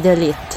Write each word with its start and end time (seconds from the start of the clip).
The 0.00 0.12
elite. 0.12 0.54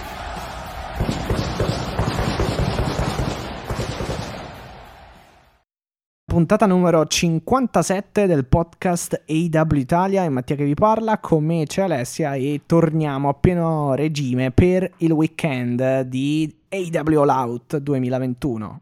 puntata 6.37 6.67
numero 6.67 7.03
57 7.03 8.27
del 8.27 8.45
podcast 8.45 9.23
AW 9.27 9.75
Italia 9.77 10.23
è 10.23 10.29
Mattia 10.29 10.55
che 10.55 10.65
vi 10.65 10.75
parla, 10.75 11.17
con 11.17 11.43
me 11.43 11.65
c'è 11.65 11.81
Alessia 11.81 12.35
e 12.35 12.61
torniamo 12.67 13.29
a 13.29 13.33
pieno 13.33 13.95
regime 13.95 14.51
per 14.51 14.91
il 14.97 15.11
weekend 15.13 16.01
di 16.01 16.55
AW 16.69 17.21
All 17.21 17.29
Out 17.29 17.77
2021. 17.77 18.81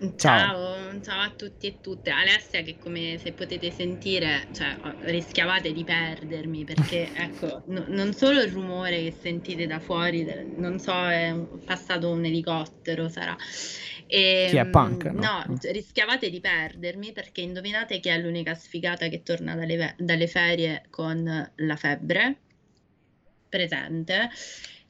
Ciao. 0.00 0.16
ciao. 0.16 1.00
ciao, 1.02 1.20
a 1.20 1.30
tutti 1.36 1.66
e 1.66 1.80
tutte. 1.80 2.10
Alessia 2.10 2.62
che 2.62 2.78
come 2.78 3.18
se 3.18 3.32
potete 3.32 3.70
sentire, 3.70 4.48
cioè, 4.52 4.76
rischiavate 5.00 5.72
di 5.72 5.84
perdermi 5.84 6.64
perché 6.64 7.10
ecco, 7.14 7.62
no, 7.66 7.84
non 7.88 8.14
solo 8.14 8.40
il 8.40 8.50
rumore 8.50 9.02
che 9.02 9.12
sentite 9.12 9.66
da 9.66 9.78
fuori, 9.78 10.26
non 10.56 10.78
so, 10.78 10.92
è 10.92 11.34
passato 11.64 12.10
un 12.10 12.24
elicottero, 12.24 13.08
sarà. 13.10 13.36
E, 14.06 14.46
chi 14.48 14.56
è 14.56 14.66
punk? 14.66 15.04
No? 15.04 15.20
no, 15.20 15.44
mm. 15.50 15.56
rischiavate 15.70 16.30
di 16.30 16.40
perdermi 16.40 17.12
perché 17.12 17.42
indovinate 17.42 18.00
chi 18.00 18.08
è 18.08 18.18
l'unica 18.18 18.54
sfigata 18.54 19.08
che 19.08 19.22
torna 19.22 19.54
dalle, 19.54 19.94
dalle 19.98 20.26
ferie 20.26 20.84
con 20.88 21.50
la 21.54 21.76
febbre 21.76 22.36
presente. 23.50 24.30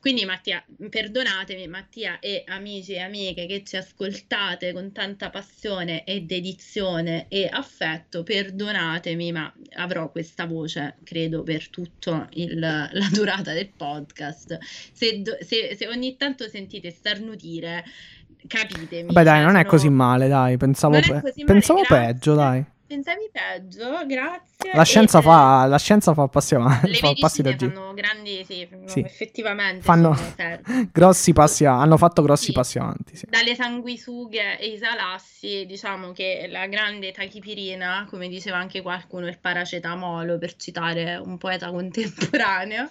Quindi 0.01 0.25
Mattia, 0.25 0.65
perdonatemi 0.89 1.69
Mattia 1.69 2.21
e 2.21 2.43
amici 2.47 2.95
e 2.95 3.01
amiche 3.01 3.45
che 3.45 3.63
ci 3.65 3.77
ascoltate 3.77 4.73
con 4.73 4.93
tanta 4.93 5.29
passione 5.29 6.05
e 6.05 6.23
dedizione 6.23 7.27
e 7.29 7.47
affetto, 7.51 8.23
perdonatemi, 8.23 9.31
ma 9.31 9.53
avrò 9.77 10.11
questa 10.11 10.47
voce, 10.47 10.97
credo, 11.05 11.43
per 11.43 11.69
tutta 11.69 12.27
la 12.33 12.89
durata 13.13 13.53
del 13.53 13.69
podcast. 13.77 14.57
Se, 14.63 15.23
se, 15.41 15.77
se 15.77 15.87
ogni 15.87 16.17
tanto 16.17 16.49
sentite 16.49 16.91
starnutire, 16.91 17.85
capitemi. 18.47 19.13
Beh, 19.13 19.23
dai, 19.23 19.45
non 19.45 19.57
è 19.57 19.67
così 19.67 19.91
male, 19.91 20.29
dai. 20.29 20.57
Pensavo, 20.57 20.99
pe- 20.99 21.45
pensavo 21.45 21.83
peggio, 21.87 22.35
dai. 22.35 22.65
Pensavi 22.87 23.31
peggio, 23.31 24.07
grazie. 24.07 24.60
La 24.73 24.85
scienza, 24.85 25.21
fa, 25.21 25.67
la 25.67 25.79
scienza 25.79 26.15
fa 26.15 26.29
passi 26.29 26.55
avanti. 26.55 26.89
Le 26.89 26.97
fa 26.97 27.13
passi 27.19 27.43
da 27.43 27.55
fanno 27.57 27.93
grandi, 27.95 28.45
sì, 28.45 28.69
sì. 28.87 29.01
effettivamente. 29.01 29.83
Fanno 29.83 30.17
grossi 30.93 31.33
passi, 31.33 31.65
hanno 31.65 31.97
fatto 31.97 32.23
grossi 32.23 32.47
sì. 32.47 32.53
passi 32.53 32.79
avanti. 32.79 33.17
Sì. 33.17 33.27
Dalle 33.29 33.55
sanguisughe 33.55 34.59
e 34.59 34.67
i 34.67 34.79
salassi, 34.79 35.65
diciamo 35.67 36.13
che 36.13 36.47
la 36.49 36.67
grande 36.67 37.11
tachipirina, 37.11 38.07
come 38.09 38.29
diceva 38.29 38.59
anche 38.59 38.81
qualcuno, 38.81 39.27
il 39.27 39.39
paracetamolo, 39.39 40.39
per 40.39 40.55
citare 40.57 41.17
un 41.17 41.37
poeta 41.39 41.71
contemporaneo, 41.71 42.89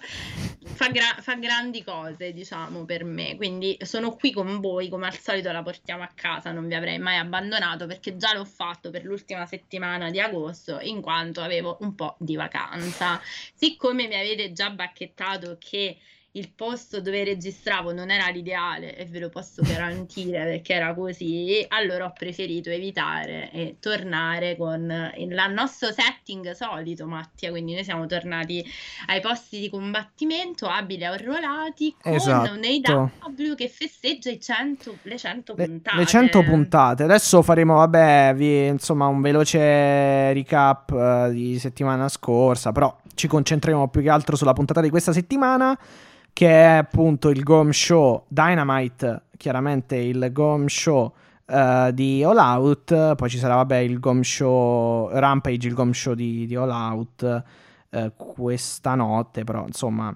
fa, 0.62 0.88
gra- 0.88 1.16
fa 1.20 1.34
grandi 1.36 1.82
cose, 1.82 2.32
diciamo, 2.32 2.84
per 2.84 3.04
me. 3.04 3.36
Quindi 3.36 3.78
sono 3.82 4.14
qui 4.14 4.32
con 4.32 4.60
voi, 4.60 4.88
come 4.88 5.06
al 5.06 5.16
solito 5.18 5.50
la 5.50 5.62
portiamo 5.62 6.02
a 6.02 6.10
casa, 6.14 6.52
non 6.52 6.66
vi 6.66 6.74
avrei 6.74 6.98
mai 6.98 7.16
abbandonato 7.16 7.86
perché 7.86 8.16
già 8.16 8.34
l'ho 8.34 8.44
fatto 8.44 8.90
per 8.90 9.04
l'ultima 9.04 9.46
settimana 9.46 9.68
settimana 9.70 10.10
di 10.10 10.20
agosto 10.20 10.78
in 10.80 11.00
quanto 11.00 11.40
avevo 11.40 11.59
un 11.60 11.94
po' 11.94 12.16
di 12.18 12.36
vacanza. 12.36 13.20
Siccome 13.54 14.06
mi 14.06 14.14
avete 14.14 14.52
già 14.52 14.70
bacchettato 14.70 15.56
che 15.58 15.98
il 16.32 16.52
posto 16.54 17.00
dove 17.00 17.24
registravo 17.24 17.92
non 17.92 18.08
era 18.08 18.28
l'ideale 18.28 18.96
e 18.96 19.04
ve 19.04 19.18
lo 19.18 19.28
posso 19.30 19.62
garantire 19.62 20.44
perché 20.44 20.74
era 20.74 20.94
così, 20.94 21.64
allora 21.68 22.04
ho 22.04 22.12
preferito 22.12 22.70
evitare 22.70 23.50
e 23.50 23.76
tornare 23.80 24.56
con 24.56 25.12
il 25.16 25.34
nostro 25.52 25.90
setting 25.90 26.52
solito, 26.52 27.06
Mattia. 27.06 27.50
Quindi 27.50 27.74
noi 27.74 27.82
siamo 27.82 28.06
tornati 28.06 28.64
ai 29.06 29.20
posti 29.20 29.58
di 29.58 29.68
combattimento 29.68 30.66
abili 30.66 31.02
e 31.02 31.06
arruolati 31.06 31.96
con 32.00 32.12
esatto. 32.12 32.52
un 32.52 32.60
AW 32.64 33.54
che 33.56 33.68
festeggia 33.68 34.30
100, 34.36 34.98
le 35.02 35.18
100 35.18 35.54
puntate. 35.54 35.96
Le 35.96 36.06
100 36.06 36.42
puntate. 36.44 37.02
Adesso 37.02 37.42
faremo, 37.42 37.76
vabbè, 37.76 38.34
vi, 38.36 38.66
insomma, 38.66 39.06
un 39.06 39.20
veloce 39.20 40.32
recap 40.32 40.90
uh, 40.90 41.32
di 41.32 41.58
settimana 41.58 42.08
scorsa, 42.08 42.70
però 42.70 42.96
ci 43.14 43.26
concentreremo 43.26 43.88
più 43.88 44.02
che 44.02 44.10
altro 44.10 44.36
sulla 44.36 44.52
puntata 44.52 44.80
di 44.80 44.90
questa 44.90 45.12
settimana 45.12 45.76
che 46.32 46.48
è 46.48 46.76
appunto 46.76 47.28
il 47.28 47.42
Gom 47.42 47.70
Show 47.70 48.24
Dynamite, 48.28 49.24
chiaramente 49.36 49.96
il 49.96 50.30
Gom 50.32 50.66
Show 50.66 51.12
uh, 51.46 51.90
di 51.92 52.22
All 52.22 52.36
Out, 52.36 53.14
poi 53.16 53.28
ci 53.28 53.38
sarà 53.38 53.56
vabbè 53.56 53.76
il 53.76 53.98
Gom 53.98 54.22
Show 54.22 55.10
Rampage, 55.10 55.68
il 55.68 55.74
Gom 55.74 55.92
Show 55.92 56.14
di, 56.14 56.46
di 56.46 56.54
All 56.56 56.70
Out 56.70 57.42
uh, 57.90 58.12
questa 58.16 58.94
notte, 58.94 59.44
però 59.44 59.64
insomma 59.66 60.14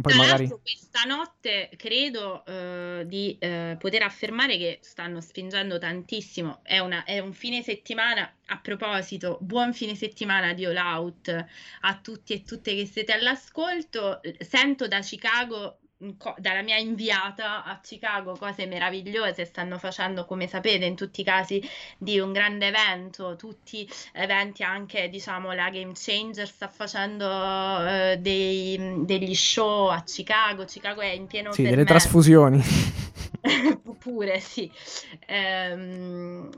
poi 0.00 0.12
Tra 0.12 0.22
magari... 0.22 0.48
questa 0.48 1.04
notte 1.04 1.70
credo 1.76 2.44
uh, 2.46 3.04
di 3.04 3.38
uh, 3.40 3.76
poter 3.78 4.02
affermare 4.02 4.58
che 4.58 4.78
stanno 4.82 5.20
spingendo 5.20 5.78
tantissimo. 5.78 6.60
È, 6.62 6.78
una, 6.78 7.04
è, 7.04 7.18
un 7.18 7.32
fine 7.32 7.62
settimana, 7.62 8.30
a 8.46 8.58
proposito, 8.58 9.38
buon 9.40 9.72
fine 9.72 9.94
settimana 9.94 10.52
di 10.52 10.66
All 10.66 10.76
Out 10.76 11.46
a 11.80 11.96
tutti 11.96 12.34
e 12.34 12.42
tutte 12.42 12.74
che 12.74 12.84
siete 12.84 13.12
all'ascolto. 13.12 14.20
Sento 14.40 14.86
da 14.86 15.00
Chicago 15.00 15.78
dalla 15.98 16.60
mia 16.60 16.76
inviata 16.76 17.64
a 17.64 17.80
Chicago 17.80 18.36
cose 18.36 18.66
meravigliose 18.66 19.46
stanno 19.46 19.78
facendo 19.78 20.26
come 20.26 20.46
sapete 20.46 20.84
in 20.84 20.94
tutti 20.94 21.22
i 21.22 21.24
casi 21.24 21.62
di 21.96 22.18
un 22.18 22.32
grande 22.32 22.66
evento. 22.66 23.36
Tutti 23.36 23.88
eventi 24.12 24.62
anche 24.62 25.08
diciamo 25.08 25.52
la 25.52 25.70
Game 25.70 25.92
Changer 25.94 26.46
sta 26.46 26.68
facendo 26.68 27.26
uh, 27.26 28.16
dei, 28.18 29.04
degli 29.04 29.34
show 29.34 29.88
a 29.88 30.02
Chicago. 30.02 30.64
Chicago 30.64 31.00
è 31.00 31.10
in 31.12 31.26
pieno 31.26 31.52
sì, 31.52 31.62
delle 31.62 31.84
trasfusioni. 31.84 32.62
Pure 33.98 34.38
sì. 34.38 34.70
Ehm, 35.26 36.48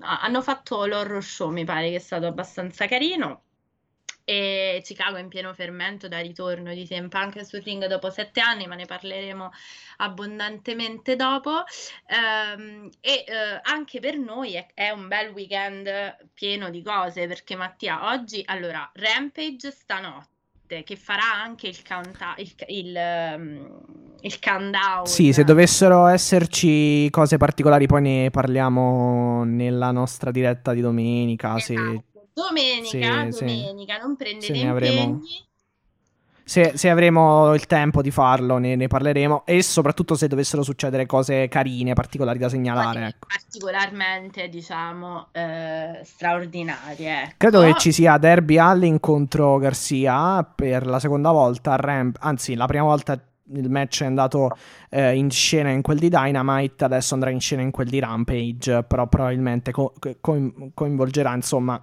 hanno 0.00 0.42
fatto 0.42 0.84
l'horror 0.84 1.22
show 1.22 1.50
mi 1.50 1.64
pare 1.64 1.88
che 1.90 1.96
è 1.96 2.00
stato 2.00 2.26
abbastanza 2.26 2.86
carino 2.86 3.44
e 4.28 4.82
Chicago 4.84 5.16
è 5.16 5.20
in 5.20 5.28
pieno 5.28 5.54
fermento 5.54 6.06
da 6.06 6.18
ritorno 6.18 6.74
di 6.74 6.86
CM 6.86 7.08
Punk 7.08 7.46
sul 7.46 7.62
ring 7.62 7.86
dopo 7.86 8.10
sette 8.10 8.40
anni, 8.40 8.66
ma 8.66 8.74
ne 8.74 8.84
parleremo 8.84 9.50
abbondantemente 9.96 11.16
dopo. 11.16 11.62
Um, 12.10 12.90
e 13.00 13.24
uh, 13.26 13.60
anche 13.62 14.00
per 14.00 14.18
noi 14.18 14.52
è, 14.52 14.66
è, 14.74 14.90
un 14.90 15.08
bel 15.08 15.30
weekend 15.30 15.88
pieno 16.34 16.68
di 16.68 16.82
cose, 16.82 17.26
perché 17.26 17.56
Mattia, 17.56 18.10
oggi, 18.10 18.42
allora, 18.44 18.90
Rampage 18.96 19.70
stanotte, 19.70 20.82
che 20.84 20.96
farà 20.96 21.32
anche 21.32 21.68
il, 21.68 21.82
count- 21.82 22.34
il, 22.36 22.54
il, 22.66 22.98
um, 23.34 23.80
il 24.20 24.38
countdown. 24.40 25.06
Sì, 25.06 25.32
se 25.32 25.42
dovessero 25.42 26.06
esserci 26.06 27.08
cose 27.08 27.38
particolari 27.38 27.86
poi 27.86 28.02
ne 28.02 28.30
parliamo 28.30 29.44
nella 29.44 29.90
nostra 29.90 30.30
diretta 30.30 30.74
di 30.74 30.82
domenica, 30.82 31.56
esatto. 31.56 31.80
se 31.80 32.02
Domenica, 32.38 33.30
sì, 33.32 33.40
domenica, 33.40 33.94
sì. 33.94 34.00
non 34.00 34.16
prendete 34.16 34.52
impegni. 34.52 34.68
Avremo... 34.68 35.20
Se, 36.44 36.72
se, 36.76 36.88
avremo 36.88 37.52
il 37.52 37.66
tempo 37.66 38.00
di 38.00 38.10
farlo, 38.10 38.56
ne, 38.56 38.74
ne, 38.74 38.86
parleremo. 38.86 39.44
E 39.44 39.62
soprattutto 39.62 40.14
se 40.14 40.28
dovessero 40.28 40.62
succedere 40.62 41.04
cose 41.04 41.46
carine, 41.48 41.92
particolari 41.92 42.38
da 42.38 42.48
segnalare. 42.48 43.06
Ecco. 43.08 43.26
Particolarmente, 43.26 44.48
diciamo, 44.48 45.28
eh, 45.32 46.00
straordinarie. 46.04 47.22
Ecco. 47.22 47.34
Credo 47.36 47.60
che 47.60 47.74
ci 47.76 47.92
sia 47.92 48.16
Derby 48.16 48.56
Allin 48.56 48.98
contro 48.98 49.58
Garcia 49.58 50.42
per 50.42 50.86
la 50.86 50.98
seconda 51.00 51.32
volta. 51.32 51.76
Ramp- 51.76 52.16
anzi, 52.20 52.54
la 52.54 52.64
prima 52.64 52.84
volta 52.84 53.20
il 53.50 53.68
match 53.68 54.02
è 54.02 54.06
andato 54.06 54.56
eh, 54.88 55.16
in 55.16 55.30
scena 55.30 55.68
in 55.68 55.82
quel 55.82 55.98
di 55.98 56.08
Dynamite, 56.08 56.84
adesso 56.84 57.12
andrà 57.12 57.28
in 57.28 57.40
scena 57.40 57.60
in 57.60 57.72
quel 57.72 57.88
di 57.88 57.98
Rampage. 57.98 58.84
Però 58.84 59.06
probabilmente 59.06 59.70
co- 59.70 59.92
co- 60.20 60.52
coinvolgerà, 60.72 61.34
insomma 61.34 61.82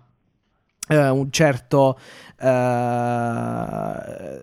Uh, 0.87 1.15
un, 1.15 1.31
certo, 1.31 1.99
uh, 2.39 2.45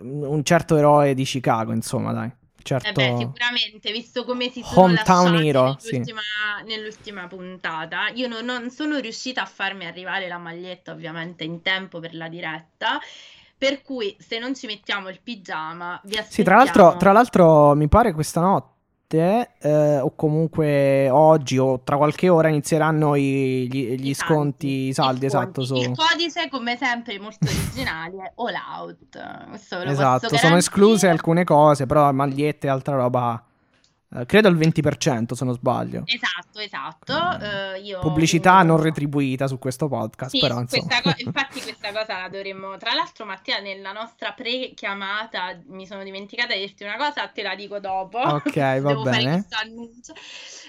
un 0.02 0.40
certo 0.42 0.76
eroe 0.76 1.14
di 1.14 1.24
Chicago, 1.24 1.72
insomma, 1.72 2.12
dai. 2.12 2.30
certo. 2.62 2.88
Eh 2.88 2.92
beh, 2.92 3.16
sicuramente, 3.18 3.92
visto 3.92 4.24
come 4.24 4.48
si 4.50 4.62
sono 4.62 4.86
Hometown 4.86 5.34
hero, 5.44 5.76
sì. 5.78 5.92
nell'ultima, 5.92 6.20
nell'ultima 6.64 7.26
puntata, 7.26 8.08
io 8.08 8.28
non, 8.28 8.44
non 8.44 8.70
sono 8.70 8.98
riuscita 8.98 9.42
a 9.42 9.46
farmi 9.46 9.86
arrivare 9.86 10.28
la 10.28 10.38
maglietta 10.38 10.92
ovviamente 10.92 11.44
in 11.44 11.62
tempo 11.62 12.00
per 12.00 12.14
la 12.14 12.28
diretta, 12.28 12.98
per 13.56 13.82
cui 13.82 14.16
se 14.18 14.38
non 14.38 14.54
ci 14.56 14.66
mettiamo 14.66 15.08
il 15.08 15.20
pigiama 15.22 16.00
vi 16.04 16.16
aspettiamo. 16.16 16.32
Sì, 16.32 16.42
tra 16.42 16.56
l'altro, 16.56 16.96
tra 16.96 17.12
l'altro 17.12 17.74
mi 17.74 17.88
pare 17.88 18.12
questa 18.12 18.40
notte 18.40 18.71
eh, 19.18 19.98
o 20.00 20.12
comunque 20.14 21.08
oggi 21.10 21.58
o 21.58 21.80
tra 21.82 21.96
qualche 21.96 22.28
ora 22.28 22.48
inizieranno 22.48 23.14
i- 23.14 23.68
gli, 23.70 23.94
gli 23.96 24.14
sconti, 24.14 24.88
i 24.88 24.92
saldi, 24.92 25.26
esatto, 25.26 25.64
su... 25.64 25.74
Il 25.76 25.92
codice, 25.94 26.48
come 26.50 26.76
sempre, 26.76 27.18
molto 27.18 27.46
originale 27.46 28.16
è 28.24 28.32
All 28.36 28.54
Out. 28.80 29.52
Esatto, 29.90 30.28
sono 30.38 30.56
escluse 30.56 31.08
alcune 31.08 31.44
cose, 31.44 31.86
però 31.86 32.10
magliette 32.12 32.66
e 32.66 32.70
altra 32.70 32.96
roba... 32.96 33.42
eh, 34.14 34.26
credo 34.26 34.48
il 34.48 34.56
20% 34.56 35.32
se 35.32 35.44
non 35.44 35.54
sbaglio. 35.54 36.02
Esatto, 36.06 36.58
esatto. 36.58 37.44
eh, 37.44 37.80
io 37.80 38.00
Pubblicità 38.00 38.62
non 38.62 38.80
retribuita 38.80 39.46
su 39.46 39.58
questo 39.58 39.88
podcast, 39.88 40.30
Sì, 40.30 40.40
però 40.40 40.64
questa 40.64 41.00
co- 41.00 41.14
infatti 41.18 41.60
questa 41.60 41.92
cosa 41.92 42.20
la 42.20 42.28
dovremmo... 42.28 42.76
Tra 42.76 42.92
l'altro 42.94 43.24
Mattia 43.24 43.58
nella 43.60 43.92
nostra 43.92 44.32
pre-chiamata 44.32 45.58
mi 45.68 45.86
sono 45.86 46.02
dimenticata 46.02 46.54
di 46.54 46.60
dirti 46.60 46.84
una 46.84 46.96
cosa, 46.96 47.28
te 47.28 47.42
la 47.42 47.54
dico 47.54 47.78
dopo. 47.78 48.18
Ok, 48.18 48.54
va 48.56 48.78
Devo 48.92 49.04
fare 49.04 49.16
bene. 49.16 49.30
questo 49.32 49.56
annuncio. 49.60 50.12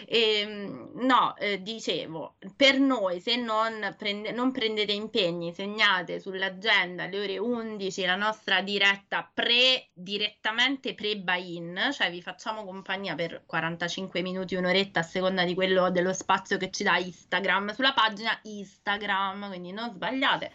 Ehm, 0.07 0.91
no, 0.95 1.35
eh, 1.37 1.61
dicevo, 1.61 2.35
per 2.55 2.79
noi 2.79 3.19
se 3.19 3.35
non, 3.35 3.95
prende- 3.97 4.31
non 4.31 4.51
prendete 4.51 4.91
impegni, 4.91 5.53
segnate 5.53 6.19
sull'agenda 6.19 7.03
alle 7.03 7.19
ore 7.19 7.37
11 7.37 8.05
la 8.05 8.15
nostra 8.15 8.61
diretta 8.61 9.29
pre, 9.33 9.89
direttamente 9.93 10.93
pre-buy-in, 10.93 11.89
cioè 11.91 12.11
vi 12.11 12.21
facciamo 12.21 12.63
compagnia 12.65 13.15
per 13.15 13.32
45 13.45 14.21
minuti, 14.21 14.55
un'oretta 14.55 15.01
a 15.01 15.03
seconda 15.03 15.43
di 15.43 15.53
quello 15.53 15.89
dello 15.91 16.13
spazio 16.13 16.57
che 16.57 16.69
ci 16.71 16.83
dà 16.83 16.97
Instagram, 16.97 17.73
sulla 17.73 17.93
pagina 17.93 18.31
Instagram, 18.43 19.47
quindi 19.47 19.71
non 19.71 19.91
sbagliate, 19.93 20.51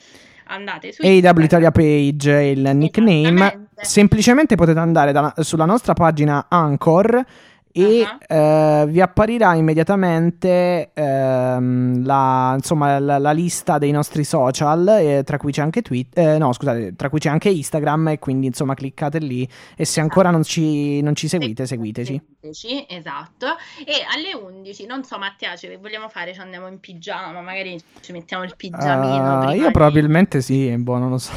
andate 0.46 0.92
su 0.92 1.02
AW 1.02 1.08
Instagram. 1.08 1.44
Italia 1.44 1.70
Page 1.70 2.32
è 2.32 2.42
il 2.42 2.70
nickname. 2.74 3.68
Semplicemente 3.80 4.56
potete 4.56 4.78
andare 4.78 5.12
da- 5.12 5.34
sulla 5.38 5.64
nostra 5.64 5.92
pagina 5.92 6.46
Anchor 6.48 7.24
e 7.72 8.02
Ah. 8.02 8.82
eh, 8.82 8.86
vi 8.88 9.00
apparirà 9.00 9.54
immediatamente 9.54 10.90
ehm, 10.94 12.04
la, 12.04 12.52
insomma, 12.56 12.98
la, 12.98 13.18
la 13.18 13.32
lista 13.32 13.78
dei 13.78 13.90
nostri 13.90 14.24
social, 14.24 14.86
eh, 15.00 15.22
tra 15.24 15.38
cui 15.38 15.52
c'è 15.52 15.62
anche 15.62 15.82
Twitter, 15.82 16.38
no 16.38 16.52
scusate, 16.52 16.94
tra 16.96 17.08
cui 17.10 17.18
c'è 17.18 17.28
anche 17.28 17.48
Instagram 17.50 18.08
e 18.08 18.18
quindi 18.18 18.46
insomma 18.46 18.74
cliccate 18.74 19.18
lì 19.18 19.48
e 19.76 19.84
se 19.84 20.00
ancora 20.00 20.30
non 20.30 20.42
ci, 20.42 21.00
non 21.02 21.14
ci 21.14 21.28
seguite 21.28 21.66
seguiteci. 21.66 22.20
Seguiteci, 22.40 22.86
esatto. 22.88 23.46
E 23.84 24.04
alle 24.14 24.34
11, 24.34 24.86
non 24.86 25.04
so 25.04 25.18
Mattia, 25.18 25.56
ce 25.56 25.68
che 25.68 25.76
vogliamo 25.76 26.08
fare? 26.08 26.32
Ci 26.34 26.40
andiamo 26.40 26.66
in 26.68 26.80
pigiama, 26.80 27.40
magari 27.40 27.80
ci 28.00 28.12
mettiamo 28.12 28.44
il 28.44 28.54
pigiamino. 28.56 29.38
Prima 29.38 29.54
io 29.54 29.66
di- 29.66 29.72
probabilmente 29.72 30.40
sì, 30.40 30.74
boh, 30.76 30.98
non 30.98 31.10
lo 31.10 31.18
so. 31.18 31.32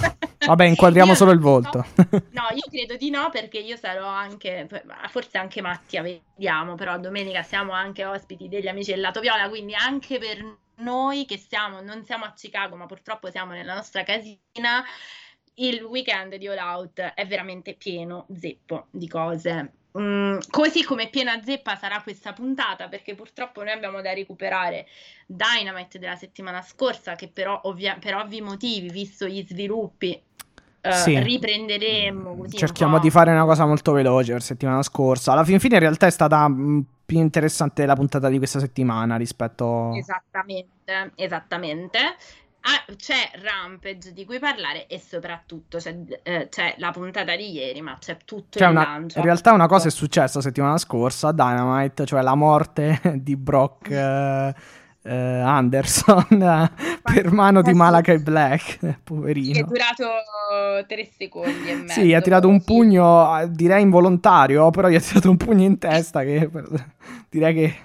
Vabbè, 0.45 0.65
inquadriamo 0.65 1.13
solo 1.13 1.31
il 1.31 1.39
volto. 1.39 1.85
No, 1.95 2.43
io 2.53 2.63
credo 2.69 2.95
di 2.97 3.09
no 3.09 3.29
perché 3.31 3.57
io 3.59 3.77
sarò 3.77 4.07
anche, 4.07 4.67
forse 5.09 5.37
anche 5.37 5.61
Mattia, 5.61 6.03
vediamo, 6.41 6.73
però 6.73 6.97
domenica 6.97 7.43
siamo 7.43 7.71
anche 7.71 8.03
ospiti 8.03 8.49
degli 8.49 8.67
amici 8.67 8.89
del 8.91 9.01
Lato 9.01 9.19
Viola, 9.19 9.47
quindi 9.47 9.75
anche 9.75 10.17
per 10.17 10.57
noi 10.77 11.25
che 11.25 11.37
siamo, 11.37 11.81
non 11.81 12.03
siamo 12.03 12.25
a 12.25 12.33
Chicago, 12.33 12.75
ma 12.75 12.87
purtroppo 12.87 13.29
siamo 13.29 13.51
nella 13.51 13.75
nostra 13.75 14.03
casina, 14.03 14.83
il 15.55 15.83
weekend 15.83 16.35
di 16.35 16.47
All 16.47 16.57
Out 16.57 16.99
è 16.99 17.27
veramente 17.27 17.75
pieno, 17.75 18.25
zeppo 18.35 18.87
di 18.89 19.07
cose. 19.07 19.73
Mm, 19.99 20.39
così 20.49 20.83
come 20.83 21.09
piena 21.09 21.43
zeppa 21.43 21.75
sarà 21.75 22.01
questa 22.01 22.33
puntata, 22.33 22.87
perché 22.87 23.13
purtroppo 23.13 23.61
noi 23.61 23.73
abbiamo 23.73 24.01
da 24.01 24.11
recuperare 24.11 24.87
Dynamite 25.27 25.99
della 25.99 26.15
settimana 26.15 26.63
scorsa, 26.63 27.13
che 27.13 27.27
però 27.27 27.59
ovvia- 27.65 27.99
per 27.99 28.15
ovvi 28.15 28.41
motivi, 28.41 28.89
visto 28.89 29.27
gli 29.27 29.45
sviluppi, 29.45 30.19
eh, 30.81 30.91
Sì. 30.93 31.19
riprenderemo 31.19 32.29
così 32.35 32.53
un 32.53 32.57
Cerchiamo 32.57 32.99
di 32.99 33.09
fare 33.09 33.31
una 33.31 33.45
cosa 33.45 33.65
molto 33.65 33.91
veloce 33.91 34.31
per 34.33 34.41
settimana 34.41 34.81
scorsa. 34.83 35.31
Alla 35.31 35.43
fin 35.43 35.59
fine 35.59 35.75
in 35.75 35.81
realtà 35.81 36.07
è 36.07 36.11
stata 36.11 36.47
mh, 36.47 36.85
più 37.05 37.19
interessante 37.19 37.85
la 37.85 37.95
puntata 37.95 38.27
di 38.29 38.37
questa 38.37 38.59
settimana 38.59 39.15
rispetto... 39.17 39.93
Esattamente, 39.95 41.11
esattamente. 41.15 41.97
Ah, 42.63 42.93
c'è 42.95 43.31
Rampage 43.41 44.13
di 44.13 44.23
cui 44.23 44.37
parlare 44.37 44.85
e 44.85 44.99
soprattutto 44.99 45.79
c'è, 45.79 45.97
eh, 46.21 46.47
c'è 46.49 46.75
la 46.77 46.91
puntata 46.91 47.35
di 47.35 47.51
ieri, 47.53 47.81
ma 47.81 47.97
c'è 47.99 48.17
tutto 48.23 48.59
Cioè 48.59 48.67
il 48.69 48.75
una- 48.75 48.83
lancio. 48.83 49.17
in 49.17 49.23
realtà 49.25 49.51
una 49.51 49.65
cosa 49.67 49.87
è 49.87 49.91
successa 49.91 50.37
la 50.37 50.43
settimana 50.43 50.77
scorsa 50.77 51.29
a 51.29 51.33
Dynamite, 51.33 52.05
cioè 52.05 52.21
la 52.21 52.35
morte 52.35 53.01
di 53.19 53.35
Brock 53.35 53.89
eh, 53.89 54.53
eh, 55.03 55.13
Anderson 55.15 56.25
per 57.01 57.31
mano 57.31 57.61
di 57.61 57.69
sì. 57.71 57.75
Malakai 57.75 58.19
Black, 58.19 58.79
che 58.79 58.89
è 58.89 58.97
poverino. 59.03 59.65
durato 59.67 60.07
tre 60.87 61.09
secondi 61.17 61.69
e 61.69 61.75
mezzo. 61.75 61.99
Sì, 62.01 62.13
ha 62.13 62.21
tirato 62.21 62.47
un 62.47 62.63
pugno, 62.63 63.45
direi 63.49 63.81
involontario, 63.81 64.69
però 64.69 64.89
gli 64.89 64.95
ha 64.95 64.99
tirato 64.99 65.29
un 65.29 65.37
pugno 65.37 65.63
in 65.63 65.77
testa 65.77 66.21
che 66.23 66.49
direi 67.29 67.53
che 67.53 67.75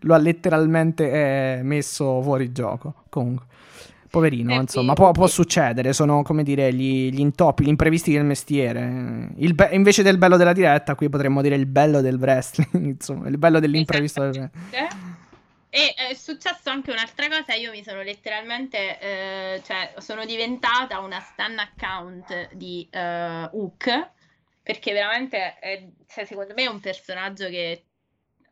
lo 0.00 0.14
ha 0.14 0.18
letteralmente 0.18 1.58
eh, 1.58 1.62
messo 1.62 2.20
fuori 2.22 2.50
gioco. 2.52 2.94
Comunque, 3.08 3.44
poverino, 4.10 4.52
Eh, 4.54 4.56
insomma, 4.56 4.94
può, 4.94 5.12
può 5.12 5.26
succedere, 5.26 5.92
sono 5.92 6.22
come 6.22 6.42
dire 6.42 6.72
gli, 6.72 7.10
gli 7.12 7.20
intoppi, 7.20 7.64
gli 7.64 7.68
imprevisti 7.68 8.12
del 8.12 8.24
mestiere. 8.24 9.30
Il 9.36 9.54
be- 9.54 9.68
invece 9.72 10.02
del 10.02 10.18
bello 10.18 10.36
della 10.36 10.52
diretta, 10.52 10.94
qui 10.94 11.08
potremmo 11.08 11.42
dire 11.42 11.54
il 11.54 11.66
bello 11.66 12.00
del 12.00 12.16
wrestling, 12.16 12.68
insomma, 12.96 13.28
il 13.28 13.38
bello 13.38 13.60
dell'imprevisto 13.60 14.22
del 14.22 14.30
wrestling. 14.30 14.50
E 15.76 15.92
è 15.92 16.14
successo 16.14 16.70
anche 16.70 16.90
un'altra 16.90 17.28
cosa, 17.28 17.52
io 17.52 17.70
mi 17.70 17.84
sono 17.84 18.00
letteralmente, 18.00 18.98
eh, 18.98 19.62
cioè 19.62 19.92
sono 19.98 20.24
diventata 20.24 21.00
una 21.00 21.20
stan 21.20 21.58
account 21.58 22.54
di 22.54 22.88
eh, 22.90 23.50
Hook, 23.52 24.10
perché 24.62 24.94
veramente, 24.94 25.58
è, 25.58 25.86
cioè, 26.06 26.24
secondo 26.24 26.54
me 26.54 26.62
è 26.62 26.66
un 26.68 26.80
personaggio 26.80 27.48
che 27.48 27.84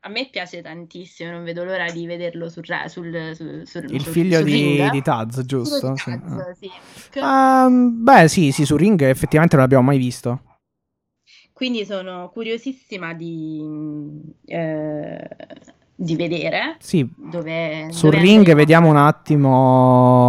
a 0.01 0.11
me 0.11 0.29
piace 0.31 0.61
tantissimo, 0.61 1.31
non 1.31 1.45
vedo 1.45 1.65
l'ora 1.65 1.91
di 1.91 2.05
vederlo 2.05 2.51
sul, 2.51 2.67
sul, 2.89 3.33
sul, 3.35 3.67
sul- 3.67 3.91
Il 3.91 4.05
figlio 4.05 4.43
di, 4.43 4.91
di 4.91 5.01
Taz, 5.01 5.41
giusto? 5.47 5.93
di 5.93 5.99
Sì. 6.01 6.11
Taz, 6.11 6.59
sì, 6.59 6.67
Hook. 6.67 7.17
Ehm, 7.17 8.03
beh, 8.05 8.29
sì, 8.29 8.53
sì, 8.53 8.67
su 8.67 8.77
Ring 8.77 9.01
effettivamente 9.01 9.55
non 9.57 9.65
l'abbiamo 9.65 9.87
mai 9.87 9.97
visto. 9.97 10.43
Quindi 11.55 11.87
sono 11.87 12.29
curiosissima 12.31 13.15
di, 13.15 13.63
eh, 14.45 15.29
di 15.97 16.17
vedere 16.17 16.77
Sì, 16.81 17.09
dove... 17.17 17.87
Sul 17.91 18.11
dove 18.11 18.23
ring 18.23 18.53
vediamo 18.55 18.89
un 18.89 18.97
attimo 18.97 20.25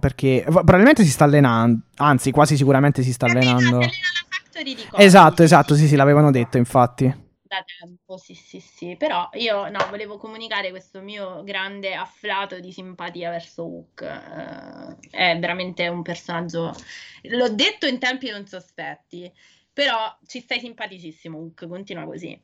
perché 0.00 0.44
probabilmente 0.46 1.02
si 1.02 1.10
sta 1.10 1.24
allenando, 1.24 1.80
anzi 1.96 2.30
quasi 2.30 2.56
sicuramente 2.56 3.02
si 3.02 3.12
sta 3.12 3.26
allena- 3.26 3.56
allenando. 3.56 3.82
si 3.82 4.58
allena. 4.58 4.98
Esatto, 4.98 5.42
esatto, 5.42 5.74
sì, 5.74 5.86
sì, 5.86 5.96
l'avevano 5.96 6.30
detto 6.30 6.56
infatti. 6.56 7.24
Da 7.42 7.64
tempo, 7.78 8.16
sì, 8.16 8.34
sì, 8.34 8.58
sì. 8.58 8.96
Però 8.98 9.28
io 9.34 9.68
no, 9.70 9.78
volevo 9.88 10.16
comunicare 10.18 10.70
questo 10.70 11.00
mio 11.00 11.44
grande 11.44 11.94
afflato 11.94 12.58
di 12.58 12.72
simpatia 12.72 13.30
verso 13.30 13.64
Hook. 13.64 14.02
Eh, 14.02 14.96
è 15.10 15.38
veramente 15.38 15.86
un 15.86 16.02
personaggio. 16.02 16.74
L'ho 17.22 17.48
detto 17.50 17.86
in 17.86 18.00
tempi 18.00 18.30
non 18.30 18.46
sospetti, 18.46 19.30
però 19.72 19.96
ci 20.26 20.40
stai 20.40 20.58
simpaticissimo, 20.58 21.38
Hook. 21.38 21.68
Continua 21.68 22.04
così. 22.04 22.36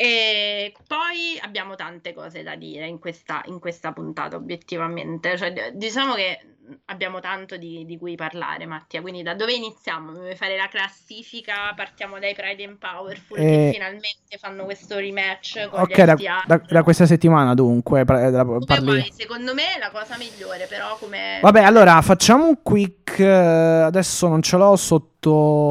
E 0.00 0.72
poi 0.86 1.36
abbiamo 1.42 1.74
tante 1.74 2.14
cose 2.14 2.44
da 2.44 2.54
dire 2.54 2.86
in 2.86 3.00
questa, 3.00 3.42
in 3.46 3.58
questa 3.58 3.90
puntata, 3.92 4.36
obiettivamente. 4.36 5.36
Cioè, 5.36 5.72
diciamo 5.74 6.14
che 6.14 6.38
abbiamo 6.84 7.18
tanto 7.18 7.56
di, 7.56 7.84
di 7.84 7.98
cui 7.98 8.14
parlare, 8.14 8.64
Mattia. 8.64 9.00
Quindi 9.00 9.22
da 9.22 9.34
dove 9.34 9.54
iniziamo? 9.54 10.12
Vuoi 10.12 10.36
fare 10.36 10.56
la 10.56 10.68
classifica? 10.68 11.72
Partiamo 11.74 12.20
dai 12.20 12.32
Pride 12.32 12.62
and 12.62 12.76
Powerful 12.78 13.38
Eh, 13.40 13.42
che 13.42 13.70
finalmente 13.72 14.38
fanno 14.38 14.64
questo 14.64 14.98
rematch 14.98 15.68
con 15.68 15.80
Ok, 15.80 16.00
gli 16.00 16.04
da, 16.04 16.44
da- 16.46 16.62
da 16.64 16.82
questa 16.84 17.06
settimana 17.06 17.54
dunque 17.54 18.04
pra- 18.04 18.30
da- 18.30 18.44
Come 18.44 18.64
parli. 18.66 18.84
vuoi? 18.84 19.12
Secondo 19.12 19.52
me 19.52 19.74
è 19.74 19.78
la 19.80 19.90
cosa 19.90 20.16
migliore, 20.16 20.66
però 20.66 20.96
come... 20.98 21.40
Vabbè, 21.42 21.62
allora 21.64 22.00
facciamo 22.02 22.46
un 22.46 22.62
quick. 22.62 23.18
eh, 23.18 23.24
adesso 23.26 24.28
non 24.28 24.42
ce 24.42 24.56
l'ho 24.56 24.76
sotto 24.76 25.17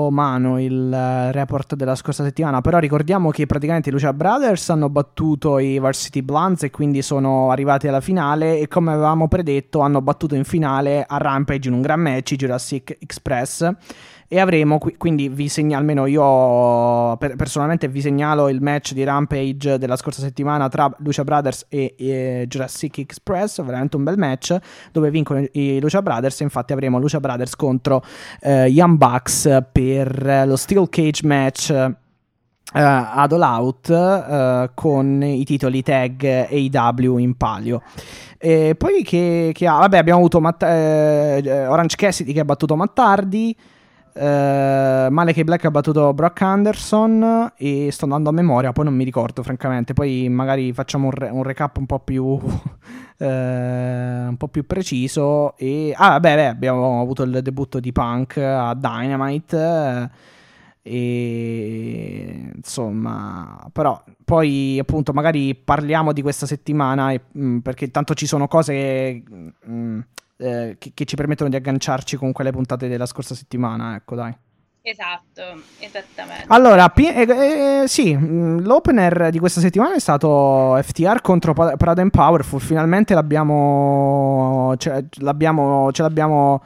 mano 0.09 0.61
il 0.61 0.91
eh, 0.91 1.31
report 1.31 1.75
della 1.75 1.95
scorsa 1.95 2.23
settimana. 2.23 2.61
Però 2.61 2.77
ricordiamo 2.79 3.29
che 3.29 3.45
praticamente 3.45 3.89
i 3.89 3.91
Lucia 3.91 4.13
Brothers 4.13 4.69
hanno 4.69 4.89
battuto 4.89 5.59
i 5.59 5.79
Varsity 5.79 6.21
Blondes 6.21 6.63
e 6.63 6.69
quindi 6.69 7.01
sono 7.01 7.51
arrivati 7.51 7.87
alla 7.87 8.01
finale. 8.01 8.59
E 8.59 8.67
come 8.67 8.91
avevamo 8.91 9.27
predetto, 9.27 9.79
hanno 9.79 10.01
battuto 10.01 10.35
in 10.35 10.43
finale 10.43 11.05
a 11.07 11.17
Rampage 11.17 11.67
in 11.67 11.75
un 11.75 11.81
gran 11.81 11.99
match 11.99 12.35
Jurassic 12.35 12.97
Express. 12.99 13.69
E 14.29 14.39
avremo 14.39 14.77
qui- 14.77 14.97
quindi 14.97 15.29
vi 15.29 15.47
segnalo, 15.47 15.79
almeno 15.79 16.05
io 16.05 17.15
per- 17.15 17.37
personalmente 17.37 17.87
vi 17.87 18.01
segnalo 18.01 18.49
il 18.49 18.61
match 18.61 18.91
di 18.91 19.05
Rampage 19.05 19.77
della 19.77 19.95
scorsa 19.95 20.19
settimana 20.21 20.67
tra 20.67 20.93
Lucia 20.99 21.23
Brothers 21.23 21.65
e, 21.69 21.95
e 21.97 22.45
Jurassic 22.45 22.97
Express, 22.97 23.63
veramente 23.63 23.95
un 23.95 24.03
bel 24.03 24.17
match 24.17 24.57
dove 24.91 25.09
vincono 25.11 25.45
i 25.53 25.79
Lucia 25.79 26.01
Brothers. 26.01 26.41
Infatti 26.41 26.73
avremo 26.73 26.99
Lucia 26.99 27.21
Brothers 27.21 27.55
contro 27.55 28.03
eh, 28.41 28.67
Young 28.67 28.97
Bucks 28.97 29.63
per 29.71 30.43
lo 30.45 30.57
Steel 30.57 30.89
Cage 30.89 31.25
match 31.25 31.69
uh, 31.69 31.95
ad 32.73 33.31
All 33.31 33.41
Out 33.41 33.87
uh, 33.87 34.71
con 34.73 35.23
i 35.23 35.45
titoli 35.45 35.81
tag 35.83 36.47
AW 36.51 37.17
in 37.17 37.37
palio. 37.37 37.81
E 38.37 38.75
poi 38.77 39.03
che, 39.03 39.51
che 39.53 39.67
ha, 39.67 39.77
vabbè, 39.77 39.97
abbiamo 39.97 40.19
avuto 40.19 40.41
Matt, 40.41 40.63
eh, 40.63 41.65
Orange 41.65 41.95
Cassidy 41.95 42.33
che 42.33 42.41
ha 42.41 42.45
battuto 42.45 42.75
Mattardi. 42.75 43.55
Uh, 44.17 45.11
Malek 45.11 45.43
Black 45.43 45.65
ha 45.65 45.69
battuto 45.69 46.11
Brock 46.11 46.41
Anderson 46.41 47.51
e 47.55 47.89
sto 47.91 48.05
andando 48.05 48.29
a 48.29 48.31
memoria, 48.31 48.71
poi 48.71 48.85
non 48.85 48.95
mi 48.95 49.03
ricordo 49.03 49.43
francamente, 49.43 49.93
poi 49.93 50.27
magari 50.27 50.73
facciamo 50.73 51.05
un, 51.05 51.11
re- 51.11 51.29
un 51.29 51.43
recap 51.43 51.77
un 51.77 51.85
po' 51.85 51.99
più 51.99 52.23
uh, 52.23 52.39
un 53.19 54.35
po' 54.35 54.47
più 54.47 54.65
preciso. 54.65 55.55
E 55.55 55.93
ah 55.95 56.09
vabbè, 56.09 56.35
beh, 56.35 56.47
abbiamo 56.47 56.99
avuto 56.99 57.21
il 57.23 57.41
debutto 57.43 57.79
di 57.79 57.91
Punk 57.91 58.37
a 58.37 58.73
Dynamite 58.73 60.09
e 60.81 62.51
insomma 62.55 63.67
però 63.73 64.01
poi 64.23 64.79
appunto 64.79 65.11
magari 65.11 65.53
parliamo 65.53 66.13
di 66.13 66.21
questa 66.21 66.45
settimana 66.45 67.11
e, 67.11 67.21
mh, 67.29 67.45
mm, 67.45 67.57
perché 67.59 67.91
tanto 67.91 68.13
ci 68.13 68.25
sono 68.25 68.47
cose 68.47 69.21
mh, 69.29 69.49
mm, 69.69 69.99
eh, 70.37 70.75
che, 70.79 70.91
che, 70.93 71.05
ci 71.05 71.15
permettono 71.15 71.49
di 71.49 71.55
agganciarci 71.55 72.15
con 72.15 72.31
quelle 72.31 72.51
puntate 72.51 72.87
della 72.87 73.05
scorsa 73.05 73.35
settimana, 73.35 73.95
ecco 73.95 74.15
dai. 74.15 74.35
Esatto, 74.89 75.63
esattamente. 75.79 76.45
Allora, 76.47 76.87
P- 76.87 76.99
eh, 76.99 77.81
eh, 77.81 77.87
sì, 77.87 78.15
mm, 78.15 78.59
l'opener 78.59 79.31
di 79.31 79.37
questa 79.37 79.59
settimana 79.59 79.95
è 79.95 79.99
stato 79.99 80.79
FTR 80.81 81.19
contro 81.21 81.53
Proud 81.53 81.99
and 81.99 82.11
Powerful. 82.11 82.61
Finalmente 82.61 83.13
l'abbiamo. 83.13 84.73
Ce, 84.77 85.07
l'abbiamo, 85.17 85.91
ce 85.91 86.01
l'abbiamo. 86.03 86.63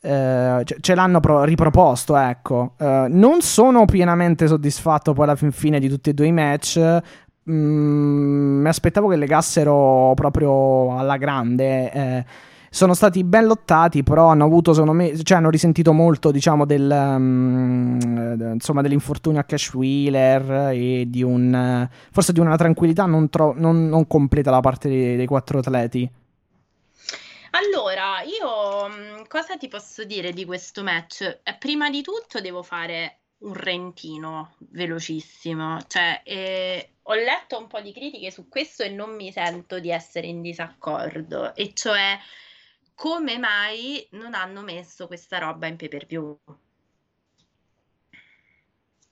Eh, 0.00 0.64
ce, 0.80 0.94
l'hanno 0.96 1.20
pro- 1.20 1.44
riproposto, 1.44 2.16
ecco. 2.16 2.74
Eh, 2.76 3.06
non 3.08 3.40
sono 3.40 3.84
pienamente 3.84 4.48
soddisfatto 4.48 5.12
poi 5.12 5.24
alla 5.24 5.36
fin 5.36 5.52
fine 5.52 5.78
di 5.78 5.88
tutti 5.88 6.10
e 6.10 6.14
due 6.14 6.26
i 6.26 6.32
match. 6.32 7.00
Mm, 7.48 8.62
mi 8.62 8.68
aspettavo 8.68 9.06
che 9.06 9.16
legassero 9.16 10.12
proprio 10.16 10.98
alla 10.98 11.16
grande. 11.18 11.92
Eh, 11.92 12.24
sono 12.72 12.94
stati 12.94 13.24
ben 13.24 13.46
lottati, 13.46 14.04
però 14.04 14.28
hanno 14.28 14.44
avuto, 14.44 14.72
secondo 14.72 14.94
me, 14.94 15.20
cioè 15.24 15.38
hanno 15.38 15.50
risentito 15.50 15.92
molto, 15.92 16.30
diciamo, 16.30 16.64
del, 16.64 16.88
um, 16.88 17.98
insomma, 18.54 18.80
dell'infortunio 18.80 19.40
a 19.40 19.44
Cash 19.44 19.74
Wheeler 19.74 20.70
e 20.72 21.04
di 21.08 21.24
un, 21.24 21.88
forse 22.12 22.32
di 22.32 22.38
una 22.38 22.56
tranquillità 22.56 23.06
non, 23.06 23.28
tro- 23.28 23.54
non, 23.56 23.88
non 23.88 24.06
completa 24.06 24.52
da 24.52 24.60
parte 24.60 24.88
dei, 24.88 25.16
dei 25.16 25.26
quattro 25.26 25.58
atleti. 25.58 26.08
Allora, 27.50 28.22
io 28.22 28.88
mm, 28.88 29.24
cosa 29.26 29.56
ti 29.56 29.66
posso 29.66 30.04
dire 30.04 30.32
di 30.32 30.44
questo 30.44 30.84
match? 30.84 31.40
Eh, 31.42 31.56
prima 31.58 31.90
di 31.90 32.02
tutto 32.02 32.40
devo 32.40 32.62
fare 32.62 33.16
un 33.38 33.54
rentino 33.54 34.54
velocissimo, 34.58 35.78
cioè 35.88 36.20
eh, 36.22 36.90
ho 37.02 37.14
letto 37.14 37.58
un 37.58 37.66
po' 37.66 37.80
di 37.80 37.92
critiche 37.92 38.30
su 38.30 38.48
questo 38.48 38.84
e 38.84 38.90
non 38.90 39.16
mi 39.16 39.32
sento 39.32 39.80
di 39.80 39.90
essere 39.90 40.28
in 40.28 40.40
disaccordo, 40.40 41.54
e 41.56 41.72
cioè 41.74 42.16
come 43.00 43.38
mai 43.38 44.06
non 44.10 44.34
hanno 44.34 44.60
messo 44.60 45.06
questa 45.06 45.38
roba 45.38 45.66
in 45.66 45.76
pay 45.76 45.88
per 45.88 46.04
view? 46.06 46.36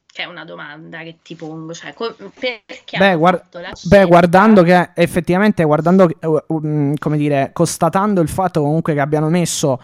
Che 0.05 0.23
è 0.23 0.27
una 0.27 0.45
domanda 0.45 0.99
che 0.99 1.21
ti 1.23 1.35
pongo, 1.35 1.73
cioè 1.73 1.95
co- 1.95 2.15
perché 2.15 2.99
beh, 2.99 3.15
guard- 3.15 3.45
beh, 3.85 4.05
guardando 4.05 4.63
che 4.63 4.91
effettivamente, 4.95 5.65
guardando, 5.65 6.07
uh, 6.21 6.95
come 6.99 7.17
dire, 7.17 7.49
constatando 7.55 8.21
il 8.21 8.29
fatto 8.29 8.61
comunque 8.61 8.93
che 8.93 9.01
abbiano 9.01 9.31
messo 9.31 9.81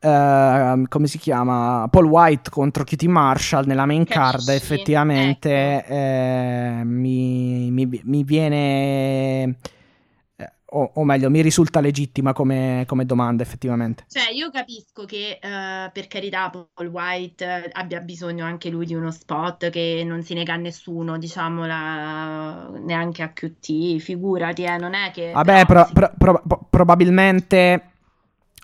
Uh, 0.00 0.84
come 0.86 1.08
si 1.08 1.18
chiama 1.18 1.88
Paul 1.90 2.04
White 2.04 2.50
contro 2.50 2.84
Kitty 2.84 3.08
Marshall 3.08 3.64
nella 3.66 3.84
main 3.84 4.04
card 4.04 4.46
effettivamente 4.50 5.78
ecco. 5.78 5.92
eh, 5.92 6.80
mi, 6.84 7.68
mi, 7.72 8.00
mi, 8.04 8.22
viene 8.22 9.56
o, 10.70 10.90
o, 10.94 11.04
meglio, 11.04 11.30
mi 11.30 11.40
risulta 11.40 11.80
legittima 11.80 12.32
come, 12.32 12.84
come, 12.86 13.06
domanda 13.06 13.42
effettivamente. 13.42 14.04
Cioè, 14.08 14.32
io 14.32 14.50
capisco 14.50 15.04
che 15.04 15.38
uh, 15.42 15.90
per 15.92 16.08
carità 16.08 16.50
Paul 16.50 16.88
White 16.88 17.70
abbia 17.72 18.00
bisogno 18.00 18.44
anche 18.44 18.68
lui 18.68 18.84
di 18.84 18.94
uno 18.94 19.10
spot 19.10 19.70
che 19.70 20.02
non 20.04 20.22
si 20.22 20.34
nega 20.34 20.54
a 20.54 20.56
nessuno, 20.56 21.16
diciamo, 21.16 21.66
la... 21.66 22.70
neanche 22.80 23.22
a 23.22 23.30
QT, 23.30 23.98
figurati, 23.98 24.64
eh, 24.64 24.76
non 24.76 24.94
è 24.94 25.10
che... 25.10 25.32
Vabbè, 25.32 25.64
pro, 25.64 25.88
pro, 25.92 26.12
pro, 26.16 26.66
probabilmente 26.68 27.92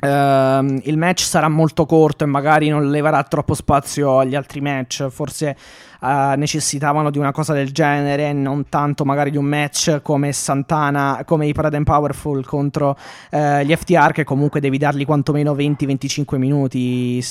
Uh, 0.05 0.81
il 0.83 0.99
match 0.99 1.21
sarà 1.21 1.49
molto 1.49 1.87
corto 1.87 2.25
e 2.25 2.27
magari 2.27 2.69
non 2.69 2.91
leverà 2.91 3.23
troppo 3.23 3.55
spazio 3.55 4.19
agli 4.19 4.35
altri 4.35 4.61
match. 4.61 5.09
Forse 5.09 5.57
uh, 6.01 6.35
necessitavano 6.37 7.11
di 7.11 7.17
una 7.17 7.33
cosa 7.33 7.55
del 7.55 7.73
genere, 7.73 8.35
non 8.35 8.69
tanto 8.69 9.07
magari 9.07 9.31
di 9.31 9.39
un 9.39 9.47
match 9.47 10.03
come 10.03 10.33
Santana, 10.33 11.23
come 11.25 11.47
i 11.47 11.55
Parade 11.55 11.79
and 11.79 11.87
Powerful 11.87 12.45
contro 12.45 12.99
uh, 13.31 13.61
gli 13.61 13.75
FTR, 13.75 14.13
che 14.13 14.25
comunque 14.25 14.61
devi 14.61 14.77
dargli 14.77 15.07
quantomeno 15.07 15.55
20-25 15.55 16.37
minuti, 16.37 17.25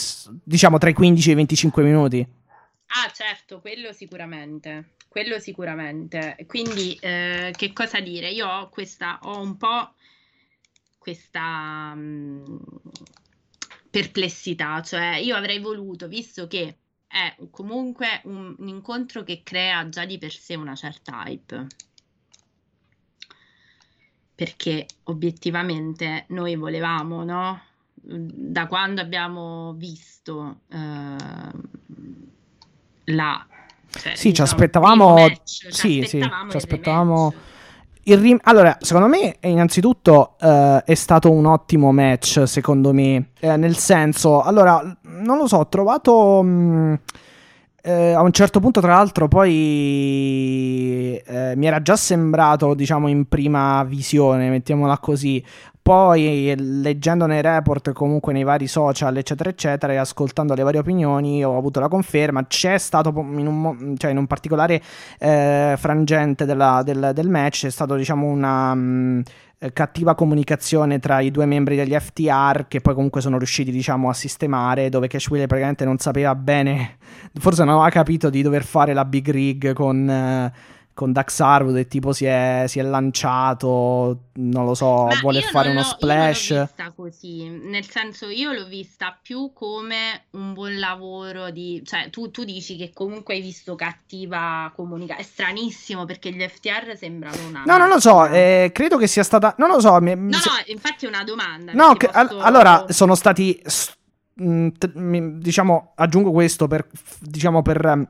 diciamo 0.43 0.79
tra 0.79 0.89
i 0.89 0.93
15 0.93 1.29
e 1.29 1.31
i 1.31 1.35
25 1.35 1.83
minuti. 1.83 2.27
Ah, 2.87 3.11
certo, 3.11 3.59
quello 3.59 3.91
sicuramente. 3.91 4.95
Quello 5.07 5.39
sicuramente. 5.39 6.35
Quindi, 6.47 6.97
eh, 6.99 7.53
che 7.55 7.71
cosa 7.71 7.99
dire? 7.99 8.29
Io 8.29 8.47
ho 8.47 8.69
questa, 8.69 9.19
ho 9.21 9.39
un 9.39 9.57
po' 9.57 9.93
questa 11.03 11.93
mh, 11.93 12.61
perplessità, 13.89 14.81
cioè 14.81 15.17
io 15.17 15.35
avrei 15.35 15.59
voluto, 15.59 16.07
visto 16.07 16.47
che 16.47 16.77
è 17.05 17.35
comunque 17.51 18.21
un, 18.23 18.55
un 18.57 18.67
incontro 18.69 19.23
che 19.23 19.41
crea 19.43 19.89
già 19.89 20.05
di 20.05 20.17
per 20.17 20.31
sé 20.31 20.55
una 20.55 20.75
certa 20.75 21.23
hype, 21.25 21.67
perché 24.33 24.87
obiettivamente 25.03 26.23
noi 26.29 26.55
volevamo, 26.55 27.25
no? 27.25 27.61
Da 27.93 28.67
quando 28.67 29.01
abbiom 29.01 29.75
visto 29.75 30.61
eh, 30.69 31.51
la... 33.03 33.47
Cioè, 33.89 34.15
sì, 34.15 34.29
diciamo, 34.29 34.33
ci 34.33 34.53
aspettavamo... 34.53 35.13
Match, 35.13 35.43
ci 35.43 35.71
sì, 35.71 35.99
aspettavamo 35.99 36.45
sì, 36.45 36.49
ci 36.51 36.57
aspettavamo 36.57 37.33
Rim- 38.05 38.39
allora, 38.43 38.77
secondo 38.81 39.07
me, 39.07 39.37
innanzitutto 39.41 40.35
uh, 40.39 40.79
è 40.83 40.93
stato 40.93 41.31
un 41.31 41.45
ottimo 41.45 41.91
match, 41.91 42.43
secondo 42.45 42.91
me. 42.91 43.29
Eh, 43.39 43.55
nel 43.55 43.77
senso, 43.77 44.41
allora, 44.41 44.81
non 45.03 45.37
lo 45.37 45.47
so, 45.47 45.57
ho 45.57 45.67
trovato. 45.67 46.41
Mh, 46.43 46.47
mm, 46.49 46.93
eh, 47.85 48.13
a 48.13 48.21
un 48.21 48.31
certo 48.31 48.61
punto, 48.61 48.79
tra 48.79 48.95
l'altro, 48.95 49.27
poi 49.27 51.21
eh, 51.25 51.53
mi 51.55 51.65
era 51.65 51.81
già 51.81 51.97
sembrato, 51.97 52.73
diciamo, 52.73 53.09
in 53.09 53.27
prima 53.27 53.83
visione, 53.83 54.49
mettiamola 54.49 54.97
così, 54.99 55.43
poi 55.83 56.55
leggendo 56.57 57.25
nei 57.25 57.41
report, 57.41 57.91
comunque 57.91 58.31
nei 58.31 58.43
vari 58.43 58.67
social, 58.67 59.17
eccetera, 59.17 59.49
eccetera, 59.49 59.91
e 59.91 59.97
ascoltando 59.97 60.53
le 60.53 60.63
varie 60.63 60.79
opinioni, 60.79 61.43
ho 61.43 61.57
avuto 61.57 61.81
la 61.81 61.89
conferma. 61.89 62.47
C'è 62.47 62.77
stato 62.77 63.09
in 63.09 63.45
un, 63.45 63.97
cioè 63.97 64.11
in 64.11 64.17
un 64.17 64.25
particolare 64.25 64.81
eh, 65.19 65.75
frangente 65.77 66.45
della, 66.45 66.83
del, 66.85 67.11
del, 67.13 67.27
match, 67.27 67.59
c'è 67.59 67.69
stato 67.69 67.95
diciamo 67.95 68.25
una... 68.25 68.73
Mh, 68.73 68.79
mm, 68.79 69.21
cattiva 69.71 70.13
comunicazione 70.13 70.99
tra 70.99 71.21
i 71.21 71.31
due 71.31 71.45
membri 71.45 71.77
degli 71.77 71.97
FTR 71.97 72.65
che 72.67 72.81
poi 72.81 72.93
comunque 72.93 73.21
sono 73.21 73.37
riusciti 73.37 73.71
diciamo 73.71 74.09
a 74.09 74.13
sistemare 74.13 74.89
dove 74.89 75.07
Cash 75.07 75.29
Wheeler 75.29 75.47
praticamente 75.47 75.85
non 75.85 75.99
sapeva 75.99 76.35
bene 76.35 76.97
forse 77.35 77.63
non 77.63 77.75
aveva 77.75 77.89
capito 77.89 78.29
di 78.29 78.41
dover 78.41 78.65
fare 78.65 78.91
la 78.91 79.05
big 79.05 79.29
rig 79.29 79.71
con 79.71 80.09
eh, 80.09 80.51
con 80.93 81.11
Dax 81.11 81.39
Harwood 81.39 81.77
e 81.77 81.87
tipo 81.87 82.13
si 82.13 82.25
è, 82.25 82.65
si 82.67 82.79
è 82.79 82.83
lanciato, 82.83 84.25
non 84.33 84.65
lo 84.65 84.75
so, 84.75 85.05
Ma 85.05 85.19
vuole 85.21 85.41
fare 85.41 85.69
uno 85.69 85.81
splash. 85.81 86.49
Io 86.49 86.55
l'ho 86.55 86.65
vista 86.65 86.93
così, 86.95 87.49
nel 87.49 87.89
senso 87.89 88.27
io 88.27 88.51
l'ho 88.51 88.65
vista 88.65 89.17
più 89.19 89.51
come 89.53 90.25
un 90.31 90.53
buon 90.53 90.77
lavoro 90.77 91.49
di... 91.49 91.81
cioè 91.83 92.09
tu, 92.09 92.29
tu 92.29 92.43
dici 92.43 92.75
che 92.77 92.91
comunque 92.93 93.33
hai 93.33 93.41
visto 93.41 93.75
cattiva 93.75 94.71
comunicazione, 94.75 95.21
è 95.21 95.25
stranissimo 95.25 96.05
perché 96.05 96.31
gli 96.31 96.41
FTR 96.41 96.95
sembrano 96.95 97.47
una... 97.47 97.63
No, 97.65 97.77
non 97.77 97.89
lo 97.89 97.99
so, 97.99 98.27
eh, 98.27 98.69
credo 98.73 98.97
che 98.97 99.07
sia 99.07 99.23
stata... 99.23 99.55
non 99.57 99.69
lo 99.69 99.79
so. 99.79 99.99
Mi... 99.99 100.15
No, 100.15 100.27
no, 100.27 100.37
infatti 100.67 101.05
è 101.05 101.07
una 101.07 101.23
domanda. 101.23 101.73
No, 101.73 101.95
che, 101.95 102.07
posso... 102.07 102.39
allora 102.39 102.85
sono 102.89 103.15
stati... 103.15 103.61
diciamo, 104.35 105.93
aggiungo 105.95 106.31
questo 106.31 106.67
per... 106.67 106.87
diciamo 107.19 107.61
per 107.63 108.07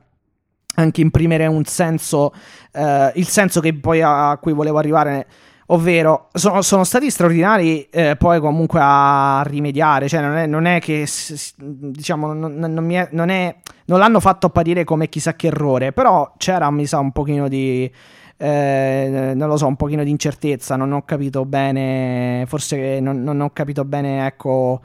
anche 0.74 1.00
imprimere 1.00 1.46
un 1.46 1.64
senso, 1.64 2.32
eh, 2.72 3.12
il 3.14 3.26
senso 3.26 3.60
che 3.60 3.74
poi 3.74 4.02
a, 4.02 4.36
cui 4.40 4.52
volevo 4.52 4.78
arrivare, 4.78 5.26
ovvero 5.66 6.28
sono, 6.32 6.62
sono 6.62 6.84
stati 6.84 7.10
straordinari 7.10 7.88
eh, 7.90 8.16
poi 8.16 8.40
comunque 8.40 8.80
a 8.82 9.42
rimediare, 9.46 10.08
cioè 10.08 10.20
non 10.20 10.36
è, 10.36 10.46
non 10.46 10.66
è 10.66 10.80
che 10.80 11.06
diciamo 11.56 12.32
non, 12.32 12.54
non, 12.56 12.90
è, 12.90 13.08
è, 13.08 13.56
non 13.86 13.98
l'hanno 13.98 14.20
fatto 14.20 14.46
apparire 14.46 14.84
come 14.84 15.08
chissà 15.08 15.34
che 15.34 15.48
errore, 15.48 15.92
però 15.92 16.32
c'era 16.36 16.70
mi 16.70 16.86
sa 16.86 16.98
un 16.98 17.12
pochino 17.12 17.48
di... 17.48 17.90
Eh, 18.36 19.32
non 19.36 19.48
lo 19.48 19.56
so, 19.56 19.68
un 19.68 19.76
pochino 19.76 20.02
di 20.02 20.10
incertezza, 20.10 20.74
non 20.74 20.90
ho 20.90 21.04
capito 21.04 21.44
bene, 21.44 22.44
forse 22.48 22.98
non 22.98 23.40
ho 23.40 23.50
capito 23.50 23.84
bene, 23.84 24.26
ecco, 24.26 24.80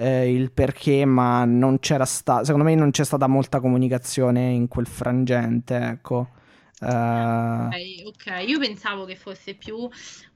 eh, 0.00 0.32
il 0.32 0.50
perché, 0.50 1.04
ma 1.04 1.44
non 1.44 1.78
c'era 1.78 2.06
stata, 2.06 2.42
secondo 2.44 2.66
me 2.66 2.74
non 2.74 2.90
c'è 2.90 3.04
stata 3.04 3.26
molta 3.26 3.60
comunicazione 3.60 4.50
in 4.50 4.66
quel 4.66 4.86
frangente, 4.86 5.76
ecco. 5.76 6.28
Uh, 6.82 7.66
okay, 7.66 8.02
ok, 8.06 8.48
io 8.48 8.58
pensavo 8.58 9.04
che 9.04 9.14
fosse 9.14 9.52
più 9.52 9.86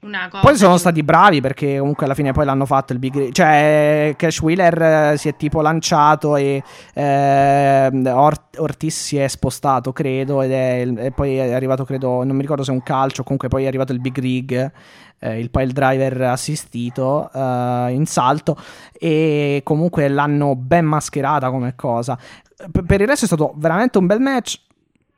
una 0.01 0.27
cosa. 0.29 0.43
Poi 0.43 0.55
sono 0.55 0.77
stati 0.77 1.01
bravi 1.01 1.41
perché 1.41 1.79
comunque 1.79 2.05
alla 2.05 2.13
fine 2.13 2.33
poi 2.33 2.45
l'hanno 2.45 2.67
fatto 2.67 2.93
il 2.93 2.99
big. 2.99 3.31
Cioè, 3.31 4.13
Cash 4.15 4.41
Wheeler 4.41 4.81
eh, 4.81 5.17
si 5.17 5.27
è 5.27 5.35
tipo 5.35 5.61
lanciato 5.61 6.35
e 6.35 6.61
eh, 6.93 7.89
Ort- 8.05 8.59
Ortiz 8.59 8.95
si 8.95 9.17
è 9.17 9.27
spostato, 9.27 9.91
credo. 9.91 10.43
Ed 10.43 10.51
è, 10.51 10.87
e 11.05 11.11
poi 11.11 11.37
è 11.37 11.51
arrivato, 11.51 11.83
credo, 11.83 12.23
non 12.23 12.35
mi 12.35 12.41
ricordo 12.41 12.63
se 12.63 12.71
è 12.71 12.75
un 12.75 12.83
calcio. 12.83 13.23
Comunque 13.23 13.47
poi 13.47 13.63
è 13.63 13.67
arrivato 13.67 13.91
il 13.91 13.99
big 13.99 14.19
rig. 14.19 14.71
Eh, 15.17 15.39
il 15.39 15.49
pile 15.49 15.71
driver 15.71 16.21
assistito 16.23 17.29
uh, 17.33 17.87
in 17.87 18.03
salto 18.05 18.57
e 18.91 19.61
comunque 19.63 20.09
l'hanno 20.09 20.55
ben 20.57 20.85
mascherata 20.85 21.49
come 21.49 21.73
cosa. 21.73 22.19
Per 22.55 23.01
il 23.01 23.07
resto 23.07 23.23
è 23.23 23.27
stato 23.27 23.53
veramente 23.55 23.97
un 23.97 24.05
bel 24.07 24.19
match 24.19 24.59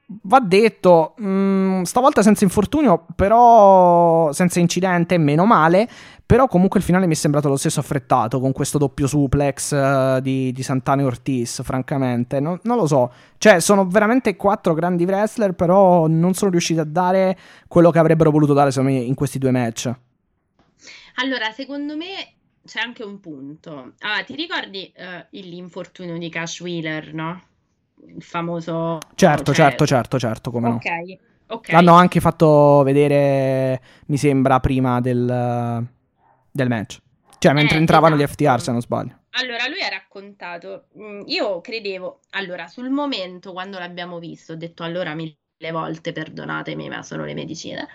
Va 0.09 0.39
detto, 0.39 1.15
mh, 1.17 1.27
mm, 1.27 1.81
stavolta 1.81 2.21
senza 2.21 2.45
infortunio, 2.45 3.05
però 3.13 4.31
senza 4.31 4.59
incidente, 4.61 5.17
meno 5.17 5.45
male. 5.45 5.89
Però 6.25 6.47
comunque 6.47 6.79
il 6.79 6.85
finale 6.85 7.07
mi 7.07 7.13
è 7.13 7.15
sembrato 7.15 7.47
lo 7.49 7.55
stesso 7.55 7.79
affrettato 7.79 8.39
con 8.39 8.51
questo 8.51 8.77
doppio 8.77 9.07
suplex 9.07 9.71
uh, 9.71 10.19
di, 10.19 10.51
di 10.51 10.63
Santana 10.63 11.01
e 11.01 11.05
Ortiz, 11.05 11.61
francamente. 11.63 12.39
Non, 12.39 12.59
non, 12.63 12.77
lo 12.77 12.85
so. 12.85 13.11
Cioè, 13.37 13.59
sono 13.59 13.85
veramente 13.87 14.35
quattro 14.35 14.73
grandi 14.73 15.05
wrestler, 15.05 15.53
però 15.53 16.07
non 16.07 16.33
sono 16.33 16.51
riusciti 16.51 16.79
a 16.79 16.85
dare 16.85 17.37
quello 17.67 17.91
che 17.91 17.99
avrebbero 17.99 18.31
voluto 18.31 18.53
dare, 18.53 18.71
secondo 18.71 18.93
me, 18.93 18.99
in 18.99 19.13
questi 19.13 19.39
due 19.39 19.51
match. 19.51 19.93
Allora, 21.15 21.51
secondo 21.51 21.95
me 21.95 22.33
c'è 22.65 22.79
anche 22.79 23.03
un 23.03 23.19
punto. 23.19 23.93
Ah, 23.99 24.23
ti 24.23 24.35
ricordi 24.35 24.91
uh, 24.97 25.25
l'infortunio 25.31 26.17
di 26.17 26.29
Cash 26.29 26.59
Wheeler, 26.59 27.13
no? 27.13 27.41
Il 28.05 28.21
famoso... 28.21 28.99
Certo, 29.15 29.53
cioè... 29.53 29.55
certo, 29.55 29.85
certo, 29.85 30.19
certo, 30.19 30.51
come 30.51 30.69
Ok, 30.69 30.85
no. 30.85 31.55
ok. 31.55 31.71
L'hanno 31.71 31.93
anche 31.93 32.19
fatto 32.19 32.83
vedere, 32.83 33.81
mi 34.07 34.17
sembra, 34.17 34.59
prima 34.59 34.99
del, 35.01 35.85
del 36.51 36.67
match. 36.67 36.99
Cioè, 37.39 37.53
mentre 37.53 37.77
eh, 37.77 37.79
entravano 37.79 38.15
esatto. 38.15 38.31
gli 38.31 38.33
FTR, 38.33 38.61
se 38.61 38.71
non 38.71 38.81
sbaglio. 38.81 39.19
Allora, 39.31 39.67
lui 39.67 39.81
ha 39.81 39.89
raccontato, 39.89 40.87
mm, 40.97 41.21
io 41.25 41.61
credevo, 41.61 42.21
allora, 42.31 42.67
sul 42.67 42.89
momento, 42.89 43.51
quando 43.51 43.77
l'abbiamo 43.77 44.17
visto, 44.19 44.53
ho 44.53 44.55
detto 44.55 44.83
allora 44.83 45.13
mille 45.13 45.35
volte, 45.71 46.11
perdonatemi, 46.11 46.89
ma 46.89 47.03
sono 47.03 47.23
le 47.23 47.35
medicine, 47.35 47.87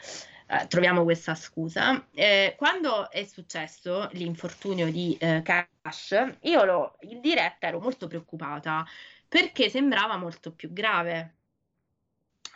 eh, 0.47 0.67
troviamo 0.69 1.03
questa 1.03 1.35
scusa. 1.35 2.07
Eh, 2.15 2.55
quando 2.57 3.11
è 3.11 3.25
successo 3.25 4.09
l'infortunio 4.13 4.91
di 4.93 5.17
eh, 5.19 5.43
Cash, 5.43 6.37
io 6.43 6.65
lo, 6.65 6.97
in 7.01 7.21
diretta 7.21 7.67
ero 7.67 7.81
molto 7.81 8.07
preoccupata 8.07 8.85
perché 9.33 9.71
sembrava 9.71 10.19
molto 10.19 10.53
più 10.53 10.75
grave. 10.75 11.37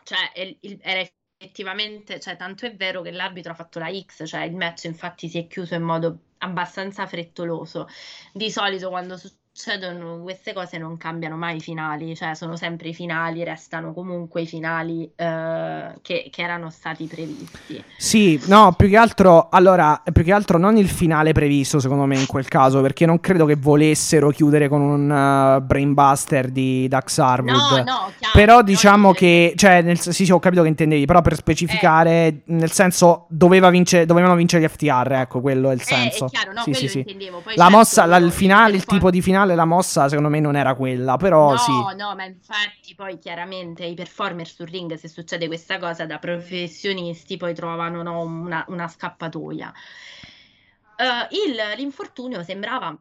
Cioè, 0.05 0.59
era 0.83 1.01
effettivamente, 1.39 2.21
cioè, 2.21 2.37
tanto 2.37 2.67
è 2.67 2.77
vero 2.77 3.01
che 3.01 3.13
l'arbitro 3.13 3.53
ha 3.53 3.55
fatto 3.55 3.79
la 3.79 3.91
X, 3.91 4.29
cioè 4.29 4.43
il 4.43 4.55
match 4.55 4.85
infatti 4.85 5.27
si 5.27 5.39
è 5.39 5.47
chiuso 5.47 5.75
in 5.75 5.83
modo 5.83 6.19
abbastanza 6.39 7.07
frettoloso. 7.07 7.89
Di 8.31 8.51
solito 8.51 8.91
quando 8.91 9.17
succede 9.17 9.45
succedono 9.57 10.21
queste 10.23 10.53
cose 10.53 10.77
non 10.77 10.99
cambiano 10.99 11.37
mai 11.37 11.57
i 11.57 11.61
finali, 11.61 12.15
cioè 12.15 12.35
sono 12.35 12.57
sempre 12.57 12.89
i 12.89 12.95
finali, 12.95 13.43
restano 13.43 13.95
comunque 13.95 14.43
i 14.43 14.47
finali 14.47 15.11
eh, 15.17 15.95
che, 16.03 16.29
che, 16.31 16.43
erano 16.43 16.69
stati 16.69 17.07
previsti. 17.07 17.83
Sì, 17.97 18.39
no, 18.49 18.75
più 18.77 18.91
che 18.91 18.99
altro, 18.99 19.49
allora, 19.51 20.03
più 20.13 20.23
che 20.23 20.33
altro 20.33 20.59
non 20.59 20.77
il 20.77 20.91
finale 20.91 21.33
previsto 21.33 21.81
secondo 21.81 22.05
me 22.05 22.19
in 22.19 22.27
quel 22.27 22.47
caso, 22.47 22.83
perché 22.83 23.07
non 23.07 23.19
credo 23.19 23.47
che 23.47 23.57
volessero 23.57 24.29
chiudere 24.29 24.69
con 24.69 24.83
un 24.83 25.11
uh, 25.11 25.65
brainbuster 25.65 26.51
di 26.51 26.87
Dax 26.87 27.17
Harwood. 27.17 27.55
No, 27.57 27.77
no, 27.77 28.13
chiaro, 28.19 28.33
però 28.35 28.63
diciamo 28.63 29.13
che, 29.13 29.55
cioè, 29.57 29.81
nel, 29.81 29.99
sì, 29.99 30.27
sì, 30.27 30.31
ho 30.31 30.39
capito 30.39 30.61
che 30.63 30.69
intendevi, 30.69 31.07
però 31.07 31.23
per 31.23 31.35
specificare, 31.35 32.27
eh. 32.27 32.43
nel 32.49 32.73
senso, 32.73 33.25
doveva 33.31 33.71
vince, 33.71 34.05
dovevano 34.05 34.35
vincere 34.35 34.65
gli 34.65 34.69
FTR, 34.69 35.13
ecco, 35.13 35.41
quello 35.41 35.71
è 35.71 35.75
il 35.75 35.83
senso. 35.83 36.25
Eh, 36.25 36.29
è 36.29 36.31
chiaro, 36.31 36.53
no, 36.53 36.63
sì, 36.63 36.75
sì, 36.75 36.89
sì. 36.89 37.03
Poi 37.03 37.43
la 37.57 37.63
certo, 37.63 37.71
mossa, 37.71 38.05
la, 38.05 38.19
il 38.19 38.33
finale, 38.33 38.77
il 38.77 38.85
tipo 38.85 39.09
di 39.09 39.23
finale 39.23 39.46
finale 39.47 39.55
la 39.55 39.65
mossa 39.65 40.09
secondo 40.09 40.29
me 40.29 40.41
non 40.41 40.57
era 40.57 40.75
quella, 40.75 41.17
però 41.17 41.51
no, 41.53 41.57
sì. 41.57 41.71
No, 41.71 41.93
no, 41.97 42.15
ma 42.15 42.25
infatti 42.25 42.95
poi 42.95 43.19
chiaramente 43.19 43.85
i 43.85 43.95
performer 43.95 44.47
sul 44.47 44.67
ring, 44.67 44.93
se 44.95 45.09
succede 45.09 45.47
questa 45.47 45.79
cosa 45.79 46.05
da 46.05 46.19
professionisti, 46.19 47.37
poi 47.37 47.55
trovano 47.55 48.03
no, 48.03 48.21
una, 48.21 48.65
una, 48.69 48.89
scappatoia. 48.89 49.73
Uh, 50.99 51.49
il, 51.49 51.57
l'infortunio 51.77 52.43
sembrava 52.43 52.99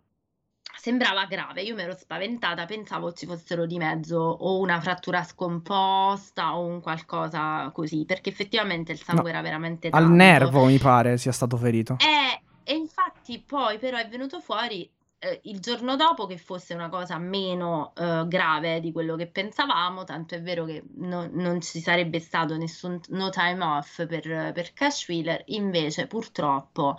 sembrava 0.77 1.25
grave, 1.25 1.61
io 1.61 1.73
mi 1.73 1.81
ero 1.81 1.95
spaventata, 1.95 2.65
pensavo 2.65 3.11
ci 3.13 3.25
fossero 3.25 3.65
di 3.65 3.77
mezzo 3.77 4.17
o 4.17 4.59
una 4.59 4.79
frattura 4.81 5.23
scomposta 5.23 6.55
o 6.57 6.65
un 6.65 6.79
qualcosa 6.79 7.71
così, 7.73 8.05
perché 8.05 8.29
effettivamente 8.29 8.91
il 8.91 9.01
sangue 9.01 9.23
no, 9.23 9.29
era 9.29 9.41
veramente 9.41 9.89
tanto. 9.89 10.05
Al 10.05 10.11
nervo 10.11 10.65
mi 10.65 10.77
pare 10.77 11.17
sia 11.17 11.31
stato 11.31 11.57
ferito. 11.57 11.97
Eh, 11.99 12.41
e 12.63 12.75
infatti 12.75 13.39
poi 13.39 13.79
però 13.79 13.97
è 13.97 14.07
venuto 14.07 14.41
fuori 14.41 14.87
eh, 15.19 15.39
il 15.43 15.59
giorno 15.59 15.95
dopo 15.95 16.25
che 16.25 16.37
fosse 16.37 16.73
una 16.73 16.89
cosa 16.89 17.17
meno 17.17 17.93
eh, 17.95 18.25
grave 18.27 18.79
di 18.79 18.91
quello 18.91 19.15
che 19.15 19.27
pensavamo, 19.27 20.03
tanto 20.03 20.35
è 20.35 20.41
vero 20.41 20.65
che 20.65 20.83
no, 20.95 21.27
non 21.31 21.61
ci 21.61 21.79
sarebbe 21.79 22.19
stato 22.19 22.57
nessun 22.57 22.99
no 23.09 23.29
time 23.29 23.63
off 23.63 24.05
per, 24.05 24.51
per 24.53 24.73
Cash 24.73 25.07
Wheeler, 25.07 25.43
invece 25.47 26.07
purtroppo 26.07 26.95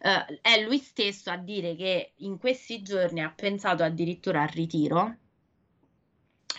eh, 0.00 0.40
è 0.40 0.62
lui 0.62 0.78
stesso 0.78 1.30
a 1.30 1.36
dire 1.36 1.76
che 1.76 2.14
in 2.16 2.38
questi 2.38 2.82
giorni 2.82 3.22
ha 3.22 3.32
pensato 3.34 3.82
addirittura 3.82 4.42
al 4.42 4.48
ritiro 4.48 5.16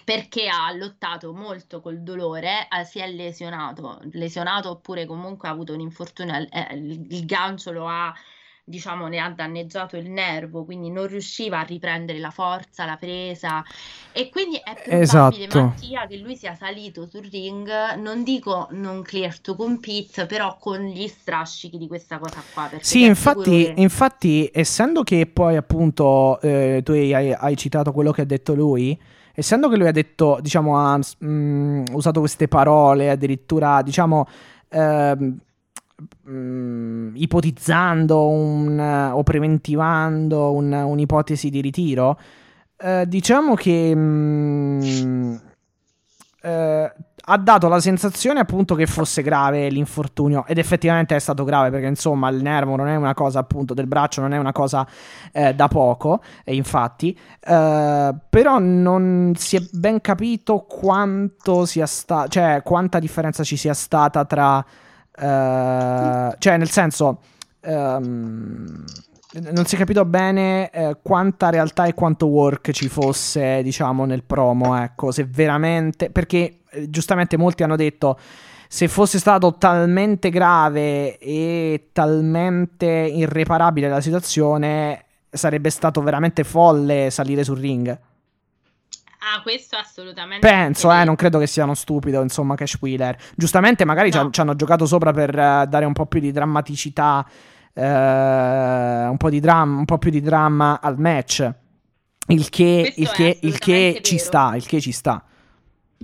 perché 0.04 0.48
ha 0.48 0.72
lottato 0.74 1.34
molto 1.34 1.80
col 1.82 2.02
dolore, 2.02 2.68
eh, 2.70 2.84
si 2.86 3.00
è 3.00 3.10
lesionato, 3.10 4.00
lesionato 4.14 4.70
oppure 4.70 5.06
comunque 5.06 5.48
ha 5.48 5.52
avuto 5.52 5.74
un 5.74 5.80
infortunio, 5.80 6.48
eh, 6.50 6.76
il, 6.76 7.06
il 7.10 7.26
gancio 7.26 7.72
lo 7.72 7.88
ha 7.88 8.14
diciamo 8.72 9.08
ne 9.08 9.20
ha 9.20 9.30
danneggiato 9.30 9.98
il 9.98 10.10
nervo, 10.10 10.64
quindi 10.64 10.90
non 10.90 11.06
riusciva 11.06 11.60
a 11.60 11.64
riprendere 11.64 12.18
la 12.18 12.32
forza, 12.32 12.86
la 12.86 12.96
presa 12.96 13.64
e 14.12 14.30
quindi 14.30 14.58
è 14.58 14.74
probabile 14.74 15.02
esatto. 15.02 15.62
Mattia 15.62 16.08
che 16.08 16.18
lui 16.18 16.36
sia 16.36 16.56
salito 16.56 17.06
sul 17.06 17.28
ring, 17.30 17.70
non 17.98 18.24
dico 18.24 18.68
non 18.72 19.04
clear 19.04 19.38
to 19.40 19.56
compete, 19.56 20.26
però 20.26 20.58
con 20.58 20.80
gli 20.80 21.08
strascichi 21.08 21.78
di 21.78 21.88
questa 21.88 22.18
cosa 22.18 22.42
qua. 22.54 22.70
Sì, 22.80 23.04
infatti, 23.04 23.66
che... 23.66 23.74
infatti, 23.76 24.50
essendo 24.52 25.04
che 25.04 25.28
poi 25.28 25.56
appunto 25.58 26.40
eh, 26.42 26.82
tu 26.84 26.94
hai, 26.94 27.32
hai 27.32 27.58
citato 27.58 27.92
quello 27.92 28.12
che 28.12 28.22
ha 28.22 28.26
detto 28.26 28.56
lui, 28.56 29.00
essendo 29.34 29.70
che 29.70 29.78
lui 29.78 29.88
ha 29.88 29.92
detto, 29.92 30.40
diciamo, 30.42 30.78
ha 30.78 30.98
mh, 30.98 31.26
mm, 31.26 31.84
usato 31.92 32.20
queste 32.20 32.48
parole, 32.48 33.10
addirittura, 33.10 33.82
diciamo, 33.82 34.26
ehm, 34.70 35.38
mh, 36.24 36.32
mm, 36.32 37.16
ipotizzando 37.16 38.28
un, 38.28 39.12
o 39.14 39.24
preventivando 39.24 40.52
un, 40.52 40.72
un'ipotesi 40.72 41.50
di 41.50 41.62
ritiro, 41.62 42.20
eh, 42.78 43.06
diciamo 43.08 43.56
che 43.56 43.96
mh, 43.96 44.80
mm, 44.84 45.36
eh, 46.44 46.94
ha 47.24 47.38
dato 47.38 47.68
la 47.68 47.80
sensazione 47.80 48.40
appunto 48.40 48.74
che 48.74 48.88
fosse 48.88 49.22
grave 49.22 49.70
l'infortunio 49.70 50.46
ed 50.48 50.58
effettivamente 50.58 51.16
è 51.16 51.20
stato 51.20 51.44
grave 51.44 51.70
perché 51.70 51.86
insomma 51.86 52.30
il 52.30 52.42
nervo 52.42 52.76
non 52.76 52.88
è 52.88 52.96
una 52.96 53.14
cosa 53.14 53.40
appunto 53.40 53.74
del 53.76 53.86
braccio 53.86 54.22
non 54.22 54.34
è 54.34 54.38
una 54.38 54.52
cosa 54.52 54.88
eh, 55.32 55.54
da 55.54 55.68
poco 55.68 56.22
e 56.44 56.56
infatti 56.56 57.18
eh, 57.40 58.16
però 58.30 58.58
non 58.58 59.34
si 59.38 59.56
è 59.56 59.62
ben 59.72 60.02
capito 60.02 60.66
quanto 60.68 61.66
sia 61.66 61.86
stata 61.86 62.28
cioè 62.28 62.62
quanta 62.64 62.98
differenza 62.98 63.44
ci 63.44 63.56
sia 63.56 63.76
stata 63.76 64.26
tra 64.26 64.66
Uh, 65.18 66.34
cioè, 66.38 66.58
nel 66.58 66.70
senso, 66.70 67.20
um, 67.62 68.84
non 69.34 69.66
si 69.66 69.76
è 69.76 69.78
capito 69.78 70.06
bene 70.06 70.70
uh, 70.74 70.98
quanta 71.02 71.50
realtà 71.50 71.86
e 71.86 71.94
quanto 71.94 72.28
work 72.28 72.72
ci 72.72 72.88
fosse, 72.90 73.62
diciamo, 73.64 74.06
nel 74.06 74.24
promo. 74.24 74.78
Ecco, 74.78 75.12
se 75.12 75.26
veramente. 75.26 76.10
Perché 76.10 76.60
eh, 76.70 76.90
giustamente 76.90 77.38
molti 77.38 77.64
hanno 77.64 77.76
detto. 77.76 78.18
Se 78.68 78.88
fosse 78.88 79.20
stato 79.20 79.56
talmente 79.58 80.30
grave 80.30 81.18
e 81.18 81.90
talmente 81.92 82.86
irreparabile 82.86 83.90
la 83.90 84.00
situazione, 84.00 85.04
sarebbe 85.30 85.70
stato 85.70 86.02
veramente 86.02 86.46
folle 86.46 87.10
salire 87.10 87.44
sul 87.44 87.60
ring. 87.60 88.00
Ah, 89.24 89.42
questo 89.44 89.76
assolutamente. 89.76 90.48
Penso, 90.48 90.92
eh, 90.92 91.04
non 91.04 91.16
credo 91.16 91.38
che 91.38 91.46
siano 91.46 91.76
stupido, 91.76 92.24
insomma, 92.24 92.56
Cash 92.56 92.78
Wheeler. 92.82 93.16
Giustamente, 93.36 93.86
magari 93.86 94.10
no. 94.12 94.32
ci 94.32 94.42
hanno 94.42 94.56
giocato 94.56 94.88
sopra 94.88 95.14
per 95.14 95.30
uh, 95.30 95.66
dare 95.68 95.86
un 95.86 95.94
po' 95.94 96.08
più 96.08 96.20
di 96.20 96.32
drammaticità, 96.32 97.24
uh, 97.74 97.82
un, 97.82 99.16
po 99.18 99.30
di 99.30 99.40
dram- 99.40 99.78
un 99.78 99.86
po' 99.86 100.00
più 100.00 100.10
di 100.10 100.22
dramma 100.22 100.82
al 100.82 100.98
match. 101.00 101.48
Il 102.28 102.50
che, 102.50 102.94
il 102.96 103.12
che, 103.12 103.38
il 103.42 103.60
che 103.60 104.00
ci 104.02 104.18
sta, 104.18 104.56
il 104.56 104.66
che 104.66 104.82
ci 104.82 104.92
sta. 104.92 105.24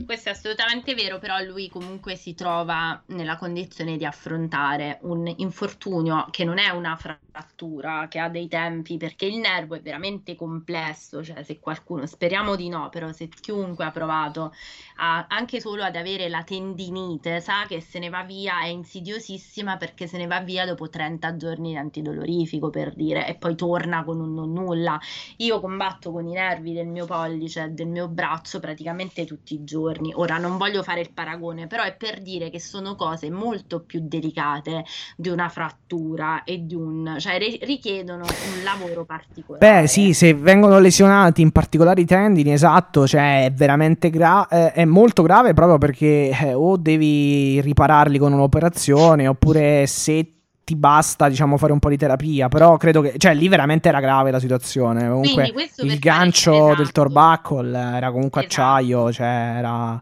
Questo 0.06 0.30
è 0.30 0.34
assolutamente 0.34 0.94
vero, 0.94 1.18
però 1.18 1.40
lui 1.40 1.70
comunque 1.70 2.16
si 2.16 2.36
trova 2.36 3.02
nella 3.08 3.36
condizione 3.36 3.98
di 3.98 4.06
affrontare 4.06 5.00
un 5.02 5.34
infortunio 5.38 6.28
che 6.30 6.44
non 6.44 6.60
è 6.60 6.70
una 6.70 6.96
frattura 6.96 7.27
frattura 7.38 8.08
che 8.10 8.18
ha 8.18 8.30
dei 8.30 8.48
tempi, 8.48 8.98
perché 8.98 9.28
il 9.28 9.38
nervo 9.38 9.76
è 9.76 9.82
veramente 9.82 10.36
complesso, 10.36 11.24
cioè 11.24 11.44
se 11.44 11.60
qualcuno, 11.60 12.08
speriamo 12.08 12.56
di 12.56 12.68
no, 12.68 12.90
però 12.90 13.12
se 13.12 13.28
chiunque 13.30 13.86
ha 13.86 13.92
provato 13.92 14.54
a, 14.98 15.28
anche 15.30 15.60
solo 15.60 15.84
ad 15.84 15.96
avere 15.96 16.30
la 16.30 16.44
tendinite, 16.44 17.40
sa 17.40 17.66
che 17.68 17.80
se 17.80 18.00
ne 18.00 18.10
va 18.10 18.24
via 18.24 18.62
è 18.62 18.68
insidiosissima 18.68 19.78
perché 19.78 20.08
se 20.08 20.18
ne 20.18 20.26
va 20.26 20.40
via 20.40 20.66
dopo 20.66 20.90
30 20.90 21.36
giorni 21.36 21.70
di 21.72 21.78
antidolorifico 21.78 22.70
per 22.72 22.96
dire 22.96 23.28
e 23.28 23.36
poi 23.36 23.56
torna 23.56 24.04
con 24.04 24.20
un 24.20 24.34
non 24.34 24.52
nulla. 24.52 25.00
Io 25.38 25.60
combatto 25.60 26.12
con 26.12 26.28
i 26.28 26.34
nervi 26.34 26.74
del 26.74 26.88
mio 26.88 27.06
pollice, 27.06 27.74
del 27.74 27.88
mio 27.88 28.08
braccio 28.08 28.60
praticamente 28.60 29.26
tutti 29.26 29.54
i 29.54 29.64
giorni. 29.64 30.12
Ora 30.16 30.38
non 30.38 30.58
voglio 30.58 30.82
fare 30.82 31.02
il 31.02 31.12
paragone, 31.14 31.68
però 31.68 31.84
è 31.84 31.96
per 31.96 32.22
dire 32.22 32.50
che 32.50 32.60
sono 32.60 32.96
cose 32.96 33.30
molto 33.30 33.82
più 33.82 34.00
delicate 34.04 34.86
di 35.16 35.30
una 35.30 35.50
frattura 35.50 36.44
e 36.44 36.66
di 36.66 36.74
un 36.74 37.16
cioè 37.27 37.27
richiedono 37.62 38.24
un 38.24 38.64
lavoro 38.64 39.06
particolare. 39.06 39.82
Beh, 39.82 39.88
sì, 39.88 40.14
se 40.14 40.34
vengono 40.34 40.80
lesionati 40.80 41.42
in 41.42 41.52
particolari 41.52 42.06
tendini, 42.06 42.54
esatto, 42.54 43.06
cioè 43.08 43.46
è 43.46 43.52
veramente 43.52 44.10
grave, 44.10 44.72
è 44.72 44.86
molto 44.86 45.24
grave 45.24 45.54
proprio 45.54 45.78
perché 45.78 46.30
eh, 46.30 46.54
o 46.54 46.78
devi 46.78 47.60
ripararli 47.62 48.18
con 48.18 48.34
un'operazione 48.34 49.28
oppure 49.28 49.86
se 49.88 50.32
ti 50.68 50.76
basta, 50.76 51.30
diciamo, 51.30 51.56
fare 51.56 51.72
un 51.72 51.80
po' 51.80 51.88
di 51.88 51.96
terapia, 51.96 52.50
però 52.50 52.76
credo 52.76 53.00
che, 53.00 53.14
cioè, 53.18 53.34
lì 53.34 53.48
veramente 53.48 53.88
era 53.88 54.02
grave 54.02 54.32
la 54.32 54.40
situazione. 54.40 55.08
Comunque, 55.08 55.54
il 55.78 55.98
gancio 55.98 56.54
esatto. 56.54 56.76
del 56.76 56.92
torbackle 56.92 57.96
era 57.96 58.12
comunque 58.12 58.46
esatto. 58.46 58.62
acciaio, 58.62 59.12
cioè, 59.14 59.54
era. 59.60 60.02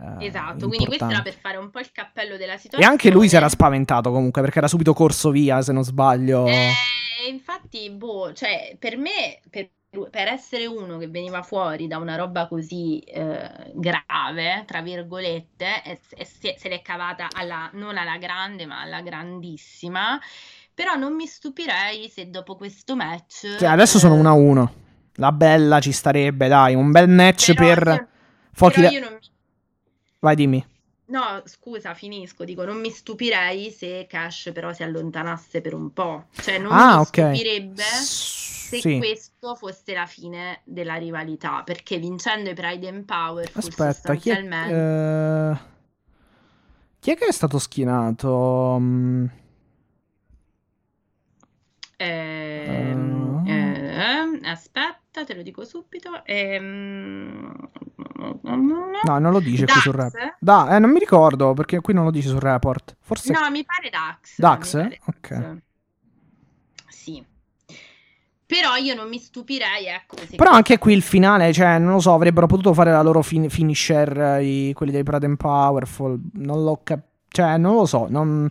Eh, 0.00 0.26
esatto, 0.26 0.66
quindi 0.66 0.86
questo 0.86 1.06
era 1.06 1.20
per 1.20 1.34
fare 1.34 1.58
un 1.58 1.70
po' 1.70 1.78
il 1.78 1.92
cappello 1.92 2.36
della 2.36 2.56
situazione. 2.56 2.84
E 2.84 2.88
anche 2.88 3.10
lui 3.10 3.28
si 3.28 3.36
era 3.36 3.48
spaventato 3.48 4.10
comunque 4.10 4.40
perché 4.40 4.58
era 4.58 4.68
subito 4.68 4.94
corso 4.94 5.30
via, 5.30 5.60
se 5.60 5.72
non 5.72 5.84
sbaglio. 5.84 6.46
Eh, 6.46 6.72
infatti, 7.28 7.90
boh, 7.90 8.32
cioè, 8.32 8.76
per 8.78 8.96
me, 8.96 9.40
per, 9.50 9.68
per, 10.08 10.28
essere 10.28 10.64
uno 10.66 10.96
che 10.96 11.08
veniva 11.08 11.42
fuori 11.42 11.86
da 11.86 11.98
una 11.98 12.16
roba 12.16 12.48
così 12.48 13.00
eh, 13.00 13.72
grave, 13.74 14.64
tra 14.66 14.80
virgolette, 14.80 15.82
e, 15.84 16.00
e 16.16 16.24
se, 16.24 16.54
se 16.58 16.68
l'è 16.68 16.80
cavata 16.80 17.28
alla, 17.30 17.68
non 17.74 17.98
alla 17.98 18.16
grande, 18.16 18.64
ma 18.64 18.80
alla 18.80 19.02
grandissima. 19.02 20.18
Però 20.72 20.94
non 20.94 21.14
mi 21.14 21.26
stupirei 21.26 22.08
se 22.08 22.30
dopo 22.30 22.56
questo 22.56 22.96
match. 22.96 23.58
Cioè, 23.58 23.68
adesso 23.68 23.98
sono 23.98 24.16
1-1. 24.16 24.62
Eh, 24.66 24.88
la 25.16 25.32
bella 25.32 25.78
ci 25.80 25.92
starebbe, 25.92 26.48
dai, 26.48 26.74
un 26.74 26.90
bel 26.90 27.08
match 27.08 27.52
per. 27.52 27.86
Io, 27.86 28.08
Fuochi 28.52 28.80
però 28.80 28.90
io 28.90 29.00
non 29.00 29.12
mi 29.12 29.29
Vai, 30.20 30.36
dimmi. 30.36 30.64
No, 31.06 31.42
scusa, 31.44 31.94
finisco. 31.94 32.44
Dico, 32.44 32.64
non 32.64 32.78
mi 32.78 32.90
stupirei 32.90 33.70
se 33.70 34.06
Cash 34.08 34.50
però 34.54 34.72
si 34.72 34.82
allontanasse 34.82 35.60
per 35.60 35.74
un 35.74 35.92
po'. 35.92 36.26
Cioè, 36.32 36.58
non 36.58 36.72
ah, 36.72 36.96
mi 36.96 37.00
okay. 37.00 37.34
stupirebbe 37.34 37.82
se 37.82 38.80
sì. 38.80 38.98
questo 38.98 39.56
fosse 39.56 39.92
la 39.92 40.06
fine 40.06 40.60
della 40.64 40.94
rivalità. 40.94 41.62
Perché 41.64 41.98
vincendo 41.98 42.50
i 42.50 42.54
Pride 42.54 42.88
and 42.88 43.04
Power 43.04 43.50
Aspetta, 43.52 44.14
chi 44.14 44.30
è, 44.30 44.40
uh... 44.40 45.56
chi 47.00 47.10
è 47.10 47.16
che 47.16 47.26
è 47.26 47.32
stato 47.32 47.58
schinato? 47.58 48.30
Um... 48.30 49.30
Eh, 51.96 52.94
eh, 53.44 54.48
aspetta, 54.48 54.99
te 55.10 55.34
lo 55.34 55.42
dico 55.42 55.64
subito. 55.64 56.24
Ehm... 56.24 57.68
No, 58.42 59.18
non 59.18 59.32
lo 59.32 59.40
dice 59.40 59.64
Dax? 59.64 59.72
qui 59.72 59.80
sul 59.82 59.92
report. 59.94 60.36
Da, 60.38 60.76
eh, 60.76 60.78
non 60.78 60.90
mi 60.90 60.98
ricordo 60.98 61.54
perché 61.54 61.80
qui 61.80 61.94
non 61.94 62.04
lo 62.04 62.10
dice 62.10 62.28
sul 62.28 62.40
report. 62.40 62.96
Forse... 63.00 63.32
No, 63.32 63.50
mi 63.50 63.64
pare 63.64 63.88
Dax. 63.90 64.38
Dax? 64.38 64.72
Pare 64.72 65.00
ok. 65.06 65.56
Sì. 66.88 67.24
Però 68.46 68.74
io 68.76 68.94
non 68.94 69.08
mi 69.08 69.18
stupirei, 69.18 69.86
ecco. 69.86 70.16
Però 70.36 70.50
anche 70.50 70.78
qui 70.78 70.92
il 70.92 71.02
finale, 71.02 71.52
cioè, 71.52 71.78
non 71.78 71.92
lo 71.92 72.00
so, 72.00 72.12
avrebbero 72.12 72.46
potuto 72.46 72.74
fare 72.74 72.90
la 72.90 73.02
loro 73.02 73.22
fin- 73.22 73.48
finisher, 73.48 74.40
i, 74.42 74.72
quelli 74.74 74.92
dei 74.92 75.02
Pride 75.02 75.26
and 75.26 75.36
Powerful. 75.36 76.18
Non 76.34 76.64
l'ho 76.64 76.80
capito. 76.82 77.08
Cioè, 77.28 77.56
non 77.58 77.76
lo 77.76 77.86
so, 77.86 78.06
non... 78.10 78.48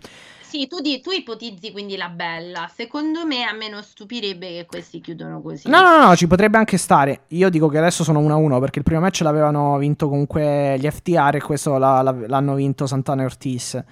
Sì, 0.50 0.66
tu, 0.66 0.80
di, 0.80 1.00
tu, 1.00 1.12
ipotizzi 1.12 1.72
quindi 1.72 1.96
la 1.96 2.10
bella. 2.10 2.68
Secondo 2.76 3.24
me 3.24 3.44
a 3.44 3.54
me 3.54 3.70
non 3.70 3.84
stupirebbe 3.84 4.48
che 4.48 4.66
questi 4.66 5.00
chiudono 5.00 5.44
così. 5.44 5.70
No, 5.70 5.80
no, 5.84 6.08
no, 6.08 6.16
ci 6.16 6.26
potrebbe 6.26 6.58
anche 6.58 6.78
stare. 6.78 7.26
Io 7.28 7.50
dico 7.50 7.68
che 7.68 7.78
adesso 7.78 8.04
sono 8.04 8.20
1-1 8.20 8.60
perché 8.60 8.80
il 8.80 8.84
primo 8.84 9.00
match 9.00 9.22
l'avevano 9.22 9.78
vinto 9.78 10.10
comunque 10.10 10.76
gli 10.80 10.90
FTR 10.90 11.36
e 11.36 11.40
questo 11.40 11.78
la, 11.78 12.02
la, 12.02 12.16
l'hanno 12.26 12.56
vinto 12.56 12.88
Santana 12.88 13.22
e 13.22 13.26
Ortiz. 13.26 13.84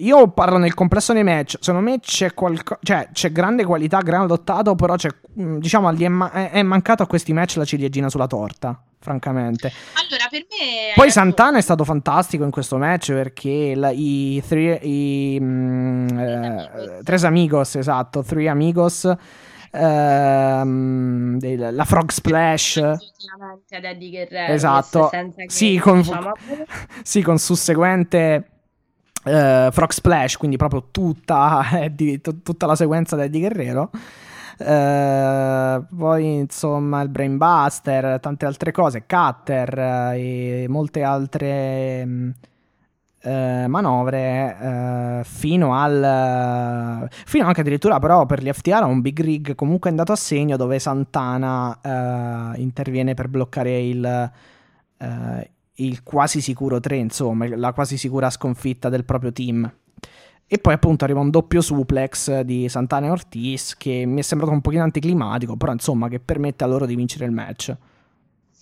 Io 0.00 0.28
parlo 0.28 0.58
nel 0.58 0.74
complesso 0.74 1.12
dei 1.12 1.24
match. 1.24 1.56
Secondo 1.60 1.90
me 1.90 1.98
c'è, 2.00 2.32
qualco- 2.32 2.78
cioè, 2.82 3.08
c'è 3.12 3.32
grande 3.32 3.64
qualità, 3.64 4.00
gran 4.00 4.22
adottato, 4.22 4.74
però 4.74 4.94
c'è, 4.94 5.08
mm, 5.40 5.58
diciamo, 5.58 5.90
è, 5.90 6.08
ma- 6.08 6.50
è 6.50 6.62
mancato 6.62 7.02
a 7.02 7.06
questi 7.06 7.32
match 7.32 7.56
la 7.56 7.64
ciliegina 7.64 8.08
sulla 8.08 8.26
torta 8.26 8.80
francamente. 9.00 9.72
Allora, 9.94 10.26
per 10.30 10.46
me. 10.50 10.92
Poi 10.94 11.10
Santana 11.10 11.58
è 11.58 11.60
stato 11.60 11.84
fantastico 11.84 12.44
in 12.44 12.50
questo 12.50 12.76
match 12.76 13.12
perché 13.12 13.74
la, 13.74 13.90
i, 13.90 14.42
three, 14.46 14.78
i 14.82 15.38
mm, 15.40 16.18
eh, 16.18 17.00
Tres 17.02 17.24
Amigos, 17.24 17.76
esatto, 17.76 18.22
Three 18.22 18.48
Amigos. 18.48 19.12
Ehm, 19.70 21.38
la 21.72 21.84
Frog 21.84 22.10
Splash 22.10 22.80
Guerrero 23.68 24.52
esatto 24.54 25.10
sì 25.46 25.76
con, 25.76 26.00
diciamo... 26.00 26.32
sì, 27.04 27.20
con 27.20 27.36
susseguente 27.36 28.57
uh, 29.28 29.70
Frog 29.70 29.90
Splash 29.90 30.36
quindi 30.36 30.56
proprio 30.56 30.88
tutta, 30.90 31.64
Eddie, 31.82 32.20
t- 32.20 32.42
tutta 32.42 32.66
la 32.66 32.74
sequenza 32.74 33.16
di 33.16 33.22
Eddie 33.22 33.40
Guerrero. 33.40 33.90
Uh, 34.58 35.84
poi 35.96 36.38
insomma 36.38 37.00
il 37.02 37.08
Brainbuster, 37.10 38.18
tante 38.18 38.44
altre 38.44 38.72
cose, 38.72 39.04
Cutter 39.06 39.78
uh, 39.78 40.16
e 40.16 40.66
molte 40.68 41.04
altre 41.04 42.34
uh, 43.22 43.66
manovre 43.68 45.22
fino 45.24 45.74
al 45.74 47.08
fino 47.08 47.46
anche 47.46 47.60
addirittura 47.60 47.98
però 47.98 48.26
per 48.26 48.42
gli 48.42 48.50
FTR 48.50 48.84
un 48.84 49.00
big 49.00 49.20
rig 49.20 49.54
comunque 49.54 49.90
andato 49.90 50.12
a 50.12 50.16
segno 50.16 50.56
dove 50.56 50.78
Santana 50.78 52.54
interviene 52.56 53.14
per 53.14 53.28
bloccare 53.28 53.80
il 53.80 54.30
il 55.80 56.02
quasi 56.02 56.40
sicuro 56.40 56.80
3 56.80 56.96
insomma 56.96 57.46
la 57.56 57.72
quasi 57.72 57.96
sicura 57.96 58.30
sconfitta 58.30 58.88
del 58.88 59.04
proprio 59.04 59.32
team 59.32 59.72
e 60.50 60.56
poi 60.56 60.72
appunto 60.72 61.04
arriva 61.04 61.20
un 61.20 61.28
doppio 61.28 61.60
suplex 61.60 62.40
di 62.40 62.70
Santana 62.70 63.06
e 63.06 63.10
Ortiz 63.10 63.76
che 63.76 64.06
mi 64.06 64.20
è 64.20 64.22
sembrato 64.22 64.54
un 64.54 64.62
pochino 64.62 64.82
anticlimatico, 64.82 65.58
però 65.58 65.72
insomma 65.72 66.08
che 66.08 66.20
permette 66.20 66.64
a 66.64 66.66
loro 66.66 66.86
di 66.86 66.96
vincere 66.96 67.26
il 67.26 67.32
match. 67.32 67.76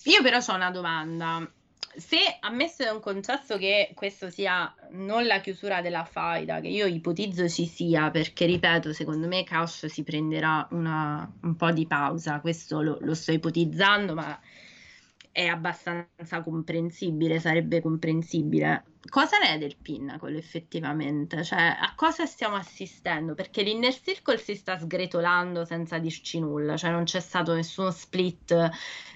Io 0.06 0.20
però 0.20 0.38
ho 0.38 0.54
una 0.54 0.72
domanda. 0.72 1.48
Se 1.94 2.18
ammesso 2.40 2.82
e 2.82 2.86
non 2.86 2.98
concesso 2.98 3.56
che 3.56 3.92
questo 3.94 4.30
sia 4.30 4.74
non 4.90 5.26
la 5.26 5.40
chiusura 5.40 5.80
della 5.80 6.04
faida, 6.04 6.60
che 6.60 6.66
io 6.66 6.86
ipotizzo 6.86 7.48
ci 7.48 7.66
sia, 7.66 8.10
perché 8.10 8.46
ripeto, 8.46 8.92
secondo 8.92 9.28
me 9.28 9.44
Cash 9.44 9.86
si 9.86 10.02
prenderà 10.02 10.66
una, 10.72 11.30
un 11.42 11.54
po' 11.54 11.70
di 11.70 11.86
pausa, 11.86 12.40
questo 12.40 12.82
lo, 12.82 12.98
lo 13.00 13.14
sto 13.14 13.30
ipotizzando, 13.30 14.12
ma 14.12 14.36
è 15.36 15.48
abbastanza 15.48 16.40
comprensibile, 16.40 17.38
sarebbe 17.38 17.82
comprensibile. 17.82 18.84
Cosa 19.10 19.36
ne 19.36 19.50
è 19.50 19.58
del 19.58 19.76
Pinnacle 19.76 20.38
effettivamente? 20.38 21.44
Cioè, 21.44 21.76
a 21.78 21.92
cosa 21.94 22.24
stiamo 22.24 22.56
assistendo? 22.56 23.34
Perché 23.34 23.60
l'Inner 23.60 23.92
Circle 23.92 24.38
si 24.38 24.54
sta 24.54 24.78
sgretolando 24.78 25.66
senza 25.66 25.98
dirci 25.98 26.40
nulla, 26.40 26.78
cioè 26.78 26.90
non 26.90 27.04
c'è 27.04 27.20
stato 27.20 27.52
nessuno 27.52 27.90
split, 27.90 28.70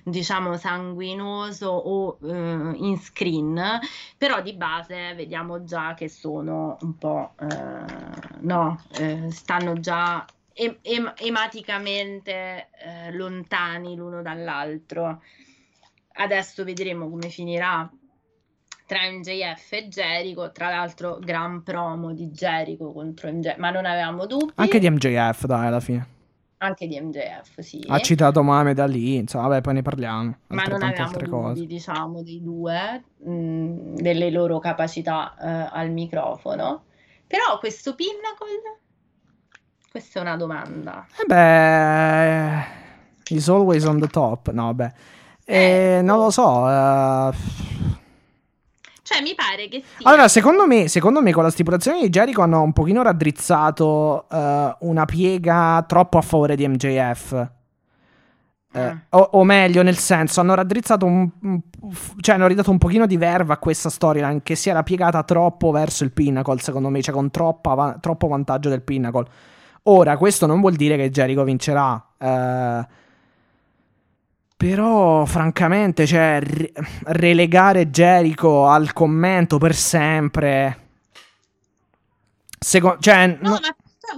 diciamo, 0.05 0.59
sanguinoso 0.59 1.71
o 1.71 2.19
uh, 2.21 2.75
in 2.75 2.99
screen, 2.99 3.79
però 4.19 4.43
di 4.43 4.53
base 4.53 5.15
vediamo 5.15 5.65
già 5.65 5.95
che 5.95 6.11
sono 6.11 6.77
un 6.83 6.99
po', 6.99 7.33
uh, 7.41 8.37
no, 8.41 8.79
uh, 8.99 9.31
stanno 9.31 9.81
già 9.81 10.23
em- 10.53 10.81
em- 10.83 11.15
ematicamente 11.17 12.69
lontani 13.13 13.97
l'uno 13.97 14.21
dall'altro. 14.21 15.23
Adesso 16.13 16.65
vedremo 16.65 17.09
come 17.09 17.29
finirà 17.29 17.89
tra 18.91 19.09
MJF 19.09 19.73
e 19.73 19.89
Jericho, 19.89 20.51
tra 20.51 20.69
l'altro 20.69 21.21
gran 21.21 21.63
promo 21.63 22.13
di 22.13 22.29
Jericho 22.31 22.93
contro 22.93 23.31
MJF, 23.31 23.57
ma 23.59 23.71
non 23.71 23.87
avevamo 23.87 24.27
dubbi. 24.27 24.51
Anche 24.57 24.81
di 24.81 24.91
MJF, 24.91 25.47
dai, 25.47 25.69
alla 25.69 25.79
fine. 25.79 26.09
Anche 26.59 26.89
di 26.89 27.01
MJF, 27.01 27.61
sì. 27.61 27.85
Ha 27.87 28.01
citato 28.01 28.43
Mohamed 28.43 28.81
Ali, 28.81 29.15
insomma, 29.15 29.47
vabbè, 29.47 29.61
poi 29.61 29.75
ne 29.75 29.83
parliamo. 29.83 30.37
Ma 30.49 30.65
non 30.65 30.83
avevamo 30.83 31.13
dubbi, 31.13 31.29
cose. 31.29 31.67
diciamo, 31.67 32.25
dei 32.25 32.43
due, 32.43 33.05
mh, 33.19 33.31
mm, 33.31 33.95
delle 33.95 34.31
loro 34.31 34.59
capacità 34.59 35.37
uh, 35.39 35.69
al 35.71 35.93
microfono. 35.93 36.87
Però 37.29 37.61
questo 37.61 37.95
Pinnacle, 37.95 38.81
questa 39.89 40.19
è 40.19 40.23
una 40.23 40.37
domanda. 40.37 41.07
Eh 41.17 41.27
beh, 41.27 42.65
he's 43.29 43.49
always 43.49 43.85
on 43.85 44.01
the 44.01 44.09
top, 44.09 44.51
no, 44.51 44.75
beh. 44.75 44.93
Eh, 45.53 46.01
non 46.03 46.19
lo 46.19 46.31
so. 46.31 46.47
Uh... 46.49 47.33
Cioè, 49.03 49.23
mi 49.23 49.35
pare 49.35 49.69
che 49.69 49.83
sia. 49.97 50.09
Allora, 50.09 50.29
secondo 50.29 50.67
me, 50.67 50.87
secondo 50.87 51.21
me 51.21 51.33
con 51.33 51.43
la 51.43 51.51
stipulazione 51.51 52.01
di 52.01 52.09
Jericho 52.11 52.43
hanno 52.43 52.63
un 52.63 52.73
pochino 52.73 53.03
raddrizzato 53.03 54.27
eh, 54.31 54.77
una 54.81 55.05
piega 55.05 55.85
troppo 55.89 56.19
a 56.19 56.23
favore 56.23 56.55
di 56.57 56.67
MJF. 56.69 57.33
Eh, 57.33 57.49
Mm. 58.73 58.97
o, 59.09 59.29
o 59.33 59.43
meglio, 59.43 59.83
nel 59.83 59.97
senso, 59.97 60.39
hanno 60.41 60.55
raddrizzato 60.55 61.05
un, 61.05 61.29
un- 61.43 61.61
cioè 62.21 62.37
hanno 62.37 62.47
ridato 62.47 62.71
un 62.71 62.79
pochino 62.79 63.05
di 63.07 63.17
verve 63.17 63.53
a 63.53 63.57
questa 63.59 63.91
storyline 63.91 64.43
che 64.45 64.55
si 64.55 64.69
era 64.71 64.85
piegata 64.85 65.25
troppo 65.25 65.73
verso 65.73 66.05
il 66.05 66.13
Pinnacle, 66.13 66.61
secondo 66.61 66.89
me, 66.89 67.03
cioè 67.03 67.13
con 67.13 67.33
troppa 67.33 67.75
va- 67.75 67.97
troppo 68.01 68.29
vantaggio 68.29 68.69
del 68.69 68.83
Pinnacle. 68.83 69.27
Ora, 69.85 70.17
questo 70.17 70.47
non 70.47 70.61
vuol 70.61 70.77
dire 70.77 70.97
che 70.97 71.11
Jericho 71.11 71.43
vincerà. 71.43 72.01
eh, 72.17 72.87
però, 74.61 75.25
francamente, 75.25 76.07
cioè, 76.07 76.39
re- 76.43 76.71
relegare 77.05 77.89
Jericho 77.91 78.67
al 78.67 78.93
commento 78.93 79.57
per 79.57 79.75
sempre. 79.75 80.89
Secondo, 82.61 82.99
cioè, 83.01 83.39
No, 83.41 83.51
no- 83.51 83.59
ma 83.59 83.75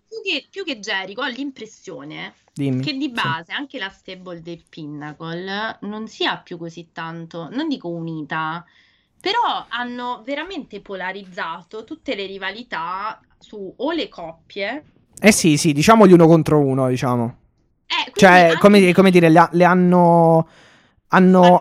più 0.07 0.21
che, 0.23 0.49
più 0.51 0.65
che 0.65 0.79
Jericho 0.79 1.23
ho 1.23 1.27
l'impressione 1.29 2.35
dimmi. 2.55 2.83
che 2.83 2.93
di 2.97 3.11
Sì. 3.13 3.13
base 3.13 3.53
anche 3.53 3.79
la 3.79 3.89
stable 3.91 4.43
del 4.43 4.65
Pinnacle 4.69 5.79
non 5.83 6.09
sia 6.09 6.39
più 6.39 6.57
così 6.59 6.91
tanto, 6.93 7.49
non 7.51 7.69
dico 7.69 7.89
unita, 7.89 8.65
però 9.21 9.67
hanno 9.69 10.23
veramente 10.25 10.81
polarizzato 10.83 11.85
tutte 11.85 12.15
le 12.15 12.27
rivalità 12.27 13.25
su 13.39 13.73
o 13.77 13.93
le 13.93 14.09
coppie, 14.09 14.85
Eh 15.19 15.33
sì, 15.33 15.57
sì, 15.57 15.73
diciamogli 15.73 16.13
uno 16.13 16.27
contro 16.27 16.59
uno, 16.59 16.89
diciamo. 16.89 17.37
Eh, 18.07 18.13
Cioè, 18.15 18.31
anche 18.31 18.59
come, 18.59 18.93
come 18.93 19.11
dire, 19.11 19.29
le, 19.29 19.49
le 19.53 19.65
hanno. 19.65 20.49
Hanno. 21.09 21.59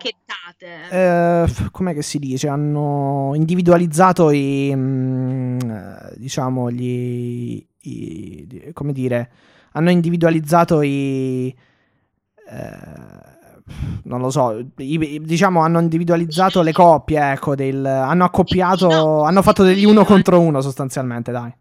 eh, 0.91 1.45
com'è 1.71 1.93
che 1.93 2.01
si 2.01 2.19
dice? 2.19 2.47
Hanno 2.47 3.31
individualizzato 3.35 4.29
i. 4.31 4.71
mm, 4.75 5.59
diciamo, 6.15 6.71
gli. 6.71 7.65
i- 7.81 8.71
come 8.73 8.93
dire. 8.93 9.31
Hanno 9.73 9.89
individualizzato 9.89 10.81
i. 10.81 11.47
eh, 12.49 13.29
non 14.03 14.19
lo 14.19 14.29
so, 14.29 14.57
i- 14.77 15.21
diciamo 15.23 15.61
hanno 15.61 15.79
individualizzato 15.79 16.61
le 16.61 16.71
coppie, 16.73 17.31
ecco, 17.31 17.55
del, 17.55 17.85
hanno 17.85 18.25
accoppiato, 18.25 19.23
hanno 19.23 19.41
fatto 19.41 19.63
degli 19.63 19.85
uno 19.85 20.03
contro 20.03 20.39
uno 20.39 20.61
sostanzialmente, 20.61 21.31
dai. 21.31 21.53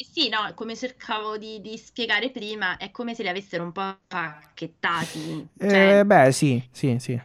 Eh 0.00 0.04
Sì, 0.04 0.28
no, 0.28 0.52
come 0.54 0.74
cercavo 0.76 1.36
di, 1.38 1.60
di 1.60 1.76
spiegare 1.78 2.30
prima, 2.30 2.76
è 2.78 2.90
come 2.90 3.14
se 3.14 3.22
li 3.22 3.28
avessero 3.28 3.62
un 3.64 3.72
po' 3.72 4.00
pacchettati. 4.08 5.48
Cioè, 5.66 5.94
Eh, 5.94 6.02
beh, 6.04 6.32
sì, 6.32 6.62
sì, 6.72 6.98
sì. 6.98 7.20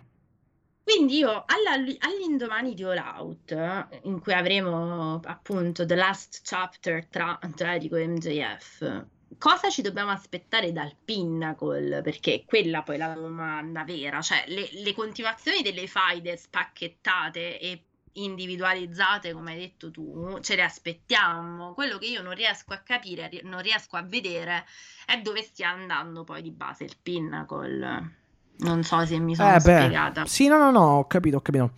Quindi 0.83 1.17
io 1.17 1.43
alla- 1.47 1.73
all'indomani 1.99 2.73
di 2.75 2.83
All 2.83 2.97
Out, 2.97 3.99
in 4.03 4.19
cui 4.21 4.33
avremo 4.33 5.19
appunto 5.23 5.85
The 5.85 5.95
Last 5.95 6.41
Chapter 6.43 7.07
tra 7.07 7.37
Jericho 7.55 7.95
e 7.95 8.07
MJF, 8.07 9.07
cosa 9.37 9.69
ci 9.71 9.81
dobbiamo 9.81 10.11
aspettare 10.11 10.71
dal 10.71 10.95
Pinnacle? 11.03 12.01
Perché 12.01 12.45
quella 12.45 12.83
poi 12.83 12.95
è 12.95 12.97
la 12.99 13.13
domanda 13.15 13.83
vera, 13.83 14.21
cioè 14.21 14.43
le, 14.47 14.69
le 14.73 14.93
continuazioni 14.93 15.61
delle 15.63 15.87
faide 15.87 16.37
spacchettate 16.37 17.59
e 17.59 17.84
individualizzate, 18.15 19.33
come 19.33 19.53
hai 19.53 19.59
detto 19.59 19.91
tu, 19.91 20.37
ce 20.41 20.55
le 20.55 20.63
aspettiamo. 20.63 21.73
Quello 21.73 21.97
che 21.97 22.05
io 22.07 22.21
non 22.21 22.33
riesco 22.33 22.73
a 22.73 22.77
capire, 22.77 23.29
non 23.43 23.61
riesco 23.61 23.95
a 23.97 24.01
vedere, 24.03 24.65
è 25.05 25.19
dove 25.21 25.41
stia 25.41 25.69
andando 25.69 26.23
poi 26.23 26.41
di 26.41 26.51
base 26.51 26.83
il 26.83 26.95
Pinnacle. 27.01 28.11
Non 28.57 28.83
so 28.83 29.05
se 29.05 29.19
mi 29.19 29.35
sono 29.35 29.49
Eh, 29.55 29.59
beh, 29.59 29.59
spiegata. 29.59 30.25
Sì, 30.25 30.47
no, 30.47 30.57
no, 30.57 30.71
no, 30.71 30.97
ho 30.97 31.07
capito, 31.07 31.37
ho 31.37 31.41
capito. 31.41 31.71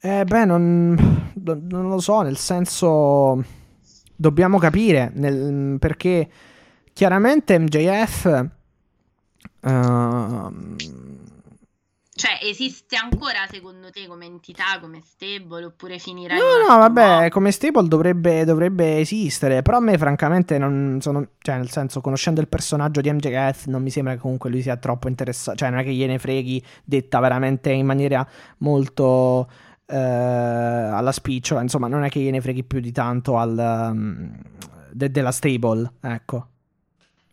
Eh, 0.00 0.24
beh, 0.24 0.44
non, 0.44 1.32
non 1.34 1.88
lo 1.88 1.98
so, 2.00 2.20
nel 2.22 2.36
senso, 2.36 3.42
dobbiamo 4.14 4.58
capire, 4.58 5.10
nel- 5.14 5.78
perché 5.78 6.28
chiaramente 6.92 7.58
MJF... 7.58 8.48
ehm, 9.60 10.76
Cioè, 12.18 12.38
esiste 12.42 12.96
ancora 12.96 13.46
secondo 13.50 13.90
te 13.90 14.06
come 14.06 14.24
entità, 14.24 14.78
come 14.80 15.02
stable, 15.04 15.66
oppure 15.66 15.98
finirà 15.98 16.32
in 16.34 16.40
No, 16.40 16.66
no, 16.66 16.78
vabbè, 16.78 17.16
modo? 17.16 17.28
come 17.28 17.50
stable 17.50 17.88
dovrebbe, 17.88 18.46
dovrebbe 18.46 18.96
esistere, 19.00 19.60
però 19.60 19.76
a 19.76 19.80
me 19.80 19.98
francamente 19.98 20.56
non 20.56 20.96
sono, 21.02 21.28
cioè 21.40 21.56
nel 21.58 21.68
senso, 21.68 22.00
conoscendo 22.00 22.40
il 22.40 22.48
personaggio 22.48 23.02
di 23.02 23.12
MJF 23.12 23.66
non 23.66 23.82
mi 23.82 23.90
sembra 23.90 24.14
che 24.14 24.20
comunque 24.20 24.48
lui 24.48 24.62
sia 24.62 24.78
troppo 24.78 25.08
interessato, 25.08 25.58
cioè 25.58 25.68
non 25.68 25.80
è 25.80 25.84
che 25.84 25.92
gliene 25.92 26.18
freghi, 26.18 26.64
detta 26.82 27.20
veramente 27.20 27.70
in 27.70 27.84
maniera 27.84 28.26
molto 28.60 29.50
eh, 29.84 29.94
alla 29.94 31.12
spicciola, 31.12 31.60
insomma 31.60 31.86
non 31.86 32.02
è 32.02 32.08
che 32.08 32.20
gliene 32.20 32.40
freghi 32.40 32.64
più 32.64 32.80
di 32.80 32.92
tanto 32.92 33.36
al, 33.36 33.90
um, 33.92 34.40
de- 34.90 35.10
della 35.10 35.32
stable, 35.32 35.92
ecco. 36.00 36.48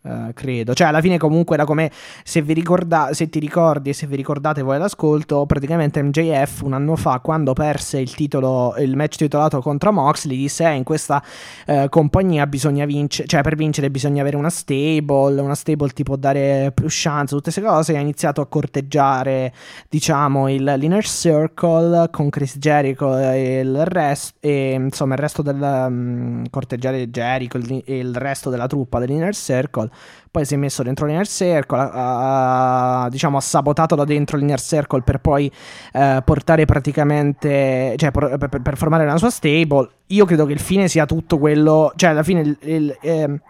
Eh, 0.06 0.32
credo, 0.34 0.74
cioè 0.74 0.88
alla 0.88 1.00
fine 1.00 1.16
comunque 1.16 1.54
era 1.56 1.64
come 1.64 1.90
se 2.24 2.42
vi 2.42 2.52
ricorda- 2.52 3.14
se 3.14 3.30
ti 3.30 3.38
ricordi 3.38 3.88
e 3.88 3.92
se 3.94 4.06
vi 4.06 4.16
ricordate 4.16 4.60
voi 4.60 4.76
all'ascolto, 4.76 5.46
praticamente 5.46 6.02
MJF 6.02 6.60
un 6.60 6.74
anno 6.74 6.94
fa 6.94 7.20
quando 7.20 7.54
perse 7.54 8.00
il 8.00 8.14
titolo, 8.14 8.74
il 8.76 8.96
match 8.96 9.16
titolato 9.16 9.62
contro 9.62 9.92
Moxley 9.92 10.36
disse 10.36 10.66
"Eh, 10.66 10.74
in 10.74 10.82
questa 10.84 11.22
eh, 11.64 11.86
compagnia 11.88 12.46
bisogna 12.46 12.84
vincere, 12.84 13.26
cioè 13.26 13.40
per 13.40 13.56
vincere 13.56 13.90
bisogna 13.90 14.20
avere 14.20 14.36
una 14.36 14.50
stable, 14.50 15.40
una 15.40 15.54
stable 15.54 15.88
ti 15.88 16.02
può 16.02 16.16
dare 16.16 16.70
più 16.74 16.84
chance, 16.90 17.34
tutte 17.34 17.50
queste 17.50 17.62
cose 17.62 17.94
e 17.94 17.96
ha 17.96 18.00
iniziato 18.00 18.42
a 18.42 18.46
corteggiare 18.46 19.54
diciamo 19.88 20.50
il, 20.50 20.64
l'Inner 20.64 21.06
Circle 21.06 22.10
con 22.10 22.28
Chris 22.28 22.58
Jericho 22.58 23.16
e 23.16 23.60
il 23.60 23.86
resto 23.86 24.36
e 24.40 24.72
insomma 24.74 25.14
il 25.14 25.20
resto 25.20 25.40
del 25.40 25.86
mm, 25.88 26.44
corteggiare 26.50 27.08
Jericho 27.08 27.56
il- 27.56 27.82
e 27.86 27.96
il 27.98 28.14
resto 28.14 28.50
della 28.50 28.66
truppa 28.66 28.98
dell'Inner 28.98 29.34
Circle 29.34 29.92
poi 30.30 30.44
si 30.44 30.54
è 30.54 30.56
messo 30.56 30.82
dentro 30.82 31.06
l'Inner 31.06 31.26
Circle, 31.26 31.78
ha, 31.78 33.02
ha, 33.04 33.08
diciamo, 33.08 33.36
ha 33.36 33.40
sabotato 33.40 33.94
da 33.94 34.04
dentro 34.04 34.36
l'Inner 34.36 34.60
Circle 34.60 35.02
per 35.02 35.18
poi 35.18 35.50
eh, 35.92 36.22
portare 36.24 36.64
praticamente, 36.64 37.94
cioè 37.96 38.10
per, 38.10 38.36
per- 38.38 38.60
per 38.60 38.76
formare 38.76 39.06
la 39.06 39.16
sua 39.16 39.30
stable. 39.30 39.88
Io 40.08 40.24
credo 40.24 40.44
che 40.46 40.52
il 40.52 40.60
fine 40.60 40.88
sia 40.88 41.06
tutto 41.06 41.38
quello, 41.38 41.92
cioè 41.96 42.10
alla 42.10 42.22
fine 42.22 42.40
il, 42.40 42.56
il, 42.62 42.98
il- 43.02 43.40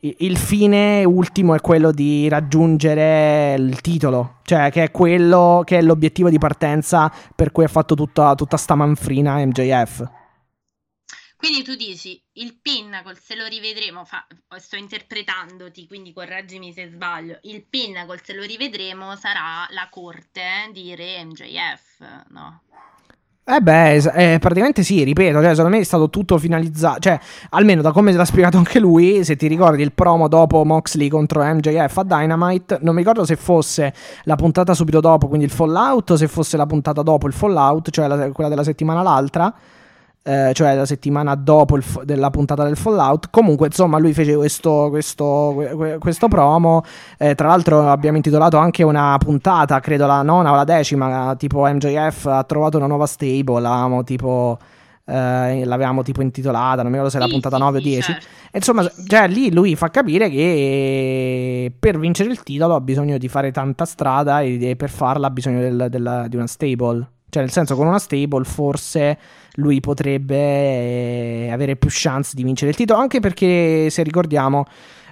il 0.00 0.36
fine 0.36 1.02
ultimo 1.04 1.56
è 1.56 1.60
quello 1.60 1.90
di 1.90 2.28
raggiungere 2.28 3.54
il 3.58 3.80
titolo, 3.80 4.34
cioè 4.42 4.70
che 4.70 4.84
è 4.84 4.90
quello 4.92 5.62
che 5.64 5.78
è 5.78 5.82
l'obiettivo 5.82 6.30
di 6.30 6.38
partenza 6.38 7.10
per 7.34 7.50
cui 7.50 7.64
ha 7.64 7.68
fatto 7.68 7.96
tutta, 7.96 8.34
tutta 8.36 8.56
sta 8.56 8.76
manfrina 8.76 9.44
MJF. 9.44 10.08
Quindi 11.38 11.62
tu 11.62 11.76
dici, 11.76 12.20
il 12.32 12.58
Pinnacle 12.60 13.14
se 13.14 13.36
lo 13.36 13.46
rivedremo, 13.46 14.04
fa- 14.04 14.26
sto 14.56 14.74
interpretandoti, 14.74 15.86
quindi 15.86 16.12
correggimi 16.12 16.72
se 16.72 16.88
sbaglio, 16.88 17.38
il 17.42 17.64
Pinnacle 17.64 18.20
se 18.24 18.34
lo 18.34 18.42
rivedremo 18.42 19.14
sarà 19.14 19.64
la 19.70 19.86
corte 19.88 20.68
di 20.72 20.96
Re 20.96 21.24
MJF, 21.24 22.24
no? 22.30 22.62
Eh 23.50 23.60
beh, 23.62 23.94
eh, 24.34 24.38
praticamente 24.40 24.82
sì, 24.82 25.04
ripeto, 25.04 25.40
cioè, 25.40 25.50
secondo 25.54 25.76
me 25.76 25.78
è 25.78 25.84
stato 25.84 26.10
tutto 26.10 26.36
finalizzato, 26.36 26.98
cioè 26.98 27.18
almeno 27.50 27.80
da 27.82 27.92
come 27.92 28.12
l'ha 28.12 28.24
spiegato 28.26 28.58
anche 28.58 28.78
lui, 28.80 29.24
se 29.24 29.36
ti 29.36 29.46
ricordi 29.46 29.80
il 29.82 29.92
promo 29.92 30.28
dopo 30.28 30.64
Moxley 30.64 31.08
contro 31.08 31.42
MJF 31.44 31.96
a 31.98 32.02
Dynamite, 32.02 32.78
non 32.82 32.94
mi 32.94 33.00
ricordo 33.00 33.24
se 33.24 33.36
fosse 33.36 33.94
la 34.24 34.34
puntata 34.36 34.74
subito 34.74 35.00
dopo, 35.00 35.28
quindi 35.28 35.46
il 35.46 35.50
Fallout, 35.52 36.10
o 36.10 36.16
se 36.16 36.28
fosse 36.28 36.58
la 36.58 36.66
puntata 36.66 37.00
dopo 37.02 37.26
il 37.26 37.32
Fallout, 37.32 37.88
cioè 37.90 38.06
la- 38.06 38.30
quella 38.32 38.50
della 38.50 38.64
settimana 38.64 39.02
l'altra, 39.02 39.54
eh, 40.28 40.50
cioè 40.52 40.74
la 40.74 40.84
settimana 40.84 41.34
dopo 41.34 41.80
f- 41.80 42.02
della 42.04 42.28
puntata 42.28 42.62
del 42.64 42.76
Fallout. 42.76 43.30
Comunque, 43.30 43.68
insomma, 43.68 43.96
lui 43.98 44.12
fece 44.12 44.34
questo, 44.36 44.88
questo, 44.90 45.54
que- 45.56 45.74
que- 45.76 45.98
questo 45.98 46.28
promo. 46.28 46.82
eh, 47.16 47.34
tra 47.34 47.48
l'altro, 47.48 47.88
abbiamo 47.90 48.16
intitolato 48.18 48.58
anche 48.58 48.82
una 48.82 49.16
puntata, 49.18 49.80
credo 49.80 50.06
la 50.06 50.20
nona 50.22 50.52
o 50.52 50.54
la 50.54 50.64
decima. 50.64 51.34
Tipo, 51.36 51.64
MJF 51.66 52.26
ha 52.26 52.44
trovato 52.44 52.76
una 52.76 52.86
nuova 52.86 53.06
stable. 53.06 53.60
L'avevamo 53.60 54.04
tipo. 54.04 54.58
eh, 55.10 55.64
l'avevamo 55.64 56.02
tipo 56.02 56.20
intitolata, 56.20 56.82
non 56.82 56.90
mi 56.92 56.98
ricordo 56.98 57.08
se 57.08 57.16
era 57.16 57.24
Sì, 57.24 57.32
puntata 57.32 57.56
sì, 57.56 57.62
9 57.62 57.78
o 57.78 57.80
sì, 57.80 57.88
10. 57.88 58.12
certo. 58.12 58.26
Insomma, 58.52 58.90
cioè, 59.06 59.26
lì 59.28 59.50
lui 59.50 59.74
fa 59.74 59.88
capire 59.88 60.28
che 60.28 61.72
per 61.78 61.98
vincere 61.98 62.28
il 62.30 62.42
titolo 62.42 62.74
ha 62.74 62.80
bisogno 62.82 63.16
di 63.18 63.28
fare 63.28 63.50
tanta 63.50 63.86
strada 63.86 64.40
e 64.42 64.58
e 64.68 64.76
per 64.76 64.90
farla 64.90 65.28
ha 65.28 65.30
bisogno 65.30 65.60
del- 65.60 65.86
della- 65.88 66.28
di 66.28 66.36
una 66.36 66.46
stable. 66.46 67.08
Cioè, 67.30 67.42
nel 67.42 67.50
senso, 67.52 67.74
con 67.76 67.86
una 67.86 67.98
stable 67.98 68.44
forse 68.44 69.18
lui 69.58 69.80
potrebbe 69.80 70.36
eh, 70.36 71.48
avere 71.52 71.76
più 71.76 71.88
chance 71.92 72.34
di 72.34 72.42
vincere 72.42 72.70
il 72.70 72.76
titolo. 72.76 73.00
Anche 73.00 73.20
perché, 73.20 73.90
se 73.90 74.02
ricordiamo, 74.02 74.64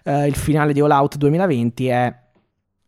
eh, 0.05 0.27
il 0.27 0.35
finale 0.37 0.73
di 0.73 0.81
All 0.81 0.91
Out 0.91 1.17
2020 1.17 1.87
è 1.89 2.15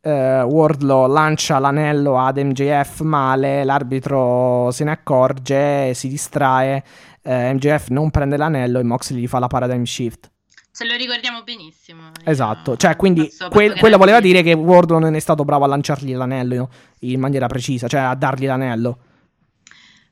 eh, 0.00 0.42
Wardlow 0.42 1.10
lancia 1.10 1.58
l'anello 1.58 2.18
ad 2.18 2.38
MJF 2.38 3.00
male, 3.00 3.64
l'arbitro 3.64 4.70
se 4.70 4.84
ne 4.84 4.92
accorge, 4.92 5.94
si 5.94 6.08
distrae, 6.08 6.82
eh, 7.22 7.52
MJF 7.54 7.88
non 7.88 8.10
prende 8.10 8.36
l'anello 8.36 8.78
e 8.78 8.84
Moxley 8.84 9.20
gli 9.20 9.26
fa 9.26 9.38
la 9.38 9.48
paradigm 9.48 9.82
shift. 9.82 10.30
Ce 10.70 10.86
lo 10.86 10.94
ricordiamo 10.94 11.42
benissimo. 11.42 12.02
Esatto, 12.24 12.70
Io 12.72 12.76
cioè 12.76 12.94
quindi 12.94 13.22
posso- 13.22 13.48
que- 13.48 13.74
quello 13.80 13.96
voleva 13.98 14.20
dire 14.20 14.42
che 14.42 14.52
Wardlow 14.52 15.00
non 15.00 15.16
è 15.16 15.18
stato 15.18 15.44
bravo 15.44 15.64
a 15.64 15.66
lanciargli 15.66 16.14
l'anello 16.14 16.70
in 17.00 17.18
maniera 17.18 17.48
precisa, 17.48 17.88
cioè 17.88 18.00
a 18.02 18.14
dargli 18.14 18.46
l'anello. 18.46 18.98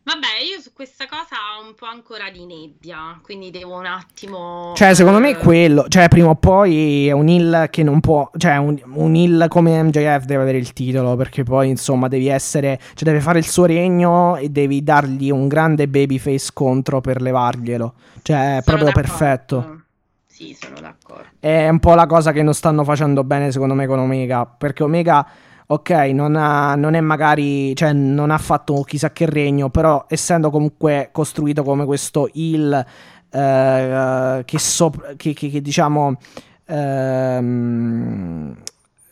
Vabbè, 0.07 0.39
io 0.49 0.61
su 0.61 0.73
questa 0.73 1.07
cosa 1.09 1.35
ha 1.35 1.67
un 1.67 1.75
po' 1.75 1.87
ancora 1.87 2.31
di 2.31 2.47
nebbia, 2.47 3.19
quindi 3.23 3.51
devo 3.51 3.77
un 3.77 3.87
attimo... 3.87 4.73
Cioè, 4.77 4.95
secondo 4.95 5.19
me 5.19 5.31
è 5.31 5.33
eh, 5.33 5.37
quello. 5.39 5.87
Cioè, 5.89 6.07
prima 6.07 6.29
o 6.29 6.37
poi 6.37 7.09
è 7.09 7.11
un 7.11 7.27
hill 7.27 7.69
che 7.71 7.83
non 7.83 7.99
può. 7.99 8.31
Cioè, 8.37 8.57
un, 8.57 8.81
un 8.93 9.17
hill 9.17 9.49
come 9.49 9.83
MJF 9.83 10.23
deve 10.23 10.43
avere 10.43 10.59
il 10.59 10.73
titolo. 10.73 11.17
Perché 11.17 11.43
poi, 11.43 11.71
insomma, 11.71 12.07
devi 12.07 12.29
essere. 12.29 12.79
Cioè, 12.95 13.03
deve 13.03 13.21
fare 13.21 13.41
il 13.41 13.49
suo 13.49 13.65
regno 13.65 14.37
e 14.37 14.49
devi 14.49 14.85
dargli 14.85 15.29
un 15.33 15.49
grande 15.49 15.89
babyface 15.89 16.51
contro 16.53 17.01
per 17.01 17.21
levarglielo. 17.21 17.95
Cioè, 18.23 18.59
è 18.59 18.63
sono 18.63 18.63
proprio 18.63 18.85
d'accordo. 18.85 19.01
perfetto. 19.01 19.81
Sì, 20.25 20.57
sono 20.57 20.79
d'accordo. 20.79 21.25
È 21.41 21.69
un 21.69 21.81
po' 21.81 21.95
la 21.95 22.07
cosa 22.07 22.31
che 22.31 22.45
non 22.45 22.55
stanno 22.55 22.85
facendo 22.85 23.25
bene, 23.25 23.51
secondo 23.51 23.75
me, 23.75 23.89
con 23.89 23.99
Omega. 23.99 24.47
Perché 24.47 24.85
Omega, 24.85 25.27
ok, 25.67 25.91
non, 26.13 26.37
ha- 26.37 26.75
non 26.75 26.95
è 26.95 27.01
magari. 27.01 27.75
Cioè, 27.75 27.93
non 27.93 28.31
ha 28.31 28.39
fatto 28.39 28.83
chissà 28.83 29.11
che 29.13 29.27
regno. 29.27 29.69
Però, 29.71 30.05
essendo 30.09 30.51
comunque 30.51 31.09
costruito 31.13 31.63
come 31.63 31.85
questo 31.85 32.29
heel. 32.35 32.85
eh, 33.31 34.43
che, 34.45 34.59
sop- 34.59 35.17
che, 35.17 35.33
che- 35.35 35.49
che, 35.51 35.61
diciamo. 35.61 36.17
ehm, 36.67 38.55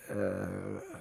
eh, 0.09 0.94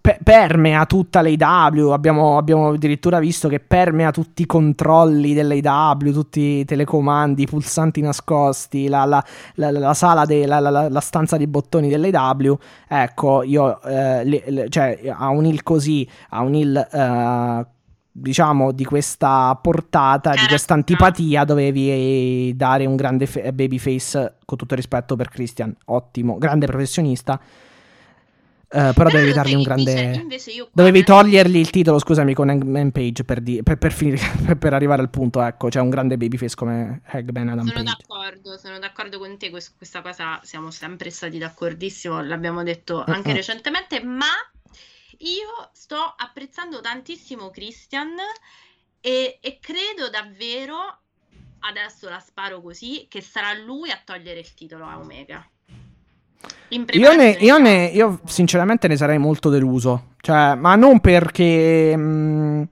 pe- 0.00 0.18
permea 0.22 0.86
tutta 0.86 1.20
l'AW. 1.22 1.90
Abbiamo, 1.90 2.36
abbiamo 2.36 2.68
addirittura 2.70 3.18
visto 3.18 3.48
che 3.48 3.60
permea 3.60 4.10
tutti 4.10 4.42
i 4.42 4.46
controlli 4.46 5.34
dell'AW, 5.34 6.12
tutti 6.12 6.40
i 6.40 6.64
telecomandi, 6.64 7.42
i 7.42 7.46
pulsanti 7.46 8.00
nascosti, 8.00 8.88
la, 8.88 9.04
la- 9.04 9.24
la- 9.54 9.70
la 9.70 9.94
sala, 9.94 10.24
de- 10.24 10.46
la, 10.46 10.58
la- 10.60 10.88
la 10.88 11.00
stanza 11.00 11.36
dei 11.36 11.46
bottoni 11.46 11.88
dell'AW. 11.88 12.58
Ecco, 12.88 13.42
io, 13.42 13.80
eh, 13.82 14.24
le- 14.24 14.42
le- 14.46 14.68
cioè, 14.68 15.00
a 15.12 15.28
un 15.28 15.46
il 15.46 15.62
così, 15.62 16.08
a 16.30 16.40
un 16.42 16.54
il. 16.54 16.88
eh, 16.92 17.66
Diciamo 18.14 18.72
di 18.72 18.84
questa 18.84 19.58
portata, 19.62 20.32
di 20.32 20.36
questa 20.46 20.74
antipatia, 20.74 21.44
dovevi 21.44 22.54
dare 22.54 22.84
un 22.84 22.94
grande 22.94 23.24
fe- 23.24 23.50
babyface. 23.54 24.34
Con 24.44 24.58
tutto 24.58 24.74
rispetto 24.74 25.16
per 25.16 25.30
Christian, 25.30 25.74
ottimo, 25.86 26.36
grande 26.36 26.66
professionista. 26.66 27.40
Eh, 28.74 28.92
però 28.94 29.10
dovevi 29.10 29.28
lo 29.28 29.34
dargli 29.34 29.48
sai, 29.50 29.56
un 29.56 29.62
grande. 29.62 29.90
invece- 29.90 30.20
invece 30.20 30.52
qua 30.56 30.68
Dovevi 30.72 31.04
togliergli 31.04 31.56
il 31.56 31.68
titolo, 31.70 31.98
scusami, 31.98 32.32
con 32.32 32.48
Hangman 32.48 32.90
Page 32.90 33.22
per, 33.24 33.40
di- 33.42 33.62
per, 33.62 33.76
per 33.76 33.92
finire- 33.92 34.18
per- 34.58 34.72
arrivare 34.72 35.02
al 35.02 35.10
punto. 35.10 35.42
Ecco, 35.42 35.68
c'è 35.68 35.80
un 35.80 35.90
grande 35.90 36.16
babyface 36.16 36.54
come 36.56 37.02
Hangman 37.04 37.48
Adam 37.48 37.66
Sono 37.66 37.82
Page. 37.82 37.96
d'accordo, 37.98 38.56
sono 38.56 38.78
d'accordo 38.78 39.18
con 39.18 39.36
te, 39.36 39.50
quest- 39.50 39.76
questa 39.76 40.00
cosa 40.00 40.40
siamo 40.42 40.70
sempre 40.70 41.10
stati 41.10 41.36
d'accordissimo, 41.36 42.22
l'abbiamo 42.22 42.62
detto 42.62 43.04
anche 43.04 43.28
Mm-mm. 43.28 43.36
recentemente, 43.36 44.02
ma 44.02 44.24
io 45.18 45.68
sto 45.72 45.96
apprezzando 46.16 46.80
tantissimo 46.80 47.50
Christian 47.50 48.08
e, 49.00 49.38
e 49.40 49.58
credo 49.60 50.08
davvero, 50.10 50.76
adesso 51.60 52.08
la 52.08 52.18
sparo 52.20 52.60
così, 52.62 53.06
che 53.08 53.20
sarà 53.20 53.52
lui 53.52 53.90
a 53.90 54.00
togliere 54.02 54.40
il 54.40 54.54
titolo 54.54 54.86
a 54.86 54.98
Omega. 54.98 55.46
Io, 56.94 57.12
ne, 57.14 57.30
io, 57.40 57.58
ne- 57.58 57.86
io 57.86 58.20
sinceramente 58.26 58.88
ne 58.88 58.96
sarei 58.96 59.18
molto 59.18 59.48
deluso. 59.48 60.14
Cioè, 60.20 60.54
ma 60.54 60.74
non 60.74 61.00
perché. 61.00 61.96
mh, 61.96 62.68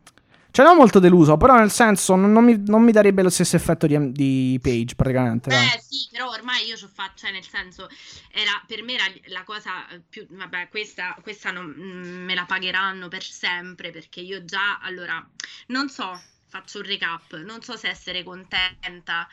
cioè, 0.50 0.64
non 0.66 0.76
molto 0.76 0.98
deluso, 0.98 1.36
però 1.36 1.56
nel 1.56 1.70
senso 1.70 2.16
non, 2.16 2.32
non 2.32 2.44
mi, 2.44 2.62
non 2.66 2.82
mi 2.82 2.92
darebbe 2.92 3.22
lo 3.22 3.30
stesso 3.30 3.56
effetto 3.56 3.86
di, 3.86 4.12
di 4.12 4.58
Page, 4.60 4.94
praticamente. 4.96 5.48
dai. 5.48 5.64
Eh 5.66 5.80
sì, 5.80 6.08
però 6.10 6.28
ormai 6.30 6.66
io 6.66 6.76
ci 6.76 6.84
ho 6.84 6.90
fatto, 6.92 7.12
cioè 7.16 7.30
nel 7.30 7.46
senso, 7.46 7.88
era, 8.32 8.62
per 8.66 8.82
me 8.82 8.94
era 8.94 9.04
la 9.26 9.44
cosa 9.44 9.86
più, 10.08 10.26
vabbè, 10.28 10.68
questa, 10.68 11.16
questa 11.22 11.50
non, 11.50 11.66
mm, 11.66 12.24
me 12.24 12.34
la 12.34 12.44
pagheranno 12.46 13.08
per 13.08 13.22
sempre 13.22 13.90
perché 13.90 14.20
io 14.20 14.44
già, 14.44 14.78
allora, 14.80 15.24
non 15.68 15.88
so, 15.88 16.20
faccio 16.48 16.78
un 16.78 16.84
recap, 16.84 17.36
non 17.44 17.62
so 17.62 17.76
se 17.76 17.88
essere 17.88 18.22
contenta 18.24 19.28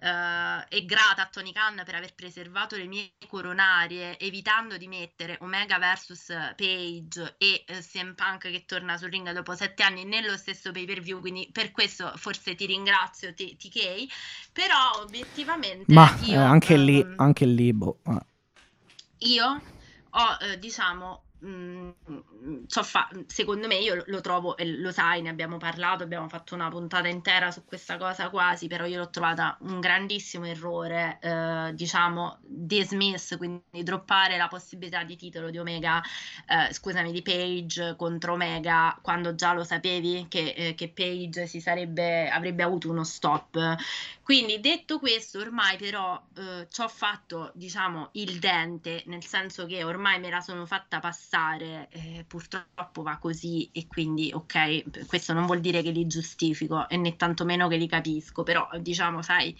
eh, 0.00 0.64
e 0.68 0.84
grata 0.86 1.22
a 1.22 1.26
Tony 1.26 1.52
Khan 1.52 1.82
per 1.84 1.94
aver 1.94 2.14
preservato 2.14 2.76
le 2.76 2.86
mie 2.86 3.12
coronarie, 3.28 4.18
evitando 4.18 4.76
di 4.76 4.88
mettere 4.88 5.36
Omega 5.40 5.78
vs 5.78 6.26
Page 6.56 7.34
e 7.38 7.64
eh, 7.66 7.80
CM 7.80 8.14
Punk 8.14 8.50
che 8.50 8.64
torna 8.66 8.96
sul 8.96 9.10
ring 9.10 9.30
dopo 9.32 9.54
sette 9.54 9.82
anni 9.82 10.04
nello 10.04 10.36
stesso 10.36 10.72
pay 10.72 10.86
per 10.86 11.00
view, 11.00 11.20
quindi 11.20 11.48
per 11.52 11.70
questo 11.70 12.12
forse 12.16 12.54
ti 12.54 12.66
ringrazio 12.66 13.34
T- 13.34 13.56
TK, 13.56 14.50
però 14.52 15.02
obiettivamente 15.02 15.92
Ma 15.92 16.18
eh, 16.22 16.30
io, 16.30 16.40
anche 16.42 16.76
lì, 16.76 17.00
ehm, 17.00 17.14
anche 17.16 17.44
lì, 17.44 17.72
boh. 17.72 17.98
eh. 18.06 19.28
io 19.28 19.62
ho, 20.10 20.36
eh, 20.40 20.58
diciamo, 20.58 21.24
mh, 21.46 22.66
c'ho 22.66 22.82
fa- 22.82 23.08
secondo 23.26 23.66
me 23.66 23.76
io 23.76 23.94
lo- 23.96 24.04
lo 24.06 24.20
trovo, 24.20 24.56
e 24.56 24.64
lo 24.66 24.92
sai, 24.92 25.22
ne 25.22 25.28
abbiamo 25.28 25.56
parlato, 25.58 26.02
abbiamo 26.04 26.28
fatto 26.28 26.54
una 26.54 26.68
puntata 26.68 27.08
intera 27.08 27.50
su 27.50 27.64
questa 27.64 27.96
cosa 27.96 28.30
quasi, 28.30 28.66
però 28.66 28.84
io 28.86 28.98
l'ho 28.98 29.10
trovata 29.10 29.56
un 29.62 29.80
grandissimo 29.80 30.46
errore, 30.46 31.18
eh, 31.20 31.72
diciamo, 31.74 32.38
dismiss, 32.42 33.36
quindi 33.36 33.82
droppare 33.82 34.36
la 34.36 34.48
possibilità 34.48 35.02
di 35.04 35.16
titolo 35.16 35.50
di 35.50 35.58
Omega, 35.58 36.02
eh, 36.46 36.72
scusami, 36.72 37.12
di 37.12 37.22
Page 37.22 37.94
contro 37.96 38.34
Omega, 38.34 38.98
quando 39.02 39.34
già 39.34 39.52
lo 39.52 39.64
sapevi 39.64 40.26
che, 40.28 40.52
eh, 40.56 40.74
che 40.74 40.88
Page 40.90 41.46
si 41.46 41.60
sarebbe, 41.60 42.28
avrebbe 42.28 42.62
avuto 42.62 42.90
uno 42.90 43.04
stop. 43.04 43.76
Quindi 44.22 44.60
detto 44.60 44.98
questo, 44.98 45.38
ormai 45.40 45.76
però 45.76 46.20
eh, 46.36 46.66
ci 46.70 46.80
ho 46.80 46.88
fatto, 46.88 47.50
diciamo, 47.54 48.10
il 48.12 48.38
dente, 48.38 49.02
nel 49.06 49.24
senso 49.24 49.66
che 49.66 49.82
ormai 49.84 50.20
me 50.20 50.30
la 50.30 50.40
sono 50.40 50.66
fatta 50.66 51.00
passare, 51.00 51.28
eh, 51.38 52.24
purtroppo 52.26 53.02
va 53.02 53.18
così 53.18 53.68
e 53.72 53.86
quindi 53.86 54.30
ok, 54.32 55.06
questo 55.06 55.32
non 55.32 55.46
vuol 55.46 55.60
dire 55.60 55.82
che 55.82 55.90
li 55.90 56.06
giustifico 56.06 56.88
e 56.88 56.96
né 56.96 57.16
tantomeno 57.16 57.68
che 57.68 57.76
li 57.76 57.86
capisco, 57.88 58.42
però 58.42 58.68
diciamo, 58.80 59.22
sai, 59.22 59.56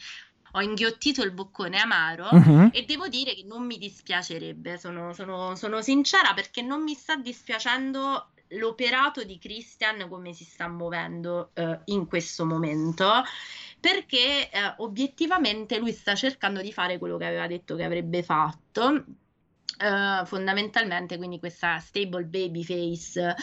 ho 0.53 0.61
inghiottito 0.61 1.23
il 1.23 1.31
boccone 1.31 1.79
amaro 1.79 2.29
Mhm. 2.33 2.71
e 2.73 2.85
devo 2.85 3.07
dire 3.09 3.35
che 3.35 3.45
non 3.45 3.65
mi 3.65 3.79
dispiacerebbe, 3.79 4.79
sono, 4.79 5.13
sono- 5.13 5.55
sono 5.55 5.81
sincera 5.81 6.35
perché 6.35 6.61
non 6.63 6.83
mi 6.83 6.95
sta 6.95 7.15
dispiacendo 7.17 8.33
l'operato 8.55 9.23
di 9.23 9.39
Christian 9.39 10.09
come 10.09 10.33
si 10.33 10.43
sta 10.43 10.67
muovendo 10.67 11.53
eh, 11.55 11.83
in 11.85 12.07
questo 12.07 12.45
momento, 12.45 13.23
perché 13.79 14.51
eh, 14.51 14.75
obiettivamente 14.79 15.79
lui 15.79 15.93
sta 15.93 16.17
cercando 16.17 16.61
di 16.61 16.73
fare 16.73 16.99
quello 16.99 17.17
che 17.17 17.27
aveva 17.27 17.47
detto 17.47 17.77
che 17.77 17.85
avrebbe 17.85 18.25
fatto. 18.25 19.05
Eh, 19.81 20.25
fondamentalmente 20.27 21.17
quindi 21.17 21.39
questa 21.39 21.79
stable 21.79 22.25
baby 22.25 22.63
face 22.65 23.35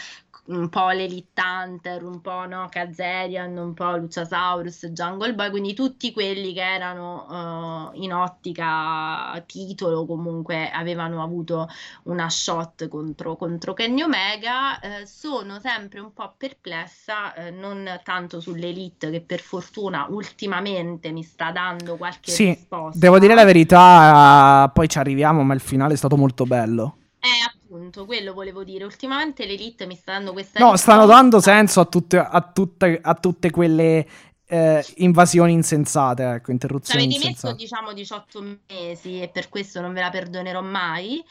un 0.48 0.70
po' 0.70 0.90
l'Elite 0.90 1.42
Hunter, 1.42 2.04
un 2.04 2.22
po' 2.22 2.46
no, 2.48 2.68
Kazarian, 2.70 3.56
un 3.58 3.74
po' 3.74 3.96
Luciasaurus, 3.98 4.88
Jungle 4.88 5.34
Boy, 5.36 5.50
quindi 5.50 5.74
tutti 5.74 6.12
quelli 6.14 6.54
che 6.54 6.62
erano 6.62 7.92
eh, 7.94 8.00
in 8.04 8.14
ottica 8.14 9.42
titolo, 9.46 10.06
comunque 10.06 10.70
avevano 10.70 11.22
avuto 11.22 11.68
una 12.04 12.30
shot 12.30 12.88
contro, 12.88 13.36
contro 13.36 13.74
Kenny 13.74 14.02
Omega, 14.04 14.80
eh, 14.80 15.06
sono 15.06 15.60
sempre 15.60 16.00
un 16.00 16.14
po' 16.14 16.34
perplessa, 16.38 17.34
eh, 17.34 17.52
non 17.52 18.00
tanto 18.04 18.40
sull'Elite 18.40 19.10
che 19.12 19.22
per 19.22 19.40
fortuna 19.42 20.08
ultimamente 20.10 21.12
mi 21.12 21.24
sta 21.24 21.52
dando 21.52 21.98
qualche 21.98 22.32
Sì, 22.32 22.46
risposta. 22.46 22.98
devo 22.98 23.20
dire 23.20 23.34
la 23.36 23.44
verità, 23.46 24.70
poi 24.74 24.88
ci 24.88 24.98
arriviamo, 24.98 25.44
ma 25.44 25.54
il 25.54 25.60
finale 25.60 25.94
è 25.94 25.98
stato 25.98 26.18
molto 26.18 26.46
bello. 26.46 26.97
Eh, 27.20 27.44
appunto, 27.46 28.06
quello 28.06 28.34
volevo 28.34 28.64
dire. 28.64 28.84
Ultimamente 28.84 29.46
l'Elite 29.46 29.86
mi 29.86 29.96
sta 29.96 30.14
dando 30.14 30.34
questa 30.34 30.60
No, 30.60 30.76
stanno 30.78 31.06
dando 31.06 31.40
senso 31.40 31.80
a 31.80 31.86
tutte, 31.86 32.18
a 32.18 32.42
tutte, 32.42 33.00
a 33.02 33.16
tutte 33.16 33.50
quelle 33.50 34.08
eh, 34.46 34.86
invasioni 34.98 35.52
insensate, 35.52 36.24
ecco, 36.24 36.52
interruzioni 36.52 37.04
avete 37.04 37.18
messo 37.18 37.30
insensate. 37.30 37.56
diciamo 37.56 37.94
18 37.94 38.60
mesi 38.68 39.22
e 39.22 39.28
per 39.30 39.50
questo 39.50 39.82
non 39.82 39.94
ve 39.94 40.02
la 40.02 40.10
perdonerò 40.10 40.62
mai. 40.62 41.24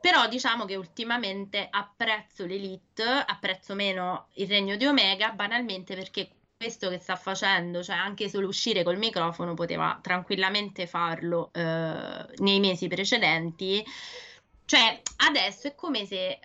Però 0.00 0.26
diciamo 0.26 0.64
che 0.64 0.74
ultimamente 0.74 1.68
apprezzo 1.70 2.44
l'Elite, 2.44 3.04
apprezzo 3.24 3.74
meno 3.76 4.26
il 4.34 4.48
regno 4.48 4.74
di 4.74 4.84
Omega, 4.84 5.30
banalmente 5.30 5.94
perché 5.94 6.28
questo 6.56 6.88
che 6.88 6.98
sta 6.98 7.14
facendo, 7.14 7.84
cioè 7.84 7.94
anche 7.94 8.28
solo 8.28 8.48
uscire 8.48 8.82
col 8.82 8.98
microfono, 8.98 9.54
poteva 9.54 9.98
tranquillamente 10.02 10.88
farlo 10.88 11.50
eh, 11.52 12.26
nei 12.38 12.58
mesi 12.58 12.88
precedenti. 12.88 13.84
Cioè, 14.72 15.02
adesso 15.28 15.66
è 15.68 15.74
come 15.76 16.06
se 16.06 16.28
eh, 16.28 16.38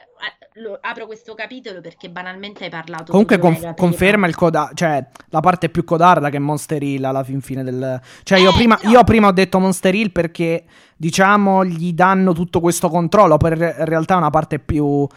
lo- 0.55 0.77
apro 0.81 1.05
questo 1.05 1.33
capitolo 1.33 1.79
perché 1.79 2.09
banalmente 2.09 2.65
hai 2.65 2.69
parlato 2.69 3.11
Comunque 3.11 3.37
conf- 3.39 3.73
conferma 3.73 4.27
il 4.27 4.35
coda- 4.35 4.69
cioè 4.73 5.01
la 5.29 5.39
parte 5.39 5.69
più 5.69 5.85
codarda 5.85 6.29
che 6.29 6.35
è 6.35 6.39
Monster 6.39 6.83
Hill 6.83 7.05
alla 7.05 7.23
fin 7.23 7.39
fine 7.39 7.63
del... 7.63 8.01
Cioè 8.23 8.37
io, 8.39 8.49
Eh, 8.49 8.53
prima, 8.53 8.75
però- 8.75 8.89
io 8.91 9.03
prima 9.05 9.27
ho 9.27 9.31
detto 9.31 9.59
Monster 9.59 9.95
Hill 9.95 10.11
perché 10.11 10.65
diciamo 10.97 11.63
gli 11.63 11.93
danno 11.93 12.33
tutto 12.33 12.59
questo 12.59 12.89
controllo, 12.89 13.37
per 13.37 13.53
in 13.53 13.85
realtà 13.85 14.15
è 14.15 14.17
una 14.17 14.29
parte 14.29 14.59
più 14.59 15.07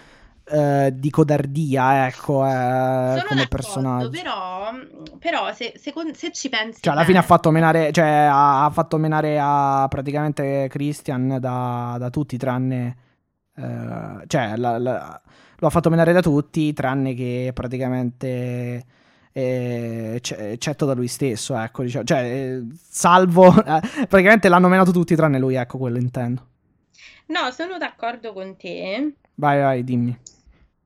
eh, 0.51 0.93
di 0.95 1.11
codardia, 1.11 2.07
ecco, 2.07 2.45
eh, 2.47 2.49
Sono 2.51 3.25
come 3.29 3.47
personaggio. 3.49 4.11
però, 4.11 4.71
però 5.19 5.53
se, 5.53 5.75
secon- 5.77 6.15
se 6.15 6.33
ci 6.33 6.49
pensi 6.49 6.81
Cioè 6.83 6.93
alla 6.93 7.05
fine 7.05 7.19
ha 7.19 7.23
fatto 7.23 7.51
menare, 7.51 7.93
cioè, 7.93 8.07
ha, 8.07 8.65
ha 8.65 8.71
fatto 8.71 8.97
menare 8.99 9.39
a 9.41 9.87
praticamente 9.89 10.67
Christian 10.69 11.39
da, 11.41 11.97
da 11.99 12.11
tutti 12.11 12.37
tranne... 12.37 12.97
eh, 13.57 14.25
cioè 14.27 14.57
la- 14.57 14.79
la- 14.79 15.21
lo 15.59 15.67
ha 15.67 15.71
fatto 15.71 15.91
menare 15.91 16.13
da 16.13 16.23
tutti 16.23 16.73
tranne 16.73 17.13
che 17.15 17.51
praticamente 17.55 18.85
eh, 19.33 20.21
eccetto 20.23 20.87
da 20.87 20.95
lui 20.95 21.07
stesso, 21.07 21.57
ecco, 21.57 21.83
diciamo, 21.83 22.05
cioè, 22.05 22.19
eh, 22.25 22.67
salvo, 22.75 23.49
eh, 23.63 23.81
praticamente 24.09 24.49
l'hanno 24.49 24.69
menato 24.69 24.91
tutti 24.91 25.15
tranne 25.15 25.39
lui, 25.39 25.55
ecco, 25.55 25.79
quello 25.79 25.99
intendo. 25.99 26.47
No, 27.27 27.51
sono 27.53 27.79
d'accordo 27.79 28.33
con 28.33 28.57
te. 28.57 29.15
Vai, 29.35 29.61
vai, 29.61 29.85
dimmi. 29.85 30.17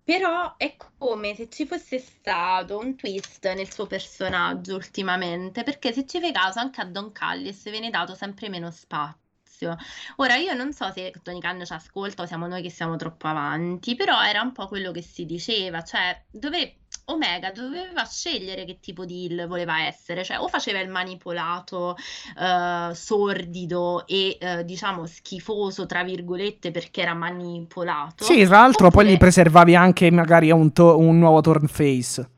Però 0.04 0.56
è 0.58 0.76
come 0.98 1.34
se 1.34 1.48
ci 1.48 1.66
fosse 1.66 1.98
stato 1.98 2.78
un 2.78 2.94
twist 2.94 3.50
nel 3.54 3.72
suo 3.72 3.86
personaggio 3.86 4.74
ultimamente, 4.74 5.62
perché 5.62 5.92
se 5.92 6.06
ci 6.06 6.20
fai 6.20 6.30
caso 6.32 6.58
anche 6.58 6.80
a 6.82 6.84
Don 6.84 7.10
Callis 7.10 7.70
viene 7.70 7.88
dato 7.90 8.14
sempre 8.14 8.48
meno 8.50 8.70
spazio. 8.70 9.76
Ora 10.16 10.36
io 10.36 10.52
non 10.54 10.72
so 10.74 10.90
se 10.92 11.10
Tony 11.22 11.40
Khan 11.40 11.64
ci 11.64 11.72
ascolta 11.72 12.22
o 12.22 12.26
siamo 12.26 12.46
noi 12.46 12.60
che 12.62 12.70
siamo 12.70 12.96
troppo 12.96 13.28
avanti, 13.28 13.94
però 13.94 14.22
era 14.22 14.42
un 14.42 14.52
po' 14.52 14.68
quello 14.68 14.92
che 14.92 15.00
si 15.02 15.24
diceva, 15.24 15.82
cioè 15.82 16.24
dove 16.30 16.83
Omega 17.06 17.50
doveva 17.50 18.04
scegliere 18.04 18.64
che 18.64 18.78
tipo 18.80 19.04
di 19.04 19.26
heal 19.26 19.46
voleva 19.46 19.82
essere, 19.82 20.24
cioè 20.24 20.38
o 20.38 20.48
faceva 20.48 20.80
il 20.80 20.88
manipolato 20.88 21.96
eh, 22.38 22.94
sordido 22.94 24.06
e 24.06 24.38
eh, 24.40 24.64
diciamo 24.64 25.04
schifoso 25.06 25.86
tra 25.86 26.02
virgolette 26.02 26.70
perché 26.70 27.02
era 27.02 27.14
manipolato. 27.14 28.24
Sì, 28.24 28.44
tra 28.44 28.60
l'altro 28.60 28.86
oppure... 28.86 29.04
poi 29.04 29.14
gli 29.14 29.18
preservavi 29.18 29.74
anche 29.74 30.10
magari 30.10 30.50
un, 30.50 30.72
to- 30.72 30.98
un 30.98 31.18
nuovo 31.18 31.40
turn 31.40 31.66
face. 31.66 32.30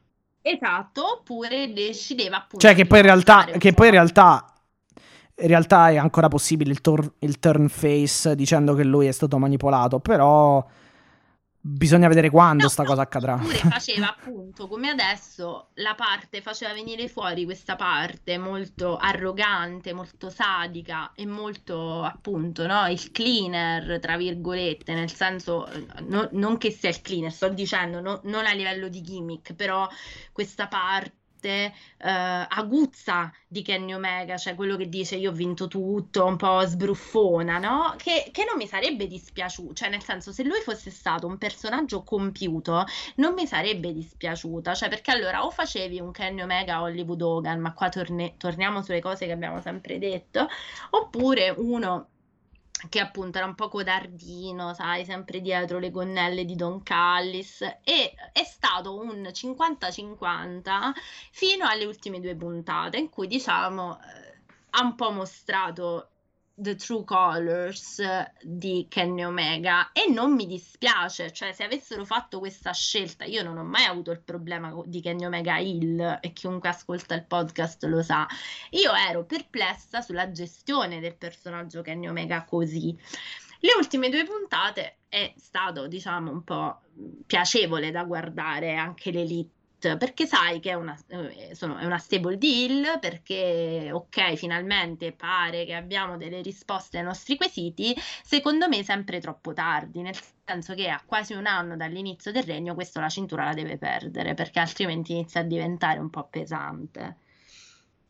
Esatto, 0.43 1.19
oppure 1.19 1.73
decideva 1.73 2.37
appunto. 2.37 2.65
Cioè, 2.65 2.75
che 2.75 2.87
poi 2.87 2.99
in 2.99 3.05
realtà, 3.05 3.45
che 3.45 3.73
poi 3.73 3.87
in 3.87 3.93
realtà 3.93 4.51
in 5.39 5.49
realtà 5.49 5.91
è 5.91 5.97
ancora 5.97 6.29
possibile 6.29 6.71
il, 6.71 6.81
tor- 6.81 7.13
il 7.19 7.39
turn 7.39 7.69
face 7.69 8.35
dicendo 8.35 8.75
che 8.75 8.85
lui 8.85 9.07
è 9.07 9.13
stato 9.13 9.39
manipolato, 9.39 10.01
però 10.01 10.65
bisogna 11.67 12.07
vedere 12.07 12.31
quando 12.31 12.65
no, 12.65 12.69
sta 12.69 12.85
cosa 12.85 13.03
accadrà. 13.03 13.35
Oppure 13.35 13.57
faceva 13.57 14.09
appunto 14.09 14.69
come 14.69 14.89
adesso 14.89 15.71
la 15.75 15.95
parte, 15.95 16.41
faceva 16.41 16.73
venire 16.73 17.09
fuori 17.09 17.45
questa 17.45 17.75
parte 17.75 18.39
molto 18.39 18.97
arrogante, 18.97 19.93
molto 19.93 20.31
sadica 20.31 21.13
e 21.15 21.27
molto 21.27 22.03
appunto 22.03 22.67
no, 22.67 22.87
il 22.87 23.11
cleaner, 23.11 23.99
tra 23.99 24.17
virgolette, 24.17 24.95
nel 24.95 25.13
senso 25.13 25.69
no, 26.07 26.29
non 26.33 26.57
che 26.57 26.71
sia 26.71 26.89
il 26.89 27.03
cleaner, 27.03 27.33
sto 27.33 27.49
dicendo 27.49 28.01
no, 28.01 28.21
non 28.25 28.47
a 28.47 28.53
livello 28.53 28.89
di 28.89 29.03
gimmick, 29.03 29.55
però 29.55 29.89
questa 30.33 30.69
parte 30.69 31.16
eh, 31.45 32.47
aguzza 32.49 33.33
di 33.47 33.63
Kenny 33.63 33.93
Omega, 33.95 34.37
cioè 34.37 34.55
quello 34.55 34.77
che 34.77 34.89
dice 34.89 35.17
io 35.17 35.31
ho 35.31 35.35
vinto 35.35 35.69
tutto, 35.69 36.25
un 36.25 36.37
po' 36.37 36.61
sbruffona, 36.67 37.59
no? 37.59 37.95
Che, 37.97 38.31
che 38.33 38.45
non 38.45 38.57
mi 38.57 38.67
sarebbe 38.67 39.07
dispiaciuto, 39.07 39.75
cioè 39.75 39.89
nel 39.89 40.03
senso 40.03 40.33
se 40.33 40.43
lui 40.45 40.61
fosse 40.61 40.91
stato 40.91 41.27
un 41.27 41.39
personaggio 41.39 42.03
compiuto 42.03 42.85
non 43.17 43.35
mi 43.35 43.47
sarebbe 43.47 43.93
dispiaciuta, 43.93 44.75
cioè 44.75 44.89
perché 44.89 45.11
allora 45.11 45.45
o 45.45 45.51
facevi 45.51 46.01
un 46.01 46.11
Kenny 46.13 46.43
Omega 46.43 46.81
Hollywood 46.83 47.23
Hogan, 47.23 47.61
ma 47.61 47.73
qua 47.73 47.89
torne- 47.89 48.37
torniamo 48.37 48.83
sulle 48.83 49.01
cose 49.01 49.27
che 49.27 49.33
abbiamo 49.33 49.61
sempre 49.61 49.99
detto, 49.99 50.49
oppure 50.91 51.51
uno 51.57 52.09
che 52.89 53.01
appunto 53.01 53.39
era 53.39 53.47
un 53.47 53.55
po' 53.55 53.69
codardino, 53.69 54.75
sai, 54.75 55.05
sempre 55.05 55.41
dietro 55.41 55.79
le 55.79 55.91
gonnelle 55.91 56.45
di 56.45 56.55
Don 56.55 56.83
Callis 56.83 57.63
e 57.63 58.15
è 58.33 58.45
stato 58.45 58.95
un 58.95 59.31
50-50 59.33 60.93
fino 61.31 61.67
alle 61.67 61.87
ultime 61.87 62.21
due 62.21 62.37
puntate 62.37 62.99
in 62.99 63.09
cui 63.09 63.27
diciamo 63.27 63.99
eh, 63.99 64.39
ha 64.71 64.83
un 64.83 64.95
po' 64.95 65.11
mostrato 65.11 66.11
The 66.59 66.75
True 66.77 67.05
Colors 67.05 68.01
di 68.43 68.87
Kenny 68.89 69.25
Omega 69.25 69.93
e 69.93 70.11
non 70.11 70.33
mi 70.33 70.47
dispiace, 70.47 71.31
cioè 71.31 71.53
se 71.53 71.65
avessero 71.65 72.07
fatto 72.07 72.39
questa 72.39 72.73
scelta, 72.73 73.25
io 73.25 73.43
non 73.43 73.59
ho 73.59 73.63
mai 73.63 73.85
avuto 73.85 74.11
il 74.11 74.23
problema 74.23 74.75
di 74.87 75.03
Kenny 75.03 75.27
Omega 75.27 75.59
Hill 75.59 76.19
e 76.19 76.33
chiunque 76.33 76.71
ascolta 76.71 77.15
il 77.15 77.27
podcast 77.27 77.85
lo 77.85 78.03
sa, 78.03 78.27
io 78.71 78.95
ero 78.95 79.27
perplessa 79.27 80.01
sulla 80.01 80.33
gestione 80.33 80.99
del 80.99 81.17
personaggio 81.17 81.83
Kenny 81.83 82.09
Omega 82.09 82.45
così. 82.45 82.97
Le 83.61 83.73
ultime 83.77 84.09
due 84.09 84.25
puntate 84.25 85.01
è 85.09 85.35
stato, 85.37 85.87
diciamo, 85.89 86.31
un 86.31 86.43
po' 86.43 86.81
piacevole 87.27 87.91
da 87.91 88.05
guardare 88.05 88.77
anche 88.77 89.11
l'elite 89.11 89.56
perché 89.79 90.27
sai 90.27 90.59
che 90.59 90.71
è 90.71 90.75
una, 90.75 90.97
eh, 91.09 91.55
sono, 91.55 91.77
è 91.77 91.85
una 91.85 91.99
stable 91.99 92.39
deal, 92.39 92.99
perché 92.99 93.91
ok, 93.93 94.35
finalmente 94.35 95.13
pare 95.13 95.65
che 95.65 95.75
abbiamo 95.75 96.17
delle 96.17 96.41
risposte 96.41 96.99
ai 96.99 97.05
nostri 97.05 97.37
quesiti, 97.37 97.95
secondo 98.25 98.69
me 98.69 98.83
sempre 98.83 99.21
troppo 99.21 99.53
tardi, 99.53 100.01
nel 100.03 100.17
senso 100.45 100.75
che 100.75 100.89
a 100.89 101.01
quasi 101.05 101.35
un 101.35 101.47
anno 101.47 101.77
dall'inizio 101.77 102.33
del 102.33 102.45
regno 102.45 102.75
questo 102.75 103.01
la 103.01 103.09
cintura 103.09 103.45
la 103.45 103.55
deve 103.55 103.77
perdere, 103.77 104.35
perché 104.35 104.61
altrimenti 104.61 105.13
inizia 105.13 105.41
a 105.41 105.45
diventare 105.45 105.99
un 106.01 106.11
po' 106.11 106.27
pesante. 106.29 107.17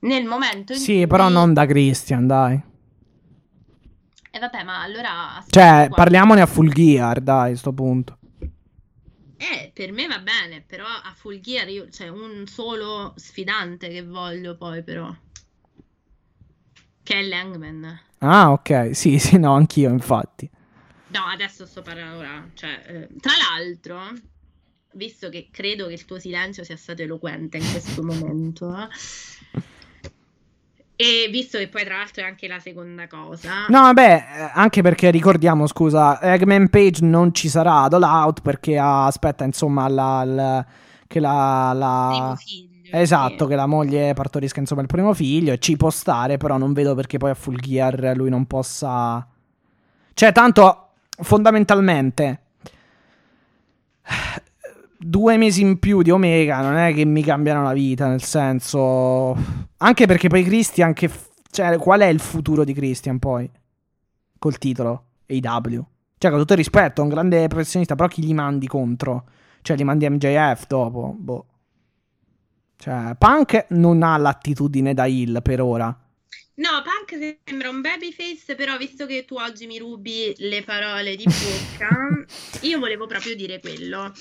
Nel 0.01 0.25
momento 0.25 0.73
in 0.73 0.79
sì, 0.79 0.95
cui... 0.95 1.07
però 1.07 1.29
non 1.29 1.53
da 1.53 1.67
Christian, 1.67 2.27
dai. 2.27 2.55
E 2.55 4.37
eh 4.37 4.39
vabbè, 4.39 4.63
ma 4.63 4.83
allora... 4.83 5.45
Cioè, 5.49 5.89
parliamone 5.91 6.43
a 6.43 6.47
full 6.47 6.69
gear, 6.69 7.21
dai, 7.21 7.53
a 7.53 7.57
sto 7.57 7.73
punto. 7.73 8.19
Eh, 9.39 9.71
per 9.75 9.93
me 9.93 10.07
va 10.07 10.19
bene, 10.19 10.63
però 10.67 10.87
a 10.87 11.13
Full 11.15 11.41
Gear 11.41 11.69
io, 11.69 11.85
c'è 11.85 11.91
cioè, 11.91 12.09
un 12.09 12.47
solo 12.47 13.13
sfidante 13.17 13.89
che 13.89 14.03
voglio 14.03 14.57
poi 14.57 14.83
però. 14.83 15.15
Che 17.03 17.15
è 17.15 17.23
Langman. 17.23 18.01
Ah, 18.19 18.51
ok. 18.51 18.91
Sì, 18.95 19.19
sì, 19.19 19.39
no, 19.39 19.55
anch'io, 19.55 19.91
infatti. 19.91 20.51
No, 21.09 21.25
adesso 21.27 21.67
sto 21.67 21.83
parlando 21.83 22.19
ora. 22.19 22.49
Cioè, 22.55 22.83
eh, 22.87 23.09
tra 23.21 23.33
l'altro, 23.37 24.13
visto 24.93 25.29
che 25.29 25.49
credo 25.51 25.87
che 25.87 25.93
il 25.93 26.05
tuo 26.05 26.19
silenzio 26.19 26.65
sia 26.65 26.77
stato 26.77 27.03
eloquente 27.03 27.59
in 27.59 27.71
questo 27.71 28.03
momento, 28.03 28.75
eh, 28.77 28.89
e 30.97 31.29
visto 31.31 31.59
che 31.59 31.69
poi 31.69 31.85
tra 31.85 31.99
l'altro 31.99 32.23
è 32.23 32.27
anche 32.27 32.49
la 32.49 32.59
seconda 32.59 33.07
cosa. 33.07 33.67
No, 33.69 33.83
vabbè, 33.83 34.25
eh, 34.37 34.51
anche 34.55 34.81
perché 34.81 35.11
ricordiamo, 35.11 35.67
scusa, 35.67 36.21
Eggman 36.21 36.69
Page 36.71 37.05
non 37.05 37.35
ci 37.35 37.49
sarà 37.49 37.83
ad 37.83 37.93
All 37.93 38.03
Out 38.03 38.41
perché 38.41 38.79
aspetta, 38.79 39.45
insomma, 39.45 39.87
la, 39.89 40.25
la, 40.25 40.67
che 41.07 41.21
la... 41.21 41.73
la... 41.75 42.35
Figlio, 42.39 42.97
esatto, 42.97 43.45
sì. 43.45 43.51
che 43.51 43.57
la 43.57 43.67
moglie 43.67 44.15
partorisca 44.15 44.61
insomma 44.61 44.81
il 44.81 44.87
primo 44.87 45.13
figlio 45.13 45.53
e 45.53 45.59
ci 45.59 45.77
può 45.77 45.91
stare, 45.91 46.39
però 46.39 46.57
non 46.57 46.73
vedo 46.73 46.95
perché 46.95 47.19
poi 47.19 47.31
a 47.31 47.35
Full 47.35 47.57
Gear 47.57 48.13
lui 48.17 48.31
non 48.31 48.47
possa... 48.47 49.27
Cioè, 50.15 50.33
tanto, 50.33 50.89
fondamentalmente 51.21 52.41
due 54.99 55.37
mesi 55.37 55.63
in 55.63 55.79
più 55.79 56.03
di 56.03 56.11
Omega 56.11 56.61
non 56.61 56.77
è 56.77 56.95
che 56.95 57.05
mi 57.05 57.23
cambiano 57.23 57.63
la 57.63 57.73
vita, 57.73 58.09
nel 58.09 58.23
senso... 58.23 59.37
Anche 59.79 60.07
perché 60.07 60.29
poi 60.29 60.45
Christian 60.45 60.93
che... 60.93 61.11
Cioè, 61.51 61.77
qual 61.79 62.01
è 62.01 62.07
il 62.07 62.21
futuro 62.21 62.65
di 62.65 62.75
Christian 62.75 63.19
poi? 63.19 63.51
Col 64.39 64.59
titolo 64.59 65.05
AW. 65.27 65.87
Cioè, 66.19 66.31
con 66.31 66.41
tutto 66.41 66.53
il 66.53 66.59
rispetto, 66.59 67.01
è 67.01 67.05
un 67.05 67.11
grande 67.11 67.47
professionista, 67.49 67.95
però 67.95 68.09
chi 68.09 68.23
gli 68.23 68.35
mandi 68.35 68.67
contro? 68.67 69.25
Cioè, 69.63 69.77
gli 69.77 69.85
mandi 69.85 70.09
MJF 70.09 70.67
dopo? 70.67 71.15
Boh. 71.19 71.47
Cioè, 72.79 73.15
Punk 73.19 73.67
non 73.71 74.03
ha 74.03 74.17
l'attitudine 74.17 74.95
da 74.95 75.07
heal 75.07 75.41
per 75.43 75.61
ora. 75.61 75.87
No, 76.59 76.71
Punk 76.83 77.39
sembra 77.45 77.69
un 77.69 77.83
babyface, 77.83 78.55
però 78.55 78.79
visto 78.79 79.05
che 79.05 79.27
tu 79.27 79.35
oggi 79.37 79.67
mi 79.67 79.79
rubi 79.79 80.33
le 80.39 80.63
parole 80.63 81.15
di 81.15 81.25
bocca, 81.25 82.25
io 82.67 82.79
volevo 82.79 83.07
proprio 83.07 83.37
dire 83.37 83.61
quello. 83.61 84.13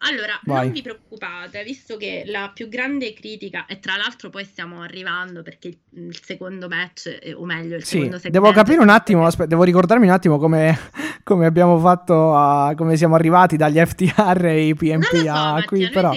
Allora, 0.00 0.38
Vai. 0.44 0.64
non 0.64 0.72
vi 0.72 0.82
preoccupate, 0.82 1.64
visto 1.64 1.96
che 1.96 2.22
la 2.26 2.52
più 2.54 2.68
grande 2.68 3.12
critica, 3.14 3.66
e 3.66 3.80
tra 3.80 3.96
l'altro 3.96 4.30
poi 4.30 4.44
stiamo 4.44 4.82
arrivando 4.82 5.42
perché 5.42 5.78
il, 5.90 6.18
secondo 6.22 6.68
match, 6.68 7.18
o 7.34 7.44
meglio, 7.44 7.76
il 7.76 7.84
sì, 7.84 8.02
secondo 8.02 8.20
Devo 8.22 8.52
capire 8.52 8.80
un 8.80 8.90
attimo, 8.90 9.26
aspetta, 9.26 9.48
devo 9.48 9.64
ricordarmi 9.64 10.06
un 10.06 10.12
attimo 10.12 10.38
come, 10.38 10.78
come 11.24 11.46
abbiamo 11.46 11.78
fatto, 11.78 12.36
a, 12.36 12.74
come 12.76 12.96
siamo 12.96 13.16
arrivati 13.16 13.56
dagli 13.56 13.84
FTR 13.84 14.44
e 14.44 14.66
i 14.68 14.74
PMP 14.74 15.16
so, 15.24 15.30
a 15.32 15.62
qui, 15.66 15.88
però 15.88 16.12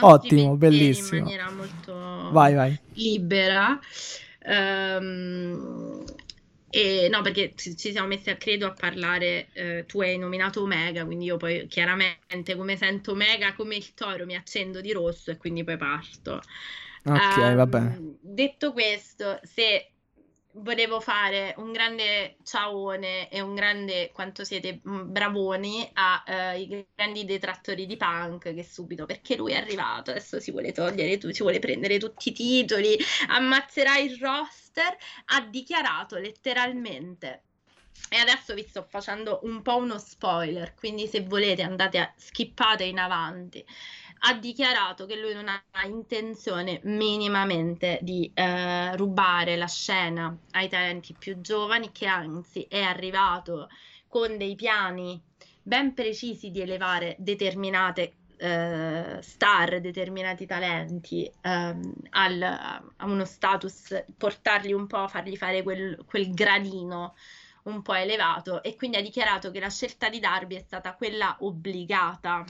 ottimo, 0.00 0.56
bellissimo. 0.56 1.16
In 1.16 1.22
maniera 1.24 1.50
molto 1.50 2.30
vai, 2.30 2.54
vai. 2.54 2.78
libera. 2.92 3.78
Um, 4.46 6.03
e, 6.74 7.06
no, 7.08 7.22
perché 7.22 7.52
ci, 7.54 7.76
ci, 7.76 7.92
siamo 7.92 8.08
messi 8.08 8.30
a 8.30 8.36
credo 8.36 8.66
a 8.66 8.72
parlare, 8.72 9.46
eh, 9.52 9.84
tu 9.86 10.00
hai 10.00 10.18
nominato 10.18 10.62
Omega, 10.62 11.04
quindi 11.04 11.26
io 11.26 11.36
poi 11.36 11.68
chiaramente 11.68 12.56
come 12.56 12.76
sento 12.76 13.12
Omega 13.12 13.54
come 13.54 13.76
il 13.76 13.94
toro 13.94 14.26
mi 14.26 14.34
accendo 14.34 14.80
di 14.80 14.90
rosso 14.90 15.30
e 15.30 15.36
quindi 15.36 15.62
poi 15.62 15.76
parto. 15.76 16.42
Ok, 17.04 17.36
um, 17.36 17.54
va 17.54 17.66
bene. 17.66 18.16
Detto 18.20 18.72
questo, 18.72 19.38
se 19.44 19.90
volevo 20.54 20.98
fare 20.98 21.54
un 21.58 21.70
grande 21.70 22.38
ciaone 22.42 23.28
e 23.30 23.40
un 23.40 23.54
grande 23.54 24.10
quanto 24.12 24.44
siete 24.44 24.80
mm, 24.88 25.12
bravoni 25.12 25.88
ai 25.92 26.68
uh, 26.70 26.86
grandi 26.94 27.24
detrattori 27.24 27.86
di 27.86 27.96
punk 27.96 28.54
che 28.54 28.62
subito 28.64 29.04
perché 29.04 29.36
lui 29.36 29.52
è 29.52 29.56
arrivato 29.56 30.10
adesso 30.10 30.38
si 30.38 30.52
vuole 30.52 30.70
togliere 30.70 31.18
tu, 31.18 31.32
si 31.32 31.42
vuole 31.42 31.58
prendere 31.58 31.98
tutti 31.98 32.28
i 32.28 32.32
titoli 32.32 32.96
ammazzerà 33.28 33.98
il 33.98 34.16
roster 34.74 34.96
ha 35.26 35.40
dichiarato 35.42 36.18
letteralmente 36.18 37.42
E 38.08 38.16
adesso 38.16 38.54
vi 38.54 38.66
sto 38.66 38.84
facendo 38.88 39.38
un 39.44 39.62
po' 39.62 39.76
uno 39.76 39.98
spoiler, 39.98 40.74
quindi 40.74 41.06
se 41.06 41.22
volete 41.22 41.62
andate 41.62 41.98
a 41.98 42.12
skippate 42.16 42.82
in 42.82 42.98
avanti. 42.98 43.64
Ha 44.26 44.34
dichiarato 44.34 45.06
che 45.06 45.16
lui 45.16 45.32
non 45.32 45.48
ha 45.48 45.62
intenzione 45.84 46.80
minimamente 46.84 48.00
di 48.02 48.30
eh, 48.34 48.96
rubare 48.96 49.56
la 49.56 49.68
scena 49.68 50.36
ai 50.52 50.68
talenti 50.68 51.14
più 51.16 51.40
giovani, 51.40 51.92
che 51.92 52.06
anzi 52.06 52.66
è 52.68 52.80
arrivato 52.80 53.68
con 54.08 54.36
dei 54.36 54.56
piani 54.56 55.20
ben 55.62 55.94
precisi 55.94 56.50
di 56.50 56.60
elevare 56.60 57.14
determinate 57.18 58.23
eh, 58.44 59.22
star, 59.22 59.80
determinati 59.80 60.44
talenti 60.44 61.30
ehm, 61.40 61.94
al, 62.10 62.42
a 62.42 63.04
uno 63.06 63.24
status, 63.24 64.04
portarli 64.18 64.74
un 64.74 64.86
po', 64.86 65.08
fargli 65.08 65.36
fare 65.36 65.62
quel, 65.62 66.04
quel 66.04 66.34
gradino 66.34 67.14
un 67.64 67.80
po' 67.80 67.94
elevato 67.94 68.62
e 68.62 68.76
quindi 68.76 68.98
ha 68.98 69.00
dichiarato 69.00 69.50
che 69.50 69.60
la 69.60 69.70
scelta 69.70 70.10
di 70.10 70.20
Darby 70.20 70.56
è 70.56 70.60
stata 70.60 70.94
quella 70.94 71.34
obbligata 71.40 72.44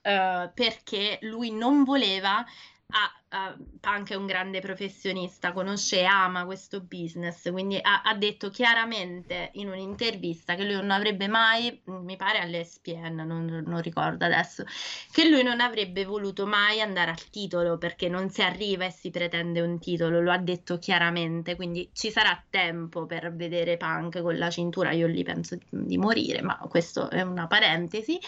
eh, 0.00 0.50
perché 0.54 1.18
lui 1.20 1.50
non 1.50 1.84
voleva 1.84 2.42
ha, 2.88 3.56
è 4.04 4.14
un 4.14 4.26
grande 4.26 4.60
professionista, 4.60 5.52
conosce 5.52 6.00
e 6.00 6.04
ama 6.04 6.44
questo 6.44 6.80
business, 6.80 7.50
quindi 7.50 7.78
ha, 7.80 8.02
ha, 8.02 8.14
detto 8.14 8.50
chiaramente 8.50 9.50
in 9.54 9.68
un'intervista 9.68 10.54
che 10.54 10.64
lui 10.64 10.74
non 10.74 10.90
avrebbe 10.90 11.26
mai, 11.26 11.80
mi 11.84 12.16
pare 12.16 12.38
all'ESPN, 12.38 13.14
non, 13.26 13.62
non 13.66 13.80
ricordo 13.80 14.24
adesso, 14.24 14.64
che 15.10 15.28
lui 15.28 15.42
non 15.42 15.60
avrebbe 15.60 16.04
voluto 16.04 16.46
mai 16.46 16.80
andare 16.80 17.10
al 17.10 17.28
titolo 17.30 17.76
perché 17.78 18.08
non 18.08 18.30
si 18.30 18.42
arriva 18.42 18.84
e 18.84 18.90
si 18.90 19.10
pretende 19.10 19.60
un 19.60 19.78
titolo, 19.80 20.20
lo 20.20 20.30
ha 20.30 20.38
detto 20.38 20.78
chiaramente, 20.78 21.56
quindi 21.56 21.90
ci 21.92 22.10
sarà 22.10 22.40
tempo 22.48 23.06
per 23.06 23.34
vedere 23.34 23.76
Punk 23.76 24.20
con 24.20 24.38
la 24.38 24.50
cintura, 24.50 24.92
io 24.92 25.06
lì 25.06 25.24
penso 25.24 25.58
di 25.68 25.98
morire, 25.98 26.42
ma 26.42 26.56
questo 26.68 27.10
è 27.10 27.22
una 27.22 27.46
parentesi. 27.46 28.20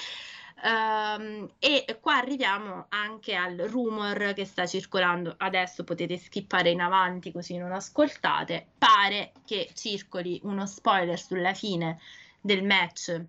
Um, 0.63 1.51
e 1.59 1.99
qua 2.01 2.17
arriviamo 2.17 2.87
anche 2.89 3.35
al 3.35 3.57
rumor 3.57 4.33
che 4.35 4.47
sta 4.47 4.67
circolando. 4.67 5.35
Adesso 5.37 5.85
potete 5.85 6.17
skippare 6.17 6.71
in 6.71 6.81
avanti 6.81 7.31
così 7.31 7.57
non 7.57 7.73
ascoltate. 7.73 8.67
Pare 8.79 9.33
che 9.45 9.71
circoli 9.75 10.41
uno 10.45 10.67
spoiler 10.67 11.19
sulla 11.19 11.53
fine 11.53 11.99
del 12.41 12.65
match 12.65 13.25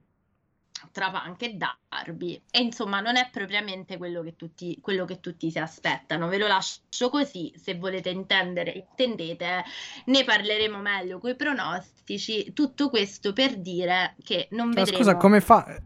tra 0.91 1.09
Punk 1.09 1.41
e 1.41 1.55
Darby 1.55 2.39
e 2.51 2.61
insomma 2.61 2.99
non 3.01 3.15
è 3.15 3.29
propriamente 3.31 3.97
quello 3.97 4.21
che, 4.21 4.35
tutti, 4.35 4.77
quello 4.79 5.05
che 5.05 5.19
tutti 5.19 5.49
si 5.49 5.57
aspettano 5.57 6.27
ve 6.27 6.37
lo 6.37 6.45
lascio 6.45 7.09
così 7.09 7.51
se 7.57 7.75
volete 7.75 8.09
intendere 8.09 8.71
intendete 8.71 9.63
ne 10.05 10.23
parleremo 10.23 10.77
meglio 10.77 11.17
con 11.17 11.31
i 11.31 11.35
pronostici 11.35 12.53
tutto 12.53 12.89
questo 12.89 13.33
per 13.33 13.57
dire 13.57 14.15
che 14.23 14.47
non 14.51 14.69
vedremo 14.69 14.97
scusa 14.97 15.17
come 15.17 15.41
fa 15.41 15.81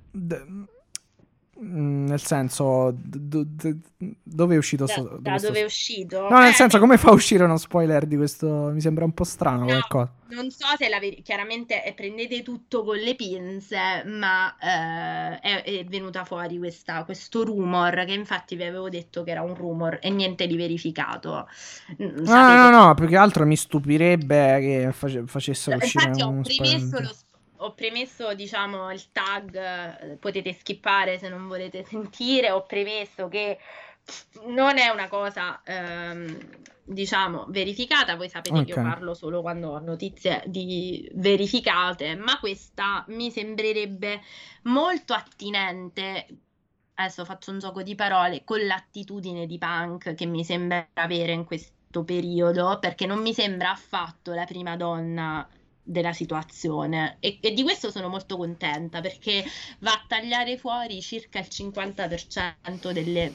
nel 1.64 2.20
senso, 2.20 2.92
d- 2.92 3.46
d- 3.46 3.78
dove 4.24 4.56
è 4.56 4.58
uscito? 4.58 4.86
Da, 4.86 4.92
sto, 4.92 5.18
da 5.20 5.36
dove 5.38 5.60
è 5.60 5.64
uscito? 5.64 6.28
No, 6.28 6.40
nel 6.40 6.50
eh, 6.50 6.54
senso, 6.54 6.80
come 6.80 6.98
fa 6.98 7.10
a 7.10 7.14
uscire 7.14 7.44
uno 7.44 7.58
spoiler 7.58 8.08
di 8.08 8.16
questo? 8.16 8.72
Mi 8.74 8.82
sembra 8.82 9.06
un 9.06 9.14
po' 9.14 9.24
strano 9.24 9.60
no, 9.60 9.66
qualcosa. 9.66 10.12
Non 10.30 10.50
so 10.50 10.66
se 10.78 10.90
la 10.90 10.98
ver- 10.98 11.22
chiaramente 11.22 11.86
eh, 11.86 11.94
prendete 11.94 12.42
tutto 12.42 12.84
con 12.84 12.98
le 12.98 13.14
pinze, 13.16 14.04
ma 14.06 14.56
eh, 14.58 15.40
è, 15.40 15.64
è, 15.64 15.84
venuta 15.86 16.26
fuori 16.26 16.58
questa, 16.58 17.04
questo 17.04 17.44
rumor 17.44 18.06
che 18.06 18.14
infatti 18.14 18.56
vi 18.56 18.64
avevo 18.64 18.90
detto 18.90 19.24
che 19.24 19.30
era 19.30 19.44
un 19.44 19.54
rumor 19.54 20.00
e 20.02 20.10
niente 20.10 20.48
di 20.48 20.58
verificato. 20.58 21.48
Sapete... 21.88 22.24
No, 22.24 22.70
no, 22.70 22.86
no, 22.86 22.94
più 22.96 23.06
che 23.06 23.18
altro 23.18 23.46
mi 23.46 23.56
stupirebbe 23.56 24.60
che 24.60 24.90
face- 24.94 25.28
facessero 25.28 25.78
uscire 25.78 26.06
infatti 26.06 26.24
un 26.24 26.40
ho 26.40 26.42
premesso 26.42 26.88
spoiler. 26.88 27.16
Ho 27.64 27.74
premesso, 27.74 28.34
diciamo, 28.34 28.92
il 28.92 29.12
tag, 29.12 29.56
eh, 29.56 30.18
potete 30.18 30.54
skippare 30.54 31.18
se 31.18 31.30
non 31.30 31.48
volete 31.48 31.84
sentire, 31.88 32.52
ho 32.52 32.66
premesso 32.66 33.28
che 33.28 33.58
non 34.48 34.78
è 34.78 34.90
una 34.90 35.08
cosa, 35.08 35.62
ehm, 35.64 36.38
diciamo, 36.84 37.46
verificata, 37.50 38.16
voi 38.16 38.30
sapete 38.30 38.60
okay. 38.60 38.66
che 38.66 38.72
io 38.72 38.82
parlo 38.82 39.14
solo 39.14 39.42
quando 39.42 39.70
ho 39.70 39.80
notizie 39.80 40.44
di 40.48 41.10
verificate, 41.14 42.16
ma 42.16 42.40
questa 42.40 43.06
mi 43.10 43.30
sembrerebbe 43.30 44.22
molto 44.64 45.14
attinente 45.14 46.26
adesso 46.96 47.26
faccio 47.26 47.52
un 47.52 47.60
gioco 47.60 47.82
di 47.82 47.96
parole, 47.96 48.44
con 48.44 48.64
l'attitudine 48.64 49.48
di 49.48 49.58
punk 49.58 50.14
che 50.14 50.26
mi 50.26 50.44
sembra 50.44 50.88
avere 50.94 51.32
in 51.32 51.46
questo 51.46 52.04
periodo, 52.04 52.78
perché 52.80 53.08
non 53.08 53.20
mi 53.22 53.34
sembra 53.34 53.72
affatto 53.72 54.34
la 54.34 54.46
prima 54.46 54.76
donna 54.76 55.48
della 55.84 56.14
situazione. 56.14 57.18
E, 57.20 57.38
e, 57.42 57.54
di 57.54 57.64
questo 57.64 57.92
sono 57.92 58.08
molto 58.08 58.38
contenta 58.38 59.02
perché 59.02 59.44
va 59.80 59.92
a 59.92 60.04
tagliare 60.08 60.58
fuori 60.58 61.02
circa 61.02 61.40
il 61.40 61.48
50% 61.50 62.92
delle, 62.92 63.34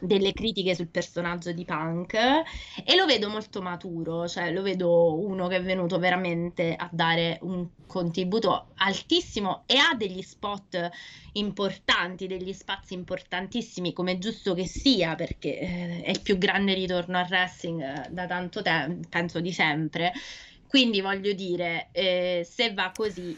delle 0.00 0.32
critiche 0.32 0.74
sul 0.74 0.88
personaggio 0.88 1.52
di 1.52 1.64
Punk 1.64 2.14
e 2.14 2.96
lo 2.96 3.06
vedo 3.06 3.28
molto 3.28 3.60
maturo, 3.60 4.26
cioè 4.26 4.52
lo 4.52 4.62
vedo 4.62 5.18
uno 5.18 5.46
che 5.46 5.56
è 5.56 5.62
venuto 5.62 5.98
veramente 5.98 6.74
a 6.74 6.88
dare 6.90 7.38
un 7.42 7.68
contributo 7.86 8.68
altissimo 8.76 9.64
e 9.66 9.76
ha 9.76 9.94
degli 9.94 10.22
spot 10.22 10.88
importanti, 11.32 12.26
degli 12.26 12.52
spazi 12.52 12.94
importantissimi 12.94 13.92
come 13.92 14.12
è 14.12 14.18
giusto 14.18 14.54
che 14.54 14.66
sia 14.66 15.14
perché 15.16 15.58
eh, 15.58 16.02
è 16.02 16.10
il 16.10 16.20
più 16.20 16.38
grande 16.38 16.74
ritorno 16.74 17.18
al 17.18 17.26
wrestling 17.28 17.80
eh, 17.82 18.08
da 18.10 18.26
tanto 18.26 18.62
tempo, 18.62 19.08
penso 19.08 19.40
di 19.40 19.52
sempre 19.52 20.12
quindi 20.70 21.00
voglio 21.00 21.32
dire, 21.32 21.88
eh, 21.90 22.46
se 22.48 22.72
va 22.72 22.92
così, 22.94 23.36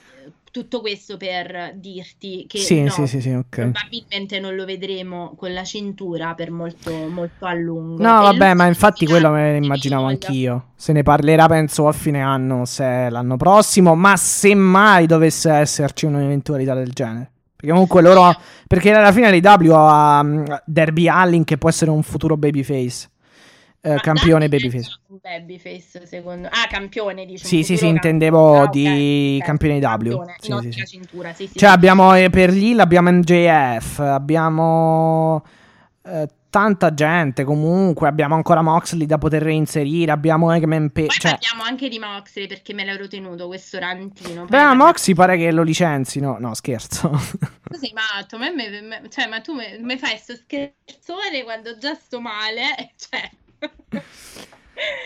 tutto 0.51 0.83
questo 0.83 1.17
per 1.17 1.73
dirti 1.77 2.45
che 2.47 2.59
sì, 2.59 2.83
no, 2.83 2.91
sì, 2.91 3.07
sì, 3.07 3.23
sì, 3.23 3.31
okay. 3.31 3.71
probabilmente 3.71 4.39
non 4.39 4.55
lo 4.55 4.67
vedremo 4.67 5.33
con 5.35 5.55
la 5.55 5.65
cintura 5.65 6.35
per 6.35 6.51
molto, 6.51 6.93
molto 7.09 7.47
a 7.47 7.55
lungo. 7.55 8.03
No, 8.03 8.21
e 8.21 8.23
vabbè, 8.25 8.53
ma 8.53 8.67
infatti 8.67 9.07
quello 9.07 9.31
me 9.31 9.59
lo 9.59 9.65
immaginavo 9.65 10.05
anch'io. 10.05 10.73
Se 10.77 10.93
ne 10.93 11.03
parlerà, 11.03 11.47
penso, 11.47 11.89
a 11.89 11.93
fine 11.93 12.21
anno, 12.21 12.67
se 12.67 13.09
l'anno 13.09 13.39
prossimo, 13.39 13.95
ma 13.95 14.15
se 14.19 14.55
mai 14.55 15.07
dovesse 15.07 15.51
esserci 15.53 16.05
un'eventualità 16.05 16.75
del 16.75 16.91
genere. 16.91 17.31
Perché 17.57 17.71
comunque 17.71 18.03
loro... 18.03 18.37
Perché 18.67 18.93
alla 18.93 19.11
fine 19.13 19.31
l'IW 19.31 19.73
ha 19.73 20.21
um, 20.21 20.61
Derby 20.67 21.09
Allin 21.09 21.45
che 21.45 21.57
può 21.57 21.71
essere 21.71 21.91
un 21.91 22.03
futuro 22.03 22.37
babyface 22.37 23.09
eh, 23.85 23.99
campione 24.01 24.49
babyface. 24.49 25.01
Babyface, 25.21 26.07
secondo 26.07 26.47
Ah, 26.49 26.69
campione, 26.69 27.27
dici. 27.27 27.45
Sì, 27.45 27.63
sì, 27.65 27.77
sì, 27.77 27.89
intendevo 27.89 28.61
ah, 28.61 28.69
di 28.69 28.85
okay, 28.85 29.39
campione. 29.41 29.79
W. 29.79 29.81
Campione, 29.81 30.37
sì, 30.39 30.51
no, 30.51 30.61
sì, 30.61 30.71
sì. 30.71 30.85
cintura, 30.87 31.33
sì, 31.33 31.49
sì. 31.49 31.59
Cioè, 31.59 31.71
abbiamo 31.71 32.15
eh, 32.15 32.31
per 32.31 32.51
lì 32.51 32.79
abbiamo 32.79 33.11
MJF, 33.11 33.99
abbiamo 33.99 35.43
eh, 36.05 36.29
tanta 36.49 36.95
gente 36.95 37.43
comunque, 37.43 38.07
abbiamo 38.07 38.37
ancora 38.37 38.63
Moxley 38.63 39.05
da 39.05 39.19
poter 39.19 39.43
reinserire, 39.43 40.13
abbiamo 40.13 40.53
Eggman 40.53 40.91
Poi 40.91 41.09
cioè... 41.09 41.33
parliamo 41.33 41.65
anche 41.65 41.89
di 41.89 41.99
Moxley 41.99 42.47
perché 42.47 42.75
me 42.75 42.85
l'ero 42.85 43.09
tenuto 43.09 43.49
questo 43.49 43.81
rantino. 43.81 44.45
Beh, 44.45 44.63
ma 44.63 44.75
Moxley 44.75 45.17
pare 45.17 45.37
che 45.37 45.51
lo 45.51 45.63
licenzino. 45.63 46.37
No, 46.39 46.55
scherzo. 46.55 47.09
Tu 47.09 47.79
sei 47.79 47.93
matto, 47.95 48.39
ma, 48.39 48.51
me, 48.53 48.81
me, 48.81 49.03
cioè, 49.09 49.27
ma 49.27 49.41
tu 49.41 49.55
mi 49.55 49.99
fai 49.99 50.19
sto 50.19 50.37
scherzone 50.37 51.43
quando 51.43 51.77
già 51.79 51.95
sto 51.95 52.21
male, 52.21 52.93
cioè... 52.97 53.29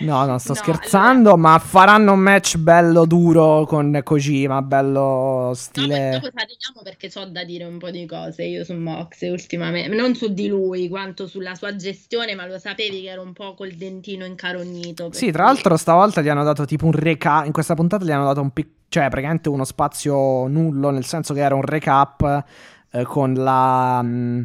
No, 0.00 0.24
no, 0.24 0.38
sto 0.38 0.52
no, 0.52 0.58
scherzando, 0.58 1.32
allora... 1.32 1.50
ma 1.50 1.58
faranno 1.58 2.12
un 2.12 2.18
match 2.18 2.56
bello 2.56 3.04
duro 3.06 3.64
con 3.66 4.00
Kojima, 4.02 4.62
bello 4.62 5.52
stile... 5.54 6.10
No, 6.10 6.18
dopo 6.18 6.30
parliamo 6.32 6.82
perché 6.82 7.10
ho 7.14 7.24
da 7.26 7.44
dire 7.44 7.64
un 7.64 7.78
po' 7.78 7.90
di 7.90 8.06
cose 8.06 8.44
io 8.44 8.64
su 8.64 8.74
Mox 8.74 9.28
ultimamente, 9.30 9.94
non 9.94 10.14
su 10.14 10.32
di 10.32 10.48
lui 10.48 10.88
quanto 10.88 11.26
sulla 11.26 11.54
sua 11.54 11.74
gestione, 11.76 12.34
ma 12.34 12.46
lo 12.46 12.58
sapevi 12.58 13.02
che 13.02 13.08
era 13.08 13.20
un 13.20 13.32
po' 13.32 13.54
col 13.54 13.72
dentino 13.72 14.24
incarognito. 14.24 15.10
Sì, 15.12 15.30
tra 15.30 15.44
l'altro 15.44 15.76
stavolta 15.76 16.20
gli 16.20 16.28
hanno 16.28 16.44
dato 16.44 16.64
tipo 16.64 16.86
un 16.86 16.92
recap, 16.92 17.46
in 17.46 17.52
questa 17.52 17.74
puntata 17.74 18.04
gli 18.04 18.10
hanno 18.10 18.26
dato 18.26 18.40
un 18.40 18.50
piccolo, 18.50 18.74
cioè 18.88 19.08
praticamente 19.08 19.48
uno 19.48 19.64
spazio 19.64 20.46
nullo, 20.46 20.90
nel 20.90 21.04
senso 21.04 21.34
che 21.34 21.40
era 21.40 21.54
un 21.54 21.62
recap 21.62 22.44
eh, 22.92 23.02
con 23.04 23.34
la... 23.34 24.02
Mh, 24.02 24.08
mm, 24.08 24.44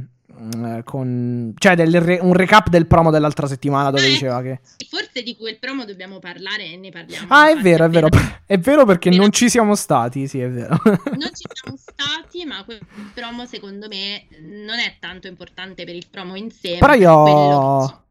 con, 0.84 1.54
cioè 1.58 1.76
re, 1.76 2.20
un 2.22 2.34
recap 2.34 2.70
del 2.70 2.88
promo 2.88 3.12
dell'altra 3.12 3.48
settimana 3.48 3.92
dove 3.92 4.06
eh, 4.06 4.10
diceva 4.10 4.42
che 4.42 4.60
forse 4.90 5.24
di 5.24 5.36
quel 5.36 5.60
promo 5.60 5.86
dobbiamo 5.86 6.20
parlare 6.20 6.66
e 6.66 6.78
ne 6.78 6.90
parliamo 6.90 7.28
ah 7.30 7.50
è 7.50 7.58
vero 7.58 7.86
è 7.86 7.90
vero 7.90 8.08
è 8.46 8.58
vero 8.58 8.86
perché 8.86 9.10
vero. 9.10 9.22
non 9.22 9.32
ci 9.32 9.50
siamo 9.50 9.76
stati 9.76 10.28
sì 10.28 10.40
è 10.40 10.50
vero 10.50 10.80
non 10.84 11.30
ci 11.34 11.46
siamo 11.54 11.78
stati 11.80 12.46
ma 12.46 12.64
quel 12.64 12.80
promo 13.14 13.46
secondo 13.46 13.88
me 13.88 14.26
non 14.42 14.80
è 14.80 14.96
tanto 15.00 15.28
importante 15.28 15.84
per 15.84 15.96
il 15.96 16.08
promo 16.10 16.36
in 16.36 16.50
sé 16.50 16.78
però 16.80 16.94
io 16.94 18.04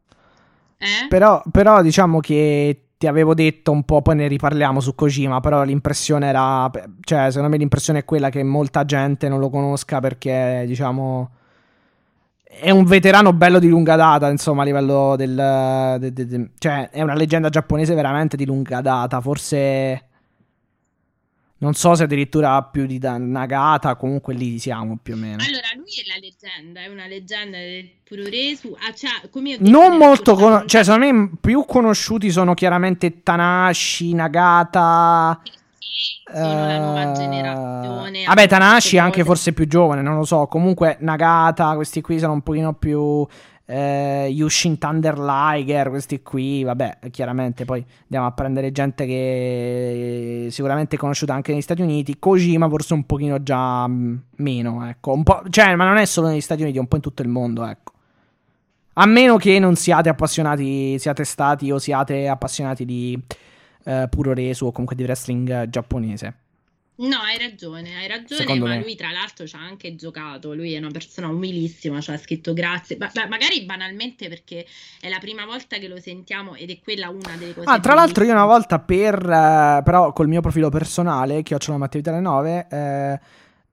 eh? 0.79 1.09
però, 1.09 1.43
però 1.51 1.83
diciamo 1.83 2.21
che 2.21 2.85
ti 3.01 3.07
avevo 3.07 3.33
detto 3.33 3.73
un 3.73 3.85
po', 3.85 4.03
poi 4.03 4.15
ne 4.15 4.29
riparliamo 4.29 4.79
su 4.79 4.95
Kojima, 4.95 5.41
però 5.41 5.63
l'impressione 5.63 6.27
era, 6.27 6.71
cioè 7.01 7.29
secondo 7.29 7.49
me 7.49 7.57
l'impressione 7.57 8.01
è 8.01 8.05
quella 8.05 8.29
che 8.29 8.43
molta 8.43 8.85
gente 8.85 9.27
non 9.31 9.41
lo 9.41 9.49
conosca 9.49 10.01
perché 10.01 10.65
diciamo 10.67 11.31
è 12.59 12.71
un 12.71 12.85
veterano 12.85 13.33
bello 13.33 13.59
di 13.59 13.69
lunga 13.69 13.97
data, 13.97 14.29
insomma, 14.29 14.63
a 14.63 14.65
livello 14.65 15.15
del... 15.17 15.97
De, 15.99 16.13
de, 16.13 16.27
de, 16.27 16.51
cioè, 16.59 16.91
è 16.91 17.01
una 17.01 17.15
leggenda 17.15 17.49
giapponese 17.49 17.95
veramente 17.95 18.37
di 18.37 18.45
lunga 18.45 18.81
data, 18.81 19.21
forse... 19.21 20.05
Non 21.61 21.75
so 21.75 21.95
se 21.95 22.05
addirittura 22.05 22.63
più 22.63 22.87
di 22.87 22.99
Nagata, 22.99 23.95
comunque 23.95 24.33
lì 24.33 24.59
siamo 24.59 24.99
più 25.03 25.13
o 25.13 25.17
meno. 25.19 25.43
Allora, 25.47 25.69
lui 25.77 25.91
è 26.03 26.09
la 26.09 26.19
leggenda, 26.19 26.81
è 26.81 26.89
una 26.89 27.07
leggenda 27.07 27.59
del 27.59 27.87
Puroresu. 28.03 28.75
Ah, 28.79 28.95
cioè, 28.95 29.29
come 29.31 29.59
non 29.61 29.99
molto, 29.99 30.37
con- 30.37 30.67
cioè 30.67 30.83
secondo 30.83 31.13
me 31.13 31.33
più 31.39 31.67
conosciuti 31.67 32.31
sono 32.31 32.55
chiaramente 32.55 33.23
Tanashi, 33.23 34.15
Nagata. 34.15 35.39
sono 35.45 35.60
uh, 36.33 36.39
la 36.39 36.79
nuova 36.79 37.13
generazione. 37.13 38.25
Vabbè, 38.25 38.49
Tanashi 38.49 38.97
è 38.97 39.01
anche 39.01 39.25
forse 39.25 39.53
più 39.53 39.67
giovane, 39.67 40.03
non 40.03 40.17
lo 40.17 40.25
so. 40.25 40.47
Comunque 40.47 40.97
Nagata, 41.01 41.75
questi 41.75 42.01
qui 42.01 42.19
sono 42.19 42.33
un 42.35 42.43
pochino 42.43 42.75
più 42.75 43.27
eh, 43.71 44.27
Yushin 44.29 44.79
Thunder 44.79 45.17
Liger, 45.17 45.91
questi 45.91 46.23
qui, 46.23 46.65
vabbè, 46.65 46.99
chiaramente 47.11 47.65
poi 47.65 47.85
andiamo 48.03 48.27
a 48.27 48.33
prendere 48.33 48.73
gente 48.73 49.07
che 49.07 50.49
sicuramente 50.51 50.97
è 50.97 50.99
conosciuta 50.99 51.35
anche 51.35 51.53
negli 51.53 51.63
Stati 51.63 51.81
Uniti, 51.81 52.19
Kojima 52.19 52.69
forse 52.69 52.95
un 52.95 53.05
pochino 53.05 53.41
già 53.43 53.87
mm, 53.87 54.17
meno, 54.39 54.89
ecco, 54.89 55.13
un 55.13 55.23
po', 55.23 55.43
cioè, 55.51 55.77
ma 55.77 55.85
non 55.85 55.99
è 55.99 56.05
solo 56.05 56.27
negli 56.27 56.41
Stati 56.41 56.63
Uniti, 56.63 56.79
è 56.79 56.81
un 56.81 56.89
po' 56.89 56.97
in 56.97 57.03
tutto 57.03 57.23
il 57.23 57.29
mondo, 57.29 57.65
ecco. 57.65 57.93
A 58.95 59.07
meno 59.07 59.37
che 59.37 59.61
non 59.61 59.77
siate 59.77 60.09
appassionati, 60.09 60.99
siate 60.99 61.23
stati 61.23 61.71
o 61.71 61.79
siate 61.79 62.27
appassionati 62.27 62.85
di 62.85 63.19
eh, 63.85 64.07
puro 64.11 64.33
resu 64.33 64.67
o 64.67 64.73
comunque 64.73 64.97
di 64.97 65.03
wrestling 65.03 65.69
giapponese. 65.69 66.35
No, 67.01 67.17
hai 67.17 67.39
ragione, 67.39 67.97
hai 67.97 68.07
ragione, 68.07 68.43
Secondo 68.43 68.67
ma 68.67 68.75
me. 68.75 68.83
lui 68.83 68.95
tra 68.95 69.11
l'altro 69.11 69.47
ci 69.47 69.57
ha 69.57 69.61
anche 69.61 69.97
giocato, 69.97 70.55
lui 70.55 70.75
è 70.75 70.79
una 70.79 70.91
persona 70.91 71.29
umilissima, 71.29 71.99
ci 72.03 72.11
ha 72.11 72.19
scritto 72.19 72.53
grazie, 72.53 72.99
ma, 72.99 73.11
ma, 73.15 73.27
magari 73.27 73.65
banalmente 73.65 74.29
perché 74.29 74.67
è 75.01 75.09
la 75.09 75.19
prima 75.19 75.47
volta 75.47 75.79
che 75.79 75.89
lo 75.89 75.99
sentiamo 75.99 76.55
ed 76.57 76.69
è 76.69 76.79
quella 76.83 77.09
una 77.09 77.37
delle 77.39 77.55
cose. 77.55 77.71
Ah, 77.71 77.81
tra 77.81 77.95
l'altro 77.95 78.25
io 78.25 78.33
una 78.33 78.45
volta 78.45 78.81
per, 78.81 79.15
eh, 79.15 79.81
però 79.83 80.13
col 80.13 80.29
mio 80.29 80.43
profilo 80.43 80.69
personale, 80.69 81.43
che 81.43 81.55
ho 81.55 81.59
la 81.69 81.77
mattina 81.79 82.11
alle 82.11 82.21
9, 82.21 82.67
eh, 82.71 83.21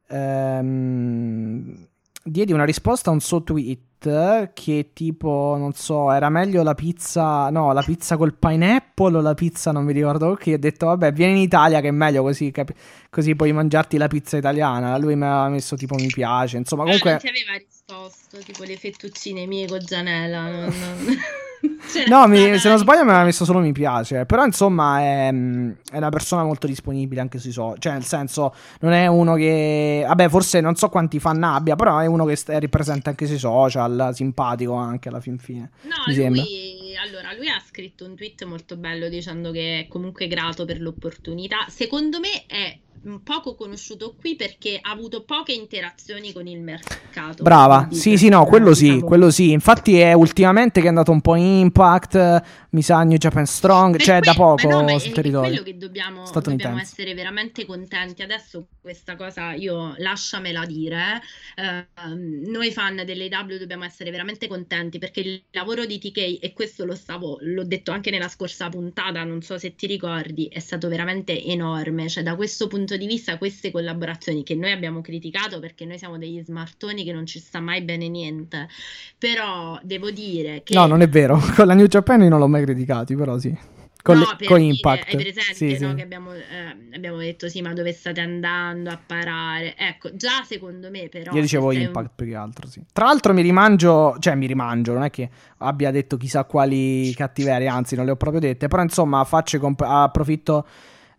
ehm, 0.08 1.88
diedi 2.30 2.54
una 2.54 2.66
risposta 2.66 3.10
a 3.10 3.14
un 3.14 3.20
suo 3.20 3.44
tweet 3.44 4.52
che 4.54 4.92
tipo, 4.94 5.56
non 5.58 5.74
so, 5.74 6.12
era 6.12 6.30
meglio 6.30 6.62
la 6.62 6.76
pizza, 6.76 7.50
no, 7.50 7.74
la 7.74 7.82
pizza 7.82 8.16
col 8.16 8.36
pineapple 8.36 9.18
o 9.18 9.22
la 9.22 9.34
pizza 9.34 9.72
non 9.72 9.86
mi 9.86 9.94
ricordo 9.94 10.36
che 10.36 10.54
ho 10.54 10.58
detto 10.58 10.86
vabbè 10.86 11.12
vieni 11.12 11.34
in 11.34 11.40
Italia 11.40 11.82
che 11.82 11.88
è 11.88 11.92
meglio 11.92 12.22
così, 12.22 12.52
capi- 12.52 12.76
così 13.10 13.36
puoi 13.36 13.52
mangiarti 13.54 13.98
la 13.98 14.08
pizza 14.08 14.38
italiana. 14.38 14.98
Lui 14.98 15.16
mi 15.16 15.26
ha 15.26 15.48
messo 15.50 15.76
tipo 15.76 15.96
mi 15.96 16.08
piace, 16.08 16.58
insomma 16.58 16.84
comunque... 16.84 17.12
Non 17.12 17.20
ti 17.20 17.28
aveva 17.28 17.58
risposto, 17.58 18.38
tipo 18.40 18.64
le 18.64 18.78
fettuccine 18.78 19.46
mie 19.46 19.68
con 19.68 19.80
Gianella, 19.80 20.42
non... 20.50 20.74
no, 22.08 22.28
mi, 22.28 22.58
se 22.58 22.70
non 22.70 22.78
sbaglio 22.78 23.04
mi 23.04 23.10
aveva 23.10 23.26
messo 23.26 23.46
solo 23.46 23.60
mi 23.60 23.72
piace. 23.72 24.26
Però 24.26 24.44
insomma 24.46 25.00
è, 25.00 25.28
è, 25.28 25.98
una 25.98 26.10
persona 26.10 26.44
molto 26.44 26.68
disponibile 26.68 27.22
anche 27.22 27.40
sui 27.40 27.52
social. 27.52 27.80
Cioè, 27.80 27.94
nel 27.94 28.06
senso, 28.06 28.54
non 28.82 28.94
è 28.94 29.08
uno 29.08 29.36
che. 29.36 30.04
Vabbè, 30.08 30.30
forse 30.30 30.62
non 30.62 30.76
so 30.76 30.90
quanti 30.90 31.20
fan 31.20 31.44
abbia, 31.44 31.76
però 31.76 32.00
è 32.00 32.06
uno 32.06 32.26
che 32.26 32.36
st- 32.36 32.52
è 32.52 32.68
presente 32.68 33.10
anche 33.10 33.26
sui 33.26 33.40
social, 33.40 34.12
simpatico 34.14 34.74
anche 34.74 35.10
alla 35.10 35.20
fin 35.22 35.38
fine. 35.38 35.72
No, 35.84 36.14
lui, 36.14 36.96
allora, 36.98 37.34
lui 37.34 37.48
ha 37.48 37.62
scritto 37.66 38.06
un 38.06 38.16
tweet 38.16 38.44
molto 38.46 38.76
bello 38.78 39.10
dicendo 39.10 39.52
che 39.52 39.82
è 39.82 39.88
comunque 39.88 40.28
grato 40.28 40.66
per 40.66 40.80
l'opportunità. 40.80 41.66
Secondo 41.70 42.20
me 42.20 42.46
è 42.46 42.78
poco 43.24 43.56
conosciuto 43.56 44.16
qui 44.20 44.36
perché 44.36 44.80
ha 44.82 44.92
avuto 44.92 45.24
poche 45.24 45.54
interazioni 45.54 46.34
con 46.34 46.48
il 46.48 46.60
mercato. 46.60 47.44
Brava, 47.44 47.88
sì, 47.92 48.18
sì, 48.18 48.30
no, 48.30 48.46
quello 48.46 48.74
sì, 48.74 48.84
diciamo. 48.84 49.06
quello 49.06 49.30
sì. 49.32 49.52
Infatti 49.52 49.98
è 49.98 50.14
ultimamente 50.14 50.80
che 50.80 50.86
è 50.86 50.90
andato 50.90 51.12
un 51.12 51.22
po' 51.22 51.36
in 51.36 51.46
Impact, 51.46 52.42
mi 52.72 52.82
sa 52.82 53.04
New 53.04 53.18
Japan 53.18 53.46
Strong, 53.46 53.98
per 53.98 54.02
cioè 54.02 54.20
que- 54.20 54.32
da 54.32 54.34
poco 54.34 54.70
no, 54.70 55.00
sul 55.00 55.12
territorio. 55.12 55.50
È 55.50 55.62
quello 55.62 55.64
che 55.64 55.78
dobbiamo, 55.78 56.30
dobbiamo 56.32 56.80
essere 56.80 57.14
veramente 57.14 57.66
contenti. 57.66 58.22
Adesso 58.22 58.68
questa 58.82 59.16
cosa 59.16 59.54
io 59.54 59.94
lasciamela 59.98 60.66
dire. 60.66 61.22
Eh, 61.56 61.88
noi 62.50 62.72
fan 62.72 63.04
dell'AW 63.06 63.58
dobbiamo 63.58 63.84
essere 63.84 64.12
veramente 64.12 64.48
contenti 64.48 65.00
perché 65.00 65.20
il 65.22 65.44
lavoro 65.52 65.86
di 65.86 66.00
TK, 66.00 66.40
e 66.42 66.54
questo 66.54 66.86
lo 66.86 66.96
stavo, 66.96 67.38
l'ho 67.42 67.64
detto 67.64 67.92
anche 67.92 68.12
nella 68.12 68.30
scorsa 68.30 68.70
puntata, 68.70 69.24
non 69.24 69.42
so 69.42 69.58
se 69.58 69.76
ti 69.76 69.88
ricordi, 69.88 70.48
è 70.48 70.60
stato 70.60 70.88
veramente 70.88 71.44
enorme. 71.44 72.10
Cioè, 72.10 72.24
da 72.24 72.36
questo 72.36 72.68
punto 72.68 72.87
di 72.96 73.08
vista 73.08 73.38
queste 73.38 73.72
collaborazioni 73.72 74.44
che 74.44 74.56
noi 74.56 74.72
abbiamo 74.72 75.02
criticato 75.02 75.60
perché 75.60 75.86
noi 75.86 75.98
siamo 75.98 76.18
degli 76.18 76.42
smartoni 76.42 77.04
che 77.04 77.12
non 77.12 77.26
ci 77.26 77.40
sta 77.40 77.60
mai 77.60 77.82
bene 77.82 78.08
niente, 78.08 78.68
però 79.18 79.80
devo 79.84 80.12
dire 80.12 80.62
che... 80.64 80.74
No, 80.74 80.86
non 80.86 81.02
è 81.02 81.10
vero, 81.10 81.38
con 81.56 81.68
la 81.68 81.74
New 81.74 81.88
Japan 81.88 82.22
non 82.22 82.40
l'ho 82.40 82.48
mai 82.48 82.64
criticati, 82.64 83.16
però 83.16 83.38
sì. 83.38 83.76
Con, 84.08 84.20
no, 84.20 84.36
le, 84.40 84.46
con 84.46 84.60
dire, 84.60 84.74
Impact. 84.74 85.14
Hai 85.14 85.22
presente 85.22 85.54
sì, 85.54 85.78
no? 85.80 85.90
sì. 85.90 85.96
che 85.96 86.02
abbiamo, 86.02 86.34
eh, 86.34 86.96
abbiamo, 86.96 87.18
detto 87.18 87.50
sì, 87.50 87.62
ma 87.62 87.74
dove 87.74 87.92
state 87.92 88.22
andando 88.22 88.90
a 88.90 88.98
parare? 89.06 89.76
Ecco, 89.76 90.16
già 90.16 90.44
secondo 90.46 90.90
me 90.90 91.10
però... 91.10 91.34
Io 91.34 91.42
dicevo 91.42 91.74
Impact 91.74 92.10
un... 92.10 92.16
più 92.16 92.26
che 92.28 92.36
altro, 92.36 92.68
sì. 92.68 92.82
Tra 92.94 93.06
l'altro 93.06 93.34
mi 93.34 93.42
rimangio, 93.42 94.16
cioè 94.20 94.36
mi 94.36 94.46
rimangio, 94.46 94.94
non 94.94 95.04
è 95.04 95.10
che 95.10 95.30
abbia 95.58 95.92
detto 95.92 96.16
chissà 96.16 96.46
quali 96.46 97.14
cattiverie, 97.16 97.68
anzi 97.68 97.96
non 97.96 98.06
le 98.06 98.12
ho 98.12 98.16
proprio 98.16 98.40
dette, 98.40 98.70
però 98.70 98.82
insomma 98.82 99.26
faccio, 99.26 99.60
comp- 99.60 99.82
approfitto 99.82 100.66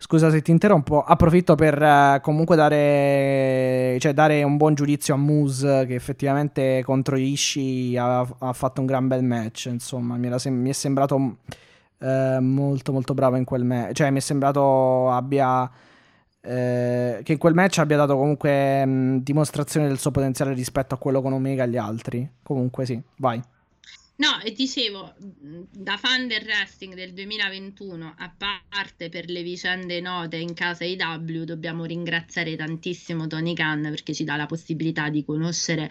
Scusa 0.00 0.30
se 0.30 0.42
ti 0.42 0.52
interrompo, 0.52 1.02
approfitto 1.02 1.56
per 1.56 1.82
uh, 1.82 2.20
comunque 2.20 2.54
dare, 2.54 3.98
cioè, 3.98 4.12
dare, 4.12 4.44
un 4.44 4.56
buon 4.56 4.74
giudizio 4.74 5.14
a 5.14 5.16
Moose 5.16 5.86
che 5.86 5.96
effettivamente 5.96 6.82
contro 6.84 7.16
Ishii 7.16 7.96
ha, 7.96 8.20
ha 8.20 8.52
fatto 8.52 8.80
un 8.80 8.86
gran 8.86 9.08
bel 9.08 9.24
match, 9.24 9.66
insomma 9.66 10.16
mi, 10.16 10.30
sem- 10.38 10.54
mi 10.54 10.70
è 10.70 10.72
sembrato 10.72 11.16
uh, 11.16 12.40
molto 12.40 12.92
molto 12.92 13.12
bravo 13.12 13.34
in 13.34 13.44
quel 13.44 13.64
match, 13.64 13.92
cioè 13.94 14.10
mi 14.10 14.18
è 14.18 14.22
sembrato 14.22 15.10
abbia... 15.10 15.68
Uh, 16.40 17.20
che 17.24 17.32
in 17.32 17.38
quel 17.38 17.54
match 17.54 17.78
abbia 17.78 17.96
dato 17.96 18.16
comunque 18.16 18.86
mh, 18.86 19.22
dimostrazione 19.22 19.88
del 19.88 19.98
suo 19.98 20.12
potenziale 20.12 20.54
rispetto 20.54 20.94
a 20.94 20.98
quello 20.98 21.20
con 21.20 21.32
Omega 21.32 21.64
e 21.64 21.68
gli 21.68 21.76
altri. 21.76 22.26
Comunque 22.42 22.86
sì, 22.86 23.02
vai. 23.16 23.42
No, 24.18 24.40
e 24.42 24.50
dicevo, 24.50 25.14
da 25.70 25.96
fan 25.96 26.26
del 26.26 26.42
wrestling 26.42 26.94
del 26.94 27.12
2021, 27.12 28.14
a 28.18 28.34
parte 28.68 29.08
per 29.08 29.30
le 29.30 29.42
vicende 29.42 30.00
note 30.00 30.36
in 30.36 30.54
casa 30.54 30.84
IW, 30.84 31.44
dobbiamo 31.44 31.84
ringraziare 31.84 32.56
tantissimo 32.56 33.28
Tony 33.28 33.54
Khan 33.54 33.82
perché 33.82 34.14
ci 34.14 34.24
dà 34.24 34.34
la 34.34 34.46
possibilità 34.46 35.08
di 35.08 35.24
conoscere 35.24 35.88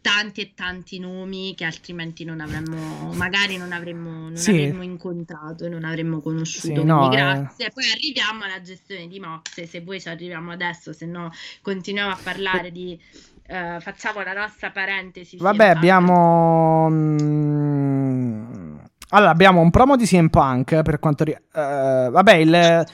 tanti 0.00 0.42
e 0.42 0.52
tanti 0.54 1.00
nomi 1.00 1.54
che 1.56 1.64
altrimenti 1.64 2.24
non 2.24 2.38
avremmo, 2.40 3.12
magari 3.14 3.56
non 3.56 3.72
avremmo, 3.72 4.10
non 4.10 4.36
sì. 4.36 4.50
avremmo 4.50 4.82
incontrato 4.82 5.64
e 5.64 5.68
non 5.68 5.82
avremmo 5.82 6.20
conosciuto. 6.20 6.80
Sì, 6.80 6.84
no, 6.84 7.08
grazie. 7.08 7.66
Eh... 7.66 7.70
Poi 7.72 7.90
arriviamo 7.90 8.44
alla 8.44 8.60
gestione 8.60 9.08
di 9.08 9.18
Mox, 9.18 9.62
se 9.62 9.80
voi 9.80 10.00
ci 10.00 10.08
arriviamo 10.08 10.52
adesso, 10.52 10.92
se 10.92 11.06
no 11.06 11.32
continuiamo 11.62 12.12
a 12.12 12.18
parlare 12.22 12.70
di 12.70 13.00
Uh, 13.46 13.78
facciamo 13.80 14.22
la 14.22 14.32
nostra 14.32 14.70
parentesi. 14.70 15.36
Vabbè, 15.36 15.68
abbiamo. 15.68 16.88
Mm, 16.90 18.78
allora, 19.10 19.30
abbiamo 19.30 19.60
un 19.60 19.70
promo 19.70 19.96
di 19.96 20.06
CM 20.06 20.28
Punk 20.28 20.82
per 20.82 20.98
quanto 20.98 21.24
riguarda. 21.24 22.08
Uh, 22.08 22.10
vabbè, 22.10 22.34
il. 22.34 22.86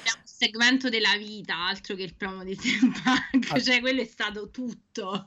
Segmento 0.43 0.89
della 0.89 1.19
vita, 1.19 1.67
altro 1.69 1.95
che 1.95 2.03
il 2.03 2.15
promo 2.17 2.43
di 2.45 2.57
CM 2.57 2.91
Punk, 2.91 3.53
ah. 3.53 3.61
cioè 3.61 3.81
quello 3.81 4.01
è 4.01 4.07
stato 4.07 4.49
tutto. 4.49 5.23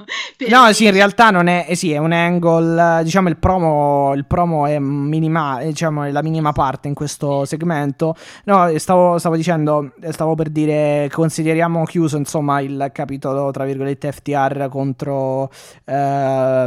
No, 0.49 0.63
me. 0.63 0.73
sì, 0.73 0.85
in 0.85 0.91
realtà 0.91 1.29
non 1.29 1.45
è, 1.45 1.67
eh, 1.69 1.75
sì, 1.75 1.91
è 1.91 1.99
un 1.99 2.11
angle, 2.11 3.03
diciamo 3.03 3.29
il 3.29 3.37
promo, 3.37 4.15
il 4.15 4.25
promo 4.25 4.65
è 4.65 4.79
minimale, 4.79 5.67
diciamo 5.67 6.01
è 6.01 6.11
la 6.11 6.23
minima 6.23 6.51
parte 6.51 6.87
in 6.87 6.95
questo 6.95 7.45
segmento. 7.45 8.15
No, 8.45 8.75
stavo, 8.79 9.19
stavo 9.19 9.35
dicendo, 9.35 9.93
stavo 10.09 10.33
per 10.33 10.49
dire, 10.49 11.07
consideriamo 11.11 11.85
chiuso 11.85 12.17
insomma 12.17 12.59
il 12.61 12.89
capitolo, 12.91 13.51
tra 13.51 13.65
virgolette, 13.65 14.11
FTR 14.11 14.67
contro 14.67 15.51
eh, 15.85 16.65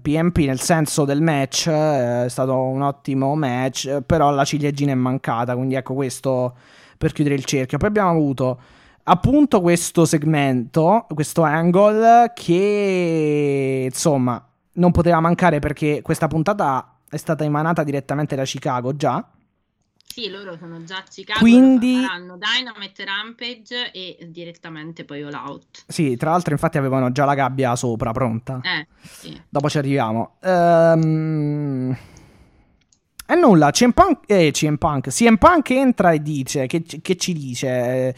PMP, 0.00 0.36
nel 0.38 0.60
senso 0.60 1.04
del 1.04 1.22
match, 1.22 1.66
eh, 1.66 2.26
è 2.26 2.28
stato 2.28 2.56
un 2.56 2.82
ottimo 2.82 3.34
match, 3.34 4.00
però 4.02 4.30
la 4.30 4.44
ciliegina 4.44 4.92
è 4.92 4.94
mancata, 4.94 5.56
quindi 5.56 5.74
ecco 5.74 5.94
questo 5.94 6.54
per 6.98 7.12
chiudere 7.12 7.34
il 7.34 7.44
cerchio. 7.44 7.78
Poi 7.78 7.88
abbiamo 7.88 8.10
avuto 8.10 8.60
appunto 9.04 9.60
questo 9.60 10.04
segmento, 10.04 11.06
questo 11.14 11.42
angle 11.42 12.32
che 12.34 13.88
insomma 13.90 14.44
non 14.74 14.90
poteva 14.90 15.20
mancare 15.20 15.58
perché 15.58 16.00
questa 16.02 16.26
puntata 16.26 16.98
è 17.08 17.16
stata 17.16 17.44
emanata 17.44 17.84
direttamente 17.84 18.34
da 18.34 18.44
Chicago 18.44 18.96
già. 18.96 19.24
Sì, 20.14 20.30
loro 20.30 20.56
sono 20.56 20.84
già 20.84 20.98
a 20.98 21.02
Chicago, 21.02 21.40
Quindi... 21.40 22.00
faranno 22.00 22.38
Dynamite 22.38 23.04
Rampage 23.04 23.90
e 23.90 24.16
direttamente 24.30 25.04
poi 25.04 25.22
All 25.22 25.34
Out. 25.34 25.84
Sì, 25.88 26.16
tra 26.16 26.30
l'altro 26.30 26.52
infatti 26.52 26.78
avevano 26.78 27.10
già 27.10 27.24
la 27.24 27.34
gabbia 27.34 27.74
sopra 27.74 28.12
pronta. 28.12 28.60
Eh, 28.62 28.86
sì. 29.02 29.40
Dopo 29.48 29.68
ci 29.68 29.78
arriviamo. 29.78 30.36
Ehm... 30.40 31.02
Um... 31.02 31.96
E 33.26 33.34
nulla, 33.36 33.70
CM 33.70 33.92
Punk, 33.92 34.20
eh, 34.26 34.50
CM 34.52 34.76
Punk, 34.76 35.08
CM 35.08 35.36
Punk 35.36 35.70
entra 35.70 36.12
e 36.12 36.20
dice, 36.20 36.66
che, 36.66 36.82
che 36.82 37.16
ci 37.16 37.32
dice? 37.32 38.14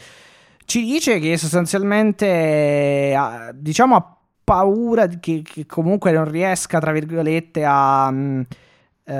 Ci 0.65 0.83
dice 0.83 1.19
che 1.19 1.37
sostanzialmente, 1.37 3.17
diciamo, 3.55 3.95
ha 3.95 4.17
paura 4.43 5.07
che, 5.07 5.41
che, 5.43 5.65
comunque 5.65 6.11
non 6.11 6.29
riesca, 6.29 6.79
tra 6.79 6.91
virgolette, 6.91 7.63
a, 7.65 8.11
mm, 8.11 8.41
eh, 9.05 9.13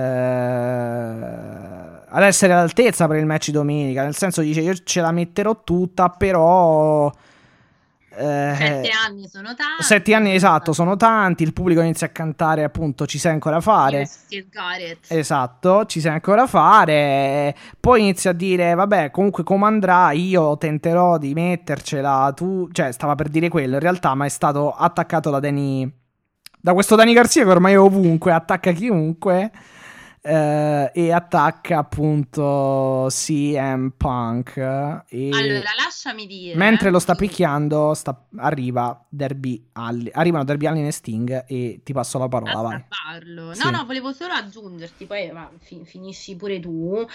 ad 2.10 2.24
essere 2.24 2.54
all'altezza 2.54 3.08
per 3.08 3.18
il 3.18 3.26
match 3.26 3.52
domenica. 3.52 4.04
Nel 4.04 4.16
senso, 4.16 4.42
dice 4.42 4.60
io 4.62 4.74
ce 4.74 5.02
la 5.02 5.12
metterò 5.12 5.64
tutta, 5.64 6.10
però. 6.10 7.12
Eh, 8.18 8.56
sette 8.56 8.90
anni 9.06 9.28
sono 9.28 9.54
tanti. 9.54 9.84
Sette 9.84 10.14
anni 10.14 10.34
esatto, 10.34 10.74
sono 10.74 10.98
tanti. 10.98 11.44
Il 11.44 11.54
pubblico 11.54 11.82
inizia 11.82 12.08
a 12.08 12.10
cantare, 12.10 12.64
appunto, 12.64 13.06
ci 13.06 13.20
sei 13.20 13.34
ancora 13.34 13.58
a 13.58 13.62
fare. 13.62 14.10
Esatto, 15.08 15.86
ci 15.86 16.00
sei 16.00 16.12
ancora 16.12 16.44
a 16.44 16.48
fare. 16.48 17.56
Poi 17.80 18.02
inizia 18.02 18.32
a 18.32 18.34
dire, 18.34 18.74
vabbè, 18.74 19.12
comunque 19.12 19.44
come 19.44 19.66
andrà, 19.66 20.12
io 20.12 20.58
tenterò 20.58 21.18
di 21.18 21.34
mettercela. 21.34 22.34
Tu, 22.36 22.70
cioè, 22.72 22.92
stava 22.92 23.16
per 23.16 23.30
dire 23.30 23.50
quello 23.50 23.76
in 23.76 23.82
realtà, 23.82 24.16
ma 24.16 24.26
è 24.26 24.30
stato 24.30 24.72
attaccato 24.72 25.30
da 25.30 25.40
Danny. 25.40 25.90
Da 26.60 26.74
questo 26.74 26.96
Dani 26.96 27.14
Garcia 27.14 27.44
che 27.44 27.50
ormai 27.50 27.74
è 27.74 27.80
ovunque, 27.80 28.32
attacca 28.32 28.72
chiunque 28.72 29.52
eh, 30.28 30.92
e 30.94 31.12
attacca 31.12 31.78
appunto 31.78 33.08
CM 33.10 33.94
Punk. 33.96 34.58
E 34.58 35.30
allora, 35.32 35.72
lasciami 35.78 36.28
dire. 36.28 36.56
Mentre 36.58 36.90
lo 36.90 37.00
sta 37.00 37.16
picchiando, 37.16 37.94
sta, 37.94 38.28
arriva 38.38 39.06
Derby 39.08 39.70
Allin. 39.74 40.10
Arrivano 40.14 40.44
Derby 40.44 40.66
Allin 40.66 40.86
e 40.86 40.92
Sting 40.92 41.46
e 41.48 41.80
ti 41.84 41.94
passo 41.94 42.18
la 42.18 42.28
parola. 42.28 42.62
Vai. 42.62 42.84
No, 43.34 43.54
sì. 43.54 43.70
no, 43.72 43.86
volevo 43.86 44.12
solo 44.12 44.34
aggiungerti, 44.34 45.06
poi 45.06 45.30
va, 45.32 45.50
fin- 45.60 45.86
finisci 45.86 46.36
pure 46.36 46.60
tu. 46.60 47.08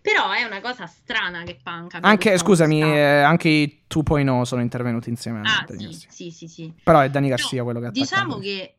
Però 0.00 0.30
è 0.30 0.44
una 0.44 0.60
cosa 0.60 0.86
strana 0.86 1.42
che 1.42 1.58
Punk 1.60 1.98
Anche, 2.02 2.38
scusami, 2.38 2.82
eh, 2.82 3.22
anche 3.22 3.48
i 3.48 3.82
2.0 3.88 4.42
sono 4.42 4.60
intervenuti 4.60 5.08
insieme 5.08 5.40
a 5.40 5.42
ah, 5.42 5.66
sì, 5.76 6.06
sì, 6.08 6.30
sì, 6.30 6.46
sì, 6.46 6.72
Però 6.84 7.00
è 7.00 7.10
Dani 7.10 7.28
Garcia 7.28 7.56
no, 7.56 7.64
quello 7.64 7.80
che 7.80 7.86
ha 7.86 7.90
Diciamo 7.90 8.38
che 8.38 8.76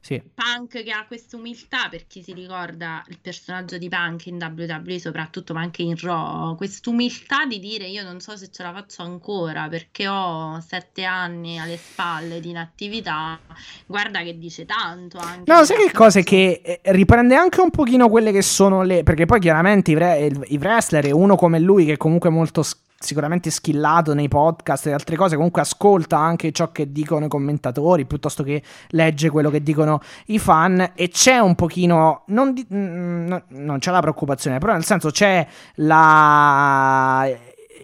sì. 0.00 0.22
Punk 0.34 0.82
che 0.82 0.90
ha 0.90 1.04
questa 1.06 1.36
umiltà, 1.36 1.88
per 1.90 2.06
chi 2.06 2.22
si 2.22 2.32
ricorda 2.32 3.04
il 3.08 3.18
personaggio 3.20 3.78
di 3.78 3.88
Punk 3.88 4.26
in 4.26 4.36
WWE 4.36 4.98
soprattutto, 4.98 5.52
ma 5.54 5.60
anche 5.60 5.82
in 5.82 5.96
Raw, 5.96 6.56
questa 6.56 6.90
umiltà 6.90 7.44
di 7.46 7.58
dire 7.58 7.86
io 7.86 8.02
non 8.02 8.20
so 8.20 8.36
se 8.36 8.50
ce 8.50 8.62
la 8.62 8.72
faccio 8.72 9.02
ancora 9.02 9.68
perché 9.68 10.08
ho 10.08 10.60
sette 10.60 11.04
anni 11.04 11.58
alle 11.58 11.76
spalle 11.76 12.40
di 12.40 12.50
inattività, 12.50 13.38
guarda 13.86 14.22
che 14.22 14.38
dice 14.38 14.64
tanto 14.64 15.18
anche. 15.18 15.52
No, 15.52 15.64
sai 15.64 15.86
che 15.86 15.92
cosa? 15.92 16.20
Che 16.20 16.60
eh, 16.64 16.80
riprende 16.92 17.34
anche 17.34 17.60
un 17.60 17.70
pochino 17.70 18.08
quelle 18.08 18.32
che 18.32 18.42
sono 18.42 18.82
le... 18.82 19.02
perché 19.02 19.26
poi 19.26 19.40
chiaramente 19.40 19.90
i, 19.90 19.94
re... 19.94 20.30
i 20.46 20.56
wrestler 20.56 21.06
e 21.06 21.12
uno 21.12 21.36
come 21.36 21.58
lui 21.58 21.84
che 21.84 21.96
comunque 21.96 22.30
è 22.30 22.32
molto 22.32 22.62
sicuramente 23.00 23.50
skillato 23.50 24.12
nei 24.12 24.26
podcast 24.26 24.86
e 24.86 24.92
altre 24.92 25.14
cose, 25.14 25.36
comunque 25.36 25.60
ascolta 25.60 26.18
anche 26.18 26.50
ciò 26.50 26.72
che 26.72 26.90
dicono 26.90 27.26
i 27.26 27.28
commentatori 27.28 28.06
piuttosto 28.06 28.42
che 28.42 28.62
legge 28.88 29.30
quello 29.30 29.50
che 29.50 29.62
dicono 29.62 30.00
i 30.26 30.38
fan 30.38 30.92
e 30.94 31.08
c'è 31.08 31.38
un 31.38 31.54
pochino, 31.54 32.24
non, 32.26 32.52
di, 32.52 32.66
mm, 32.72 33.34
non 33.48 33.78
c'è 33.78 33.92
la 33.92 34.00
preoccupazione, 34.00 34.58
però 34.58 34.72
nel 34.72 34.84
senso 34.84 35.10
c'è 35.10 35.46
la, 35.76 37.28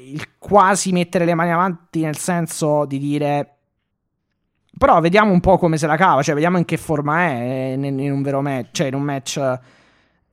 il 0.05 0.31
quasi 0.37 0.91
mettere 0.91 1.25
le 1.25 1.35
mani 1.35 1.53
avanti 1.53 2.01
nel 2.01 2.17
senso 2.17 2.85
di 2.85 2.99
dire 2.99 3.51
però 4.77 5.01
vediamo 5.01 5.31
un 5.31 5.39
po' 5.39 5.57
come 5.57 5.79
se 5.79 5.87
la 5.87 5.97
cava, 5.97 6.23
cioè 6.23 6.35
vediamo 6.35 6.59
in 6.59 6.65
che 6.65 6.77
forma 6.77 7.21
è 7.21 7.75
in, 7.77 7.85
in 7.85 8.11
un 8.11 8.23
vero 8.23 8.41
match, 8.41 8.71
cioè 8.73 8.89
in 8.89 8.95
un 8.95 9.03
match 9.03 9.59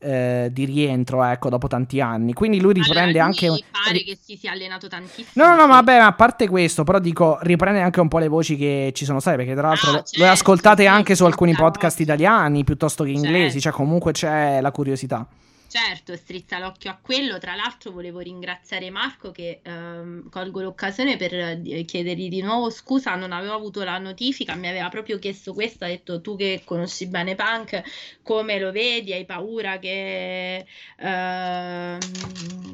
eh, 0.01 0.49
di 0.51 0.65
rientro, 0.65 1.23
ecco, 1.23 1.49
dopo 1.49 1.67
tanti 1.67 2.01
anni. 2.01 2.33
Quindi 2.33 2.59
lui 2.59 2.73
riprende 2.73 3.19
allora, 3.19 3.25
anche. 3.25 3.49
Mi 3.49 3.63
pare 3.71 4.03
che 4.03 4.17
si 4.19 4.35
sia 4.35 4.51
allenato 4.51 4.87
tantissimo. 4.87 5.29
No, 5.33 5.49
no, 5.49 5.55
no, 5.55 5.67
ma 5.67 5.75
vabbè, 5.75 5.95
a 5.97 6.13
parte 6.13 6.47
questo, 6.47 6.83
però 6.83 6.99
dico, 6.99 7.37
riprende 7.41 7.81
anche 7.81 7.99
un 7.99 8.07
po' 8.07 8.17
le 8.17 8.27
voci 8.27 8.57
che 8.57 8.91
ci 8.93 9.05
sono 9.05 9.19
state. 9.19 9.37
Perché 9.37 9.53
tra 9.53 9.67
l'altro 9.67 9.89
ah, 9.91 9.93
certo, 9.93 10.19
le 10.19 10.27
ascoltate 10.27 10.81
sì, 10.81 10.87
anche 10.87 11.15
su 11.15 11.25
alcuni 11.25 11.53
podcast 11.53 11.99
italiani 11.99 12.63
piuttosto 12.63 13.03
che 13.03 13.11
inglesi. 13.11 13.59
Cioè, 13.59 13.61
certo. 13.61 13.69
Cioè, 13.69 13.71
comunque 13.71 14.11
c'è 14.11 14.59
la 14.59 14.71
curiosità. 14.71 15.27
Certo, 15.71 16.17
strizza 16.17 16.59
l'occhio 16.59 16.91
a 16.91 16.99
quello. 17.01 17.37
Tra 17.37 17.55
l'altro 17.55 17.91
volevo 17.91 18.19
ringraziare 18.19 18.89
Marco 18.89 19.31
che 19.31 19.61
ehm, 19.63 20.29
colgo 20.29 20.59
l'occasione 20.59 21.15
per 21.15 21.33
eh, 21.33 21.85
chiedergli 21.85 22.27
di 22.27 22.41
nuovo 22.41 22.69
scusa, 22.69 23.15
non 23.15 23.31
avevo 23.31 23.53
avuto 23.53 23.81
la 23.85 23.97
notifica, 23.97 24.53
mi 24.55 24.67
aveva 24.67 24.89
proprio 24.89 25.17
chiesto 25.17 25.53
questo, 25.53 25.85
ha 25.85 25.87
detto 25.87 26.19
tu 26.19 26.35
che 26.35 26.63
conosci 26.65 27.07
bene 27.07 27.35
Punk, 27.35 27.83
come 28.21 28.59
lo 28.59 28.73
vedi? 28.73 29.13
Hai 29.13 29.23
paura 29.23 29.79
che 29.79 30.65
ehm, 30.97 31.99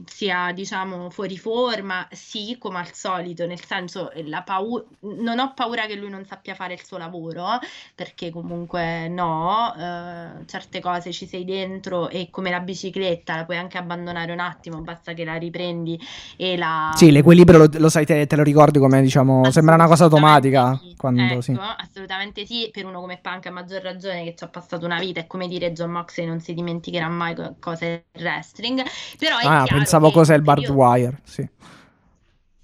sia 0.07 0.51
diciamo 0.51 1.11
fuori 1.11 1.37
forma? 1.37 2.07
Sì, 2.11 2.57
come 2.57 2.79
al 2.79 2.91
solito, 2.93 3.45
nel 3.45 3.63
senso 3.63 4.11
la 4.23 4.41
paura, 4.41 4.83
non 5.01 5.37
ho 5.37 5.53
paura 5.53 5.85
che 5.85 5.93
lui 5.93 6.09
non 6.09 6.25
sappia 6.25 6.55
fare 6.55 6.73
il 6.73 6.83
suo 6.83 6.97
lavoro, 6.97 7.59
perché 7.93 8.31
comunque 8.31 9.07
no, 9.07 9.71
eh, 9.75 10.45
certe 10.47 10.79
cose 10.79 11.11
ci 11.11 11.27
sei 11.27 11.45
dentro 11.45 12.09
e 12.09 12.29
come 12.31 12.49
la 12.49 12.59
bicicletta 12.87 13.35
la 13.35 13.45
puoi 13.45 13.57
anche 13.57 13.77
abbandonare 13.77 14.31
un 14.31 14.39
attimo, 14.39 14.81
basta 14.81 15.13
che 15.13 15.23
la 15.23 15.35
riprendi 15.35 15.99
e 16.35 16.57
la... 16.57 16.91
Sì, 16.95 17.11
l'equilibrio 17.11 17.59
lo, 17.59 17.69
lo 17.71 17.89
sai 17.89 18.05
te, 18.05 18.25
te, 18.25 18.35
lo 18.35 18.43
ricordi 18.43 18.79
come 18.79 19.01
diciamo, 19.01 19.49
sembra 19.51 19.75
una 19.75 19.87
cosa 19.87 20.05
automatica. 20.05 20.79
Sì. 20.81 20.95
Quando, 20.95 21.21
ecco, 21.23 21.41
sì. 21.41 21.57
assolutamente 21.77 22.45
sì, 22.45 22.69
per 22.71 22.85
uno 22.85 22.99
come 22.99 23.19
Punk 23.21 23.45
a 23.47 23.51
maggior 23.51 23.81
ragione 23.81 24.23
che 24.23 24.35
ci 24.35 24.43
ha 24.43 24.47
passato 24.47 24.85
una 24.85 24.99
vita, 24.99 25.19
è 25.19 25.27
come 25.27 25.47
dire 25.47 25.71
John 25.73 25.91
Moxley 25.91 26.25
non 26.25 26.39
si 26.39 26.53
dimenticherà 26.53 27.07
mai 27.07 27.35
cosa 27.59 27.85
è 27.85 28.03
il 28.13 28.23
wrestling, 28.23 28.83
però 29.17 29.37
è 29.37 29.45
Ah, 29.45 29.65
pensavo 29.67 30.11
cos'è 30.11 30.35
il 30.35 30.41
barbed 30.41 30.69
wire, 30.69 31.19
sì. 31.23 31.47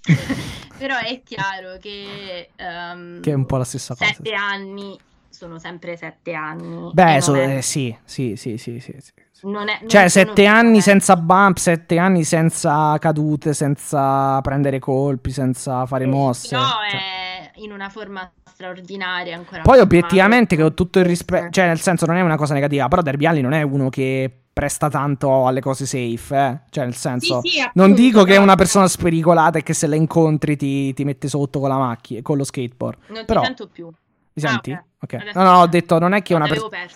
però 0.78 0.98
è 0.98 1.22
chiaro 1.24 1.78
che... 1.80 2.50
Um, 2.58 3.22
che 3.22 3.32
è 3.32 3.36
un 3.36 3.46
po' 3.46 3.58
la 3.58 3.64
stessa 3.64 3.96
cosa. 3.96 4.12
Sette 4.12 4.34
anni 4.34 4.98
sono 5.44 5.60
sempre 5.60 5.98
sette 5.98 6.34
anni. 6.34 6.92
Beh, 6.94 7.22
so, 7.22 7.36
è... 7.36 7.58
eh, 7.58 7.62
sì, 7.62 7.96
sì, 8.06 8.36
sì, 8.38 8.58
sì, 8.58 8.80
sì, 8.80 8.96
sì. 8.98 9.12
Non 9.44 9.68
è, 9.68 9.80
non 9.82 9.90
cioè, 9.90 10.08
sette 10.08 10.46
anni 10.46 10.80
senza 10.80 11.18
bump, 11.18 11.58
sette 11.58 11.98
anni 11.98 12.24
senza 12.24 12.98
cadute, 12.98 13.54
senza 13.54 14.40
prendere 14.40 14.80
colpi, 14.80 15.32
senza 15.32 15.86
fare 15.86 16.06
mosse. 16.06 16.56
No, 16.56 16.64
cioè. 16.90 17.00
è 17.00 17.52
in 17.56 17.74
una 17.74 17.90
forma 17.90 18.32
straordinaria 18.46 19.36
ancora. 19.36 19.62
Poi 19.62 19.80
obiettivamente 19.80 20.56
che 20.56 20.64
ho 20.64 20.74
tutto 20.74 21.00
il 21.00 21.06
rispetto, 21.06 21.50
cioè 21.50 21.68
nel 21.68 21.82
senso 21.82 22.06
non 22.06 22.16
è 22.16 22.22
una 22.22 22.38
cosa 22.38 22.54
negativa, 22.54 22.88
però 22.88 23.02
Derby 23.02 23.26
Allin 23.26 23.44
non 23.44 23.54
è 23.54 23.64
uno 23.64 23.90
che 23.90 24.32
presta 24.54 24.88
tanto 24.88 25.46
alle 25.46 25.60
cose 25.60 25.86
safe, 25.86 26.38
eh? 26.38 26.60
cioè 26.70 26.86
nel 26.86 26.96
senso 26.96 27.42
sì, 27.42 27.50
sì, 27.50 27.60
appunto, 27.60 27.86
non 27.86 27.94
dico 27.96 28.24
che 28.24 28.36
è 28.36 28.38
una 28.38 28.56
persona 28.56 28.88
spericolata 28.88 29.58
e 29.58 29.64
che 29.64 29.74
se 29.74 29.88
la 29.88 29.96
incontri 29.96 30.56
ti, 30.56 30.94
ti 30.94 31.04
mette 31.04 31.28
sotto 31.28 31.60
con 31.60 31.68
la 31.68 31.78
macchina, 31.78 32.22
con 32.22 32.38
lo 32.38 32.46
skateboard. 32.46 32.98
Non 33.08 33.26
però... 33.26 33.42
ti 33.42 33.46
sento 33.48 33.68
più. 33.68 33.92
Mi 34.36 34.42
senti? 34.42 34.72
Ah, 34.72 34.84
ok. 35.04 35.34
No, 35.36 35.44
no, 35.44 35.60
ho 35.60 35.68
detto 35.68 36.00
non 36.00 36.14
è 36.14 36.22
che 36.22 36.34
una 36.34 36.48
persona 36.48 36.88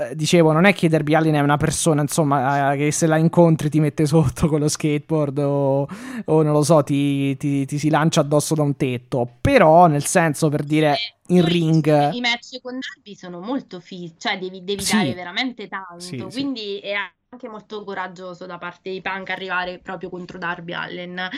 eh, 0.00 0.14
dicevo, 0.14 0.52
non 0.52 0.64
è 0.64 0.72
che 0.74 0.88
Derby 0.88 1.14
Allin 1.14 1.34
è 1.34 1.40
una 1.40 1.56
persona, 1.56 2.02
insomma, 2.02 2.72
eh, 2.72 2.76
che 2.76 2.92
se 2.92 3.08
la 3.08 3.16
incontri 3.16 3.68
ti 3.68 3.80
mette 3.80 4.06
sotto 4.06 4.46
con 4.46 4.60
lo 4.60 4.68
skateboard 4.68 5.38
o, 5.38 5.88
o 6.26 6.42
non 6.42 6.52
lo 6.52 6.62
so, 6.62 6.84
ti, 6.84 7.36
ti, 7.36 7.66
ti, 7.66 7.78
si 7.78 7.90
lancia 7.90 8.20
addosso 8.20 8.54
da 8.54 8.62
un 8.62 8.76
tetto. 8.76 9.28
Però, 9.40 9.88
nel 9.88 10.04
senso, 10.04 10.50
per 10.50 10.62
dire, 10.62 10.92
eh, 10.92 11.34
in 11.34 11.44
ring... 11.44 12.12
I 12.12 12.20
match 12.20 12.60
con 12.62 12.78
Darby 12.78 13.16
sono 13.16 13.40
molto 13.40 13.80
fissi, 13.80 14.14
cioè 14.18 14.38
devi, 14.38 14.62
devi 14.62 14.82
sì. 14.82 14.94
dare 14.94 15.14
veramente 15.14 15.66
tanto, 15.66 15.98
sì, 15.98 16.16
quindi 16.30 16.78
sì. 16.80 16.90
è 16.90 16.94
anche 17.30 17.48
molto 17.48 17.84
coraggioso 17.84 18.46
da 18.46 18.56
parte 18.56 18.90
di 18.90 19.02
Punk 19.02 19.28
arrivare 19.28 19.78
proprio 19.80 20.08
contro 20.08 20.38
Darby 20.38 20.72
Allen. 20.72 21.28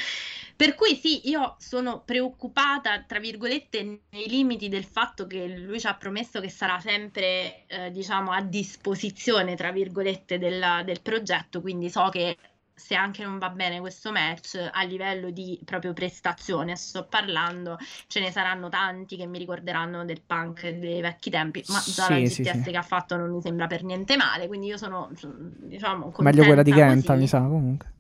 Per 0.55 0.75
cui 0.77 0.95
sì, 0.95 1.29
io 1.29 1.57
sono 1.59 2.03
preoccupata, 2.05 3.03
tra 3.03 3.19
virgolette, 3.19 3.83
nei 4.11 4.29
limiti 4.29 4.69
del 4.69 4.85
fatto 4.85 5.27
che 5.27 5.49
lui 5.49 5.81
ci 5.81 5.89
ha 5.89 5.95
promesso 5.95 6.41
che 6.41 6.49
sarà 6.49 6.79
sempre, 6.79 7.67
eh, 7.67 7.91
diciamo, 7.91 8.31
a 8.31 8.41
disposizione, 8.41 9.57
tra 9.57 9.73
virgolette, 9.73 10.39
del, 10.39 10.83
del 10.85 11.01
progetto, 11.01 11.61
quindi 11.61 11.91
so 11.91 12.09
che 12.11 12.37
se 12.81 12.95
anche 12.95 13.23
non 13.23 13.39
va 13.39 13.51
bene 13.51 13.79
questo 13.79 14.11
match 14.11 14.71
a 14.73 14.83
livello 14.85 15.31
di 15.31 15.61
proprio 15.65 15.93
prestazione, 15.93 16.75
sto 16.77 17.05
parlando, 17.05 17.77
ce 18.07 18.21
ne 18.21 18.33
saranno 18.33 18.71
tanti 18.71 19.17
che 19.17 19.27
mi 19.27 19.39
ricorderanno 19.39 20.05
del 20.05 20.23
punk 20.25 20.67
dei 20.67 21.03
vecchi 21.03 21.29
tempi, 21.29 21.63
ma 21.69 21.79
già 21.85 22.07
sì, 22.07 22.13
la 22.13 22.19
GTS 22.19 22.33
sì, 22.33 22.43
sì. 22.43 22.71
che 22.71 22.77
ha 22.77 22.83
fatto 22.83 23.17
non 23.17 23.31
mi 23.31 23.43
sembra 23.43 23.67
per 23.67 23.85
niente 23.85 24.17
male, 24.17 24.47
quindi 24.47 24.67
io 24.67 24.79
sono, 24.79 25.11
diciamo, 25.13 26.13
Meglio 26.19 26.45
quella 26.45 26.63
di 26.63 26.73
Kenta, 26.73 27.15
mi 27.15 27.27
sa, 27.27 27.41
comunque. 27.41 27.93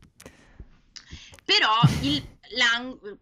Però 1.45 1.69
il, 2.03 2.23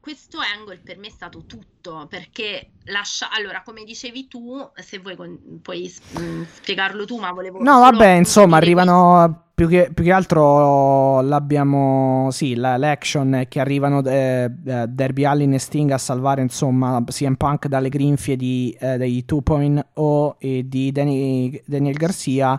questo 0.01 0.39
angle 0.39 0.81
per 0.83 0.97
me 0.97 1.09
è 1.09 1.11
stato 1.11 1.45
tutto 1.45 2.07
perché 2.09 2.70
lascia 2.85 3.29
allora 3.31 3.62
come 3.62 3.85
dicevi 3.85 4.26
tu 4.26 4.70
se 4.74 4.99
vuoi 4.99 5.16
con, 5.16 5.61
puoi 5.61 5.93
mm, 6.18 6.43
spiegarlo 6.51 7.05
tu 7.05 7.18
ma 7.18 7.31
volevo 7.33 7.62
no 7.62 7.79
vabbè 7.81 8.12
insomma 8.12 8.57
arrivano 8.57 9.49
più 9.55 9.68
che, 9.68 9.91
più 9.93 10.05
che, 10.05 10.12
altro 10.12 11.20
l'abbiamo 11.20 12.29
sì 12.31 12.55
la, 12.55 12.79
l'action 12.79 13.45
che 13.49 13.61
arrivano 13.61 14.03
eh, 14.05 14.51
eh 14.64 14.87
Derby 14.87 15.24
Allin 15.24 15.53
e 15.53 15.59
Sting 15.59 15.91
a 15.91 15.99
salvare 15.99 16.41
insomma 16.41 17.03
CM 17.05 17.35
Punk 17.35 17.66
dalle 17.66 17.91
grinfie 17.91 18.37
di, 18.37 18.74
eh, 18.81 18.97
dei 18.97 19.24
2.0 19.29 20.37
e 20.39 20.66
di 20.66 20.91
Danny, 20.93 21.61
Daniel 21.66 21.97
Garcia 21.97 22.59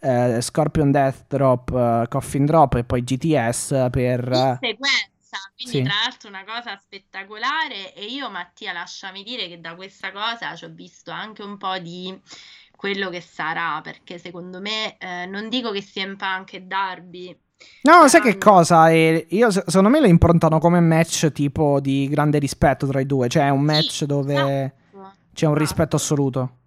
eh, 0.00 0.40
Scorpion 0.40 0.90
Death 0.90 1.24
Drop 1.28 1.70
uh, 1.70 2.08
Coffin 2.08 2.44
Drop 2.46 2.74
e 2.74 2.84
poi 2.84 3.04
GTS 3.04 3.88
per 3.90 4.28
in 4.28 4.58
sequenza 4.60 5.09
quindi 5.54 5.78
sì. 5.78 5.82
tra 5.82 5.94
l'altro 6.04 6.28
una 6.28 6.44
cosa 6.44 6.76
spettacolare 6.76 7.94
e 7.94 8.04
io 8.06 8.30
Mattia 8.30 8.72
lasciami 8.72 9.22
dire 9.22 9.48
che 9.48 9.60
da 9.60 9.74
questa 9.74 10.12
cosa 10.12 10.54
ci 10.54 10.64
ho 10.64 10.70
visto 10.70 11.10
anche 11.10 11.42
un 11.42 11.56
po' 11.56 11.78
di 11.78 12.18
quello 12.76 13.10
che 13.10 13.20
sarà, 13.20 13.80
perché 13.82 14.18
secondo 14.18 14.60
me 14.60 14.96
eh, 14.98 15.26
non 15.26 15.48
dico 15.48 15.70
che 15.70 15.82
CM 15.82 16.16
Punk 16.16 16.54
e 16.54 16.60
Darby 16.62 17.38
No, 17.82 18.08
sai 18.08 18.20
che 18.20 18.38
cosa? 18.38 18.88
io, 18.90 19.50
secondo 19.50 19.88
me 19.88 20.00
lo 20.00 20.06
improntano 20.06 20.58
come 20.58 20.80
match 20.80 21.30
tipo 21.32 21.80
di 21.80 22.08
grande 22.08 22.38
rispetto 22.38 22.86
tra 22.86 23.00
i 23.00 23.06
due, 23.06 23.28
cioè 23.28 23.46
è 23.46 23.50
un 23.50 23.62
match 23.62 23.90
sì, 23.90 24.06
dove 24.06 24.34
esatto, 24.34 25.12
c'è 25.34 25.46
un 25.46 25.54
rispetto 25.54 25.96
assoluto. 25.96 26.59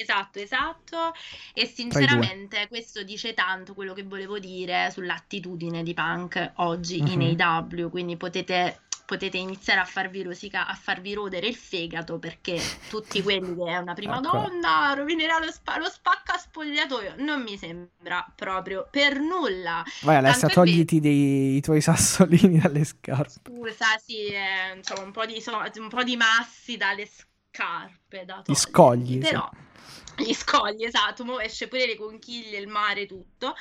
Esatto, 0.00 0.38
esatto. 0.38 1.12
E 1.52 1.66
sinceramente 1.66 2.68
questo 2.68 3.02
dice 3.02 3.34
tanto 3.34 3.74
quello 3.74 3.92
che 3.92 4.04
volevo 4.04 4.38
dire 4.38 4.90
sull'attitudine 4.92 5.82
di 5.82 5.92
Punk 5.92 6.52
oggi 6.56 7.00
uh-huh. 7.00 7.20
in 7.20 7.40
AW, 7.40 7.90
quindi 7.90 8.16
potete 8.16 8.80
potete 9.08 9.38
iniziare 9.38 9.80
a 9.80 9.86
farvi, 9.86 10.22
rosica, 10.22 10.66
a 10.66 10.74
farvi 10.74 11.14
rodere 11.14 11.46
il 11.46 11.54
fegato 11.54 12.18
perché 12.18 12.60
tutti 12.90 13.22
quelli 13.22 13.56
che 13.56 13.64
è 13.64 13.78
una 13.78 13.94
prima 13.94 14.18
ecco. 14.18 14.32
donna 14.32 14.92
rovinerà 14.94 15.38
lo, 15.38 15.50
spa- 15.50 15.78
lo 15.78 15.88
spacca 15.88 16.36
spogliatoio. 16.36 17.14
Non 17.16 17.40
mi 17.40 17.56
sembra 17.56 18.30
proprio 18.36 18.86
per 18.90 19.18
nulla. 19.18 19.82
Vai 20.02 20.16
Alessia, 20.16 20.48
togliti 20.48 21.00
dei, 21.00 21.56
i 21.56 21.60
tuoi 21.62 21.80
sassolini 21.80 22.58
dalle 22.60 22.84
scarpe. 22.84 23.40
Scusa, 23.46 23.96
sì, 23.96 24.26
eh, 24.26 24.76
insomma, 24.76 25.04
un 25.04 25.12
po, 25.12 25.24
di, 25.24 25.40
so, 25.40 25.58
un 25.76 25.88
po' 25.88 26.02
di 26.02 26.16
massi 26.16 26.76
dalle 26.76 27.08
scarpe. 27.08 28.26
Da 28.26 28.42
Gli 28.44 28.54
scogli. 28.54 29.18
Però, 29.20 29.48
sì. 29.50 29.67
Gli 30.18 30.34
scogli, 30.34 30.84
esatto, 30.84 31.24
mo 31.24 31.40
esce 31.40 31.68
pure 31.68 31.86
le 31.86 31.96
conchiglie, 31.96 32.58
il 32.58 32.68
mare, 32.68 33.06
tutto. 33.06 33.54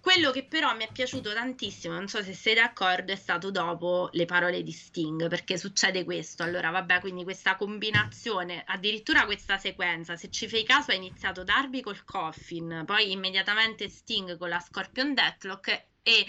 Quello 0.00 0.30
che 0.30 0.44
però 0.44 0.74
mi 0.74 0.84
è 0.84 0.88
piaciuto 0.92 1.32
tantissimo, 1.34 1.92
non 1.92 2.08
so 2.08 2.22
se 2.22 2.32
sei 2.32 2.54
d'accordo, 2.54 3.12
è 3.12 3.16
stato 3.16 3.50
dopo 3.50 4.08
le 4.12 4.24
parole 4.26 4.62
di 4.62 4.70
Sting, 4.70 5.28
perché 5.28 5.58
succede 5.58 6.04
questo. 6.04 6.44
Allora, 6.44 6.70
vabbè, 6.70 7.00
quindi 7.00 7.24
questa 7.24 7.56
combinazione, 7.56 8.62
addirittura 8.64 9.24
questa 9.24 9.58
sequenza, 9.58 10.16
se 10.16 10.30
ci 10.30 10.48
fai 10.48 10.62
caso, 10.62 10.92
ha 10.92 10.94
iniziato 10.94 11.42
Darby 11.42 11.80
col 11.80 12.04
Coffin, 12.04 12.84
poi 12.86 13.10
immediatamente 13.10 13.88
Sting 13.88 14.38
con 14.38 14.48
la 14.48 14.60
Scorpion 14.60 15.14
Deathlock 15.14 15.86
e 16.02 16.24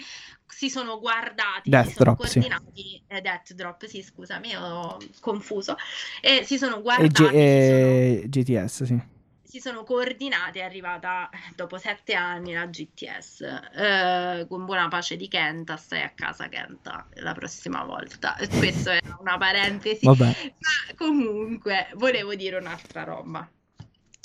si 0.46 0.68
sono 0.68 0.98
guardati, 0.98 1.70
Death 1.70 1.86
si 1.86 1.92
sono 1.92 2.14
drop, 2.16 2.26
coordinati, 2.26 2.82
sì. 2.82 3.02
eh, 3.06 3.20
Death 3.20 3.52
Drop, 3.54 3.86
sì, 3.86 4.02
scusami, 4.02 4.56
ho 4.56 4.98
confuso, 5.20 5.76
e 6.20 6.42
si 6.44 6.58
sono 6.58 6.82
guardati. 6.82 7.24
E 7.24 7.28
G- 7.30 7.34
eh, 7.34 8.18
sono... 8.18 8.66
GTS, 8.66 8.82
sì 8.82 9.18
si 9.50 9.58
sono 9.58 9.82
coordinate, 9.82 10.60
è 10.60 10.62
arrivata 10.62 11.28
dopo 11.56 11.76
sette 11.76 12.14
anni 12.14 12.52
la 12.52 12.66
GTS, 12.66 13.40
eh, 13.74 14.46
con 14.48 14.64
buona 14.64 14.86
pace 14.86 15.16
di 15.16 15.26
Kenta, 15.26 15.76
stai 15.76 16.02
a 16.02 16.10
casa 16.10 16.48
Kenta 16.48 17.08
la 17.14 17.32
prossima 17.32 17.82
volta. 17.82 18.36
Questa 18.58 18.92
è 18.92 19.00
una 19.18 19.36
parentesi, 19.38 20.06
Vabbè. 20.06 20.24
ma 20.24 20.94
comunque 20.96 21.88
volevo 21.94 22.36
dire 22.36 22.58
un'altra 22.58 23.02
roba, 23.02 23.50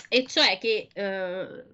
e 0.07 0.27
cioè 0.27 0.59
che 0.59 0.89
eh, 0.93 1.65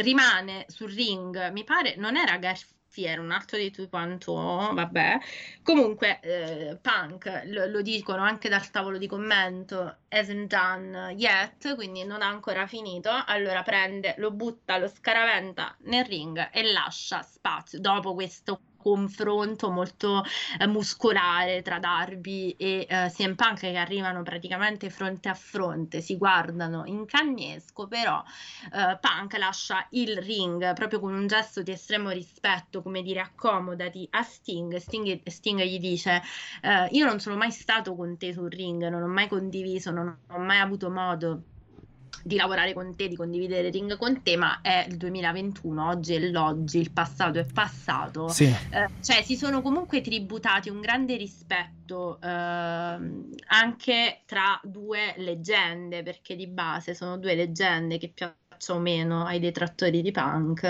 rimane 0.00 0.64
sul 0.68 0.90
ring, 0.90 1.50
mi 1.52 1.62
pare, 1.62 1.96
non 1.96 2.16
era 2.16 2.38
Garcia 2.38 2.73
era 3.02 3.20
un 3.20 3.32
altro 3.32 3.58
di 3.58 3.72
tu 3.72 3.88
quanto, 3.88 4.34
vabbè. 4.34 5.18
Comunque, 5.62 6.20
eh, 6.20 6.78
Punk 6.80 7.42
lo, 7.46 7.66
lo, 7.66 7.82
dicono 7.82 8.22
anche 8.22 8.48
dal 8.48 8.70
tavolo 8.70 8.98
di 8.98 9.08
commento, 9.08 9.96
hasn't 10.08 10.46
done 10.46 11.12
yet, 11.16 11.74
quindi 11.74 12.04
non 12.04 12.22
ha 12.22 12.28
ancora 12.28 12.68
finito. 12.68 13.10
Allora 13.26 13.62
prende, 13.62 14.14
lo 14.18 14.30
butta, 14.30 14.78
lo 14.78 14.86
scaraventa 14.86 15.76
nel 15.80 16.04
ring 16.04 16.50
e 16.52 16.70
lascia 16.70 17.22
spazio 17.22 17.80
dopo 17.80 18.14
questo 18.14 18.60
confronto 18.84 19.70
molto 19.70 20.22
eh, 20.60 20.66
muscolare 20.66 21.62
tra 21.62 21.78
Darby 21.78 22.50
e 22.58 22.86
eh, 22.86 23.10
CM 23.10 23.34
Punk 23.34 23.60
che 23.60 23.76
arrivano 23.76 24.22
praticamente 24.22 24.90
fronte 24.90 25.30
a 25.30 25.34
fronte, 25.34 26.02
si 26.02 26.18
guardano 26.18 26.84
in 26.84 27.06
cagnesco, 27.06 27.88
però 27.88 28.22
eh, 28.72 28.98
Punk 29.00 29.38
lascia 29.38 29.86
il 29.92 30.18
ring 30.18 30.74
proprio 30.74 31.00
con 31.00 31.14
un 31.14 31.26
gesto 31.26 31.62
di 31.62 31.70
estremo 31.70 32.10
rispetto, 32.10 32.82
come 32.82 33.00
dire 33.02 33.20
accomodati 33.20 34.06
a 34.10 34.22
Sting, 34.22 34.76
Sting, 34.76 35.22
Sting 35.24 35.62
gli 35.62 35.78
dice 35.78 36.20
eh, 36.60 36.88
io 36.90 37.06
non 37.06 37.20
sono 37.20 37.36
mai 37.36 37.50
stato 37.50 37.96
con 37.96 38.18
te 38.18 38.34
sul 38.34 38.50
ring, 38.50 38.86
non 38.88 39.02
ho 39.02 39.08
mai 39.08 39.28
condiviso, 39.28 39.90
non 39.90 40.18
ho 40.28 40.38
mai 40.38 40.58
avuto 40.58 40.90
modo 40.90 41.44
di 42.24 42.36
lavorare 42.36 42.72
con 42.72 42.96
te, 42.96 43.06
di 43.06 43.16
condividere 43.16 43.68
ring 43.68 43.98
con 43.98 44.22
te, 44.22 44.36
ma 44.36 44.60
è 44.62 44.86
il 44.88 44.96
2021, 44.96 45.88
oggi 45.88 46.14
è 46.14 46.18
l'oggi, 46.18 46.78
il 46.78 46.90
passato 46.90 47.38
è 47.38 47.44
passato. 47.44 48.28
Sì. 48.28 48.44
Eh, 48.44 48.88
cioè 49.02 49.22
si 49.22 49.36
sono 49.36 49.60
comunque 49.60 50.00
tributati 50.00 50.70
un 50.70 50.80
grande 50.80 51.16
rispetto 51.16 52.18
eh, 52.22 52.28
anche 52.28 54.22
tra 54.24 54.58
due 54.62 55.12
leggende, 55.18 56.02
perché 56.02 56.34
di 56.34 56.46
base 56.46 56.94
sono 56.94 57.18
due 57.18 57.34
leggende 57.34 57.98
che 57.98 58.14
piacciono 58.64 58.78
o 58.78 58.78
meno 58.78 59.24
ai 59.24 59.38
detrattori 59.38 60.00
di 60.00 60.10
punk 60.10 60.62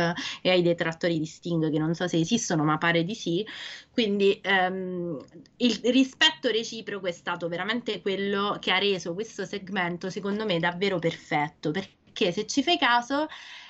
e 0.43 0.51
ai 0.51 0.63
detrattori 0.63 1.19
di 1.19 1.27
Sting, 1.27 1.71
che 1.71 1.79
non 1.79 1.95
so 1.95 2.09
se 2.09 2.19
esistono, 2.19 2.65
ma 2.65 2.79
pare 2.79 3.05
di 3.05 3.15
sì. 3.15 3.47
Quindi 3.91 4.41
ehm, 4.43 5.19
il 5.59 5.81
rispetto 5.85 6.49
reciproco 6.49 7.07
è 7.07 7.13
stato 7.13 7.49
veramente 7.49 8.01
quello 8.01 8.57
che 8.61 8.73
ha 8.73 8.79
reso 8.79 9.15
questo 9.15 9.45
segmento, 9.45 10.11
secondo 10.11 10.45
me, 10.45 10.59
davvero 10.59 10.99
perfetto. 10.99 11.71
Perché 11.71 12.33
se 12.33 12.47
ci 12.47 12.63
fai 12.63 12.79
caso, 12.79 13.27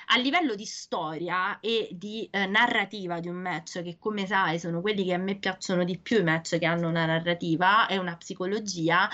a 0.07 0.17
livello 0.17 0.55
di 0.55 0.65
storia 0.65 1.59
e 1.59 1.89
di 1.91 2.27
eh, 2.31 2.45
narrativa 2.47 3.19
di 3.19 3.27
un 3.27 3.37
match, 3.37 3.83
che 3.83 3.97
come 3.99 4.25
sai 4.25 4.59
sono 4.59 4.81
quelli 4.81 5.03
che 5.03 5.13
a 5.13 5.17
me 5.17 5.37
piacciono 5.37 5.83
di 5.83 5.97
più, 5.99 6.19
i 6.19 6.23
match 6.23 6.57
che 6.57 6.65
hanno 6.65 6.87
una 6.87 7.05
narrativa 7.05 7.87
e 7.87 7.97
una 7.97 8.15
psicologia, 8.15 9.09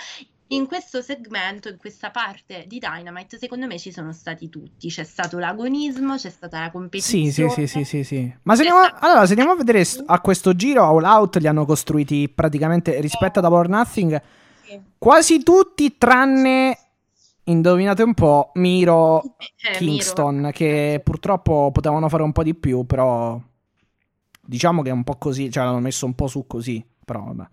in 0.51 0.67
questo 0.67 1.01
segmento, 1.01 1.69
in 1.69 1.77
questa 1.77 2.09
parte 2.11 2.65
di 2.67 2.79
Dynamite, 2.79 3.37
secondo 3.37 3.67
me 3.67 3.77
ci 3.77 3.91
sono 3.91 4.11
stati 4.13 4.49
tutti. 4.49 4.89
C'è 4.89 5.03
stato 5.03 5.37
l'agonismo, 5.39 6.15
c'è 6.15 6.29
stata 6.29 6.59
la 6.59 6.71
competizione. 6.71 7.31
Sì, 7.31 7.49
sì, 7.49 7.67
sì, 7.67 7.83
sì, 7.83 8.03
sì. 8.03 8.33
Ma 8.43 8.55
se 8.55 8.67
andiamo, 8.67 8.97
allora, 8.99 9.25
se 9.25 9.31
andiamo 9.31 9.51
a 9.51 9.55
vedere 9.55 9.85
a 10.05 10.19
questo 10.19 10.55
giro, 10.55 10.83
All 10.83 11.03
Out 11.03 11.37
li 11.37 11.47
hanno 11.47 11.65
costruiti 11.65 12.29
praticamente 12.29 12.99
rispetto 13.01 13.39
ad 13.39 13.45
Double 13.45 13.67
Nothing, 13.67 14.21
quasi 14.97 15.43
tutti 15.43 15.97
tranne... 15.97 16.77
Indovinate 17.45 18.03
un 18.03 18.13
po', 18.13 18.51
Miro 18.53 19.23
eh, 19.23 19.77
Kingston, 19.77 20.35
Miro. 20.35 20.51
che 20.51 21.01
purtroppo 21.03 21.71
potevano 21.73 22.07
fare 22.07 22.21
un 22.21 22.31
po' 22.31 22.43
di 22.43 22.53
più, 22.53 22.85
però 22.85 23.41
diciamo 24.39 24.83
che 24.83 24.89
è 24.89 24.93
un 24.93 25.03
po' 25.03 25.17
così, 25.17 25.49
cioè 25.49 25.63
l'hanno 25.63 25.79
messo 25.79 26.05
un 26.05 26.13
po' 26.13 26.27
su 26.27 26.45
così, 26.45 26.85
però 27.03 27.23
vabbè. 27.23 27.43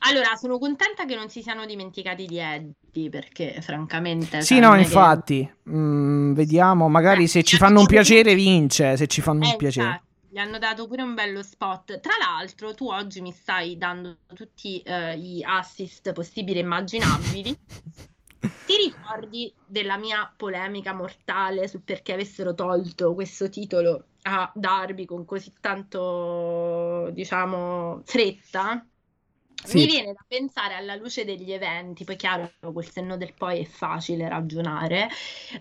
Allora, 0.00 0.34
sono 0.36 0.58
contenta 0.58 1.04
che 1.04 1.14
non 1.14 1.28
si 1.28 1.42
siano 1.42 1.66
dimenticati 1.66 2.26
di 2.26 2.38
Eddie, 2.38 3.10
perché 3.10 3.60
francamente... 3.60 4.42
Sì, 4.42 4.58
no, 4.58 4.76
infatti, 4.76 5.44
che... 5.44 5.70
mm, 5.70 6.32
vediamo, 6.34 6.88
magari 6.88 7.24
eh, 7.24 7.28
se 7.28 7.42
ci 7.42 7.56
fanno 7.56 7.80
un 7.80 7.86
piacere 7.86 8.34
vince, 8.34 8.96
se 8.96 9.06
ci 9.06 9.20
fanno 9.20 9.44
eh, 9.44 9.50
un 9.50 9.56
piacere. 9.56 9.88
Esatto. 9.88 10.02
Gli 10.34 10.38
hanno 10.38 10.58
dato 10.58 10.88
pure 10.88 11.02
un 11.02 11.14
bello 11.14 11.44
spot. 11.44 12.00
Tra 12.00 12.14
l'altro, 12.18 12.74
tu 12.74 12.88
oggi 12.88 13.20
mi 13.20 13.30
stai 13.30 13.78
dando 13.78 14.16
tutti 14.34 14.82
uh, 14.84 15.16
gli 15.16 15.40
assist 15.44 16.12
possibili 16.12 16.58
e 16.58 16.62
immaginabili. 16.62 17.56
Ti 18.66 18.76
ricordi 18.76 19.54
della 19.64 19.96
mia 19.96 20.30
polemica 20.36 20.92
mortale 20.92 21.68
sul 21.68 21.82
perché 21.82 22.12
avessero 22.14 22.52
tolto 22.52 23.14
questo 23.14 23.48
titolo 23.48 24.06
a 24.22 24.50
Darby 24.54 25.04
con 25.04 25.24
così 25.24 25.52
tanto, 25.60 27.10
diciamo, 27.12 28.02
fretta? 28.04 28.84
Sì. 29.62 29.78
Mi 29.78 29.86
viene 29.86 30.12
da 30.12 30.24
pensare 30.28 30.74
alla 30.74 30.94
luce 30.94 31.24
degli 31.24 31.50
eventi, 31.50 32.04
poi 32.04 32.16
chiaro, 32.16 32.52
col 32.60 32.84
senno 32.84 33.16
del 33.16 33.32
poi 33.34 33.60
è 33.60 33.64
facile 33.64 34.28
ragionare, 34.28 35.08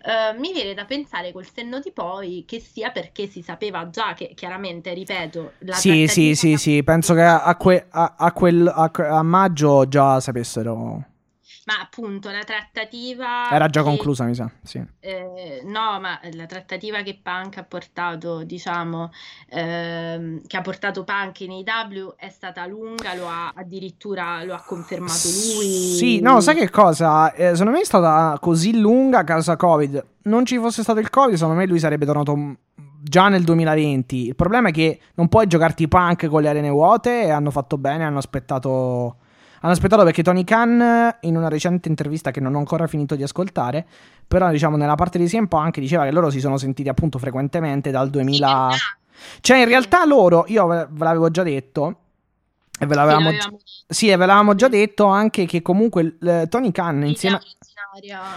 uh, 0.04 0.40
mi 0.40 0.52
viene 0.52 0.74
da 0.74 0.86
pensare 0.86 1.32
col 1.32 1.48
senno 1.48 1.80
di 1.80 1.92
poi 1.92 2.44
che 2.46 2.60
sia 2.60 2.92
perché 2.92 3.28
si 3.28 3.42
sapeva 3.42 3.90
già 3.90 4.14
che 4.14 4.34
chiaramente, 4.36 4.94
ripeto, 4.94 5.54
la 5.60 5.74
Sì, 5.74 6.08
sì, 6.08 6.36
sì, 6.36 6.58
sì, 6.58 6.84
penso 6.84 7.14
che 7.14 7.22
a, 7.22 7.56
que- 7.56 7.88
a, 7.90 8.16
a, 8.18 8.32
quel, 8.34 8.68
a 8.68 9.24
maggio 9.24 9.88
già 9.88 10.20
sapessero 10.20 11.12
ma 11.66 11.80
appunto 11.82 12.30
la 12.30 12.44
trattativa... 12.44 13.50
Era 13.50 13.68
già 13.68 13.82
che, 13.82 13.88
conclusa, 13.88 14.26
mi 14.26 14.36
sa, 14.36 14.50
sì. 14.62 14.84
Eh, 15.00 15.62
no, 15.66 16.00
ma 16.00 16.20
la 16.34 16.46
trattativa 16.46 17.02
che 17.02 17.20
Punk 17.22 17.58
ha 17.58 17.64
portato, 17.64 18.44
diciamo, 18.44 19.12
ehm, 19.50 20.42
che 20.46 20.58
ha 20.58 20.62
portato 20.62 21.04
Punk 21.04 21.40
in 21.42 21.52
AW 21.52 22.16
è 22.18 22.30
stata 22.30 22.66
lunga, 22.66 23.16
lo 23.16 23.28
ha 23.28 23.54
addirittura 23.56 24.44
lo 24.44 24.54
ha 24.54 24.64
confermato 24.66 25.28
lui. 25.56 25.96
Sì, 25.96 26.20
no, 26.20 26.42
sai 26.42 26.56
che 26.56 26.70
cosa? 26.70 27.32
Eh, 27.34 27.52
secondo 27.52 27.72
me 27.72 27.82
è 27.82 27.86
stata 27.86 28.38
così 28.40 28.78
lunga 28.78 29.20
a 29.20 29.24
causa 29.24 29.56
Covid. 29.56 30.06
Non 30.24 30.46
ci 30.46 30.58
fosse 30.58 30.84
stato 30.84 31.00
il 31.00 31.10
Covid, 31.10 31.36
secondo 31.36 31.58
me 31.58 31.66
lui 31.66 31.80
sarebbe 31.80 32.06
tornato 32.06 32.58
già 33.02 33.30
nel 33.30 33.44
2020. 33.44 34.28
Il 34.28 34.36
problema 34.36 34.70
è 34.70 34.72
che 34.72 35.00
non 35.16 35.28
puoi 35.28 35.48
giocarti 35.48 35.88
punk 35.88 36.28
con 36.28 36.42
le 36.42 36.50
arene 36.50 36.70
vuote 36.70 37.24
e 37.24 37.30
hanno 37.30 37.52
fatto 37.52 37.78
bene, 37.78 38.04
hanno 38.04 38.18
aspettato 38.18 39.18
hanno 39.64 39.72
aspettato 39.72 40.04
perché 40.04 40.24
Tony 40.24 40.44
Khan, 40.44 41.16
in 41.22 41.38
una 41.38 41.48
recente 41.48 41.88
intervista 41.88 42.32
che 42.32 42.42
non 42.42 42.54
ho 42.54 42.58
ancora 42.58 42.86
finito 42.86 43.16
di 43.16 43.24
ascoltare, 43.24 43.86
però 44.28 44.52
diciamo 44.52 44.76
nella 44.76 44.96
parte 44.96 45.18
di 45.18 45.26
CM 45.26 45.48
Punk 45.48 45.80
diceva 45.80 46.04
che 46.04 46.12
loro 46.12 46.30
si 46.30 46.42
sono 46.42 46.58
sentiti 46.58 46.90
appunto 46.90 47.18
frequentemente 47.18 47.90
dal 47.90 48.10
2000... 48.10 48.72
Cioè 49.40 49.60
in 49.60 49.66
realtà 49.66 50.06
loro, 50.06 50.44
io 50.48 50.68
ve 50.68 50.90
l'avevo 50.98 51.32
già 51.32 51.44
detto, 51.44 52.00
E 52.78 52.86
ve 52.86 52.94
l'avevamo, 52.94 53.30
Sì, 53.88 54.08
ve 54.08 54.18
l'avevamo 54.18 54.54
già 54.54 54.68
detto 54.68 55.06
anche 55.06 55.46
che 55.46 55.62
comunque 55.62 56.18
eh, 56.22 56.48
Tony 56.50 56.74
Khan 56.74 57.06
insieme... 57.06 57.40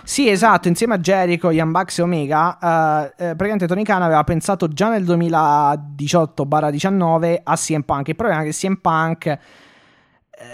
Sì, 0.04 0.28
esatto, 0.28 0.68
insieme 0.68 0.94
a 0.94 0.98
Jericho, 0.98 1.50
Young 1.50 1.72
Bucks 1.72 1.98
e 1.98 2.02
Omega, 2.02 2.56
eh, 2.56 3.06
eh, 3.06 3.34
praticamente 3.34 3.66
Tony 3.66 3.82
Khan 3.82 4.02
aveva 4.02 4.22
pensato 4.22 4.68
già 4.68 4.90
nel 4.90 5.02
2018-19 5.02 7.40
a 7.42 7.56
CM 7.56 7.80
Punk. 7.80 8.06
Il 8.06 8.14
problema 8.14 8.42
è 8.42 8.44
che 8.44 8.52
CM 8.52 8.76
Punk 8.76 9.38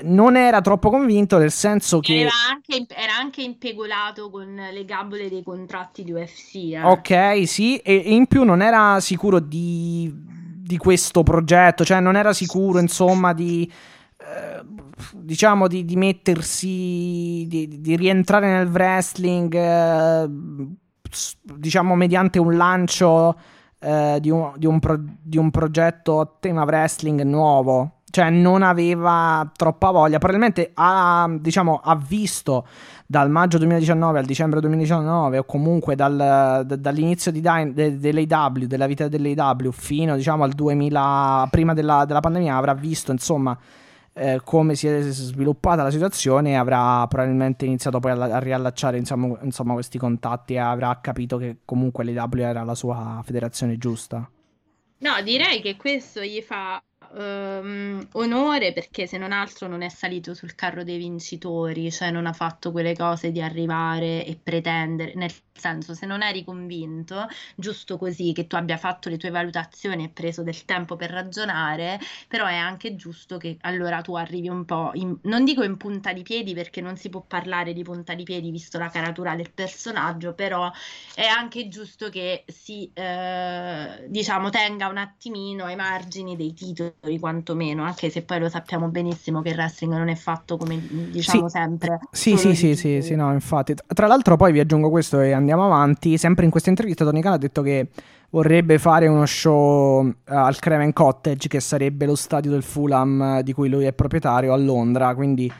non 0.03 0.37
era 0.37 0.61
troppo 0.61 0.91
convinto 0.91 1.39
nel 1.39 1.51
senso 1.51 2.01
che... 2.01 2.21
Era 2.21 2.31
anche, 2.51 2.87
era 2.95 3.17
anche 3.17 3.43
impegolato 3.43 4.31
con 4.31 4.55
le 4.55 4.85
gabole 4.85 5.29
dei 5.29 5.43
contratti 5.43 6.05
di 6.05 6.13
UFC. 6.13 6.55
eh. 6.73 6.83
Ok, 6.83 7.47
sì, 7.49 7.77
e 7.79 8.03
e 8.05 8.15
in 8.15 8.27
più 8.27 8.45
non 8.45 8.63
era 8.63 9.01
sicuro 9.01 9.41
di, 9.41 10.13
di 10.15 10.77
questo 10.77 11.23
progetto, 11.23 11.85
cioè 11.85 12.01
non 12.01 12.17
era 12.17 12.33
sicuro, 12.33 12.79
insomma, 12.79 13.33
di 13.33 13.71
eh, 14.19 14.63
diciamo 15.15 15.67
di, 15.67 15.85
di 15.85 15.97
mettersi, 15.97 17.45
di, 17.49 17.81
di 17.81 17.97
rientrare 17.97 18.47
nel 18.47 18.69
wrestling, 18.69 19.55
eh, 19.55 20.29
diciamo 21.43 21.95
mediante 21.95 22.39
un 22.39 22.57
lancio 22.57 23.37
eh, 23.81 24.19
di, 24.21 24.31
un, 24.31 24.53
di 24.57 24.67
un 24.67 24.79
pro- 24.79 25.03
di 25.21 25.39
un 25.39 25.51
progetto 25.51 26.21
a 26.21 26.37
tema 26.39 26.63
wrestling 26.63 27.23
nuovo. 27.23 28.02
Cioè, 28.13 28.29
non 28.29 28.63
aveva 28.63 29.51
troppa 29.57 29.91
voglia. 29.91 30.19
Probabilmente 30.19 30.73
ha, 30.75 31.27
diciamo, 31.41 31.81
ha 31.83 31.97
visto 31.97 32.67
dal 33.07 33.31
maggio 33.31 33.57
2019 33.57 34.19
al 34.19 34.27
dicembre 34.27 34.61
2019 34.61 35.39
o 35.39 35.45
comunque 35.45 35.95
dal- 35.95 36.63
da- 36.67 36.77
dall'inizio 36.77 37.33
di 37.33 37.41
Dyna- 37.41 37.71
de- 37.73 37.99
dell'AW, 37.99 38.67
della 38.67 38.87
vita 38.87 39.09
dell'AW 39.09 39.71
fino 39.71 40.15
diciamo 40.15 40.45
al 40.45 40.53
2000, 40.53 41.49
prima 41.51 41.73
della, 41.73 42.05
della 42.05 42.21
pandemia, 42.21 42.55
avrà 42.55 42.75
visto 42.75 43.13
insomma 43.13 43.59
eh, 44.13 44.41
come 44.45 44.75
si 44.75 44.87
è 44.89 45.01
sviluppata 45.01 45.83
la 45.83 45.91
situazione 45.91 46.51
e 46.51 46.55
avrà 46.55 47.07
probabilmente 47.07 47.65
iniziato 47.65 47.99
poi 47.99 48.11
a, 48.11 48.17
a 48.17 48.39
riallacciare 48.39 48.99
insomma, 48.99 49.39
insomma, 49.41 49.73
questi 49.73 49.97
contatti 49.97 50.53
e 50.53 50.59
avrà 50.59 50.99
capito 51.01 51.39
che 51.39 51.61
comunque 51.65 52.05
l'AW 52.05 52.37
era 52.37 52.63
la 52.63 52.75
sua 52.75 53.23
federazione 53.25 53.79
giusta. 53.79 54.29
No, 54.99 55.11
direi 55.25 55.63
che 55.63 55.77
questo 55.77 56.21
gli 56.21 56.43
fa 56.43 56.81
ehm, 57.15 58.09
onore 58.13 58.73
perché 58.73 59.07
se 59.07 59.19
non 59.19 59.33
altro 59.33 59.67
non 59.69 59.83
è 59.83 59.89
salito 59.89 60.35
sul 60.35 60.55
carro 60.55 60.85
dei 60.85 60.99
vincitori, 60.99 61.91
cioè 61.91 62.11
non 62.11 62.27
ha 62.27 62.33
fatto 62.33 62.71
quelle 62.73 62.95
cose 62.95 63.31
di 63.33 63.41
arrivare 63.41 64.25
e 64.25 64.39
pretendere, 64.43 65.15
nel 65.15 65.33
senso 65.55 65.95
se 65.95 66.07
non 66.07 66.23
eri 66.23 66.45
convinto, 66.45 67.27
giusto 67.57 67.99
così 67.99 68.33
che 68.33 68.47
tu 68.47 68.57
abbia 68.57 68.77
fatto 68.77 69.09
le 69.09 69.17
tue 69.17 69.31
valutazioni 69.31 70.05
e 70.05 70.09
preso 70.11 70.43
del 70.43 70.65
tempo 70.65 70.97
per 70.97 71.11
ragionare, 71.11 71.99
però 72.29 72.47
è 72.47 72.57
anche 72.57 72.95
giusto 72.97 73.37
che 73.39 73.57
allora 73.63 74.01
tu 74.01 74.15
arrivi 74.15 74.49
un 74.49 74.65
po', 74.65 74.91
in- 74.95 75.19
non 75.23 75.45
dico 75.45 75.63
in 75.63 75.77
punta 75.77 76.13
di 76.13 76.23
piedi 76.23 76.55
perché 76.55 76.81
non 76.81 76.97
si 76.97 77.09
può 77.09 77.23
parlare 77.23 77.73
di 77.73 77.83
punta 77.83 78.15
di 78.15 78.23
piedi 78.25 78.51
visto 78.51 78.79
la 78.79 78.89
caratura 78.89 79.35
del 79.37 79.51
personaggio, 79.53 80.35
però 80.35 80.71
è 81.15 81.25
anche 81.27 81.69
giusto 81.69 82.09
che 82.09 82.45
si 82.47 82.91
eh, 82.95 84.07
diciamo 84.09 84.51
tenga 84.51 84.89
un 84.89 84.97
attimino 84.99 85.65
ai 85.65 85.77
margini 85.77 86.37
dei 86.37 86.53
titoli 86.55 87.19
quantomeno 87.19 87.85
anche 87.85 88.11
se 88.11 88.23
poi 88.23 88.39
lo 88.41 88.49
sappiamo 88.49 88.89
benissimo 88.89 89.43
che 89.43 89.51
il 89.51 89.57
wrestling 89.57 89.93
non 89.95 90.09
è 90.09 90.15
fatto 90.15 90.57
come 90.57 90.79
diciamo 90.81 91.49
Sì. 91.49 91.59
sempre 91.59 91.99
Sì, 92.11 92.37
sì, 92.37 92.55
sì, 92.55 92.77
sì, 92.77 93.03
sì, 93.03 93.15
no, 93.15 93.33
infatti. 93.33 93.75
Tra 93.87 94.07
l'altro 94.07 94.37
poi 94.37 94.53
vi 94.53 94.61
aggiungo 94.61 94.91
questo 94.91 95.21
e 95.21 95.33
andiamo 95.43 95.65
avanti. 95.65 96.17
Sempre 96.17 96.45
in 96.45 96.51
questa 96.51 96.71
intervista 96.71 97.05
Tony 97.05 97.21
Khan 97.21 97.35
ha 97.35 97.39
detto 97.39 97.63
che 97.63 97.89
vorrebbe 98.31 98.79
fare 98.79 99.07
uno 99.07 99.27
show 99.27 100.07
eh, 100.07 100.15
al 100.27 100.59
Craven 100.59 100.93
Cottage, 100.93 101.49
che 101.49 101.61
sarebbe 101.61 102.07
lo 102.07 102.17
stadio 102.17 102.51
del 102.51 102.63
Fulham 102.63 103.21
eh, 103.39 103.43
di 103.43 103.53
cui 103.53 103.69
lui 103.69 103.85
è 103.85 103.93
proprietario 103.93 104.53
a 104.53 104.57
Londra, 104.57 105.15
quindi 105.15 105.53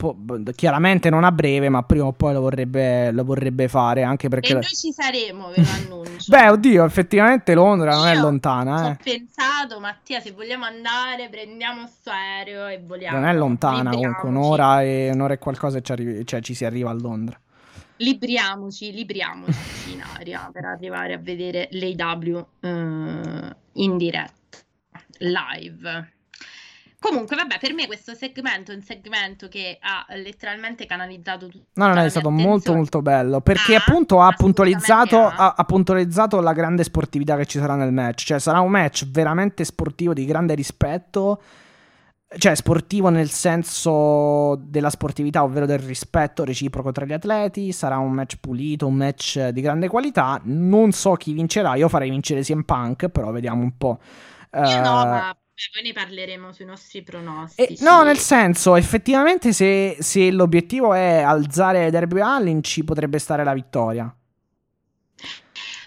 po- 0.00 0.16
chiaramente 0.54 1.10
non 1.10 1.24
a 1.24 1.32
breve, 1.32 1.68
ma 1.68 1.82
prima 1.82 2.06
o 2.06 2.12
poi 2.12 2.32
lo 2.32 2.40
vorrebbe, 2.40 3.10
lo 3.12 3.24
vorrebbe 3.24 3.68
fare, 3.68 4.02
anche 4.02 4.28
perché... 4.28 4.52
e 4.52 4.54
noi 4.54 4.62
ci 4.62 4.92
saremo 4.92 5.48
ve 5.48 5.62
lo 5.62 5.68
annuncio 5.68 6.30
Beh, 6.30 6.48
oddio, 6.48 6.84
effettivamente 6.84 7.52
Londra 7.54 7.94
non 7.94 8.06
è 8.06 8.14
Io 8.14 8.20
lontana, 8.20 8.78
Ci 8.78 8.84
eh. 8.84 8.90
ho 8.90 8.96
pensato, 9.18 9.80
Mattia, 9.80 10.20
se 10.20 10.30
vogliamo 10.32 10.64
andare, 10.64 11.28
prendiamo 11.28 11.86
sto 11.86 12.10
aereo 12.10 12.66
e 12.68 12.80
voliamo. 12.84 13.18
Non 13.18 13.28
è 13.28 13.34
lontana, 13.34 13.90
comunque 13.90 14.28
un'ora 14.28 14.82
e, 14.82 15.10
un'ora 15.12 15.34
e 15.34 15.38
qualcosa 15.38 15.78
e 15.78 15.82
ci, 15.82 15.92
arrivi- 15.92 16.24
cioè, 16.24 16.40
ci 16.40 16.54
si 16.54 16.64
arriva 16.64 16.90
a 16.90 16.94
Londra. 16.94 17.38
Libriamoci, 18.00 18.92
libriamoci 18.92 19.92
in 19.92 20.02
aria 20.16 20.48
per 20.50 20.64
arrivare 20.64 21.12
a 21.12 21.18
vedere 21.18 21.68
l'AW 21.72 22.46
eh, 22.60 23.56
in 23.74 23.96
diretta, 23.98 24.58
live. 25.18 26.12
Comunque, 26.98 27.36
vabbè, 27.36 27.58
per 27.58 27.74
me 27.74 27.86
questo 27.86 28.14
segmento 28.14 28.72
è 28.72 28.74
un 28.74 28.82
segmento 28.82 29.48
che 29.48 29.78
ha 29.80 30.06
letteralmente 30.16 30.86
canalizzato 30.86 31.48
tutto. 31.48 31.68
No, 31.74 31.88
no, 31.88 31.94
no, 31.94 32.02
è 32.02 32.08
stato 32.08 32.30
molto 32.30 32.74
molto 32.74 33.02
bello 33.02 33.40
perché 33.42 33.74
Ah, 33.74 33.82
appunto 33.86 34.20
ha 34.20 34.32
puntualizzato, 34.32 35.18
ha, 35.18 35.54
ha 35.56 35.64
puntualizzato 35.64 36.40
la 36.40 36.52
grande 36.52 36.84
sportività 36.84 37.36
che 37.36 37.44
ci 37.44 37.58
sarà 37.58 37.74
nel 37.74 37.92
match, 37.92 38.24
cioè 38.24 38.38
sarà 38.38 38.60
un 38.60 38.70
match 38.70 39.10
veramente 39.10 39.64
sportivo 39.64 40.14
di 40.14 40.24
grande 40.24 40.54
rispetto, 40.54 41.42
cioè 42.38 42.54
sportivo 42.54 43.08
nel 43.08 43.28
senso 43.30 44.56
della 44.56 44.90
sportività, 44.90 45.42
ovvero 45.42 45.66
del 45.66 45.78
rispetto 45.80 46.44
reciproco 46.44 46.92
tra 46.92 47.04
gli 47.04 47.12
atleti, 47.12 47.72
sarà 47.72 47.98
un 47.98 48.12
match 48.12 48.36
pulito, 48.40 48.86
un 48.86 48.94
match 48.94 49.48
di 49.48 49.60
grande 49.60 49.88
qualità, 49.88 50.40
non 50.44 50.92
so 50.92 51.14
chi 51.14 51.32
vincerà, 51.32 51.74
io 51.74 51.88
farei 51.88 52.10
vincere 52.10 52.42
CM 52.42 52.62
Punk, 52.62 53.08
però 53.08 53.30
vediamo 53.32 53.62
un 53.62 53.76
po'. 53.76 53.98
Io 54.62 54.78
Eh, 54.78 54.80
no, 54.80 55.04
ma 55.06 55.34
poi 55.72 55.82
ne 55.82 55.92
parleremo 55.92 56.52
sui 56.52 56.64
nostri 56.64 57.02
pronostici. 57.02 57.84
no, 57.84 58.02
nel 58.02 58.18
senso, 58.18 58.76
effettivamente, 58.76 59.52
se, 59.52 59.96
se 60.00 60.30
l'obiettivo 60.30 60.94
è 60.94 61.20
alzare 61.20 61.90
Derby 61.90 62.20
Allin, 62.20 62.62
ci 62.62 62.84
potrebbe 62.84 63.18
stare 63.18 63.44
la 63.44 63.52
vittoria. 63.54 64.14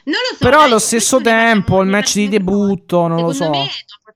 Non 0.05 0.15
lo 0.29 0.37
so, 0.37 0.37
Però 0.37 0.61
allo 0.63 0.79
stesso 0.79 1.21
tempo, 1.21 1.81
il 1.81 1.87
match 1.89 2.15
di 2.15 2.27
debutto, 2.29 3.07
non 3.07 3.21
lo 3.21 3.31
so. 3.31 3.49
me 3.49 3.67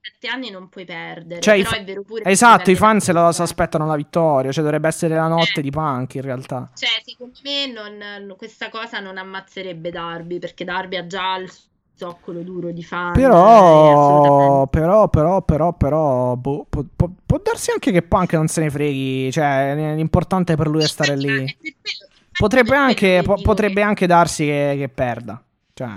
dopo 0.08 0.18
sette 0.20 0.28
anni 0.28 0.50
non 0.50 0.70
puoi 0.70 0.86
perdere. 0.86 1.42
Cioè, 1.42 1.62
però 1.62 1.76
è 1.76 1.84
vero 1.84 2.02
pure 2.04 2.24
Esatto, 2.24 2.72
i 2.72 2.76
fan 2.76 3.00
se 3.00 3.12
lo 3.14 3.32
si 3.32 3.42
aspettano 3.42 3.86
la 3.86 3.96
vittoria, 3.96 4.52
cioè 4.52 4.64
dovrebbe 4.64 4.88
essere 4.88 5.16
la 5.16 5.28
notte 5.28 5.60
Eh. 5.60 5.62
di 5.62 5.70
Punk 5.70 6.16
in 6.16 6.22
realtà. 6.22 6.70
Cioè, 6.76 6.90
secondo 7.04 7.38
me 7.44 7.68
non- 7.72 8.36
questa 8.38 8.70
cosa 8.70 9.00
non 9.00 9.18
ammazzerebbe 9.18 9.90
Darby, 9.92 10.40
perché 10.40 10.64
Darby 10.64 10.96
ha 10.98 11.06
già 11.08 11.36
il 11.38 11.52
zoccolo 11.96 12.42
duro 12.44 12.72
di 12.72 12.84
fan. 12.84 13.12
eh, 13.16 13.22
Però, 13.22 14.68
però, 14.68 15.08
però, 15.10 15.42
però, 15.42 15.74
però, 15.74 16.36
boh, 16.36 16.66
può, 16.70 16.84
può- 16.96 17.10
può 17.26 17.40
darsi 17.44 17.72
anche 17.72 17.92
che 17.92 18.04
Punk 18.04 18.34
non 18.34 18.48
se 18.48 18.62
ne 18.62 18.70
freghi, 18.70 19.32
cioè 19.32 19.74
l'importante 19.96 20.56
per 20.56 20.68
lui 20.68 20.84
è 20.84 20.88
stare 20.88 21.16
lì. 21.18 21.58
Potrebbe 22.38 22.76
anche, 22.76 23.22
po- 23.26 23.42
potrebbe 23.42 23.82
anche 23.82 24.06
darsi 24.06 24.46
che, 24.46 24.76
che 24.78 24.90
perda. 24.90 25.42
Cioè, 25.74 25.90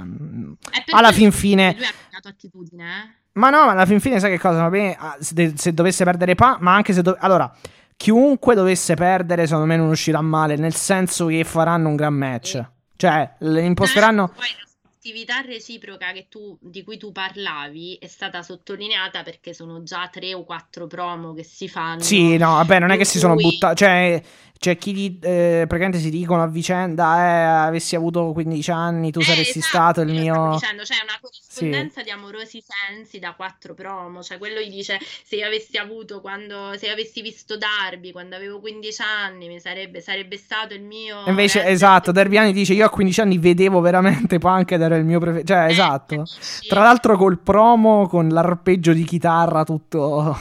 alla 0.92 1.12
fin 1.12 1.32
fine... 1.32 1.74
Lui 1.76 1.84
ha 1.84 1.90
cambiato 2.00 2.28
attitudine, 2.28 2.84
eh? 2.84 3.18
Ma 3.32 3.50
no, 3.50 3.64
ma 3.64 3.72
alla 3.72 3.86
fin 3.86 4.00
fine 4.00 4.18
sai 4.18 4.30
che 4.30 4.38
cosa? 4.38 4.62
Va 4.62 4.68
bene, 4.70 4.96
ah, 4.98 5.16
se, 5.20 5.52
se 5.56 5.72
dovesse 5.72 6.04
perdere 6.04 6.34
Pa, 6.34 6.56
ma 6.60 6.74
anche 6.74 6.92
se... 6.92 7.02
do- 7.02 7.16
allora, 7.20 7.52
chiunque 7.96 8.54
dovesse 8.54 8.94
perdere, 8.94 9.46
secondo 9.46 9.66
me 9.66 9.76
non 9.76 9.88
uscirà 9.88 10.20
male, 10.20 10.56
nel 10.56 10.74
senso 10.74 11.26
che 11.26 11.44
faranno 11.44 11.88
un 11.88 11.96
gran 11.96 12.14
match. 12.14 12.62
Cioè, 12.96 13.34
imposteranno... 13.38 14.28
Poi 14.28 14.36
la 14.58 14.66
sportività 14.66 15.40
reciproca 15.40 16.06
tu- 16.28 16.58
di 16.60 16.82
cui 16.82 16.98
tu 16.98 17.12
parlavi 17.12 17.98
è 18.00 18.06
stata 18.06 18.42
sottolineata 18.42 19.22
perché 19.22 19.54
sono 19.54 19.82
già 19.82 20.08
tre 20.12 20.34
o 20.34 20.44
quattro 20.44 20.86
promo 20.86 21.32
che 21.32 21.44
si 21.44 21.68
fanno. 21.68 22.00
Sì, 22.00 22.36
no, 22.36 22.54
vabbè, 22.56 22.78
non 22.78 22.90
è 22.90 22.94
che 22.94 23.00
in 23.00 23.06
si 23.06 23.18
sono 23.18 23.34
cui- 23.34 23.44
buttati. 23.44 23.76
Cioè, 23.76 24.22
c'è 24.60 24.76
chi 24.76 24.92
di- 24.92 25.18
eh, 25.22 25.64
praticamente 25.66 25.98
si 25.98 26.10
dicono 26.10 26.42
a 26.42 26.46
vicenda: 26.46 27.16
eh, 27.16 27.66
avessi 27.68 27.96
avuto 27.96 28.32
15 28.32 28.70
anni, 28.70 29.10
tu 29.10 29.20
Eh, 29.20 29.24
saresti 29.24 29.58
esatto, 29.60 29.76
stato 29.78 30.00
il 30.02 30.08
mio. 30.12 30.50
dicendo, 30.52 30.82
c'è 30.82 30.96
una 31.02 31.18
corrispondenza 31.18 32.02
di 32.02 32.10
amorosi 32.10 32.62
sensi 32.62 33.18
da 33.18 33.32
quattro 33.34 33.72
promo, 33.72 34.22
cioè 34.22 34.36
quello 34.36 34.60
gli 34.60 34.68
dice 34.68 34.98
se 35.24 35.36
io 35.36 35.46
avessi 35.46 35.78
avuto 35.78 36.20
quando, 36.20 36.76
se 36.76 36.86
io 36.86 36.92
avessi 36.92 37.22
visto 37.22 37.56
Darby 37.56 38.12
quando 38.12 38.36
avevo 38.36 38.60
15 38.60 39.00
anni, 39.00 39.48
mi 39.48 39.58
sarebbe, 39.60 40.02
sarebbe 40.02 40.36
stato 40.36 40.74
il 40.74 40.82
mio... 40.82 41.20
Invece, 41.26 41.60
wrestler 41.60 41.68
esatto. 41.72 42.12
Derbiani 42.12 42.52
dice: 42.52 42.74
Io 42.74 42.84
a 42.84 42.90
15 42.90 43.20
anni 43.22 43.38
vedevo 43.38 43.80
veramente 43.80 44.36
Punk 44.38 44.72
ed 44.72 44.82
era 44.82 44.96
il 44.96 45.06
mio 45.06 45.20
preferito. 45.20 45.54
Cioè, 45.54 45.64
Eh, 45.68 45.70
esatto. 45.70 46.16
capisci? 46.16 46.68
Tra 46.68 46.82
l'altro, 46.82 47.16
col 47.16 47.38
promo, 47.38 48.06
con 48.08 48.28
l'arpeggio 48.28 48.92
di 48.92 49.04
chitarra, 49.04 49.64
tutto. 49.64 50.38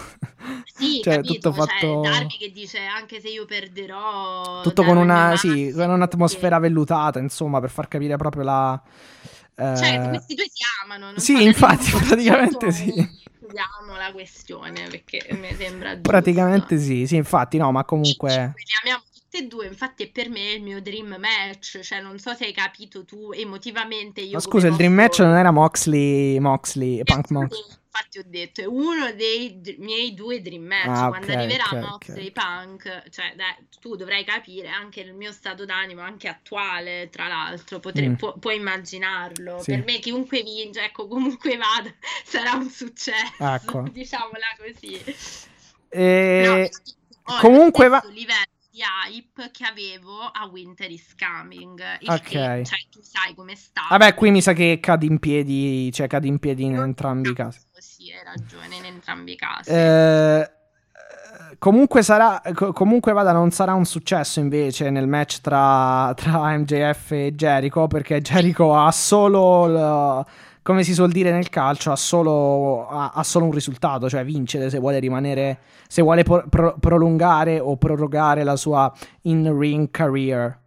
Sì, 0.80 1.02
cioè, 1.04 1.16
capito, 1.16 1.34
tutto 1.34 1.54
fatto. 1.54 2.04
Cioè, 2.04 2.10
Darby 2.12 2.38
che 2.38 2.52
dice 2.52 2.80
anche 2.80 3.20
se 3.20 3.30
io 3.30 3.46
perderò... 3.46 4.62
Tutto 4.62 4.84
con 4.84 4.98
una, 4.98 5.36
sì, 5.38 5.72
con 5.74 5.90
un'atmosfera 5.90 6.58
perché- 6.60 6.62
vellutata, 6.62 7.20
insomma, 7.20 7.60
per 7.60 7.70
far 7.70 7.88
capire 7.88 8.16
proprio 8.18 8.44
la. 8.44 8.82
Cioè, 9.56 10.02
eh, 10.06 10.10
questi 10.10 10.36
due 10.36 10.46
si 10.46 10.64
amano, 10.86 11.20
sì, 11.20 11.44
infatti, 11.44 11.92
praticamente 11.92 12.72
sì. 12.72 12.92
Chiudiamo 12.94 13.98
la 13.98 14.12
questione 14.14 14.88
perché 14.90 15.26
mi 15.32 15.54
sembra 15.54 15.96
giusto. 15.96 16.10
Praticamente 16.10 16.78
sì, 16.78 17.06
sì, 17.06 17.18
infatti, 17.18 17.58
no, 17.58 17.70
ma 17.72 17.82
Ci 17.82 17.88
comunque. 17.88 18.32
amiamo 18.84 19.04
tutte 19.12 19.38
e 19.44 19.48
due, 19.48 19.68
infatti 19.68 20.04
è 20.04 20.10
per 20.10 20.30
me 20.30 20.54
il 20.54 20.62
mio 20.64 20.82
dream 20.82 21.18
match, 21.20 21.80
cioè 21.82 22.00
non 22.02 22.18
so 22.20 22.34
se 22.36 22.46
hai 22.46 22.54
capito 22.54 23.04
tu 23.04 23.32
emotivamente 23.34 24.22
io 24.22 24.34
Ma 24.34 24.40
scusa, 24.40 24.68
il 24.68 24.76
Dream 24.76 24.94
Match 24.94 25.20
non 25.20 25.36
era 25.36 25.52
Moxley, 25.52 26.40
Moxley, 26.40 27.04
Punk 27.04 27.30
Moxley. 27.32 27.78
Infatti 27.92 28.20
ho 28.20 28.24
detto, 28.26 28.62
è 28.62 28.66
uno 28.66 29.12
dei 29.14 29.60
d- 29.60 29.76
miei 29.80 30.14
due 30.14 30.42
dream 30.42 30.64
match. 30.64 30.88
Ah, 30.88 31.08
Quando 31.10 31.26
ok, 31.28 31.36
arriverà 31.36 31.64
ok, 31.66 31.74
Moxley 31.74 32.28
ok. 32.28 32.32
Punk, 32.32 33.10
cioè, 33.10 33.34
dai, 33.36 33.56
tu 33.80 33.96
dovrai 33.96 34.24
capire 34.24 34.68
anche 34.70 35.02
il 35.02 35.14
mio 35.14 35.32
stato 35.32 35.66
d'animo, 35.66 36.02
anche 36.02 36.28
attuale, 36.28 37.10
tra 37.12 37.28
l'altro, 37.28 37.80
potre- 37.80 38.10
Mm. 38.10 38.14
pu- 38.16 38.38
puoi 38.40 38.58
immaginarlo. 38.58 39.60
Sì. 39.62 39.72
Per 39.72 39.84
me 39.86 40.00
chiunque 40.00 40.44
vince, 40.44 40.84
ecco, 40.84 41.08
comunque 41.08 41.58
vada, 41.58 41.92
sarà 42.24 42.54
un 42.54 42.70
successo, 42.70 43.34
Ecco. 43.40 43.82
diciamola 43.92 44.46
così. 44.58 45.02
E... 45.90 46.70
No, 47.26 47.38
comunque 47.40 47.88
va- 47.88 48.04
hype 48.80 49.50
che 49.52 49.66
avevo 49.66 50.20
a 50.22 50.46
Winter 50.46 50.90
is 50.90 51.14
Coming. 51.18 51.82
Il 52.00 52.10
Ok. 52.10 52.22
che, 52.22 52.64
cioè, 52.66 52.80
tu 52.90 53.02
sai 53.02 53.36
come 53.36 53.56
sta. 53.56 53.82
Vabbè, 53.90 54.14
qui 54.16 54.32
mi 54.32 54.42
sa 54.42 54.54
che 54.54 54.80
cadi 54.82 55.06
in 55.08 55.20
piedi, 55.20 55.92
cioè 55.92 56.08
cadi 56.08 56.28
in 56.28 56.40
piedi 56.40 56.64
in 56.64 56.76
entrambi 56.76 57.30
i 57.30 57.34
casi. 57.34 57.60
Hai 58.12 58.24
ragione, 58.24 58.76
in 58.76 58.86
entrambi 58.86 59.34
i 59.34 59.36
casi. 59.36 59.70
Eh, 59.70 60.52
comunque 61.58 62.02
sarà 62.04 62.42
co- 62.54 62.72
comunque 62.74 63.14
vada 63.14 63.32
non 63.32 63.52
sarà 63.52 63.74
un 63.74 63.86
successo 63.86 64.40
invece 64.40 64.90
nel 64.90 65.08
match 65.08 65.42
tra, 65.42 66.14
tra 66.16 66.56
MJF 66.58 67.12
e 67.12 67.36
Jericho 67.36 67.88
perché 67.88 68.22
Jericho 68.22 68.76
ha 68.76 68.92
solo 68.92 69.66
il- 69.68 70.26
come 70.62 70.84
si 70.84 70.94
suol 70.94 71.12
dire 71.12 71.32
nel 71.32 71.50
calcio 71.50 71.92
ha 71.92 71.96
solo, 71.96 72.88
ha, 72.88 73.12
ha 73.14 73.24
solo 73.24 73.46
un 73.46 73.52
risultato 73.52 74.08
cioè 74.10 74.24
vincere 74.24 74.70
se 74.70 74.78
vuole 74.78 75.00
rimanere 75.00 75.60
se 75.88 76.02
vuole 76.04 76.22
pro- 76.24 76.46
pro- 76.48 76.76
prolungare 76.80 77.60
o 77.60 77.76
prorogare 77.78 78.44
la 78.44 78.56
sua 78.56 78.92
in 79.24 79.58
ring 79.58 79.90
career 79.90 80.59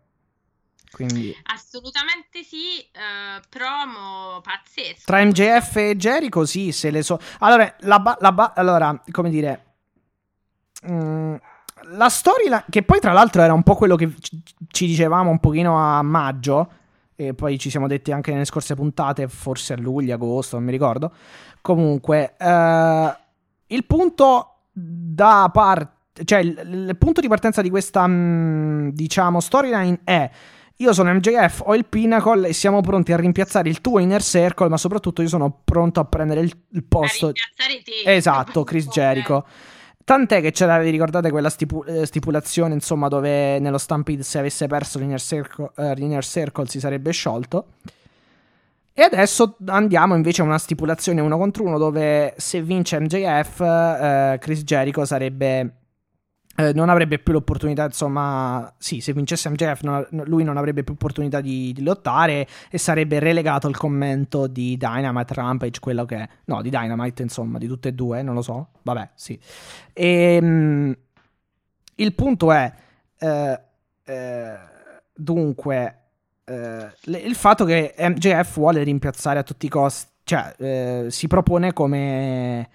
quindi 0.92 1.34
Assolutamente 1.52 2.42
sì, 2.42 2.78
eh, 2.80 3.40
promo 3.48 4.40
pazzesco. 4.42 5.02
tra 5.06 5.24
MJF 5.24 5.76
e 5.76 5.96
Jericho 5.96 6.44
sì 6.44 6.70
se 6.72 6.90
le 6.90 7.02
so 7.02 7.18
allora 7.40 7.74
la, 7.80 7.98
ba- 7.98 8.16
la 8.20 8.32
ba- 8.32 8.52
allora 8.54 9.02
come 9.10 9.30
dire 9.30 9.64
Mm, 10.88 11.34
la 11.92 12.08
storia 12.08 12.64
che 12.68 12.82
poi 12.82 12.98
tra 12.98 13.12
l'altro 13.12 13.40
era 13.42 13.52
un 13.52 13.62
po' 13.62 13.74
quello 13.76 13.94
che 13.96 14.12
ci- 14.18 14.86
dicevamo 14.86 15.30
un 15.30 15.38
pochino 15.38 15.78
a 15.78 16.02
maggio 16.02 16.70
e 17.14 17.34
poi 17.34 17.56
ci 17.58 17.70
siamo 17.70 17.86
detti 17.86 18.10
anche 18.10 18.32
nelle 18.32 18.44
scorse 18.44 18.74
puntate 18.74 19.28
forse 19.28 19.74
a 19.74 19.76
luglio, 19.76 20.14
agosto, 20.14 20.56
non 20.56 20.64
mi 20.64 20.72
ricordo 20.72 21.12
comunque 21.60 22.34
eh, 22.36 23.16
il 23.68 23.84
punto 23.84 24.62
da 24.72 25.48
parte 25.52 26.24
cioè 26.24 26.40
il, 26.40 26.86
il 26.88 26.96
punto 26.98 27.20
di 27.20 27.28
partenza 27.28 27.62
di 27.62 27.70
questa 27.70 28.04
mm, 28.06 28.88
diciamo 28.88 29.38
storyline 29.40 30.00
è 30.02 30.28
io 30.82 30.92
sono 30.92 31.12
MJF, 31.14 31.62
ho 31.64 31.74
il 31.76 31.84
Pinnacle 31.84 32.48
e 32.48 32.52
siamo 32.52 32.80
pronti 32.80 33.12
a 33.12 33.16
rimpiazzare 33.16 33.68
il 33.68 33.80
tuo 33.80 34.00
Inner 34.00 34.22
Circle, 34.22 34.68
ma 34.68 34.76
soprattutto 34.76 35.22
io 35.22 35.28
sono 35.28 35.60
pronto 35.64 36.00
a 36.00 36.04
prendere 36.04 36.40
il, 36.40 36.52
il 36.70 36.82
A 36.82 36.84
posto 36.88 37.26
rimpiazzare 37.26 37.82
te. 37.82 38.14
Esatto, 38.14 38.64
Chris 38.64 38.88
Jericho. 38.88 39.46
Tant'è 40.04 40.40
che 40.40 40.50
c'era, 40.50 40.78
vi 40.78 40.90
ricordate 40.90 41.30
quella 41.30 41.48
stipu- 41.48 41.84
eh, 41.86 42.04
stipulazione, 42.04 42.74
insomma, 42.74 43.06
dove 43.06 43.60
nello 43.60 43.78
Stampede 43.78 44.24
se 44.24 44.38
avesse 44.40 44.66
perso 44.66 44.98
l'Inner 44.98 45.20
Circle, 45.20 45.70
eh, 45.76 45.94
l'Inner 45.94 46.24
Circle 46.24 46.66
si 46.66 46.80
sarebbe 46.80 47.12
sciolto. 47.12 47.66
E 48.92 49.02
adesso 49.02 49.56
andiamo 49.66 50.16
invece 50.16 50.42
a 50.42 50.44
una 50.44 50.58
stipulazione 50.58 51.20
uno 51.20 51.38
contro 51.38 51.64
uno 51.64 51.78
dove 51.78 52.34
se 52.36 52.60
vince 52.60 52.98
MJF, 53.00 53.60
eh, 53.60 54.38
Chris 54.40 54.62
Jericho 54.64 55.04
sarebbe... 55.04 55.76
eh, 56.56 56.72
non 56.72 56.88
avrebbe 56.88 57.18
più 57.18 57.32
l'opportunità, 57.32 57.84
insomma, 57.84 58.72
sì, 58.78 59.00
se 59.00 59.12
vincesse 59.12 59.48
MJF 59.48 59.82
non- 59.82 60.06
lui 60.24 60.44
non 60.44 60.56
avrebbe 60.56 60.84
più 60.84 60.94
opportunità 60.94 61.40
di, 61.40 61.72
di 61.72 61.82
lottare 61.82 62.46
e 62.70 62.78
sarebbe 62.78 63.18
relegato 63.18 63.66
al 63.66 63.76
commento 63.76 64.46
di 64.46 64.76
Dynamite 64.76 65.34
Rampage, 65.34 65.80
quello 65.80 66.04
che 66.04 66.16
è. 66.16 66.28
No, 66.46 66.62
di 66.62 66.70
Dynamite, 66.70 67.22
insomma, 67.22 67.58
di 67.58 67.66
tutte 67.66 67.88
e 67.88 67.92
due, 67.92 68.22
non 68.22 68.34
lo 68.34 68.42
so. 68.42 68.68
Vabbè, 68.82 69.10
sì. 69.14 69.38
E, 69.92 70.96
il 71.94 72.14
punto 72.14 72.52
è, 72.52 72.72
eh, 73.18 73.60
eh, 74.04 74.58
dunque, 75.14 75.96
eh, 76.44 76.92
il 77.04 77.34
fatto 77.34 77.64
che 77.64 77.94
MJF 77.96 78.54
vuole 78.54 78.82
rimpiazzare 78.82 79.38
a 79.38 79.42
tutti 79.42 79.66
i 79.66 79.68
costi, 79.68 80.10
cioè, 80.24 80.54
eh, 80.58 81.06
si 81.10 81.26
propone 81.26 81.72
come 81.72 82.68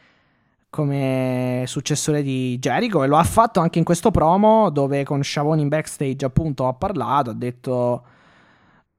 come 0.70 1.64
successore 1.68 2.22
di 2.24 2.58
Jericho 2.60 3.04
e 3.04 3.08
lo 3.08 3.18
ha 3.18 3.24
fatto 3.24 3.60
anche 3.60 3.80
in 3.80 3.86
questo 3.86 4.12
promo 4.12 4.70
dove 4.70 5.04
con 5.04 5.24
Shavon 5.24 5.60
in 5.60 5.68
backstage 5.70 6.26
appunto 6.26 6.68
ha 6.68 6.74
parlato, 6.74 7.30
ha 7.32 7.34
detto 7.34 8.04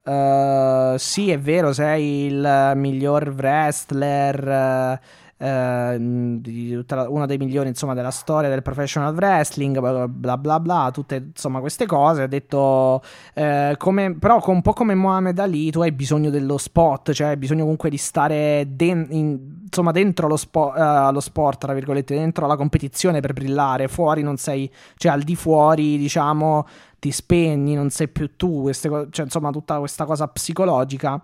"Eh, 0.05 0.95
sì 0.99 1.31
è 1.31 1.39
vero 1.39 1.73
sei 1.73 2.27
il 2.27 2.73
miglior 2.77 3.29
wrestler 3.37 4.49
eh, 4.49 5.01
eh, 5.41 6.85
la- 6.89 7.09
uno 7.09 7.27
dei 7.27 7.39
migliori 7.39 7.69
insomma 7.69 7.95
della 7.95 8.11
storia 8.11 8.49
del 8.49 8.63
professional 8.63 9.15
wrestling 9.15 9.79
bla 10.09 10.37
bla 10.37 10.61
bla, 10.61 10.91
tutte 10.93 11.17
insomma 11.35 11.61
queste 11.61 11.87
cose. 11.87 12.23
Ha 12.23 12.27
detto 12.27 13.03
eh, 13.35 13.75
come, 13.79 14.17
però 14.17 14.43
un 14.47 14.63
po' 14.63 14.73
come 14.73 14.95
Mohamed 14.95 15.39
Ali 15.39 15.71
tu 15.71 15.81
hai 15.81 15.93
bisogno 15.93 16.31
dello 16.31 16.59
spot 16.59 17.13
cioè 17.13 17.29
hai 17.29 17.37
bisogno 17.37 17.63
comunque 17.63 17.89
di 17.91 17.97
stare 17.97 18.67
den- 18.69 19.07
in- 19.11 19.57
insomma 19.65 19.93
dentro 19.93 20.27
lo, 20.29 20.37
spo- 20.37 20.75
eh, 20.75 21.13
lo 21.13 21.21
sport 21.21 21.61
tra 21.61 21.73
virgolette 21.73 22.15
dentro 22.15 22.47
la 22.47 22.57
competizione 22.57 23.21
per 23.21 23.33
brillare. 23.33 23.87
Fuori 23.89 24.23
non 24.23 24.37
sei 24.37 24.71
cioè 24.97 25.13
al 25.13 25.23
di 25.23 25.37
fuori 25.37 25.97
diciamo 25.99 26.67
ti 26.99 27.13
spegni 27.13 27.75
non 27.77 27.91
sei 27.91 28.09
più 28.09 28.35
tu 28.37 28.63
queste 28.63 28.89
cioè 29.11 29.25
insomma 29.25 29.51
tutta 29.51 29.79
questa 29.79 30.05
cosa 30.05 30.27
psicologica. 30.27 31.23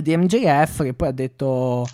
Di 0.00 0.16
MJF 0.16 0.82
che 0.82 0.94
poi 0.94 1.08
ha 1.08 1.12
detto 1.12 1.84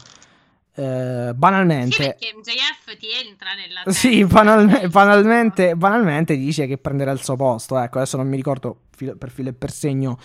eh, 0.77 1.29
Sì, 1.31 1.35
banalmente 1.37 1.97
perché 1.97 2.33
MJF 2.37 2.97
ti 2.99 3.07
entra 3.29 3.51
nella 3.55 3.83
sì, 3.93 4.19
testa. 4.21 4.35
banalme- 4.35 4.89
banalmente, 4.89 5.77
banalmente 5.77 6.37
dice 6.37 6.67
che 6.67 6.79
prenderà 6.79 7.11
il 7.13 7.23
suo 7.23 7.37
posto. 7.37 7.79
Ecco, 7.79 7.99
adesso 7.99 8.17
non 8.17 8.27
mi 8.29 8.37
ricordo 8.37 8.79
filo- 8.91 9.17
per 9.17 9.31
filo 9.31 9.51
e 9.51 9.53
per 9.53 9.71
segno 9.71 10.19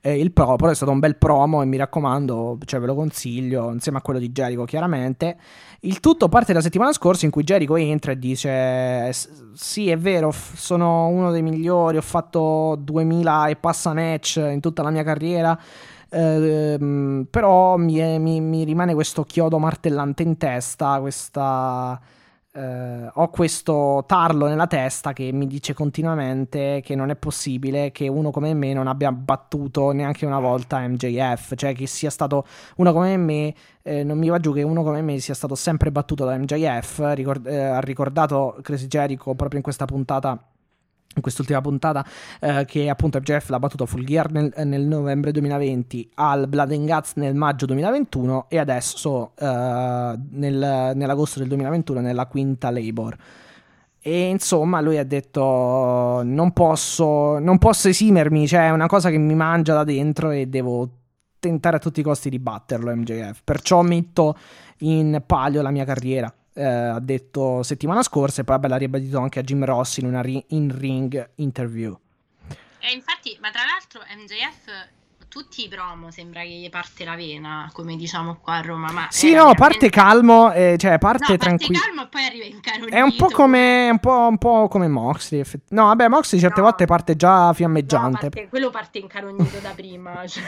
eh, 0.00 0.18
il 0.18 0.32
pro, 0.32 0.56
però 0.56 0.70
è 0.70 0.74
stato 0.74 0.92
un 0.92 0.98
bel 1.00 1.16
promo 1.16 1.60
e 1.62 1.64
mi 1.66 1.76
raccomando, 1.76 2.58
cioè 2.64 2.80
ve 2.80 2.86
lo 2.86 2.94
consiglio, 2.94 3.70
insieme 3.72 3.98
a 3.98 4.02
quello 4.02 4.18
di 4.20 4.30
Jericho 4.30 4.64
chiaramente. 4.64 5.36
Il 5.80 6.00
tutto 6.00 6.28
parte 6.28 6.52
la 6.52 6.60
settimana 6.60 6.92
scorsa 6.92 7.24
in 7.26 7.30
cui 7.30 7.42
Jericho 7.44 7.76
entra 7.76 8.12
e 8.12 8.18
dice 8.18 8.50
"S- 9.12 9.52
sì 9.54 9.90
è 9.90 9.96
vero, 9.98 10.30
f- 10.32 10.54
sono 10.56 11.06
uno 11.08 11.30
dei 11.30 11.42
migliori, 11.42 11.96
ho 11.96 12.02
fatto 12.02 12.76
2000 12.78 13.48
e 13.48 13.56
passa 13.56 13.92
match 13.92 14.36
in 14.36 14.60
tutta 14.60 14.82
la 14.82 14.90
mia 14.90 15.02
carriera. 15.02 15.58
Ehm, 16.18 17.26
però 17.30 17.76
mi, 17.76 17.96
è- 17.96 18.16
mi- 18.18 18.40
mi 18.40 18.64
rimane 18.64 18.94
questo 18.94 19.22
chiodo 19.24 19.58
martellante 19.58 20.22
in 20.22 20.38
testa, 20.38 20.98
questa, 21.00 22.00
eh, 22.52 23.10
ho 23.12 23.28
questo 23.28 24.02
tarlo 24.06 24.46
nella 24.46 24.66
testa 24.66 25.12
che 25.12 25.30
mi 25.32 25.46
dice 25.46 25.74
continuamente 25.74 26.80
che 26.82 26.94
non 26.94 27.10
è 27.10 27.16
possibile 27.16 27.92
che 27.92 28.08
uno 28.08 28.30
come 28.30 28.54
me 28.54 28.72
non 28.72 28.86
abbia 28.86 29.12
battuto 29.12 29.90
neanche 29.92 30.24
una 30.24 30.40
volta 30.40 30.78
MJF, 30.88 31.54
cioè 31.54 31.74
che 31.74 31.86
sia 31.86 32.08
stato 32.10 32.46
uno 32.76 32.92
come 32.94 33.16
me, 33.18 33.54
eh, 33.82 34.02
non 34.02 34.16
mi 34.18 34.28
va 34.30 34.38
giù 34.38 34.54
che 34.54 34.62
uno 34.62 34.82
come 34.82 35.02
me 35.02 35.18
sia 35.18 35.34
stato 35.34 35.54
sempre 35.54 35.92
battuto 35.92 36.24
da 36.24 36.34
MJF, 36.38 37.12
Ricord- 37.14 37.46
eh, 37.46 37.58
ha 37.62 37.80
ricordato 37.80 38.56
Chris 38.62 38.86
Jericho 38.86 39.34
proprio 39.34 39.58
in 39.58 39.62
questa 39.62 39.84
puntata. 39.84 40.40
In 41.16 41.22
quest'ultima 41.22 41.62
puntata, 41.62 42.04
eh, 42.40 42.66
che 42.66 42.90
appunto 42.90 43.18
MJF 43.18 43.48
l'ha 43.48 43.58
battuto 43.58 43.84
a 43.84 43.86
Full 43.86 44.04
Gear 44.04 44.30
nel, 44.30 44.52
nel 44.64 44.82
novembre 44.82 45.32
2020, 45.32 46.10
al 46.16 46.46
Blood 46.46 46.72
and 46.72 46.86
Guts 46.86 47.14
nel 47.14 47.34
maggio 47.34 47.64
2021 47.64 48.46
e 48.50 48.58
adesso 48.58 49.32
eh, 49.34 50.18
nel- 50.30 50.92
nell'agosto 50.94 51.38
del 51.38 51.48
2021 51.48 52.00
nella 52.00 52.26
quinta 52.26 52.70
Labor. 52.70 53.16
E 54.06 54.28
insomma, 54.28 54.80
lui 54.82 54.98
ha 54.98 55.04
detto: 55.04 56.20
Non 56.22 56.52
posso, 56.52 57.38
non 57.38 57.56
posso 57.58 57.88
esimermi, 57.88 58.46
cioè 58.46 58.66
è 58.66 58.70
una 58.70 58.86
cosa 58.86 59.08
che 59.10 59.18
mi 59.18 59.34
mangia 59.34 59.72
da 59.74 59.84
dentro 59.84 60.30
e 60.30 60.46
devo 60.46 60.88
tentare 61.40 61.76
a 61.76 61.78
tutti 61.80 62.00
i 62.00 62.02
costi 62.02 62.28
di 62.28 62.38
batterlo. 62.38 62.94
MJF, 62.94 63.40
perciò 63.42 63.82
metto 63.82 64.36
in 64.80 65.22
palio 65.26 65.60
la 65.62 65.70
mia 65.70 65.84
carriera. 65.84 66.32
Eh, 66.56 66.64
ha 66.64 66.98
detto 67.00 67.62
settimana 67.62 68.02
scorsa 68.02 68.40
e 68.40 68.44
poi 68.44 68.54
vabbè, 68.56 68.68
l'ha 68.68 68.76
ribadito 68.76 69.18
anche 69.20 69.38
a 69.38 69.42
Jim 69.42 69.64
Ross 69.64 69.98
in 69.98 70.06
una 70.06 70.22
ri- 70.22 70.44
in-ring 70.48 71.30
interview. 71.36 71.96
E 72.78 72.92
infatti, 72.92 73.36
ma 73.40 73.50
tra 73.50 73.60
l'altro 73.64 74.00
MJF 74.16 74.94
tutti 75.28 75.64
i 75.64 75.68
promo 75.68 76.10
sembra 76.10 76.40
che 76.42 76.48
gli 76.48 76.70
parte 76.70 77.04
la 77.04 77.14
vena, 77.16 77.68
come 77.74 77.96
diciamo 77.96 78.36
qua 78.36 78.54
a 78.54 78.60
Roma, 78.62 78.90
ma 78.92 79.08
Sì, 79.10 79.26
eh, 79.26 79.34
no, 79.34 79.52
veramente- 79.52 79.60
parte 79.60 79.90
calmo, 79.90 80.52
eh, 80.52 80.76
cioè 80.78 80.92
No, 80.92 80.98
parte 80.98 81.18
parte 81.24 81.36
tranquillo. 81.36 81.78
calmo 81.80 82.02
e 82.04 82.06
poi 82.08 82.24
arriva 82.24 82.44
incarognito. 82.44 82.96
È 82.96 83.00
un 83.02 83.16
po' 83.16 83.26
come, 83.30 83.90
un 83.90 83.98
po', 83.98 84.26
un 84.28 84.38
po' 84.38 84.68
come 84.68 84.88
Moxley. 84.88 85.40
effett- 85.40 85.70
No, 85.70 85.86
vabbè, 85.86 86.08
Moxley 86.08 86.40
certe 86.40 86.60
No. 86.60 86.66
volte 86.66 86.86
parte 86.86 87.16
già 87.16 87.46
No, 87.46 87.52
fiammeggiante. 87.52 88.18
parte- 88.30 88.48
quello 88.48 88.70
parte 88.70 88.98
incarognito 88.98 89.58
da 89.58 89.70
prima. 89.70 90.26
cioè. 90.26 90.42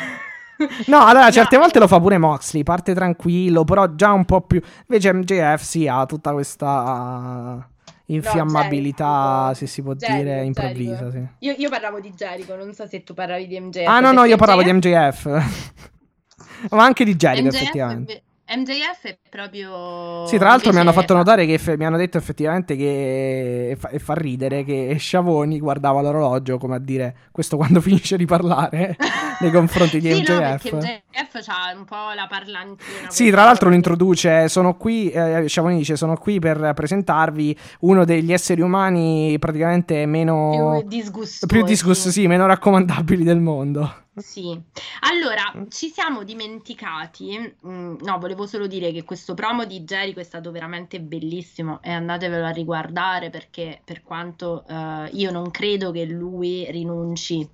No, 0.86 1.04
allora, 1.04 1.30
certe 1.30 1.56
No, 1.56 1.62
volte 1.62 1.78
lo 1.78 1.86
fa 1.86 2.00
pure 2.00 2.18
Moxley, 2.18 2.62
parte 2.62 2.94
tranquillo, 2.94 3.64
però 3.64 3.94
già 3.94 4.12
un 4.12 4.24
po' 4.24 4.40
più... 4.40 4.60
Invece 4.88 5.12
MJF 5.12 5.62
sì, 5.62 5.86
ha 5.86 6.04
tutta 6.06 6.32
questa 6.32 7.68
infiammabilità, 8.06 9.50
Jericho. 9.52 9.54
se 9.54 9.66
si 9.66 9.82
può 9.82 9.94
Jericho, 9.94 10.18
dire, 10.18 10.44
improvvisa, 10.44 11.10
sì. 11.10 11.26
Io, 11.40 11.54
io 11.56 11.68
parlavo 11.68 12.00
di 12.00 12.10
Jericho, 12.12 12.56
non 12.56 12.72
so 12.72 12.86
se 12.86 13.02
tu 13.04 13.14
parlavi 13.14 13.46
di 13.46 13.60
MJF. 13.60 13.86
Ah, 13.86 14.00
no, 14.00 14.12
no, 14.12 14.24
io 14.24 14.36
parlavo 14.36 14.62
di 14.62 14.72
MJF 14.72 14.88
MJF. 14.88 15.26
Ma 16.70 16.84
anche 16.84 17.04
di 17.04 17.14
Jericho, 17.14 17.46
MJF 17.46 17.54
effettivamente. 17.54 18.22
MJF 18.56 19.02
è 19.02 19.18
proprio. 19.28 20.26
Sì, 20.26 20.38
tra 20.38 20.48
l'altro 20.48 20.72
mi 20.72 20.78
hanno 20.78 20.92
fatto 20.92 21.12
fa- 21.12 21.18
notare 21.18 21.44
che 21.44 21.60
mi 21.76 21.84
hanno 21.84 21.98
detto 21.98 22.16
effettivamente 22.16 22.76
che 22.76 23.70
e 23.70 23.76
fa, 23.76 23.90
e 23.90 23.98
fa 23.98 24.14
ridere 24.14 24.64
che 24.64 24.96
Sciavoni 24.98 25.58
guardava 25.58 26.00
l'orologio 26.00 26.56
come 26.56 26.76
a 26.76 26.78
dire 26.78 27.14
questo 27.30 27.56
quando 27.56 27.80
finisce 27.82 28.16
di 28.16 28.24
parlare 28.24 28.96
nei 29.40 29.50
confronti 29.50 30.00
di 30.00 30.12
Sì, 30.12 30.22
no, 30.22 30.36
MJF. 30.36 30.70
perché 30.70 31.02
MJF 31.12 31.44
c'ha 31.44 31.76
un 31.76 31.84
po' 31.84 32.12
la 32.14 32.26
parlantina. 32.28 33.08
Sì, 33.08 33.30
tra 33.30 33.44
l'altro 33.44 33.68
lo 33.68 33.74
introduce, 33.74 34.48
sono 34.48 34.76
qui, 34.76 35.10
eh, 35.10 35.44
Sciavoni 35.46 35.76
dice, 35.76 35.96
sono 35.96 36.16
qui 36.16 36.38
per 36.38 36.72
presentarvi 36.74 37.56
uno 37.80 38.04
degli 38.04 38.32
esseri 38.32 38.62
umani 38.62 39.36
praticamente 39.38 40.06
meno... 40.06 40.78
più 40.80 40.88
disgustosi. 40.88 41.46
più 41.46 41.64
disgusto, 41.64 42.10
sì, 42.10 42.26
meno 42.26 42.46
raccomandabili 42.46 43.24
del 43.24 43.40
mondo. 43.40 44.06
Sì, 44.20 44.60
allora 45.00 45.66
ci 45.68 45.90
siamo 45.90 46.22
dimenticati. 46.22 47.56
mm, 47.66 47.96
no, 48.00 48.18
volevo 48.18 48.46
solo 48.46 48.66
dire 48.66 48.92
che 48.92 49.04
questo 49.04 49.34
promo 49.34 49.64
di 49.64 49.82
Jericho 49.82 50.20
è 50.20 50.24
stato 50.24 50.50
veramente 50.50 51.00
bellissimo 51.00 51.80
e 51.82 51.90
andatevelo 51.90 52.44
a 52.44 52.50
riguardare 52.50 53.30
perché, 53.30 53.80
per 53.84 54.02
quanto 54.02 54.64
eh, 54.68 55.08
io 55.12 55.30
non 55.30 55.50
credo 55.50 55.90
che 55.90 56.04
lui 56.04 56.70
rinunci 56.70 57.48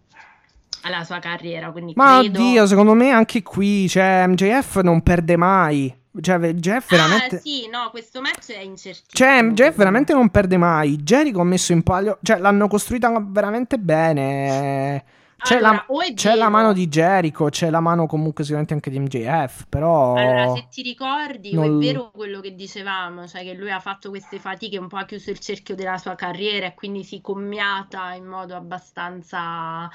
alla 0.83 1.05
sua 1.05 1.19
carriera, 1.19 1.71
quindi 1.71 1.93
Ma 1.97 2.19
credo. 2.21 2.39
oddio, 2.39 2.67
secondo 2.67 2.95
me 2.95 3.11
anche 3.11 3.43
qui, 3.43 3.89
cioè, 3.89 4.27
MJF 4.27 4.81
non 4.81 5.03
perde 5.03 5.37
mai. 5.37 6.03
Cioè, 6.21 6.39
MJF 6.39 6.91
veramente... 6.91 7.37
Ah, 7.37 7.39
sì, 7.41 7.69
no, 7.69 7.89
questo 7.91 8.21
match 8.21 8.53
è 8.53 8.61
incertissimo. 8.61 9.09
Cioè, 9.09 9.43
me. 9.43 9.71
veramente 9.73 10.13
non 10.13 10.29
perde 10.31 10.57
mai. 10.57 10.97
Jericho 10.99 11.41
ha 11.41 11.45
messo 11.45 11.73
in 11.73 11.83
palio. 11.83 12.19
Cioè, 12.23 12.39
l'hanno 12.39 12.69
costruita 12.69 13.13
veramente 13.27 13.79
bene. 13.79 15.05
C'è, 15.45 15.57
Allora, 15.59 15.85
la, 15.87 16.15
c'è 16.15 16.35
la 16.37 16.49
mano 16.49 16.73
di 16.73 16.89
Jericho, 16.89 17.51
c'è 17.51 17.69
la 17.69 17.81
mano 17.81 18.07
comunque 18.07 18.45
sicuramente 18.45 18.73
anche 18.73 18.89
di 18.89 18.99
MJF. 18.99 19.67
Però. 19.69 20.15
Allora, 20.15 20.49
se 20.55 20.69
ti 20.71 20.81
ricordi, 20.81 21.53
non- 21.53 21.83
è 21.83 21.85
vero 21.87 22.11
quello 22.11 22.41
che 22.41 22.55
dicevamo, 22.55 23.27
cioè 23.29 23.43
che 23.43 23.53
lui 23.53 23.71
ha 23.71 23.79
fatto 23.79 24.09
queste 24.09 24.39
fatiche, 24.39 24.79
un 24.79 24.89
po' 24.89 24.97
ha 24.97 25.05
chiuso 25.05 25.31
il 25.31 25.39
cerchio 25.39 25.75
della 25.75 25.99
sua 25.99 26.15
carriera 26.15 26.67
e 26.67 26.75
quindi 26.75 27.05
si 27.05 27.21
commiata 27.21 28.15
in 28.15 28.25
modo 28.25 28.55
abbastanza, 28.57 29.91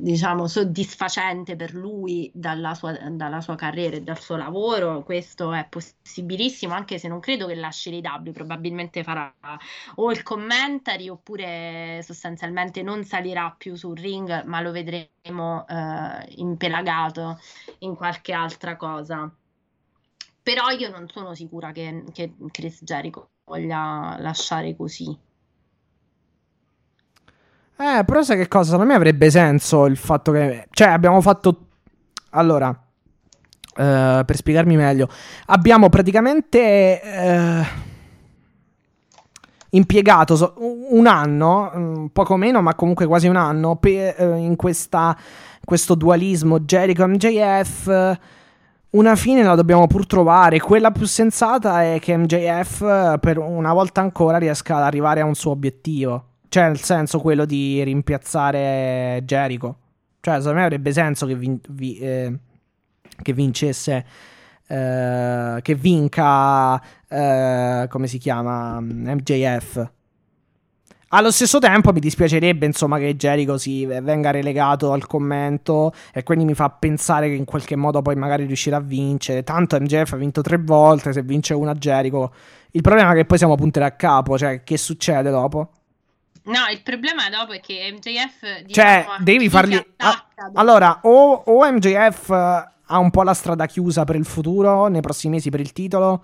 diciamo, 0.00 0.46
soddisfacente 0.46 1.56
per 1.56 1.74
lui 1.74 2.30
dalla 2.32 2.74
sua, 2.74 2.92
dalla 3.10 3.40
sua 3.40 3.56
carriera 3.56 3.96
e 3.96 4.02
dal 4.02 4.18
suo 4.20 4.36
lavoro. 4.36 5.02
Questo 5.02 5.52
è 5.52 5.66
possibilissimo, 5.68 6.74
anche 6.74 6.98
se 6.98 7.08
non 7.08 7.20
credo 7.20 7.46
che 7.46 7.54
lasci 7.54 8.00
l'AEW, 8.00 8.32
probabilmente 8.32 9.02
farà 9.02 9.34
o 9.96 10.10
il 10.10 10.22
commentary 10.22 11.08
oppure 11.08 12.00
sostanzialmente 12.02 12.82
non 12.82 13.04
salirà 13.04 13.54
più 13.56 13.74
sul 13.74 13.98
ring, 13.98 14.44
ma 14.44 14.60
lo 14.60 14.70
vedremo 14.70 15.66
eh, 15.66 16.34
impelagato 16.36 17.40
in 17.80 17.94
qualche 17.94 18.32
altra 18.32 18.76
cosa. 18.76 19.30
Però 20.42 20.68
io 20.70 20.90
non 20.90 21.08
sono 21.08 21.34
sicura 21.34 21.72
che, 21.72 22.04
che 22.12 22.34
Chris 22.50 22.82
Jericho 22.82 23.30
voglia 23.44 24.16
lasciare 24.18 24.74
così. 24.76 25.26
Eh, 27.80 28.02
però 28.04 28.22
sai 28.22 28.36
che 28.36 28.48
cosa? 28.48 28.70
Secondo 28.70 28.90
me 28.90 28.96
avrebbe 28.96 29.30
senso 29.30 29.86
il 29.86 29.96
fatto 29.96 30.32
che... 30.32 30.66
Cioè, 30.70 30.88
abbiamo 30.88 31.20
fatto... 31.20 31.66
Allora, 32.30 32.68
eh, 32.70 34.22
per 34.26 34.36
spiegarmi 34.36 34.76
meglio, 34.76 35.08
abbiamo 35.46 35.88
praticamente 35.88 37.00
eh, 37.00 37.64
impiegato 39.70 40.34
so- 40.34 40.54
un 40.90 41.06
anno, 41.06 41.70
mm, 41.74 42.06
poco 42.06 42.36
meno, 42.36 42.60
ma 42.60 42.74
comunque 42.74 43.06
quasi 43.06 43.28
un 43.28 43.36
anno, 43.36 43.76
pe- 43.76 44.16
eh, 44.16 44.36
in 44.38 44.56
questa, 44.56 45.16
questo 45.64 45.94
dualismo 45.94 46.58
Jericho-MJF. 46.60 48.18
Una 48.90 49.14
fine 49.14 49.44
la 49.44 49.54
dobbiamo 49.54 49.86
pur 49.86 50.06
trovare. 50.06 50.58
Quella 50.58 50.90
più 50.90 51.06
sensata 51.06 51.84
è 51.84 51.98
che 52.00 52.16
MJF 52.16 53.18
per 53.20 53.38
una 53.38 53.72
volta 53.72 54.00
ancora 54.00 54.38
riesca 54.38 54.76
ad 54.78 54.82
arrivare 54.82 55.20
a 55.20 55.24
un 55.26 55.34
suo 55.34 55.52
obiettivo. 55.52 56.27
Cioè, 56.48 56.64
nel 56.66 56.80
senso 56.80 57.20
quello 57.20 57.44
di 57.44 57.82
rimpiazzare 57.82 59.22
Jericho. 59.24 59.76
Cioè, 60.20 60.36
secondo 60.38 60.58
me 60.58 60.64
avrebbe 60.64 60.92
senso 60.92 61.26
che, 61.26 61.34
vin- 61.34 61.60
vi- 61.70 61.98
eh, 61.98 62.38
che 63.22 63.32
vincesse. 63.32 64.04
eh, 64.66 65.58
che 65.62 65.74
vinca. 65.74 66.80
eh, 67.08 67.86
come 67.88 68.06
si 68.06 68.18
chiama? 68.18 68.80
MJF. 68.80 69.90
Allo 71.10 71.30
stesso 71.30 71.58
tempo 71.58 71.90
mi 71.92 72.00
dispiacerebbe 72.00 72.66
insomma 72.66 72.98
che 72.98 73.16
Jericho 73.16 73.56
si 73.56 73.86
venga 73.86 74.30
relegato 74.30 74.92
al 74.92 75.06
commento 75.06 75.90
e 76.12 76.22
quindi 76.22 76.44
mi 76.44 76.52
fa 76.52 76.68
pensare 76.68 77.28
che 77.30 77.34
in 77.34 77.46
qualche 77.46 77.76
modo 77.76 78.02
poi 78.02 78.14
magari 78.14 78.44
riuscirà 78.44 78.76
a 78.76 78.80
vincere. 78.80 79.42
Tanto 79.42 79.80
MJF 79.80 80.12
ha 80.12 80.16
vinto 80.16 80.42
tre 80.42 80.58
volte, 80.58 81.14
se 81.14 81.22
vince 81.22 81.54
una 81.54 81.72
Jericho. 81.74 82.30
Il 82.72 82.82
problema 82.82 83.12
è 83.12 83.14
che 83.14 83.24
poi 83.24 83.38
siamo 83.38 83.54
puntati 83.54 83.86
a 83.86 83.92
capo, 83.92 84.36
cioè 84.36 84.62
che 84.62 84.76
succede 84.76 85.30
dopo? 85.30 85.70
No, 86.48 86.66
il 86.70 86.82
problema 86.82 87.28
dopo 87.30 87.52
è 87.52 87.60
che 87.60 87.90
MJF 87.92 88.40
Cioè, 88.40 88.62
diciamo, 88.64 89.16
devi 89.20 89.44
chi 89.44 89.50
fargli... 89.50 89.74
attacca 89.74 90.50
allora, 90.54 91.00
o, 91.02 91.32
o 91.32 91.72
MJF 91.72 92.30
eh, 92.30 92.68
ha 92.90 92.98
un 92.98 93.10
po' 93.10 93.22
la 93.22 93.34
strada 93.34 93.66
chiusa 93.66 94.04
per 94.04 94.16
il 94.16 94.24
futuro, 94.24 94.86
nei 94.86 95.00
prossimi 95.00 95.34
mesi 95.34 95.50
per 95.50 95.60
il 95.60 95.72
titolo, 95.72 96.22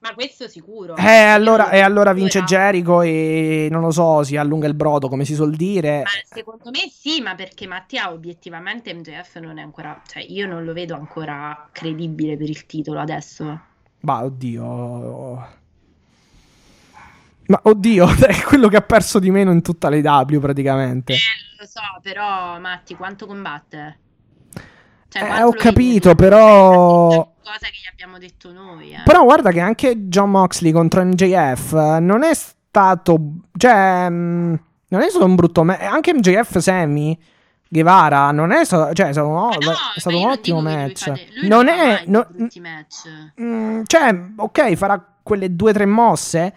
Ma 0.00 0.14
questo 0.14 0.48
sicuro. 0.48 0.96
eh, 0.96 1.22
allora, 1.22 1.70
e 1.70 1.80
allora 1.80 2.10
Ora- 2.10 2.12
vince 2.12 2.42
Jericho 2.44 3.02
e 3.02 3.68
non 3.70 3.80
lo 3.80 3.90
so, 3.90 4.22
si 4.22 4.36
allunga 4.36 4.66
il 4.68 4.74
brodo, 4.74 5.08
come 5.08 5.24
si 5.24 5.34
suol 5.34 5.56
dire. 5.56 6.02
Ma 6.04 6.10
secondo 6.24 6.70
me 6.70 6.88
sì, 6.90 7.20
ma 7.20 7.34
perché 7.34 7.66
Mattia 7.66 8.12
obiettivamente 8.12 8.94
MJF 8.94 9.38
non 9.38 9.58
è 9.58 9.62
ancora, 9.62 10.00
cioè 10.06 10.22
io 10.22 10.46
non 10.46 10.64
lo 10.64 10.72
vedo 10.72 10.94
ancora 10.94 11.68
credibile 11.72 12.36
per 12.36 12.48
il 12.48 12.66
titolo 12.66 13.00
adesso. 13.00 13.60
Ma 14.00 14.22
oddio. 14.22 15.64
Ma 17.48 17.60
oddio, 17.64 18.06
è 18.26 18.42
quello 18.42 18.68
che 18.68 18.76
ha 18.76 18.82
perso 18.82 19.18
di 19.18 19.30
meno 19.30 19.50
in 19.52 19.62
tutta 19.62 19.88
l'AW 19.88 20.38
praticamente. 20.40 21.12
Eh, 21.12 21.18
lo 21.58 21.66
so, 21.66 21.80
però 22.02 22.58
Matti, 22.58 22.94
quanto 22.96 23.26
combatte? 23.26 23.98
Cioè, 25.08 25.22
Eh, 25.22 25.42
ho 25.42 25.52
capito, 25.52 26.14
però- 26.14 27.08
cosa 27.42 27.66
che 27.66 27.78
gli 27.82 27.88
abbiamo 27.90 28.18
detto 28.18 28.52
noi, 28.52 28.92
eh. 28.92 29.00
Però 29.04 29.22
guarda 29.24 29.52
che 29.52 29.60
anche 29.60 30.08
John 30.08 30.30
Moxley 30.30 30.72
contro 30.72 31.04
MJF 31.04 31.72
eh, 31.72 32.00
non 32.00 32.22
è 32.24 32.34
stato. 32.34 33.18
Cioè. 33.56 34.08
mm, 34.10 34.54
Non 34.88 35.00
è 35.02 35.08
stato 35.08 35.24
un 35.24 35.34
brutto 35.36 35.62
match. 35.64 35.82
Anche 35.82 36.12
MJF 36.14 36.58
Sammy 36.58 37.16
Guevara 37.68 38.30
non 38.32 38.50
è 38.52 38.64
stato. 38.64 38.92
Cioè, 38.92 39.08
è 39.08 39.12
stato, 39.12 39.28
un- 39.28 39.34
Ma 39.34 39.48
no, 39.48 39.70
è 39.94 39.98
stato 40.00 40.16
ma 40.16 40.16
un 40.16 40.22
non 40.22 40.32
ottimo 40.32 40.60
lui 40.60 40.72
match. 40.74 41.04
fate- 41.04 41.26
lui 41.36 41.48
non 41.48 41.64
non 41.64 41.74
è. 41.74 41.86
mai 41.86 42.02
no- 42.06 42.26
brutti 42.28 42.60
match. 42.60 43.08
mm, 43.40 43.82
cioè, 43.86 44.20
ok, 44.36 44.74
farà 44.74 45.04
quelle 45.22 45.54
due 45.54 45.70
o 45.70 45.72
tre 45.72 45.86
mosse. 45.86 46.54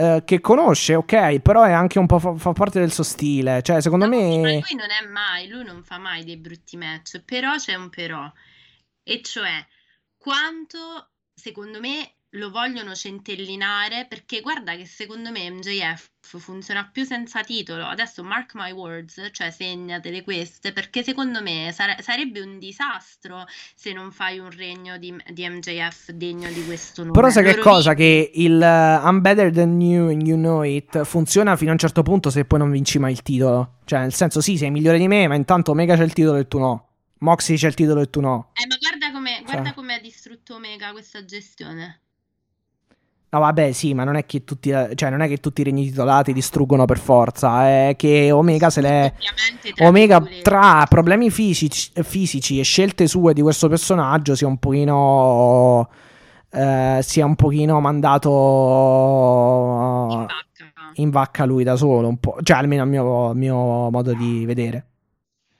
Eh, 0.00 0.22
che 0.24 0.40
conosce, 0.40 0.94
ok, 0.94 1.40
però 1.40 1.62
è 1.64 1.72
anche 1.72 1.98
un 1.98 2.06
po' 2.06 2.18
fa, 2.18 2.34
fa 2.36 2.52
parte 2.52 2.80
del 2.80 2.92
suo 2.92 3.04
stile. 3.04 3.62
Cioè, 3.62 3.80
secondo 3.80 4.06
No, 4.06 4.16
me. 4.16 4.38
ma 4.38 4.48
lui 4.50 4.74
non 4.74 4.90
è 4.90 5.06
mai, 5.06 5.48
lui 5.48 5.64
non 5.64 5.82
fa 5.84 5.98
mai 5.98 6.24
dei 6.24 6.36
brutti 6.38 6.76
match, 6.76 7.20
però 7.24 7.56
c'è 7.56 7.74
un 7.74 7.90
però, 7.90 8.30
e 9.02 9.22
cioè 9.22 9.66
quanto 10.16 11.10
secondo 11.34 11.80
me 11.80 12.14
lo 12.34 12.50
vogliono 12.50 12.94
centellinare, 12.94 14.06
perché 14.06 14.40
guarda 14.40 14.76
che 14.76 14.86
secondo 14.86 15.30
me 15.30 15.50
MJF 15.50 16.10
funziona 16.38 16.88
più 16.90 17.04
senza 17.04 17.42
titolo, 17.42 17.84
adesso 17.84 18.22
mark 18.22 18.52
my 18.54 18.70
words, 18.72 19.28
cioè 19.32 19.50
segnatele 19.50 20.22
queste, 20.22 20.72
perché 20.72 21.02
secondo 21.02 21.42
me 21.42 21.70
sare- 21.72 21.98
sarebbe 22.00 22.40
un 22.40 22.58
disastro 22.58 23.44
se 23.74 23.92
non 23.92 24.12
fai 24.12 24.38
un 24.38 24.50
regno 24.50 24.98
di, 24.98 25.14
di 25.32 25.48
MJF 25.48 26.10
degno 26.12 26.48
di 26.50 26.64
questo 26.64 27.02
nome. 27.02 27.14
Però 27.14 27.30
sai 27.30 27.44
che 27.44 27.56
Loro 27.56 27.62
cosa? 27.62 27.94
Che 27.94 28.30
il 28.34 28.54
uh, 28.60 29.06
I'm 29.06 29.20
better 29.20 29.52
than 29.52 29.80
you 29.80 30.08
and 30.08 30.26
you 30.26 30.36
know 30.36 30.62
it 30.62 31.02
funziona 31.04 31.56
fino 31.56 31.70
a 31.70 31.72
un 31.72 31.78
certo 31.78 32.02
punto 32.02 32.30
se 32.30 32.44
poi 32.44 32.58
non 32.58 32.70
vinci 32.70 32.98
mai 32.98 33.12
il 33.12 33.22
titolo. 33.22 33.78
Cioè, 33.84 34.00
nel 34.00 34.14
senso, 34.14 34.40
sì, 34.40 34.56
sei 34.56 34.70
migliore 34.70 34.98
di 34.98 35.08
me, 35.08 35.26
ma 35.26 35.34
intanto 35.34 35.72
Omega 35.72 35.96
c'è 35.96 36.04
il 36.04 36.12
titolo 36.12 36.38
e 36.38 36.46
tu 36.46 36.58
no. 36.58 36.88
Moxie 37.18 37.56
c'è 37.56 37.66
il 37.66 37.74
titolo 37.74 38.00
e 38.00 38.08
tu 38.08 38.20
no. 38.20 38.50
Eh, 38.54 38.66
ma 38.66 38.76
guarda 38.76 39.12
come, 39.12 39.42
guarda 39.44 39.64
Cioè. 39.64 39.74
come 39.74 39.94
ha 39.94 39.98
distrutto 39.98 40.54
Omega 40.54 40.92
questa 40.92 41.24
gestione. 41.24 42.00
No, 43.32 43.38
vabbè, 43.38 43.70
sì, 43.70 43.94
ma 43.94 44.02
non 44.02 44.16
è 44.16 44.26
che 44.26 44.42
tutti, 44.42 44.70
cioè, 44.70 45.08
non 45.10 45.20
è 45.20 45.28
che 45.28 45.36
tutti 45.38 45.60
i 45.60 45.64
regni 45.64 45.86
titolati 45.86 46.32
distruggono 46.32 46.84
per 46.84 46.98
forza. 46.98 47.64
È 47.64 47.94
che 47.96 48.32
Omega 48.32 48.70
se 48.70 48.80
le. 48.80 49.14
Omega 49.82 50.20
tra 50.42 50.84
problemi 50.88 51.30
fisici, 51.30 51.92
fisici 52.02 52.58
e 52.58 52.64
scelte 52.64 53.06
sue 53.06 53.32
di 53.32 53.40
questo 53.40 53.68
personaggio 53.68 54.34
sia 54.34 54.48
un 54.48 54.58
pochino. 54.58 55.88
eh, 56.50 56.98
sia 57.02 57.24
un 57.24 57.36
pochino 57.36 57.78
mandato 57.80 58.28
in 60.10 60.26
vacca. 60.26 60.90
in 60.94 61.10
vacca 61.10 61.44
lui 61.44 61.62
da 61.62 61.76
solo, 61.76 62.08
un 62.08 62.18
po'. 62.18 62.38
Cioè, 62.42 62.56
almeno 62.56 62.82
al 62.82 62.88
mio, 62.88 63.32
mio 63.34 63.90
modo 63.90 64.12
di 64.12 64.44
vedere. 64.44 64.86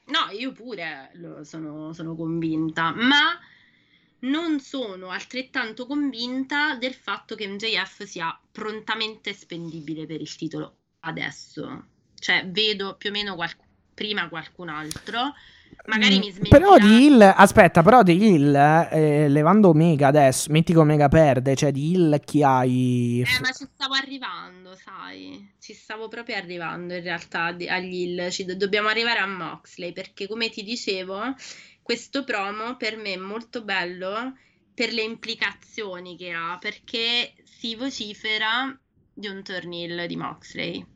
No, 0.06 0.36
io 0.36 0.50
pure 0.52 1.12
sono, 1.42 1.92
sono 1.92 2.16
convinta, 2.16 2.92
ma 2.96 3.38
non 4.20 4.60
sono 4.60 5.10
altrettanto 5.10 5.86
convinta 5.86 6.74
del 6.76 6.94
fatto 6.94 7.34
che 7.34 7.46
MJF 7.46 8.04
sia 8.04 8.38
prontamente 8.52 9.32
spendibile 9.32 10.06
per 10.06 10.20
il 10.20 10.34
titolo 10.36 10.76
adesso. 11.00 11.86
Cioè, 12.14 12.46
vedo 12.48 12.96
più 12.96 13.10
o 13.10 13.12
meno 13.12 13.34
qualc- 13.34 13.58
prima 13.94 14.28
qualcun 14.28 14.68
altro. 14.68 15.32
Magari 15.86 16.16
Mm, 16.16 16.18
mi 16.18 16.30
smetterà. 16.30 16.58
Però 16.58 16.78
di 16.78 17.06
Hill, 17.06 17.20
aspetta, 17.22 17.82
però 17.82 18.02
di 18.02 18.12
Hill, 18.22 18.54
eh, 18.54 19.28
levando 19.28 19.68
Omega 19.70 20.08
adesso, 20.08 20.50
metti 20.52 20.72
che 20.72 20.78
Omega 20.78 21.08
perde, 21.08 21.54
cioè 21.56 21.72
di 21.72 21.90
Hill 21.92 22.20
chi 22.22 22.42
hai? 22.42 23.22
Eh, 23.26 23.40
ma 23.40 23.50
ci 23.52 23.66
stavo 23.72 23.94
arrivando, 23.94 24.74
sai. 24.76 25.54
Ci 25.58 25.72
stavo 25.74 26.08
proprio 26.08 26.36
arrivando 26.36 26.94
in 26.94 27.02
realtà 27.02 27.52
di- 27.52 27.68
agli 27.68 27.94
Hill. 27.94 28.30
Ci 28.30 28.44
do- 28.44 28.56
dobbiamo 28.56 28.88
arrivare 28.88 29.20
a 29.20 29.26
Moxley 29.26 29.92
perché, 29.92 30.26
come 30.26 30.48
ti 30.50 30.62
dicevo, 30.62 31.34
questo 31.90 32.22
promo 32.22 32.76
per 32.76 32.96
me 32.96 33.14
è 33.14 33.16
molto 33.16 33.64
bello 33.64 34.36
per 34.72 34.92
le 34.92 35.02
implicazioni 35.02 36.16
che 36.16 36.30
ha, 36.30 36.56
perché 36.60 37.34
si 37.42 37.74
vocifera 37.74 38.78
di 39.12 39.26
un 39.26 39.42
turn 39.42 39.72
heel 39.72 40.06
di 40.06 40.14
Moxley. 40.14 40.86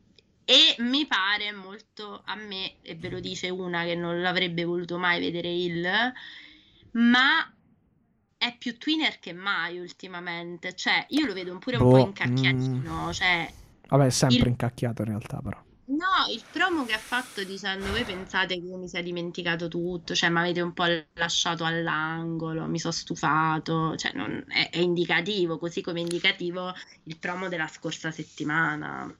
E 0.45 0.75
mi 0.77 1.05
pare 1.05 1.51
molto 1.51 2.21
a 2.23 2.35
me, 2.35 2.75
e 2.81 2.95
ve 2.95 3.09
lo 3.09 3.19
dice 3.19 3.49
una 3.49 3.83
che 3.83 3.95
non 3.95 4.21
l'avrebbe 4.21 4.63
voluto 4.63 4.97
mai 4.97 5.19
vedere 5.19 5.49
Hill, 5.49 5.85
ma 6.91 7.53
è 8.37 8.55
più 8.57 8.77
twinner 8.77 9.19
che 9.19 9.33
mai 9.33 9.77
ultimamente. 9.77 10.75
Cioè, 10.75 11.07
io 11.09 11.25
lo 11.25 11.33
vedo 11.33 11.57
pure 11.57 11.75
un 11.75 11.83
Boh, 11.83 11.89
po' 11.89 12.07
incacchiatino. 12.07 13.11
Cioè, 13.11 13.53
Vabbè, 13.89 14.05
è 14.05 14.09
sempre 14.09 14.45
Il- 14.45 14.47
incacchiato 14.47 15.01
in 15.01 15.09
realtà, 15.09 15.41
però. 15.41 15.61
No, 15.87 16.25
il 16.33 16.43
promo 16.51 16.83
che 16.85 16.93
ha 16.93 16.97
fatto 16.99 17.43
dicendo 17.43 17.89
voi 17.91 18.03
pensate 18.03 18.55
che 18.59 18.65
io 18.65 18.77
mi 18.77 18.87
sia 18.87 19.01
dimenticato 19.03 19.67
tutto, 19.67 20.15
cioè 20.15 20.29
mi 20.29 20.39
avete 20.39 20.61
un 20.61 20.73
po' 20.73 20.85
lasciato 21.13 21.63
all'angolo, 21.63 22.65
mi 22.67 22.79
sono 22.79 22.93
stufato, 22.93 23.95
cioè 23.95 24.11
non- 24.13 24.43
è, 24.47 24.69
è 24.71 24.79
indicativo, 24.79 25.57
così 25.59 25.81
come 25.81 25.99
è 25.99 26.01
indicativo 26.01 26.73
il 27.03 27.17
promo 27.17 27.47
della 27.49 27.67
scorsa 27.67 28.11
settimana. 28.11 29.13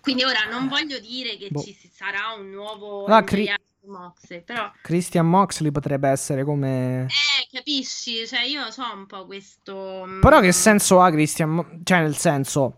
Quindi 0.00 0.24
ora 0.24 0.44
non 0.50 0.68
voglio 0.68 0.98
dire 0.98 1.36
che 1.36 1.50
Boh. 1.50 1.60
ci 1.60 1.74
sarà 1.92 2.32
un 2.38 2.50
nuovo 2.50 3.06
No, 3.06 3.22
Cri- 3.24 3.52
Moxley, 3.86 4.42
però 4.44 4.70
Christian 4.82 5.26
Moxley 5.28 5.70
potrebbe 5.70 6.08
essere 6.10 6.44
come... 6.44 7.18
eh, 7.42 7.48
capisci, 7.50 8.26
cioè 8.26 8.42
io 8.42 8.70
so 8.70 8.82
un 8.92 9.06
po' 9.06 9.26
questo 9.26 10.04
Però 10.18 10.40
che 10.40 10.46
mm, 10.46 10.50
senso 10.52 11.00
ha 11.00 11.10
Christian? 11.10 11.50
Mo- 11.50 11.66
Cioè, 11.82 12.00
nel 12.00 12.16
senso... 12.16 12.76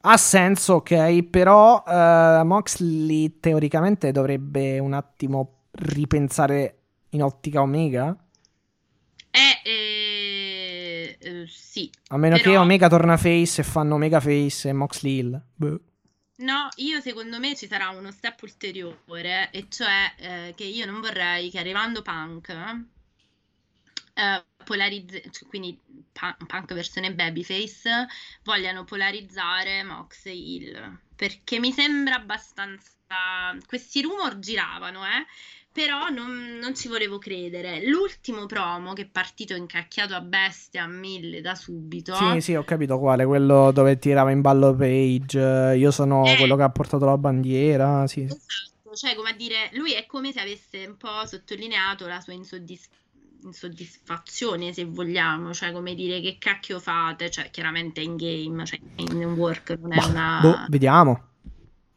Ha 0.00 0.16
senso, 0.16 0.74
ok, 0.74 1.22
però 1.24 1.82
eh, 1.86 2.42
Moxley 2.44 3.40
teoricamente 3.40 4.12
dovrebbe 4.12 4.78
un 4.78 4.92
attimo 4.92 5.64
ripensare 5.72 6.78
in 7.10 7.22
ottica 7.22 7.60
Omega? 7.62 8.16
eh, 9.30 9.60
eh, 9.70 11.16
eh, 11.20 11.46
sì, 11.46 11.90
A 12.08 12.16
meno 12.16 12.36
che 12.36 12.42
Però- 12.42 12.62
Omega 12.62 12.88
torna 12.88 13.16
face 13.16 13.60
e 13.60 13.64
fanno 13.64 13.94
Omega 13.94 14.20
face 14.20 14.68
e 14.68 14.72
Moxley 14.72 15.18
Hill. 15.18 15.42
Boh. 15.54 15.80
No, 16.36 16.68
io 16.76 17.00
secondo 17.00 17.38
me 17.40 17.56
ci 17.56 17.66
sarà 17.66 17.88
uno 17.90 18.10
step 18.12 18.40
ulteriore, 18.42 19.50
e 19.50 19.66
cioè 19.68 20.12
eh, 20.16 20.54
che 20.56 20.64
io 20.64 20.86
non 20.86 21.00
vorrei 21.00 21.50
che 21.50 21.58
arrivando 21.58 22.02
Punk, 22.02 22.54
eh, 24.18 24.44
polarizz- 24.64 25.30
cioè, 25.30 25.48
quindi 25.48 25.78
Pa- 26.12 26.36
Punk 26.46 26.74
versione 26.74 27.14
Babyface, 27.14 28.06
vogliano 28.42 28.84
polarizzare 28.84 29.84
Mox 29.84 30.26
e 30.26 30.34
Hill, 30.34 30.98
perché 31.14 31.58
mi 31.60 31.72
sembra 31.72 32.16
abbastanza... 32.16 32.96
Questi 33.66 34.02
rumor 34.02 34.38
giravano, 34.38 35.02
eh, 35.06 35.24
però 35.72 36.08
non, 36.08 36.58
non 36.60 36.74
ci 36.74 36.88
volevo 36.88 37.16
credere. 37.16 37.86
L'ultimo 37.86 38.44
promo 38.44 38.92
che 38.92 39.02
è 39.02 39.06
partito 39.06 39.54
incacchiato 39.54 40.14
a 40.14 40.20
bestia 40.20 40.82
a 40.82 40.88
mille 40.88 41.40
da 41.40 41.54
subito... 41.54 42.14
Sì, 42.14 42.40
sì, 42.42 42.54
ho 42.54 42.64
capito 42.64 42.98
quale. 42.98 43.24
Quello 43.24 43.72
dove 43.72 43.98
tirava 43.98 44.30
in 44.30 44.42
ballo 44.42 44.74
Page. 44.74 45.74
Io 45.76 45.90
sono 45.90 46.26
Eh. 46.26 46.36
quello 46.36 46.54
che 46.56 46.64
ha 46.64 46.70
portato 46.70 47.06
la 47.06 47.16
bandiera. 47.16 48.06
Sì. 48.06 48.24
Esatto, 48.24 48.94
cioè 48.94 49.14
come 49.14 49.30
a 49.30 49.34
dire, 49.34 49.70
lui 49.72 49.94
è 49.94 50.04
come 50.04 50.30
se 50.30 50.40
avesse 50.40 50.84
un 50.84 50.98
po' 50.98 51.24
sottolineato 51.24 52.06
la 52.06 52.20
sua 52.20 52.34
insoddis- 52.34 52.90
insoddisfazione, 53.42 54.72
se 54.72 54.84
vogliamo, 54.84 55.52
cioè 55.52 55.72
come 55.72 55.94
dire 55.94 56.20
che 56.20 56.36
cacchio 56.38 56.78
fate, 56.80 57.30
cioè 57.30 57.50
chiaramente 57.50 58.00
in 58.00 58.16
game, 58.16 58.64
cioè 58.64 58.78
in 58.96 59.22
work 59.24 59.76
non 59.80 59.92
è 59.92 59.96
Boh, 59.96 60.08
una... 60.08 60.38
boh, 60.42 60.56
vediamo. 60.68 61.22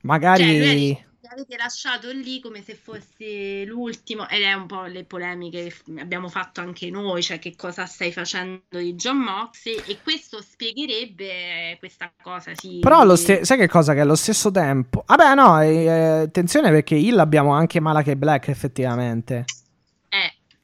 Magari. 0.02 0.44
Cioè, 0.44 1.10
avete 1.34 1.56
lasciato 1.56 2.12
lì 2.12 2.42
come 2.42 2.62
se 2.62 2.76
fosse 2.76 3.64
l'ultimo, 3.64 4.28
ed 4.28 4.42
è 4.42 4.52
un 4.52 4.66
po' 4.66 4.84
le 4.84 5.06
polemiche 5.06 5.74
che 5.86 6.02
abbiamo 6.02 6.28
fatto 6.28 6.60
anche 6.60 6.90
noi, 6.90 7.24
cioè 7.24 7.40
che 7.40 7.56
cosa 7.56 7.86
stai 7.86 8.12
facendo 8.12 8.64
di 8.68 8.96
John 8.96 9.20
Moxley, 9.20 9.82
e 9.86 10.00
questo 10.04 10.42
spiegherebbe 10.42 11.78
questa 11.80 12.12
cosa, 12.22 12.54
sì. 12.54 12.80
Però 12.80 13.00
allo 13.00 13.16
ste- 13.16 13.46
sai 13.46 13.58
che 13.58 13.70
cosa? 13.70 13.94
Che 13.94 14.02
allo 14.02 14.16
stesso 14.16 14.52
tempo. 14.52 15.06
Vabbè, 15.08 15.36
no, 15.36 15.62
eh, 15.62 15.88
attenzione 16.24 16.70
perché 16.70 16.96
Hill 16.96 17.20
abbiamo 17.20 17.54
anche 17.54 17.80
Malachi 17.80 18.16
Black, 18.18 18.50
effettivamente. 18.50 19.46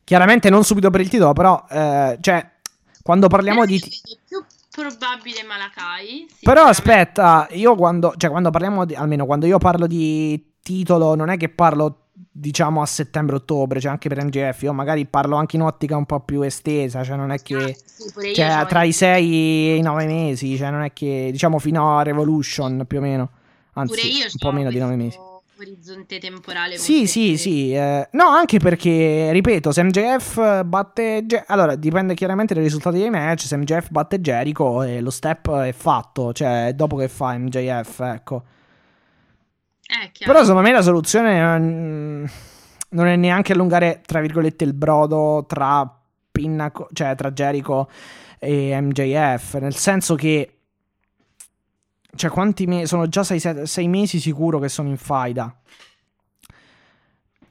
Eh, 0.07 0.13
Chiaramente 0.13 0.49
non 0.49 0.63
subito 0.63 0.89
per 0.89 1.01
il 1.01 1.09
titolo, 1.09 1.33
però. 1.33 1.65
eh, 1.69 2.17
cioè, 2.21 2.49
quando 3.01 3.27
parliamo 3.27 3.65
Però 3.65 3.71
di. 3.71 3.81
più 4.25 4.43
probabile 4.71 5.43
Malakai. 5.43 6.27
Però 6.41 6.63
aspetta, 6.65 7.47
io 7.51 7.75
quando, 7.75 8.13
cioè 8.15 8.29
quando 8.29 8.49
parliamo 8.49 8.85
di, 8.85 8.95
almeno 8.95 9.25
quando 9.25 9.45
io 9.45 9.57
parlo 9.57 9.85
di 9.85 10.53
titolo, 10.61 11.15
non 11.15 11.29
è 11.29 11.35
che 11.37 11.49
parlo 11.49 12.03
diciamo 12.31 12.81
a 12.81 12.85
settembre-ottobre, 12.85 13.79
cioè 13.81 13.91
anche 13.91 14.07
per 14.09 14.23
MGF, 14.23 14.61
io 14.61 14.73
magari 14.73 15.05
parlo 15.05 15.35
anche 15.35 15.55
in 15.55 15.63
ottica 15.63 15.97
un 15.97 16.05
po' 16.05 16.19
più 16.21 16.41
estesa, 16.41 17.03
cioè 17.03 17.15
non 17.17 17.31
è 17.31 17.35
Ah, 17.35 17.41
che 17.41 17.75
sì, 17.83 18.11
pure 18.13 18.27
io 18.29 18.33
cioè 18.35 18.65
tra 18.67 18.83
i 18.83 18.91
6 18.93 19.31
e 19.71 19.75
i 19.75 19.81
9 19.81 20.05
mesi, 20.05 20.55
cioè 20.55 20.69
non 20.69 20.83
è 20.83 20.93
che 20.93 21.29
diciamo 21.31 21.57
fino 21.59 21.97
a 21.97 22.03
Revolution 22.03 22.85
più 22.87 22.99
o 22.99 23.01
meno, 23.01 23.29
anzi 23.73 23.95
pure 23.95 24.07
io 24.07 24.25
un 24.25 24.37
po' 24.39 24.51
meno 24.51 24.69
di 24.69 24.77
9 24.77 24.95
questo 24.95 25.19
mesi. 25.21 25.26
Orizzonte 25.59 26.19
temporale. 26.19 26.77
Sì, 26.77 27.07
sì, 27.07 27.33
estreso. 27.33 27.41
sì. 27.41 27.73
eh, 27.73 28.09
no, 28.11 28.25
anche 28.25 28.59
perché, 28.59 29.31
ripeto, 29.31 29.71
se 29.71 29.83
MJF 29.83 30.63
batte... 30.63 31.23
Ge- 31.25 31.43
allora, 31.47 31.75
dipende 31.75 32.13
chiaramente 32.13 32.53
dai 32.53 32.63
risultati 32.63 32.97
dei 32.97 33.09
match. 33.09 33.45
Se 33.45 33.57
MJF 33.57 33.89
batte 33.89 34.21
Jericho, 34.21 34.83
e 34.83 35.01
lo 35.01 35.09
step 35.09 35.51
è 35.51 35.71
fatto. 35.73 36.33
Cioè, 36.33 36.73
dopo 36.75 36.95
che 36.95 37.07
fa 37.07 37.37
MJF, 37.37 37.99
ecco. 38.01 38.43
Eh. 39.81 40.11
Però 40.25 40.39
secondo 40.41 40.61
me 40.61 40.71
la 40.71 40.81
soluzione 40.81 41.59
mm, 41.59 42.25
non 42.89 43.07
è 43.07 43.15
neanche 43.15 43.53
allungare, 43.53 44.01
tra 44.05 44.19
virgolette, 44.19 44.63
il 44.63 44.73
brodo 44.73 45.45
tra 45.47 45.89
Pinnacle, 46.31 46.87
cioè 46.93 47.15
tra 47.15 47.31
Jericho 47.31 47.89
e 48.39 48.79
MJF. 48.79 49.55
Nel 49.59 49.75
senso 49.75 50.15
che... 50.15 50.51
Cioè, 52.17 52.29
quanti 52.29 52.65
mesi... 52.65 52.87
Sono 52.87 53.07
già 53.07 53.23
sei, 53.23 53.39
sei 53.65 53.87
mesi 53.87 54.19
sicuro 54.19 54.59
che 54.59 54.67
sono 54.67 54.89
in 54.89 54.97
faida. 54.97 55.55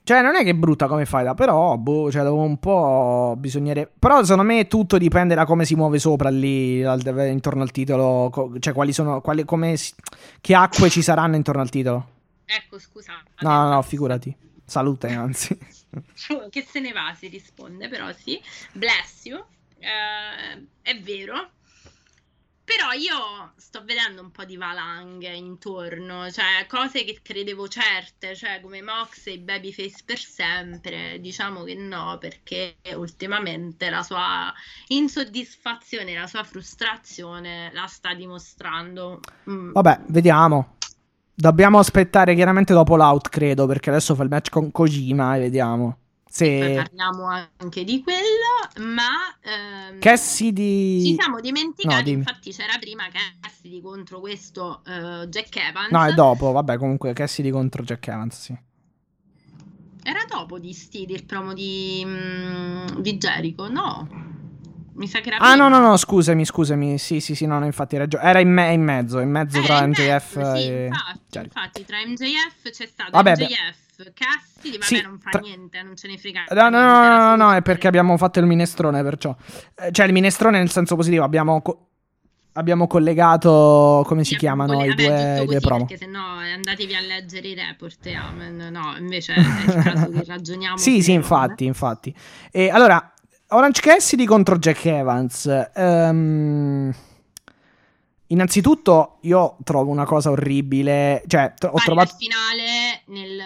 Cioè, 0.02 0.22
non 0.22 0.36
è 0.36 0.44
che 0.44 0.50
è 0.50 0.54
brutta 0.54 0.86
come 0.86 1.04
faida, 1.04 1.34
però, 1.34 1.76
boh, 1.78 2.12
cioè, 2.12 2.22
dopo 2.22 2.40
un 2.40 2.58
po' 2.58 3.34
bisognerebbe... 3.38 3.90
Però, 3.98 4.22
secondo 4.22 4.44
me, 4.44 4.68
tutto 4.68 4.98
dipende 4.98 5.34
da 5.34 5.44
come 5.44 5.64
si 5.64 5.74
muove 5.74 5.98
sopra 5.98 6.28
lì, 6.28 6.84
al- 6.84 7.28
intorno 7.28 7.62
al 7.62 7.72
titolo, 7.72 8.28
co- 8.30 8.52
cioè, 8.60 8.72
quali 8.72 8.92
sono... 8.92 9.20
Quali, 9.20 9.44
come 9.44 9.76
si- 9.76 9.94
che 10.40 10.54
acque 10.54 10.90
ci 10.90 11.02
saranno 11.02 11.34
intorno 11.34 11.62
al 11.62 11.70
titolo. 11.70 12.08
Ecco, 12.44 12.78
scusate. 12.78 13.30
No, 13.40 13.50
no, 13.64 13.68
no, 13.70 13.82
figurati. 13.82 14.36
Salute, 14.64 15.08
anzi. 15.08 15.58
Che 16.50 16.66
se 16.68 16.78
ne 16.80 16.92
va, 16.92 17.14
si 17.18 17.28
risponde, 17.28 17.88
però 17.88 18.12
sì. 18.12 18.40
Bless 18.72 19.24
you. 19.24 19.42
Eh, 19.78 20.66
è 20.82 21.00
vero. 21.00 21.50
Però 22.66 22.90
io 22.90 23.52
sto 23.54 23.84
vedendo 23.84 24.20
un 24.20 24.32
po' 24.32 24.44
di 24.44 24.56
valanghe 24.56 25.32
intorno, 25.32 26.28
cioè 26.32 26.66
cose 26.66 27.04
che 27.04 27.20
credevo 27.22 27.68
certe, 27.68 28.34
cioè 28.34 28.60
come 28.60 28.82
Mox 28.82 29.28
e 29.28 29.38
Babyface 29.38 30.02
per 30.04 30.18
sempre, 30.18 31.20
diciamo 31.20 31.62
che 31.62 31.76
no, 31.76 32.18
perché 32.18 32.78
ultimamente 32.96 33.88
la 33.88 34.02
sua 34.02 34.52
insoddisfazione, 34.88 36.12
la 36.12 36.26
sua 36.26 36.42
frustrazione 36.42 37.70
la 37.72 37.86
sta 37.86 38.14
dimostrando. 38.14 39.20
Mm. 39.48 39.70
Vabbè, 39.70 40.00
vediamo. 40.08 40.74
Dobbiamo 41.32 41.78
aspettare 41.78 42.34
chiaramente 42.34 42.72
dopo 42.72 42.96
l'out, 42.96 43.28
credo, 43.28 43.66
perché 43.66 43.90
adesso 43.90 44.16
fa 44.16 44.24
il 44.24 44.28
match 44.28 44.50
con 44.50 44.72
Kojima 44.72 45.36
e 45.36 45.38
vediamo. 45.38 45.98
Se 46.36 46.72
parliamo 46.74 47.48
anche 47.56 47.82
di 47.82 48.02
quello, 48.02 48.90
ma 48.90 49.08
ehm, 49.40 49.98
Cassidy 50.00 50.98
di... 50.98 51.04
ci 51.06 51.14
siamo 51.14 51.40
dimenticati, 51.40 52.12
No, 52.12 52.18
infatti 52.18 52.52
c'era 52.52 52.76
prima 52.78 53.04
Cassidy 53.40 53.80
contro 53.80 54.20
questo 54.20 54.82
eh, 54.84 55.26
Jack 55.28 55.56
Evans. 55.56 55.90
No, 55.90 56.04
è 56.04 56.12
dopo, 56.12 56.52
vabbè, 56.52 56.76
comunque 56.76 57.14
Cassidy 57.14 57.48
contro 57.48 57.82
Jack 57.82 58.08
Evans, 58.08 58.38
sì. 58.38 58.58
Era 60.02 60.24
dopo 60.28 60.58
di 60.58 60.74
Steed 60.74 61.08
il 61.10 61.24
promo 61.24 61.54
di, 61.54 62.02
mm, 62.04 62.98
di 62.98 63.16
Jericho? 63.16 63.68
No, 63.68 64.06
mi 64.92 65.08
sa 65.08 65.20
che 65.20 65.28
era 65.28 65.38
Ah, 65.38 65.54
no, 65.54 65.68
no, 65.68 65.80
no, 65.80 65.96
scusami, 65.96 66.44
scusami. 66.44 66.98
Sì, 66.98 67.20
sì, 67.20 67.34
sì, 67.34 67.46
no, 67.46 67.58
no, 67.58 67.64
infatti 67.64 67.96
ragione. 67.96 68.24
Era 68.24 68.40
in, 68.40 68.50
me- 68.52 68.72
in 68.72 68.82
mezzo, 68.82 69.20
in 69.20 69.30
mezzo 69.30 69.56
Era 69.56 69.66
tra 69.66 69.84
in 69.84 69.88
MJF 69.90 70.36
mezzo, 70.36 70.56
sì, 70.56 70.68
e... 70.68 70.84
infatti, 70.86 71.20
Jericho. 71.30 71.58
infatti, 71.58 71.84
tra 71.84 71.96
MJF 72.06 72.70
c'è 72.70 72.86
stato 72.86 73.10
Vabbè. 73.12 73.32
MJF, 73.32 73.76
Cassidy, 74.14 74.78
vabbè 74.78 74.84
Sì, 74.84 75.02
non 75.02 75.18
fa 75.18 75.30
tra- 75.30 75.40
niente, 75.40 75.82
non 75.82 75.96
ce 75.96 76.08
ne 76.08 76.18
frega 76.18 76.44
No, 76.50 76.68
no, 76.68 76.80
no, 76.80 77.18
no, 77.18 77.36
no, 77.36 77.52
è 77.54 77.62
perché 77.62 77.86
abbiamo 77.88 78.16
fatto 78.16 78.38
il 78.38 78.46
minestrone, 78.46 79.02
perciò. 79.02 79.34
Eh, 79.74 79.92
Cioè, 79.92 80.06
il 80.06 80.12
minestrone 80.12 80.58
nel 80.58 80.70
senso 80.70 80.96
positivo, 80.96 81.24
abbiamo... 81.24 81.60
co- 81.62 81.80
abbiamo 82.56 82.86
collegato, 82.86 84.02
come 84.06 84.24
si 84.24 84.32
Sì, 84.32 84.38
chiamano 84.38 84.78
vabbè, 84.78 84.86
i 84.90 84.94
due, 84.94 85.28
tutto 85.28 85.42
i 85.42 85.46
due 85.46 85.60
promo. 85.60 85.84
Perché 85.84 86.02
se 86.04 86.10
no 86.10 86.42
eh, 86.42 86.52
andatevi 86.52 86.94
a 86.94 87.00
leggere 87.00 87.48
i 87.48 87.54
report 87.54 88.06
e 88.06 88.14
amen. 88.14 88.68
No, 88.72 88.94
invece 88.98 89.34
è 89.34 89.38
il 89.40 89.82
caso 89.82 90.10
che 90.10 90.24
ragioniamo. 90.24 90.76
Sì, 90.78 91.02
sì, 91.02 91.12
infatti, 91.12 91.66
infatti. 91.66 92.14
E 92.50 92.70
allora, 92.70 93.12
Orange 93.48 93.82
Cassidy 93.82 94.24
contro 94.24 94.56
Jack 94.56 94.86
Evans. 94.86 95.68
Ehm, 95.74 96.94
innanzitutto, 98.28 99.18
io 99.22 99.56
trovo 99.62 99.90
una 99.90 100.04
cosa 100.04 100.30
orribile. 100.30 101.22
Cioè, 101.26 101.52
tro- 101.56 101.70
ho 101.72 101.78
trovato. 101.78 102.10
al 102.12 102.16
finale 102.16 103.02
nel, 103.06 103.38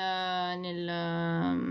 nel 0.56 1.69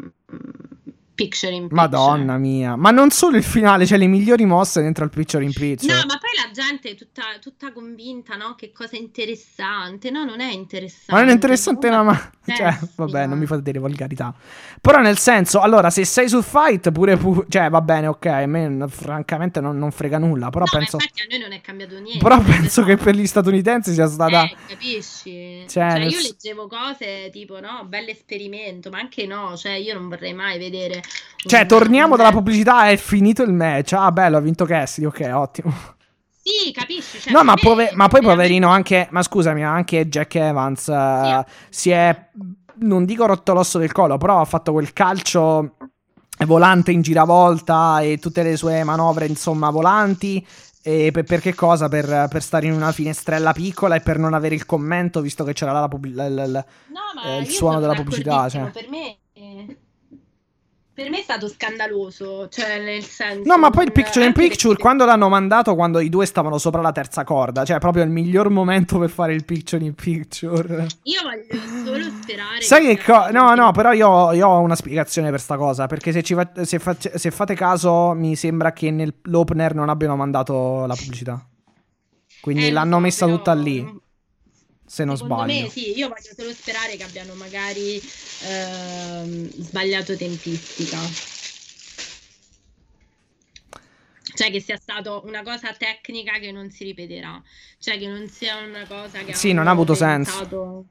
picture 1.19 1.53
in 1.53 1.67
picture. 1.67 1.81
Madonna 1.81 2.37
mia, 2.37 2.75
ma 2.75 2.91
non 2.91 3.09
solo 3.11 3.37
il 3.37 3.43
finale, 3.43 3.85
cioè 3.85 3.97
le 3.97 4.07
migliori 4.07 4.45
mosse 4.45 4.81
dentro 4.81 5.03
il 5.03 5.09
picture 5.09 5.43
in 5.43 5.51
picture. 5.53 5.93
No, 5.93 5.99
ma 6.07 6.17
poi 6.17 6.29
la 6.43 6.51
gente 6.51 6.91
è 6.91 6.95
tutta, 6.95 7.23
tutta 7.41 7.71
convinta, 7.73 8.35
no? 8.35 8.55
Che 8.55 8.71
cosa 8.71 8.95
interessante. 8.95 10.09
No, 10.11 10.23
non 10.23 10.39
è 10.39 10.51
interessante. 10.51 11.11
Ma 11.13 11.19
non 11.19 11.29
è 11.29 11.33
interessante, 11.33 11.89
no, 11.89 12.03
ma 12.03 12.31
cioè, 12.45 12.77
vabbè, 12.95 13.21
non 13.21 13.29
no. 13.29 13.35
mi 13.35 13.45
fate 13.45 13.61
dire 13.61 13.79
volgarità. 13.79 14.33
Però 14.81 14.99
nel 14.99 15.17
senso, 15.17 15.59
allora, 15.59 15.89
se 15.89 16.05
sei 16.05 16.29
sul 16.29 16.43
fight, 16.43 16.91
pure, 16.91 17.17
pu- 17.17 17.45
cioè, 17.49 17.69
va 17.69 17.81
bene, 17.81 18.07
ok, 18.07 18.25
a 18.25 18.45
me 18.45 18.87
francamente 18.87 19.59
non, 19.59 19.77
non 19.77 19.91
frega 19.91 20.17
nulla, 20.17 20.49
però 20.49 20.65
no, 20.65 20.71
penso 20.71 20.97
infatti 20.97 21.21
a 21.21 21.25
noi 21.29 21.39
non 21.39 21.51
è 21.51 21.61
cambiato 21.61 21.99
niente. 21.99 22.19
però 22.23 22.39
penso 22.41 22.83
che 22.83 22.93
Esatto. 22.93 23.03
per 23.03 23.15
gli 23.15 23.25
statunitensi 23.27 23.93
sia 23.93 24.07
stata 24.07 24.43
Eh, 24.43 24.55
capisci? 24.67 25.65
Cioè, 25.67 25.89
Cioè, 25.89 25.99
nel 25.99 26.11
io 26.11 26.19
leggevo 26.21 26.67
cose 26.67 27.29
tipo, 27.31 27.59
no, 27.59 27.85
bell'esperimento, 27.85 28.89
ma 28.89 28.99
anche 28.99 29.25
no, 29.25 29.55
cioè 29.57 29.73
io 29.73 29.93
non 29.93 30.07
vorrei 30.09 30.33
mai 30.33 30.57
vedere... 30.59 31.01
Cioè, 31.45 31.65
torniamo 31.65 32.15
dalla 32.17 32.31
pubblicità, 32.31 32.89
è 32.89 32.97
finito 32.97 33.43
il 33.43 33.53
match. 33.53 33.93
Ah, 33.93 34.11
bello, 34.11 34.37
ha 34.37 34.41
vinto 34.41 34.65
Cassidy, 34.65 35.05
ok, 35.07 35.29
ottimo. 35.33 35.73
Sì, 36.43 36.71
capisci? 36.71 37.19
Cioè, 37.19 37.31
No, 37.31 37.43
ma, 37.43 37.53
me 37.55 37.61
pove- 37.61 37.91
ma 37.93 38.07
poi 38.07 38.21
poverino 38.21 38.67
anche, 38.69 39.07
ma 39.11 39.21
scusami, 39.21 39.63
anche 39.63 40.07
Jack 40.09 40.35
Evans 40.35 40.87
eh, 40.89 41.45
si 41.69 41.91
è, 41.91 42.27
non 42.79 43.05
dico 43.05 43.25
rotto 43.25 43.53
l'osso 43.53 43.77
del 43.77 43.91
collo, 43.91 44.17
però 44.17 44.41
ha 44.41 44.45
fatto 44.45 44.71
quel 44.73 44.91
calcio 44.93 45.75
volante 46.45 46.91
in 46.91 47.01
giravolta 47.01 47.99
e 48.01 48.17
tutte 48.17 48.43
le 48.43 48.57
sue 48.57 48.83
manovre, 48.83 49.25
insomma, 49.27 49.69
volanti. 49.69 50.45
E 50.81 51.11
per, 51.11 51.23
per 51.25 51.41
che 51.41 51.53
cosa? 51.53 51.87
Per, 51.89 52.27
per 52.29 52.41
stare 52.41 52.65
in 52.65 52.71
una 52.73 52.91
finestrella 52.93 53.51
piccola 53.51 53.95
e 53.95 53.99
per 53.99 54.17
non 54.17 54.33
avere 54.33 54.55
il 54.55 54.65
commento, 54.65 55.21
visto 55.21 55.43
che 55.43 55.53
c'era 55.53 55.71
la, 55.73 55.87
la- 55.89 56.29
la- 56.29 56.47
la- 56.47 56.65
No, 56.87 56.99
ma 57.15 57.23
eh, 57.35 57.39
il 57.41 57.49
suono 57.49 57.79
della 57.79 57.93
pubblicità, 57.93 58.47
cioè. 58.49 58.69
Per 58.71 58.89
me... 58.89 59.17
Per 60.99 61.09
me 61.09 61.19
è 61.19 61.21
stato 61.21 61.47
scandaloso, 61.47 62.49
cioè 62.49 62.83
nel 62.83 63.01
senso... 63.03 63.43
No, 63.45 63.57
ma 63.57 63.69
poi 63.69 63.85
il 63.85 63.93
picture 63.93 64.25
in 64.25 64.33
picture, 64.33 64.67
perché- 64.67 64.81
quando 64.81 65.05
l'hanno 65.05 65.29
mandato, 65.29 65.73
quando 65.73 66.01
i 66.01 66.09
due 66.09 66.25
stavano 66.25 66.57
sopra 66.57 66.81
la 66.81 66.91
terza 66.91 67.23
corda, 67.23 67.63
cioè 67.63 67.79
proprio 67.79 68.03
il 68.03 68.09
miglior 68.09 68.49
momento 68.49 68.99
per 68.99 69.09
fare 69.09 69.33
il 69.33 69.45
picture 69.45 69.81
in 69.85 69.95
picture. 69.95 70.87
Io 71.03 71.21
voglio 71.23 71.85
solo 71.85 72.03
sperare... 72.21 72.61
Sai 72.61 72.85
che 72.85 73.01
co- 73.01 73.31
No, 73.31 73.55
no, 73.55 73.71
però 73.71 73.93
io, 73.93 74.33
io 74.33 74.45
ho 74.45 74.59
una 74.59 74.75
spiegazione 74.75 75.29
per 75.31 75.39
sta 75.39 75.55
cosa. 75.55 75.87
Perché 75.87 76.11
se, 76.11 76.21
ci 76.21 76.33
fa- 76.33 76.51
se, 76.65 76.79
fac- 76.79 77.15
se 77.15 77.31
fate 77.31 77.55
caso, 77.55 78.11
mi 78.13 78.35
sembra 78.35 78.73
che 78.73 78.91
nell'opener 78.91 79.73
non 79.73 79.87
abbiano 79.87 80.17
mandato 80.17 80.85
la 80.85 80.95
pubblicità. 80.95 81.47
Quindi 82.41 82.67
Eh, 82.67 82.71
l'hanno 82.71 82.99
messa 82.99 83.23
però, 83.23 83.37
tutta 83.37 83.53
lì. 83.53 83.87
Se 84.89 85.05
non 85.05 85.17
Secondo 85.17 85.43
sbaglio. 85.43 85.61
me 85.65 85.69
sì, 85.69 85.95
io 85.95 86.07
voglio 86.07 86.33
solo 86.35 86.51
sperare 86.51 86.95
che 86.97 87.03
abbiano 87.03 87.35
magari 87.35 88.01
ehm, 88.47 89.47
sbagliato 89.51 90.15
tempistica. 90.17 90.97
Cioè 94.33 94.49
che 94.49 94.59
sia 94.59 94.77
stata 94.77 95.19
una 95.19 95.43
cosa 95.43 95.73
tecnica 95.73 96.39
che 96.39 96.51
non 96.51 96.71
si 96.71 96.85
ripeterà. 96.85 97.39
Cioè 97.77 97.99
che 97.99 98.07
non 98.07 98.27
sia 98.29 98.57
una 98.57 98.87
cosa 98.87 99.19
che 99.19 99.35
Sì, 99.35 99.53
non 99.53 99.67
ha 99.67 99.71
avuto 99.71 99.93
senso. 99.93 100.85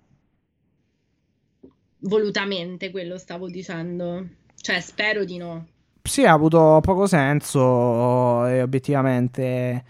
Volutamente, 2.00 2.92
quello 2.92 3.18
stavo 3.18 3.48
dicendo. 3.48 4.24
Cioè 4.54 4.80
spero 4.80 5.24
di 5.24 5.38
no. 5.38 5.66
Sì, 6.04 6.24
ha 6.24 6.32
avuto 6.32 6.78
poco 6.82 7.08
senso 7.08 8.46
e 8.46 8.62
obiettivamente 8.62 9.84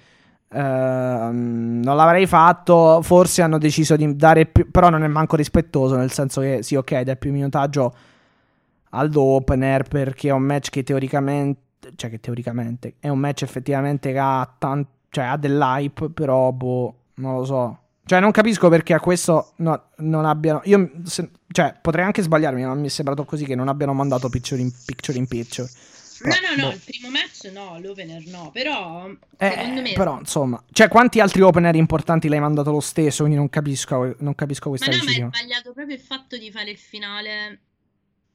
ehm, 0.51 1.81
non 1.83 1.97
l'avrei 1.97 2.27
fatto. 2.27 3.01
Forse 3.03 3.43
hanno 3.43 3.59
deciso 3.59 3.97
di 3.97 4.17
dare 4.17 4.47
più, 4.47 4.71
però 4.71 4.91
non 4.91 5.03
è 5.05 5.09
manco 5.09 5.37
rispettoso, 5.37 5.97
nel 5.97 6.11
senso 6.11 6.41
che 6.41 6.63
sì, 6.63 6.75
ok, 6.75 7.01
dai 7.01 7.17
più 7.17 7.33
minutaggio 7.33 7.95
al 8.91 9.11
opener 9.15 9.83
perché 9.83 10.29
è 10.29 10.33
un 10.33 10.43
match 10.43 10.71
che 10.71 10.83
teoricamente, 10.83 11.93
cioè 11.97 12.11
che 12.11 12.21
teoricamente 12.21 12.95
è 13.01 13.09
un 13.09 13.19
match 13.19 13.43
effettivamente 13.43 14.13
che 14.13 14.19
ha, 14.19 14.51
tan- 14.59 14.87
cioè, 15.11 15.25
ha 15.25 15.37
dell'hype, 15.37 16.11
però 16.11 16.51
boh, 16.53 16.95
non 17.15 17.35
lo 17.37 17.45
so. 17.45 17.79
Cioè, 18.05 18.21
non 18.21 18.31
capisco 18.31 18.71
perché 18.71 18.95
a 18.95 19.01
questo 19.01 19.53
no- 19.57 19.83
non 19.97 20.25
abbiano. 20.25 20.63
Io, 20.65 20.91
se- 21.05 21.29
cioè, 21.51 21.75
potrei 21.81 22.07
anche 22.07 22.23
sbagliarmi, 22.23 22.65
ma 22.65 22.73
mi 22.75 22.87
è 22.87 22.91
sembrato 22.91 23.25
così 23.27 23.45
che 23.45 23.55
non 23.55 23.69
abbiano 23.69 23.93
mandato 23.93 24.31
picture 24.31 24.63
in 24.63 24.73
picture. 24.87 25.19
In 25.19 25.27
picture. 25.27 25.69
No, 26.21 26.31
Però, 26.35 26.55
no, 26.57 26.63
no, 26.63 26.69
boh. 26.69 26.75
il 26.75 26.81
primo 26.85 27.11
match 27.11 27.45
no, 27.53 27.79
l'opener 27.81 28.27
no, 28.27 28.51
però 28.53 29.09
Eh, 29.37 29.51
secondo 29.51 29.81
me 29.83 29.93
però, 29.93 30.19
insomma, 30.19 30.63
cioè, 30.73 30.89
quanti 30.89 31.21
altri 31.21 31.43
opener 31.43 31.75
importanti 31.77 32.29
l'hai 32.29 32.41
mandato 32.41 32.71
lo 32.73 32.81
stesso? 32.81 33.19
Quindi 33.23 33.37
non 33.39 33.49
capisco, 33.49 34.15
non 34.19 34.35
capisco 34.35 34.71
Ma 34.71 34.77
questa 34.77 34.91
no, 34.91 34.97
ma 34.97 35.03
è 35.03 35.07
decisione. 35.07 35.31
sbagliato 35.37 35.73
proprio 35.73 35.95
il 35.97 36.03
fatto 36.03 36.37
di 36.37 36.51
fare 36.51 36.71
il 36.71 36.79
finale 36.79 37.61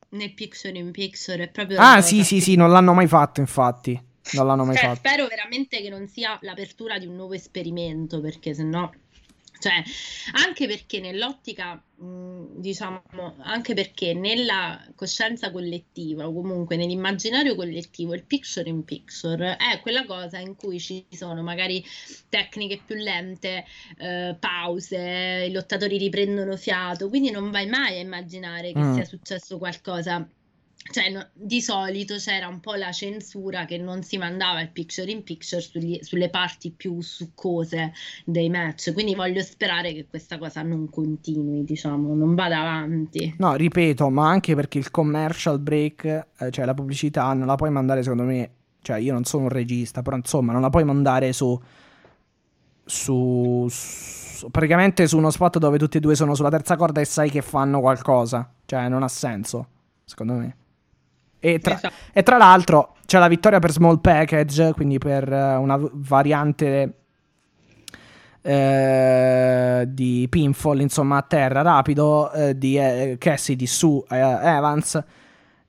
nel 0.10 0.34
picture 0.34 0.77
in 0.77 0.91
picture. 0.91 1.43
È 1.43 1.49
proprio 1.49 1.77
Ah, 1.80 2.01
sì, 2.01 2.23
sì, 2.23 2.39
sì, 2.39 2.55
non 2.55 2.69
l'hanno 2.72 2.93
mai 2.93 3.07
fatto, 3.07 3.39
infatti. 3.41 3.99
Non 4.34 4.47
l'hanno 4.47 4.64
mai 4.64 4.76
Cioè, 4.77 4.85
fatto. 4.85 4.95
spero 4.99 5.27
veramente 5.27 5.81
che 5.81 5.89
non 5.89 6.07
sia 6.07 6.38
l'apertura 6.41 6.97
di 6.97 7.05
un 7.07 7.15
nuovo 7.15 7.34
esperimento, 7.34 8.22
perché 8.22 8.53
sennò. 8.53 8.89
Cioè, 9.64 9.81
anche 10.45 10.68
perché 10.68 10.99
nell'ottica, 10.99 11.76
mh, 11.95 12.60
diciamo, 12.60 13.02
anche 13.44 13.73
perché 13.73 14.14
nella 14.14 14.85
coscienza 14.94 15.52
collettiva 15.52 16.27
o 16.27 16.34
comunque 16.34 16.76
nell'immaginario 16.76 17.56
collettivo 17.56 18.14
il 18.14 18.26
picture 18.26 18.68
in 18.69 18.84
picture 18.84 19.56
è 19.56 19.80
quella 19.80 20.06
cosa 20.06 20.40
in 20.40 20.56
cui 20.56 20.80
ci 20.81 21.07
sono 21.11 21.41
magari 21.44 21.81
tecniche 22.27 22.84
più 22.84 22.95
lente, 22.95 23.64
eh, 23.98 24.35
pause, 24.38 25.45
i 25.48 25.52
lottatori 25.53 25.98
riprendono 25.98 26.57
fiato, 26.57 27.07
quindi 27.07 27.31
non 27.31 27.49
vai 27.49 27.65
mai 27.68 27.98
a 27.98 28.02
immaginare 28.02 28.73
che 28.73 28.84
Mm. 28.84 28.91
sia 28.91 29.06
successo 29.06 29.57
qualcosa. 29.57 30.30
Cioè, 30.91 31.10
no- 31.10 31.27
di 31.34 31.61
solito 31.61 32.15
c'era 32.18 32.47
un 32.47 32.60
po' 32.60 32.76
la 32.76 32.91
censura 32.91 33.65
che 33.65 33.77
non 33.77 34.03
si 34.03 34.18
mandava 34.18 34.60
il 34.60 34.69
picture 34.69 35.10
in 35.10 35.23
picture 35.23 35.61
sugli- 35.61 36.01
sulle 36.01 36.30
parti 36.30 36.72
più 36.72 36.99
succose 37.01 37.93
dei 38.26 38.49
match. 38.49 38.91
Quindi 38.91 39.15
voglio 39.15 39.41
sperare 39.41 39.93
che 39.93 40.07
questa 40.10 40.38
cosa 40.38 40.61
non 40.61 40.89
continui, 40.89 41.64
diciamo, 41.64 42.14
non 42.14 42.35
vada 42.35 42.60
avanti. 42.60 43.35
No, 43.38 43.55
ripeto, 43.55 44.10
ma 44.10 44.27
anche 44.27 44.55
perché 44.55 44.77
il 44.77 44.91
commercial 44.91 45.60
break, 45.60 46.03
eh, 46.39 46.51
cioè 46.51 46.65
la 46.65 46.73
pubblicità, 46.73 47.31
non 47.34 47.47
la 47.47 47.55
puoi 47.55 47.72
mandare, 47.72 48.03
secondo 48.03 48.23
me. 48.23 48.49
Cioè, 48.81 48.97
io 48.97 49.14
non 49.14 49.23
sono 49.23 49.43
un 49.43 49.49
regista, 49.49 50.01
però 50.01 50.18
insomma, 50.18 50.51
non 50.51 50.61
la 50.61 50.69
puoi 50.69 50.84
mandare 50.84 51.31
su. 51.31 51.57
Su. 52.85 53.65
su- 53.69 54.49
praticamente 54.51 55.07
su 55.07 55.18
uno 55.18 55.30
spot 55.30 55.57
dove 55.57 55.77
tutti 55.77 55.97
e 55.97 55.99
due 56.01 56.15
sono 56.15 56.35
sulla 56.35 56.49
terza 56.49 56.76
corda 56.76 56.99
e 56.99 57.05
sai 57.05 57.30
che 57.30 57.41
fanno 57.41 57.80
qualcosa. 57.80 58.51
Cioè, 58.65 58.89
non 58.89 59.03
ha 59.03 59.07
senso, 59.07 59.68
secondo 60.03 60.34
me. 60.34 60.55
E 61.45 61.60
tra, 61.60 61.74
Esatto. 61.76 61.94
e 62.14 62.24
tra 62.24 62.38
l'altro 62.38 62.95
c'è 63.06 63.20
la 63.20 63.28
vittoria 63.28 63.60
per 63.60 63.72
small 63.72 63.99
package, 63.99 64.72
quindi 64.72 64.98
per 64.98 65.30
eh, 65.30 65.56
una 65.56 65.78
variante 65.78 66.94
eh, 68.41 69.84
di 69.88 70.26
pinfall, 70.30 70.80
insomma, 70.80 71.18
a 71.18 71.22
terra 71.22 71.61
rapido 71.61 72.32
eh, 72.32 72.57
di 72.57 72.78
eh, 72.78 73.18
Cassidy 73.20 73.65
su 73.65 74.02
eh, 74.10 74.18
Evans. 74.18 75.03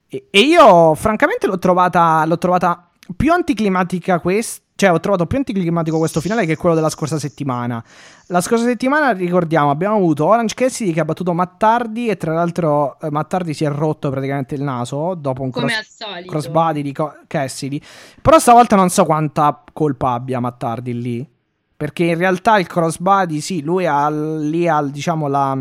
E, 0.07 0.27
e 0.29 0.39
io, 0.39 0.95
francamente, 0.95 1.45
l'ho 1.45 1.59
trovata, 1.59 2.23
l'ho 2.25 2.37
trovata 2.37 2.89
più 3.13 3.33
anticlimatica 3.33 4.19
questa. 4.21 4.63
Cioè, 4.77 4.91
ho 4.91 4.99
trovato 4.99 5.25
più 5.25 5.37
anticlimatico 5.37 5.97
questo 5.97 6.19
finale 6.19 6.45
che 6.45 6.57
quello 6.57 6.75
della 6.75 6.89
scorsa 6.89 7.17
settimana. 7.17 7.81
La 8.27 8.41
scorsa 8.41 8.65
settimana, 8.65 9.11
ricordiamo, 9.11 9.69
abbiamo 9.69 9.95
avuto 9.95 10.25
Orange 10.25 10.53
Cassidy 10.53 10.91
che 10.91 10.99
ha 10.99 11.05
battuto 11.05 11.31
Mattardi 11.31 12.09
e 12.09 12.17
tra 12.17 12.33
l'altro 12.33 12.99
eh, 12.99 13.09
Mattardi 13.09 13.53
si 13.53 13.63
è 13.63 13.69
rotto 13.69 14.09
praticamente 14.09 14.53
il 14.55 14.63
naso 14.63 15.15
dopo 15.15 15.43
un 15.43 15.51
Come 15.51 15.71
cross- 15.71 16.25
crossbody 16.25 16.81
di 16.81 16.91
Co- 16.91 17.15
Cassidy. 17.25 17.81
Però 18.21 18.37
stavolta 18.37 18.75
non 18.75 18.89
so 18.89 19.05
quanta 19.05 19.63
colpa 19.71 20.11
abbia 20.11 20.41
Mattardi 20.41 21.01
lì. 21.01 21.29
Perché 21.77 22.03
in 22.03 22.17
realtà 22.17 22.59
il 22.59 22.67
crossbody, 22.67 23.39
sì, 23.39 23.61
lui 23.61 23.85
ha 23.85 24.09
lì 24.09 24.67
ha, 24.67 24.81
diciamo, 24.81 25.27
la... 25.29 25.57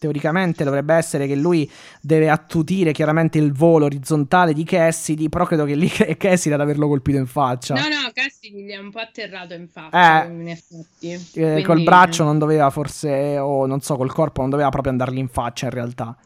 Teoricamente 0.00 0.64
dovrebbe 0.64 0.94
essere 0.94 1.26
che 1.26 1.34
lui 1.34 1.70
deve 2.00 2.30
attutire 2.30 2.90
chiaramente 2.90 3.36
il 3.36 3.52
volo 3.52 3.84
orizzontale 3.84 4.54
di 4.54 4.64
Cassidy, 4.64 5.28
però 5.28 5.44
credo 5.44 5.66
che 5.66 5.74
lì 5.74 5.90
è 5.92 6.16
Cassidy 6.16 6.54
ad 6.54 6.62
averlo 6.62 6.88
colpito 6.88 7.18
in 7.18 7.26
faccia. 7.26 7.74
No, 7.74 7.82
no, 7.82 8.10
Cassidy 8.14 8.64
gli 8.64 8.70
è 8.70 8.78
un 8.78 8.90
po' 8.90 9.00
atterrato 9.00 9.52
in 9.52 9.68
faccia, 9.68 10.24
Eh. 10.24 10.28
in 10.30 10.48
effetti. 10.48 11.10
Eh, 11.12 11.20
Quindi- 11.34 11.62
Col 11.64 11.82
braccio 11.82 12.24
non 12.24 12.38
doveva 12.38 12.70
forse, 12.70 13.36
o 13.36 13.66
non 13.66 13.82
so, 13.82 13.96
col 13.96 14.10
corpo 14.10 14.40
non 14.40 14.48
doveva 14.48 14.70
proprio 14.70 14.90
andargli 14.92 15.18
in 15.18 15.28
faccia 15.28 15.66
in 15.66 15.72
realtà. 15.72 16.16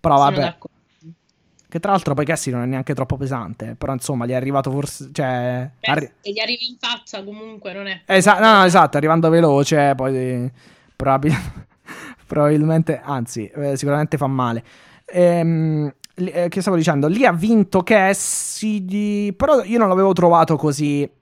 Però 0.00 0.16
sono 0.16 0.30
vabbè. 0.30 0.40
d'accordo. 0.42 0.76
Che 1.68 1.78
tra 1.78 1.92
l'altro 1.92 2.14
poi 2.14 2.24
Cassi 2.24 2.50
non 2.50 2.62
è 2.62 2.66
neanche 2.66 2.94
troppo 2.94 3.16
pesante, 3.16 3.76
però 3.78 3.92
insomma 3.92 4.26
gli 4.26 4.30
è 4.30 4.34
arrivato 4.34 4.72
forse... 4.72 5.10
Cioè, 5.12 5.70
Beh, 5.78 5.86
arri- 5.88 6.12
gli 6.20 6.40
arrivi 6.40 6.68
in 6.68 6.76
faccia 6.80 7.22
comunque 7.22 7.72
non 7.72 7.86
è... 7.86 8.00
Esa- 8.06 8.40
no, 8.40 8.58
no, 8.58 8.64
esatto, 8.64 8.96
arrivando 8.96 9.28
veloce, 9.30 9.92
poi 9.94 10.50
probabil- 10.96 11.68
probabilmente, 12.30 13.00
anzi, 13.02 13.48
eh, 13.48 13.76
sicuramente 13.76 14.16
fa 14.16 14.28
male. 14.28 14.62
Ehm, 15.04 15.92
eh, 16.14 16.48
che 16.48 16.60
stavo 16.60 16.76
dicendo? 16.76 17.08
Lì 17.08 17.26
ha 17.26 17.32
vinto 17.32 17.82
Cassidy, 17.82 19.32
però 19.32 19.64
io 19.64 19.78
non 19.78 19.88
l'avevo 19.88 20.12
trovato 20.12 20.54
così 20.54 21.02
eh, 21.02 21.12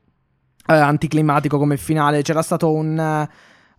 anticlimatico 0.67 1.57
come 1.57 1.79
finale. 1.79 2.21
C'era 2.21 2.43
stato 2.43 2.71
un 2.71 2.99
eh, 2.99 3.31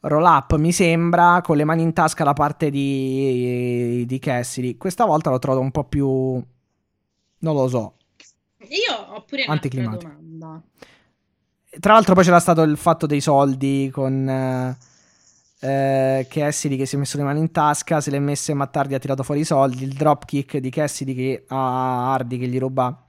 roll 0.08 0.24
up, 0.24 0.56
mi 0.56 0.72
sembra, 0.72 1.42
con 1.44 1.56
le 1.56 1.66
mani 1.66 1.84
in 1.84 1.94
tasca 1.94 2.24
da 2.24 2.34
parte 2.34 2.72
di, 2.72 4.06
di 4.08 4.18
Cassidy. 4.18 4.76
Questa 4.78 5.06
volta 5.06 5.30
l'ho 5.30 5.38
trovato 5.38 5.62
un 5.64 5.70
po' 5.72 5.84
più... 5.84 6.08
Non 7.42 7.54
lo 7.54 7.68
so. 7.68 7.94
Io 8.58 8.96
ho 9.14 9.24
pure 9.24 9.44
un'altra 9.44 9.54
Anticlimatico. 9.54 10.12
domanda. 10.12 10.64
Tra 11.80 11.94
l'altro 11.94 12.16
poi 12.16 12.24
c'era 12.24 12.40
stato 12.40 12.64
il 12.64 12.76
fatto 12.76 13.06
dei 13.06 13.22
soldi 13.22 13.92
con 13.94 14.28
eh, 14.28 14.78
eh, 15.60 16.26
Cassidy 16.30 16.78
che 16.78 16.86
si 16.86 16.96
è 16.96 17.00
messo 17.00 17.18
le 17.18 17.24
mani 17.24 17.40
in 17.40 17.52
tasca, 17.52 18.00
se 18.00 18.12
le 18.12 18.18
è 18.18 18.20
messe 18.20 18.54
Mattardi 18.54 18.94
ha 18.94 19.00
tirato 19.00 19.24
fuori 19.24 19.42
i 19.42 19.46
soldi, 19.46 19.84
il 19.84 19.94
dropkick 19.94 20.58
di 20.58 20.70
Cassidy 20.70 21.14
che 21.14 21.44
a 21.48 22.14
Hardy 22.14 22.38
che 22.38 22.48
gli 22.48 22.60
ruba 22.60 23.06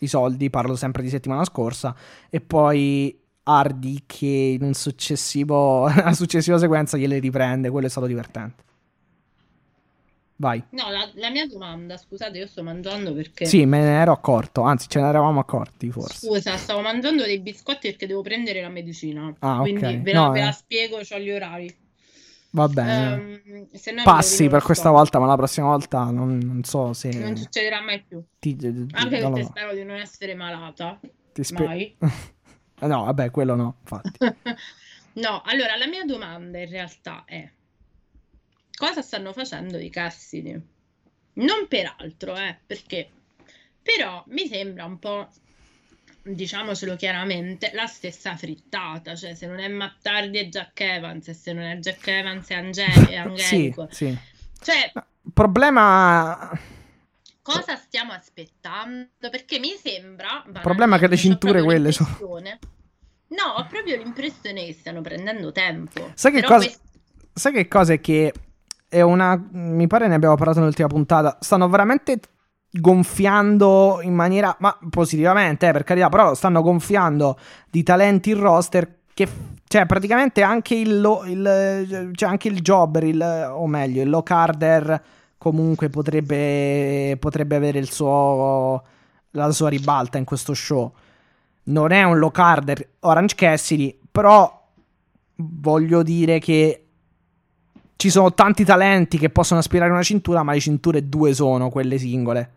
i 0.00 0.06
soldi, 0.06 0.48
parlo 0.48 0.76
sempre 0.76 1.02
di 1.02 1.08
settimana 1.08 1.44
scorsa, 1.44 1.94
e 2.30 2.40
poi 2.40 3.18
Hardy 3.42 4.04
che 4.06 4.56
in 4.58 4.62
un 4.62 4.74
successivo, 4.74 5.84
una 5.90 6.12
successiva 6.12 6.58
sequenza 6.58 6.96
gliele 6.96 7.18
riprende, 7.18 7.70
quello 7.70 7.86
è 7.86 7.90
stato 7.90 8.06
divertente. 8.06 8.66
Vai. 10.40 10.62
No, 10.70 10.88
la, 10.88 11.10
la 11.14 11.30
mia 11.30 11.48
domanda, 11.48 11.96
scusate, 11.96 12.38
io 12.38 12.46
sto 12.46 12.62
mangiando 12.62 13.12
perché... 13.12 13.44
Sì, 13.44 13.66
me 13.66 13.80
ne 13.80 14.00
ero 14.00 14.12
accorto, 14.12 14.60
anzi 14.60 14.88
ce 14.88 15.00
ne 15.00 15.08
eravamo 15.08 15.40
accorti 15.40 15.90
forse. 15.90 16.28
Scusa, 16.28 16.56
stavo 16.56 16.80
mangiando 16.80 17.24
dei 17.24 17.40
biscotti 17.40 17.88
perché 17.88 18.06
devo 18.06 18.22
prendere 18.22 18.60
la 18.60 18.68
medicina. 18.68 19.34
Ah, 19.40 19.58
Quindi 19.58 19.84
ok. 19.84 20.00
ve 20.00 20.12
la, 20.12 20.26
No, 20.26 20.30
ve 20.30 20.40
la 20.42 20.50
eh. 20.50 20.52
spiego, 20.52 20.98
ho 20.98 21.18
gli 21.18 21.30
orari. 21.32 21.76
Va 22.50 22.66
bene. 22.68 23.40
Mi 23.44 23.68
Passi 24.02 24.48
per 24.48 24.62
questa 24.62 24.90
volta, 24.90 25.18
ma 25.18 25.26
la 25.26 25.36
prossima 25.36 25.66
volta 25.66 26.04
non, 26.04 26.38
non 26.38 26.64
so 26.64 26.92
se... 26.94 27.10
Non 27.10 27.36
succederà 27.36 27.80
mai 27.82 28.02
più. 28.02 28.22
ti, 28.38 28.56
ti- 28.56 28.86
Anche 28.92 29.18
perché 29.18 29.44
spero 29.44 29.74
di 29.74 29.84
non 29.84 29.96
essere 29.96 30.34
malata. 30.34 30.98
Ti 31.32 31.44
spe- 31.44 31.96
no, 32.80 33.04
vabbè, 33.04 33.30
quello 33.30 33.54
no, 33.54 33.76
infatti. 33.80 34.18
No, 35.14 35.42
allora 35.44 35.74
la 35.76 35.88
mia 35.88 36.04
domanda 36.04 36.60
in 36.60 36.68
realtà 36.70 37.24
è: 37.26 37.50
cosa 38.76 39.02
stanno 39.02 39.32
facendo 39.32 39.76
i 39.78 39.90
Cassidy? 39.90 40.52
Non 41.34 41.66
per 41.66 41.92
altro, 41.98 42.36
eh, 42.36 42.56
perché 42.64 43.10
però 43.82 44.22
mi 44.28 44.46
sembra 44.46 44.84
un 44.84 44.98
po', 44.98 45.28
diciamocelo 46.34 46.96
chiaramente, 46.96 47.70
la 47.74 47.86
stessa 47.86 48.36
frittata, 48.36 49.14
cioè 49.14 49.34
se 49.34 49.46
non 49.46 49.58
è 49.58 49.68
Mattardi 49.68 50.38
è 50.38 50.46
Jack 50.46 50.80
Evans 50.80 51.28
e 51.28 51.34
se 51.34 51.52
non 51.52 51.64
è 51.64 51.76
Jack 51.76 52.06
Evans 52.06 52.48
è 52.48 52.54
Ange- 52.54 52.84
è 52.84 52.92
sì, 53.06 53.14
Angelico. 53.14 53.88
sì. 53.90 54.18
Cioè, 54.60 54.92
Problema... 55.32 56.50
cosa 57.42 57.76
stiamo 57.76 58.12
aspettando? 58.12 59.08
Perché 59.18 59.58
mi 59.58 59.76
sembra. 59.82 60.42
Il 60.46 60.60
problema 60.62 60.96
è 60.96 60.98
che 60.98 61.08
le 61.08 61.16
cinture 61.16 61.62
quelle 61.62 61.92
sono... 61.92 62.16
No, 63.30 63.44
ho 63.56 63.66
proprio 63.66 63.96
l'impressione 63.96 64.64
che 64.64 64.72
stiano 64.72 65.00
prendendo 65.02 65.52
tempo. 65.52 66.12
Sai 66.14 66.32
che 66.32 66.40
Però 66.40 66.54
cosa... 66.54 66.66
quest- 66.66 66.86
Sai 67.34 67.52
che 67.52 67.68
cosa 67.68 67.92
è 67.92 68.00
che 68.00 68.32
è 68.88 69.00
una... 69.00 69.40
Mi 69.52 69.86
pare 69.86 70.08
ne 70.08 70.14
abbiamo 70.14 70.34
parlato 70.34 70.58
nell'ultima 70.58 70.88
puntata. 70.88 71.38
Stanno 71.40 71.68
veramente 71.68 72.18
gonfiando 72.70 74.00
in 74.02 74.14
maniera... 74.14 74.56
Ma 74.60 74.76
positivamente, 74.90 75.68
eh, 75.68 75.72
per 75.72 75.84
carità, 75.84 76.08
però 76.08 76.34
stanno 76.34 76.62
gonfiando 76.62 77.38
di 77.70 77.82
talenti 77.82 78.30
il 78.30 78.36
roster 78.36 79.00
che... 79.14 79.28
Cioè, 79.68 79.84
praticamente 79.84 80.40
anche 80.40 80.74
il, 80.74 80.98
lo- 80.98 81.24
il, 81.26 82.10
cioè 82.14 82.28
anche 82.30 82.48
il 82.48 82.62
jobber, 82.62 83.04
il, 83.04 83.50
o 83.52 83.66
meglio, 83.66 84.02
il 84.02 84.08
low 84.08 84.22
carder 84.22 85.02
comunque 85.36 85.90
potrebbe, 85.90 87.16
potrebbe 87.20 87.56
avere 87.56 87.84
suo, 87.84 88.82
la 89.32 89.50
sua 89.50 89.68
ribalta 89.68 90.16
in 90.16 90.24
questo 90.24 90.54
show. 90.54 90.90
Non 91.64 91.92
è 91.92 92.02
un 92.02 92.18
low 92.18 92.30
carder 92.30 92.92
Orange 93.00 93.34
Cassidy, 93.34 93.98
però 94.10 94.68
voglio 95.34 96.02
dire 96.02 96.38
che 96.38 96.86
ci 97.96 98.08
sono 98.08 98.32
tanti 98.32 98.64
talenti 98.64 99.18
che 99.18 99.28
possono 99.28 99.60
aspirare 99.60 99.90
a 99.90 99.94
una 99.94 100.02
cintura, 100.02 100.42
ma 100.42 100.52
le 100.52 100.60
cinture 100.60 101.10
due 101.10 101.34
sono 101.34 101.68
quelle 101.68 101.98
singole. 101.98 102.52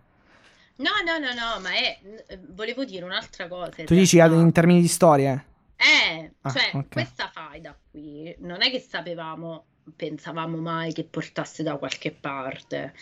No, 0.81 0.91
no, 1.05 1.17
no, 1.19 1.33
no, 1.33 1.59
ma 1.61 1.71
è... 1.71 1.99
volevo 2.49 2.83
dire 2.83 3.05
un'altra 3.05 3.47
cosa. 3.47 3.83
Tu 3.83 3.93
dici 3.93 4.17
realtà. 4.17 4.35
in 4.35 4.51
termini 4.51 4.81
di 4.81 4.87
storie? 4.87 5.45
Eh, 5.77 6.31
Ah, 6.41 6.51
cioè, 6.51 6.71
ok. 6.73 6.87
questa 6.89 7.29
faida 7.31 7.77
qui 7.89 8.35
non 8.39 8.61
è 8.61 8.69
che 8.69 8.79
sapevamo, 8.79 9.65
pensavamo 9.95 10.57
mai 10.57 10.93
che 10.93 11.03
portasse 11.03 11.63
da 11.63 11.77
qualche 11.77 12.11
parte. 12.11 12.93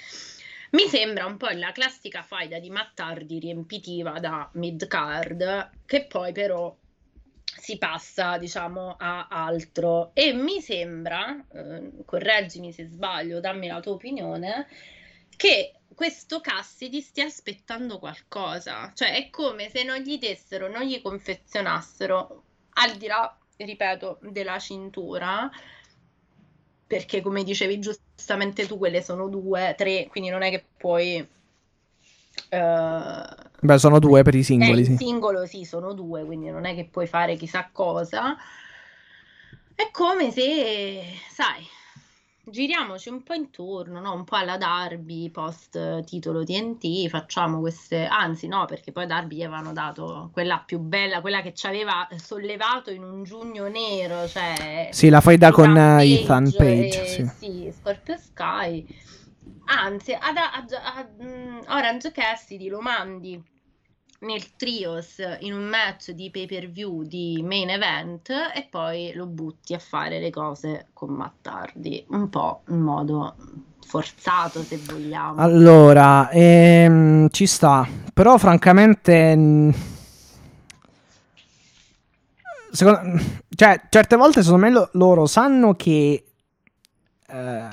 Mi 0.71 0.87
sembra 0.87 1.25
un 1.25 1.37
po' 1.37 1.47
la 1.49 1.71
classica 1.71 2.21
faida 2.21 2.59
di 2.59 2.69
Mattardi 2.69 3.39
riempitiva 3.39 4.19
da 4.19 4.49
mid-card, 4.53 5.69
che 5.85 6.05
poi 6.05 6.31
però 6.31 6.75
si 7.43 7.77
passa, 7.77 8.37
diciamo, 8.37 8.95
a 8.97 9.27
altro. 9.29 10.11
E 10.13 10.31
mi 10.33 10.61
sembra, 10.61 11.43
eh, 11.51 11.91
correggimi 12.05 12.71
se 12.71 12.85
sbaglio, 12.85 13.39
dammi 13.39 13.67
la 13.67 13.79
tua 13.79 13.93
opinione, 13.93 14.67
che 15.35 15.73
questo 15.99 16.39
Cassidy 16.39 17.01
stia 17.01 17.25
aspettando 17.25 17.99
qualcosa. 17.99 18.89
Cioè, 18.95 19.15
è 19.15 19.29
come 19.29 19.69
se 19.69 19.83
non 19.83 19.97
gli 19.97 20.17
dessero, 20.17 20.69
non 20.71 20.83
gli 20.83 21.01
confezionassero, 21.01 22.43
al 22.75 22.95
di 22.95 23.05
là, 23.05 23.37
ripeto, 23.57 24.19
della 24.21 24.57
cintura, 24.59 25.51
perché 26.87 27.19
come 27.19 27.43
dicevi 27.43 27.79
giustamente 27.79 28.65
tu, 28.65 28.77
quelle 28.77 29.03
sono 29.03 29.27
due, 29.27 29.75
tre, 29.77 30.07
quindi 30.09 30.29
non 30.29 30.41
è 30.41 30.49
che 30.49 30.63
puoi... 30.77 31.15
eh, 32.47 33.23
Beh, 33.59 33.77
sono 33.77 33.99
due 33.99 34.23
per 34.23 34.35
i 34.35 34.39
eh, 34.39 34.43
singoli, 34.43 34.79
il 34.79 34.85
sì. 34.85 34.95
singolo 34.95 35.45
sì, 35.45 35.65
sono 35.65 35.91
due, 35.91 36.23
quindi 36.23 36.49
non 36.49 36.63
è 36.63 36.75
che 36.75 36.85
puoi 36.85 37.07
fare 37.07 37.35
chissà 37.35 37.67
cosa. 37.73 38.37
È 39.75 39.89
come 39.91 40.31
se, 40.31 41.03
sai, 41.29 41.67
giriamoci 42.49 43.09
un 43.09 43.23
po' 43.23 43.33
intorno, 43.33 43.99
no? 43.99 44.13
Un 44.13 44.23
po' 44.23 44.35
alla 44.35 44.57
Darby 44.57 45.29
post 45.29 46.03
titolo 46.03 46.43
TNT, 46.43 47.07
facciamo 47.07 47.59
queste, 47.59 48.05
anzi 48.05 48.47
no, 48.47 48.65
perché 48.65 48.91
poi 48.91 49.05
Darby 49.05 49.37
gli 49.37 49.43
avevano 49.43 49.73
dato 49.73 50.29
quella 50.33 50.59
più 50.65 50.79
bella, 50.79 51.21
quella 51.21 51.41
che 51.41 51.53
ci 51.53 51.67
aveva 51.67 52.07
sollevato 52.15 52.91
in 52.91 53.03
un 53.03 53.23
giugno 53.23 53.67
nero, 53.67 54.27
cioè 54.27 54.89
Sì, 54.91 55.09
la 55.09 55.21
fai 55.21 55.37
da 55.37 55.51
con 55.51 55.69
Ethan 55.75 55.99
eh, 55.99 56.13
Ethan 56.13 56.51
Page, 56.51 56.57
Page, 56.57 57.01
e- 57.01 57.05
sì. 57.05 57.29
sì, 57.37 57.73
Scorpio 57.77 58.17
Sky. 58.17 58.85
Anzi, 59.65 60.13
ad, 60.13 60.35
ad- 60.35 60.79
ad- 60.81 61.23
mm, 61.23 61.59
Orange 61.67 62.11
Cassidy 62.11 62.67
lo 62.69 62.81
mandi 62.81 63.41
nel 64.19 64.55
trios 64.55 65.17
in 65.39 65.53
un 65.53 65.63
match 65.63 66.11
di 66.11 66.29
pay 66.29 66.45
per 66.45 66.69
view 66.69 67.03
di 67.03 67.41
main 67.45 67.69
event 67.69 68.29
e 68.29 68.67
poi 68.69 69.13
lo 69.13 69.25
butti 69.25 69.73
a 69.73 69.79
fare 69.79 70.19
le 70.19 70.29
cose 70.29 70.87
con 70.93 71.13
Mattardi, 71.13 72.05
un 72.09 72.29
po' 72.29 72.63
in 72.67 72.79
modo 72.79 73.35
forzato 73.85 74.61
se 74.61 74.77
vogliamo. 74.77 75.41
Allora, 75.41 76.29
ehm, 76.29 77.29
ci 77.29 77.47
sta. 77.47 77.87
Però 78.13 78.37
francamente... 78.37 79.73
Secondo, 82.71 83.19
cioè, 83.55 83.81
certe 83.89 84.15
volte 84.15 84.43
secondo 84.43 84.65
me 84.65 84.71
lo- 84.71 84.89
loro 84.93 85.25
sanno 85.25 85.73
che... 85.73 86.23
eh, 87.27 87.67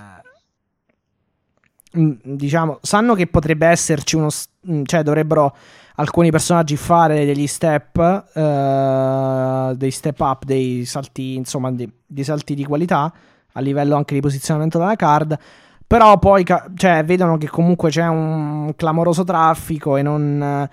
diciamo, 1.91 2.79
sanno 2.81 3.15
che 3.15 3.27
potrebbe 3.27 3.67
esserci 3.67 4.17
uno... 4.17 4.31
Cioè, 4.31 5.03
dovrebbero 5.03 5.55
alcuni 5.97 6.31
personaggi 6.31 6.77
fare 6.77 7.25
degli 7.25 7.47
step, 7.47 7.99
eh, 8.35 9.75
dei 9.77 9.91
step 9.91 10.21
up, 10.21 10.45
dei 10.45 10.85
salti, 10.85 11.35
insomma, 11.35 11.71
dei, 11.71 11.91
dei 12.07 12.25
salti 12.25 12.55
di 12.55 12.65
qualità 12.65 13.13
a 13.53 13.61
livello 13.61 13.97
anche 13.97 14.15
di 14.15 14.21
posizionamento 14.21 14.79
della 14.79 14.97
card. 14.97 15.39
Però 15.87 16.19
poi 16.19 16.45
ca- 16.45 16.67
cioè, 16.75 17.05
vedono 17.05 17.39
che 17.39 17.49
comunque 17.49 17.91
c'è 17.91 18.07
un 18.07 18.73
clamoroso 18.77 19.23
traffico 19.25 19.97
e 19.97 20.03
non, 20.03 20.69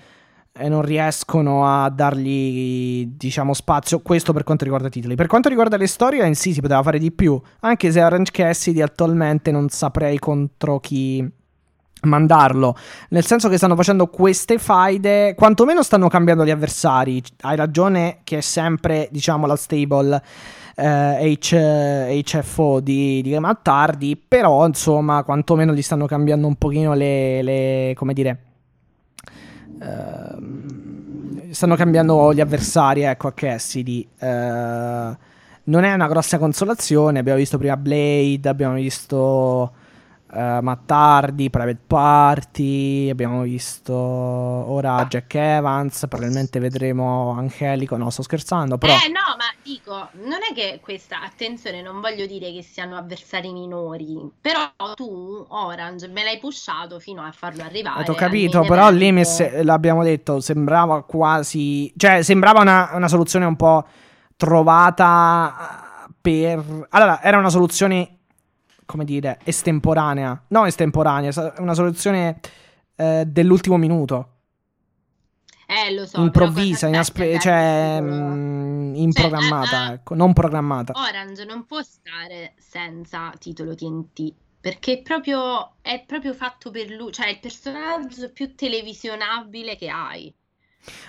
e 0.52 0.70
non 0.70 0.82
riescono 0.82 1.68
a 1.68 1.90
dargli, 1.90 3.06
diciamo, 3.16 3.54
spazio. 3.54 4.02
Questo 4.02 4.34
per 4.34 4.44
quanto 4.44 4.64
riguarda 4.64 4.88
i 4.88 4.92
titoli. 4.92 5.16
Per 5.16 5.28
quanto 5.28 5.50
riguarda 5.50 5.78
le 5.78 5.88
storie, 5.88 6.26
in 6.26 6.36
sì, 6.36 6.52
si 6.52 6.62
poteva 6.62 6.82
fare 6.82 6.98
di 6.98 7.12
più. 7.12 7.40
Anche 7.62 7.92
se 7.92 8.04
Orange 8.04 8.32
Cassidy 8.32 8.82
attualmente 8.82 9.52
non 9.52 9.70
saprei 9.70 10.18
contro 10.18 10.80
chi 10.80 11.32
mandarlo. 12.04 12.76
Nel 13.10 13.26
senso 13.26 13.50
che 13.50 13.58
stanno 13.58 13.76
facendo 13.76 14.08
queste 14.08 14.58
faide, 14.58 15.36
quantomeno 15.36 15.84
stanno 15.84 16.08
cambiando 16.08 16.46
gli 16.46 16.52
avversari. 16.52 17.22
Hai 17.42 17.56
ragione 17.56 18.20
che 18.24 18.38
è 18.38 18.42
sempre, 18.42 19.08
diciamo, 19.12 19.46
la 19.46 19.56
stable 19.56 20.22
eh, 20.76 21.38
H- 21.40 22.24
HFO 22.24 22.80
di, 22.80 23.22
di 23.22 23.38
Matt 23.40 23.68
Hardy, 23.68 24.16
però 24.16 24.66
insomma, 24.66 25.24
quantomeno 25.24 25.74
gli 25.74 25.82
stanno 25.82 26.06
cambiando 26.06 26.48
un 26.48 26.56
pochino 26.56 26.94
le, 26.94 27.42
le- 27.42 27.94
come 27.96 28.14
dire, 28.14 28.40
ehm, 29.82 31.52
stanno 31.52 31.76
cambiando 31.76 32.34
gli 32.34 32.42
avversari, 32.42 33.02
ecco, 33.02 33.28
a 33.28 33.34
Cassidy. 33.34 34.08
Eh, 34.20 35.18
non 35.66 35.84
è 35.84 35.94
una 35.94 36.08
grossa 36.08 36.38
consolazione. 36.38 37.20
Abbiamo 37.20 37.38
visto 37.38 37.58
prima 37.58 37.78
Blade, 37.78 38.50
abbiamo 38.50 38.76
visto 38.76 39.72
uh, 40.34 40.60
Mattardi, 40.62 41.50
Private 41.50 41.82
Party, 41.86 43.10
abbiamo 43.10 43.44
visto 43.44 43.94
ora 43.94 45.06
Jack 45.08 45.36
Evans, 45.36 46.06
probabilmente 46.10 46.60
vedremo 46.60 47.32
Angelico, 47.38 47.96
no 47.98 48.10
sto 48.10 48.24
scherzando, 48.24 48.78
però... 48.78 48.94
Eh 48.94 49.10
no, 49.10 49.36
ma 49.38 49.46
dico, 49.62 50.10
non 50.24 50.40
è 50.50 50.54
che 50.54 50.80
questa, 50.82 51.22
attenzione, 51.22 51.82
non 51.82 52.02
voglio 52.02 52.26
dire 52.26 52.52
che 52.52 52.64
siano 52.64 52.98
avversari 52.98 53.52
minori, 53.52 54.20
però 54.42 54.72
tu, 54.96 55.46
Orange, 55.50 56.08
me 56.08 56.24
l'hai 56.24 56.40
pushato 56.40 57.00
fino 57.00 57.22
a 57.22 57.32
farlo 57.32 57.64
arrivare. 57.64 58.10
Ho 58.10 58.16
capito, 58.16 58.62
però 58.62 58.90
lì 58.90 59.12
messe, 59.12 59.64
l'abbiamo 59.64 60.04
detto, 60.04 60.40
sembrava 60.40 61.04
quasi... 61.04 61.94
cioè 61.96 62.22
sembrava 62.24 62.62
una, 62.62 62.92
una 62.94 63.08
soluzione 63.08 63.46
un 63.46 63.56
po' 63.56 63.86
trovata 64.36 66.08
per... 66.20 66.88
Allora, 66.90 67.22
era 67.22 67.38
una 67.38 67.50
soluzione 67.50 68.18
come 68.86 69.06
dire, 69.06 69.40
estemporanea. 69.44 70.44
No, 70.48 70.66
estemporanea, 70.66 71.32
è 71.32 71.60
una 71.60 71.74
soluzione 71.74 72.40
eh, 72.96 73.24
dell'ultimo 73.26 73.78
minuto. 73.78 74.30
Eh, 75.66 75.94
lo 75.94 76.06
so. 76.06 76.22
Improvvisa, 76.22 76.88
inaspe- 76.88 77.40
cioè, 77.40 78.00
mh, 78.00 78.06
mm, 78.06 78.96
improgrammata, 78.96 79.86
cioè, 79.86 79.94
ecco, 79.94 80.16
non 80.16 80.34
programmata. 80.34 80.94
Orange 80.96 81.46
non 81.46 81.66
può 81.66 81.82
stare 81.82 82.54
senza 82.58 83.34
titolo 83.40 83.74
TNT. 83.74 84.34
Perché 84.60 85.02
proprio, 85.02 85.74
è 85.82 86.04
proprio 86.06 86.34
fatto 86.34 86.72
per 86.72 86.90
lui, 86.90 87.12
cioè 87.12 87.26
è 87.26 87.32
il 87.32 87.40
personaggio 87.40 88.32
più 88.32 88.56
televisionabile 88.56 89.76
che 89.76 89.90
hai. 89.90 90.34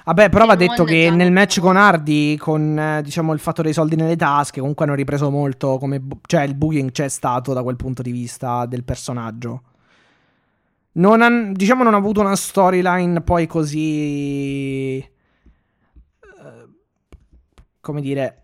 Vabbè, 0.04 0.28
però 0.28 0.46
va 0.46 0.54
detto 0.54 0.84
che 0.84 1.10
nel 1.10 1.32
match 1.32 1.60
con 1.60 1.76
Hardy, 1.76 2.36
con 2.36 2.78
eh, 2.78 3.02
diciamo 3.02 3.32
il 3.32 3.40
fatto 3.40 3.62
dei 3.62 3.72
soldi 3.72 3.96
nelle 3.96 4.16
tasche, 4.16 4.60
comunque 4.60 4.84
hanno 4.84 4.94
ripreso 4.94 5.30
molto 5.30 5.78
come. 5.78 5.98
Bu- 6.00 6.20
cioè, 6.26 6.42
il 6.42 6.54
booking 6.54 6.90
c'è 6.92 7.08
stato 7.08 7.52
da 7.52 7.62
quel 7.62 7.76
punto 7.76 8.02
di 8.02 8.12
vista 8.12 8.66
del 8.66 8.84
personaggio. 8.84 9.62
Non 10.92 11.22
han, 11.22 11.52
diciamo, 11.52 11.82
non 11.82 11.94
ha 11.94 11.96
avuto 11.96 12.20
una 12.20 12.36
storyline 12.36 13.20
poi 13.22 13.46
così. 13.46 15.10
Uh, 16.38 16.70
come 17.80 18.00
dire. 18.00 18.38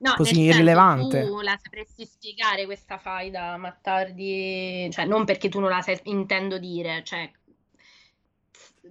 No, 0.00 0.14
così 0.16 0.42
irrilevante. 0.42 1.24
Tu 1.24 1.40
la 1.40 1.58
sapresti 1.60 2.04
spiegare 2.04 2.64
questa 2.66 2.98
faida 2.98 3.56
Mattardi? 3.56 4.88
Cioè, 4.90 5.04
non 5.06 5.24
perché 5.24 5.48
tu 5.48 5.60
non 5.60 5.70
la 5.70 5.82
sai, 5.82 5.98
intendo 6.04 6.58
dire, 6.58 7.02
cioè 7.04 7.28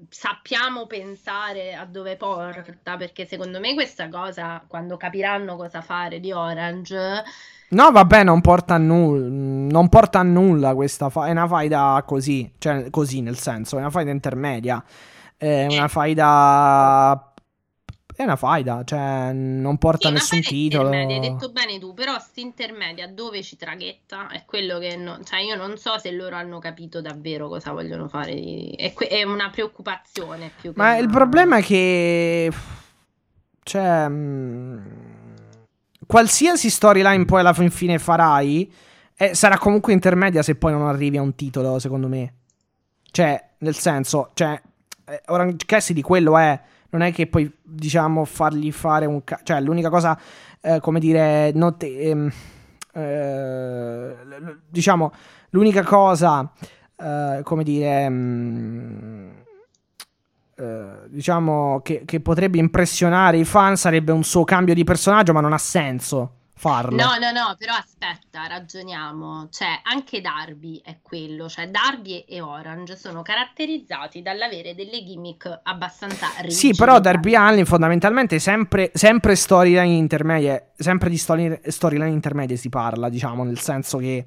sappiamo 0.09 0.85
pensare 0.85 1.73
a 1.73 1.85
dove 1.85 2.15
porta, 2.15 2.97
perché 2.97 3.25
secondo 3.25 3.59
me 3.59 3.73
questa 3.73 4.09
cosa, 4.09 4.63
quando 4.67 4.97
capiranno 4.97 5.55
cosa 5.55 5.81
fare 5.81 6.19
di 6.19 6.31
Orange... 6.31 7.23
No, 7.69 7.91
vabbè, 7.91 8.23
non 8.23 8.39
porta 8.39 8.75
a 8.75 8.77
nulla. 8.77 9.27
Non 9.27 9.89
porta 9.89 10.19
a 10.19 10.23
nulla 10.23 10.73
questa 10.73 11.09
fa- 11.09 11.27
È 11.27 11.31
una 11.31 11.47
faida 11.47 12.01
così. 12.05 12.53
Cioè, 12.57 12.89
così 12.89 13.19
nel 13.21 13.37
senso, 13.37 13.75
è 13.75 13.79
una 13.79 13.89
faida 13.89 14.11
intermedia. 14.11 14.81
È 15.35 15.67
una 15.69 15.89
faida 15.89 17.26
è 18.17 18.23
una 18.23 18.35
faida, 18.35 18.81
cioè 18.83 19.31
non 19.31 19.77
porta 19.77 20.07
sì, 20.07 20.13
nessun 20.15 20.41
titolo. 20.41 20.89
Hai 20.89 21.19
detto 21.19 21.51
bene 21.51 21.77
tu, 21.77 21.93
però 21.93 22.17
intermedia 22.33 23.07
dove 23.07 23.43
ci 23.43 23.57
traghetta 23.57 24.29
è 24.29 24.43
quello 24.43 24.79
che 24.79 24.95
non, 24.95 25.23
cioè 25.23 25.41
io 25.41 25.55
non 25.55 25.77
so 25.77 25.99
se 25.99 26.09
loro 26.09 26.35
hanno 26.35 26.57
capito 26.57 26.99
davvero 26.99 27.47
cosa 27.47 27.71
vogliono 27.73 28.07
fare. 28.07 28.33
È, 28.75 28.91
que- 28.93 29.07
è 29.07 29.21
una 29.21 29.51
preoccupazione 29.51 30.49
più 30.59 30.73
che 30.73 30.79
Ma 30.79 30.93
una... 30.93 30.97
il 30.97 31.09
problema 31.09 31.57
è 31.57 31.61
che 31.61 32.51
cioè 33.61 34.09
mm, 34.09 34.77
qualsiasi 36.07 36.71
storyline 36.71 37.25
poi 37.25 37.41
alla 37.41 37.53
fine 37.53 37.99
farai 37.99 38.73
eh, 39.15 39.35
sarà 39.35 39.59
comunque 39.59 39.93
intermedia 39.93 40.41
se 40.41 40.55
poi 40.55 40.71
non 40.71 40.87
arrivi 40.87 41.17
a 41.17 41.21
un 41.21 41.35
titolo, 41.35 41.77
secondo 41.77 42.07
me. 42.07 42.33
Cioè, 43.11 43.49
nel 43.59 43.75
senso, 43.75 44.31
cioè 44.33 44.59
eh, 45.05 45.21
Orange 45.27 45.67
Cassidy 45.67 46.01
quello 46.01 46.35
è 46.35 46.59
non 46.89 47.01
è 47.01 47.11
che 47.11 47.27
puoi, 47.27 47.51
diciamo, 47.61 48.25
fargli 48.25 48.71
fare 48.71 49.05
un... 49.05 49.23
Ca- 49.23 49.39
cioè, 49.43 49.61
l'unica 49.61 49.89
cosa, 49.89 50.17
eh, 50.61 50.79
come 50.79 50.99
dire, 50.99 51.53
te- 51.77 51.99
ehm, 51.99 52.31
eh, 52.93 54.15
diciamo, 54.69 55.11
l'unica 55.49 55.83
cosa, 55.83 56.51
eh, 56.95 57.41
come 57.43 57.63
dire... 57.63 58.09
Mh, 58.09 58.13
mm, 58.13 59.29
eh, 60.59 61.07
diciamo 61.09 61.81
che, 61.83 62.01
che 62.03 62.19
potrebbe 62.19 62.57
impressionare 62.57 63.37
i 63.37 63.45
fan 63.45 63.77
sarebbe 63.77 64.11
un 64.11 64.23
suo 64.23 64.43
cambio 64.43 64.73
di 64.73 64.83
personaggio, 64.83 65.31
ma 65.31 65.39
non 65.39 65.53
ha 65.53 65.57
senso 65.59 66.36
farlo. 66.57 66.97
No, 66.97 67.17
no, 67.17 67.31
no, 67.31 67.55
però 67.57 67.73
aspetta, 67.73 68.47
ragioniamo. 68.47 69.47
Cioè, 69.49 69.81
anche 69.83 70.19
Darby 70.19 70.81
è 70.83 70.99
quello, 71.01 71.47
cioè 71.47 71.69
Darby 71.69 72.25
e 72.27 72.41
Orange 72.41 72.97
sono 72.97 73.21
caratterizzati 73.21 74.21
dall'avere 74.21 74.75
delle 74.75 75.03
gimmick 75.03 75.61
abbastanza 75.63 76.27
rigide. 76.37 76.53
Sì, 76.53 76.73
però 76.75 76.99
Darby 76.99 77.35
Allin 77.35 77.65
fondamentalmente 77.65 78.39
sempre, 78.39 78.91
sempre 78.93 79.35
storyline 79.35 79.95
intermedie, 79.95 80.71
sempre 80.75 81.09
di 81.09 81.17
story, 81.17 81.59
storyline 81.63 82.09
intermedie 82.09 82.57
si 82.57 82.69
parla, 82.69 83.09
diciamo, 83.09 83.43
nel 83.43 83.59
senso 83.59 83.97
che 83.97 84.25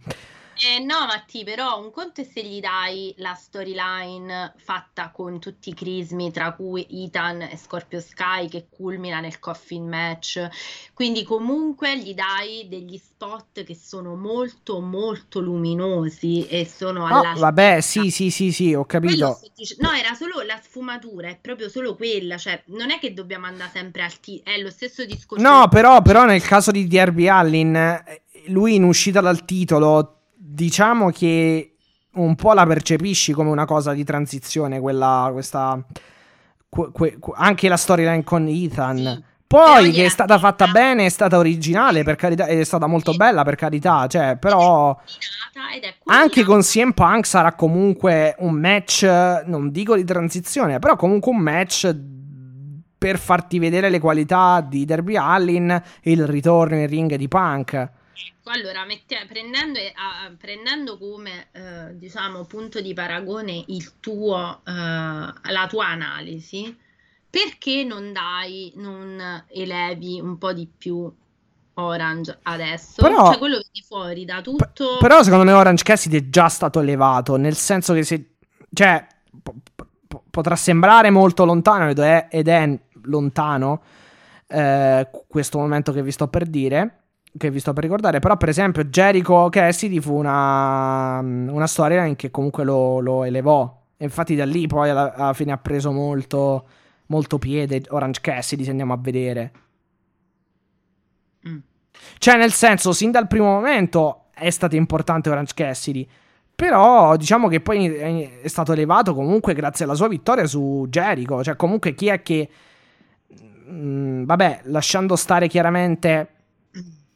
eh, 0.62 0.78
no, 0.78 1.06
Matti, 1.06 1.42
però 1.42 1.80
un 1.80 1.90
conto 1.90 2.20
è 2.20 2.24
se 2.24 2.42
gli 2.42 2.60
dai 2.60 3.14
la 3.16 3.32
storyline 3.34 4.52
fatta 4.56 5.10
con 5.10 5.40
tutti 5.40 5.70
i 5.70 5.74
crismi, 5.74 6.30
tra 6.30 6.52
cui 6.52 6.86
Ethan 6.90 7.40
e 7.40 7.56
Scorpio 7.56 7.98
Sky, 7.98 8.46
che 8.48 8.66
culmina 8.68 9.20
nel 9.20 9.38
coffin 9.38 9.88
match. 9.88 10.46
Quindi, 10.92 11.24
comunque, 11.24 11.98
gli 11.98 12.12
dai 12.12 12.68
degli 12.68 12.98
spot 12.98 13.64
che 13.64 13.74
sono 13.74 14.16
molto, 14.16 14.80
molto 14.80 15.40
luminosi 15.40 16.46
e 16.46 16.66
sono 16.66 17.06
alla. 17.06 17.32
Oh, 17.32 17.38
vabbè, 17.38 17.80
sì, 17.80 18.10
sì, 18.10 18.30
sì, 18.30 18.52
sì, 18.52 18.74
ho 18.74 18.84
capito. 18.84 19.40
Dice... 19.56 19.76
No, 19.78 19.92
era 19.92 20.12
solo 20.12 20.42
la 20.42 20.60
sfumatura, 20.62 21.28
è 21.28 21.38
proprio 21.40 21.70
solo 21.70 21.96
quella. 21.96 22.36
Cioè, 22.36 22.64
non 22.66 22.90
è 22.90 22.98
che 22.98 23.14
dobbiamo 23.14 23.46
andare 23.46 23.70
sempre 23.72 24.02
al 24.02 24.20
T. 24.20 24.42
È 24.42 24.58
lo 24.58 24.70
stesso 24.70 25.06
discorso. 25.06 25.42
No, 25.42 25.68
però, 25.68 26.02
però, 26.02 26.26
nel 26.26 26.42
caso 26.42 26.70
di 26.70 26.86
Derby 26.86 27.28
Allin, 27.28 27.74
eh, 27.74 28.22
lui 28.48 28.74
in 28.74 28.84
uscita 28.84 29.22
dal 29.22 29.46
titolo 29.46 30.16
diciamo 30.52 31.10
che 31.10 31.76
un 32.12 32.34
po' 32.34 32.52
la 32.52 32.66
percepisci 32.66 33.32
come 33.32 33.50
una 33.50 33.64
cosa 33.64 33.92
di 33.92 34.04
transizione, 34.04 34.80
quella, 34.80 35.30
questa, 35.32 35.82
que, 36.68 36.90
que, 36.92 37.18
anche 37.34 37.68
la 37.68 37.76
storyline 37.76 38.24
con 38.24 38.46
Ethan. 38.48 38.96
Sì. 38.96 39.28
Poi 39.50 39.90
che 39.90 40.04
è 40.04 40.08
stata 40.08 40.38
fatta 40.38 40.68
bene, 40.68 41.06
è 41.06 41.08
stata 41.08 41.36
originale, 41.36 42.04
per 42.04 42.14
carità, 42.14 42.46
è 42.46 42.62
stata 42.62 42.86
molto 42.86 43.14
bella, 43.14 43.42
per 43.42 43.56
carità, 43.56 44.06
cioè, 44.06 44.36
però 44.36 44.96
anche 46.04 46.44
con 46.44 46.60
CM 46.60 46.92
Punk 46.92 47.26
sarà 47.26 47.54
comunque 47.54 48.36
un 48.38 48.52
match, 48.52 49.02
non 49.46 49.72
dico 49.72 49.96
di 49.96 50.04
transizione, 50.04 50.78
però 50.78 50.94
comunque 50.94 51.32
un 51.32 51.38
match 51.38 51.92
per 52.96 53.18
farti 53.18 53.58
vedere 53.58 53.90
le 53.90 53.98
qualità 53.98 54.60
di 54.60 54.84
Derby 54.84 55.16
Allin 55.16 55.70
e 56.00 56.12
il 56.12 56.28
ritorno 56.28 56.76
in 56.76 56.86
ring 56.86 57.16
di 57.16 57.26
Punk. 57.26 57.90
Ecco, 58.26 58.50
allora, 58.50 58.84
mette, 58.84 59.24
prendendo, 59.26 59.78
uh, 59.78 60.36
prendendo, 60.36 60.98
come 60.98 61.48
uh, 61.52 61.96
diciamo, 61.96 62.44
punto 62.44 62.80
di 62.80 62.92
paragone 62.92 63.64
il 63.68 63.98
tuo, 64.00 64.60
uh, 64.64 64.70
la 64.70 65.66
tua 65.68 65.86
analisi, 65.86 66.76
perché 67.28 67.84
non 67.84 68.12
dai, 68.12 68.72
non 68.76 69.44
elevi 69.48 70.20
un 70.20 70.36
po' 70.36 70.52
di 70.52 70.66
più 70.66 71.10
Orange 71.74 72.38
adesso? 72.42 73.00
Però, 73.02 73.30
cioè, 73.30 73.38
quello 73.38 73.58
viene 73.58 73.86
fuori 73.86 74.24
da 74.24 74.42
tutto. 74.42 74.98
Però, 74.98 75.22
secondo 75.22 75.44
me, 75.44 75.52
Orange 75.52 75.84
Cassidy 75.84 76.18
è 76.18 76.28
già 76.28 76.48
stato 76.48 76.80
elevato, 76.80 77.36
nel 77.36 77.54
senso 77.54 77.94
che 77.94 78.02
se. 78.02 78.36
cioè, 78.72 79.06
p- 79.42 79.52
p- 79.74 80.20
potrà 80.28 80.56
sembrare 80.56 81.10
molto 81.10 81.44
lontano 81.44 81.88
ed 81.88 81.98
è, 81.98 82.28
ed 82.30 82.48
è 82.48 82.78
lontano 83.04 83.82
eh, 84.46 85.08
questo 85.28 85.58
momento 85.58 85.92
che 85.92 86.02
vi 86.02 86.10
sto 86.10 86.28
per 86.28 86.46
dire 86.46 86.94
che 87.36 87.50
vi 87.50 87.60
sto 87.60 87.72
per 87.72 87.84
ricordare, 87.84 88.18
però 88.18 88.36
per 88.36 88.48
esempio 88.48 88.84
Jericho 88.84 89.48
Cassidy 89.48 90.00
fu 90.00 90.16
una, 90.16 91.20
una 91.20 91.66
storia 91.66 92.04
in 92.04 92.16
che 92.16 92.30
comunque 92.30 92.64
lo, 92.64 93.00
lo 93.00 93.24
elevò. 93.24 93.78
E 93.96 94.04
infatti 94.04 94.34
da 94.34 94.44
lì 94.44 94.66
poi 94.66 94.90
alla, 94.90 95.14
alla, 95.14 95.32
fine 95.32 95.52
ha 95.52 95.58
preso 95.58 95.92
molto, 95.92 96.66
molto 97.06 97.38
piede 97.38 97.82
Orange 97.88 98.20
Cassidy, 98.20 98.64
se 98.64 98.70
andiamo 98.70 98.92
a 98.92 98.98
vedere. 98.98 99.52
Mm. 101.48 101.58
Cioè 102.18 102.36
nel 102.36 102.52
senso, 102.52 102.92
sin 102.92 103.10
dal 103.10 103.26
primo 103.26 103.46
momento 103.46 104.24
è 104.32 104.50
stato 104.50 104.74
importante 104.74 105.30
Orange 105.30 105.52
Cassidy. 105.54 106.08
Però 106.54 107.16
diciamo 107.16 107.48
che 107.48 107.60
poi 107.60 107.86
è 108.42 108.48
stato 108.48 108.72
elevato 108.72 109.14
comunque 109.14 109.54
grazie 109.54 109.84
alla 109.84 109.94
sua 109.94 110.08
vittoria 110.08 110.46
su 110.46 110.86
Jericho. 110.88 111.42
Cioè 111.42 111.56
comunque 111.56 111.94
chi 111.94 112.08
è 112.08 112.22
che... 112.22 112.48
Mh, 113.28 113.72
mm, 113.72 114.24
vabbè, 114.24 114.60
lasciando 114.64 115.14
stare 115.16 115.46
chiaramente 115.46 116.39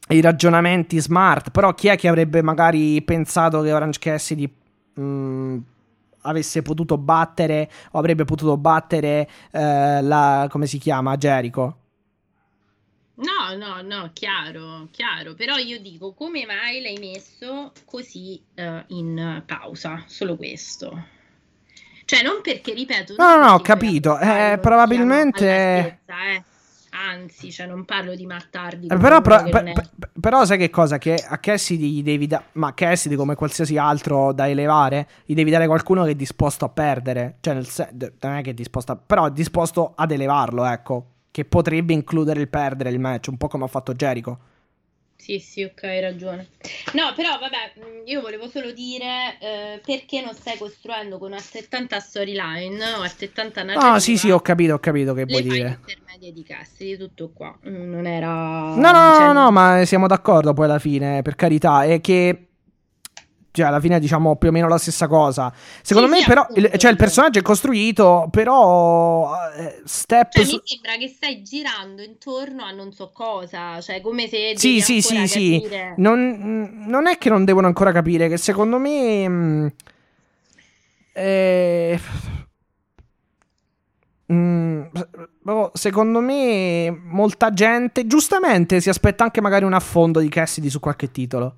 i 0.09 0.21
ragionamenti 0.21 1.01
smart, 1.01 1.51
però 1.51 1.75
chi 1.75 1.89
è 1.89 1.97
che 1.97 2.09
avrebbe 2.09 2.43
magari 2.43 3.01
pensato 3.03 3.63
che 3.63 3.73
Orange 3.73 3.99
Cassidy 3.99 4.53
mh, 4.95 5.03
mm, 5.03 5.59
avesse 6.23 6.63
potuto 6.63 6.99
battere 6.99 7.71
o 7.93 7.99
avrebbe 7.99 8.25
potuto 8.25 8.57
battere 8.57 9.29
eh, 9.51 10.03
la 10.03 10.47
come 10.51 10.67
si 10.67 10.79
chiama 10.79 11.17
Jericho. 11.17 11.79
No, 13.17 13.57
no, 13.57 13.81
no, 13.81 14.11
chiaro, 14.13 14.89
chiaro, 14.91 15.35
però 15.35 15.57
io 15.57 15.81
dico 15.81 16.15
come 16.15 16.45
mai 16.47 16.83
l'hai 16.83 16.99
messo 16.99 17.71
così 17.85 18.43
uh, 18.57 18.83
in 18.89 19.43
pausa, 19.47 20.03
solo 20.07 20.35
questo. 20.35 21.07
Cioè, 22.07 22.23
non 22.23 22.41
perché, 22.43 22.75
ripeto... 22.75 23.15
No, 23.17 23.37
no, 23.37 23.47
no, 23.47 23.53
ho 23.55 23.61
capito, 23.61 24.19
eh, 24.19 24.59
probabilmente... 24.61 26.01
Stessa, 26.03 26.33
eh. 26.33 26.45
Anzi, 27.11 27.51
cioè, 27.51 27.67
non 27.67 27.85
parlo 27.85 28.15
di 28.15 28.27
mattardi. 28.27 28.87
Eh, 28.87 28.97
però, 28.97 29.21
però, 29.21 29.43
per, 29.43 29.91
però, 30.19 30.45
sai 30.45 30.59
che 30.59 30.71
cosa? 30.71 30.99
Che 30.99 31.15
a 31.15 31.39
Cassidy 31.39 31.91
gli 31.91 32.03
devi 32.03 32.27
dare... 32.27 32.45
Ma 32.53 32.73
Cassidy, 32.73 33.15
come 33.15 33.35
qualsiasi 33.35 33.77
altro 33.77 34.33
da 34.33 34.49
elevare, 34.49 35.09
gli 35.25 35.35
devi 35.35 35.51
dare 35.51 35.67
qualcuno 35.67 36.05
che 36.05 36.11
è 36.11 36.15
disposto 36.15 36.65
a 36.65 36.69
perdere. 36.69 37.37
Cioè, 37.41 37.55
nel 37.55 37.67
sen- 37.67 38.13
non 38.21 38.37
è 38.37 38.43
che 38.43 38.51
è 38.51 38.55
disposto 38.55 38.93
a... 38.93 38.97
Però 38.97 39.27
è 39.27 39.31
disposto 39.31 39.93
ad 39.95 40.11
elevarlo, 40.11 40.65
ecco 40.65 41.09
che 41.35 41.45
potrebbe 41.45 41.93
includere 41.93 42.41
il 42.41 42.49
perdere 42.49 42.91
il 42.91 43.01
match, 43.01 43.27
un 43.27 43.37
po' 43.37 43.49
come 43.49 43.65
ha 43.65 43.67
fatto 43.67 43.93
Jericho. 43.93 44.39
Sì, 45.25 45.39
sì, 45.39 45.63
ok, 45.63 45.85
hai 45.85 46.03
ragione. 46.03 46.49
No, 46.93 47.15
però 47.17 47.39
vabbè, 47.39 47.73
mm, 47.79 48.01
io 48.05 48.21
volevo 48.21 48.47
solo 48.47 48.73
dire 48.73 49.39
eh, 49.41 49.81
perché 49.83 50.21
non 50.21 50.35
stai 50.35 50.59
costruendo 50.59 51.17
con 51.17 51.33
altrettanta 51.33 51.99
storyline 51.99 52.93
o 52.93 53.01
altrettanta 53.01 53.63
narrativa. 53.63 53.93
No, 53.93 53.99
sì, 54.01 54.19
sì, 54.19 54.31
ho 54.31 54.41
capito, 54.41 54.75
ho 54.75 54.79
capito 54.79 55.15
che 55.15 55.25
vuoi 55.25 55.43
dire. 55.43 55.79
Intermedie 55.81 56.31
di 56.31 56.43
Cassidy, 56.43 56.99
tutto 56.99 57.31
qua. 57.33 57.59
Mm, 57.67 57.91
non 57.91 58.07
era... 58.07 58.29
No, 58.29 58.93
no, 58.93 59.15
cioè... 59.15 59.27
no, 59.29 59.33
no, 59.33 59.51
ma 59.51 59.83
siamo 59.87 60.07
d'accordo 60.07 60.53
poi 60.53 60.67
alla 60.67 60.79
fine, 60.79 61.23
per 61.23 61.37
carità. 61.37 61.85
È 61.85 62.03
che 62.03 62.49
cioè 63.55 63.67
alla 63.67 63.79
fine 63.79 64.01
diciamo 64.01 64.35
più 64.35 64.49
o 64.49 64.53
meno 64.53 64.67
la 64.67 64.79
stessa 64.79 65.07
cosa. 65.07 65.53
Secondo 65.81 66.09
sì, 66.09 66.15
me 66.15 66.21
sì, 66.23 66.27
però 66.27 66.45
il, 66.57 66.73
cioè, 66.77 66.91
il 66.91 66.97
personaggio 66.97 67.39
è 67.39 67.43
costruito, 67.43 68.27
però 68.29 69.33
eh, 69.57 69.81
step 69.85 70.33
cioè, 70.33 70.45
su... 70.45 70.57
mi 70.57 70.63
sembra 70.65 70.97
che 70.97 71.07
stai 71.07 71.41
girando 71.45 72.03
intorno 72.03 72.65
a 72.65 72.73
non 72.73 72.93
so 72.93 73.13
cosa, 73.13 73.81
cioè 73.81 74.01
come 74.01 74.27
se 74.27 74.55
Sì, 74.57 74.81
sì, 74.81 75.01
sì, 75.01 75.29
sì. 75.29 75.69
Non, 75.99 76.85
non, 76.85 77.07
è 77.07 77.17
che 77.17 77.29
non 77.29 77.45
devono 77.45 77.69
ancora 77.69 77.93
capire 77.93 78.29
che 78.29 78.39
secondo 78.39 78.79
me 78.79 79.29
mh, 79.29 79.33
mm, 79.33 79.67
eh, 81.13 82.01
mh, 84.27 84.35
mm, 84.35 85.65
secondo 85.75 86.19
me 86.19 86.91
molta 86.91 87.53
gente 87.53 88.05
giustamente 88.09 88.81
si 88.81 88.89
aspetta 88.89 89.23
anche 89.23 89.41
magari 89.41 89.65
un 89.65 89.75
affondo 89.75 90.19
di 90.19 90.29
Cassidy 90.29 90.69
su 90.69 90.81
qualche 90.81 91.13
titolo. 91.13 91.55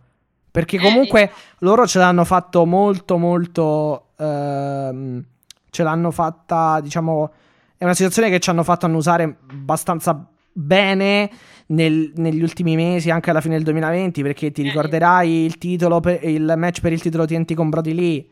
Perché 0.56 0.78
comunque 0.78 1.22
eh, 1.24 1.30
loro 1.58 1.86
ce 1.86 1.98
l'hanno 1.98 2.24
fatto 2.24 2.64
molto, 2.64 3.18
molto. 3.18 4.06
Ehm, 4.16 5.22
ce 5.68 5.82
l'hanno 5.82 6.10
fatta, 6.10 6.80
diciamo. 6.80 7.30
È 7.76 7.84
una 7.84 7.92
situazione 7.92 8.30
che 8.30 8.38
ci 8.40 8.48
hanno 8.48 8.62
fatto 8.62 8.86
annusare 8.86 9.36
abbastanza 9.50 10.26
bene 10.50 11.30
nel, 11.66 12.10
negli 12.16 12.40
ultimi 12.40 12.74
mesi, 12.74 13.10
anche 13.10 13.28
alla 13.28 13.42
fine 13.42 13.56
del 13.56 13.64
2020. 13.64 14.22
Perché 14.22 14.50
ti 14.50 14.62
eh, 14.62 14.64
ricorderai 14.64 15.44
il, 15.44 15.58
titolo 15.58 16.00
per, 16.00 16.24
il 16.26 16.54
match 16.56 16.80
per 16.80 16.92
il 16.92 17.02
titolo 17.02 17.26
TNT 17.26 17.52
con 17.52 17.68
Brody 17.68 17.92
Lee. 17.92 18.26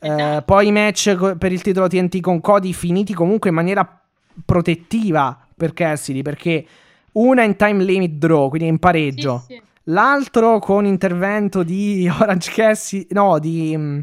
Eh, 0.00 0.08
esatto. 0.08 0.42
poi 0.42 0.66
i 0.66 0.72
match 0.72 1.36
per 1.36 1.52
il 1.52 1.62
titolo 1.62 1.86
TNT 1.86 2.18
con 2.18 2.40
Cody 2.40 2.72
finiti 2.72 3.14
comunque 3.14 3.50
in 3.50 3.54
maniera 3.54 4.02
protettiva 4.44 5.46
per 5.56 5.72
Cassidy. 5.74 6.22
Perché 6.22 6.66
una 7.12 7.44
in 7.44 7.54
time 7.54 7.84
limit 7.84 8.14
draw, 8.14 8.48
quindi 8.48 8.66
in 8.66 8.80
pareggio. 8.80 9.44
Sì, 9.46 9.54
sì. 9.54 9.70
L'altro 9.84 10.58
con 10.58 10.84
intervento 10.84 11.62
di 11.62 12.08
Orange 12.20 12.50
Cassie, 12.52 13.06
no, 13.10 13.38
di... 13.38 13.74
Mm, 13.76 14.00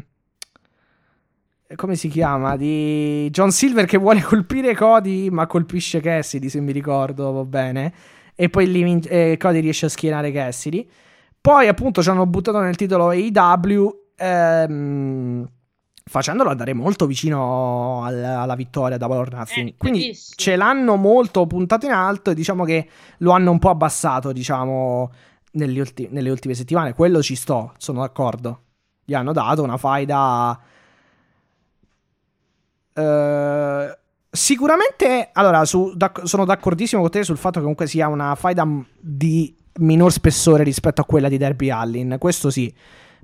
come 1.76 1.94
si 1.94 2.08
chiama? 2.08 2.56
Di 2.56 3.28
John 3.30 3.52
Silver 3.52 3.86
che 3.86 3.96
vuole 3.96 4.20
colpire 4.22 4.74
Cody, 4.74 5.28
ma 5.28 5.46
colpisce 5.46 6.00
Cassidy, 6.00 6.48
se 6.48 6.60
mi 6.60 6.72
ricordo 6.72 7.30
va 7.32 7.44
bene. 7.44 7.92
E 8.34 8.48
poi 8.48 8.70
lì, 8.70 9.00
eh, 9.06 9.36
Cody 9.38 9.60
riesce 9.60 9.86
a 9.86 9.88
schienare 9.88 10.32
Cassidy. 10.32 10.88
Poi, 11.40 11.68
appunto, 11.68 12.02
ci 12.02 12.08
hanno 12.08 12.26
buttato 12.26 12.58
nel 12.58 12.74
titolo 12.74 13.10
AEW. 13.10 13.98
Ehm, 14.16 15.48
facendolo 16.04 16.50
andare 16.50 16.74
molto 16.74 17.06
vicino 17.06 18.02
al, 18.04 18.22
alla 18.22 18.56
vittoria 18.56 18.96
da 18.96 19.06
Valor 19.06 19.32
Nothing. 19.32 19.68
Eh, 19.68 19.74
Quindi 19.78 20.00
bellissimo. 20.00 20.34
ce 20.36 20.56
l'hanno 20.56 20.96
molto 20.96 21.46
puntato 21.46 21.86
in 21.86 21.92
alto 21.92 22.30
e 22.30 22.34
diciamo 22.34 22.64
che 22.64 22.88
lo 23.18 23.30
hanno 23.30 23.52
un 23.52 23.60
po' 23.60 23.70
abbassato, 23.70 24.32
diciamo, 24.32 25.10
ulti- 25.52 26.08
nelle 26.10 26.30
ultime 26.30 26.54
settimane. 26.54 26.94
Quello 26.94 27.22
ci 27.22 27.34
sto, 27.34 27.74
sono 27.78 28.00
d'accordo. 28.00 28.62
Gli 29.04 29.14
hanno 29.14 29.32
dato 29.32 29.62
una 29.62 29.76
faida. 29.76 30.60
Uh, 32.94 33.96
sicuramente, 34.30 35.30
allora, 35.32 35.64
su, 35.64 35.92
d'ac- 35.94 36.26
sono 36.26 36.44
d'accordissimo 36.44 37.00
con 37.00 37.10
te 37.10 37.22
sul 37.24 37.36
fatto 37.36 37.54
che 37.54 37.60
comunque 37.60 37.86
sia 37.86 38.08
una 38.08 38.34
faida 38.34 38.66
di 38.98 39.54
minor 39.74 40.12
spessore 40.12 40.62
rispetto 40.62 41.00
a 41.00 41.04
quella 41.04 41.28
di 41.28 41.38
Derby 41.38 41.70
Allin. 41.70 42.16
Questo 42.18 42.50
sì 42.50 42.72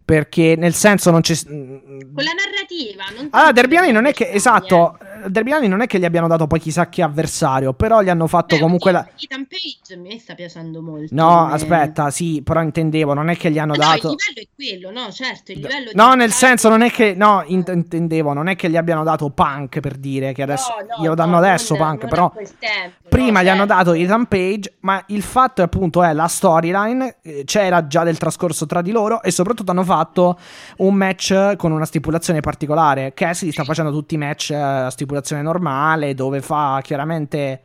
perché 0.07 0.55
nel 0.57 0.73
senso 0.73 1.11
non 1.11 1.21
c'è 1.21 1.35
con 1.45 1.83
la 2.15 2.31
narrativa 2.33 3.07
non 3.17 3.27
allora 3.33 3.51
Derbiani 3.51 3.91
non 3.91 4.07
è 4.07 4.13
che 4.13 4.31
esatto 4.31 4.97
Derbiani 5.27 5.69
non 5.69 5.81
è 5.81 5.87
che 5.87 5.99
gli 5.99 6.05
abbiano 6.05 6.27
dato 6.29 6.47
poi 6.47 6.61
chissà 6.61 6.89
che 6.89 7.03
avversario 7.03 7.73
però 7.73 8.03
gli 8.03 8.09
hanno 8.09 8.27
fatto 8.27 8.57
Beh, 8.57 8.63
comunque 8.63 8.93
la... 8.93 9.07
Ethan 9.19 9.47
Page 9.47 9.97
mi 9.97 10.19
sta 10.19 10.35
piacendo 10.35 10.83
molto 10.83 11.15
no 11.15 11.43
come... 11.43 11.53
aspetta 11.53 12.11
sì 12.11 12.43
però 12.43 12.63
intendevo 12.63 13.15
non 13.15 13.29
è 13.29 13.37
che 13.37 13.51
gli 13.51 13.59
hanno 13.59 13.75
no, 13.75 13.79
dato 13.79 14.11
il 14.11 14.17
livello 14.17 14.41
è 14.41 14.49
quello 14.55 15.01
no 15.01 15.13
certo 15.13 15.53
il 15.53 15.59
livello 15.59 15.91
no 15.95 16.15
nel 16.15 16.33
senso 16.33 16.69
non 16.69 16.83
è 16.83 16.91
che 16.91 17.15
no 17.15 17.43
intendevo 17.47 18.33
non 18.33 18.49
è 18.49 18.57
che 18.57 18.71
gli 18.71 18.77
abbiano 18.77 19.05
dato 19.05 19.31
punk 19.31 19.81
per 19.81 19.97
dire 19.97 20.33
che 20.33 20.43
adesso 20.43 20.75
no, 20.79 20.87
no, 20.97 21.03
glielo 21.03 21.15
danno 21.15 21.37
adesso 21.39 21.77
non, 21.77 21.87
punk 21.87 22.01
non 22.03 22.11
però 22.11 22.33
tempo, 22.59 23.09
prima 23.09 23.43
gli 23.43 23.47
certo. 23.47 23.63
hanno 23.63 23.67
dato 23.67 23.93
Ethan 23.93 24.27
Page 24.27 24.75
ma 24.81 25.03
il 25.09 25.23
fatto 25.23 25.63
è 25.63 25.65
appunto 25.65 26.03
è 26.03 26.13
la 26.13 26.29
storyline 26.29 27.17
eh, 27.23 27.45
c'era 27.45 27.87
già 27.87 28.05
del 28.05 28.19
trascorso 28.19 28.67
tra 28.67 28.83
di 28.83 28.91
loro 28.91 29.23
e 29.23 29.31
soprattutto 29.31 29.71
hanno 29.71 29.85
fatto 29.85 30.39
un 30.79 30.95
match 30.95 31.57
con 31.57 31.73
una 31.73 31.85
stipulazione 31.85 32.41
particolare. 32.41 33.13
Cassidy 33.15 33.53
sta 33.53 33.65
facendo 33.65 33.91
tutti 33.91 34.15
i 34.15 34.19
match 34.19 34.51
eh, 34.51 34.55
a 34.55 34.91
stipulazione 34.91 35.06
normale, 35.43 36.15
dove 36.15 36.41
fa 36.41 36.81
chiaramente 36.83 37.63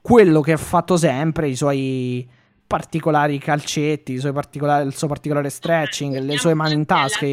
quello 0.00 0.40
che 0.40 0.52
ha 0.52 0.56
fatto 0.56 0.96
sempre, 0.96 1.48
i 1.48 1.56
suoi 1.56 2.28
particolari 2.66 3.38
calcetti, 3.38 4.12
i 4.12 4.18
suoi 4.18 4.32
particolari, 4.32 4.86
il 4.86 4.94
suo 4.94 5.08
particolare 5.08 5.50
stretching, 5.50 6.18
le 6.18 6.38
sue 6.38 6.54
mani 6.54 6.74
in 6.74 6.86
tasca 6.86 7.26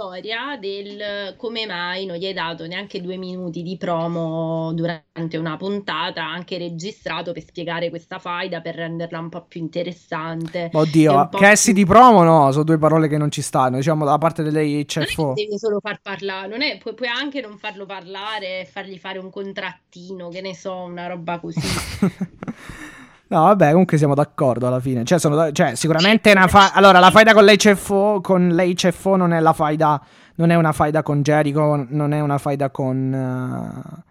storia 0.00 0.56
del 0.58 1.34
come 1.36 1.66
mai 1.66 2.06
non 2.06 2.16
gli 2.16 2.24
hai 2.24 2.32
dato 2.32 2.66
neanche 2.66 3.02
due 3.02 3.18
minuti 3.18 3.62
di 3.62 3.76
promo 3.76 4.72
durante 4.72 5.36
una 5.36 5.58
puntata, 5.58 6.24
anche 6.24 6.56
registrato 6.56 7.32
per 7.32 7.44
spiegare 7.44 7.90
questa 7.90 8.18
faida, 8.18 8.62
per 8.62 8.76
renderla 8.76 9.18
un 9.18 9.28
po' 9.28 9.44
più 9.44 9.60
interessante. 9.60 10.70
Oddio, 10.72 11.28
Cassie 11.32 11.74
più... 11.74 11.82
di 11.82 11.88
promo 11.88 12.22
no, 12.22 12.50
sono 12.50 12.64
due 12.64 12.78
parole 12.78 13.08
che 13.08 13.18
non 13.18 13.30
ci 13.30 13.42
stanno, 13.42 13.76
diciamo 13.76 14.06
da 14.06 14.16
parte 14.16 14.42
delle 14.42 14.86
CFO. 14.86 15.34
devi 15.36 15.58
solo 15.58 15.80
far 15.80 16.00
parlare, 16.00 16.48
non 16.48 16.62
è, 16.62 16.78
puoi, 16.78 16.94
puoi 16.94 17.08
anche 17.08 17.42
non 17.42 17.58
farlo 17.58 17.84
parlare, 17.84 18.66
fargli 18.70 18.96
fare 18.96 19.18
un 19.18 19.28
contrattino, 19.28 20.30
che 20.30 20.40
ne 20.40 20.54
so, 20.54 20.76
una 20.76 21.08
roba 21.08 21.38
così. 21.38 21.60
No, 23.30 23.44
vabbè, 23.44 23.70
comunque 23.70 23.96
siamo 23.96 24.14
d'accordo 24.14 24.66
alla 24.66 24.80
fine. 24.80 25.04
Cioè, 25.04 25.20
sono, 25.20 25.52
cioè 25.52 25.76
sicuramente 25.76 26.32
una 26.32 26.48
fa- 26.48 26.72
Allora, 26.72 26.98
la 26.98 27.12
faida 27.12 27.32
con 27.32 27.44
l'HFO, 27.44 28.20
con 28.20 28.48
l'HFO 28.48 29.14
non 29.14 29.32
è 29.32 29.38
la 29.38 29.52
faida. 29.52 30.02
Non 30.34 30.50
è 30.50 30.56
una 30.56 30.72
faida 30.72 31.04
con 31.04 31.22
Jericho, 31.22 31.86
non 31.88 32.12
è 32.12 32.20
una 32.20 32.38
faida 32.38 32.70
con. 32.70 34.02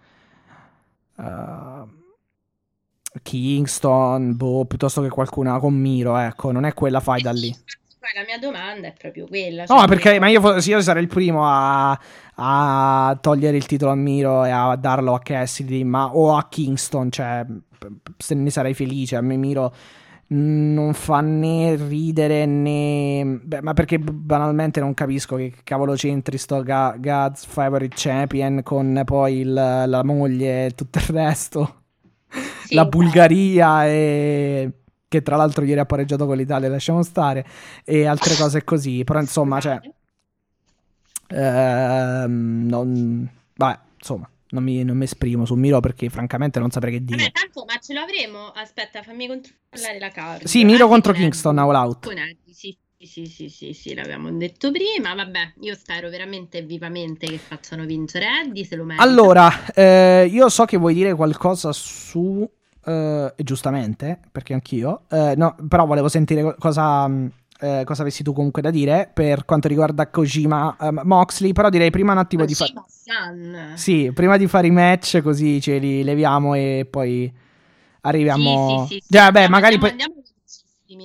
Uh, 1.18 1.22
uh, 1.22 1.98
Kingston, 3.22 4.38
boh, 4.38 4.64
piuttosto 4.66 5.02
che 5.02 5.10
qualcuna 5.10 5.60
con 5.60 5.74
Miro, 5.74 6.16
ecco, 6.16 6.52
non 6.52 6.64
è 6.64 6.74
quella 6.74 7.02
faida 7.02 7.32
lì 7.32 7.54
la 8.16 8.24
mia 8.26 8.40
domanda 8.40 8.88
è 8.88 8.94
proprio 8.98 9.28
quella. 9.28 9.66
Cioè 9.66 9.78
no, 9.78 9.86
perché 9.86 10.20
ma 10.20 10.30
io, 10.30 10.56
io, 10.56 10.82
sarei 10.82 11.04
il 11.04 11.10
primo 11.10 11.46
a, 11.46 12.00
a, 12.36 13.18
togliere 13.22 13.58
il 13.58 13.66
titolo 13.66 13.92
a 13.92 13.96
Miro 13.96 14.46
e 14.46 14.50
a 14.50 14.76
darlo 14.76 15.14
a 15.14 15.20
Cassidy 15.20 15.84
ma, 15.84 16.16
o 16.16 16.36
a 16.36 16.48
Kingston, 16.48 17.12
cioè 17.12 17.46
se 18.18 18.36
ne 18.36 18.50
sarei 18.50 18.74
felice. 18.74 19.16
A 19.16 19.22
me 19.22 19.36
Miro 19.36 19.74
non 20.32 20.94
fa 20.94 21.22
né 21.22 21.76
ridere 21.76 22.46
né... 22.46 23.40
Beh, 23.44 23.62
ma 23.62 23.74
perché 23.74 23.98
banalmente 23.98 24.80
non 24.80 24.94
capisco 24.94 25.36
che 25.36 25.54
cavolo 25.64 25.94
c'entri 25.94 26.38
sto 26.38 26.62
Ga- 26.62 26.96
God's 27.00 27.46
Favorite 27.46 27.96
Champion 27.98 28.62
con 28.64 29.02
poi 29.06 29.40
il, 29.40 29.54
la 29.54 30.04
moglie 30.04 30.68
e 30.68 30.72
tutto 30.72 31.00
il 31.00 31.06
resto. 31.06 31.82
Sì, 32.66 32.76
la 32.76 32.86
Bulgaria 32.86 33.88
e 33.88 34.72
che 35.10 35.24
tra 35.24 35.36
l'altro 35.36 35.66
ieri 35.66 35.80
ha 35.80 35.86
pareggiato 35.86 36.28
con 36.28 36.38
l'Italia, 36.38 36.70
lasciamo 36.70 37.02
stare, 37.02 37.44
e 37.84 38.06
altre 38.06 38.36
cose 38.36 38.64
così, 38.64 39.04
però 39.04 39.20
insomma, 39.20 39.60
cioè... 39.60 39.80
Ehm, 41.30 42.68
non... 42.68 43.28
Vabbè, 43.56 43.80
insomma, 43.98 44.30
non 44.50 44.64
mi, 44.64 44.84
non 44.84 44.98
mi, 44.98 45.04
esprimo 45.04 45.46
su 45.46 45.56
Miro 45.56 45.80
perché 45.80 46.10
francamente 46.10 46.60
non 46.60 46.72
saprei 46.72 46.94
che 46.94 47.04
dire. 47.04 47.18
Vabbè, 47.18 47.32
tanto, 47.32 47.66
ma 47.66 47.78
ce 47.80 47.94
l'avremo? 47.94 48.52
Aspetta, 48.52 49.04
fammi 49.04 49.28
controllare 49.28 50.00
la 50.00 50.10
carta. 50.10 50.48
Sì, 50.48 50.64
Miro 50.64 50.86
ah, 50.86 50.90
contro 50.90 51.14
Kingston, 51.14 51.58
All 51.58 51.76
Out. 51.76 52.10
Sì. 52.52 52.78
sì, 52.98 53.26
sì, 53.28 53.50
sì, 53.50 53.74
sì, 53.74 53.94
l'abbiamo 53.94 54.32
detto 54.32 54.72
prima. 54.72 55.14
Vabbè, 55.14 55.54
io 55.62 55.76
spero 55.76 56.10
veramente 56.10 56.62
vivamente 56.64 57.28
che 57.28 57.38
facciano 57.38 57.86
vincere 57.86 58.26
Eddie, 58.44 58.66
se 58.66 58.76
lo 58.76 58.84
merita. 58.84 59.04
Allora, 59.04 59.74
eh, 59.74 60.28
io 60.32 60.50
so 60.50 60.66
che 60.66 60.78
vuoi 60.78 60.94
dire 60.94 61.14
qualcosa 61.14 61.72
su... 61.72 62.50
eh, 62.86 63.34
giustamente, 63.38 64.20
perché 64.32 64.54
anch'io. 64.54 65.04
eh, 65.10 65.34
no, 65.38 65.56
però 65.68 65.86
volevo 65.86 66.10
sentire 66.10 66.42
co- 66.42 66.56
cosa, 66.58 67.08
mh, 67.08 67.32
eh, 67.60 67.84
cosa 67.86 68.02
avessi 68.02 68.24
tu 68.24 68.34
comunque 68.34 68.62
da 68.62 68.70
dire 68.72 69.10
per 69.14 69.46
quanto 69.46 69.68
riguarda 69.68 70.10
Kojima 70.10 70.78
ehm, 70.80 71.02
Moxley. 71.04 71.54
Però 71.54 71.70
direi 71.70 71.90
prima 71.90 72.12
un 72.14 72.20
attimo 72.20 72.46
di 72.46 72.54
fare... 72.56 72.74
Sì, 73.76 74.12
prima 74.14 74.38
di 74.38 74.48
fare 74.48 74.68
i 74.68 74.72
match 74.72 75.22
così 75.22 75.60
ce 75.62 75.78
li 75.78 76.04
leviamo 76.04 76.54
e 76.54 76.88
poi 76.90 77.32
arriviamo... 78.02 78.86
Sì, 78.88 78.96
sì, 78.96 79.04
sì, 79.08 79.18
vabbè, 79.18 79.26
Andiamo- 79.26 79.50
magari 79.50 79.78
poi... 79.78 79.90
andiamo 79.90 80.14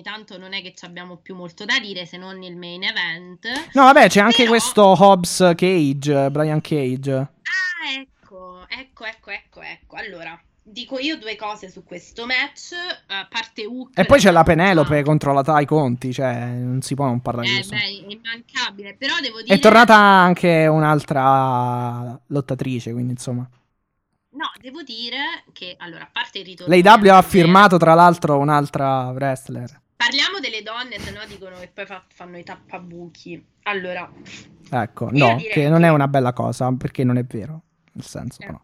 tanto 0.05 0.37
non 0.39 0.53
è 0.53 0.61
che 0.61 0.75
ci 0.77 0.85
abbiamo 0.85 1.17
più 1.17 1.35
molto 1.35 1.65
da 1.65 1.79
dire 1.81 2.05
se 2.05 2.19
non 2.19 2.43
il 2.43 2.57
main 2.57 2.83
event. 2.83 3.47
No, 3.73 3.85
vabbè, 3.85 4.09
c'è 4.09 4.21
anche 4.21 4.45
Però- 4.45 4.51
questo 4.51 4.83
Hobbs 4.83 5.53
Cage, 5.57 6.31
Brian 6.31 6.61
Cage. 6.61 7.13
Ah, 7.15 7.99
ecco, 7.99 8.67
ecco, 8.69 9.05
ecco, 9.05 9.31
ecco, 9.31 9.61
ecco. 9.63 9.97
Allora, 9.97 10.39
dico 10.67 10.99
io 10.99 11.19
due 11.19 11.37
cose 11.37 11.69
su 11.71 11.85
questo 11.85 12.25
match, 12.27 12.73
a 13.09 13.27
parte 13.29 13.67
Hook. 13.67 13.99
E 13.99 14.05
poi 14.07 14.19
c'è 14.19 14.31
la 14.31 14.43
Penelope 14.43 14.97
già- 14.97 15.03
contro 15.03 15.33
la 15.33 15.43
Tai 15.43 15.67
Conti, 15.67 16.13
cioè 16.13 16.47
non 16.47 16.81
si 16.81 16.95
può 16.95 17.05
non 17.05 17.21
parlare 17.21 17.47
di 17.47 17.53
Eh, 17.53 17.57
questo. 17.57 17.75
beh, 17.77 17.83
è 17.83 18.13
immancabile, 18.13 18.97
però 18.97 19.15
devo 19.21 19.43
dire... 19.43 19.55
È 19.55 19.59
tornata 19.59 19.95
anche 19.95 20.67
un'altra 20.67 22.19
lottatrice, 22.29 22.93
quindi 22.93 23.13
insomma. 23.13 23.49
No, 24.31 24.51
devo 24.61 24.83
dire 24.83 25.45
che, 25.53 25.77
allora, 25.79 26.05
a 26.05 26.09
parte 26.11 26.39
il 26.41 26.45
ritorno... 26.47 26.75
L'AW 26.75 27.15
ha 27.17 27.23
firmato 27.23 27.77
tra 27.77 27.95
l'altro 27.95 28.39
un'altra 28.39 29.11
wrestler. 29.11 29.81
Parliamo 29.97 30.41
delle 30.41 30.63
donne, 30.63 30.99
se 30.99 31.13
no 31.13 31.21
dicono 31.29 31.57
che 31.61 31.71
poi 31.73 31.87
fa- 31.87 32.05
fanno 32.13 32.37
i 32.37 32.43
tappabuchi. 32.43 33.43
Allora, 33.63 34.11
Ecco, 34.71 35.09
no, 35.13 35.37
che 35.53 35.69
non 35.69 35.85
è 35.85 35.89
una 35.89 36.09
bella 36.09 36.33
cosa, 36.33 36.73
perché 36.77 37.05
non 37.05 37.17
è 37.17 37.23
vero. 37.25 37.63
Nel 37.93 38.05
senso, 38.05 38.43
eh, 38.43 38.47
però. 38.47 38.61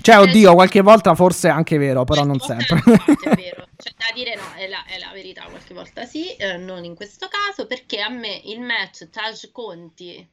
Cioè, 0.00 0.16
Eh, 0.16 0.18
oddio, 0.18 0.54
qualche 0.54 0.80
volta 0.80 1.14
forse 1.14 1.48
è 1.48 1.50
anche 1.52 1.78
vero, 1.78 2.04
però 2.04 2.24
non 2.24 2.38
Qualche 2.38 2.66
sempre. 2.66 2.94
è 3.30 3.34
vero, 3.36 3.66
cioè 3.76 3.92
da 3.96 4.12
dire 4.14 4.34
no, 4.34 4.52
è 4.56 4.68
la, 4.68 4.84
è 4.86 4.98
la 4.98 5.10
verità, 5.12 5.44
qualche 5.44 5.74
volta 5.74 6.04
sì, 6.04 6.34
eh, 6.36 6.56
non 6.56 6.84
in 6.84 6.94
questo 6.94 7.28
caso, 7.28 7.66
perché 7.66 8.00
a 8.00 8.08
me 8.08 8.40
il 8.44 8.60
match 8.60 9.10
Taj 9.10 9.50
Conti, 9.52 10.26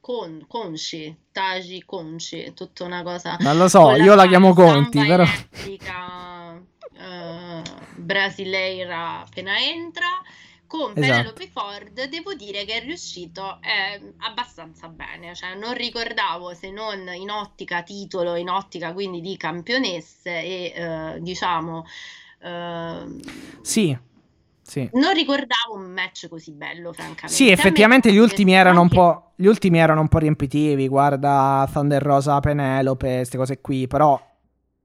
con, 0.00 0.44
Conci, 0.48 1.16
Taji 1.30 1.84
Conci, 1.84 2.52
tutta 2.54 2.82
una 2.84 3.02
cosa... 3.04 3.36
Non 3.38 3.56
lo 3.56 3.68
so, 3.68 3.94
io 3.94 4.14
la 4.14 4.22
sua 4.22 4.28
chiamo 4.30 4.52
Conti, 4.52 4.98
però. 5.06 5.22
elettrica, 5.22 6.60
eh, 6.98 7.62
brasileira 7.96 9.20
appena 9.20 9.58
entra, 9.58 10.08
con 10.72 10.92
Esatto. 10.94 11.00
Penelope 11.00 11.50
Ford, 11.52 12.08
devo 12.08 12.32
dire 12.32 12.64
che 12.64 12.76
è 12.78 12.80
riuscito 12.82 13.58
eh, 13.60 14.14
abbastanza 14.20 14.88
bene, 14.88 15.34
cioè 15.34 15.54
non 15.54 15.74
ricordavo 15.74 16.54
se 16.54 16.70
non 16.70 17.06
in 17.14 17.28
ottica 17.28 17.82
titolo, 17.82 18.36
in 18.36 18.48
ottica 18.48 18.94
quindi 18.94 19.20
di 19.20 19.36
campionesse 19.36 20.30
e 20.30 20.72
eh, 20.74 21.20
diciamo 21.20 21.84
ehm, 22.42 23.20
Sì, 23.60 23.94
sì. 24.62 24.88
non 24.94 25.12
ricordavo 25.12 25.74
un 25.74 25.92
match 25.92 26.28
così 26.28 26.52
bello 26.52 26.94
francamente. 26.94 27.28
Sì, 27.34 27.50
effettivamente 27.50 28.10
gli 28.10 28.16
ultimi 28.16 28.54
erano 28.54 28.78
un 28.80 28.84
anche- 28.84 28.94
po'. 28.94 29.32
Gli 29.36 29.46
ultimi 29.46 29.78
erano 29.78 30.00
un 30.00 30.08
po' 30.08 30.18
riempitivi. 30.18 30.88
Guarda 30.88 31.68
Thunder 31.70 32.00
Rosa, 32.02 32.40
Penelope, 32.40 33.16
queste 33.16 33.36
cose 33.36 33.60
qui. 33.60 33.86
Però. 33.86 34.18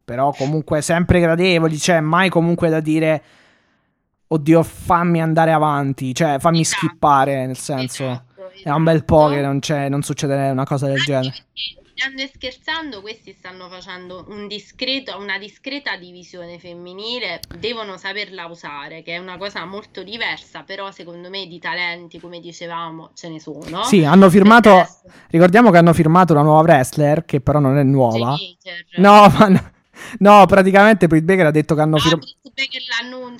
Però 0.04 0.32
comunque 0.32 0.82
sempre 0.82 1.22
gradevoli. 1.22 1.78
Cioè, 1.78 2.02
mai 2.02 2.28
comunque 2.30 2.68
da 2.70 2.82
dire. 2.82 3.24
Oddio, 4.30 4.64
fammi 4.64 5.22
andare 5.22 5.52
avanti. 5.52 6.14
Cioè, 6.14 6.38
fammi 6.40 6.62
Esatto. 6.62 6.86
skippare. 6.88 7.46
Nel 7.46 7.58
senso. 7.58 8.04
Esatto, 8.06 8.52
È 8.64 8.70
un 8.72 8.84
bel 8.84 9.06
po' 9.06 9.26
esatto. 9.28 9.34
che 9.36 9.42
non, 9.42 9.60
c'è, 9.60 9.90
non 9.90 10.02
succede 10.02 10.50
una 10.50 10.66
cosa 10.66 10.88
del 10.88 11.02
genere. 11.04 11.34
ridendo 11.96 12.22
e 12.22 12.30
scherzando, 12.34 13.02
questi 13.02 13.34
stanno 13.34 13.70
facendo 13.70 14.26
un 14.30 14.48
discreto, 14.48 15.18
una 15.18 15.38
discreta 15.40 15.96
divisione 15.98 16.60
femminile, 16.60 17.40
devono 17.58 17.98
saperla 17.98 18.46
usare, 18.46 19.02
che 19.02 19.16
è 19.16 19.18
una 19.18 19.38
cosa 19.38 19.66
molto 19.66 20.04
diversa, 20.04 20.62
però 20.64 20.92
secondo 20.92 21.30
me 21.30 21.48
di 21.48 21.58
talenti, 21.58 22.20
come 22.20 22.40
dicevamo, 22.40 23.12
ce 23.16 23.30
ne 23.30 23.40
sono. 23.40 23.84
Sì, 23.84 24.04
hanno 24.04 24.30
firmato. 24.30 24.86
Ricordiamo 25.30 25.72
che 25.72 25.78
hanno 25.78 25.94
firmato 25.94 26.34
una 26.34 26.44
nuova 26.44 26.62
wrestler. 26.62 27.26
Che 27.26 27.42
però 27.42 27.60
non 27.60 27.78
è 27.78 27.84
nuova. 27.84 28.36
Jay 28.36 28.58
Hater. 28.64 28.86
No, 29.00 29.28
ma 29.40 29.48
no, 29.48 29.72
no, 30.20 30.46
praticamente 30.46 31.08
Britt 31.08 31.24
Baker 31.24 31.46
ha 31.48 31.52
detto 31.52 31.76
che 31.76 31.82
hanno 31.82 31.96
Ah, 31.98 32.00
firmato. 32.00 32.28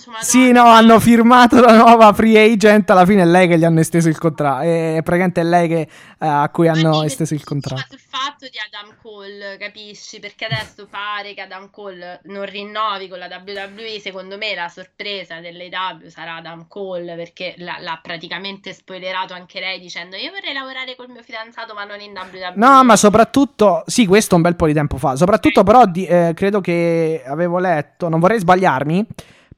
Madonna. 0.08 0.24
Sì, 0.24 0.52
no, 0.52 0.64
hanno 0.66 1.00
firmato 1.00 1.60
la 1.60 1.76
nuova 1.76 2.14
free 2.14 2.40
agent. 2.54 2.90
Alla 2.90 3.06
fine 3.06 3.24
è 3.24 3.26
lei 3.26 3.48
che 3.48 3.58
gli 3.58 3.64
hanno 3.64 3.80
esteso 3.80 4.10
il 4.10 4.18
contratto. 4.18 4.64
È 4.64 5.00
praticamente 5.04 5.42
è 5.42 5.44
lei 5.44 5.68
che, 5.68 5.80
eh, 5.82 5.88
a 6.20 6.50
cui 6.50 6.68
hanno 6.68 7.04
esteso 7.04 7.34
il 7.34 7.44
contratto. 7.44 7.96
Fatto 8.18 8.48
di 8.50 8.58
Adam 8.58 8.96
Cole, 9.00 9.58
capisci? 9.58 10.20
Perché 10.20 10.46
adesso 10.46 10.88
pare 10.88 11.36
che 11.36 11.42
Adam 11.42 11.70
Cole 11.70 12.20
non 12.24 12.46
rinnovi 12.46 13.08
con 13.08 13.20
la 13.20 13.28
WWE. 13.28 14.00
Secondo 14.00 14.38
me 14.38 14.56
la 14.56 14.68
sorpresa 14.70 15.40
dell'AW 15.40 16.08
sarà 16.08 16.38
Adam 16.38 16.68
Cole 16.68 17.16
perché 17.16 17.54
l'ha, 17.58 17.78
l'ha 17.80 18.00
praticamente 18.02 18.74
spoilerato 18.74 19.34
anche 19.34 19.60
lei 19.60 19.80
dicendo 19.80 20.16
io 20.16 20.32
vorrei 20.32 20.54
lavorare 20.54 20.96
col 20.96 21.10
mio 21.10 21.22
fidanzato 21.22 21.74
ma 21.76 21.84
non 21.84 22.00
in 22.02 22.12
WWE. 22.12 22.54
No, 22.56 22.84
ma 22.84 22.96
soprattutto, 22.96 23.84
sì, 23.86 24.08
questo 24.08 24.36
un 24.36 24.42
bel 24.42 24.56
po' 24.56 24.66
di 24.66 24.74
tempo 24.74 24.98
fa. 24.98 25.16
Soprattutto, 25.16 25.64
però, 25.64 25.86
di- 25.86 26.06
eh, 26.08 26.32
credo 26.36 26.60
che 26.60 27.24
avevo 27.26 27.60
letto, 27.60 28.10
non 28.10 28.20
vorrei 28.20 28.40
sbagliarmi. 28.40 29.06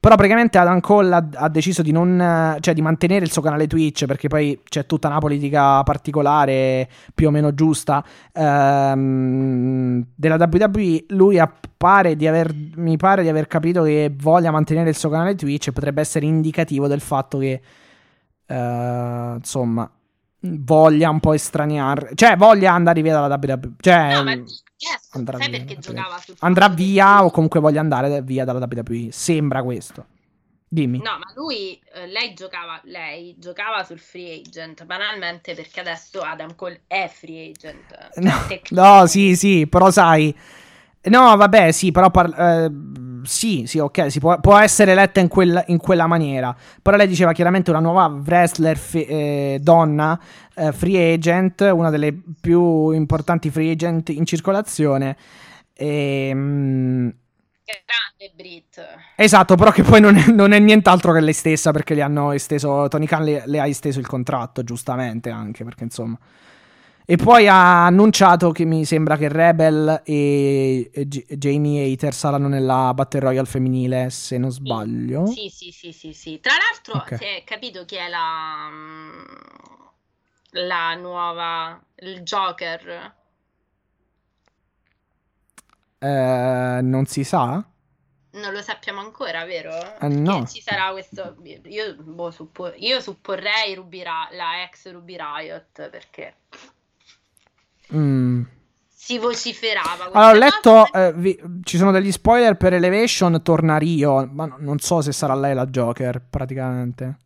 Però 0.00 0.14
praticamente 0.14 0.56
Adam 0.56 0.80
Cole 0.80 1.14
ha, 1.14 1.28
ha 1.34 1.48
deciso 1.50 1.82
di 1.82 1.92
non, 1.92 2.18
eh, 2.18 2.56
cioè 2.60 2.72
di 2.72 2.80
mantenere 2.80 3.26
il 3.26 3.30
suo 3.30 3.42
canale 3.42 3.66
Twitch 3.66 4.06
perché 4.06 4.28
poi 4.28 4.58
c'è 4.66 4.86
tutta 4.86 5.08
una 5.08 5.18
politica 5.18 5.82
particolare, 5.82 6.88
più 7.14 7.28
o 7.28 7.30
meno 7.30 7.52
giusta, 7.52 8.02
ehm, 8.32 10.06
della 10.14 10.36
WWE. 10.36 11.04
Lui 11.08 11.38
appare 11.38 12.16
di 12.16 12.26
aver, 12.26 12.50
mi 12.76 12.96
pare 12.96 13.22
di 13.22 13.28
aver 13.28 13.46
capito 13.46 13.82
che 13.82 14.10
voglia 14.16 14.50
mantenere 14.50 14.88
il 14.88 14.96
suo 14.96 15.10
canale 15.10 15.34
Twitch 15.34 15.66
e 15.66 15.72
potrebbe 15.72 16.00
essere 16.00 16.24
indicativo 16.24 16.86
del 16.86 17.00
fatto 17.00 17.36
che, 17.36 17.60
eh, 18.46 19.34
insomma, 19.36 19.90
voglia 20.40 21.10
un 21.10 21.20
po' 21.20 21.32
estraniare, 21.32 22.12
cioè 22.14 22.36
voglia 22.36 22.72
andare 22.72 23.02
via 23.02 23.12
dalla 23.12 23.38
WWE. 23.40 23.72
Cioè, 23.80 24.14
No, 24.14 24.22
ma 24.24 24.32
yes, 24.32 25.08
andrà 25.12 25.36
via, 25.38 25.50
perché 25.50 25.78
andrà 26.38 26.68
via 26.68 27.24
o 27.24 27.30
comunque 27.30 27.60
voglia 27.60 27.80
andare 27.80 28.22
via 28.22 28.44
dalla 28.44 28.66
WWE. 28.70 29.08
Sembra 29.10 29.62
questo. 29.62 30.06
Dimmi. 30.72 30.98
No, 30.98 31.18
ma 31.18 31.32
lui, 31.34 31.80
eh, 31.94 32.06
lei 32.06 32.32
giocava, 32.32 32.80
lei 32.84 33.34
giocava 33.38 33.82
sul 33.82 33.98
free 33.98 34.40
agent 34.40 34.84
banalmente 34.84 35.52
perché 35.54 35.80
adesso 35.80 36.20
Adam 36.20 36.54
Cole 36.54 36.82
è 36.86 37.10
free 37.12 37.50
agent. 37.50 38.10
No, 38.18 38.32
no, 38.70 39.06
sì, 39.06 39.34
sì, 39.34 39.66
però 39.66 39.90
sai. 39.90 40.32
No, 41.02 41.34
vabbè, 41.36 41.72
sì, 41.72 41.90
però 41.90 42.10
par- 42.10 42.38
eh, 42.38 42.70
sì, 43.24 43.64
sì, 43.66 43.78
ok, 43.78 44.10
si 44.10 44.18
può, 44.20 44.38
può 44.40 44.56
essere 44.58 44.94
letta 44.94 45.20
in, 45.20 45.28
quella- 45.28 45.64
in 45.68 45.78
quella 45.78 46.06
maniera. 46.06 46.54
Però 46.82 46.96
lei 46.96 47.06
diceva 47.06 47.32
chiaramente 47.32 47.70
una 47.70 47.80
nuova 47.80 48.06
wrestler 48.06 48.76
fe- 48.76 49.06
eh, 49.06 49.58
donna, 49.60 50.18
eh, 50.54 50.72
free 50.72 51.14
agent, 51.14 51.60
una 51.72 51.90
delle 51.90 52.12
più 52.40 52.90
importanti 52.90 53.50
free 53.50 53.72
agent 53.72 54.08
in 54.10 54.24
circolazione. 54.26 55.16
Ehm, 55.74 57.12
Grande 57.64 58.34
Brit. 58.34 58.84
Esatto, 59.16 59.54
però 59.54 59.70
che 59.70 59.82
poi 59.82 60.00
non 60.00 60.16
è, 60.16 60.26
non 60.30 60.52
è 60.52 60.58
nient'altro 60.58 61.12
che 61.12 61.20
lei 61.20 61.32
stessa 61.32 61.70
perché 61.70 61.94
le 61.94 62.02
hanno 62.02 62.32
esteso, 62.32 62.88
Tony 62.88 63.06
Khan 63.06 63.22
le, 63.24 63.42
le 63.46 63.60
ha 63.60 63.66
esteso 63.66 64.00
il 64.00 64.06
contratto, 64.06 64.64
giustamente 64.64 65.30
anche 65.30 65.64
perché 65.64 65.84
insomma. 65.84 66.18
E 67.10 67.16
poi 67.16 67.48
ha 67.48 67.86
annunciato 67.86 68.52
che 68.52 68.64
mi 68.64 68.84
sembra 68.84 69.16
che 69.16 69.28
Rebel 69.28 70.02
e, 70.04 70.90
e 70.92 71.08
J- 71.08 71.34
Jamie 71.34 71.92
Hater 71.92 72.14
saranno 72.14 72.46
nella 72.46 72.94
Battle 72.94 73.18
Royale 73.20 73.46
femminile, 73.48 74.10
se 74.10 74.38
non 74.38 74.52
sbaglio. 74.52 75.26
Sì, 75.26 75.48
sì, 75.48 75.70
sì, 75.72 75.92
sì, 75.92 76.12
sì. 76.12 76.40
Tra 76.40 76.52
l'altro 76.56 76.94
Ok. 76.98 77.12
si 77.16 77.24
è 77.24 77.42
capito 77.44 77.84
chi 77.86 77.96
è 77.96 78.08
la, 78.08 78.68
mm, 78.70 79.24
la 80.52 80.94
nuova, 80.96 81.82
il 81.96 82.22
Joker. 82.22 83.14
Eh, 86.00 86.80
non 86.82 87.06
si 87.06 87.24
sa? 87.24 87.64
Non 88.32 88.52
lo 88.52 88.60
sappiamo 88.60 88.98
ancora, 89.00 89.44
vero? 89.44 89.72
Eh, 90.00 90.08
no. 90.08 90.42
Che 90.42 90.44
ci 90.46 90.60
sarà 90.60 90.90
questo. 90.90 91.36
Io, 91.64 91.94
boh, 91.96 92.30
suppo- 92.32 92.74
io 92.74 93.00
supporrei 93.00 93.74
Ruby 93.74 94.02
Ra- 94.02 94.28
la 94.32 94.62
ex 94.64 94.90
Ruby 94.90 95.16
Riot 95.16 95.88
perché 95.90 96.39
Mm. 97.94 98.42
si 98.94 99.18
vociferava. 99.18 100.10
Allora, 100.12 100.28
ho 100.30 100.32
letto, 100.34 100.92
eh, 100.92 101.12
vi- 101.14 101.40
ci 101.64 101.76
sono 101.76 101.90
degli 101.90 102.12
spoiler 102.12 102.56
per 102.56 102.74
Elevation, 102.74 103.40
torna 103.42 103.76
Rio, 103.78 104.28
ma 104.30 104.46
no- 104.46 104.56
non 104.58 104.78
so 104.78 105.00
se 105.00 105.10
sarà 105.12 105.34
lei 105.34 105.54
la 105.54 105.66
Joker, 105.66 106.22
praticamente. 106.28 107.16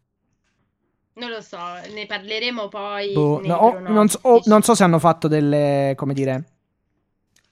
Non 1.15 1.31
lo 1.31 1.41
so, 1.41 1.59
ne 1.93 2.07
parleremo 2.07 2.69
poi. 2.69 3.13
Boh, 3.13 3.41
no, 3.45 3.55
o- 3.55 3.71
pronostici. 3.71 3.93
non, 3.93 4.09
so, 4.09 4.19
o- 4.23 4.41
non 4.47 4.63
so 4.63 4.75
se 4.75 4.83
hanno 4.83 4.99
fatto 4.99 5.29
delle, 5.29 5.93
come 5.97 6.13
dire, 6.15 6.45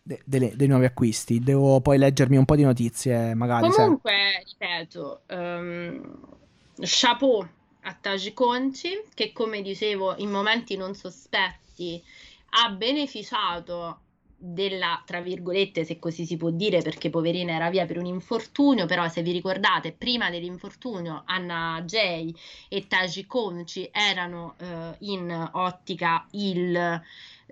de- 0.03 0.21
delle- 0.25 0.57
dei 0.57 0.67
nuovi 0.67 0.85
acquisti. 0.87 1.39
Devo 1.39 1.81
poi 1.81 1.97
leggermi 1.99 2.37
un 2.37 2.45
po' 2.45 2.57
di 2.57 2.65
notizie, 2.65 3.35
magari. 3.35 3.69
Comunque, 3.71 4.43
ripeto, 4.45 5.21
ehm, 5.27 6.19
chapeau 6.81 7.47
a 7.83 7.97
Taji 8.01 8.33
Conci, 8.33 9.03
che 9.15 9.33
come 9.33 9.63
dicevo 9.63 10.15
in 10.17 10.31
momenti 10.31 10.77
non 10.77 10.95
sospetti 10.95 12.03
ha 12.55 12.71
beneficiato 12.71 14.01
della, 14.37 15.01
tra 15.07 15.21
virgolette, 15.21 15.85
se 15.85 15.99
così 15.99 16.27
si 16.27 16.37
può 16.37 16.51
dire, 16.51 16.83
perché 16.83 17.11
poverina 17.11 17.53
era 17.53 17.71
via 17.71 17.87
per 17.87 17.99
un 17.99 18.07
infortunio, 18.07 18.87
però 18.87 19.09
se 19.09 19.23
vi 19.23 19.31
ricordate, 19.31 19.93
prima 19.93 20.31
dell'infortunio 20.31 21.23
Anna 21.27 21.81
Jay 21.85 22.35
e 22.69 22.89
Taji 22.89 23.27
Conci 23.27 23.89
erano 23.93 24.57
eh, 24.59 24.97
in 25.01 25.51
ottica 25.53 26.27
il 26.33 27.03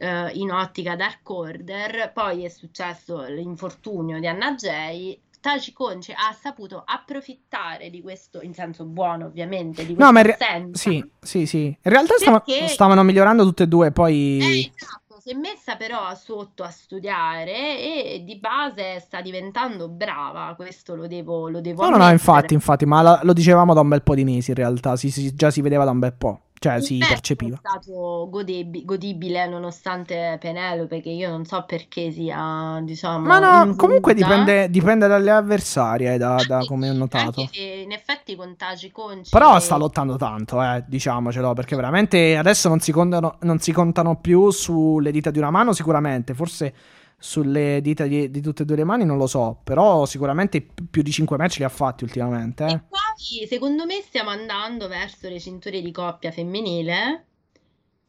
eh, 0.00 0.30
in 0.34 0.50
ottica 0.50 0.96
Dark 0.96 1.28
Order, 1.28 2.10
poi 2.12 2.44
è 2.44 2.48
successo 2.48 3.22
l'infortunio 3.24 4.18
di 4.18 4.26
Anna 4.26 4.54
Jay 4.54 5.20
Taci 5.40 5.72
Conce 5.72 6.12
ha 6.12 6.36
saputo 6.38 6.82
approfittare 6.84 7.88
di 7.88 8.02
questo, 8.02 8.42
in 8.42 8.52
senso 8.52 8.84
buono 8.84 9.26
ovviamente, 9.26 9.86
di 9.86 9.94
no, 9.96 10.12
ma 10.12 10.20
re- 10.20 10.36
sì, 10.72 11.02
sì, 11.18 11.46
sì. 11.46 11.64
In 11.64 11.76
realtà 11.90 12.14
stava, 12.18 12.44
stavano 12.66 13.02
migliorando 13.02 13.42
tutte 13.44 13.62
e 13.62 13.66
due, 13.66 13.90
poi... 13.90 14.38
Eh, 14.38 14.72
esatto, 14.74 15.18
si 15.18 15.30
è 15.30 15.34
messa 15.34 15.76
però 15.76 16.14
sotto 16.14 16.62
a 16.62 16.70
studiare 16.70 17.78
e 17.78 18.22
di 18.24 18.36
base 18.36 19.00
sta 19.00 19.22
diventando 19.22 19.88
brava, 19.88 20.52
questo 20.56 20.94
lo 20.94 21.06
devo, 21.06 21.48
lo 21.48 21.60
devo 21.62 21.84
No, 21.84 21.90
no, 21.90 21.96
no, 21.96 22.10
infatti, 22.10 22.52
infatti, 22.52 22.84
ma 22.84 23.02
lo, 23.02 23.18
lo 23.22 23.32
dicevamo 23.32 23.72
da 23.72 23.80
un 23.80 23.88
bel 23.88 24.02
po' 24.02 24.14
di 24.14 24.24
mesi 24.24 24.50
in 24.50 24.56
realtà, 24.56 24.96
si, 24.96 25.10
si, 25.10 25.34
già 25.34 25.50
si 25.50 25.62
vedeva 25.62 25.84
da 25.84 25.90
un 25.90 25.98
bel 25.98 26.12
po'. 26.12 26.40
Cioè, 26.62 26.82
si 26.82 26.98
percepiva. 26.98 27.56
È 27.56 27.58
stato 27.58 28.28
godib- 28.30 28.84
godibile 28.84 29.48
nonostante 29.48 30.36
Penelope, 30.38 31.00
che 31.00 31.08
io 31.08 31.30
non 31.30 31.46
so 31.46 31.64
perché 31.66 32.12
sia, 32.12 32.78
diciamo. 32.82 33.26
Ma 33.26 33.38
no, 33.64 33.74
comunque 33.76 34.12
dipende, 34.12 34.68
dipende, 34.68 35.06
dalle 35.06 35.30
avversarie, 35.30 36.18
da, 36.18 36.36
da 36.46 36.58
come 36.66 36.90
ho 36.90 36.92
notato. 36.92 37.48
in 37.52 37.92
effetti 37.92 38.36
con 38.36 38.56
Taci 38.56 38.92
Conci. 38.92 39.30
Però 39.30 39.58
sta 39.58 39.78
lottando 39.78 40.16
tanto, 40.16 40.62
eh, 40.62 40.84
diciamocelo, 40.86 41.54
perché 41.54 41.76
veramente 41.76 42.36
adesso 42.36 42.68
non 42.68 42.80
si, 42.80 42.92
contano, 42.92 43.38
non 43.40 43.58
si 43.58 43.72
contano 43.72 44.16
più 44.16 44.50
sulle 44.50 45.12
dita 45.12 45.30
di 45.30 45.38
una 45.38 45.50
mano, 45.50 45.72
sicuramente. 45.72 46.34
Forse 46.34 46.74
sulle 47.16 47.80
dita 47.80 48.04
di, 48.04 48.30
di, 48.30 48.40
tutte 48.42 48.62
e 48.62 48.64
due 48.66 48.76
le 48.76 48.84
mani 48.84 49.06
non 49.06 49.16
lo 49.16 49.26
so, 49.26 49.58
però 49.64 50.04
sicuramente 50.04 50.66
più 50.90 51.00
di 51.02 51.10
5 51.10 51.36
match 51.38 51.56
li 51.58 51.64
ha 51.64 51.70
fatti 51.70 52.04
ultimamente. 52.04 52.64
Eh. 52.64 52.72
E 52.72 52.80
poi 53.20 53.46
secondo 53.46 53.84
me 53.84 54.00
stiamo 54.00 54.30
andando 54.30 54.88
verso 54.88 55.28
le 55.28 55.38
cinture 55.38 55.82
di 55.82 55.92
coppia 55.92 56.30
femminile 56.30 57.26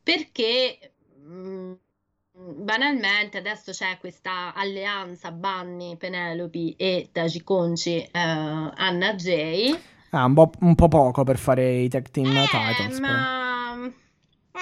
perché 0.01 0.93
mh, 1.23 1.33
mm, 1.33 1.73
banalmente 2.63 3.38
adesso 3.38 3.71
c'è 3.71 3.97
questa 3.99 4.53
alleanza 4.53 5.31
Bunny, 5.31 5.97
Penelope 5.97 6.75
e 6.77 7.09
Taji 7.11 7.43
Conci, 7.43 7.97
eh, 7.97 8.09
Anna 8.11 9.13
Jay. 9.15 9.77
Ah, 10.11 10.25
un 10.25 10.33
po', 10.33 10.51
un 10.61 10.75
po', 10.75 10.88
poco 10.88 11.23
per 11.23 11.38
fare 11.38 11.81
i 11.81 11.89
tag 11.89 12.09
team 12.09 12.35
eh, 12.35 12.47
titles. 12.47 12.99
Ma... 12.99 13.75
Mm, 13.75 13.89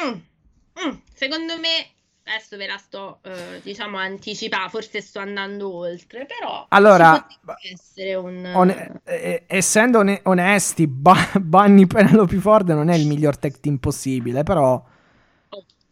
mm, 0.03 0.97
secondo 1.13 1.57
me 1.57 1.89
adesso 2.29 2.57
ve 2.57 2.67
la 2.67 2.77
sto, 2.77 3.19
eh, 3.23 3.59
diciamo, 3.63 3.97
anticipando, 3.97 4.69
forse 4.69 5.01
sto 5.01 5.19
andando 5.19 5.73
oltre, 5.73 6.25
però 6.25 6.65
allora, 6.69 7.25
un... 8.15 8.51
On- 8.53 9.01
eh, 9.03 9.43
essendo 9.47 9.99
on- 9.99 10.19
onesti, 10.23 10.87
ba- 10.87 11.31
Bunny 11.41 11.87
Penelope 11.87 12.37
Ford 12.37 12.69
non 12.69 12.89
è 12.89 12.95
il 12.95 13.07
miglior 13.07 13.37
tech 13.37 13.59
team 13.59 13.77
possibile, 13.77 14.43
però 14.43 14.83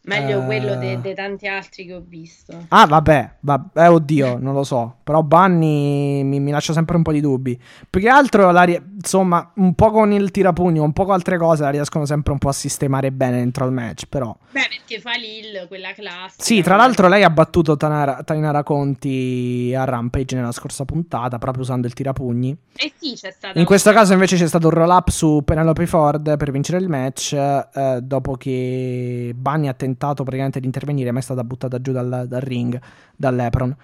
Meglio 0.08 0.40
uh... 0.40 0.46
quello 0.46 0.76
dei 0.76 1.02
de 1.02 1.14
tanti 1.14 1.48
altri 1.48 1.86
che 1.86 1.94
ho 1.94 2.04
visto. 2.06 2.54
Ah, 2.70 2.86
vabbè, 2.86 3.32
vabbè 3.42 3.84
eh, 3.84 3.88
oddio, 3.88 4.38
non 4.40 4.54
lo 4.54 4.64
so. 4.64 4.96
Però 5.04 5.22
Bunny 5.22 6.24
mi, 6.24 6.40
mi, 6.40 6.52
lascia 6.52 6.72
sempre 6.72 6.96
un 6.96 7.04
po' 7.04 7.12
di 7.12 7.20
dubbi. 7.20 7.60
Più 7.90 8.00
che 8.00 8.08
altro, 8.08 8.52
la, 8.52 8.66
insomma, 8.66 9.52
un 9.56 9.74
po' 9.76 9.92
con 9.92 10.14
il 10.14 10.32
tirapugno, 10.32 10.82
un 10.82 10.94
po' 10.94 11.04
con 11.04 11.14
altre 11.14 11.38
cose, 11.38 11.64
la 11.64 11.72
riescono 11.72 12.06
sempre 12.06 12.32
un 12.32 12.38
po' 12.38 12.48
a 12.48 12.54
sistemare 12.54 13.12
bene 13.12 13.40
dentro 13.40 13.66
il 13.66 13.74
match. 13.74 14.06
Però. 14.08 14.34
Beh, 14.52 14.68
perché 14.70 15.02
fa 15.02 15.18
Lil, 15.18 15.66
quella 15.68 15.92
classica. 15.92 16.42
Sì, 16.42 16.62
tra 16.62 16.78
l'altro, 16.78 17.10
lei 17.10 17.24
ha 17.24 17.30
battuto 17.30 17.76
Tanara, 17.76 18.24
Tainara 18.24 18.64
Conti 18.64 19.74
a 19.76 19.84
Rampage 19.84 20.38
nella 20.38 20.54
scorsa 20.54 20.86
puntata, 20.86 21.38
proprio 21.38 21.64
usando 21.64 21.86
il 21.86 21.94
tirapugni. 21.94 22.56
Eh 22.78 22.94
sì, 22.98 23.14
c'è 23.14 23.32
stato. 23.32 23.60
In 23.60 23.66
questo 23.66 23.92
caso, 23.92 24.14
invece, 24.14 24.38
c'è 24.38 24.48
stato 24.48 24.68
un 24.68 24.74
roll 24.74 24.90
up 24.90 25.10
su 25.10 25.42
Penelope 25.44 25.86
Ford 25.86 26.38
per 26.38 26.52
vincere 26.52 26.78
il 26.78 26.88
match. 26.88 27.34
Eh, 27.34 28.00
dopo 28.02 28.36
che 28.36 29.34
Bunny 29.36 29.68
ha 29.68 29.74
tentato 29.74 29.96
tentato 29.98 30.22
praticamente 30.24 30.60
di 30.60 30.68
intervenire, 30.68 31.12
ma 31.12 31.20
è 31.20 31.24
stata 31.24 31.44
buttata 31.44 31.82
giù 31.82 31.92
dal, 31.92 32.26
dal 32.28 32.42
ring, 32.42 32.80
dall'Epron. 33.16 33.76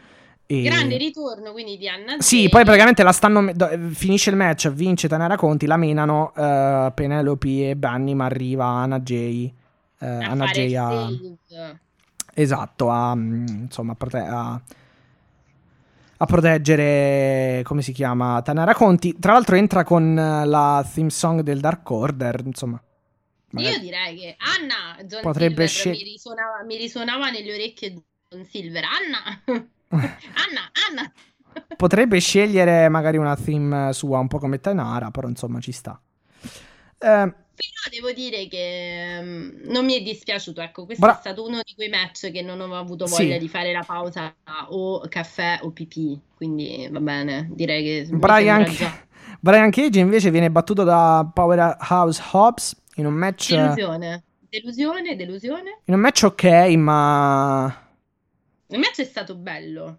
E... 0.45 0.61
Grande 0.61 0.97
ritorno 0.97 1.51
quindi 1.51 1.77
di 1.77 1.87
Anna 1.87 2.17
Sì, 2.19 2.47
poi 2.49 2.63
praticamente 2.63 3.01
la 3.01 3.11
stanno. 3.11 3.51
Finisce 3.91 4.29
il 4.29 4.35
match, 4.35 4.69
vince 4.71 5.07
Tanara 5.07 5.35
Conti, 5.35 5.65
la 5.65 5.77
menano 5.77 6.31
uh, 6.35 6.93
Penelope 6.93 7.69
e 7.69 7.75
Bunny, 7.75 8.13
ma 8.13 8.25
arriva 8.25 8.65
Anna 8.65 8.99
Jay. 8.99 9.51
Uh, 9.99 10.05
a 10.05 10.17
Anna 10.27 10.45
Jay 10.47 10.75
a. 10.75 11.09
Esatto, 12.35 12.89
a, 12.89 13.13
insomma, 13.13 13.91
a, 13.91 13.95
prote- 13.95 14.17
a, 14.17 14.61
a, 16.17 16.25
proteggere, 16.25 17.61
come 17.63 17.81
si 17.81 17.91
chiama, 17.91 18.41
Tanara 18.41 18.73
Conti. 18.73 19.15
Tra 19.19 19.33
l'altro 19.33 19.55
entra 19.55 19.83
con 19.83 20.15
la 20.15 20.85
theme 20.93 21.11
song 21.11 21.41
del 21.41 21.59
Dark 21.59 21.89
Order, 21.89 22.41
insomma. 22.43 22.81
Io 23.61 23.79
direi 23.79 24.17
che 24.17 24.35
Anna 24.37 25.01
John 25.03 25.21
potrebbe 25.21 25.67
scel- 25.67 25.91
mi, 25.91 26.03
risuonava, 26.03 26.63
mi 26.63 26.77
risuonava 26.77 27.29
nelle 27.29 27.53
orecchie 27.53 28.03
John 28.29 28.45
Silver. 28.45 28.83
Anna, 28.83 29.43
Anna, 29.89 30.71
Anna. 30.89 31.13
potrebbe 31.75 32.19
scegliere 32.19 32.89
magari 32.89 33.17
una 33.17 33.35
theme 33.35 33.93
sua 33.93 34.17
un 34.19 34.27
po' 34.27 34.39
come 34.39 34.59
Tanara, 34.59 35.11
però 35.11 35.27
insomma 35.27 35.59
ci 35.59 35.71
sta. 35.71 36.01
Eh, 36.97 37.33
però 37.55 37.89
devo 37.91 38.11
dire 38.11 38.47
che 38.47 39.19
um, 39.21 39.71
non 39.71 39.85
mi 39.85 39.93
è 39.93 40.01
dispiaciuto. 40.01 40.61
Ecco, 40.61 40.85
questo 40.85 41.05
bra- 41.05 41.15
è 41.15 41.19
stato 41.19 41.45
uno 41.45 41.59
di 41.63 41.73
quei 41.75 41.89
match 41.89 42.31
che 42.31 42.41
non 42.41 42.59
ho 42.59 42.75
avuto 42.75 43.05
voglia 43.05 43.35
sì. 43.35 43.39
di 43.39 43.47
fare 43.47 43.71
la 43.71 43.83
pausa 43.85 44.33
o 44.69 45.01
caffè 45.07 45.59
o 45.61 45.69
pipì. 45.69 46.19
Quindi 46.35 46.87
va 46.91 46.99
bene, 46.99 47.49
direi 47.51 47.83
che. 47.83 48.15
Brian, 48.15 48.65
Brian 49.39 49.69
Cage 49.69 49.99
invece 49.99 50.31
viene 50.31 50.49
battuto 50.49 50.83
da 50.83 51.29
Powerhouse 51.31 52.21
Hobbs 52.31 52.81
in 52.95 53.05
un 53.05 53.13
match... 53.13 53.53
Delusione. 53.53 54.23
Delusione, 54.49 55.15
delusione. 55.15 55.79
In 55.85 55.93
un 55.95 55.99
match 55.99 56.23
ok, 56.23 56.43
ma... 56.75 57.87
Il 58.67 58.79
match 58.79 59.01
è 59.01 59.05
stato 59.05 59.35
bello. 59.35 59.97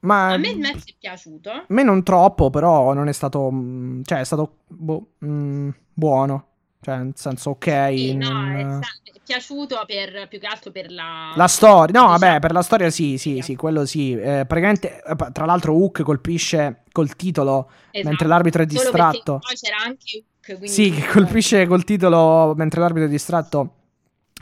Ma... 0.00 0.32
A 0.32 0.36
me 0.36 0.50
il 0.50 0.58
match 0.58 0.90
è 0.90 0.94
piaciuto. 0.98 1.50
A 1.50 1.64
me 1.68 1.82
non 1.82 2.02
troppo, 2.02 2.50
però 2.50 2.92
non 2.92 3.08
è 3.08 3.12
stato... 3.12 3.50
Mm, 3.50 4.02
cioè, 4.04 4.20
è 4.20 4.24
stato 4.24 4.58
boh, 4.66 5.12
mm, 5.24 5.70
buono. 5.92 6.48
Cioè, 6.80 6.98
nel 6.98 7.12
senso, 7.16 7.50
ok. 7.50 7.92
Sì, 7.94 8.14
non... 8.14 8.50
no, 8.50 8.78
è, 8.78 8.78
è, 8.78 9.20
piaciuto 9.24 9.82
per, 9.86 10.28
più 10.28 10.38
che 10.38 10.46
altro 10.46 10.70
per 10.70 10.92
la... 10.92 11.32
La 11.34 11.48
storia. 11.48 11.98
No, 11.98 12.06
diciamo... 12.06 12.18
vabbè, 12.18 12.38
per 12.40 12.52
la 12.52 12.62
storia 12.62 12.90
sì, 12.90 13.16
sì, 13.18 13.40
sì, 13.40 13.56
quello 13.56 13.86
sì. 13.86 14.12
Eh, 14.12 14.44
praticamente, 14.46 15.02
eh, 15.02 15.16
tra 15.32 15.46
l'altro, 15.46 15.72
Hook 15.74 16.02
colpisce 16.02 16.82
col 16.92 17.16
titolo 17.16 17.70
esatto. 17.90 18.08
mentre 18.08 18.28
l'arbitro 18.28 18.62
è 18.62 18.66
distratto. 18.66 19.40
Poi 19.44 19.56
c'era 19.56 19.78
anche 19.84 20.24
quindi... 20.52 20.68
Sì, 20.68 20.90
che 20.90 21.06
colpisce 21.06 21.66
col 21.66 21.84
titolo 21.84 22.54
mentre 22.54 22.80
l'arbitro 22.80 23.08
è 23.08 23.10
distratto. 23.10 23.74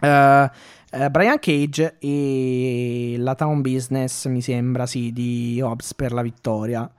Uh, 0.00 0.06
uh, 0.06 1.10
Brian 1.10 1.38
Cage 1.38 1.96
e 1.98 3.14
la 3.18 3.34
Town 3.34 3.60
Business, 3.60 4.26
mi 4.26 4.42
sembra, 4.42 4.86
sì, 4.86 5.12
di 5.12 5.60
Hobbs 5.62 5.94
per 5.94 6.12
la 6.12 6.22
vittoria. 6.22 6.90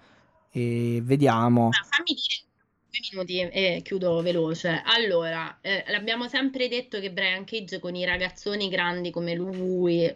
E 0.52 1.02
vediamo. 1.04 1.68
Ah, 1.68 1.86
fammi 1.90 2.14
dire 2.14 2.44
due 2.90 3.00
minuti 3.12 3.40
e 3.40 3.82
chiudo 3.84 4.22
veloce. 4.22 4.82
Allora, 4.86 5.58
eh, 5.62 5.84
l'abbiamo 5.90 6.28
sempre 6.28 6.68
detto 6.68 7.00
che 7.00 7.12
Brian 7.12 7.44
Cage 7.44 7.80
con 7.80 7.96
i 7.96 8.06
ragazzoni 8.06 8.70
grandi 8.70 9.12
come 9.12 9.36
lui 9.36 10.14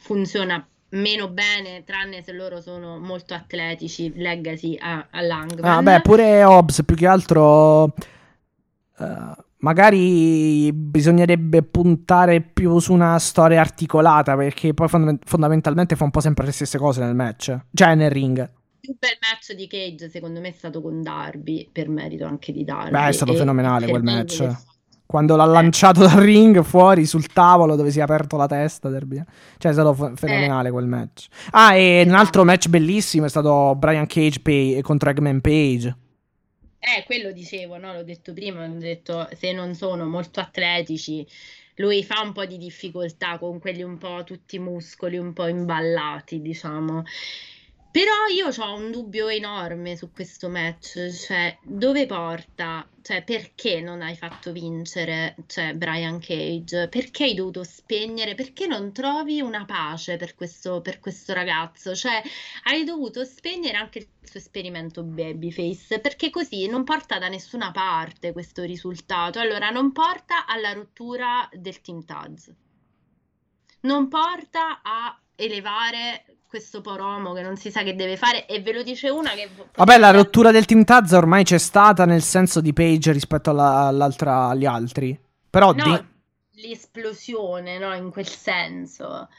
funziona 0.00 0.66
meno 0.90 1.28
bene, 1.28 1.84
tranne 1.84 2.22
se 2.22 2.32
loro 2.32 2.60
sono 2.60 2.98
molto 2.98 3.34
atletici, 3.34 4.12
legacy 4.16 4.76
a, 4.78 5.06
a 5.10 5.20
Langman. 5.20 5.64
Ah, 5.64 5.82
beh, 5.82 6.00
pure 6.02 6.44
Hobbs 6.44 6.82
più 6.84 6.96
che 6.96 7.06
altro 7.06 7.92
Uh, 8.98 9.32
magari 9.58 10.72
bisognerebbe 10.72 11.62
puntare 11.62 12.40
più 12.40 12.78
su 12.78 12.92
una 12.92 13.18
storia 13.18 13.60
articolata 13.60 14.36
perché 14.36 14.74
poi 14.74 14.88
fond- 14.88 15.18
fondamentalmente 15.24 15.96
fa 15.96 16.04
un 16.04 16.10
po' 16.10 16.20
sempre 16.20 16.44
le 16.46 16.52
stesse 16.52 16.78
cose 16.78 17.00
nel 17.00 17.14
match, 17.14 17.56
cioè 17.72 17.94
nel 17.94 18.10
ring. 18.10 18.50
Il 18.84 18.96
bel 18.98 19.16
match 19.20 19.54
di 19.54 19.68
Cage 19.68 20.10
secondo 20.10 20.40
me 20.40 20.48
è 20.48 20.52
stato 20.52 20.82
con 20.82 21.02
Darby, 21.02 21.68
per 21.70 21.88
merito 21.88 22.26
anche 22.26 22.52
di 22.52 22.64
Darby. 22.64 22.90
Beh, 22.90 23.08
è 23.08 23.12
stato 23.12 23.32
fenomenale 23.34 23.86
quel 23.86 24.02
match. 24.02 24.48
Quando 25.06 25.36
l'ha 25.36 25.44
eh. 25.44 25.48
lanciato 25.48 26.00
dal 26.00 26.22
ring 26.22 26.62
fuori 26.62 27.04
sul 27.06 27.26
tavolo 27.26 27.76
dove 27.76 27.90
si 27.90 28.00
è 28.00 28.02
aperto 28.02 28.36
la 28.36 28.46
testa, 28.46 28.88
Derby. 28.88 29.22
Cioè, 29.58 29.70
è 29.70 29.74
stato 29.74 29.92
f- 29.94 30.18
fenomenale 30.18 30.68
eh. 30.68 30.70
quel 30.72 30.86
match. 30.86 31.26
Ah, 31.50 31.74
e 31.76 31.98
esatto. 31.98 32.08
un 32.08 32.18
altro 32.18 32.44
match 32.44 32.68
bellissimo 32.68 33.26
è 33.26 33.28
stato 33.28 33.76
Brian 33.76 34.06
Cage 34.06 34.40
Pay- 34.40 34.80
contro 34.80 35.10
Eggman 35.10 35.40
Page. 35.40 35.96
Eh, 36.84 37.04
quello 37.04 37.30
dicevo, 37.30 37.76
no? 37.78 37.92
L'ho 37.92 38.02
detto 38.02 38.32
prima, 38.32 38.64
ho 38.64 38.68
detto 38.76 39.28
se 39.36 39.52
non 39.52 39.72
sono 39.74 40.04
molto 40.08 40.40
atletici, 40.40 41.24
lui 41.76 42.02
fa 42.02 42.20
un 42.22 42.32
po' 42.32 42.44
di 42.44 42.58
difficoltà 42.58 43.38
con 43.38 43.60
quelli 43.60 43.82
un 43.84 43.98
po' 43.98 44.24
tutti 44.24 44.58
muscoli, 44.58 45.16
un 45.16 45.32
po' 45.32 45.46
imballati, 45.46 46.40
diciamo. 46.40 47.04
Però 47.92 48.24
io 48.34 48.48
ho 48.48 48.74
un 48.74 48.90
dubbio 48.90 49.28
enorme 49.28 49.96
su 49.96 50.12
questo 50.12 50.48
match, 50.48 51.10
cioè 51.10 51.58
dove 51.62 52.06
porta? 52.06 52.88
Cioè 53.02 53.22
perché 53.22 53.82
non 53.82 54.00
hai 54.00 54.16
fatto 54.16 54.50
vincere 54.50 55.36
cioè, 55.46 55.74
Brian 55.74 56.18
Cage? 56.18 56.88
Perché 56.88 57.24
hai 57.24 57.34
dovuto 57.34 57.62
spegnere? 57.64 58.34
Perché 58.34 58.66
non 58.66 58.92
trovi 58.92 59.42
una 59.42 59.66
pace 59.66 60.16
per 60.16 60.34
questo, 60.34 60.80
per 60.80 61.00
questo 61.00 61.34
ragazzo? 61.34 61.94
Cioè 61.94 62.22
hai 62.64 62.84
dovuto 62.84 63.26
spegnere 63.26 63.76
anche 63.76 63.98
il 63.98 64.08
suo 64.22 64.38
esperimento 64.38 65.02
Babyface, 65.02 65.98
perché 65.98 66.30
così 66.30 66.66
non 66.68 66.84
porta 66.84 67.18
da 67.18 67.28
nessuna 67.28 67.72
parte 67.72 68.32
questo 68.32 68.62
risultato. 68.62 69.38
Allora 69.38 69.68
non 69.68 69.92
porta 69.92 70.46
alla 70.46 70.72
rottura 70.72 71.46
del 71.52 71.82
Team 71.82 72.06
Taz, 72.06 72.50
non 73.80 74.08
porta 74.08 74.80
a 74.82 75.20
elevare 75.36 76.31
questo 76.52 76.82
poromo 76.82 77.32
che 77.32 77.40
non 77.40 77.56
si 77.56 77.70
sa 77.70 77.82
che 77.82 77.94
deve 77.94 78.18
fare 78.18 78.44
e 78.44 78.60
ve 78.60 78.74
lo 78.74 78.82
dice 78.82 79.08
una 79.08 79.30
che... 79.30 79.48
Vabbè, 79.74 79.96
la 79.96 80.10
rottura 80.10 80.50
del 80.50 80.66
Team 80.66 80.84
Taz 80.84 81.12
ormai 81.12 81.44
c'è 81.44 81.56
stata 81.56 82.04
nel 82.04 82.20
senso 82.20 82.60
di 82.60 82.74
Page 82.74 83.10
rispetto 83.10 83.48
alla, 83.48 83.86
all'altra, 83.86 84.48
agli 84.48 84.66
altri. 84.66 85.18
Però... 85.48 85.72
No, 85.72 85.82
di... 86.50 86.60
l'esplosione, 86.60 87.78
no? 87.78 87.94
In 87.94 88.10
quel 88.10 88.28
senso. 88.28 89.30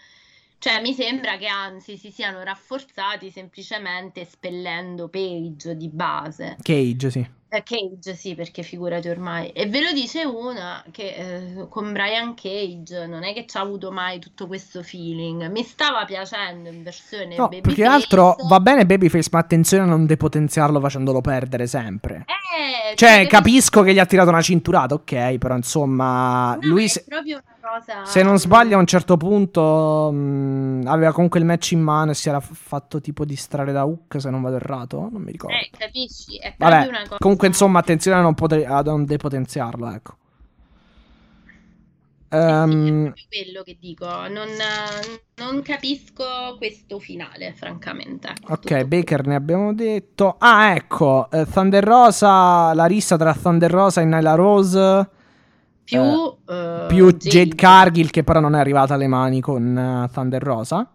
Cioè, 0.57 0.81
mi 0.81 0.95
sembra 0.95 1.37
che 1.37 1.45
anzi 1.45 1.97
si 1.97 2.09
siano 2.09 2.41
rafforzati 2.41 3.29
semplicemente 3.29 4.21
espellendo 4.21 5.07
Page 5.07 5.77
di 5.77 5.89
base. 5.89 6.57
Cage, 6.63 7.11
sì. 7.11 7.29
Eh, 7.53 7.61
Cage, 7.61 8.15
sì, 8.15 8.33
perché 8.33 8.63
figurati 8.63 9.09
ormai. 9.09 9.49
E 9.49 9.67
ve 9.67 9.81
lo 9.81 9.91
dice 9.91 10.25
una 10.25 10.83
che 10.89 11.13
eh, 11.15 11.67
con 11.69 11.91
Brian 11.91 12.33
Cage 12.33 13.05
non 13.05 13.23
è 13.23 13.31
che 13.35 13.45
ci 13.45 13.57
ha 13.57 13.59
avuto 13.59 13.91
mai 13.91 14.17
tutto 14.17 14.47
questo 14.47 14.81
feeling. 14.81 15.51
Mi 15.51 15.61
stava 15.61 16.03
piacendo 16.03 16.69
in 16.69 16.81
versione 16.81 17.35
no, 17.35 17.49
Più 17.49 17.61
che 17.61 17.83
altro 17.83 18.35
va 18.47 18.59
bene 18.59 18.87
Babyface, 18.87 19.29
ma 19.31 19.37
attenzione 19.37 19.83
a 19.83 19.85
non 19.85 20.07
depotenziarlo 20.07 20.79
facendolo 20.79 21.21
perdere 21.21 21.67
sempre. 21.67 22.25
Eh, 22.25 22.95
cioè, 22.95 23.27
capisco 23.27 23.83
che 23.83 23.93
gli 23.93 23.99
ha 23.99 24.05
tirato 24.07 24.29
una 24.29 24.41
cinturata, 24.41 24.95
ok, 24.95 25.37
però 25.37 25.55
insomma, 25.55 26.55
no, 26.55 26.67
lui... 26.67 26.89
Se... 26.89 27.05
proprio 27.07 27.39
cosa... 27.63 28.03
Se 28.05 28.21
non 28.21 28.37
sbaglio, 28.37 28.75
a 28.75 28.79
un 28.79 28.85
certo 28.85 29.15
punto 29.15 30.11
mh, 30.11 30.83
aveva 30.85 31.13
comunque 31.13 31.39
il 31.39 31.45
match 31.45 31.71
in 31.71 31.81
mano 31.81 32.11
e 32.11 32.13
si 32.13 32.27
era 32.27 32.41
fatto 32.41 32.99
tipo 32.99 33.23
distrarre 33.23 33.71
da 33.71 33.85
Hook, 33.85 34.19
se 34.19 34.29
non 34.29 34.41
vado 34.41 34.57
errato. 34.57 35.07
Non 35.09 35.21
mi 35.21 35.31
ricordo. 35.31 35.55
Eh, 35.55 35.69
capisci? 35.75 36.37
È 36.37 36.53
Vabbè, 36.57 36.87
una 36.87 37.01
cosa... 37.03 37.17
comunque, 37.19 37.47
insomma, 37.47 37.79
attenzione 37.79 38.17
a 38.17 38.21
non, 38.21 38.33
poter- 38.33 38.69
a 38.69 38.81
non 38.81 39.05
depotenziarlo, 39.05 39.89
ecco. 39.89 40.17
Um, 42.33 43.09
è 43.09 43.13
quello 43.29 43.61
che 43.61 43.77
dico, 43.79 44.07
non, 44.07 44.47
non, 45.35 45.61
capisco 45.61 46.55
questo 46.57 46.97
finale, 46.97 47.53
francamente. 47.53 48.33
Ok, 48.47 48.85
Baker 48.85 49.27
ne 49.27 49.35
abbiamo 49.35 49.71
detto. 49.73 50.37
Ah, 50.39 50.73
ecco, 50.73 51.27
uh, 51.31 51.45
Thunder 51.45 51.83
Rosa, 51.83 52.73
la 52.73 52.85
rissa 52.85 53.17
tra 53.17 53.35
Thunder 53.35 53.69
Rosa 53.69 54.01
e 54.01 54.05
Nyla 54.05 54.33
Rose 54.33 55.09
più, 55.83 55.99
uh, 55.99 56.87
più 56.87 57.11
Jade, 57.11 57.29
Jade 57.29 57.55
Cargill 57.55 58.09
che 58.09 58.23
però 58.23 58.39
non 58.39 58.55
è 58.55 58.59
arrivata 58.59 58.93
alle 58.93 59.07
mani 59.07 59.41
con 59.41 60.05
uh, 60.07 60.11
Thunder 60.11 60.41
Rosa. 60.41 60.89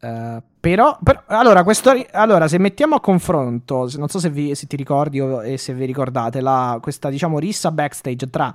Uh, 0.00 0.42
però, 0.58 0.98
però, 1.02 1.22
allora, 1.26 1.62
questo, 1.62 1.92
allora, 2.12 2.48
se 2.48 2.58
mettiamo 2.58 2.96
a 2.96 3.00
confronto, 3.00 3.88
non 3.96 4.08
so 4.08 4.18
se, 4.18 4.30
vi, 4.30 4.54
se 4.54 4.66
ti 4.66 4.76
ricordi 4.76 5.20
o, 5.20 5.44
e 5.44 5.56
se 5.58 5.74
vi 5.74 5.84
ricordate, 5.84 6.40
la, 6.40 6.78
questa 6.80 7.08
diciamo 7.08 7.38
rissa 7.38 7.70
backstage 7.70 8.28
tra 8.28 8.54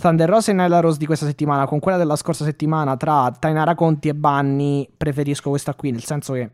Thunder 0.00 0.28
Rosa 0.28 0.50
e 0.50 0.54
Nyla 0.54 0.80
Rose 0.80 0.98
di 0.98 1.06
questa 1.06 1.26
settimana 1.26 1.66
con 1.66 1.78
quella 1.78 1.98
della 1.98 2.16
scorsa 2.16 2.44
settimana 2.44 2.96
tra 2.96 3.34
Tainara 3.38 3.74
Conti 3.74 4.08
e 4.08 4.14
Bunny, 4.14 4.88
preferisco 4.94 5.50
questa 5.50 5.74
qui, 5.74 5.90
nel 5.90 6.04
senso 6.04 6.34
che 6.34 6.50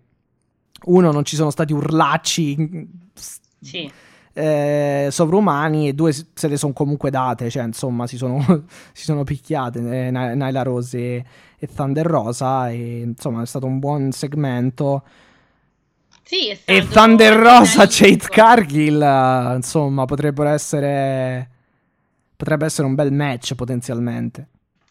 uno, 0.86 1.10
non 1.10 1.24
ci 1.24 1.34
sono 1.34 1.50
stati 1.50 1.72
urlacci. 1.72 2.88
Sì 3.60 3.90
eh, 4.38 5.08
sovrumani 5.10 5.88
e 5.88 5.94
due 5.94 6.12
se 6.12 6.46
le 6.46 6.56
sono 6.56 6.72
comunque 6.72 7.10
date, 7.10 7.50
cioè 7.50 7.64
insomma 7.64 8.06
si 8.06 8.16
sono, 8.16 8.38
si 8.92 9.02
sono 9.02 9.24
picchiate 9.24 10.06
eh, 10.06 10.10
Naila 10.12 10.62
Rose 10.62 10.98
e, 10.98 11.24
e, 11.58 11.66
Thunder 11.66 12.06
Rosa 12.06 12.70
e 12.70 13.00
insomma 13.00 13.42
è 13.42 13.46
stato 13.46 13.66
un 13.66 13.80
buon 13.80 14.12
segmento. 14.12 15.02
Sì, 16.22 16.56
e 16.64 16.86
Thunder 16.86 17.34
Rosa, 17.34 17.86
Jade 17.86 18.28
Cargill, 18.28 19.54
insomma 19.56 20.04
potrebbero 20.04 20.50
essere 20.50 21.50
potrebbe 22.36 22.66
essere 22.66 22.86
un 22.86 22.94
bel 22.94 23.12
match 23.12 23.54
potenzialmente. 23.54 24.48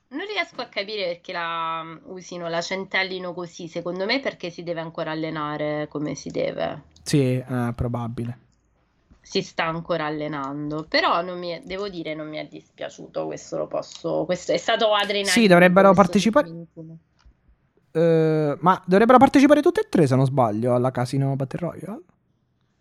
Non 0.10 0.26
riesco 0.26 0.62
a 0.62 0.66
capire 0.66 1.06
perché 1.06 1.32
la 1.32 1.86
usino, 2.08 2.50
la 2.50 2.62
centellino 2.62 3.34
così, 3.34 3.68
secondo 3.68 4.06
me 4.06 4.20
perché 4.20 4.50
si 4.50 4.64
deve 4.64 4.82
ancora 4.82 5.12
allenare 5.12 5.88
come 5.90 6.16
si 6.16 6.30
deve. 6.32 6.84
Sì, 7.04 7.38
eh, 7.38 7.72
probabile 7.76 8.40
si 9.28 9.42
sta 9.42 9.66
ancora 9.66 10.06
allenando. 10.06 10.86
Però 10.88 11.22
non 11.22 11.38
mi 11.38 11.50
è, 11.50 11.62
devo 11.62 11.90
dire, 11.90 12.16
non 12.16 12.30
mi 12.30 12.38
è 12.38 12.48
dispiaciuto. 12.48 13.26
Questo 13.26 13.58
lo 13.58 13.68
posso. 13.68 14.24
Questo 14.24 14.54
è 14.54 14.58
stato 14.58 14.94
adrenalina. 14.94 15.30
Sì, 15.30 15.48
dovrebbero 15.48 15.94
partecipare. 15.94 16.50
Uh, 17.92 18.58
ma 18.60 18.82
dovrebbero 18.86 19.18
partecipare 19.18 19.62
tutte 19.62 19.82
e 19.82 19.90
tre, 19.90 20.08
se 20.08 20.16
non 20.16 20.26
sbaglio, 20.26 20.74
alla 20.74 20.92
Casino 20.92 21.36
Battle 21.36 21.60
Royale. 21.60 22.02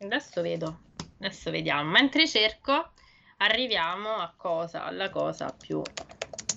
Adesso 0.03 0.41
vedo. 0.41 0.79
Adesso 1.19 1.51
vediamo. 1.51 1.91
Mentre 1.91 2.29
cerco, 2.29 2.91
arriviamo 3.39 4.11
a 4.11 4.33
cosa? 4.37 4.85
Alla 4.85 5.11
cosa 5.11 5.53
più. 5.59 5.83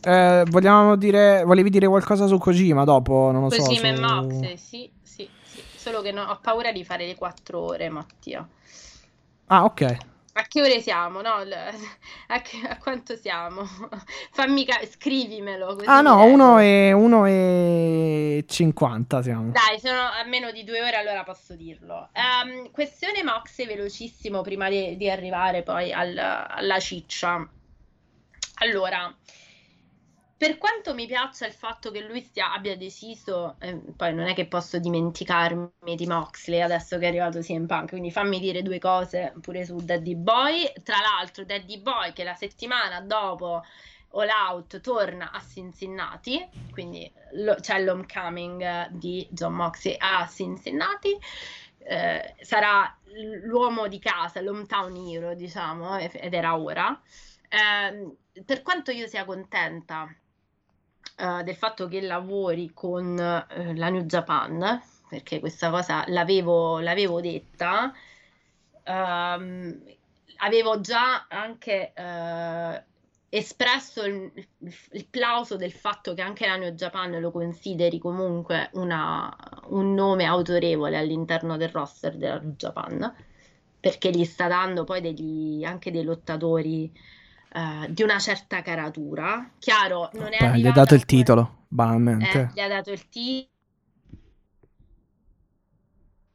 Eh, 0.03 0.43
vogliamo 0.49 0.97
dire. 0.97 1.43
Volevi 1.43 1.71
dire 1.71 1.87
qualcosa 1.87 2.27
su 2.27 2.37
Kojima 2.37 2.83
dopo? 2.83 3.31
Non 3.31 3.41
lo 3.41 3.47
Kojima 3.47 3.65
so. 3.65 3.69
Kojima 3.69 3.95
su... 3.95 4.01
e 4.01 4.05
Mox, 4.05 4.53
sì, 4.53 4.91
sì, 5.01 5.29
sì. 5.41 5.61
Solo 5.75 6.01
che 6.01 6.11
no, 6.11 6.23
ho 6.23 6.39
paura 6.41 6.71
di 6.71 6.83
fare 6.83 7.07
le 7.07 7.15
quattro 7.15 7.59
ore, 7.61 7.89
Mattia. 7.89 8.47
Ah, 9.51 9.63
ok. 9.63 9.97
A 10.33 10.43
che 10.43 10.61
ore 10.61 10.79
siamo? 10.79 11.21
No, 11.21 11.33
a, 12.27 12.41
che, 12.41 12.61
a 12.67 12.77
quanto 12.77 13.15
siamo? 13.15 13.63
Fammi 14.31 14.63
ca- 14.63 14.85
scrivimelo. 14.85 15.75
Ah, 15.85 16.01
no, 16.01 16.23
1 16.23 16.59
e, 16.59 16.91
1 16.93 17.25
e 17.25 18.45
50 18.47 19.21
siamo. 19.23 19.51
Dai, 19.51 19.79
sono 19.79 19.99
a 19.99 20.23
meno 20.25 20.51
di 20.51 20.63
due 20.63 20.81
ore, 20.81 20.95
allora 20.97 21.23
posso 21.23 21.55
dirlo. 21.55 22.09
Um, 22.13 22.69
questione 22.71 23.23
Mox 23.23 23.65
velocissimo 23.65 24.41
prima 24.41 24.69
di, 24.69 24.95
di 24.97 25.09
arrivare 25.09 25.63
poi 25.63 25.91
al, 25.91 26.15
alla 26.15 26.79
ciccia. 26.79 27.45
Allora, 28.61 29.13
per 30.39 30.57
quanto 30.57 30.93
mi 30.93 31.05
piaccia 31.05 31.45
il 31.45 31.51
fatto 31.51 31.91
che 31.91 31.99
lui 31.99 32.21
stia, 32.21 32.53
abbia 32.53 32.77
deciso, 32.77 33.57
eh, 33.59 33.75
poi 33.75 34.13
non 34.13 34.25
è 34.25 34.33
che 34.33 34.47
posso 34.47 34.79
dimenticarmi 34.79 35.97
di 35.97 36.07
Moxley 36.07 36.61
adesso 36.61 36.97
che 36.97 37.03
è 37.03 37.07
arrivato 37.09 37.41
CM 37.41 37.65
Punk, 37.65 37.89
quindi 37.89 38.09
fammi 38.09 38.39
dire 38.39 38.61
due 38.61 38.79
cose 38.79 39.33
pure 39.41 39.65
su 39.65 39.75
Daddy 39.75 40.15
Boy. 40.15 40.71
Tra 40.81 40.95
l'altro, 41.01 41.43
Daddy 41.43 41.81
Boy 41.81 42.13
che 42.13 42.23
la 42.23 42.35
settimana 42.35 43.01
dopo 43.01 43.65
All 44.11 44.29
Out 44.29 44.79
torna 44.79 45.29
a 45.31 45.41
Cincinnati, 45.45 46.47
quindi 46.71 47.11
lo, 47.33 47.55
c'è 47.55 47.83
l'homecoming 47.83 48.91
di 48.91 49.27
John 49.31 49.55
Moxley 49.55 49.97
a 49.99 50.25
Cincinnati. 50.25 51.19
Eh, 51.79 52.35
sarà 52.39 52.97
l'uomo 53.43 53.89
di 53.89 53.99
casa, 53.99 54.39
l'hometown 54.39 54.95
hero, 54.95 55.33
diciamo, 55.33 55.97
ed 55.97 56.33
era 56.33 56.57
ora. 56.57 56.97
Eh, 57.49 58.41
per 58.45 58.61
quanto 58.61 58.91
io 58.91 59.05
sia 59.05 59.25
contenta 59.25 60.09
uh, 61.19 61.43
del 61.43 61.55
fatto 61.55 61.87
che 61.87 62.01
lavori 62.01 62.71
con 62.73 63.13
uh, 63.13 63.73
la 63.73 63.89
New 63.89 64.03
Japan, 64.03 64.81
perché 65.09 65.39
questa 65.39 65.69
cosa 65.69 66.03
l'avevo, 66.07 66.79
l'avevo 66.79 67.21
detta, 67.21 67.93
um, 68.85 69.81
avevo 70.37 70.79
già 70.79 71.27
anche 71.27 71.93
uh, 71.95 72.81
espresso 73.29 74.03
il, 74.05 74.31
il, 74.91 75.07
plauso 75.07 75.55
del 75.55 75.71
fatto 75.71 76.13
che 76.13 76.21
anche 76.21 76.47
la 76.47 76.55
New 76.55 76.71
Japan 76.71 77.19
lo 77.19 77.31
consideri 77.31 77.99
comunque 77.99 78.69
una, 78.73 79.35
un 79.67 79.93
nome 79.93 80.25
autorevole 80.25 80.97
all'interno 80.97 81.55
del 81.57 81.69
roster 81.69 82.17
della 82.17 82.39
New 82.39 82.55
Japan, 82.55 83.15
perché 83.79 84.09
gli 84.09 84.25
sta 84.25 84.47
dando 84.47 84.83
poi 84.83 85.01
degli, 85.01 85.63
anche 85.63 85.91
dei 85.91 86.03
lottatori 86.03 86.91
uh, 87.53 87.87
di 87.89 88.03
una 88.03 88.19
certa 88.19 88.61
caratura. 88.61 89.51
Chiaro, 89.59 90.09
non 90.13 90.29
è 90.31 90.51
Beh, 90.51 90.59
gli 90.59 90.67
ha 90.67 90.71
dato 90.71 90.93
il 90.93 91.05
titolo, 91.05 91.65
banalmente. 91.67 92.39
Eh, 92.39 92.49
gli 92.53 92.59
ha 92.59 92.67
dato 92.67 92.91
il 92.91 93.09
titolo. 93.09 93.47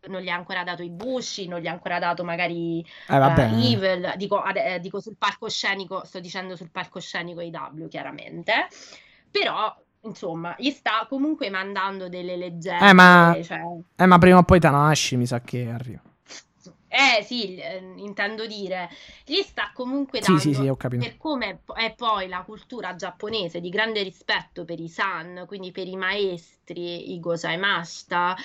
Non 0.07 0.20
gli 0.20 0.28
ha 0.28 0.35
ancora 0.35 0.65
dato 0.65 0.82
i 0.82 0.91
Bushi, 0.91 1.49
non 1.49 1.61
gli 1.61 1.66
ha 1.66 1.73
ancora 1.73 1.99
dato 1.99 2.24
magari 2.24 2.85
eh, 3.09 3.16
uh, 3.16 3.41
Evil, 3.41 4.12
dico, 4.16 4.45
eh, 4.45 4.78
dico 4.78 5.01
sul 5.01 5.16
palcoscenico, 5.16 6.05
sto 6.05 6.20
dicendo 6.20 6.57
sul 6.57 6.70
palcoscenico 6.70 7.41
IW 7.41 7.89
chiaramente, 7.89 8.66
però 9.31 9.74
insomma, 10.03 10.55
gli 10.59 10.69
sta 10.69 11.07
comunque 11.09 11.49
mandando 11.49 12.11
delle 12.11 12.36
leggende. 12.36 12.86
Eh, 12.86 12.93
ma, 12.93 13.35
cioè... 13.43 13.61
eh, 13.97 14.05
ma 14.05 14.19
prima 14.19 14.36
o 14.36 14.43
poi 14.43 14.61
Tanashi 14.61 15.16
mi 15.16 15.24
sa 15.24 15.41
che 15.41 15.70
arriva. 15.70 16.03
Eh 16.97 17.25
sì, 17.25 17.57
eh, 17.57 17.83
intendo 17.97 18.47
dire, 18.47 18.89
gli 19.25 19.43
sta 19.43 19.73
comunque 19.75 20.23
Sì, 20.23 20.27
dando, 20.27 20.41
sì, 20.41 20.55
sì, 20.55 20.73
capito. 20.77 21.05
per 21.05 21.16
come 21.16 21.59
è 21.75 21.93
poi 21.93 22.29
la 22.29 22.43
cultura 22.43 22.95
giapponese 22.95 23.61
di 23.61 23.69
grande 23.69 24.05
rispetto 24.05 24.65
per 24.65 24.79
i 24.79 24.87
san, 24.87 25.43
quindi 25.49 25.73
per 25.73 25.89
i 25.89 25.97
maestri, 25.97 27.12
i 27.12 27.19
Gosaimashita, 27.19 28.37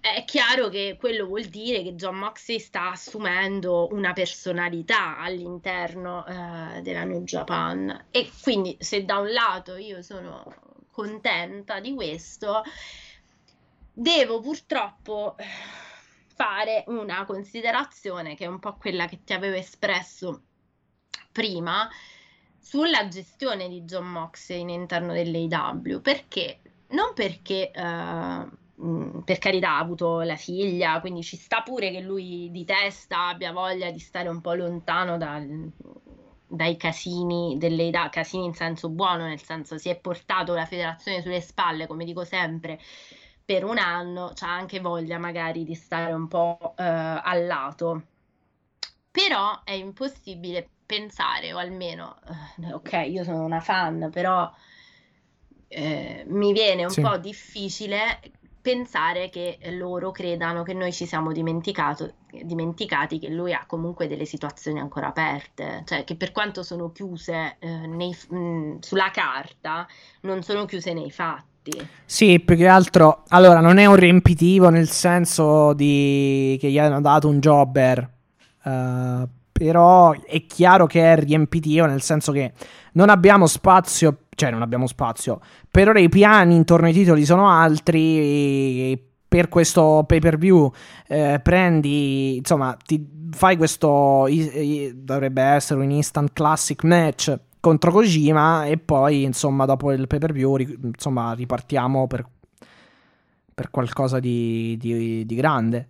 è 0.00 0.24
chiaro 0.24 0.68
che 0.70 0.96
quello 0.98 1.26
vuol 1.26 1.44
dire 1.44 1.84
che 1.84 1.94
John 1.94 2.16
Moxley 2.16 2.58
sta 2.58 2.90
assumendo 2.90 3.86
una 3.92 4.12
personalità 4.12 5.16
all'interno 5.18 6.26
eh, 6.26 6.82
della 6.82 7.04
New 7.04 7.22
Japan. 7.22 8.06
E 8.10 8.28
quindi 8.42 8.76
se 8.80 9.04
da 9.04 9.18
un 9.18 9.32
lato 9.32 9.76
io 9.76 10.02
sono 10.02 10.52
contenta 10.90 11.78
di 11.78 11.94
questo, 11.94 12.64
devo 13.92 14.40
purtroppo 14.40 15.36
fare 16.34 16.84
una 16.88 17.24
considerazione 17.24 18.34
che 18.34 18.44
è 18.44 18.48
un 18.48 18.58
po' 18.58 18.76
quella 18.76 19.06
che 19.06 19.22
ti 19.24 19.32
avevo 19.32 19.56
espresso 19.56 20.42
prima 21.32 21.88
sulla 22.58 23.08
gestione 23.08 23.68
di 23.68 23.82
John 23.82 24.06
Moxley 24.06 24.62
all'interno 24.62 25.12
dell'AW, 25.12 26.00
perché? 26.00 26.60
Non 26.88 27.12
perché 27.14 27.70
mh, 27.74 29.20
per 29.20 29.38
carità 29.38 29.72
ha 29.72 29.78
avuto 29.78 30.20
la 30.22 30.36
figlia, 30.36 31.00
quindi 31.00 31.22
ci 31.22 31.36
sta 31.36 31.62
pure 31.62 31.90
che 31.90 32.00
lui 32.00 32.50
di 32.50 32.64
testa 32.64 33.28
abbia 33.28 33.52
voglia 33.52 33.90
di 33.90 33.98
stare 33.98 34.28
un 34.28 34.40
po' 34.40 34.54
lontano 34.54 35.16
dal, 35.18 35.70
dai 36.46 36.76
casini 36.76 37.56
dell'AW, 37.58 38.08
casini 38.10 38.46
in 38.46 38.54
senso 38.54 38.88
buono, 38.88 39.26
nel 39.26 39.42
senso 39.42 39.76
si 39.76 39.88
è 39.88 39.98
portato 39.98 40.54
la 40.54 40.66
federazione 40.66 41.20
sulle 41.20 41.40
spalle, 41.40 41.86
come 41.86 42.04
dico 42.04 42.24
sempre, 42.24 42.78
per 43.44 43.64
un 43.64 43.78
anno, 43.78 44.32
c'ha 44.34 44.50
anche 44.52 44.80
voglia 44.80 45.18
magari 45.18 45.64
di 45.64 45.74
stare 45.74 46.12
un 46.12 46.28
po' 46.28 46.74
eh, 46.76 46.82
al 46.84 47.46
lato. 47.46 48.02
Però 49.10 49.62
è 49.64 49.72
impossibile 49.72 50.68
pensare, 50.84 51.52
o 51.54 51.58
almeno, 51.58 52.18
eh, 52.62 52.72
ok, 52.72 52.92
io 53.08 53.24
sono 53.24 53.44
una 53.44 53.60
fan, 53.60 54.10
però 54.10 54.52
eh, 55.68 56.24
mi 56.28 56.52
viene 56.52 56.84
un 56.84 56.92
Sì. 56.92 57.00
po' 57.00 57.16
difficile 57.18 58.20
pensare 58.60 59.28
che 59.28 59.58
loro 59.72 60.10
credano 60.10 60.62
che 60.62 60.72
noi 60.72 60.92
ci 60.92 61.04
siamo 61.06 61.32
dimenticati 61.32 63.18
che 63.18 63.28
lui 63.28 63.52
ha 63.52 63.66
comunque 63.66 64.06
delle 64.06 64.24
situazioni 64.24 64.80
ancora 64.80 65.08
aperte, 65.08 65.82
cioè 65.86 66.04
che 66.04 66.16
per 66.16 66.32
quanto 66.32 66.62
sono 66.62 66.90
chiuse 66.92 67.56
eh, 67.58 67.86
nei- 67.86 68.16
mh, 68.28 68.78
sulla 68.80 69.10
carta, 69.10 69.86
non 70.22 70.42
sono 70.42 70.64
chiuse 70.64 70.92
nei 70.94 71.10
fatti. 71.10 71.52
Sì, 72.04 72.40
più 72.40 72.56
che 72.56 72.66
altro, 72.66 73.22
allora 73.28 73.60
non 73.60 73.78
è 73.78 73.86
un 73.86 73.96
riempitivo 73.96 74.68
nel 74.68 74.88
senso 74.88 75.72
di 75.72 76.56
che 76.60 76.70
gli 76.70 76.78
hanno 76.78 77.00
dato 77.00 77.28
un 77.28 77.40
jobber, 77.40 78.10
eh, 78.64 79.28
però 79.50 80.12
è 80.12 80.46
chiaro 80.46 80.86
che 80.86 81.12
è 81.12 81.16
riempitivo 81.16 81.86
nel 81.86 82.02
senso 82.02 82.32
che 82.32 82.52
non 82.92 83.08
abbiamo 83.08 83.46
spazio, 83.46 84.24
cioè 84.34 84.50
non 84.50 84.62
abbiamo 84.62 84.86
spazio, 84.86 85.40
per 85.70 85.88
ora 85.88 86.00
i 86.00 86.08
piani 86.08 86.54
intorno 86.54 86.86
ai 86.86 86.92
titoli 86.92 87.24
sono 87.24 87.48
altri, 87.48 89.00
per 89.26 89.48
questo 89.48 90.04
pay 90.06 90.18
per 90.20 90.36
view 90.36 90.70
eh, 91.08 91.40
prendi, 91.42 92.36
insomma, 92.36 92.76
ti 92.84 93.04
fai 93.30 93.56
questo, 93.56 94.28
dovrebbe 94.94 95.42
essere 95.42 95.80
un 95.80 95.90
instant 95.90 96.30
classic 96.32 96.84
match 96.84 97.36
contro 97.64 97.90
Kojima 97.90 98.66
e 98.66 98.76
poi 98.76 99.22
insomma 99.22 99.64
dopo 99.64 99.90
il 99.92 100.06
pay 100.06 100.18
per 100.18 100.32
view 100.32 100.56
ri- 100.56 100.78
insomma 100.82 101.32
ripartiamo 101.32 102.06
per, 102.06 102.26
per 103.54 103.70
qualcosa 103.70 104.20
di, 104.20 104.76
di- 104.78 105.24
di 105.24 105.34
grande. 105.34 105.88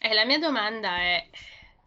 E 0.00 0.14
la 0.14 0.24
mia 0.24 0.38
domanda 0.38 0.96
è, 0.98 1.26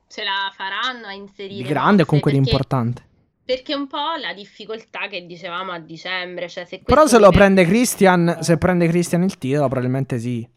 ce 0.08 0.24
la 0.26 0.52
faranno 0.54 1.08
a 1.08 1.14
inserire 1.14 1.62
di 1.64 1.68
grande 1.70 2.02
o 2.02 2.06
comunque 2.06 2.32
di 2.32 2.38
Perché- 2.38 2.52
importante? 2.52 3.06
Perché 3.44 3.74
un 3.74 3.88
po' 3.88 4.16
la 4.22 4.34
difficoltà 4.34 5.08
che 5.08 5.26
dicevamo 5.26 5.72
a 5.72 5.80
dicembre, 5.80 6.48
cioè 6.50 6.66
se 6.66 6.80
però 6.80 7.08
se 7.08 7.18
lo 7.20 7.30
mi 7.30 7.36
prende 7.36 7.66
Christian 7.66 8.38
se 8.42 8.58
prende 8.58 8.88
Christian 8.88 9.24
il 9.24 9.38
titolo 9.38 9.68
probabilmente 9.68 10.20
sì. 10.20 10.48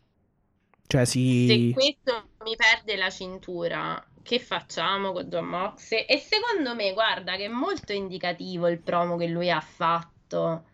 Cioè 0.86 1.04
Se 1.04 1.10
sì 1.10 1.70
questo 1.72 2.28
mi 2.44 2.54
perde 2.56 2.96
la 2.96 3.10
cintura, 3.10 4.04
che 4.24 4.40
facciamo 4.40 5.12
con 5.12 5.28
John 5.28 5.44
Moxley? 5.44 6.06
E 6.06 6.18
secondo 6.18 6.74
me, 6.74 6.92
guarda, 6.94 7.36
che 7.36 7.44
è 7.44 7.48
molto 7.48 7.92
indicativo 7.92 8.66
il 8.68 8.80
promo 8.80 9.16
che 9.16 9.26
lui 9.26 9.50
ha 9.50 9.60
fatto 9.60 10.64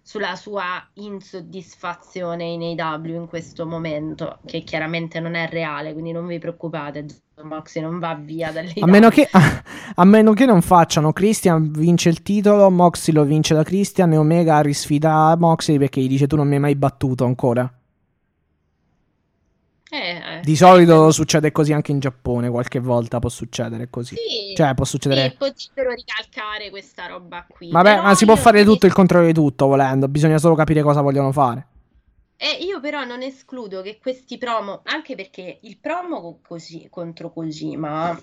sulla 0.00 0.36
sua 0.36 0.88
insoddisfazione 0.94 2.44
in 2.44 2.80
AW 2.80 3.04
in 3.06 3.26
questo 3.26 3.66
momento, 3.66 4.38
che 4.46 4.62
chiaramente 4.62 5.20
non 5.20 5.34
è 5.34 5.48
reale, 5.48 5.92
quindi 5.92 6.12
non 6.12 6.26
vi 6.26 6.38
preoccupate, 6.38 7.04
John 7.04 7.48
Moxley 7.48 7.82
non 7.82 7.98
va 7.98 8.14
via 8.14 8.52
dalle 8.52 8.72
a 8.78 8.86
meno, 8.86 9.08
che, 9.08 9.28
a 9.30 10.04
meno 10.04 10.32
che 10.32 10.46
non 10.46 10.62
facciano 10.62 11.12
Christian 11.12 11.72
vince 11.72 12.08
il 12.08 12.22
titolo 12.22 12.70
Moxley 12.70 13.14
lo 13.14 13.24
vince 13.24 13.54
da 13.54 13.64
Christian 13.64 14.12
e 14.12 14.16
Omega 14.16 14.60
risfida 14.60 15.36
Moxley 15.36 15.78
perché 15.78 16.00
gli 16.00 16.08
dice 16.08 16.26
tu 16.26 16.36
non 16.36 16.46
mi 16.46 16.54
hai 16.54 16.60
mai 16.60 16.76
battuto 16.76 17.24
ancora 17.24 17.72
Eh, 19.92 20.38
eh, 20.38 20.40
Di 20.40 20.56
solito 20.56 21.10
succede 21.10 21.52
così 21.52 21.72
anche 21.74 21.92
in 21.92 21.98
Giappone, 21.98 22.48
qualche 22.48 22.80
volta 22.80 23.18
può 23.18 23.28
succedere 23.28 23.90
così. 23.90 24.16
sì, 24.16 24.54
Cioè, 24.54 24.74
può 24.74 24.84
sì, 24.84 24.90
succedere. 24.92 25.34
potrebbero 25.36 25.92
ricalcare 25.94 26.70
questa 26.70 27.06
roba 27.06 27.44
qui. 27.46 27.70
Vabbè, 27.70 28.00
ma 28.00 28.14
si 28.14 28.24
può 28.24 28.36
fare 28.36 28.64
non 28.64 28.72
tutto 28.72 28.86
il 28.86 28.92
controllo 28.94 29.26
di 29.26 29.34
tutto 29.34 29.66
volendo, 29.66 30.08
bisogna 30.08 30.38
solo 30.38 30.54
capire 30.54 30.82
cosa 30.82 31.02
vogliono 31.02 31.30
fare. 31.32 31.66
E 32.36 32.58
io 32.64 32.80
però 32.80 33.04
non 33.04 33.22
escludo 33.22 33.82
che 33.82 33.98
questi 34.00 34.36
promo, 34.36 34.80
anche 34.84 35.14
perché 35.14 35.58
il 35.62 35.78
promo 35.78 36.20
co- 36.20 36.38
così, 36.46 36.88
contro 36.90 37.30
Kojima, 37.32 38.20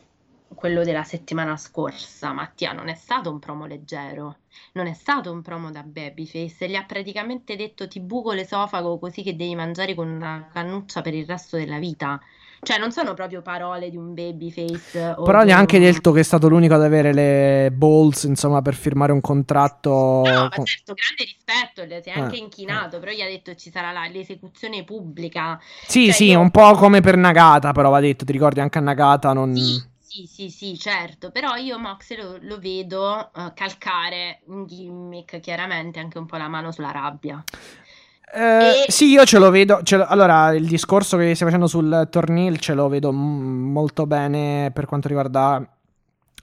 quello 0.55 0.83
della 0.83 1.03
settimana 1.03 1.55
scorsa, 1.57 2.31
Mattia, 2.33 2.71
non 2.73 2.87
è 2.89 2.95
stato 2.95 3.29
un 3.31 3.39
promo 3.39 3.65
leggero, 3.65 4.39
non 4.73 4.87
è 4.87 4.93
stato 4.93 5.31
un 5.31 5.41
promo 5.41 5.71
da 5.71 5.83
babyface, 5.83 6.67
gli 6.69 6.75
ha 6.75 6.83
praticamente 6.85 7.55
detto 7.55 7.87
ti 7.87 7.99
buco 7.99 8.31
l'esofago 8.33 8.99
così 8.99 9.23
che 9.23 9.35
devi 9.35 9.55
mangiare 9.55 9.93
con 9.95 10.07
una 10.09 10.49
cannuccia 10.51 11.01
per 11.01 11.13
il 11.13 11.25
resto 11.25 11.57
della 11.57 11.77
vita. 11.79 12.19
Cioè, 12.61 12.77
non 12.77 12.91
sono 12.91 13.13
proprio 13.13 13.41
parole 13.41 13.89
di 13.89 13.95
un 13.97 14.13
babyface. 14.13 15.15
Però 15.23 15.39
di 15.39 15.47
gli 15.47 15.51
ha 15.51 15.57
anche 15.57 15.77
un- 15.77 15.83
detto 15.83 16.11
che 16.11 16.19
è 16.19 16.23
stato 16.23 16.49
l'unico 16.49 16.73
ad 16.73 16.83
avere 16.83 17.13
le 17.13 17.71
balls, 17.71 18.23
insomma, 18.23 18.61
per 18.61 18.75
firmare 18.75 19.11
un 19.13 19.21
contratto. 19.21 19.89
No, 19.89 20.23
ma 20.23 20.49
con- 20.49 20.65
certo, 20.65 20.93
grande 20.93 21.23
rispetto, 21.23 22.01
si 22.01 22.09
è 22.09 22.11
anche 22.11 22.35
Eh, 22.35 22.39
inchinato, 22.39 22.99
però 22.99 23.11
gli 23.11 23.21
ha 23.21 23.25
detto 23.27 23.55
ci 23.55 23.71
sarà 23.71 23.91
la- 23.91 24.07
l'esecuzione 24.07 24.83
pubblica. 24.83 25.57
Sì, 25.87 26.05
Cioè, 26.05 26.13
sì, 26.13 26.29
io- 26.29 26.39
un 26.39 26.51
po' 26.51 26.73
come 26.73 27.01
per 27.01 27.17
Nagata, 27.17 27.71
però 27.71 27.89
va 27.89 27.99
detto, 27.99 28.25
ti 28.25 28.31
ricordi 28.31 28.59
anche 28.59 28.77
a 28.77 28.81
Nagata 28.81 29.33
non... 29.33 29.51
Sì, 29.55 29.88
sì, 30.09 30.25
sì, 30.25 30.49
sì, 30.49 30.77
certo, 30.77 31.29
però 31.31 31.55
io 31.55 31.77
Mox 31.77 32.15
lo, 32.17 32.37
lo 32.41 32.59
vedo 32.59 33.31
eh, 33.33 33.53
calcare 33.53 34.41
un 34.45 34.65
gimmick, 34.65 35.39
chiaramente 35.39 35.99
anche 35.99 36.17
un 36.17 36.25
po' 36.25 36.37
la 36.37 36.47
mano 36.47 36.71
sulla 36.71 36.91
rabbia. 36.91 37.43
Eh, 38.31 38.83
E- 38.85 38.85
Sì, 38.87 39.05
io 39.11 39.25
ce 39.25 39.39
lo 39.39 39.49
vedo. 39.49 39.81
ce 39.83 39.97
lo- 39.97 40.05
allora, 40.05 40.53
il 40.53 40.67
discorso 40.67 41.17
che 41.17 41.33
stai 41.33 41.47
facendo 41.47 41.67
sul 41.67 42.07
tornil 42.11 42.59
ce 42.59 42.73
lo 42.73 42.87
vedo 42.87 43.11
mm, 43.11 43.71
molto 43.71 44.05
bene 44.05 44.71
per 44.71 44.85
quanto 44.85 45.07
riguarda 45.07 45.65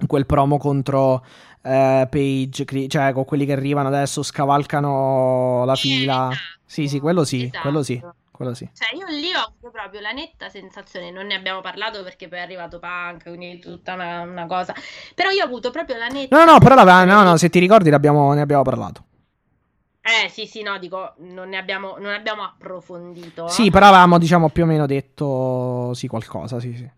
quel 0.07 0.27
promo 0.27 0.59
contro 0.59 1.25
eh, 1.63 2.07
Page, 2.11 2.89
cioè 2.89 3.13
con 3.13 3.25
quelli 3.25 3.47
che 3.47 3.53
arrivano 3.53 3.89
adesso, 3.89 4.23
scavalcano 4.23 5.65
la 5.65 5.77
fila. 5.77 6.29
esatto, 6.31 6.59
Sì, 6.65 6.89
sì, 6.89 6.99
quello 7.01 7.25
sì, 7.25 7.45
esatto. 7.47 7.61
quello 7.61 7.83
sì, 7.85 8.03
quello 8.37 8.55
sì. 8.55 8.69
Cioè, 8.73 8.95
io 8.97 9.07
lì 9.09 9.35
ho 9.35 9.41
avuto 9.41 9.71
proprio 9.71 10.01
la 10.01 10.13
netta 10.13 10.49
sensazione, 10.49 11.11
non 11.11 11.27
ne 11.27 11.35
abbiamo 11.35 11.61
parlato 11.61 12.03
perché 12.03 12.29
poi 12.29 12.39
è 12.39 12.43
arrivato 12.43 12.79
Punk, 12.79 13.25
quindi 13.25 13.59
tutta 13.59 13.95
una, 13.95 14.21
una 14.21 14.47
cosa, 14.47 14.75
però 15.15 15.31
io 15.31 15.43
ho 15.43 15.47
avuto 15.47 15.71
proprio 15.71 15.97
la 15.97 16.07
netta 16.09 16.37
No, 16.37 16.45
no, 16.45 16.53
no, 16.53 16.59
però 16.59 16.75
la- 16.75 17.05
no, 17.05 17.23
no, 17.23 17.37
se 17.37 17.49
ti 17.49 17.59
ricordi 17.59 17.91
ne 18.35 18.43
abbiamo 18.43 18.63
parlato. 18.63 19.05
Eh, 20.03 20.29
sì, 20.29 20.47
sì, 20.47 20.63
no, 20.63 20.79
dico, 20.79 21.15
non 21.19 21.49
ne 21.49 21.57
abbiamo, 21.57 21.97
non 21.99 22.13
abbiamo 22.13 22.45
approfondito. 22.45 23.49
Sì, 23.49 23.71
però 23.71 23.87
avevamo, 23.87 24.19
diciamo, 24.19 24.51
più 24.51 24.63
o 24.63 24.67
meno 24.67 24.87
detto 24.87 25.93
sì, 25.95 26.07
qualcosa, 26.07 26.61
sì, 26.61 26.77
sì. 26.77 26.89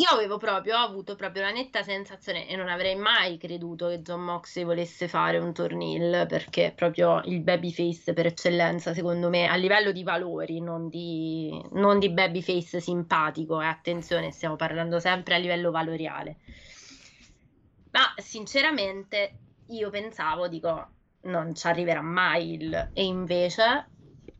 Io 0.00 0.08
avevo 0.08 0.38
proprio 0.38 0.78
avuto 0.78 1.14
proprio 1.14 1.42
la 1.42 1.50
netta 1.50 1.82
sensazione 1.82 2.48
e 2.48 2.56
non 2.56 2.70
avrei 2.70 2.96
mai 2.96 3.36
creduto 3.36 3.88
che 3.88 4.00
John 4.00 4.22
Moxley 4.22 4.64
volesse 4.64 5.08
fare 5.08 5.36
un 5.36 5.52
tornil 5.52 6.24
perché 6.26 6.68
è 6.68 6.72
proprio 6.72 7.20
il 7.24 7.42
babyface 7.42 8.14
per 8.14 8.24
eccellenza, 8.24 8.94
secondo 8.94 9.28
me, 9.28 9.46
a 9.46 9.56
livello 9.56 9.92
di 9.92 10.02
valori, 10.02 10.58
non 10.62 10.88
di, 10.88 11.50
non 11.72 11.98
di 11.98 12.08
babyface 12.08 12.80
simpatico. 12.80 13.60
E 13.60 13.66
attenzione, 13.66 14.30
stiamo 14.30 14.56
parlando 14.56 15.00
sempre 15.00 15.34
a 15.34 15.38
livello 15.38 15.70
valoriale. 15.70 16.38
Ma 17.90 18.14
sinceramente 18.16 19.34
io 19.66 19.90
pensavo, 19.90 20.48
dico, 20.48 20.92
non 21.24 21.54
ci 21.54 21.66
arriverà 21.66 22.00
mai 22.00 22.54
il... 22.54 22.90
E 22.94 23.04
invece 23.04 23.90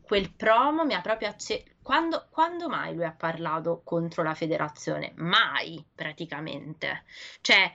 quel 0.01 0.33
promo 0.33 0.85
mi 0.85 0.95
ha 0.95 1.01
proprio 1.01 1.27
acceso. 1.27 1.70
Quando, 1.83 2.27
quando 2.29 2.69
mai 2.69 2.93
lui 2.93 3.05
ha 3.05 3.11
parlato 3.13 3.81
contro 3.83 4.23
la 4.23 4.33
federazione? 4.35 5.13
Mai, 5.15 5.83
praticamente. 5.93 7.03
Cioè, 7.41 7.73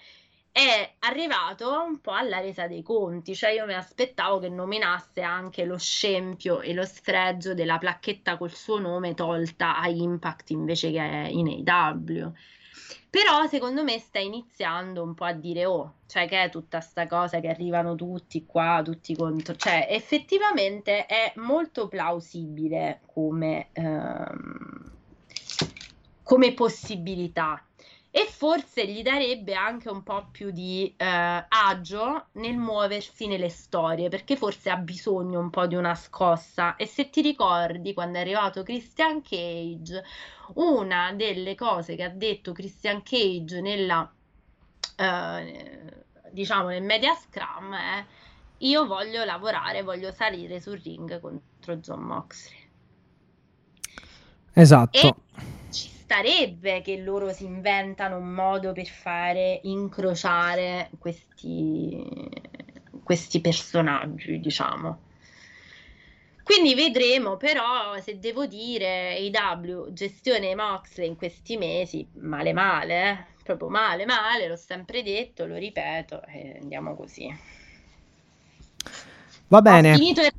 è 0.52 0.94
arrivato 1.00 1.82
un 1.82 2.00
po' 2.00 2.12
alla 2.12 2.40
resa 2.40 2.66
dei 2.66 2.82
conti. 2.82 3.34
Cioè, 3.34 3.50
io 3.50 3.66
mi 3.66 3.74
aspettavo 3.74 4.38
che 4.38 4.48
nominasse 4.48 5.20
anche 5.22 5.64
lo 5.64 5.76
scempio 5.76 6.60
e 6.60 6.72
lo 6.72 6.84
sfregio 6.84 7.52
della 7.52 7.78
placchetta 7.78 8.36
col 8.38 8.52
suo 8.52 8.78
nome 8.78 9.14
tolta 9.14 9.78
a 9.78 9.88
Impact 9.88 10.50
invece 10.50 10.90
che 10.92 11.28
in 11.30 11.62
AW. 11.68 12.32
Però 13.08 13.46
secondo 13.46 13.82
me 13.82 13.98
sta 13.98 14.18
iniziando 14.18 15.02
un 15.02 15.14
po' 15.14 15.24
a 15.24 15.32
dire, 15.32 15.64
oh, 15.64 15.94
cioè 16.06 16.26
che 16.28 16.42
è 16.44 16.50
tutta 16.50 16.80
sta 16.80 17.06
cosa 17.06 17.40
che 17.40 17.48
arrivano 17.48 17.94
tutti 17.94 18.44
qua, 18.44 18.82
tutti 18.84 19.14
contro, 19.16 19.56
cioè 19.56 19.86
effettivamente 19.90 21.06
è 21.06 21.32
molto 21.36 21.88
plausibile 21.88 23.00
come, 23.06 23.68
ehm, 23.72 24.92
come 26.22 26.52
possibilità 26.52 27.65
e 28.10 28.26
forse 28.30 28.86
gli 28.86 29.02
darebbe 29.02 29.54
anche 29.54 29.90
un 29.90 30.02
po' 30.02 30.28
più 30.30 30.50
di 30.50 30.92
eh, 30.96 31.46
agio 31.48 32.28
nel 32.32 32.56
muoversi 32.56 33.26
nelle 33.26 33.50
storie, 33.50 34.08
perché 34.08 34.36
forse 34.36 34.70
ha 34.70 34.76
bisogno 34.76 35.38
un 35.38 35.50
po' 35.50 35.66
di 35.66 35.74
una 35.74 35.94
scossa. 35.94 36.76
E 36.76 36.86
se 36.86 37.10
ti 37.10 37.20
ricordi, 37.20 37.92
quando 37.92 38.16
è 38.18 38.22
arrivato 38.22 38.62
Christian 38.62 39.20
Cage, 39.20 40.02
una 40.54 41.12
delle 41.12 41.54
cose 41.54 41.94
che 41.94 42.04
ha 42.04 42.08
detto 42.08 42.52
Christian 42.52 43.02
Cage 43.02 43.60
nella, 43.60 44.10
eh, 44.96 46.04
diciamo, 46.30 46.68
nel 46.68 46.82
media 46.82 47.14
scrum 47.14 47.74
è 47.74 48.04
io 48.58 48.86
voglio 48.86 49.24
lavorare, 49.24 49.82
voglio 49.82 50.10
salire 50.12 50.60
sul 50.60 50.80
ring 50.82 51.20
contro 51.20 51.76
John 51.76 52.00
Moxley. 52.00 52.64
Esatto. 54.54 54.98
E 54.98 55.14
starebbe 56.06 56.82
che 56.82 56.98
loro 56.98 57.32
si 57.32 57.44
inventano 57.44 58.16
un 58.16 58.28
modo 58.32 58.70
per 58.70 58.86
fare 58.86 59.58
incrociare 59.64 60.88
questi, 61.00 62.30
questi 63.02 63.40
personaggi, 63.40 64.38
diciamo. 64.38 65.00
Quindi 66.44 66.76
vedremo, 66.76 67.36
però, 67.36 67.98
se 68.00 68.20
devo 68.20 68.46
dire, 68.46 69.16
AW 69.16 69.92
gestione 69.92 70.54
Moxley 70.54 71.08
in 71.08 71.16
questi 71.16 71.56
mesi, 71.56 72.06
male 72.20 72.52
male, 72.52 73.10
eh? 73.10 73.24
proprio 73.42 73.68
male 73.68 74.04
male, 74.06 74.46
l'ho 74.46 74.56
sempre 74.56 75.02
detto, 75.02 75.44
lo 75.44 75.56
ripeto, 75.56 76.22
e 76.26 76.58
andiamo 76.60 76.94
così. 76.94 77.36
Va 79.48 79.60
bene. 79.60 79.92
Ho 79.92 79.96
finito 79.96 80.20
il 80.20 80.32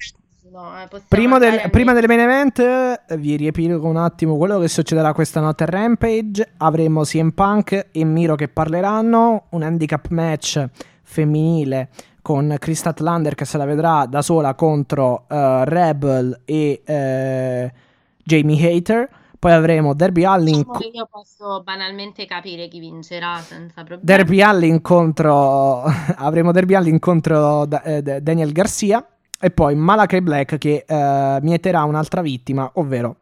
No, 0.52 0.80
eh, 0.80 0.88
prima, 1.08 1.40
del, 1.40 1.70
prima 1.70 1.94
del 1.94 2.06
main 2.08 2.20
event 2.20 3.16
vi 3.18 3.36
riepilogo 3.36 3.88
un 3.88 3.98
attimo 3.98 4.38
quello 4.38 4.60
che 4.60 4.68
succederà 4.68 5.14
questa 5.14 5.40
notte 5.40 5.64
a 5.64 5.68
Rampage 5.68 6.54
avremo 6.58 7.04
CM 7.04 7.32
Punk 7.32 7.88
e 7.92 8.04
Miro 8.06 8.36
che 8.36 8.48
parleranno 8.48 9.46
un 9.50 9.62
handicap 9.62 10.08
match 10.10 10.66
femminile 11.04 11.90
con 12.22 12.56
Chris 12.60 12.80
Statlander 12.80 13.36
che 13.36 13.46
se 13.46 13.58
la 13.58 13.66
vedrà 13.66 14.06
da 14.06 14.22
sola 14.22 14.54
contro 14.54 15.26
uh, 15.28 15.64
Rebel 15.64 16.42
e 16.46 16.82
uh, 16.86 17.78
Jamie 18.24 18.76
Hater 18.76 19.10
poi 19.40 19.52
avremo 19.52 19.94
Derby 19.94 20.24
Allin. 20.24 20.58
Diciamo 20.58 20.74
co- 20.74 20.90
io 20.92 21.08
posso 21.10 21.62
banalmente 21.64 22.26
capire 22.26 22.68
chi 22.68 22.80
vincerà 22.80 23.38
senza 23.38 23.84
problemi. 23.84 24.02
Derby 24.04 24.42
Allin 24.42 24.82
contro. 24.82 25.84
avremo 26.18 26.52
Derby 26.52 26.74
Allin 26.74 27.00
contro 27.00 27.66
da- 27.66 27.84
eh, 27.84 28.02
Daniel 28.22 28.52
Garcia. 28.52 29.06
E 29.40 29.52
poi 29.52 29.76
Malakai 29.76 30.22
Black 30.22 30.58
che 30.58 30.84
uh, 30.88 31.38
mieterà 31.46 31.84
un'altra 31.84 32.22
vittima, 32.22 32.70
ovvero 32.74 33.18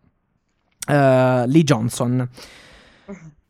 uh, 0.88 1.46
Lee 1.46 1.64
Johnson. 1.64 2.30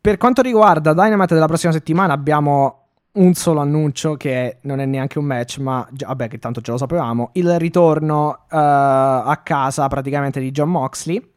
Per 0.02 0.18
quanto 0.18 0.42
riguarda 0.42 0.94
Dynamite 0.94 1.36
della 1.36 1.46
prossima 1.46 1.72
settimana 1.72 2.14
abbiamo 2.14 2.88
un 3.14 3.34
solo 3.34 3.62
annuncio 3.62 4.16
che 4.16 4.58
non 4.62 4.80
è 4.80 4.86
neanche 4.86 5.20
un 5.20 5.26
match, 5.26 5.60
ma 5.60 5.88
vabbè 5.90 6.28
che 6.28 6.38
tanto 6.38 6.62
ce 6.62 6.72
lo 6.72 6.78
sapevamo, 6.78 7.30
il 7.34 7.58
ritorno 7.60 8.28
uh, 8.28 8.38
a 8.50 9.40
casa 9.44 9.88
praticamente 9.88 10.40
di 10.40 10.52
John 10.52 10.70
Moxley 10.72 11.32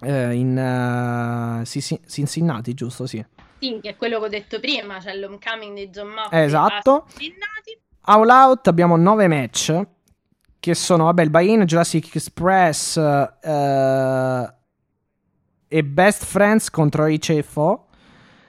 in 0.00 1.62
Cincinnati, 1.64 2.74
giusto? 2.74 3.06
Sì. 3.06 3.24
Sì, 3.60 3.78
che 3.80 3.90
è 3.90 3.96
quello 3.96 4.18
che 4.18 4.24
ho 4.24 4.28
detto 4.28 4.58
prima, 4.58 4.98
cioè 5.00 5.14
l'homecoming 5.14 5.76
di 5.76 5.88
John 5.88 6.08
Moxley. 6.08 6.44
Esatto. 6.44 7.06
All 8.04 8.28
Out 8.28 8.66
abbiamo 8.66 8.96
nove 8.96 9.28
match 9.28 9.80
che 10.62 10.74
sono, 10.74 11.04
vabbè, 11.04 11.22
il 11.22 11.30
buy-in, 11.30 11.64
Jurassic 11.64 12.14
Express 12.14 12.94
uh, 12.94 14.48
e 15.66 15.84
Best 15.84 16.24
Friends 16.24 16.70
contro 16.70 17.06
HFO. 17.06 17.86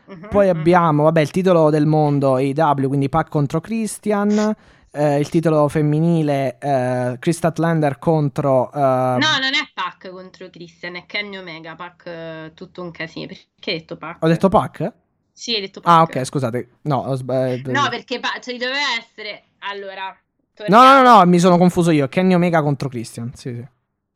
Uh-huh, 0.05 0.27
Poi 0.29 0.47
uh-huh. 0.47 0.55
abbiamo, 0.55 1.03
vabbè, 1.03 1.21
il 1.21 1.31
titolo 1.31 1.71
del 1.71 1.87
mondo 1.87 2.35
AW, 2.35 2.87
quindi 2.87 3.09
Pac 3.09 3.29
contro 3.29 3.59
Christian. 3.61 4.55
Uh, 4.91 5.17
il 5.17 5.27
titolo 5.29 5.67
femminile 5.69 6.59
uh, 6.61 7.17
Chris 7.17 7.37
Statlander 7.37 7.97
contro 7.97 8.69
uh... 8.71 8.77
no 8.77 9.17
non 9.17 9.55
è 9.55 9.71
Pac 9.73 10.11
contro 10.11 10.51
Christian 10.51 10.97
è 10.97 11.07
Kenny 11.07 11.35
Omega 11.37 11.73
Pac 11.73 12.53
tutto 12.53 12.83
un 12.83 12.91
casino 12.91 13.25
perché 13.25 13.71
hai 13.71 13.79
detto 13.79 13.97
Pac? 13.97 14.17
ho 14.23 14.27
detto 14.27 14.49
Pac? 14.49 14.93
Sì, 15.33 15.55
hai 15.55 15.61
detto 15.61 15.81
Pac. 15.81 15.91
Ah, 15.91 16.01
ok, 16.03 16.23
scusate. 16.23 16.69
No, 16.83 17.15
sb- 17.15 17.65
no 17.65 17.89
perché 17.89 18.19
pa- 18.19 18.39
cioè, 18.39 18.55
doveva 18.57 18.95
essere. 18.99 19.43
Allora. 19.59 20.15
Torniamo. 20.53 20.83
No, 20.83 21.01
no, 21.01 21.17
no, 21.17 21.25
mi 21.25 21.39
sono 21.39 21.57
confuso 21.57 21.89
io. 21.89 22.07
Kenny 22.07 22.35
Omega 22.35 22.61
contro 22.61 22.87
Christian. 22.87 23.31
Sì, 23.33 23.53
sì. 23.55 23.67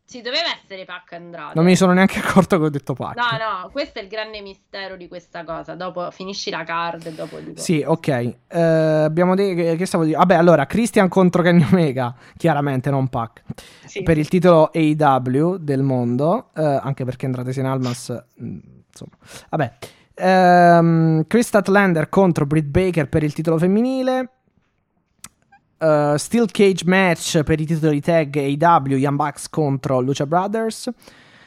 Ci 0.10 0.22
doveva 0.22 0.46
essere 0.56 0.86
Pac 0.86 1.12
Andrade. 1.14 1.52
Non 1.56 1.66
mi 1.66 1.76
sono 1.76 1.92
neanche 1.92 2.20
accorto 2.20 2.58
che 2.58 2.64
ho 2.64 2.70
detto 2.70 2.94
Pac. 2.94 3.18
No, 3.18 3.24
no, 3.24 3.70
questo 3.72 4.00
è 4.00 4.04
il 4.04 4.08
grande 4.08 4.40
mistero 4.42 4.96
di 4.96 5.10
questa 5.10 5.44
cosa. 5.44 5.76
Dopo 5.76 6.12
finisci 6.12 6.50
la 6.50 6.64
card 6.64 7.08
e 7.08 7.14
dopo 7.14 7.40
dico. 7.40 7.60
Sì, 7.60 7.84
ok. 7.86 8.36
Uh, 8.50 8.58
abbiamo 8.58 9.36
detto 9.36 9.76
che 9.76 9.86
stavo 9.86 10.04
dicendo. 10.06 10.26
Vabbè, 10.26 10.40
allora 10.40 10.66
Christian 10.66 11.10
contro 11.10 11.42
Kenny 11.42 11.66
Omega, 11.70 12.16
chiaramente 12.38 12.90
non 12.90 13.10
Pac. 13.10 13.42
Sì. 13.86 14.04
Per 14.04 14.18
il 14.18 14.30
titolo 14.30 14.72
AW 14.74 15.58
del 15.58 15.82
mondo, 15.82 16.52
uh, 16.56 16.62
anche 16.62 17.04
perché 17.04 17.26
Andrade 17.26 17.52
Sin 17.52 17.66
Almas 17.66 18.16
mm, 18.42 18.60
insomma. 18.88 19.18
Vabbè. 19.50 19.78
Um, 20.20 21.26
Chris 21.28 21.48
Statlander 21.48 22.10
contro 22.10 22.46
Britt 22.48 22.66
Baker 22.66 23.08
per 23.08 23.24
il 23.24 23.34
titolo 23.34 23.58
femminile. 23.58 24.30
Uh, 25.78 26.16
Steel 26.16 26.50
Cage 26.50 26.86
match 26.86 27.44
per 27.44 27.60
i 27.60 27.66
titoli 27.66 28.02
tag 28.02 28.36
AW 28.36 28.96
Young 28.96 29.16
Bucks 29.16 29.48
contro 29.48 30.00
Lucha 30.00 30.26
Brothers. 30.26 30.90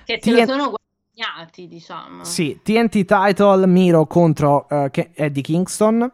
Che 0.04 0.20
se 0.22 0.30
T- 0.30 0.34
lo 0.34 0.46
sono 0.46 0.72
guadagnati, 0.72 1.66
diciamo. 1.66 2.22
Sì, 2.22 2.60
TNT 2.62 3.04
title 3.04 3.66
Miro 3.66 4.06
contro 4.06 4.66
uh, 4.70 4.88
Eddie 5.14 5.42
Kingston. 5.42 6.08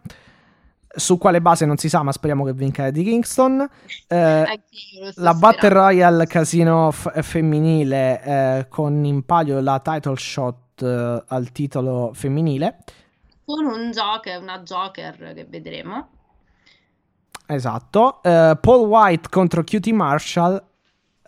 Su 0.89 1.19
quale 1.19 1.43
base 1.43 1.67
non 1.67 1.77
si 1.77 1.91
sa, 1.91 2.03
ma 2.03 2.11
speriamo 2.11 2.43
che 2.45 2.55
vinca 2.55 2.87
Eddie 2.87 3.05
Kingston. 3.05 3.69
Uh, 4.09 4.45
la 5.17 5.35
Battle 5.35 5.69
Royale 5.69 6.27
Casino 6.27 6.91
f- 6.91 7.21
femminile 7.21 8.67
con 8.71 9.05
in 9.05 9.23
palio 9.27 9.61
la 9.61 9.79
title 9.81 10.17
shot 10.17 10.57
uh, 10.81 11.23
al 11.27 11.53
titolo 11.53 12.11
femminile. 12.15 12.79
Con 13.45 13.65
un 13.65 13.91
Joker, 13.93 14.41
una 14.41 14.61
Joker 14.61 15.35
che 15.35 15.47
vedremo. 15.49 16.09
Esatto. 17.47 18.21
Uh, 18.23 18.59
Paul 18.61 18.87
White 18.89 19.29
contro 19.29 19.63
QT 19.63 19.89
Marshall. 19.89 20.63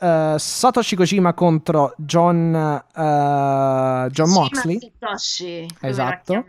Uh, 0.01 0.37
Satoshi 0.37 0.95
Kojima 0.95 1.35
contro 1.35 1.95
John, 1.97 2.55
uh, 2.55 4.09
John 4.11 4.31
Moxley. 4.31 4.93
Satoshi, 4.99 5.66
esatto. 5.81 6.45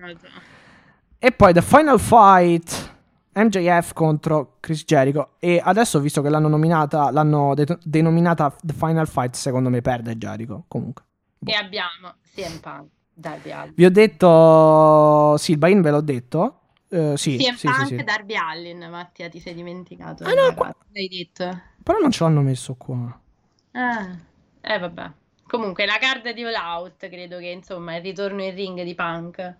E 1.17 1.31
poi 1.31 1.53
The 1.53 1.61
Final 1.61 1.99
Fight. 1.99 2.97
MJF 3.31 3.93
contro 3.93 4.57
Chris 4.59 4.83
Jericho. 4.83 5.35
E 5.39 5.61
adesso, 5.63 5.99
visto 5.99 6.21
che 6.21 6.29
l'hanno 6.29 6.47
nominata, 6.47 7.11
l'hanno 7.11 7.53
de- 7.53 7.77
denominata 7.83 8.53
The 8.61 8.73
Final 8.73 9.07
Fight, 9.07 9.35
secondo 9.35 9.69
me 9.69 9.81
perde 9.81 10.17
Jericho. 10.17 10.65
Comunque. 10.67 11.03
Boh. 11.39 11.51
E 11.51 11.55
abbiamo 11.55 12.15
CM 12.33 12.59
Punk, 12.59 12.89
Darby 13.13 13.51
Allin. 13.51 13.73
Vi 13.75 13.85
ho 13.85 13.91
detto, 13.91 15.37
sì, 15.37 15.51
il 15.51 15.57
buy-in 15.57 15.81
ve 15.81 15.91
l'ho 15.91 16.01
detto. 16.01 16.55
Uh, 16.89 17.15
sì, 17.15 17.37
CM 17.37 17.55
sì, 17.55 17.67
Punk, 17.67 17.87
sì, 17.87 17.97
sì. 17.97 18.03
Darby 18.03 18.35
Allin, 18.35 18.87
Mattia, 18.89 19.29
ti 19.29 19.39
sei 19.39 19.53
dimenticato. 19.53 20.23
Ah, 20.25 20.33
no, 20.33 20.53
qua... 20.53 20.75
L'hai 20.91 21.07
detto. 21.07 21.61
Però 21.81 21.97
non 21.99 22.11
ce 22.11 22.23
l'hanno 22.23 22.41
messo 22.41 22.75
qua. 22.75 23.19
Ah, 23.71 24.17
eh 24.61 24.77
vabbè. 24.77 25.11
Comunque, 25.47 25.85
la 25.85 25.97
card 25.99 26.29
di 26.31 26.43
All 26.43 26.53
Out, 26.53 27.07
credo 27.09 27.39
che, 27.39 27.47
insomma, 27.47 27.95
il 27.95 28.03
ritorno 28.03 28.43
in 28.43 28.53
ring 28.53 28.83
di 28.83 28.93
Punk 28.93 29.55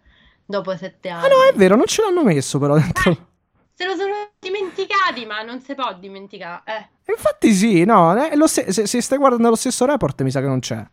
dopo 0.46 0.76
sette 0.76 1.10
anni. 1.10 1.26
Ah 1.26 1.28
no, 1.28 1.44
è 1.50 1.54
vero, 1.54 1.76
non 1.76 1.86
ce 1.86 2.02
l'hanno 2.02 2.24
messo 2.24 2.60
però 2.60 2.76
dentro... 2.76 3.12
Eh. 3.12 3.28
Se 3.74 3.86
lo 3.86 3.96
sono 3.96 4.14
dimenticati, 4.40 5.26
ma 5.26 5.42
non 5.42 5.62
si 5.62 5.74
può 5.74 5.94
dimenticare. 5.94 6.64
Eh. 6.66 7.12
Infatti 7.12 7.54
sì, 7.54 7.86
no, 7.86 8.14
eh, 8.22 8.36
se, 8.48 8.74
se, 8.74 8.86
se, 8.86 9.02
stai 9.02 9.18
guardando 9.18 9.48
lo 9.48 9.56
stesso 9.56 9.86
report 9.86 10.22
mi 10.22 10.32
sa 10.32 10.42
che 10.42 10.48
non 10.48 10.60
c'è. 10.60 10.86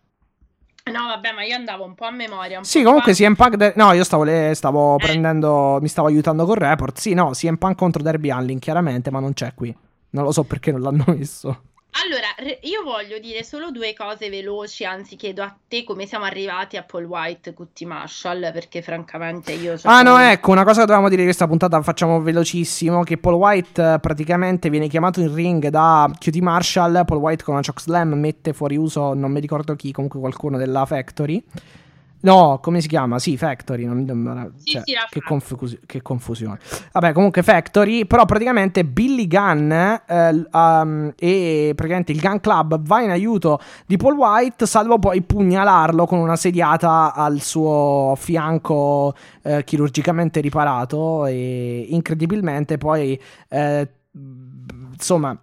No, 0.92 1.06
vabbè, 1.08 1.32
ma 1.32 1.42
io 1.42 1.56
andavo 1.56 1.84
un 1.84 1.94
po' 1.94 2.04
a 2.04 2.12
memoria. 2.12 2.62
sì, 2.62 2.82
comunque 2.82 3.12
CM 3.12 3.34
Punk. 3.34 3.56
De- 3.56 3.72
no, 3.74 3.92
io 3.92 4.04
stavo, 4.04 4.22
le- 4.22 4.52
stavo 4.54 4.94
eh. 4.98 5.04
prendendo. 5.04 5.78
Mi 5.80 5.88
stavo 5.88 6.06
aiutando 6.06 6.46
col 6.46 6.56
report. 6.56 6.98
Sì, 6.98 7.12
no, 7.12 7.30
CM 7.30 7.56
Punk 7.56 7.76
contro 7.76 8.02
Derby 8.02 8.30
Allin, 8.30 8.60
chiaramente, 8.60 9.10
ma 9.10 9.18
non 9.18 9.32
c'è 9.32 9.52
qui. 9.54 9.74
Non 10.10 10.24
lo 10.24 10.30
so 10.32 10.44
perché 10.44 10.70
non 10.70 10.82
l'hanno 10.82 11.04
messo. 11.08 11.62
Allora, 12.04 12.56
io 12.62 12.82
voglio 12.82 13.18
dire 13.18 13.42
solo 13.42 13.70
due 13.70 13.94
cose 13.94 14.28
veloci, 14.28 14.84
anzi 14.84 15.16
chiedo 15.16 15.42
a 15.42 15.56
te 15.66 15.82
come 15.82 16.04
siamo 16.04 16.26
arrivati 16.26 16.76
a 16.76 16.82
Paul 16.82 17.04
White, 17.04 17.54
Cutti 17.54 17.86
Marshall, 17.86 18.52
perché 18.52 18.82
francamente 18.82 19.52
io... 19.52 19.78
Ah 19.84 20.02
no, 20.02 20.18
ecco, 20.18 20.50
una 20.50 20.64
cosa 20.64 20.80
che 20.80 20.86
dovevamo 20.86 21.08
dire 21.08 21.22
in 21.22 21.26
questa 21.26 21.46
puntata, 21.46 21.80
facciamo 21.80 22.20
velocissimo, 22.20 23.02
che 23.02 23.16
Paul 23.16 23.36
White 23.36 23.94
eh, 23.94 23.98
praticamente 23.98 24.68
viene 24.68 24.88
chiamato 24.88 25.20
in 25.20 25.34
ring 25.34 25.68
da 25.68 26.10
QT 26.18 26.36
Marshall, 26.36 27.04
Paul 27.06 27.20
White 27.20 27.44
con 27.44 27.54
una 27.54 27.62
chokeslam 27.64 28.12
mette 28.12 28.52
fuori 28.52 28.76
uso, 28.76 29.14
non 29.14 29.30
mi 29.30 29.40
ricordo 29.40 29.74
chi, 29.74 29.90
comunque 29.90 30.20
qualcuno 30.20 30.58
della 30.58 30.84
Factory. 30.84 31.42
No, 32.26 32.58
come 32.60 32.80
si 32.80 32.88
chiama? 32.88 33.20
Sì, 33.20 33.36
Factory. 33.36 33.84
Non, 33.84 34.02
non- 34.04 34.52
Sì, 34.56 34.72
cioè, 34.72 34.82
sì, 34.84 34.92
la 34.94 35.06
che, 35.08 35.20
confusi- 35.22 35.78
che 35.86 36.02
confusione. 36.02 36.58
Vabbè, 36.92 37.12
comunque 37.12 37.44
Factory. 37.44 38.04
Però 38.04 38.24
praticamente 38.24 38.84
Billy 38.84 39.28
Gunn 39.28 39.70
eh, 39.70 40.46
um, 40.50 41.12
e 41.16 41.72
praticamente 41.76 42.10
il 42.10 42.20
Gun 42.20 42.40
Club 42.40 42.80
va 42.80 43.00
in 43.00 43.10
aiuto 43.10 43.60
di 43.86 43.96
Paul 43.96 44.16
White, 44.16 44.66
salvo 44.66 44.98
poi 44.98 45.22
pugnalarlo 45.22 46.04
con 46.06 46.18
una 46.18 46.34
sediata 46.34 47.14
al 47.14 47.40
suo 47.40 48.14
fianco 48.18 49.14
eh, 49.42 49.62
chirurgicamente 49.62 50.40
riparato. 50.40 51.26
E 51.26 51.86
incredibilmente 51.90 52.76
poi, 52.76 53.18
eh, 53.48 53.88
insomma. 54.92 55.38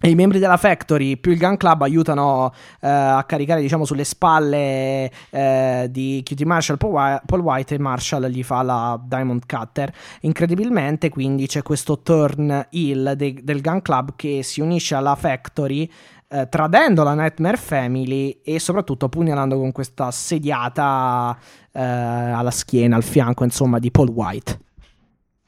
I 0.00 0.14
membri 0.14 0.38
della 0.38 0.56
Factory 0.56 1.16
più 1.16 1.32
il 1.32 1.38
Gun 1.38 1.56
Club 1.56 1.82
aiutano 1.82 2.52
eh, 2.80 2.88
a 2.88 3.24
caricare, 3.24 3.60
diciamo, 3.60 3.84
sulle 3.84 4.04
spalle 4.04 5.10
eh, 5.30 5.88
di 5.90 6.22
QT 6.24 6.42
Marshall 6.42 6.76
Paul 6.76 7.40
White 7.40 7.74
e 7.74 7.78
Marshall 7.78 8.28
gli 8.28 8.44
fa 8.44 8.62
la 8.62 9.00
Diamond 9.02 9.44
Cutter. 9.44 9.92
Incredibilmente, 10.20 11.08
quindi 11.08 11.48
c'è 11.48 11.62
questo 11.62 11.98
turn 12.00 12.68
heel 12.70 13.14
de- 13.16 13.40
del 13.42 13.60
Gun 13.60 13.82
Club 13.82 14.12
che 14.14 14.44
si 14.44 14.60
unisce 14.60 14.94
alla 14.94 15.16
Factory. 15.16 15.90
eh, 16.30 16.46
tradendo 16.46 17.02
la 17.02 17.14
Nightmare 17.14 17.56
Family 17.56 18.40
e 18.44 18.58
soprattutto 18.60 19.08
pugnalando 19.08 19.56
con 19.56 19.72
questa 19.72 20.10
sediata 20.10 21.34
eh, 21.72 21.80
alla 21.82 22.50
schiena, 22.50 22.96
al 22.96 23.02
fianco, 23.02 23.44
insomma, 23.44 23.78
di 23.78 23.90
Paul 23.90 24.10
White. 24.10 24.58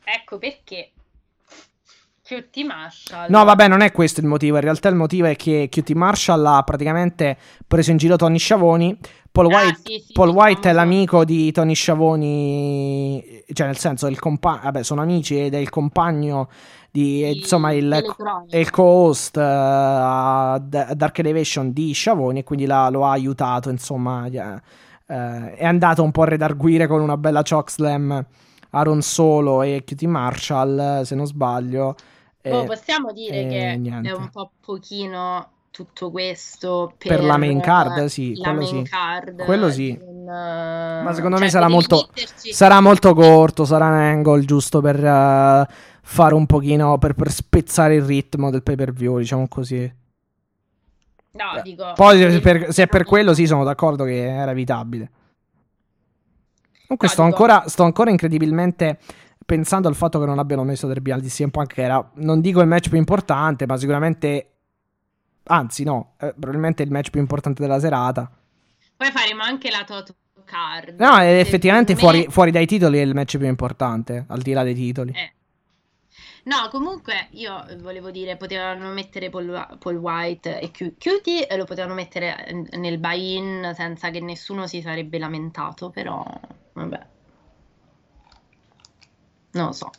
Ecco 0.02 0.38
perché 0.38 0.92
QT 2.30 2.64
Marshall. 2.64 3.26
No, 3.28 3.42
vabbè, 3.42 3.66
non 3.66 3.80
è 3.80 3.90
questo 3.90 4.20
il 4.20 4.26
motivo. 4.26 4.54
In 4.56 4.62
realtà 4.62 4.88
il 4.88 4.94
motivo 4.94 5.26
è 5.26 5.34
che 5.34 5.66
QT 5.68 5.90
Marshall 5.92 6.46
ha 6.46 6.62
praticamente 6.62 7.36
preso 7.66 7.90
in 7.90 7.96
giro 7.96 8.14
Tony 8.14 8.38
Sciavoni. 8.38 8.96
Paul 9.32 9.52
Ah, 9.52 9.56
White, 9.56 9.80
sì, 9.84 10.02
sì, 10.06 10.12
Paul 10.12 10.28
White 10.30 10.70
è 10.70 10.72
l'amico 10.72 11.24
di 11.24 11.50
Tony 11.50 11.74
Sciavoni, 11.74 13.42
cioè 13.52 13.66
nel 13.66 13.78
senso, 13.78 14.06
il 14.06 14.18
compagno, 14.20 14.60
vabbè, 14.62 14.82
sono 14.84 15.02
amici 15.02 15.40
ed 15.40 15.54
è 15.54 15.58
il 15.58 15.70
compagno 15.70 16.48
di, 16.90 17.22
Di 17.22 17.38
insomma, 17.38 17.72
il, 17.72 18.04
il 18.50 18.70
co-host 18.70 19.36
eh, 19.36 19.40
a 19.42 20.58
Dark 20.60 21.18
Elevation 21.18 21.72
di 21.72 21.92
Sciavoni 21.92 22.40
e 22.40 22.44
quindi 22.44 22.66
la- 22.66 22.88
lo 22.90 23.06
ha 23.06 23.10
aiutato, 23.12 23.70
insomma, 23.70 24.26
eh, 24.26 24.60
è 25.06 25.64
andato 25.64 26.02
un 26.02 26.10
po' 26.12 26.22
a 26.22 26.26
redarguire 26.26 26.86
con 26.86 27.00
una 27.00 27.16
bella 27.16 27.42
chokeslam 27.42 28.24
Aaron 28.70 29.02
Solo 29.02 29.62
e 29.62 29.82
QT 29.84 30.02
Marshall, 30.04 31.02
se 31.02 31.14
non 31.16 31.26
sbaglio. 31.26 31.94
Oh, 32.48 32.62
Eh, 32.62 32.64
possiamo 32.64 33.12
dire 33.12 33.44
eh, 33.44 33.46
che 33.46 33.76
niente. 33.76 34.08
è 34.08 34.12
un 34.12 34.30
po' 34.30 34.50
pochino 34.60 35.50
tutto 35.70 36.10
questo 36.10 36.94
Per 36.98 37.16
per, 37.16 37.24
la 37.24 37.36
main 37.36 37.60
card, 37.60 38.06
sì, 38.06 38.34
la 38.36 38.52
quello 38.52 38.60
main 38.60 38.84
sì. 38.84 38.90
card 38.90 39.44
Quello 39.44 39.70
sì. 39.70 39.96
non, 40.24 41.02
Ma 41.04 41.12
secondo 41.12 41.36
me 41.36 41.42
cioè, 41.42 41.50
sarà 41.50 41.66
devi 41.66 41.74
molto, 41.74 42.08
sarà 42.50 42.80
molto 42.80 43.14
corto, 43.14 43.64
sarà 43.64 43.86
un 43.86 43.92
angle 43.94 44.44
giusto 44.44 44.80
per 44.80 45.04
eh, 45.04 45.66
fare 46.02 46.34
un 46.34 46.46
pochino, 46.46 46.98
per, 46.98 47.14
per 47.14 47.30
spezzare 47.30 47.94
il 47.96 48.02
ritmo 48.04 48.50
del 48.50 48.62
pay 48.62 48.74
per 48.74 48.92
view, 48.92 49.18
diciamo 49.18 49.46
così. 49.48 49.92
No, 51.32 51.60
dico, 51.62 51.92
Poi 51.94 52.18
se 52.18 52.40
per, 52.40 52.72
se 52.72 52.82
è 52.84 52.86
per 52.88 53.04
quello 53.04 53.34
sì, 53.34 53.46
sono 53.46 53.62
d'accordo 53.64 54.04
che 54.04 54.26
era 54.28 54.50
evitabile. 54.50 55.10
Comunque 56.86 57.06
No, 57.06 57.12
sto, 57.12 57.22
dico- 57.24 57.34
ancora, 57.36 57.68
sto 57.68 57.84
ancora 57.84 58.10
incredibilmente 58.10 58.98
pensando 59.50 59.88
al 59.88 59.96
fatto 59.96 60.20
che 60.20 60.26
non 60.26 60.38
abbiano 60.38 60.62
messo 60.62 60.86
Derby 60.86 61.10
al 61.10 61.22
CM 61.22 61.50
Punk, 61.50 61.74
che 61.74 61.82
era, 61.82 62.08
non 62.16 62.40
dico 62.40 62.60
il 62.60 62.68
match 62.68 62.88
più 62.88 62.98
importante, 62.98 63.66
ma 63.66 63.76
sicuramente... 63.76 64.50
Anzi 65.42 65.82
no, 65.82 66.14
eh, 66.20 66.32
probabilmente 66.38 66.84
il 66.84 66.92
match 66.92 67.10
più 67.10 67.18
importante 67.18 67.60
della 67.60 67.80
serata. 67.80 68.30
Poi 68.96 69.10
faremo 69.10 69.42
anche 69.42 69.68
la 69.68 69.82
Toto 69.84 70.14
Card. 70.44 71.00
No, 71.00 71.18
effettivamente 71.18 71.94
me- 71.94 71.98
fuori, 71.98 72.26
fuori 72.28 72.52
dai 72.52 72.66
titoli 72.66 72.98
è 72.98 73.00
il 73.00 73.12
match 73.12 73.38
più 73.38 73.48
importante, 73.48 74.24
al 74.28 74.40
di 74.40 74.52
là 74.52 74.62
dei 74.62 74.74
titoli. 74.74 75.12
Eh. 75.16 75.32
No, 76.44 76.68
comunque 76.70 77.26
io 77.30 77.66
volevo 77.80 78.12
dire, 78.12 78.36
potevano 78.36 78.92
mettere 78.92 79.30
Paul, 79.30 79.78
Paul 79.80 79.96
White 79.96 80.60
e 80.60 80.70
Cutie 80.70 81.48
e 81.48 81.56
lo 81.56 81.64
potevano 81.64 81.94
mettere 81.94 82.46
eh, 82.46 82.78
nel 82.78 82.98
buy-in 82.98 83.72
senza 83.74 84.10
che 84.10 84.20
nessuno 84.20 84.68
si 84.68 84.80
sarebbe 84.80 85.18
lamentato, 85.18 85.90
però 85.90 86.24
vabbè. 86.74 87.06
Non 89.52 89.66
lo 89.66 89.72
so. 89.72 89.90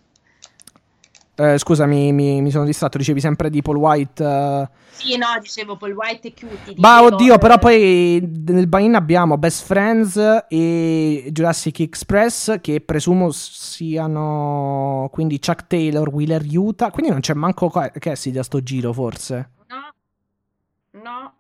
Eh, 1.36 1.58
scusami, 1.58 2.12
mi, 2.12 2.42
mi 2.42 2.52
sono 2.52 2.66
distratto, 2.66 2.98
dicevi 2.98 3.20
sempre 3.20 3.50
di 3.50 3.62
Paul 3.62 3.78
White. 3.78 4.24
eh. 4.24 4.70
Sì, 4.92 5.18
no, 5.18 5.26
dicevo 5.42 5.76
Paul 5.78 5.94
White 5.94 6.28
e 6.28 6.34
Cutie. 6.34 6.76
Dicevo, 6.76 7.06
oddio, 7.06 7.34
eh, 7.34 7.38
però 7.40 7.58
poi 7.58 8.20
nel 8.46 8.68
buy-in 8.68 8.94
abbiamo 8.94 9.38
Best 9.40 9.66
Friends 9.66 10.46
e 10.48 11.30
Jurassic 11.32 11.80
Express, 11.80 12.60
che 12.62 12.82
presumo 12.82 13.32
siano 13.32 15.10
quindi 15.12 15.40
Chuck 15.40 15.66
Taylor, 15.66 16.10
Wheeler 16.10 16.44
Utah. 16.48 16.92
Quindi 16.92 17.12
non 17.12 17.22
c'è 17.22 17.34
manco 17.34 17.70
Ca- 17.70 17.90
Cassidy 17.90 18.38
a 18.38 18.44
sto 18.44 18.62
giro, 18.62 18.94
forse. 18.94 19.50
No, 19.70 21.02
no. 21.02 21.34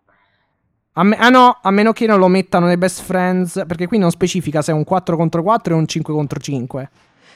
A 0.93 1.03
me- 1.03 1.17
ah 1.17 1.29
no, 1.29 1.59
a 1.61 1.69
meno 1.69 1.93
che 1.93 2.07
non 2.07 2.17
lo 2.17 2.27
mettano 2.27 2.65
nei 2.65 2.77
Best 2.77 3.01
Friends, 3.03 3.63
perché 3.67 3.85
qui 3.87 3.99
non 3.99 4.09
specifica 4.09 4.63
se 4.63 4.71
è 4.71 4.73
un 4.75 4.83
4 4.83 5.15
contro 5.15 5.43
4 5.43 5.75
o 5.75 5.77
un 5.77 5.85
5 5.85 6.13
contro 6.13 6.39
5. 6.39 6.89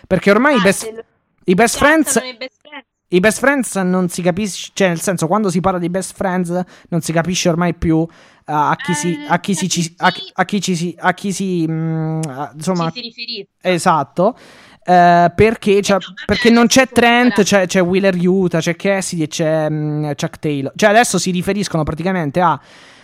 Perché 0.08 0.32
ormai 0.32 0.56
i 0.56 0.60
Ah, 0.60 0.64
Best, 0.64 0.84
se 0.84 0.92
lo- 0.94 1.04
i 1.46 1.54
best 1.54 1.78
Friends 1.78 2.14
best 2.14 2.60
friends. 2.62 2.86
I 3.10 3.20
best 3.20 3.38
friends 3.40 3.76
non 3.76 4.10
si 4.10 4.22
capisce, 4.24 4.72
cioè 4.74 4.88
nel 4.88 5.00
senso 5.00 5.28
quando 5.28 5.50
si 5.52 5.60
parla 5.62 5.78
di 5.78 5.90
best 5.92 6.16
friends 6.16 6.50
non 6.90 7.02
si 7.02 7.12
capisce 7.14 7.50
ormai 7.50 7.76
più 7.76 7.98
uh, 7.98 8.08
a 8.46 8.76
chi 8.84 8.94
si, 8.96 9.16
a 9.28 9.40
chi 9.40 9.54
si, 9.54 9.94
a, 9.98 10.12
a 10.34 10.44
chi 10.46 10.60
ci 10.60 10.76
si, 10.76 10.96
a 10.98 11.14
chi 11.14 11.32
si, 11.32 11.66
mm, 11.70 12.22
a- 12.28 12.52
insomma, 12.56 12.90
si 12.92 13.02
riferisce. 13.02 13.48
esatto, 13.62 14.36
eh, 14.84 15.32
perché, 15.36 15.82
c'è- 15.82 15.94
no, 15.94 16.00
vabbè, 16.00 16.26
perché 16.26 16.50
non 16.50 16.66
c'è 16.66 16.90
Trent, 16.90 17.44
c'è, 17.44 17.68
c'è 17.68 17.82
Wheeler 17.82 18.16
Utah, 18.18 18.60
c'è 18.60 18.76
Cassidy 18.76 19.22
e 19.22 19.28
c'è 19.28 19.70
mm, 19.70 20.06
Chuck 20.16 20.40
Taylor, 20.40 20.74
cioè 20.76 20.90
adesso 20.90 21.20
si 21.20 21.30
riferiscono 21.30 21.84
praticamente 21.84 22.42
a 22.42 22.60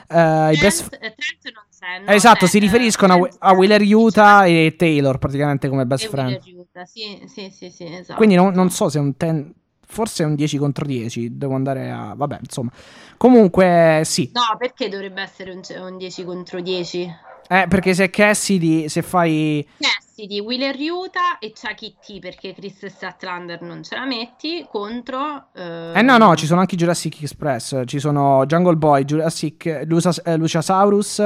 eh, 0.09 0.53
i 0.53 0.57
best 0.57 0.89
Trent, 0.89 1.03
eh, 1.03 1.15
Trent 1.15 1.55
non 1.55 1.63
c'è, 1.69 1.99
no, 2.05 2.11
esatto, 2.11 2.39
cioè, 2.39 2.49
si 2.49 2.57
eh, 2.57 2.61
riferiscono 2.61 3.13
a, 3.13 3.17
Trent- 3.19 3.35
a 3.39 3.53
Wheeler 3.53 3.81
Utah 3.83 4.45
e 4.47 4.73
Taylor 4.77 5.19
praticamente 5.19 5.69
come 5.69 5.85
best 5.85 6.07
friend. 6.09 6.39
Wheeler 6.73 6.85
Utah, 6.85 6.85
Sì, 6.85 7.21
sì, 7.27 7.49
sì, 7.49 7.69
sì, 7.69 7.85
esatto. 7.85 8.15
Quindi 8.17 8.35
non, 8.35 8.53
non 8.53 8.69
so 8.69 8.89
se 8.89 8.97
è 8.99 9.01
un 9.01 9.13
10, 9.17 9.53
forse 9.85 10.23
è 10.23 10.25
un 10.25 10.35
10 10.35 10.57
contro 10.57 10.85
10, 10.85 11.37
devo 11.37 11.55
andare 11.55 11.91
a... 11.91 12.13
Vabbè, 12.15 12.39
insomma. 12.41 12.71
Comunque 13.17 14.01
sì, 14.05 14.31
No, 14.33 14.41
perché 14.57 14.89
dovrebbe 14.89 15.21
essere 15.21 15.51
un, 15.51 15.61
un 15.81 15.97
10 15.97 16.23
contro 16.23 16.61
10? 16.61 17.13
eh, 17.49 17.65
perché 17.67 17.93
se 17.93 18.09
Cassidy, 18.09 18.87
se 18.87 19.01
fai... 19.01 19.67
Cassidy, 19.77 20.39
Wheeler 20.39 20.75
Utah 20.79 21.37
e 21.39 21.51
Chucky 21.51 21.97
T, 21.99 22.19
perché 22.19 22.53
Chris 22.53 22.85
Statlander 22.85 23.61
non 23.61 23.83
ce 23.83 23.95
la 23.95 24.05
metti, 24.05 24.65
contro... 24.69 25.47
Eh, 25.53 25.91
Eh 25.93 26.01
no, 26.01 26.17
no, 26.17 26.35
ci 26.37 26.45
sono 26.45 26.61
anche 26.61 26.77
Jurassic 26.77 27.21
Express, 27.21 27.81
ci 27.85 27.99
sono 27.99 28.45
Jungle 28.45 28.77
Boy, 28.77 29.03
Jurassic, 29.03 29.83
Lusa- 29.85 30.21
eh, 30.23 30.37
Luciasaurus, 30.37 31.21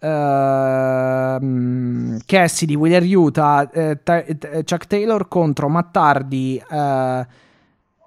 ehm, 0.00 2.18
Cassidy, 2.24 2.74
Wheeler 2.74 3.02
Utah, 3.04 3.68
eh, 3.70 3.98
Ta- 4.02 4.24
eh, 4.24 4.64
Chuck 4.64 4.86
Taylor 4.86 5.28
contro 5.28 5.68
Mattardi, 5.68 6.60
eh, 6.70 7.26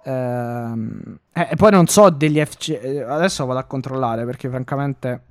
ehm, 0.03 1.17
eh, 1.33 1.47
e 1.51 1.55
poi 1.55 1.71
non 1.71 1.87
so 1.87 2.09
degli 2.09 2.39
FC, 2.43 3.03
adesso 3.07 3.45
vado 3.45 3.59
a 3.59 3.63
controllare 3.63 4.25
perché 4.25 4.49
francamente... 4.49 5.21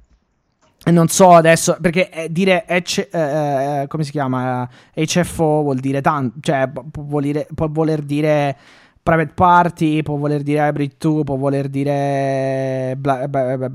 Non 0.83 1.09
so 1.09 1.35
adesso, 1.35 1.77
perché 1.79 2.29
dire 2.31 2.65
H, 2.67 3.07
eh, 3.13 3.85
come 3.87 4.03
si 4.03 4.11
chiama? 4.11 4.67
HFO 4.95 5.61
vuol 5.61 5.79
dire 5.79 6.01
tanto, 6.01 6.39
cioè 6.41 6.69
pu- 6.69 6.91
può, 6.91 7.03
voler, 7.03 7.47
può 7.55 7.69
voler 7.69 8.01
dire 8.01 8.57
Private 9.03 9.33
Party, 9.35 10.03
può 10.03 10.17
voler 10.17 10.43
dire 10.43 10.67
Hybrid 10.67 10.93
2, 10.97 11.23
può 11.25 11.37
voler 11.37 11.69
dire 11.69 12.95
Bla- 12.97 13.29
beh, 13.29 13.59
beh, 13.59 13.71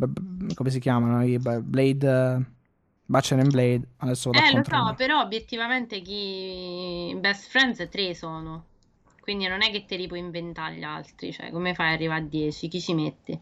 come 0.56 0.72
si 0.72 0.80
chiamano? 0.80 1.24
I 1.24 1.38
Bla- 1.38 1.62
Blade 1.62 2.44
Butcher 3.06 3.40
and 3.40 3.52
Blade. 3.52 3.88
Adesso 3.98 4.32
vado 4.32 4.46
Eh, 4.46 4.58
lo 4.58 4.64
so, 4.64 4.94
però 4.96 5.22
obiettivamente 5.22 6.02
chi... 6.02 7.16
Best 7.20 7.50
Friends 7.50 7.88
3 7.90 8.14
sono. 8.14 8.66
Quindi 9.22 9.48
non 9.48 9.62
è 9.64 9.72
che 9.72 9.86
te 9.86 9.96
li 9.96 10.08
puoi 10.08 10.20
inventare 10.20 10.76
gli 10.76 10.84
altri, 10.84 11.32
cioè 11.34 11.52
come 11.52 11.74
fai 11.74 11.88
ad 11.88 11.94
arrivare 11.96 12.22
a 12.22 12.26
10? 12.26 12.68
Chi 12.68 12.80
ci 12.80 12.94
metti? 12.94 13.40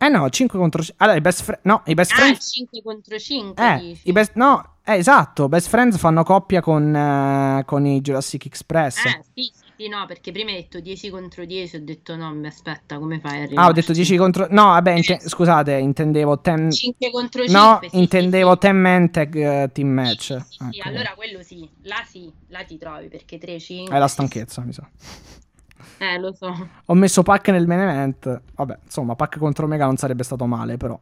Eh 0.00 0.08
no, 0.08 0.28
5 0.30 0.58
contro 0.58 0.80
5. 0.82 1.04
Allora, 1.04 1.18
i 1.18 1.20
best 1.20 1.42
friends 1.42 1.64
no, 1.64 1.82
i 1.86 1.94
best 1.94 2.12
Ah, 2.12 2.16
friends 2.16 2.50
5 2.52 2.82
contro 2.82 3.18
5 3.18 3.64
eh, 3.64 3.74
dici? 3.74 4.08
i 4.08 4.12
best 4.12 4.32
no, 4.34 4.76
eh, 4.84 4.94
esatto, 4.96 5.48
best 5.48 5.68
friends 5.68 5.96
fanno 5.98 6.22
coppia 6.22 6.60
con, 6.60 6.94
eh, 6.94 7.64
con 7.66 7.84
i 7.84 8.00
Jurassic 8.00 8.46
Express. 8.46 9.04
Eh, 9.06 9.22
sì, 9.34 9.52
sì, 9.52 9.67
sì, 9.78 9.86
no, 9.86 10.06
perché 10.06 10.32
prima 10.32 10.50
hai 10.50 10.56
detto 10.56 10.80
10 10.80 11.08
contro 11.08 11.44
10, 11.44 11.76
ho 11.76 11.84
detto 11.84 12.16
no, 12.16 12.34
mi 12.34 12.48
aspetta, 12.48 12.98
come 12.98 13.20
fai 13.20 13.42
ad 13.44 13.52
Ah, 13.54 13.68
ho 13.68 13.72
detto 13.72 13.92
10 13.92 14.16
contro 14.16 14.48
No, 14.50 14.64
vabbè, 14.64 14.90
inte- 14.94 15.20
scusate, 15.24 15.74
intendevo 15.74 16.40
10 16.42 16.76
5 16.76 17.10
contro 17.12 17.42
5, 17.46 17.60
No, 17.60 17.78
sì, 17.88 17.96
intendevo 18.00 18.52
sì. 18.54 18.58
10 18.58 18.76
man 18.76 19.10
tag 19.12 19.34
eh, 19.36 19.70
team 19.72 19.88
match. 19.90 20.36
sì, 20.36 20.56
sì, 20.72 20.78
Ecco. 20.80 20.88
allora 20.88 21.12
quello 21.14 21.44
sì, 21.44 21.68
là 21.82 22.02
sì, 22.04 22.28
là 22.48 22.64
ti 22.64 22.76
trovi 22.76 23.06
perché 23.06 23.38
3 23.38 23.60
5 23.60 23.94
È 23.94 23.98
la 24.00 24.08
stanchezza, 24.08 24.62
mi 24.62 24.72
sa. 24.72 24.88
Eh, 25.98 26.18
lo 26.18 26.32
so. 26.32 26.68
Ho 26.86 26.94
messo 26.94 27.22
Pac 27.22 27.48
nel 27.50 27.68
main 27.68 27.80
event. 27.80 28.42
Vabbè, 28.56 28.78
insomma, 28.84 29.14
Pac 29.14 29.38
contro 29.38 29.66
Omega 29.66 29.84
non 29.84 29.96
sarebbe 29.96 30.24
stato 30.24 30.44
male, 30.46 30.76
però. 30.76 30.98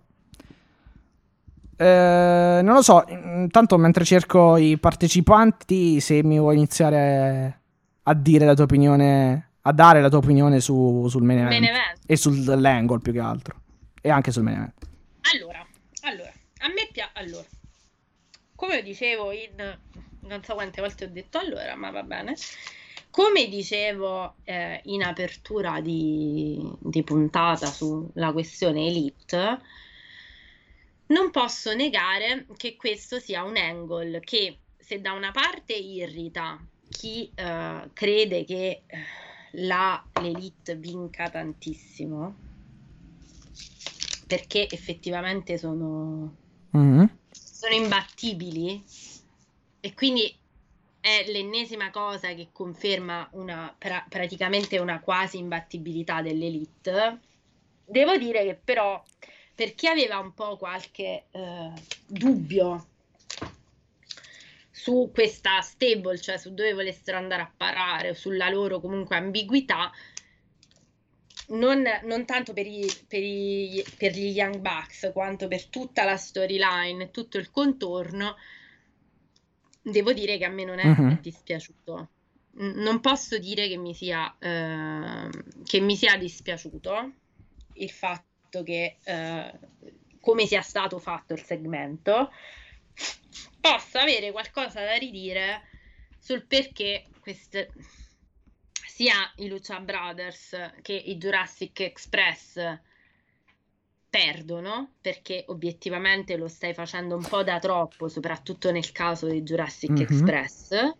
Eh, 1.78 2.60
non 2.62 2.74
lo 2.74 2.82
so, 2.82 3.04
intanto 3.08 3.78
mentre 3.78 4.04
cerco 4.04 4.56
i 4.58 4.78
partecipanti, 4.78 5.98
se 6.00 6.22
mi 6.22 6.38
vuoi 6.38 6.56
iniziare 6.56 7.60
a 8.08 8.14
dire 8.14 8.44
la 8.44 8.54
tua 8.54 8.64
opinione, 8.64 9.52
a 9.62 9.72
dare 9.72 10.00
la 10.00 10.08
tua 10.08 10.18
opinione 10.18 10.60
su, 10.60 11.06
sul 11.08 11.22
main 11.22 11.38
event, 11.38 11.60
Main 11.60 11.64
event. 11.64 11.98
e 12.06 12.16
sull'angle 12.16 12.98
più 13.00 13.12
che 13.12 13.18
altro, 13.18 13.60
e 14.00 14.10
anche 14.10 14.30
sul 14.30 14.42
main 14.44 14.56
event. 14.56 14.74
Allora, 15.34 15.66
allora, 16.02 16.32
a 16.58 16.68
me 16.68 16.88
piace. 16.92 17.10
Allora, 17.14 17.46
come 18.54 18.82
dicevo 18.82 19.32
in. 19.32 19.78
Non 20.20 20.42
so 20.42 20.54
quante 20.54 20.80
volte 20.80 21.04
ho 21.04 21.08
detto 21.08 21.38
allora, 21.38 21.74
ma 21.76 21.90
va 21.90 22.02
bene. 22.02 22.34
Come 23.10 23.48
dicevo 23.48 24.36
eh, 24.44 24.80
in 24.84 25.02
apertura 25.02 25.80
di, 25.80 26.60
di 26.80 27.02
puntata 27.02 27.66
sulla 27.66 28.32
questione 28.32 28.86
Elite, 28.86 29.58
non 31.06 31.30
posso 31.30 31.74
negare 31.74 32.46
che 32.56 32.76
questo 32.76 33.18
sia 33.18 33.42
un 33.44 33.56
angle 33.56 34.20
che, 34.20 34.58
se 34.76 35.00
da 35.00 35.12
una 35.12 35.30
parte 35.30 35.72
irrita 35.74 36.60
chi 36.96 37.30
eh, 37.34 37.90
crede 37.92 38.44
che 38.44 38.82
eh, 38.86 38.98
la, 39.52 40.02
l'Elite 40.20 40.76
vinca 40.76 41.28
tantissimo, 41.28 42.36
perché 44.26 44.68
effettivamente 44.70 45.58
sono, 45.58 46.34
Mhm. 46.70 47.18
sono 47.30 47.74
imbattibili 47.74 48.82
e 49.80 49.94
quindi 49.94 50.34
è 51.00 51.24
l'ennesima 51.28 51.90
cosa 51.90 52.34
che 52.34 52.48
conferma 52.50 53.28
una, 53.32 53.74
pra- 53.78 54.04
praticamente 54.08 54.78
una 54.78 55.00
quasi 55.00 55.38
imbattibilità 55.38 56.22
dell'elite. 56.22 57.20
Devo 57.84 58.16
dire 58.16 58.44
che 58.44 58.54
però 58.56 59.00
per 59.54 59.74
chi 59.74 59.86
aveva 59.86 60.18
un 60.18 60.34
po' 60.34 60.56
qualche 60.56 61.26
eh, 61.30 61.70
dubbio 62.06 62.88
su 64.86 65.10
questa 65.12 65.60
stable, 65.62 66.16
cioè 66.20 66.36
su 66.38 66.54
dove 66.54 66.72
volessero 66.72 67.16
andare 67.16 67.42
a 67.42 67.52
parare, 67.56 68.10
o 68.10 68.14
sulla 68.14 68.48
loro 68.48 68.78
comunque 68.80 69.16
ambiguità, 69.16 69.90
non, 71.48 71.82
non 72.04 72.24
tanto 72.24 72.52
per, 72.52 72.66
i- 72.68 72.88
per 73.08 73.20
i- 73.22 73.84
per 73.98 74.12
gli 74.12 74.30
Young 74.30 74.58
Bucks 74.58 75.10
quanto 75.12 75.48
per 75.48 75.66
tutta 75.66 76.04
la 76.04 76.16
storyline, 76.16 77.10
tutto 77.10 77.36
il 77.38 77.50
contorno, 77.50 78.36
devo 79.82 80.12
dire 80.12 80.38
che 80.38 80.44
a 80.44 80.50
me 80.50 80.64
non 80.64 80.78
è 80.78 80.84
Mhm. 80.84 81.20
dispiaciuto. 81.20 82.08
Non 82.58 83.00
posso 83.00 83.38
dire 83.38 83.66
che 83.68 83.76
mi 83.76 83.92
sia, 83.92 84.34
ehm, 84.38 85.64
che 85.64 85.80
mi 85.80 85.96
sia 85.96 86.16
dispiaciuto 86.16 87.12
il 87.74 87.90
fatto 87.90 88.62
che 88.62 88.98
eh, 89.04 89.52
come 90.20 90.46
sia 90.46 90.62
stato 90.62 90.98
fatto 90.98 91.34
il 91.34 91.42
segmento 91.42 92.30
possa 93.60 94.02
avere 94.02 94.30
qualcosa 94.32 94.80
da 94.84 94.94
ridire 94.94 95.62
sul 96.18 96.46
perché 96.46 97.06
queste, 97.20 97.72
sia 98.86 99.14
i 99.36 99.48
Lucha 99.48 99.80
Brothers 99.80 100.72
che 100.82 100.92
i 100.92 101.16
Jurassic 101.16 101.80
Express 101.80 102.80
perdono 104.08 104.94
perché 105.00 105.44
obiettivamente 105.48 106.36
lo 106.36 106.48
stai 106.48 106.72
facendo 106.72 107.16
un 107.16 107.22
po' 107.22 107.42
da 107.42 107.58
troppo, 107.58 108.08
soprattutto 108.08 108.70
nel 108.70 108.92
caso 108.92 109.28
di 109.28 109.42
Jurassic 109.42 109.90
Mhm. 109.90 110.00
Express. 110.00 110.90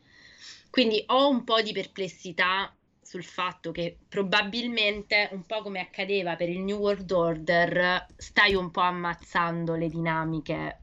Quindi 0.70 1.02
ho 1.06 1.28
un 1.28 1.44
po' 1.44 1.62
di 1.62 1.72
perplessità 1.72 2.76
sul 3.00 3.24
fatto 3.24 3.70
che 3.70 3.96
probabilmente, 4.08 5.28
un 5.32 5.46
po' 5.46 5.62
come 5.62 5.80
accadeva 5.80 6.36
per 6.36 6.50
il 6.50 6.60
New 6.60 6.78
World 6.78 7.10
Order, 7.10 8.06
stai 8.16 8.54
un 8.54 8.70
po' 8.70 8.80
ammazzando 8.80 9.76
le 9.76 9.88
dinamiche 9.88 10.80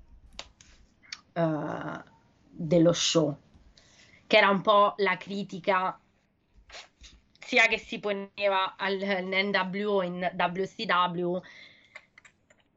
eh, 1.34 2.04
dello 2.50 2.94
show, 2.94 3.38
che 4.28 4.38
era 4.38 4.50
un 4.50 4.62
po' 4.62 4.94
la 4.98 5.18
critica 5.18 5.98
sia 7.40 7.68
che 7.68 7.78
si 7.78 8.00
poneva 8.00 8.76
all'NWO 8.78 10.02
in 10.02 10.32
WCW, 10.36 11.40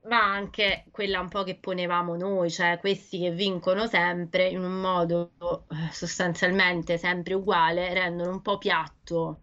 ma 0.03 0.23
anche 0.23 0.85
quella 0.91 1.20
un 1.20 1.28
po' 1.28 1.43
che 1.43 1.57
ponevamo 1.57 2.16
noi, 2.16 2.51
cioè 2.51 2.78
questi 2.78 3.19
che 3.20 3.31
vincono 3.31 3.87
sempre 3.87 4.49
in 4.49 4.62
un 4.62 4.81
modo 4.81 5.33
eh, 5.70 5.93
sostanzialmente 5.93 6.99
sempre 6.99 7.35
uguale, 7.35 7.93
rendono 7.95 8.31
un 8.31 8.43
po' 8.43 8.59
piatto 8.59 9.41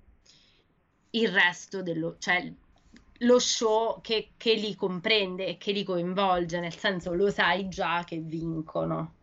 il 1.12 1.32
resto 1.32 1.82
dello, 1.82 2.18
cioè 2.20 2.52
lo 3.20 3.40
show 3.40 4.02
che, 4.02 4.30
che 4.38 4.54
li 4.54 4.76
comprende 4.76 5.46
e 5.48 5.58
che 5.58 5.72
li 5.72 5.84
coinvolge, 5.84 6.60
nel 6.60 6.76
senso 6.76 7.14
lo 7.14 7.30
sai 7.30 7.68
già 7.70 8.04
che 8.06 8.18
vincono. 8.18 9.14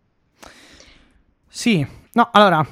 Sì, 1.48 1.84
no, 2.12 2.28
allora, 2.32 2.64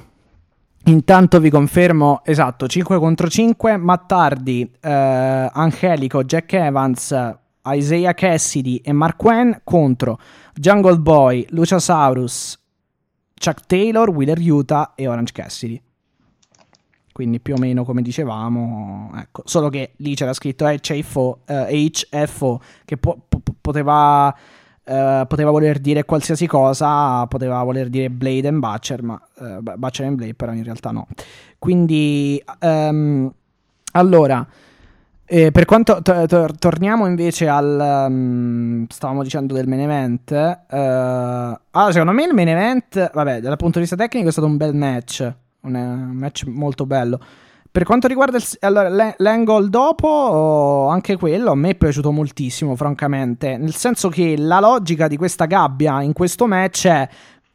intanto 0.85 1.39
vi 1.39 1.49
confermo, 1.49 2.21
esatto, 2.23 2.67
5 2.67 2.97
contro 2.97 3.27
5, 3.27 3.77
Matt 3.77 4.11
Hardy, 4.11 4.71
eh, 4.79 5.49
Angelico, 5.51 6.23
Jack 6.23 6.53
Evans, 6.53 7.37
Isaiah 7.65 8.13
Cassidy 8.13 8.77
e 8.77 8.93
Mark 8.93 9.17
Quinn 9.17 9.51
contro 9.63 10.19
Jungle 10.53 10.97
Boy, 10.97 11.45
Luchasaurus, 11.49 12.57
Chuck 13.33 13.65
Taylor, 13.65 14.09
Wheeler 14.09 14.39
Utah 14.39 14.93
e 14.95 15.07
Orange 15.07 15.33
Cassidy. 15.33 15.81
Quindi 17.19 17.41
più 17.41 17.55
o 17.55 17.57
meno 17.57 17.83
come 17.83 18.01
dicevamo, 18.01 19.11
ecco, 19.13 19.41
solo 19.43 19.67
che 19.67 19.91
lì 19.97 20.15
c'era 20.15 20.31
scritto 20.31 20.65
HFO, 20.65 21.39
eh, 21.47 21.91
HFO 21.91 22.61
che 22.85 22.95
po- 22.95 23.19
po- 23.27 23.41
poteva, 23.59 24.33
eh, 24.85 25.25
poteva 25.27 25.51
voler 25.51 25.79
dire 25.79 26.05
qualsiasi 26.05 26.47
cosa, 26.47 27.27
poteva 27.27 27.61
voler 27.63 27.89
dire 27.89 28.09
Blade 28.09 28.47
and 28.47 28.59
Butcher, 28.59 29.03
ma 29.03 29.21
eh, 29.37 29.57
Butcher 29.75 30.05
and 30.05 30.15
Blade 30.15 30.33
però 30.33 30.53
in 30.53 30.63
realtà 30.63 30.91
no. 30.91 31.07
Quindi, 31.57 32.41
ehm, 32.59 33.29
allora, 33.91 34.47
eh, 35.25 35.51
per 35.51 35.65
quanto 35.65 36.01
to- 36.01 36.25
to- 36.25 36.55
torniamo 36.57 37.05
invece 37.05 37.49
al 37.49 38.07
um, 38.09 38.85
stavamo 38.87 39.23
dicendo 39.23 39.53
del 39.53 39.67
main 39.67 39.81
event, 39.81 40.31
eh, 40.31 40.77
allora 40.77 41.91
secondo 41.91 42.13
me 42.13 42.23
il 42.23 42.33
main 42.33 42.47
event, 42.47 43.11
vabbè, 43.13 43.41
dal 43.41 43.57
punto 43.57 43.73
di 43.73 43.79
vista 43.81 43.97
tecnico 43.97 44.29
è 44.29 44.31
stato 44.31 44.47
un 44.47 44.55
bel 44.55 44.73
match, 44.73 45.33
un, 45.61 45.75
eh, 45.75 45.81
un 45.83 46.11
match 46.15 46.45
molto 46.45 46.85
bello. 46.85 47.19
Per 47.71 47.83
quanto 47.83 48.07
riguarda 48.07 48.37
il, 48.37 48.43
allora, 48.61 48.89
l'e- 48.89 49.13
l'angle 49.19 49.69
dopo, 49.69 50.87
anche 50.89 51.17
quello 51.17 51.51
a 51.51 51.55
me 51.55 51.69
è 51.69 51.75
piaciuto 51.75 52.11
moltissimo, 52.11 52.75
francamente. 52.75 53.57
Nel 53.57 53.75
senso 53.75 54.09
che 54.09 54.35
la 54.37 54.59
logica 54.59 55.07
di 55.07 55.17
questa 55.17 55.45
gabbia 55.45 56.01
in 56.01 56.13
questo 56.13 56.47
match 56.47 56.87
è. 56.87 57.07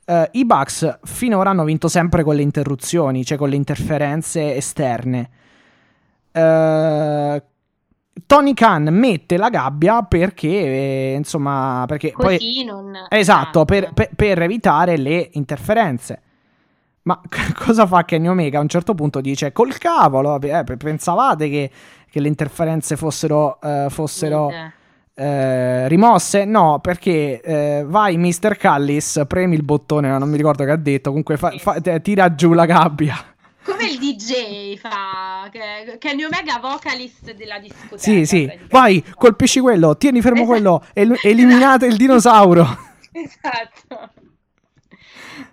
eh, 0.04 0.28
I 0.34 0.44
Bucks 0.44 1.00
finora 1.02 1.50
hanno 1.50 1.64
vinto 1.64 1.88
sempre 1.88 2.22
con 2.22 2.36
le 2.36 2.42
interruzioni, 2.42 3.24
cioè 3.24 3.36
con 3.36 3.48
le 3.48 3.56
interferenze 3.56 4.54
esterne. 4.54 5.30
Eh, 6.30 7.42
Tony 8.26 8.54
Khan 8.54 8.84
mette 8.92 9.36
la 9.36 9.50
gabbia 9.50 10.02
perché, 10.02 10.48
eh, 10.48 11.14
insomma, 11.16 11.84
perché 11.88 12.12
poi. 12.16 12.38
Così 12.38 12.64
non... 12.64 12.92
Esatto, 13.08 13.64
per, 13.64 13.92
per- 13.92 14.10
per 14.14 14.42
evitare 14.42 14.96
le 14.96 15.28
interferenze. 15.32 16.20
Ma 17.04 17.20
cosa 17.56 17.86
fa 17.86 18.04
Kenny 18.04 18.28
Omega? 18.28 18.58
A 18.58 18.62
un 18.62 18.68
certo 18.68 18.94
punto 18.94 19.20
dice: 19.20 19.52
Col 19.52 19.76
cavolo, 19.78 20.40
eh, 20.40 20.64
pe- 20.64 20.76
pensavate 20.76 21.48
che, 21.48 21.70
che 22.10 22.20
le 22.20 22.28
interferenze 22.28 22.96
fossero, 22.96 23.60
eh, 23.60 23.86
fossero 23.90 24.50
eh, 25.14 25.88
rimosse? 25.88 26.44
No, 26.44 26.78
perché 26.80 27.40
eh, 27.40 27.84
vai, 27.86 28.16
Mr. 28.16 28.56
Callis, 28.56 29.22
premi 29.28 29.54
il 29.54 29.62
bottone, 29.62 30.08
non 30.18 30.28
mi 30.28 30.36
ricordo 30.36 30.64
che 30.64 30.70
ha 30.70 30.76
detto. 30.76 31.10
Comunque, 31.10 31.36
fa- 31.36 31.52
fa- 31.58 31.78
tira 32.00 32.34
giù 32.34 32.52
la 32.52 32.66
gabbia. 32.66 33.16
Come 33.64 33.84
il 33.86 33.98
DJ 33.98 34.76
fa, 34.76 35.48
che, 35.50 35.96
Kenny 35.98 36.24
Omega 36.24 36.58
vocalist 36.60 37.32
della 37.34 37.58
discoteca. 37.58 37.96
Sì, 37.96 38.26
sì, 38.26 38.50
vai, 38.68 39.02
colpisci 39.14 39.60
quello, 39.60 39.96
tieni 39.96 40.20
fermo 40.20 40.42
Esatto. 40.42 40.50
quello, 40.52 40.84
el- 40.92 41.18
eliminate 41.22 41.86
il 41.86 41.96
dinosauro. 41.96 42.66
Esatto. 43.16 44.10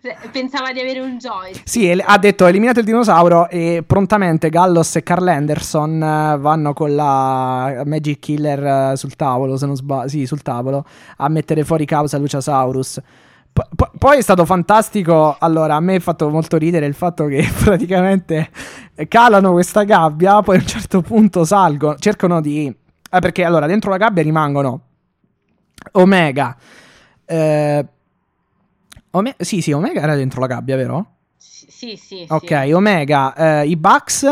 Cioè, 0.02 0.18
Pensava 0.32 0.72
di 0.72 0.80
avere 0.80 1.00
un 1.00 1.18
joystick. 1.18 1.68
Sì, 1.68 1.92
ha 1.92 2.18
detto 2.18 2.46
eliminate 2.46 2.80
il 2.80 2.86
dinosauro 2.86 3.50
e 3.50 3.84
prontamente 3.86 4.50
Gallos 4.50 4.96
e 4.96 5.04
Carl 5.04 5.28
Anderson 5.28 6.02
eh, 6.02 6.38
vanno 6.40 6.74
con 6.74 6.96
la 6.96 7.84
Magic 7.86 8.20
Killer 8.20 8.92
eh, 8.92 8.98
sul 8.98 9.16
tavolo, 9.16 9.58
se 9.58 9.66
non 9.66 9.76
sbaglio, 9.76 10.08
sì, 10.08 10.26
sul 10.26 10.42
tavolo, 10.42 10.86
a 11.18 11.28
mettere 11.30 11.64
fuori 11.64 11.86
causa 11.86 12.18
Luciasaurus. 12.18 13.00
Po- 13.54 13.68
po- 13.76 13.92
poi 13.98 14.18
è 14.18 14.22
stato 14.22 14.46
fantastico, 14.46 15.36
allora 15.38 15.76
a 15.76 15.80
me 15.82 15.96
ha 15.96 16.00
fatto 16.00 16.30
molto 16.30 16.58
ridere 16.58 16.86
il 16.86 16.94
fatto 16.94 17.26
che 17.26 17.46
praticamente 17.64 18.50
calano 19.08 19.52
questa 19.52 19.84
gabbia, 19.84 20.42
poi 20.42 20.58
a 20.58 20.60
un 20.60 20.68
certo 20.68 21.02
punto 21.02 21.44
salgono, 21.44 21.96
cercano 21.98 22.40
di... 22.40 22.68
eh, 22.68 23.20
perché 23.20 23.44
allora 23.44 23.66
dentro 23.68 23.90
la 23.90 23.98
gabbia 23.98 24.24
rimangono 24.24 24.82
Omega, 25.94 26.56
eh, 27.26 27.86
Ome- 29.12 29.36
sì, 29.40 29.62
sì, 29.62 29.72
Omega 29.72 30.02
era 30.02 30.16
dentro 30.16 30.40
la 30.40 30.48
gabbia, 30.48 30.76
vero? 30.76 31.06
Sì, 31.38 31.68
sì, 31.70 31.96
sì. 31.98 32.26
Ok, 32.30 32.72
Omega, 32.74 33.34
eh, 33.62 33.68
i 33.68 33.76
Bucks, 33.76 34.24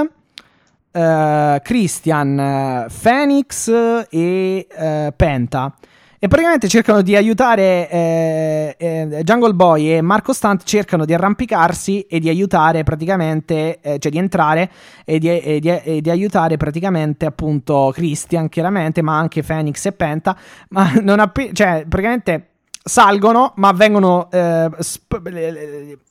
eh, 0.92 1.60
Christian, 1.64 2.40
eh, 2.40 2.88
Phoenix 3.02 3.70
e 4.10 4.68
eh, 4.70 5.14
Penta. 5.16 5.76
E 6.22 6.28
praticamente 6.28 6.68
cercano 6.68 7.02
di 7.02 7.16
aiutare 7.16 7.90
eh, 7.90 8.76
eh, 8.78 9.22
Jungle 9.24 9.54
Boy 9.54 9.90
e 9.90 10.02
Marco 10.02 10.34
Stunt 10.34 10.64
cercano 10.64 11.06
di 11.06 11.14
arrampicarsi 11.14 12.02
e 12.02 12.20
di 12.20 12.28
aiutare 12.28 12.84
praticamente, 12.84 13.80
cioè 13.82 14.12
di 14.12 14.18
entrare 14.18 14.70
e 15.06 15.18
di, 15.18 15.30
e, 15.30 15.60
di, 15.62 15.70
e 15.70 16.02
di, 16.02 16.10
aiutare 16.10 16.58
praticamente 16.58 17.26
appunto 17.26 17.92
Christian 17.94 18.50
chiaramente, 18.50 19.02
ma 19.02 19.18
anche 19.18 19.44
Phoenix 19.44 19.86
e 19.86 19.94
Penta, 19.94 20.38
ma 20.70 20.92
non 21.02 21.20
appena, 21.20 21.54
cioè 21.54 21.86
praticamente 21.88 22.50
salgono 22.84 23.54
ma 23.58 23.72
vengono 23.72 24.30
eh, 24.32 24.70
sp- 24.80 25.22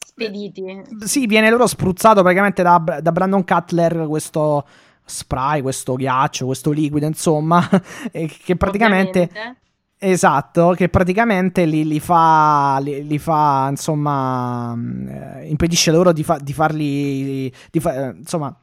spediti. 0.04 0.82
Sì, 1.04 1.26
viene 1.26 1.50
loro 1.50 1.66
spruzzato 1.66 2.22
praticamente 2.22 2.62
da, 2.62 2.82
da 3.00 3.12
Brandon 3.12 3.44
Cutler 3.44 4.06
questo 4.06 4.66
spray, 5.04 5.62
questo 5.62 5.94
ghiaccio, 5.94 6.46
questo 6.46 6.70
liquido, 6.70 7.06
insomma, 7.06 7.66
che 8.12 8.56
praticamente... 8.56 9.22
Ovviamente 9.22 9.66
Esatto, 10.00 10.74
che 10.76 10.88
praticamente 10.88 11.64
li, 11.64 11.84
li, 11.84 11.98
fa, 11.98 12.78
li, 12.80 13.04
li, 13.04 13.18
fa, 13.18 13.66
insomma, 13.68 14.72
eh, 15.08 15.48
impedisce 15.48 15.90
loro 15.90 16.12
di, 16.12 16.22
fa, 16.22 16.38
di 16.38 16.52
farli, 16.52 17.52
di 17.68 17.80
fa, 17.80 18.10
eh, 18.10 18.14
insomma, 18.16 18.56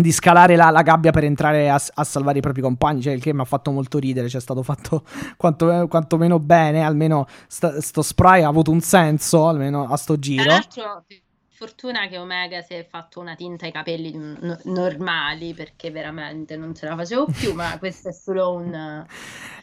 di 0.00 0.12
scalare 0.12 0.56
la, 0.56 0.70
la, 0.70 0.82
gabbia 0.82 1.10
per 1.10 1.24
entrare 1.24 1.68
a, 1.68 1.80
a, 1.94 2.04
salvare 2.04 2.38
i 2.38 2.40
propri 2.40 2.62
compagni, 2.62 3.02
cioè 3.02 3.12
il 3.12 3.20
che 3.20 3.34
mi 3.34 3.40
ha 3.40 3.44
fatto 3.44 3.70
molto 3.70 3.98
ridere, 3.98 4.26
c'è 4.26 4.32
cioè 4.32 4.40
stato 4.40 4.62
fatto 4.62 5.04
quanto, 5.36 5.86
quantomeno 5.88 6.38
bene, 6.38 6.82
almeno 6.82 7.26
sta, 7.46 7.80
sto 7.80 8.02
spray 8.02 8.42
ha 8.42 8.48
avuto 8.48 8.70
un 8.70 8.80
senso, 8.80 9.48
almeno 9.48 9.88
a 9.88 9.96
sto 9.96 10.18
giro. 10.18 10.42
Tra 10.42 10.52
l'altro 10.52 11.04
Fortuna 11.58 12.06
che 12.06 12.18
Omega 12.18 12.62
si 12.62 12.74
è 12.74 12.86
fatto 12.88 13.18
una 13.18 13.34
tinta 13.34 13.64
ai 13.64 13.72
capelli 13.72 14.12
n- 14.14 14.60
normali 14.66 15.54
perché 15.54 15.90
veramente 15.90 16.56
non 16.56 16.72
ce 16.72 16.86
la 16.86 16.94
facevo 16.94 17.26
più, 17.36 17.52
ma 17.52 17.76
questo 17.80 18.10
è 18.10 18.12
solo 18.12 18.52
un... 18.52 19.04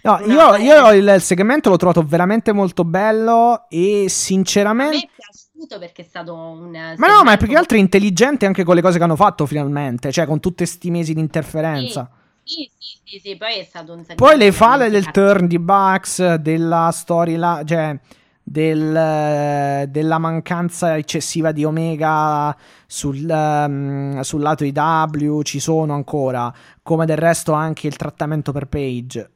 No, 0.02 0.20
io, 0.26 0.56
io, 0.57 0.91
il 0.91 1.22
segmento 1.22 1.70
l'ho 1.70 1.78
trovato 1.78 2.03
veramente 2.03 2.52
molto 2.52 2.84
bello 2.84 3.68
e 3.70 4.07
sinceramente... 4.10 4.98
A 4.98 4.99
me 4.99 5.06
è 5.06 5.32
piaciuto 5.56 5.80
perché 5.80 6.02
è 6.02 6.06
stato 6.06 6.34
un... 6.34 6.72
Ma 6.72 7.07
no, 7.07 7.23
ma 7.23 7.34
è 7.34 7.38
più 7.38 7.48
che 7.48 7.56
altro 7.56 7.77
intelligente 7.77 8.45
anche 8.45 8.64
con 8.64 8.76
le 8.76 8.82
cose 8.82 8.98
che 8.98 9.03
hanno 9.03 9.15
fatto 9.15 9.45
finalmente, 9.45 10.11
cioè 10.11 10.26
con 10.26 10.40
tutti 10.40 10.57
questi 10.57 10.91
mesi 10.91 11.14
di 11.14 11.22
interferenza. 11.22 12.10
Sì. 12.11 12.23
Sì, 12.48 12.69
sì, 13.03 13.19
sì, 13.19 13.38
poi 13.38 13.57
è 13.57 13.64
stato 13.64 13.94
un 13.94 14.06
Poi 14.14 14.38
le 14.38 14.52
fale 14.52 14.91
del 14.91 15.10
turn 15.10 15.48
di 15.48 15.57
Bugs, 15.57 16.36
della 16.36 16.91
storia, 16.94 17.64
cioè 17.64 17.98
del, 18.44 19.88
della 19.90 20.18
mancanza 20.19 20.95
eccessiva 20.95 21.52
di 21.52 21.64
Omega 21.64 22.56
sul, 22.86 23.26
um, 23.27 24.22
sul 24.22 24.41
lato 24.41 24.64
IW 24.64 25.41
ci 25.41 25.60
sono 25.60 25.95
ancora, 25.95 26.53
come 26.84 27.07
del 27.07 27.18
resto 27.18 27.53
anche 27.53 27.88
il 27.88 27.95
trattamento 27.95 28.52
per 28.52 28.68
Page. 28.68 29.32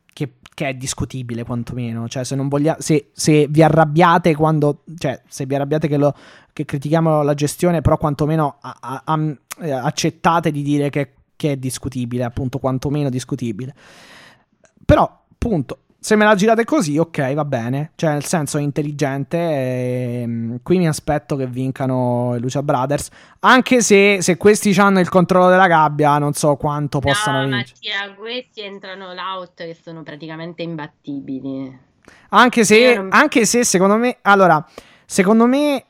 Che, 0.59 0.67
è 0.67 0.73
discutibile 0.73 1.45
quantomeno. 1.45 2.09
Cioè, 2.09 2.25
se, 2.25 2.35
non 2.35 2.49
voglia- 2.49 2.75
se, 2.79 3.11
se 3.13 3.47
vi 3.47 3.63
arrabbiate 3.63 4.35
quando. 4.35 4.83
Cioè, 4.97 5.21
se 5.25 5.45
vi 5.45 5.55
arrabbiate 5.55 5.87
che, 5.87 5.95
lo, 5.95 6.13
che 6.51 6.65
critichiamo 6.65 7.21
la 7.21 7.33
gestione, 7.33 7.79
però 7.79 7.97
quantomeno 7.97 8.57
a, 8.59 8.77
a, 8.81 9.01
a, 9.05 9.35
eh, 9.61 9.71
accettate 9.71 10.51
di 10.51 10.61
dire 10.61 10.89
che, 10.89 11.13
che 11.37 11.53
è 11.53 11.55
discutibile, 11.55 12.25
appunto, 12.25 12.59
quantomeno 12.59 13.09
discutibile. 13.09 13.73
Però, 14.83 15.03
appunto, 15.31 15.77
se 16.01 16.15
me 16.15 16.23
la 16.23 16.33
girate 16.33 16.63
così, 16.63 16.97
ok, 16.97 17.33
va 17.33 17.43
bene. 17.43 17.91
Cioè, 17.95 18.11
nel 18.11 18.23
senso 18.23 18.57
è 18.57 18.61
intelligente. 18.61 19.37
E, 19.37 20.23
um, 20.25 20.59
qui 20.63 20.77
mi 20.77 20.87
aspetto 20.87 21.35
che 21.35 21.45
vincano 21.45 22.35
i 22.37 22.39
Lucia 22.39 22.63
Brothers. 22.63 23.09
Anche 23.39 23.81
se, 23.81 24.21
se 24.21 24.37
questi 24.37 24.73
hanno 24.79 25.01
il 25.01 25.09
controllo 25.09 25.49
della 25.49 25.67
gabbia, 25.67 26.17
non 26.17 26.31
so 26.33 26.55
quanto 26.55 26.99
possano 26.99 27.41
no, 27.41 27.47
vincere. 27.47 27.73
Mattia, 27.73 28.15
questi 28.15 28.61
entrano 28.61 29.13
l'out 29.13 29.55
che 29.55 29.77
sono 29.83 30.01
praticamente 30.03 30.63
imbattibili. 30.63 31.77
Anche 32.29 32.63
se, 32.63 32.95
non... 32.95 33.09
anche 33.11 33.45
se 33.45 33.65
secondo 33.65 33.97
me. 33.97 34.17
Allora, 34.21 34.65
secondo 35.05 35.45
me. 35.45 35.83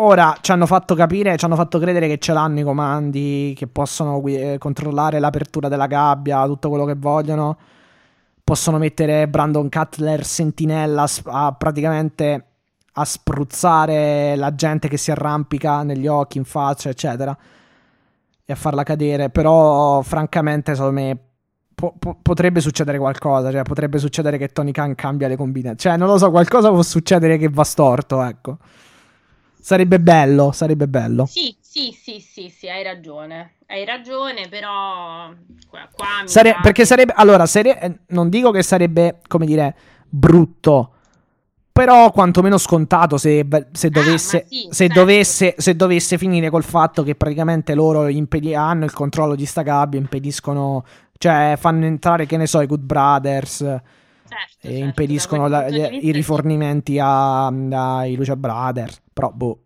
Ora 0.00 0.36
ci 0.40 0.52
hanno 0.52 0.66
fatto 0.66 0.94
capire, 0.94 1.36
ci 1.36 1.44
hanno 1.44 1.56
fatto 1.56 1.80
credere 1.80 2.06
che 2.06 2.18
ce 2.18 2.32
l'hanno 2.32 2.60
i 2.60 2.62
comandi, 2.62 3.52
che 3.56 3.66
possono 3.66 4.24
eh, 4.26 4.56
controllare 4.56 5.18
l'apertura 5.18 5.66
della 5.66 5.88
gabbia, 5.88 6.46
tutto 6.46 6.68
quello 6.68 6.84
che 6.84 6.94
vogliono 6.94 7.58
possono 8.48 8.78
mettere 8.78 9.28
Brandon 9.28 9.68
Cutler 9.68 10.24
sentinella 10.24 11.06
a, 11.24 11.52
praticamente 11.52 12.44
a 12.92 13.04
spruzzare 13.04 14.36
la 14.36 14.54
gente 14.54 14.88
che 14.88 14.96
si 14.96 15.10
arrampica 15.10 15.82
negli 15.82 16.06
occhi, 16.06 16.38
in 16.38 16.44
faccia, 16.44 16.88
eccetera, 16.88 17.36
e 18.46 18.50
a 18.50 18.56
farla 18.56 18.84
cadere. 18.84 19.28
Però, 19.28 20.00
francamente, 20.00 20.74
secondo 20.74 20.98
me 20.98 21.18
po- 21.74 21.94
po- 21.98 22.16
potrebbe 22.22 22.60
succedere 22.60 22.96
qualcosa. 22.96 23.52
Cioè, 23.52 23.64
potrebbe 23.64 23.98
succedere 23.98 24.38
che 24.38 24.48
Tony 24.48 24.72
Khan 24.72 24.94
cambia 24.94 25.28
le 25.28 25.36
combinazioni. 25.36 25.96
Cioè, 25.96 26.02
non 26.02 26.08
lo 26.08 26.16
so, 26.16 26.30
qualcosa 26.30 26.70
può 26.70 26.80
succedere 26.80 27.36
che 27.36 27.50
va 27.50 27.64
storto, 27.64 28.22
ecco. 28.22 28.56
Sarebbe 29.60 30.00
bello, 30.00 30.52
sarebbe 30.52 30.88
bello. 30.88 31.26
Sì, 31.26 31.54
sì, 31.78 31.92
sì, 31.92 32.20
sì, 32.20 32.48
sì, 32.48 32.68
hai 32.68 32.82
ragione. 32.82 33.52
Hai 33.66 33.84
ragione, 33.84 34.48
però 34.48 35.30
qua, 35.68 35.88
qua 35.92 36.06
Sare- 36.24 36.56
perché 36.60 36.84
sarebbe 36.84 37.12
allora, 37.14 37.46
sare- 37.46 37.80
eh, 37.80 37.98
non 38.08 38.28
dico 38.28 38.50
che 38.50 38.62
sarebbe, 38.62 39.20
come 39.28 39.46
dire, 39.46 39.76
brutto, 40.08 40.92
però 41.70 42.10
quantomeno 42.10 42.58
scontato 42.58 43.16
se, 43.16 43.46
se, 43.70 43.90
dovesse, 43.90 44.38
ah, 44.38 44.44
sì, 44.48 44.68
se, 44.70 44.86
certo. 44.86 45.00
dovesse, 45.00 45.54
se 45.56 45.76
dovesse 45.76 46.18
finire 46.18 46.50
col 46.50 46.64
fatto 46.64 47.04
che 47.04 47.14
praticamente 47.14 47.74
loro 47.74 48.08
impedi- 48.08 48.54
hanno 48.54 48.84
il 48.84 48.92
controllo 48.92 49.36
di 49.36 49.46
sta 49.46 49.62
gabbia, 49.62 50.00
impediscono, 50.00 50.84
cioè 51.16 51.54
fanno 51.56 51.84
entrare, 51.84 52.26
che 52.26 52.36
ne 52.36 52.46
so, 52.46 52.60
i 52.60 52.66
Good 52.66 52.82
Brothers. 52.82 53.58
Certo, 53.58 54.66
e 54.66 54.70
certo, 54.70 54.84
impediscono 54.84 55.46
la, 55.46 55.68
i 55.68 56.10
rifornimenti 56.10 56.98
ai 56.98 58.14
Lucia 58.16 58.36
Brothers. 58.36 59.00
Però, 59.12 59.30
boh. 59.30 59.58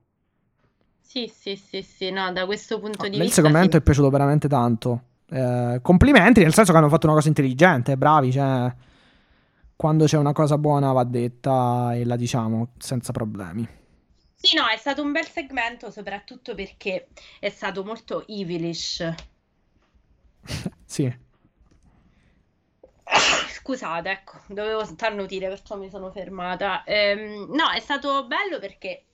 Sì, 1.12 1.30
sì, 1.30 1.56
sì, 1.56 1.82
sì, 1.82 2.10
no, 2.10 2.32
da 2.32 2.46
questo 2.46 2.80
punto 2.80 3.02
no, 3.02 3.10
di 3.10 3.18
vista... 3.18 3.40
Il 3.40 3.46
segmento 3.46 3.72
sì. 3.72 3.76
è 3.76 3.82
piaciuto 3.82 4.08
veramente 4.08 4.48
tanto. 4.48 5.02
Eh, 5.28 5.78
complimenti, 5.82 6.40
nel 6.40 6.54
senso 6.54 6.72
che 6.72 6.78
hanno 6.78 6.88
fatto 6.88 7.04
una 7.04 7.16
cosa 7.16 7.28
intelligente, 7.28 7.98
bravi, 7.98 8.32
cioè... 8.32 8.74
Quando 9.76 10.06
c'è 10.06 10.16
una 10.16 10.32
cosa 10.32 10.56
buona 10.56 10.90
va 10.92 11.04
detta 11.04 11.92
e 11.92 12.06
la 12.06 12.16
diciamo 12.16 12.72
senza 12.78 13.12
problemi. 13.12 13.68
Sì, 14.34 14.56
no, 14.56 14.66
è 14.68 14.76
stato 14.78 15.02
un 15.02 15.12
bel 15.12 15.26
segmento, 15.26 15.90
soprattutto 15.90 16.54
perché 16.54 17.08
è 17.38 17.50
stato 17.50 17.84
molto 17.84 18.26
evilish. 18.26 19.12
sì. 20.86 21.14
Scusate, 23.50 24.10
ecco, 24.10 24.40
dovevo 24.46 24.82
starnutire, 24.86 25.48
perciò 25.48 25.76
mi 25.76 25.90
sono 25.90 26.10
fermata. 26.10 26.84
Ehm, 26.84 27.52
no, 27.54 27.68
è 27.70 27.80
stato 27.80 28.26
bello 28.26 28.58
perché 28.58 29.08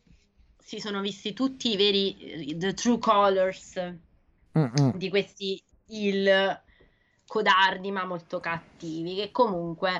si 0.68 0.80
sono 0.80 1.00
visti 1.00 1.32
tutti 1.32 1.72
i 1.72 1.76
veri, 1.78 2.54
the 2.58 2.74
true 2.74 2.98
colors 2.98 3.80
Mm-mm. 4.58 4.96
di 4.96 5.08
questi 5.08 5.58
il 5.86 6.60
codardi 7.26 7.90
ma 7.90 8.04
molto 8.04 8.38
cattivi, 8.38 9.14
che 9.14 9.30
comunque 9.30 9.98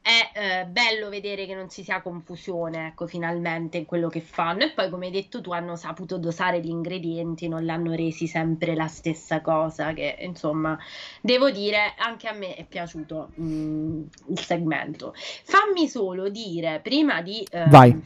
è 0.00 0.30
eh, 0.32 0.64
bello 0.64 1.10
vedere 1.10 1.44
che 1.44 1.54
non 1.54 1.68
ci 1.68 1.82
sia 1.82 2.00
confusione, 2.00 2.86
ecco, 2.86 3.06
finalmente 3.06 3.76
in 3.76 3.84
quello 3.84 4.08
che 4.08 4.22
fanno. 4.22 4.62
E 4.62 4.70
poi, 4.70 4.88
come 4.88 5.06
hai 5.06 5.12
detto 5.12 5.42
tu, 5.42 5.52
hanno 5.52 5.76
saputo 5.76 6.16
dosare 6.16 6.60
gli 6.60 6.70
ingredienti, 6.70 7.46
non 7.46 7.66
l'hanno 7.66 7.92
resi 7.92 8.26
sempre 8.26 8.74
la 8.74 8.86
stessa 8.86 9.42
cosa. 9.42 9.92
Che 9.92 10.16
insomma, 10.20 10.78
devo 11.20 11.50
dire, 11.50 11.92
anche 11.98 12.28
a 12.28 12.32
me 12.32 12.54
è 12.54 12.64
piaciuto 12.64 13.32
mh, 13.34 13.44
mm, 13.44 14.02
il 14.28 14.38
segmento. 14.38 15.12
Fammi 15.14 15.86
solo 15.86 16.30
dire, 16.30 16.80
prima 16.82 17.20
di 17.20 17.46
eh, 17.50 17.68
Vai 17.68 18.00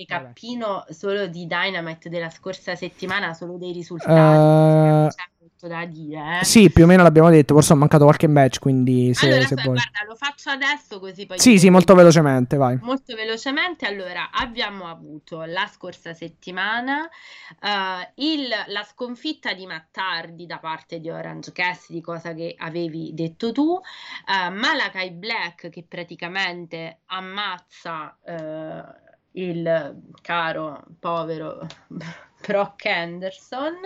recappino 0.00 0.84
solo 0.88 1.26
di 1.26 1.46
Dynamite 1.46 2.08
della 2.08 2.30
scorsa 2.30 2.74
settimana, 2.74 3.34
solo 3.34 3.56
dei 3.56 3.72
risultati. 3.72 4.10
Uh, 4.12 5.08
c'è 5.08 5.28
molto 5.38 5.68
da 5.68 5.84
dire. 5.84 6.40
Eh? 6.40 6.44
Sì, 6.44 6.70
più 6.70 6.84
o 6.84 6.86
meno 6.86 7.02
l'abbiamo 7.02 7.28
detto, 7.28 7.54
forse 7.54 7.72
ho 7.72 7.76
mancato 7.76 8.04
qualche 8.04 8.26
match, 8.26 8.58
quindi 8.58 9.12
se, 9.14 9.26
allora, 9.26 9.46
se 9.46 9.54
vuoi. 9.56 9.74
Guarda, 9.74 10.04
lo 10.06 10.14
faccio 10.14 10.50
adesso 10.50 10.98
così 10.98 11.26
poi... 11.26 11.38
Sì, 11.38 11.58
sì, 11.58 11.68
molto 11.68 11.94
velocemente, 11.94 12.56
vai. 12.56 12.78
Molto 12.82 13.14
velocemente, 13.14 13.86
allora, 13.86 14.30
abbiamo 14.32 14.86
avuto 14.88 15.42
la 15.42 15.68
scorsa 15.70 16.14
settimana 16.14 17.00
uh, 17.00 17.68
il, 18.14 18.48
la 18.66 18.82
sconfitta 18.84 19.52
di 19.52 19.66
Mattardi 19.66 20.46
da 20.46 20.58
parte 20.58 20.98
di 21.00 21.10
Orange 21.10 21.52
Cassidy, 21.52 22.00
cosa 22.00 22.32
che 22.34 22.54
avevi 22.56 23.10
detto 23.12 23.52
tu, 23.52 23.62
uh, 23.62 24.52
Malakai 24.52 25.10
Black 25.10 25.68
che 25.68 25.84
praticamente 25.86 27.00
ammazza... 27.06 28.16
Uh, 28.24 29.08
il 29.32 30.02
caro 30.22 30.84
povero 30.98 31.66
Brock 32.40 32.86
Anderson, 32.86 33.76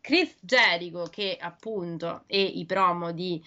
Chris 0.00 0.36
Jericho 0.40 1.04
che 1.10 1.36
appunto 1.40 2.24
e 2.26 2.42
i 2.42 2.64
promo 2.66 3.12
di, 3.12 3.42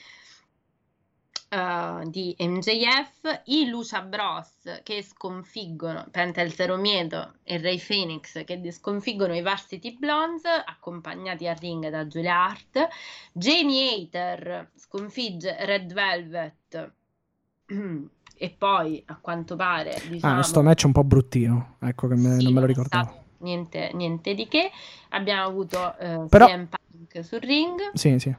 uh, 1.52 2.10
di 2.10 2.36
MJF, 2.40 3.42
i 3.46 3.70
Lucia 3.70 4.02
Bros 4.02 4.82
che 4.84 5.02
sconfiggono 5.02 6.08
Penta 6.12 6.42
il 6.42 6.54
Zero 6.54 6.78
Mieto 6.78 7.36
e 7.44 7.62
Ray 7.62 7.80
Phoenix 7.80 8.44
che 8.44 8.72
sconfiggono 8.72 9.36
i 9.36 9.42
Varsity 9.42 9.98
Blondes 9.98 10.46
accompagnati 10.46 11.48
a 11.48 11.54
ring 11.54 11.88
da 11.90 12.06
Julia 12.06 12.46
Hart, 12.46 12.88
Jamie 13.32 13.94
Hater 13.94 14.72
sconfigge 14.76 15.56
Red 15.66 15.94
Velvet 15.94 16.92
e 18.38 18.54
poi 18.58 19.02
a 19.08 19.18
quanto 19.20 19.56
pare 19.56 19.96
diciamo, 20.10 20.40
Ah, 20.40 20.44
sto 20.44 20.62
match 20.62 20.84
è 20.84 20.86
un 20.88 20.92
po' 20.94 21.04
bruttino. 21.04 21.76
Ecco 21.80 22.08
che 22.08 22.16
me- 22.16 22.38
sì, 22.38 22.44
non 22.46 22.54
me 22.54 22.60
lo 22.62 22.66
ricordavo. 22.66 23.12
niente, 23.40 23.92
niente 23.94 24.34
di 24.34 24.48
che 24.48 24.70
abbiamo 25.10 25.44
avuto 25.48 25.98
eh, 26.00 26.26
Però- 26.30 26.48
CM 26.48 26.68
Punk 26.68 27.24
sul 27.24 27.40
ring 27.40 27.80
Sì, 27.94 28.18
sì. 28.20 28.34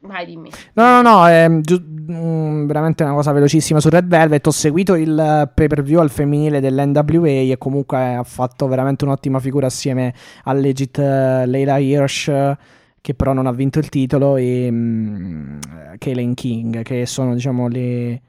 vai 0.00 0.26
dimmi 0.26 0.50
No, 0.74 0.84
no, 0.84 1.02
no, 1.02 1.26
è 1.26 1.46
giu- 1.60 1.82
mm, 1.82 2.66
veramente 2.66 3.02
una 3.04 3.14
cosa 3.14 3.32
velocissima 3.32 3.80
su 3.80 3.88
Red 3.88 4.06
Velvet. 4.06 4.46
Ho 4.46 4.50
seguito 4.50 4.94
il 4.94 5.18
eh, 5.18 5.50
pay 5.54 5.66
per 5.66 5.82
view 5.82 6.00
al 6.00 6.10
femminile 6.10 6.60
dell'NWA 6.60 7.28
e 7.28 7.56
comunque 7.58 8.14
ha 8.16 8.22
fatto 8.24 8.66
veramente 8.68 9.04
un'ottima 9.04 9.38
figura 9.40 9.66
assieme 9.66 10.12
a 10.44 10.52
Legit 10.52 10.98
eh, 10.98 11.46
Leila 11.46 11.78
Hirsch, 11.78 12.28
eh, 12.28 12.56
che 13.00 13.14
però 13.14 13.32
non 13.34 13.46
ha 13.46 13.52
vinto 13.52 13.78
il 13.78 13.88
titolo, 13.90 14.36
e 14.36 14.68
mm, 14.70 15.58
Kaylen 15.98 16.34
King, 16.34 16.82
che 16.82 17.04
sono 17.06 17.34
diciamo 17.34 17.68
le, 17.68 18.20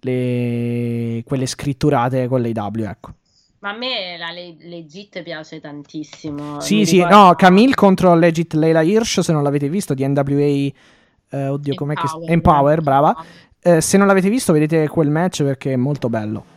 le- 0.00 1.22
quelle 1.24 1.46
scritturate 1.46 2.26
con 2.28 2.40
l'AW, 2.40 2.84
ecco. 2.84 3.12
ma 3.60 3.70
a 3.70 3.76
me 3.76 4.16
la 4.18 4.30
Le- 4.30 4.56
Legit 4.68 5.22
piace 5.22 5.60
tantissimo 5.60 6.60
Sì, 6.60 6.76
Mi 6.76 6.86
sì, 6.86 6.94
ricorda- 6.96 7.16
no, 7.26 7.34
Camille 7.34 7.74
contro 7.74 8.14
Legit 8.14 8.54
Leila 8.54 8.82
Hirsch, 8.82 9.20
se 9.22 9.32
non 9.32 9.42
l'avete 9.42 9.68
visto, 9.68 9.94
di 9.94 10.06
NWA, 10.06 10.70
eh, 11.30 11.48
oddio, 11.48 11.74
com'è 11.74 11.94
che... 11.94 12.02
Empower. 12.02 12.30
Empower, 12.30 12.80
brava. 12.82 13.24
Eh, 13.60 13.80
se 13.80 13.96
non 13.98 14.06
l'avete 14.06 14.28
visto, 14.30 14.52
vedete 14.52 14.86
quel 14.88 15.10
match 15.10 15.42
perché 15.42 15.72
è 15.72 15.76
molto 15.76 16.08
bello. 16.08 16.56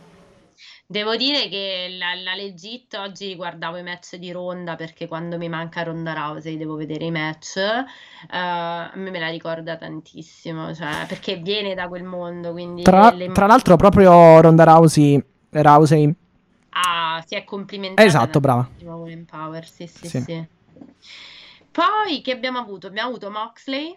Devo 0.92 1.16
dire 1.16 1.48
che 1.48 1.96
la, 1.98 2.12
la 2.14 2.34
Legit 2.34 2.92
oggi 2.96 3.34
guardavo 3.34 3.78
i 3.78 3.82
match 3.82 4.16
di 4.16 4.30
Ronda 4.30 4.76
perché 4.76 5.08
quando 5.08 5.38
mi 5.38 5.48
manca 5.48 5.82
Ronda 5.82 6.12
Rousey 6.12 6.58
devo 6.58 6.74
vedere 6.74 7.06
i 7.06 7.10
match. 7.10 7.56
eh, 7.56 7.86
a 8.30 8.92
me 8.96 9.10
me 9.10 9.18
la 9.18 9.30
ricorda 9.30 9.76
tantissimo, 9.78 10.74
cioè, 10.74 11.06
perché 11.08 11.36
viene 11.36 11.74
da 11.74 11.88
quel 11.88 12.02
mondo, 12.02 12.52
quindi 12.52 12.82
Tra, 12.82 13.10
le- 13.10 13.32
tra 13.32 13.46
l'altro, 13.46 13.76
proprio 13.76 14.38
Ronda 14.42 14.64
Rousey, 14.64 15.18
Rousey 15.48 16.14
ah, 16.72 17.24
si 17.26 17.36
è 17.36 17.44
complimentata 17.44 18.06
Esatto, 18.06 18.38
brava. 18.40 18.68
con 18.84 19.08
Empower, 19.08 19.66
sì, 19.66 19.86
sì, 19.86 20.06
Sì. 20.08 20.20
sì. 20.20 20.46
Poi 21.70 22.20
che 22.20 22.32
abbiamo 22.32 22.58
avuto? 22.58 22.88
Abbiamo 22.88 23.08
avuto 23.08 23.30
Moxley 23.30 23.96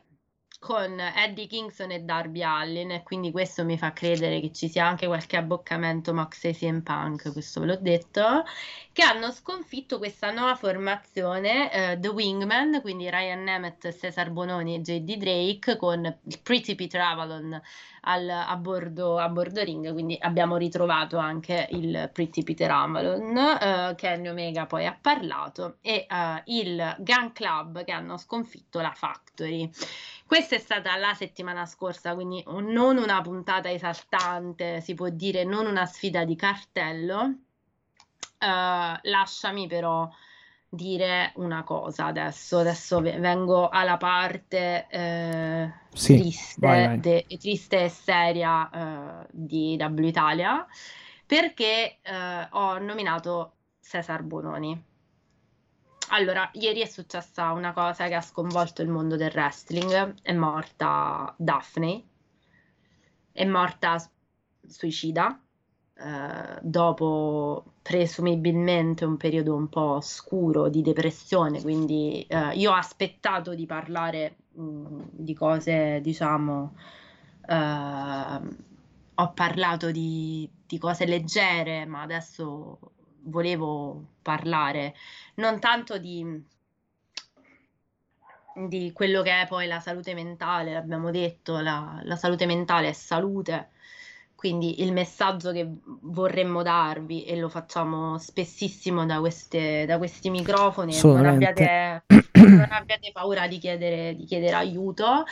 con 0.66 1.00
Eddie 1.00 1.46
Kingston 1.46 1.92
e 1.92 2.00
Darby 2.00 2.42
Allin 2.42 2.90
e 2.90 3.04
quindi 3.04 3.30
questo 3.30 3.64
mi 3.64 3.78
fa 3.78 3.94
credere 3.94 4.40
che 4.40 4.52
ci 4.52 4.68
sia 4.68 4.88
anche 4.88 5.06
qualche 5.06 5.38
abboccamento 5.38 6.12
Moxley 6.12 6.56
CM 6.56 6.82
Punk, 6.82 7.32
questo 7.34 7.60
ve 7.60 7.68
l'ho 7.68 7.78
detto, 7.80 8.44
che 8.92 9.04
hanno 9.04 9.32
sconfitto 9.32 10.00
questa 10.00 10.32
nuova 10.32 10.56
formazione 10.56 11.72
eh, 11.72 12.00
The 12.00 12.08
Wingman, 12.08 12.82
quindi 12.82 13.08
Ryan 13.12 13.44
Nemeth, 13.44 13.96
Cesar 13.96 14.32
Bononi 14.32 14.74
e 14.74 14.82
JD 14.82 15.18
Drake 15.18 15.78
con 15.78 16.04
il 16.04 16.40
Pretty 16.42 16.74
Peter 16.74 17.00
Avalon 17.00 17.62
al- 18.02 18.30
a, 18.30 18.56
bordo, 18.56 19.20
a 19.20 19.30
bordo 19.30 19.62
ring, 19.62 19.92
quindi 19.94 20.18
abbiamo 20.20 20.58
ritrovato 20.58 21.18
anche 21.18 21.68
il 21.72 22.10
Pretty 22.12 22.44
Peter 22.44 22.72
Avalon, 22.72 23.38
eh, 23.38 23.94
Kenny 23.96 24.30
Omega 24.30 24.66
poi 24.66 24.88
ha 24.88 24.98
parlato, 25.00 25.78
e 25.82 26.08
eh, 26.10 26.42
il 26.46 26.96
Gun 27.00 27.34
Club 27.34 27.84
che 27.84 27.92
hanno 27.92 28.18
sconfitto 28.18 28.82
la 28.82 28.94
Factory. 28.96 29.70
Questa 30.28 30.56
è 30.56 30.60
stata 30.60 30.96
la 30.98 31.14
settimana 31.14 31.66
scorsa, 31.66 32.14
quindi 32.16 32.44
non 32.48 32.98
una 32.98 33.22
puntata 33.22 33.72
esaltante, 33.72 34.82
si 34.82 34.94
può 34.94 35.08
dire 35.10 35.46
non 35.46 35.66
una 35.68 35.86
sfida 35.86 36.26
di 36.26 36.36
cartello. 36.36 37.34
Eh, 38.40 39.00
lasciami 39.04 39.68
però 39.68 40.10
dire 40.70 41.32
una 41.36 41.64
cosa 41.64 42.06
adesso, 42.08 42.60
adesso 42.60 43.00
ve- 43.02 43.20
vengo 43.20 43.70
alla 43.70 43.98
parte 43.98 44.88
eh, 44.90 45.72
Sì, 45.94 46.14
triste, 46.14 46.60
vai, 46.60 46.82
vai. 46.82 47.02
de- 47.02 47.26
triste 47.40 47.86
e 47.86 47.90
seria 47.90 49.24
eh, 49.24 49.28
di 49.32 49.78
W 49.80 50.04
Italia 50.06 50.66
perché 51.26 52.00
eh, 52.02 52.48
ho 52.52 52.78
nominato 52.80 53.54
Cesar 53.82 54.24
Bononi. 54.24 54.84
Allora, 56.10 56.50
ieri 56.54 56.82
è 56.82 56.86
successa 56.86 57.52
una 57.52 57.74
cosa 57.74 58.08
che 58.08 58.14
ha 58.14 58.22
sconvolto 58.22 58.82
il 58.82 58.90
mondo 58.90 59.16
del 59.16 59.32
wrestling. 59.34 60.22
È 60.22 60.34
morta 60.34 61.34
Daphne, 61.38 62.04
è 63.32 63.44
morta 63.46 63.98
suicida 64.68 65.40
eh, 65.98 66.60
dopo 66.62 67.74
presumibilmente 67.82 69.06
un 69.06 69.18
periodo 69.18 69.56
un 69.56 69.68
po' 69.68 70.00
scuro 70.02 70.70
di 70.70 70.82
depressione. 70.82 71.62
Quindi 71.62 72.26
eh, 72.28 72.54
io 72.56 72.72
ho 72.72 72.76
aspettato 72.76 73.56
di 73.56 73.66
parlare 73.66 74.36
mh, 74.52 75.02
di 75.12 75.34
cose, 75.34 76.02
diciamo, 76.02 76.76
eh, 77.48 78.40
ho 79.18 79.32
parlato 79.34 79.92
di, 79.92 80.50
di 80.66 80.78
cose 80.78 81.06
leggere, 81.06 81.86
ma 81.86 82.02
adesso 82.02 82.80
volevo 83.26 84.04
parlare 84.22 84.96
non 85.36 85.60
tanto 85.60 85.98
di, 85.98 86.44
di 88.56 88.92
quello 88.94 89.22
che 89.22 89.42
è 89.42 89.48
poi 89.48 89.68
la 89.68 89.80
salute 89.80 90.14
mentale, 90.14 90.74
l'abbiamo 90.74 91.12
detto, 91.12 91.60
la, 91.60 92.00
la 92.04 92.16
salute 92.16 92.46
mentale 92.46 92.90
è 92.90 92.94
salute, 92.94 93.70
quindi 94.36 94.82
il 94.84 94.94
messaggio 94.94 95.52
che 95.52 95.68
vorremmo 95.84 96.62
darvi, 96.62 97.26
e 97.26 97.38
lo 97.38 97.50
facciamo 97.50 98.18
spessissimo 98.18 99.06
da, 99.06 99.20
queste, 99.20 99.86
da 99.86 99.98
questi 99.98 100.30
microfoni, 100.30 100.98
non 101.02 101.26
abbiate, 101.26 102.04
non 102.34 102.68
abbiate 102.70 103.12
paura 103.12 103.48
di 103.48 103.58
chiedere, 103.58 104.16
di 104.16 104.26
chiedere 104.26 104.56
aiuto. 104.56 105.26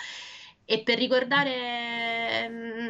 E 0.65 0.81
per 0.81 0.97
ricordare, 0.97 2.49
mm, 2.49 2.87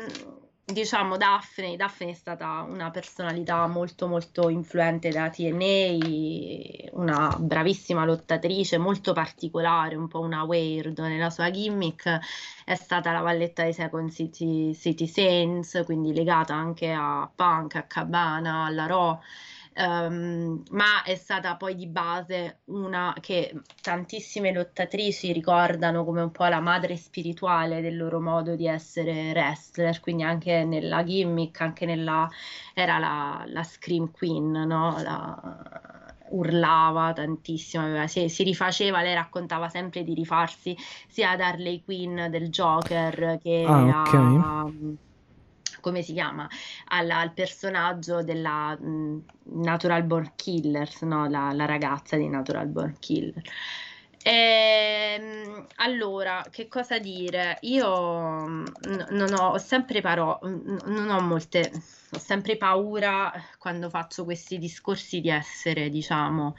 diciamo, 0.66 1.17
Daphne, 1.17 1.75
Daphne 1.75 2.11
è 2.11 2.14
stata 2.14 2.66
una 2.67 2.90
personalità 2.90 3.67
molto 3.67 4.08
molto 4.08 4.50
influente 4.50 5.09
da 5.09 5.30
TNA, 5.30 6.92
una 6.93 7.35
bravissima 7.38 8.06
lottatrice, 8.06 8.77
molto 8.77 9.14
particolare, 9.14 9.95
un 9.95 10.08
po' 10.08 10.22
una 10.22 10.43
weird 10.43 11.00
nella 11.00 11.30
sua 11.30 11.51
gimmick, 11.51 12.19
è 12.66 12.75
stata 12.75 13.11
la 13.11 13.22
valletta 13.22 13.64
dei 13.64 13.74
Second 13.74 14.11
City, 14.11 14.74
City 14.74 15.08
Saints, 15.08 15.82
quindi 15.85 16.14
legata 16.14 16.53
anche 16.53 16.92
a 16.92 17.30
Punk, 17.33 17.75
a 17.75 17.83
Cabana, 17.83 18.66
alla 18.66 18.85
Raw. 18.85 19.19
Ehm, 19.76 20.64
ma 20.72 21.03
è 21.03 21.16
stata 21.16 21.56
poi 21.56 21.76
di 21.76 21.88
base 21.88 22.61
una 22.66 23.14
che 23.19 23.53
tantissime 23.82 24.52
lottatrici 24.53 25.32
ricordano 25.34 26.03
come 26.06 26.22
un 26.22 26.32
po' 26.32 26.45
la 26.45 26.60
madre 26.60 26.95
spirituale 26.98 27.82
del 27.82 27.98
loro 27.98 28.22
modo 28.22 28.56
di 28.56 28.68
essere 28.68 29.32
wrestler, 29.32 30.00
quindi 30.00 30.24
anche 30.24 30.64
nella 30.64 31.03
gimmick, 31.03 31.61
anche 31.61 31.85
nella 31.85 32.30
era 32.74 32.98
la, 33.00 33.43
la 33.48 33.64
Scream 33.64 34.11
Queen, 34.11 34.52
no? 34.52 35.02
La- 35.02 35.58
urlava 36.30 37.14
tantissimo, 37.14 37.84
aveva- 37.84 38.08
si, 38.08 38.27
si 38.30 38.43
rifaceva, 38.43 39.02
lei 39.02 39.14
raccontava 39.14 39.69
sempre 39.69 40.03
di 40.03 40.14
rifarsi 40.16 40.76
sia 41.08 41.32
ad 41.32 41.42
Harley 41.42 41.84
Quinn 41.84 42.19
del 42.27 42.50
Joker 42.50 43.38
che 43.40 43.64
Ah, 43.66 43.93
a 43.93 44.72
come 45.84 46.02
si 46.02 46.14
chiama? 46.14 46.48
alla- 46.86 47.20
al 47.20 47.34
personaggio 47.34 48.24
della 48.24 48.78
mh, 48.80 49.26
Natural 49.64 50.03
Born 50.03 50.32
Killers, 50.36 51.02
no? 51.03 51.28
La, 51.30 51.52
la 51.53 51.66
ragazza 51.66 52.16
di 52.18 52.28
Natural 52.30 52.68
Born 52.68 52.98
Killer. 53.00 53.42
Ehm, 54.26 55.68
allora, 55.77 56.43
che 56.50 56.68
cosa 56.68 56.98
dire? 56.98 57.58
Io 57.61 58.45
n- 58.48 59.08
non 59.10 59.34
ho, 59.34 59.50
ho 59.52 59.58
sempre 59.58 60.02
paro- 60.02 60.40
n- 60.43 60.80
non 60.85 61.10
ho 61.10 61.19
molte, 61.19 61.72
ho 62.11 62.18
sempre 62.19 62.56
paura 62.58 63.32
quando 63.58 63.90
faccio 63.90 64.24
questi 64.24 64.58
discorsi 64.58 65.19
di 65.19 65.30
essere, 65.30 65.90
diciamo, 65.90 66.56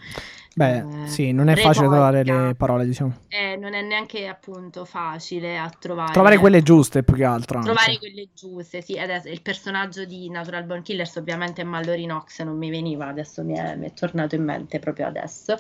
Beh, 0.55 1.05
eh, 1.05 1.07
sì, 1.09 1.33
non 1.33 1.49
è 1.49 1.57
facile 1.57 1.86
trovare 1.89 2.18
retorica. 2.23 2.47
le 2.49 2.55
parole, 2.55 2.84
diciamo. 2.84 3.15
Eh, 3.28 3.57
non 3.57 3.75
è 3.75 3.83
neanche 3.83 4.28
appunto 4.28 4.84
facile 4.84 5.59
a 5.59 5.68
trovare. 5.76 6.12
Trovare 6.12 6.39
quelle 6.39 6.62
giuste 6.62 7.02
più 7.02 7.15
che 7.15 7.25
altro. 7.25 7.59
anche. 7.59 7.73
Trovare 7.73 7.99
quelle 7.99 8.28
giuste, 8.33 8.83
sì, 8.83 8.99
adesso 8.99 9.28
il 9.28 9.43
personaggio 9.43 10.05
di 10.05 10.28
Natural 10.31 10.65
Born 10.65 10.83
Killers 10.83 11.17
ovviamente 11.17 11.62
è 11.62 11.65
Mallory 11.65 12.05
Knox, 12.05 12.43
non 12.43 12.57
mi 12.57 12.70
veniva, 12.70 13.07
adesso 13.09 13.43
mi 13.43 13.57
è, 13.57 13.75
mi 13.75 13.86
è 13.86 13.93
tornato 13.94 14.34
in 14.36 14.44
mente 14.44 14.78
proprio 14.78 15.07
adesso. 15.07 15.57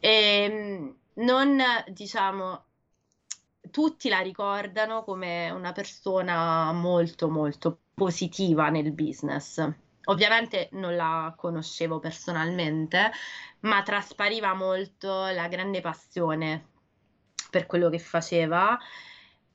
Ehm, 0.00 0.94
non, 1.18 1.60
diciamo, 1.88 2.64
tutti 3.70 4.08
la 4.08 4.20
ricordano 4.20 5.04
come 5.04 5.50
una 5.50 5.72
persona 5.72 6.72
molto, 6.72 7.28
molto 7.28 7.78
positiva 7.94 8.68
nel 8.68 8.92
business. 8.92 9.66
Ovviamente 10.04 10.68
non 10.72 10.96
la 10.96 11.34
conoscevo 11.36 11.98
personalmente, 11.98 13.10
ma 13.60 13.82
traspariva 13.82 14.54
molto 14.54 15.26
la 15.26 15.48
grande 15.48 15.80
passione 15.80 16.66
per 17.50 17.66
quello 17.66 17.90
che 17.90 17.98
faceva 17.98 18.78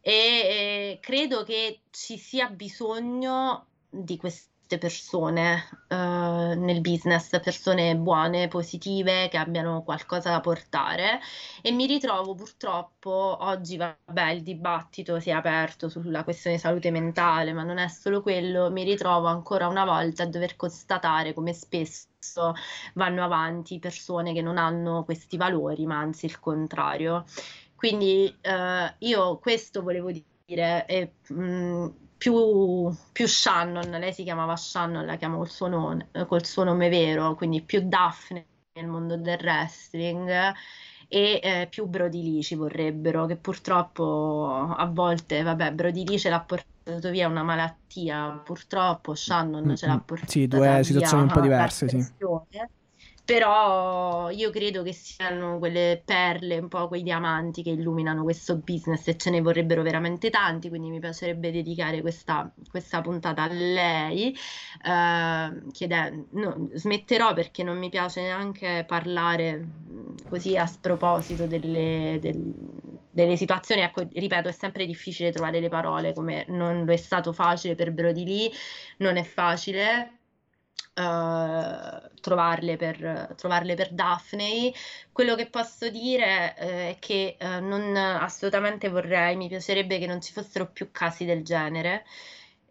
e 0.05 0.11
eh, 0.11 0.99
credo 1.01 1.43
che 1.43 1.81
ci 1.89 2.17
sia 2.17 2.49
bisogno 2.49 3.67
di, 3.89 4.17
quest- 4.17 4.52
persone 4.77 5.69
uh, 5.89 5.95
nel 5.95 6.81
business, 6.81 7.39
persone 7.39 7.95
buone, 7.95 8.47
positive, 8.47 9.27
che 9.29 9.37
abbiano 9.37 9.83
qualcosa 9.83 10.31
da 10.31 10.39
portare 10.39 11.19
e 11.61 11.71
mi 11.71 11.85
ritrovo 11.85 12.33
purtroppo 12.33 13.37
oggi, 13.41 13.77
vabbè, 13.77 14.31
il 14.31 14.43
dibattito 14.43 15.19
si 15.19 15.29
è 15.29 15.33
aperto 15.33 15.89
sulla 15.89 16.23
questione 16.23 16.57
salute 16.57 16.91
mentale, 16.91 17.53
ma 17.53 17.63
non 17.63 17.77
è 17.77 17.87
solo 17.87 18.21
quello, 18.21 18.71
mi 18.71 18.83
ritrovo 18.83 19.27
ancora 19.27 19.67
una 19.67 19.85
volta 19.85 20.23
a 20.23 20.27
dover 20.27 20.55
constatare 20.55 21.33
come 21.33 21.53
spesso 21.53 22.53
vanno 22.93 23.23
avanti 23.23 23.79
persone 23.79 24.33
che 24.33 24.41
non 24.41 24.57
hanno 24.57 25.03
questi 25.03 25.37
valori, 25.37 25.85
ma 25.85 25.99
anzi 25.99 26.25
il 26.25 26.39
contrario. 26.39 27.25
Quindi 27.75 28.33
uh, 28.43 28.93
io 28.99 29.37
questo 29.39 29.81
volevo 29.83 30.09
dire 30.45 30.85
e 30.85 31.13
mh, 31.27 31.87
più, 32.23 32.89
più, 33.11 33.27
Shannon, 33.27 33.89
lei 33.99 34.13
si 34.13 34.23
chiamava 34.23 34.55
Shannon, 34.55 35.05
la 35.05 35.17
chiamo 35.17 35.39
col 35.39 35.49
suo, 35.49 35.67
nome, 35.67 36.07
col 36.25 36.45
suo 36.45 36.63
nome 36.63 36.87
vero, 36.87 37.35
quindi 37.35 37.61
più 37.61 37.81
Daphne 37.83 38.45
nel 38.75 38.87
mondo 38.87 39.17
del 39.17 39.37
wrestling 39.41 40.29
e 41.09 41.39
eh, 41.43 41.67
più 41.69 41.85
Brody 41.85 42.23
Lee 42.23 42.41
ci 42.41 42.55
vorrebbero, 42.55 43.25
che 43.25 43.35
purtroppo 43.35 44.73
a 44.73 44.85
volte, 44.85 45.43
vabbè, 45.43 45.73
Brody 45.73 46.07
Lee 46.07 46.17
ce 46.17 46.29
l'ha 46.29 46.39
portato 46.39 47.09
via 47.09 47.27
una 47.27 47.43
malattia, 47.43 48.41
purtroppo 48.41 49.15
Shannon 49.15 49.75
ce 49.75 49.85
l'ha 49.85 49.99
portato 49.99 50.31
via. 50.31 50.43
Sì, 50.43 50.47
due 50.47 50.81
situazioni 50.85 51.23
un 51.23 51.29
po' 51.29 51.41
diverse, 51.41 51.89
sì 51.89 52.05
però 53.25 54.29
io 54.31 54.49
credo 54.49 54.83
che 54.83 54.91
siano 54.91 55.57
quelle 55.57 56.01
perle, 56.03 56.57
un 56.57 56.67
po' 56.67 56.89
quei 56.89 57.03
diamanti 57.03 57.63
che 57.63 57.69
illuminano 57.69 58.23
questo 58.23 58.57
business 58.57 59.07
e 59.07 59.15
ce 59.15 59.29
ne 59.29 59.39
vorrebbero 59.39 59.81
veramente 59.81 60.29
tanti, 60.29 60.67
quindi 60.67 60.89
mi 60.89 60.99
piacerebbe 60.99 61.49
dedicare 61.51 62.01
questa, 62.01 62.51
questa 62.69 62.99
puntata 62.99 63.43
a 63.43 63.47
lei. 63.47 64.35
Uh, 64.83 65.71
chiede, 65.71 66.25
no, 66.31 66.69
smetterò 66.73 67.33
perché 67.33 67.63
non 67.63 67.77
mi 67.77 67.89
piace 67.89 68.21
neanche 68.21 68.83
parlare 68.85 69.67
così 70.27 70.57
a 70.57 70.65
sproposito 70.65 71.47
delle, 71.47 72.17
del, 72.21 72.53
delle 73.09 73.37
situazioni, 73.37 73.81
ecco, 73.81 74.05
ripeto, 74.11 74.49
è 74.49 74.53
sempre 74.53 74.85
difficile 74.85 75.31
trovare 75.31 75.61
le 75.61 75.69
parole, 75.69 76.13
come 76.13 76.43
non 76.49 76.83
lo 76.83 76.91
è 76.91 76.97
stato 76.97 77.31
facile 77.31 77.75
per 77.75 77.93
Brody 77.93 78.25
Lee, 78.25 78.51
non 78.97 79.15
è 79.15 79.23
facile 79.23 80.17
Uh, 80.95 82.19
trovarle, 82.21 82.77
per, 82.77 83.33
trovarle 83.35 83.73
per 83.73 83.91
Daphne. 83.93 84.71
Quello 85.11 85.33
che 85.33 85.47
posso 85.47 85.89
dire 85.89 86.53
uh, 86.55 86.63
è 86.63 86.97
che 86.99 87.35
uh, 87.39 87.65
non 87.65 87.95
assolutamente 87.95 88.89
vorrei, 88.89 89.35
mi 89.35 89.47
piacerebbe 89.47 89.97
che 89.97 90.05
non 90.05 90.21
ci 90.21 90.33
fossero 90.33 90.67
più 90.67 90.91
casi 90.91 91.25
del 91.25 91.43
genere. 91.43 92.05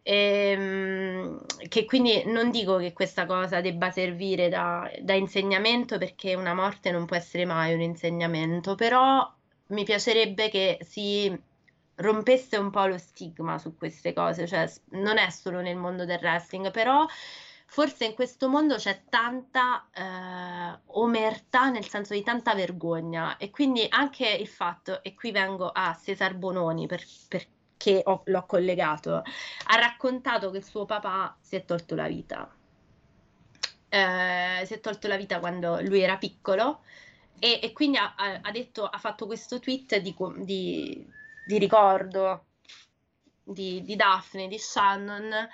E, 0.04 0.54
um, 0.56 1.44
che 1.68 1.84
quindi 1.84 2.24
non 2.26 2.50
dico 2.50 2.76
che 2.76 2.92
questa 2.92 3.26
cosa 3.26 3.60
debba 3.60 3.90
servire 3.90 4.48
da, 4.48 4.90
da 5.00 5.14
insegnamento 5.14 5.98
perché 5.98 6.34
una 6.34 6.54
morte 6.54 6.90
non 6.90 7.06
può 7.06 7.16
essere 7.16 7.44
mai 7.44 7.74
un 7.74 7.80
insegnamento, 7.80 8.74
però 8.74 9.28
mi 9.68 9.84
piacerebbe 9.84 10.48
che 10.48 10.78
si 10.82 11.36
rompesse 11.96 12.56
un 12.56 12.70
po' 12.70 12.86
lo 12.86 12.98
stigma 12.98 13.58
su 13.58 13.76
queste 13.76 14.12
cose, 14.12 14.46
cioè 14.46 14.70
non 14.90 15.18
è 15.18 15.30
solo 15.30 15.60
nel 15.60 15.76
mondo 15.76 16.04
del 16.04 16.18
wrestling, 16.20 16.70
però 16.70 17.06
forse 17.72 18.04
in 18.04 18.12
questo 18.12 18.50
mondo 18.50 18.76
c'è 18.76 19.04
tanta 19.08 19.88
eh, 19.94 20.78
omertà, 20.88 21.70
nel 21.70 21.88
senso 21.88 22.12
di 22.12 22.22
tanta 22.22 22.54
vergogna 22.54 23.38
e 23.38 23.48
quindi 23.48 23.86
anche 23.88 24.28
il 24.28 24.46
fatto, 24.46 25.02
e 25.02 25.14
qui 25.14 25.30
vengo 25.30 25.70
a 25.72 25.98
Cesar 25.98 26.34
Bononi 26.34 26.86
per, 26.86 27.02
perché 27.28 28.02
ho, 28.04 28.24
l'ho 28.26 28.44
collegato, 28.44 29.14
ha 29.14 29.76
raccontato 29.76 30.50
che 30.50 30.62
suo 30.62 30.84
papà 30.84 31.34
si 31.40 31.56
è 31.56 31.64
tolto 31.64 31.94
la 31.94 32.08
vita. 32.08 32.54
Eh, 33.88 34.62
si 34.66 34.74
è 34.74 34.80
tolto 34.80 35.08
la 35.08 35.16
vita 35.16 35.38
quando 35.38 35.80
lui 35.80 36.00
era 36.00 36.18
piccolo 36.18 36.82
e, 37.38 37.58
e 37.62 37.72
quindi 37.72 37.96
ha, 37.96 38.14
ha, 38.14 38.50
detto, 38.50 38.84
ha 38.84 38.98
fatto 38.98 39.24
questo 39.24 39.60
tweet 39.60 39.96
di, 39.96 40.14
di, 40.44 41.10
di 41.46 41.58
ricordo 41.58 42.48
di, 43.42 43.82
di 43.82 43.96
Daphne, 43.96 44.46
di 44.46 44.58
Shannon, 44.58 45.48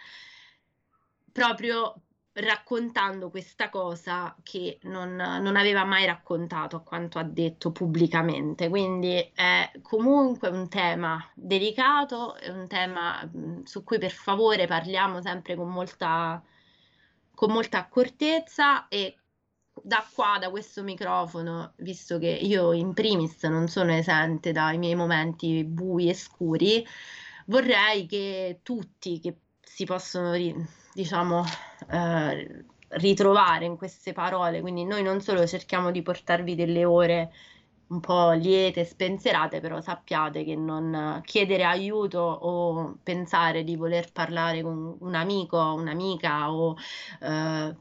proprio 1.30 2.02
raccontando 2.40 3.30
questa 3.30 3.68
cosa 3.68 4.34
che 4.42 4.78
non, 4.82 5.14
non, 5.16 5.56
aveva 5.56 5.84
mai 5.84 6.06
raccontato 6.06 6.76
a 6.76 6.80
quanto 6.80 7.18
ha 7.18 7.22
detto 7.22 7.70
pubblicamente. 7.70 8.68
Quindi 8.68 9.30
è 9.34 9.70
comunque 9.82 10.48
un 10.48 10.68
tema 10.68 11.24
delicato, 11.34 12.36
è 12.36 12.48
un 12.50 12.66
tema 12.66 13.28
su 13.64 13.82
cui 13.84 13.98
per 13.98 14.12
favore 14.12 14.66
parliamo 14.66 15.20
sempre 15.20 15.54
con 15.56 15.68
molta, 15.68 16.42
con 17.34 17.50
molta 17.50 17.78
accortezza 17.78 18.88
e 18.88 19.16
da 19.82 20.04
qua, 20.12 20.38
da 20.40 20.50
questo 20.50 20.82
microfono, 20.82 21.72
visto 21.76 22.18
che 22.18 22.28
io 22.28 22.72
in 22.72 22.94
primis 22.94 23.42
non 23.44 23.68
sono 23.68 23.92
esente 23.92 24.52
dai 24.52 24.78
miei 24.78 24.94
momenti 24.94 25.64
bui 25.64 26.08
e 26.08 26.14
scuri, 26.14 26.84
vorrei 27.46 28.06
che 28.06 28.60
tutti 28.62 29.20
che 29.20 29.36
si 29.60 29.84
possono 29.84 30.32
diciamo, 30.98 31.44
eh, 31.90 32.64
ritrovare 32.88 33.64
in 33.66 33.76
queste 33.76 34.12
parole. 34.12 34.60
Quindi 34.60 34.84
noi 34.84 35.04
non 35.04 35.20
solo 35.20 35.46
cerchiamo 35.46 35.92
di 35.92 36.02
portarvi 36.02 36.56
delle 36.56 36.84
ore 36.84 37.30
un 37.88 38.00
po' 38.00 38.32
liete, 38.32 38.84
spensierate, 38.84 39.60
però 39.60 39.80
sappiate 39.80 40.42
che 40.44 40.56
non 40.56 41.20
chiedere 41.24 41.64
aiuto 41.64 42.18
o 42.18 42.98
pensare 43.02 43.62
di 43.62 43.76
voler 43.76 44.10
parlare 44.12 44.60
con 44.62 44.96
un 44.98 45.14
amico, 45.14 45.56
un'amica 45.58 46.52
o 46.52 46.74
eh, 47.20 47.76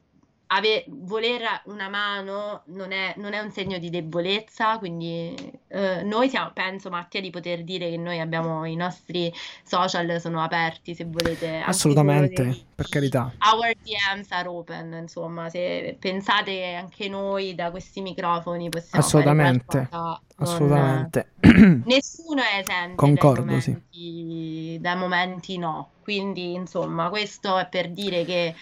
ave- 0.48 0.86
voler 0.88 1.62
una 1.66 1.90
mano 1.90 2.64
non 2.68 2.92
è, 2.92 3.14
non 3.18 3.34
è, 3.34 3.40
un 3.40 3.52
segno 3.52 3.78
di 3.78 3.90
debolezza, 3.90 4.78
quindi 4.78 5.36
eh, 5.68 6.04
noi 6.04 6.30
siamo, 6.30 6.52
penso 6.54 6.90
Mattia 6.90 7.22
di 7.22 7.30
poter 7.30 7.64
dire 7.64 7.90
che 7.90 7.98
noi 7.98 8.20
abbiamo 8.20 8.66
i 8.66 8.76
nostri 8.76 9.32
social 9.64 10.20
sono 10.20 10.42
aperti 10.42 10.96
se 10.96 11.06
volete. 11.06 11.62
Assolutamente, 11.66 12.44
dei, 12.44 12.66
per 12.74 12.88
carità. 12.90 13.32
Our 13.54 13.74
DMs 13.84 14.32
are 14.32 14.48
open, 14.48 14.94
insomma, 15.02 15.50
se 15.50 15.98
pensate 16.00 16.76
anche 16.76 17.10
noi 17.10 17.56
da 17.56 17.72
questi 17.72 18.02
microfoni 18.02 18.70
possiamo 18.70 19.04
Assolutamente. 19.04 19.90
Assolutamente. 20.40 21.32
Nessuno 21.86 22.42
è 22.42 22.60
esente 22.60 22.96
Concordo, 22.96 23.42
dai 23.42 23.56
momenti, 23.56 24.72
sì. 24.72 24.78
dai 24.80 24.96
momenti 24.96 25.58
no. 25.58 25.90
Quindi, 26.04 26.54
insomma, 26.54 27.10
questo 27.10 27.58
è 27.58 27.68
per 27.68 27.90
dire 27.90 28.24
che 28.24 28.56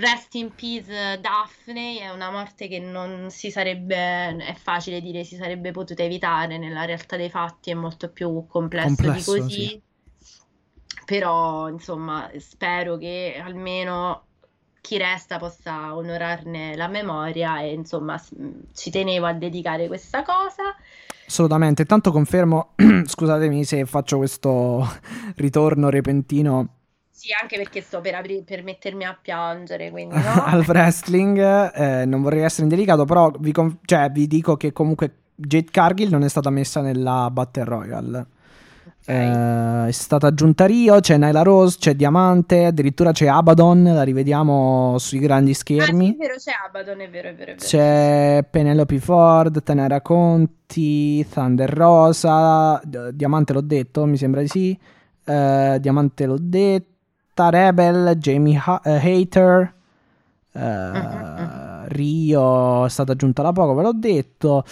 Rest 0.00 0.34
in 0.36 0.54
peace 0.54 1.20
Daphne 1.20 2.00
è 2.00 2.10
una 2.10 2.30
morte 2.30 2.68
che 2.68 2.78
non 2.78 3.30
si 3.30 3.50
sarebbe, 3.50 4.34
è 4.38 4.54
facile 4.54 5.02
dire, 5.02 5.24
si 5.24 5.36
sarebbe 5.36 5.72
potuta 5.72 6.02
evitare, 6.02 6.56
nella 6.56 6.86
realtà 6.86 7.18
dei 7.18 7.28
fatti 7.28 7.70
è 7.70 7.74
molto 7.74 8.10
più 8.10 8.46
complesso, 8.46 8.86
complesso 8.86 9.34
di 9.34 9.40
così. 9.40 9.66
Sì. 9.66 9.82
Però, 11.04 11.68
insomma, 11.68 12.30
spero 12.38 12.96
che 12.96 13.38
almeno 13.44 14.24
chi 14.80 14.96
resta 14.96 15.38
possa 15.38 15.94
onorarne 15.94 16.76
la 16.76 16.88
memoria 16.88 17.60
e 17.60 17.74
insomma 17.74 18.18
ci 18.72 18.90
tenevo 18.90 19.26
a 19.26 19.34
dedicare 19.34 19.86
questa 19.86 20.22
cosa. 20.22 20.74
Assolutamente, 21.26 21.84
tanto 21.84 22.10
confermo, 22.10 22.72
scusatemi 23.04 23.64
se 23.64 23.84
faccio 23.84 24.16
questo 24.16 24.82
ritorno 25.36 25.90
repentino 25.90 26.79
sì, 27.20 27.28
anche 27.38 27.58
perché 27.58 27.82
sto 27.82 28.00
per, 28.00 28.14
apri- 28.14 28.42
per 28.42 28.62
mettermi 28.62 29.04
a 29.04 29.14
piangere, 29.20 29.90
quindi 29.90 30.14
no? 30.24 30.42
Al 30.42 30.64
wrestling 30.66 31.38
eh, 31.74 32.06
non 32.06 32.22
vorrei 32.22 32.42
essere 32.42 32.62
indelicato, 32.62 33.04
però 33.04 33.30
vi, 33.38 33.52
con- 33.52 33.78
cioè, 33.84 34.08
vi, 34.10 34.26
dico 34.26 34.56
che 34.56 34.72
comunque 34.72 35.16
Jade 35.34 35.68
Cargill 35.70 36.08
non 36.08 36.24
è 36.24 36.28
stata 36.30 36.48
messa 36.48 36.80
nella 36.80 37.28
Battle 37.30 37.64
Royale. 37.64 38.26
Okay. 39.02 39.84
Eh, 39.84 39.88
è 39.88 39.92
stata 39.92 40.28
aggiunta 40.28 40.64
Rio, 40.64 41.00
c'è 41.00 41.18
Nyla 41.18 41.42
Rose, 41.42 41.76
c'è 41.78 41.94
Diamante, 41.94 42.64
addirittura 42.64 43.12
c'è 43.12 43.26
Abaddon, 43.26 43.82
la 43.82 44.02
rivediamo 44.02 44.96
sui 44.96 45.18
grandi 45.18 45.52
schermi. 45.52 46.08
Ah, 46.08 46.12
sì, 46.12 46.14
è 46.14 46.16
vero, 46.16 46.34
c'è 46.36 46.52
Abaddon, 46.66 47.00
è 47.00 47.10
vero, 47.10 47.28
è 47.28 47.34
vero. 47.34 47.50
È 47.52 47.54
vero. 47.54 47.66
C'è 47.66 48.46
Penelope 48.48 48.98
Ford, 48.98 49.62
Tenera 49.62 50.00
Conti, 50.00 51.26
Thunder 51.28 51.70
Rosa, 51.70 52.80
Diamante 53.12 53.52
l'ho 53.52 53.60
detto, 53.60 54.06
mi 54.06 54.16
sembra 54.16 54.40
di 54.40 54.48
sì. 54.48 54.78
Uh, 55.26 55.76
Diamante 55.78 56.24
l'ho 56.24 56.38
detto. 56.40 56.88
Rebel, 57.34 58.16
Jamie 58.18 58.60
ha- 58.62 58.80
uh, 58.84 58.88
Hater, 58.88 59.74
uh, 60.52 60.60
uh-huh. 60.60 61.84
Rio 61.86 62.84
è 62.84 62.88
stata 62.88 63.12
aggiunta 63.12 63.42
da 63.42 63.52
poco, 63.52 63.74
ve 63.74 63.82
l'ho 63.82 63.92
detto. 63.94 64.64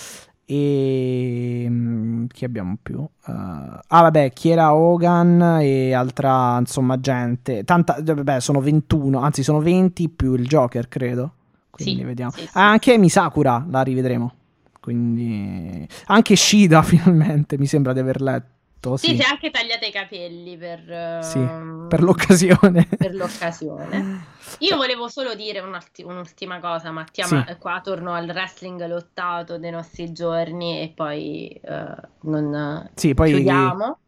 E 0.50 1.66
um, 1.68 2.26
chi 2.28 2.46
abbiamo 2.46 2.78
più? 2.82 3.00
Uh, 3.00 3.08
ah, 3.26 4.00
vabbè, 4.02 4.32
Chiera 4.32 4.74
Hogan 4.74 5.58
e 5.60 5.92
altra 5.92 6.56
insomma 6.58 6.98
gente. 6.98 7.64
Tanta, 7.64 7.98
vabbè, 8.02 8.40
sono 8.40 8.60
21, 8.60 9.20
anzi, 9.20 9.42
sono 9.42 9.60
20 9.60 10.08
più 10.08 10.34
il 10.34 10.46
Joker, 10.46 10.88
credo. 10.88 11.32
Quindi 11.70 12.00
sì, 12.00 12.06
vediamo. 12.06 12.30
Sì, 12.30 12.40
sì. 12.40 12.48
Ah, 12.54 12.70
anche 12.70 12.96
Misakura 12.96 13.66
la 13.68 13.82
rivedremo. 13.82 14.32
Quindi 14.80 15.86
anche 16.06 16.34
Shida 16.34 16.80
finalmente 16.82 17.58
mi 17.58 17.66
sembra 17.66 17.92
di 17.92 18.00
aver 18.00 18.22
letto 18.22 18.56
Esatto, 18.78 18.96
Sì, 18.96 19.08
sì. 19.08 19.16
si 19.16 19.22
è 19.22 19.24
anche 19.26 19.50
tagliata 19.50 19.86
i 19.86 19.90
capelli 19.90 20.56
per, 20.56 21.22
Sì, 21.24 21.38
ehm, 21.38 21.86
per 21.88 22.02
l'occasione. 22.02 22.86
per 22.96 23.14
l'occasione. 23.14 24.24
Io 24.60 24.76
volevo 24.76 25.08
solo 25.08 25.34
dire 25.34 25.60
un'ultima 25.60 26.60
cosa, 26.60 26.90
Mattia, 26.92 27.24
Sì. 27.26 27.34
ma 27.34 27.56
qua 27.58 27.80
torno 27.82 28.12
al 28.14 28.28
wrestling 28.28 28.86
lottato 28.86 29.58
dei 29.58 29.70
nostri 29.72 30.12
giorni 30.12 30.80
e 30.80 30.92
poi 30.94 31.48
eh, 31.48 31.94
non 32.22 32.88
Sì, 32.94 33.14
poi 33.14 33.30
chiudiamo 33.32 33.98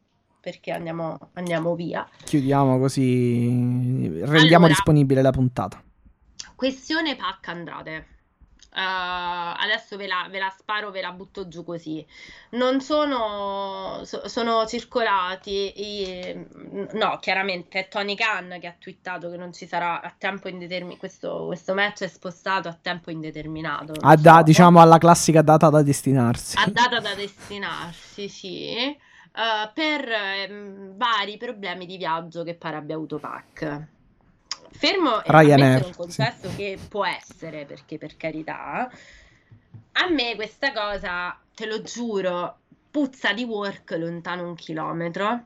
perché 0.40 0.70
andiamo, 0.70 1.18
andiamo 1.34 1.74
via. 1.74 2.08
chiudiamo 2.24 2.78
così 2.78 3.48
rendiamo 4.22 4.64
Allora. 4.64 4.68
disponibile 4.68 5.20
la 5.20 5.30
puntata. 5.32 5.82
Questione 6.54 7.16
Pac 7.16 7.48
Andrade. 7.48 8.06
Eh, 8.72 8.80
adesso 8.80 9.96
ve 9.96 10.06
la, 10.06 10.28
ve 10.30 10.38
la 10.38 10.54
sparo, 10.56 10.90
ve 10.90 11.00
la 11.00 11.10
butto 11.10 11.48
giù 11.48 11.64
così. 11.64 12.06
Non 12.50 12.80
sono, 12.80 14.02
so- 14.04 14.28
sono 14.28 14.64
circolati, 14.66 15.72
i- 15.76 16.46
no, 16.92 17.18
chiaramente 17.20 17.80
è 17.80 17.88
Tony 17.88 18.14
Khan 18.14 18.58
che 18.60 18.66
ha 18.68 18.74
twittato 18.78 19.28
che 19.30 19.36
non 19.36 19.52
ci 19.52 19.66
sarà 19.66 20.00
a 20.00 20.14
tempo 20.16 20.48
indeterminato. 20.48 20.98
Questo, 20.98 21.46
questo 21.46 21.74
match 21.74 22.02
è 22.02 22.08
spostato 22.08 22.68
a 22.68 22.78
tempo 22.80 23.10
indeterminato. 23.10 23.92
A 24.00 24.14
da- 24.14 24.16
insomma. 24.16 24.42
diciamo 24.42 24.80
alla 24.80 24.98
classica 24.98 25.42
data 25.42 25.68
da 25.68 25.82
destinarsi. 25.82 26.56
a 26.58 26.66
data 26.70 27.00
da 27.00 27.14
destinarsi, 27.14 28.28
sì, 28.28 28.68
eh, 28.76 28.96
per 29.74 30.08
ehm, 30.10 30.96
vari 30.96 31.36
problemi 31.36 31.86
di 31.86 31.96
viaggio 31.96 32.42
che 32.44 32.54
pare 32.54 32.76
abbia 32.76 32.94
avuto 32.96 33.18
Pac. 33.18 33.86
Fermo 34.70 35.22
e 35.22 35.30
Ryanair, 35.30 35.84
un 35.84 35.94
contesto 35.94 36.48
che 36.56 36.78
può 36.88 37.04
essere, 37.04 37.64
perché 37.66 37.98
per 37.98 38.16
carità, 38.16 38.90
a 39.92 40.08
me 40.10 40.34
questa 40.36 40.72
cosa, 40.72 41.38
te 41.54 41.66
lo 41.66 41.82
giuro, 41.82 42.58
puzza 42.90 43.32
di 43.32 43.44
work 43.44 43.90
lontano 43.92 44.46
un 44.46 44.54
chilometro. 44.54 45.44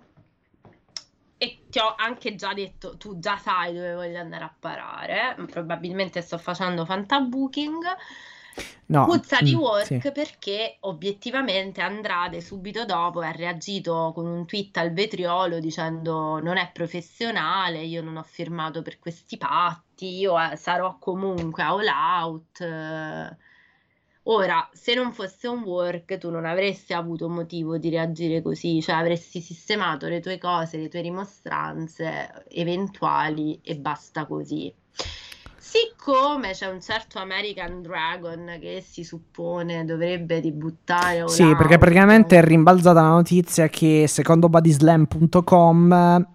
E 1.36 1.64
ti 1.68 1.78
ho 1.78 1.94
anche 1.96 2.36
già 2.36 2.54
detto, 2.54 2.96
tu 2.96 3.18
già 3.18 3.36
sai 3.36 3.74
dove 3.74 3.94
voglio 3.94 4.18
andare 4.18 4.44
a 4.44 4.54
parare. 4.58 5.36
Probabilmente 5.50 6.22
sto 6.22 6.38
facendo 6.38 6.84
fantabooking. 6.84 7.84
No, 8.86 9.06
Puzza 9.06 9.40
di 9.40 9.54
mm, 9.54 9.58
work 9.58 10.00
sì. 10.00 10.12
perché 10.12 10.76
obiettivamente 10.80 11.80
Andrade 11.80 12.40
subito 12.40 12.84
dopo 12.84 13.20
ha 13.20 13.30
reagito 13.30 14.12
con 14.14 14.26
un 14.26 14.46
tweet 14.46 14.76
al 14.76 14.92
vetriolo 14.92 15.58
dicendo 15.58 16.38
non 16.40 16.56
è 16.56 16.70
professionale, 16.72 17.80
io 17.82 18.02
non 18.02 18.16
ho 18.16 18.22
firmato 18.22 18.82
per 18.82 18.98
questi 18.98 19.36
patti, 19.36 20.18
io 20.18 20.38
eh, 20.38 20.56
sarò 20.56 20.96
comunque 20.98 21.62
all 21.62 21.86
out. 21.86 23.36
Ora, 24.26 24.66
se 24.72 24.94
non 24.94 25.12
fosse 25.12 25.48
un 25.48 25.62
work, 25.64 26.16
tu 26.16 26.30
non 26.30 26.46
avresti 26.46 26.94
avuto 26.94 27.28
motivo 27.28 27.76
di 27.76 27.90
reagire 27.90 28.40
così, 28.40 28.80
cioè 28.80 28.94
avresti 28.94 29.40
sistemato 29.40 30.08
le 30.08 30.20
tue 30.20 30.38
cose, 30.38 30.78
le 30.78 30.88
tue 30.88 31.02
rimostranze 31.02 32.46
eventuali 32.48 33.60
e 33.62 33.76
basta 33.76 34.24
così. 34.24 34.72
Siccome 35.74 36.52
c'è 36.52 36.68
un 36.68 36.80
certo 36.80 37.18
American 37.18 37.82
Dragon 37.82 38.58
che 38.60 38.80
si 38.88 39.02
suppone 39.02 39.84
dovrebbe 39.84 40.40
debuttare 40.40 41.18
All 41.18 41.26
Sì, 41.26 41.52
perché 41.56 41.78
praticamente 41.78 42.38
è 42.38 42.44
rimbalzata 42.44 43.02
la 43.02 43.08
notizia 43.08 43.66
che 43.66 44.04
secondo 44.06 44.48
bodyslam.com, 44.48 46.26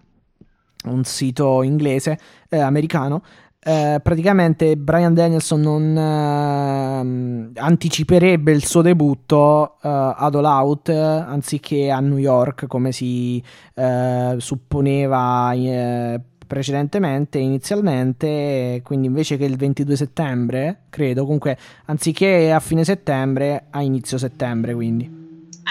un 0.84 1.04
sito 1.04 1.62
inglese, 1.62 2.18
eh, 2.50 2.58
americano, 2.58 3.22
eh, 3.62 3.98
praticamente 4.02 4.76
Brian 4.76 5.14
Danielson 5.14 5.60
non 5.60 5.96
ehm, 5.96 7.52
anticiperebbe 7.54 8.52
il 8.52 8.64
suo 8.66 8.82
debutto 8.82 9.76
eh, 9.82 9.88
ad 9.88 10.34
All 10.34 10.44
Out 10.44 10.88
eh, 10.90 10.94
anziché 10.98 11.90
a 11.90 12.00
New 12.00 12.18
York 12.18 12.66
come 12.66 12.92
si 12.92 13.42
eh, 13.74 14.34
supponeva 14.38 15.52
eh, 15.52 16.20
precedentemente, 16.50 17.38
inizialmente, 17.38 18.80
quindi 18.82 19.06
invece 19.06 19.36
che 19.36 19.44
il 19.44 19.56
22 19.56 19.94
settembre, 19.94 20.80
credo, 20.90 21.22
comunque 21.22 21.56
anziché 21.84 22.50
a 22.50 22.58
fine 22.58 22.82
settembre, 22.82 23.66
a 23.70 23.82
inizio 23.82 24.18
settembre, 24.18 24.74
quindi. 24.74 25.18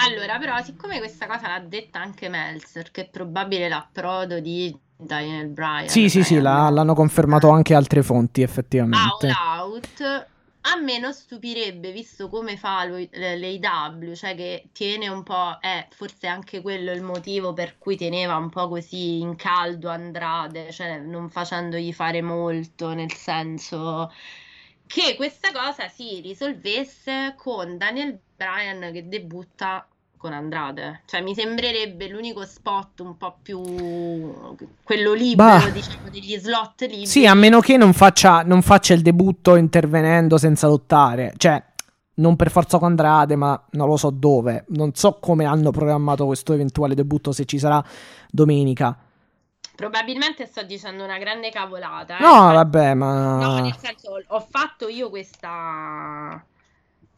Allora, 0.08 0.38
però, 0.38 0.58
siccome 0.62 0.96
questa 0.96 1.26
cosa 1.26 1.48
l'ha 1.48 1.62
detta 1.68 2.00
anche 2.00 2.30
Meltzer, 2.30 2.90
che 2.90 3.02
è 3.02 3.08
probabile 3.10 3.68
l'approdo 3.68 4.40
di 4.40 4.74
Daniel 4.96 5.48
Bryan, 5.48 5.86
Sì, 5.88 6.08
sì, 6.08 6.22
sì, 6.22 6.38
Bryan, 6.38 6.42
la- 6.64 6.70
l'hanno 6.70 6.94
confermato 6.94 7.50
anche 7.50 7.74
altre 7.74 8.02
fonti, 8.02 8.40
effettivamente. 8.40 9.26
All 9.26 9.72
Out, 9.72 10.26
a 10.62 10.76
me 10.80 10.98
non 10.98 11.12
stupirebbe, 11.14 11.90
visto 11.90 12.28
come 12.28 12.56
fa 12.56 12.84
l'AEW, 12.84 14.14
cioè 14.14 14.34
che 14.34 14.68
tiene 14.72 15.08
un 15.08 15.22
po', 15.22 15.58
è 15.60 15.86
forse 15.90 16.26
anche 16.26 16.60
quello 16.60 16.92
il 16.92 17.02
motivo 17.02 17.52
per 17.52 17.78
cui 17.78 17.96
teneva 17.96 18.36
un 18.36 18.50
po' 18.50 18.68
così 18.68 19.20
in 19.20 19.36
caldo 19.36 19.88
Andrade, 19.88 20.70
cioè 20.70 20.98
non 20.98 21.30
facendogli 21.30 21.92
fare 21.92 22.20
molto, 22.20 22.92
nel 22.92 23.12
senso 23.12 24.12
che 24.86 25.14
questa 25.14 25.52
cosa 25.52 25.88
si 25.88 26.20
risolvesse 26.20 27.34
con 27.36 27.78
Daniel 27.78 28.18
Bryan 28.36 28.90
che 28.92 29.08
debutta 29.08 29.86
con 30.20 30.34
Andrade. 30.34 31.00
Cioè 31.06 31.22
mi 31.22 31.34
sembrerebbe 31.34 32.06
l'unico 32.08 32.44
spot 32.44 33.00
un 33.00 33.16
po' 33.16 33.38
più 33.42 33.58
quello 34.82 35.14
libero, 35.14 35.48
Bah. 35.64 35.70
diciamo, 35.70 36.10
degli 36.10 36.36
slot 36.36 36.82
liberi. 36.82 37.06
Sì, 37.06 37.26
a 37.26 37.32
meno 37.32 37.60
che 37.60 37.78
non 37.78 37.94
faccia, 37.94 38.42
non 38.42 38.60
faccia 38.60 38.92
il 38.92 39.00
debutto 39.00 39.56
intervenendo 39.56 40.36
senza 40.36 40.66
lottare. 40.66 41.32
Cioè, 41.38 41.62
non 42.16 42.36
per 42.36 42.50
forza 42.50 42.76
con 42.78 42.88
Andrade, 42.88 43.34
ma 43.34 43.60
non 43.70 43.88
lo 43.88 43.96
so 43.96 44.10
dove. 44.10 44.66
Non 44.68 44.94
so 44.94 45.16
come 45.18 45.46
hanno 45.46 45.70
programmato 45.70 46.26
questo 46.26 46.52
eventuale 46.52 46.94
debutto, 46.94 47.32
se 47.32 47.46
ci 47.46 47.58
sarà 47.58 47.82
domenica. 48.30 48.94
Probabilmente 49.74 50.44
sto 50.44 50.62
dicendo 50.62 51.02
una 51.04 51.16
grande 51.16 51.48
cavolata. 51.48 52.18
eh. 52.18 52.22
No, 52.22 52.52
vabbè, 52.52 52.92
No, 52.92 53.06
ma... 53.38 53.60
nel 53.62 53.74
senso, 53.78 54.10
ho 54.26 54.46
fatto 54.50 54.88
io 54.88 55.08
questa. 55.08 56.44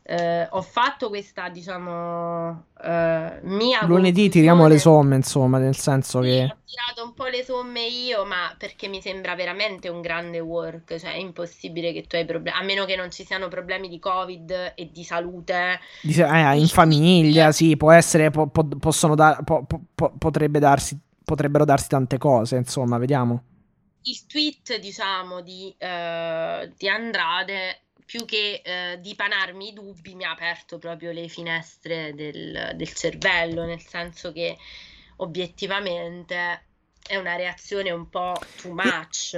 Eh, 0.03 0.47
ho 0.51 0.63
fatto 0.63 1.09
questa, 1.09 1.49
diciamo, 1.49 2.67
eh, 2.83 3.41
mia 3.43 3.85
Lunedì 3.87 4.29
tiriamo 4.29 4.67
le 4.67 4.79
somme, 4.79 5.17
insomma, 5.17 5.59
nel 5.59 5.77
senso 5.77 6.21
Sì, 6.21 6.29
che... 6.29 6.45
ho 6.49 6.57
tirato 6.65 7.05
un 7.05 7.15
po' 7.15 7.27
le 7.27 7.43
somme 7.45 7.87
io, 7.87 8.25
ma 8.25 8.55
perché 8.57 8.87
mi 8.89 9.01
sembra 9.03 9.35
veramente 9.35 9.89
un 9.89 10.01
grande 10.01 10.39
work, 10.41 10.97
cioè 10.99 11.13
è 11.13 11.17
impossibile 11.17 11.93
che 11.93 12.07
tu 12.07 12.17
hai 12.17 12.25
problemi, 12.25 12.57
a 12.57 12.63
meno 12.63 12.85
che 12.85 12.97
non 12.97 13.11
ci 13.11 13.25
siano 13.25 13.49
problemi 13.49 13.89
di 13.89 13.99
Covid 13.99 14.73
e 14.77 14.91
di 14.93 15.05
salute. 15.05 15.81
Dice, 16.01 16.25
eh, 16.25 16.57
in 16.59 16.69
famiglia, 16.69 17.53
sì, 17.53 17.77
può 17.77 17.91
essere, 17.93 18.31
po- 18.31 18.49
po- 18.49 18.67
possono 18.79 19.15
dar- 19.15 19.43
po- 19.45 19.65
po- 19.65 19.81
po- 19.95 20.13
potrebbe 20.19 20.59
darsi, 20.59 20.99
potrebbero 21.25 21.65
darsi 21.65 21.89
tante 21.89 22.19
cose, 22.19 22.57
insomma, 22.57 22.99
vediamo. 22.99 23.43
Il 24.05 24.27
tweet, 24.27 24.79
diciamo, 24.81 25.41
di, 25.43 25.73
eh, 25.79 26.73
di 26.77 26.89
Andrade, 26.89 27.83
più 28.13 28.27
che 28.27 28.61
eh, 28.63 29.01
dipanarmi 29.01 29.69
i 29.69 29.73
dubbi, 29.73 30.15
mi 30.15 30.25
ha 30.25 30.33
aperto 30.33 30.77
proprio 30.77 31.13
le 31.13 31.29
finestre 31.29 32.13
del, 32.15 32.73
del 32.75 32.93
cervello, 32.93 33.65
nel 33.65 33.81
senso 33.81 34.33
che 34.33 34.59
obiettivamente 35.17 36.37
è 37.09 37.17
una 37.17 37.37
reazione 37.37 37.91
un 37.91 38.11
po' 38.11 38.35
too 38.61 38.75
much. 38.75 39.35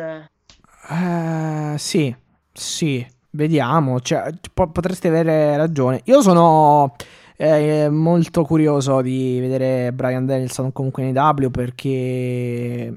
Eh, 0.91 1.78
sì, 1.78 2.17
sì, 2.53 3.07
vediamo, 3.31 4.01
cioè, 4.01 4.33
po- 4.53 4.70
potreste 4.73 5.07
avere 5.07 5.57
ragione. 5.57 6.01
Io 6.07 6.20
sono 6.20 6.97
eh, 7.36 7.89
molto 7.89 8.43
curioso 8.43 9.03
di 9.03 9.39
vedere 9.39 9.93
Brian 9.93 10.27
Danielson 10.27 10.73
comunque 10.73 11.05
in 11.05 11.17
AEW 11.17 11.49
perché, 11.49 12.93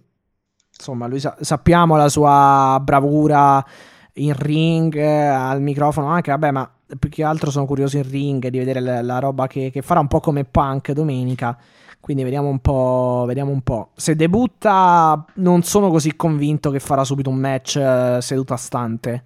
insomma, 0.75 1.05
lui 1.05 1.19
sa- 1.19 1.37
sappiamo 1.39 1.95
la 1.95 2.09
sua 2.09 2.79
bravura 2.81 3.63
in 4.17 4.33
ring, 4.33 4.95
eh, 4.95 5.25
al 5.25 5.61
microfono 5.61 6.07
anche, 6.07 6.31
vabbè, 6.31 6.51
ma 6.51 6.69
più 6.99 7.09
che 7.09 7.23
altro 7.23 7.51
sono 7.51 7.65
curioso 7.65 7.97
in 7.97 8.09
ring 8.09 8.47
di 8.47 8.57
vedere 8.57 8.79
la, 8.79 9.01
la 9.01 9.19
roba 9.19 9.47
che, 9.47 9.69
che 9.71 9.81
farà 9.81 9.99
un 9.99 10.07
po' 10.07 10.19
come 10.19 10.45
Punk 10.45 10.91
domenica. 10.91 11.57
Quindi 11.99 12.23
vediamo 12.23 12.47
un 12.47 12.59
po', 12.59 13.25
vediamo 13.27 13.51
un 13.51 13.61
po'. 13.61 13.89
Se 13.95 14.15
debutta, 14.15 15.25
non 15.35 15.63
sono 15.63 15.89
così 15.89 16.15
convinto 16.15 16.69
che 16.69 16.79
farà 16.79 17.03
subito 17.03 17.29
un 17.29 17.35
match 17.35 17.75
eh, 17.75 18.19
seduta 18.21 18.55
stante. 18.55 19.23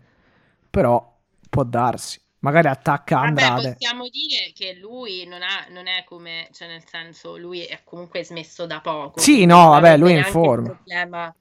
Però 0.69 1.17
può 1.49 1.63
darsi. 1.63 2.19
Magari 2.43 2.67
attacca 2.69 3.17
Vabbè, 3.17 3.27
Andrade. 3.27 3.73
possiamo 3.73 4.03
dire 4.09 4.51
che 4.55 4.75
lui 4.81 5.25
non, 5.27 5.41
ha, 5.43 5.71
non 5.71 5.85
è 5.87 6.03
come, 6.05 6.47
cioè 6.51 6.67
nel 6.67 6.81
senso, 6.89 7.37
lui 7.37 7.61
è 7.61 7.81
comunque 7.83 8.23
smesso 8.23 8.65
da 8.65 8.79
poco. 8.81 9.19
Sì, 9.19 9.45
no, 9.45 9.69
vabbè, 9.69 9.97
lui 9.97 10.13
è 10.13 10.17
in 10.17 10.23
forma. 10.23 10.79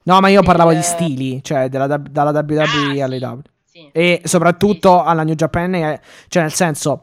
No, 0.03 0.19
ma 0.19 0.27
io 0.27 0.43
parlavo 0.43 0.69
di 0.69 0.75
del- 0.75 0.83
stili, 0.85 1.43
cioè 1.43 1.69
della, 1.69 1.87
dalla 1.97 2.29
WWE 2.31 3.01
Ah, 3.01 3.05
alle 3.05 3.17
sì, 3.17 3.25
W. 3.25 3.39
sì. 3.63 3.89
E 3.91 4.21
soprattutto 4.25 5.01
alla 5.03 5.23
New 5.23 5.33
Japan, 5.33 5.73
eh, 5.73 6.01
cioè 6.27 6.43
nel 6.43 6.53
senso, 6.53 7.01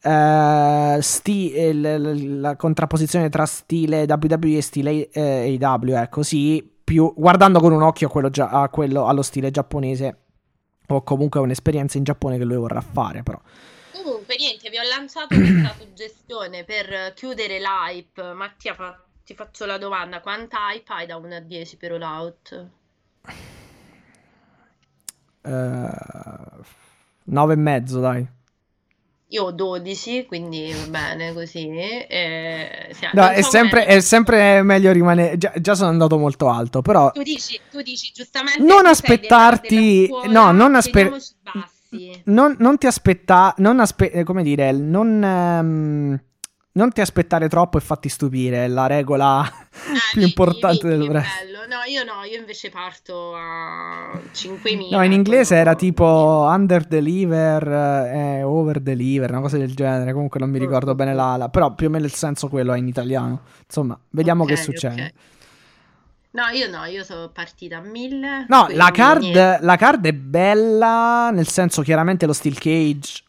eh, 0.00 0.98
sti- 1.00 1.52
il- 1.58 1.84
il- 1.84 2.40
la 2.40 2.56
contrapposizione 2.56 3.28
tra 3.28 3.44
stile 3.44 4.06
WWE 4.08 4.56
e 4.56 4.62
stile 4.62 5.10
eh, 5.10 5.58
AEW, 5.60 5.94
ecco, 5.96 6.22
sì, 6.22 6.66
più, 6.84 7.12
guardando 7.16 7.60
con 7.60 7.72
un 7.72 7.82
occhio 7.82 8.08
quello 8.08 8.30
a 8.38 8.68
quello- 8.70 9.06
allo 9.06 9.22
stile 9.22 9.50
giapponese, 9.50 10.20
o 10.88 11.02
comunque 11.02 11.40
un'esperienza 11.40 11.98
in 11.98 12.04
Giappone 12.04 12.38
che 12.38 12.44
lui 12.44 12.56
vorrà 12.56 12.80
fare, 12.80 13.22
però. 13.22 13.40
Comunque, 13.92 14.36
niente, 14.36 14.70
vi 14.70 14.78
ho 14.78 14.82
lanciato 14.82 15.34
questa 15.34 15.74
suggestione 15.78 16.64
per 16.64 17.12
chiudere 17.14 17.58
l'hype. 17.58 18.32
Mattia 18.34 18.74
fa 18.74 19.00
ti 19.26 19.34
faccio 19.34 19.66
la 19.66 19.76
domanda, 19.76 20.20
quanta 20.20 20.70
hype 20.70 20.92
hai 20.92 21.06
da 21.06 21.16
1 21.16 21.34
a 21.34 21.40
10 21.40 21.76
per 21.78 21.90
All 21.90 22.02
Out? 22.02 22.66
Uh, 25.42 26.64
9 27.24 27.52
e 27.52 27.56
mezzo, 27.56 27.98
dai. 27.98 28.35
Io 29.30 29.44
ho 29.44 29.50
12, 29.50 30.24
quindi 30.26 30.72
va 30.72 30.86
bene 31.14 31.32
così. 31.32 31.68
E... 31.68 32.88
Sì, 32.92 33.06
No, 33.12 33.28
è 33.28 33.42
so 33.42 33.50
sempre, 33.50 33.84
è 33.84 34.00
sempre 34.00 34.62
meglio 34.62 34.92
rimanere. 34.92 35.36
Già, 35.36 35.52
già 35.56 35.74
sono 35.74 35.88
andato 35.90 36.16
molto 36.16 36.48
alto, 36.48 36.80
però. 36.80 37.10
Tu 37.10 37.22
dici, 37.22 37.58
tu 37.70 37.82
dici 37.82 38.12
giustamente 38.14 38.58
Non 38.60 38.68
della- 38.78 38.90
aspettarti- 38.90 40.08
della 40.08 40.26
no, 40.26 40.30
scuola, 40.40 40.50
non 40.52 40.74
aspe- 40.76 40.90
teniamoci 40.92 41.30
bassi. 41.42 42.22
Non, 42.24 42.56
non 42.60 42.78
ti 42.78 42.86
aspetta, 42.86 43.54
non 43.58 43.80
aspe- 43.80 44.12
eh, 44.12 44.22
come 44.24 44.42
dire, 44.44 44.70
non, 44.72 45.22
ehm, 45.22 46.20
non 46.76 46.92
ti 46.92 47.00
aspettare 47.00 47.48
troppo 47.48 47.78
e 47.78 47.80
fatti 47.80 48.08
stupire, 48.08 48.64
è 48.64 48.68
la 48.68 48.86
regola 48.86 49.42
Eh, 49.44 49.66
più 50.12 50.20
vedi, 50.20 50.24
importante 50.28 50.86
del 50.88 50.98
bello. 51.08 51.64
No, 51.68 51.82
io 51.88 52.04
no, 52.04 52.22
io 52.22 52.38
invece 52.38 52.68
parto 52.70 53.34
a 53.34 54.12
5.000. 54.32 54.90
No, 54.90 55.02
in 55.02 55.12
inglese 55.12 55.56
era 55.56 55.74
tipo 55.74 56.46
under 56.48 56.84
deliver 56.84 57.66
e 57.66 58.42
over 58.42 58.80
deliver, 58.80 59.30
una 59.30 59.40
cosa 59.40 59.56
del 59.58 59.74
genere. 59.74 60.12
Comunque 60.12 60.38
non 60.38 60.50
mi 60.50 60.58
ricordo 60.58 60.94
bene 60.94 61.12
la, 61.14 61.36
la- 61.36 61.48
però 61.48 61.74
più 61.74 61.88
o 61.88 61.90
meno 61.90 62.04
il 62.04 62.12
senso 62.12 62.48
quello 62.48 62.72
è 62.72 62.78
in 62.78 62.86
italiano. 62.86 63.40
Insomma, 63.66 63.98
vediamo 64.10 64.44
Ok, 64.44 64.48
che 64.50 64.56
succede. 64.56 65.02
ok. 65.02 65.12
No, 66.32 66.48
io 66.52 66.68
no, 66.68 66.84
io 66.84 67.02
sono 67.02 67.30
partita 67.30 67.78
a 67.78 67.80
1000. 67.80 68.44
No, 68.48 68.66
la 68.70 68.90
card, 68.90 69.60
la 69.62 69.76
card 69.76 70.04
è 70.04 70.12
bella, 70.12 71.30
nel 71.32 71.48
senso 71.48 71.80
chiaramente 71.80 72.26
lo 72.26 72.34
Steel 72.34 72.58
Cage 72.58 73.22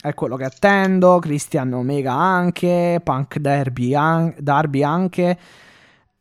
è 0.00 0.14
quello 0.14 0.36
che 0.36 0.44
attendo, 0.44 1.18
Christian 1.18 1.72
Omega 1.72 2.12
anche, 2.12 3.00
Punk 3.02 3.38
Derby, 3.38 3.94
an- 3.94 4.34
Darby 4.38 4.82
anche, 4.82 5.38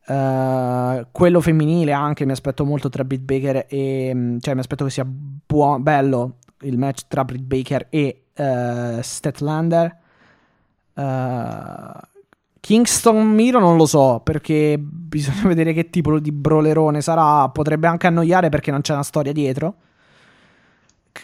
eh, 0.05 1.07
quello 1.11 1.41
femminile 1.41 1.91
anche, 1.91 2.25
mi 2.25 2.31
aspetto 2.31 2.65
molto 2.65 2.89
tra 2.89 3.03
Britt 3.03 3.23
Baker 3.23 3.65
e... 3.67 4.11
mm, 4.13 4.37
cioè 4.39 4.53
mi 4.53 4.61
aspetto 4.61 4.83
che 4.85 4.89
sia 4.91 5.05
buo- 5.05 5.79
bello 5.79 6.37
il 6.61 6.77
match 6.77 7.03
tra 7.07 7.23
Britt 7.23 7.43
Baker 7.43 7.87
e 7.89 8.23
eh, 8.33 8.99
Statlander. 9.01 9.97
Eh, 10.93 12.05
Kingston 12.59 13.27
Miro 13.29 13.59
non 13.59 13.77
lo 13.77 13.85
so 13.85 14.19
perché 14.23 14.77
bisogna 14.79 15.43
vedere 15.47 15.73
che 15.73 15.89
tipo 15.89 16.19
di 16.19 16.31
brolerone 16.31 17.01
sarà. 17.01 17.47
Potrebbe 17.49 17.87
anche 17.87 18.07
annoiare 18.07 18.49
perché 18.49 18.71
non 18.71 18.81
c'è 18.81 18.93
una 18.93 19.03
storia 19.03 19.31
dietro. 19.31 19.75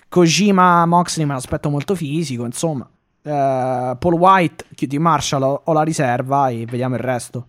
Kojima 0.09 0.85
Moxley 0.85 1.25
me 1.25 1.33
l'aspetto 1.33 1.69
molto 1.69 1.95
fisico. 1.95 2.45
Insomma, 2.45 2.87
Eh, 3.25 3.95
Paul 3.99 4.13
White, 4.15 4.65
QT 4.75 4.93
Marshall 4.95 5.43
ho, 5.43 5.61
ho 5.63 5.71
la 5.73 5.83
riserva 5.83 6.49
e 6.49 6.65
vediamo 6.65 6.95
il 6.95 7.01
resto. 7.01 7.47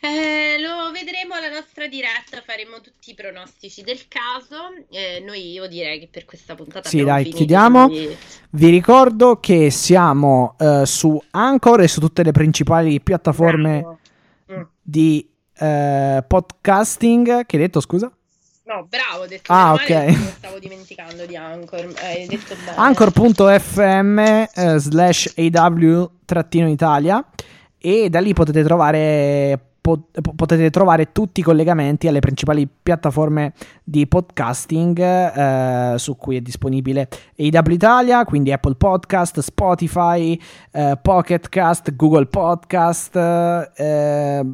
Eh, 0.00 0.56
lo 0.60 0.90
vedremo 0.92 1.32
alla 1.34 1.48
nostra 1.48 1.86
diretta, 1.86 2.42
faremo 2.44 2.80
tutti 2.82 3.10
i 3.10 3.14
pronostici 3.14 3.82
del 3.82 4.06
caso. 4.06 4.56
Eh, 4.90 5.22
noi 5.26 5.52
io 5.52 5.66
direi 5.66 5.98
che 5.98 6.08
per 6.10 6.26
questa 6.26 6.54
puntata 6.54 6.88
Sì, 6.88 7.02
dai, 7.02 7.20
finito, 7.22 7.36
chiudiamo. 7.38 7.86
quindi- 7.88 8.16
Vi 8.50 8.68
ricordo 8.68 9.40
che 9.40 9.70
siamo 9.70 10.56
eh, 10.58 10.82
su 10.84 11.18
Anchor 11.30 11.80
e 11.80 11.88
su 11.88 12.00
tutte 12.00 12.22
le 12.22 12.32
principali 12.32 13.00
piattaforme 13.00 13.80
Bravo. 13.80 13.98
Mm. 14.52 14.62
di 14.82 15.28
eh, 15.56 16.22
podcasting. 16.26 17.46
Che 17.46 17.56
hai 17.56 17.62
detto, 17.62 17.80
scusa? 17.80 18.13
No, 18.66 18.86
bravo, 18.88 19.24
ho 19.24 19.26
detto 19.26 19.52
Ah, 19.52 19.74
ok. 19.74 20.10
stavo 20.38 20.58
dimenticando 20.58 21.26
di 21.26 21.36
Anchor. 21.36 21.92
Hai 22.02 22.26
detto 22.26 22.54
bene. 22.64 22.76
anchor.fm 22.76 24.18
eh, 24.18 24.46
slash 24.78 25.34
aw-italia 25.36 27.24
e 27.78 28.08
da 28.08 28.20
lì 28.20 28.32
potete 28.32 28.62
trovare 28.62 29.58
po- 29.82 30.08
potete 30.34 30.70
trovare 30.70 31.12
tutti 31.12 31.40
i 31.40 31.42
collegamenti 31.42 32.08
alle 32.08 32.20
principali 32.20 32.66
piattaforme 32.66 33.52
di 33.84 34.06
podcasting 34.06 34.98
eh, 34.98 35.98
su 35.98 36.16
cui 36.16 36.36
è 36.36 36.40
disponibile 36.40 37.06
AW 37.36 37.70
Italia, 37.70 38.24
quindi 38.24 38.50
Apple 38.50 38.76
Podcast, 38.76 39.40
Spotify, 39.40 40.40
eh, 40.72 40.98
Pocket 41.02 41.50
Cast, 41.50 41.94
Google 41.94 42.26
Podcast, 42.26 43.14
eh, 43.14 44.46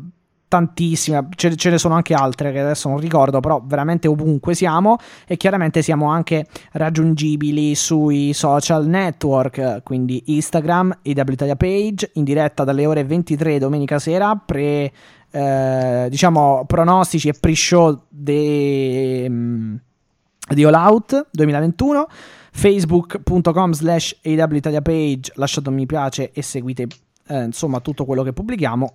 tantissime, 0.50 1.28
ce, 1.36 1.54
ce 1.54 1.70
ne 1.70 1.78
sono 1.78 1.94
anche 1.94 2.12
altre 2.12 2.50
che 2.50 2.58
adesso 2.58 2.88
non 2.88 2.98
ricordo, 2.98 3.38
però 3.38 3.62
veramente 3.64 4.08
ovunque 4.08 4.54
siamo 4.54 4.96
e 5.24 5.36
chiaramente 5.36 5.80
siamo 5.80 6.08
anche 6.10 6.46
raggiungibili 6.72 7.76
sui 7.76 8.32
social 8.32 8.86
network, 8.86 9.82
quindi 9.84 10.22
Instagram, 10.26 10.98
AW 11.04 11.30
Italia 11.30 11.54
Page, 11.54 12.10
in 12.14 12.24
diretta 12.24 12.64
dalle 12.64 12.84
ore 12.84 13.04
23 13.04 13.60
domenica 13.60 14.00
sera, 14.00 14.34
pre, 14.34 14.92
eh, 15.30 16.06
diciamo, 16.10 16.64
pronostici 16.66 17.28
e 17.28 17.34
pre-show 17.38 18.06
mm, 18.12 19.74
di 20.48 20.64
All 20.64 20.74
Out 20.74 21.28
2021 21.30 22.06
facebook.com 22.52 23.70
slash 23.72 24.18
AW 24.24 24.54
Italia 24.56 24.82
Page 24.82 25.30
lasciate 25.36 25.68
un 25.68 25.76
mi 25.76 25.86
piace 25.86 26.32
e 26.32 26.42
seguite 26.42 26.88
eh, 27.28 27.44
insomma 27.44 27.78
tutto 27.78 28.04
quello 28.04 28.24
che 28.24 28.32
pubblichiamo 28.32 28.92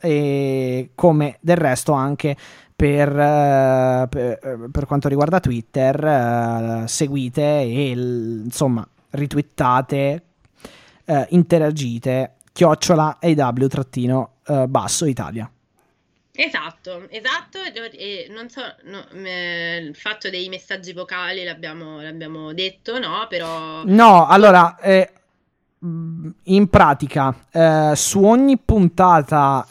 e 0.00 0.90
come 0.94 1.38
del 1.40 1.56
resto 1.56 1.92
anche 1.92 2.36
per, 2.74 3.08
eh, 3.08 4.06
per, 4.08 4.68
per 4.70 4.86
quanto 4.86 5.08
riguarda 5.08 5.40
Twitter 5.40 6.04
eh, 6.04 6.88
seguite 6.88 7.42
e 7.42 7.90
insomma 7.90 8.86
ritwittate 9.10 10.22
eh, 11.04 11.26
interagite 11.30 12.36
chiocciola 12.52 13.18
AW 13.20 13.66
trattino 13.66 14.34
eh, 14.46 14.66
basso 14.66 15.06
Italia 15.06 15.50
Esatto, 16.32 17.06
esatto, 17.10 17.58
e 17.92 18.28
non 18.30 18.48
so, 18.48 18.62
no, 18.84 19.04
il 19.12 19.94
fatto 19.94 20.30
dei 20.30 20.48
messaggi 20.48 20.94
vocali 20.94 21.44
l'abbiamo 21.44 22.00
l'abbiamo 22.00 22.54
detto, 22.54 22.98
no? 22.98 23.26
Però 23.28 23.82
No, 23.84 24.26
allora, 24.26 24.78
eh, 24.78 25.12
in 25.82 26.68
pratica, 26.68 27.34
eh, 27.50 27.92
su 27.94 28.22
ogni 28.22 28.58
puntata 28.58 29.64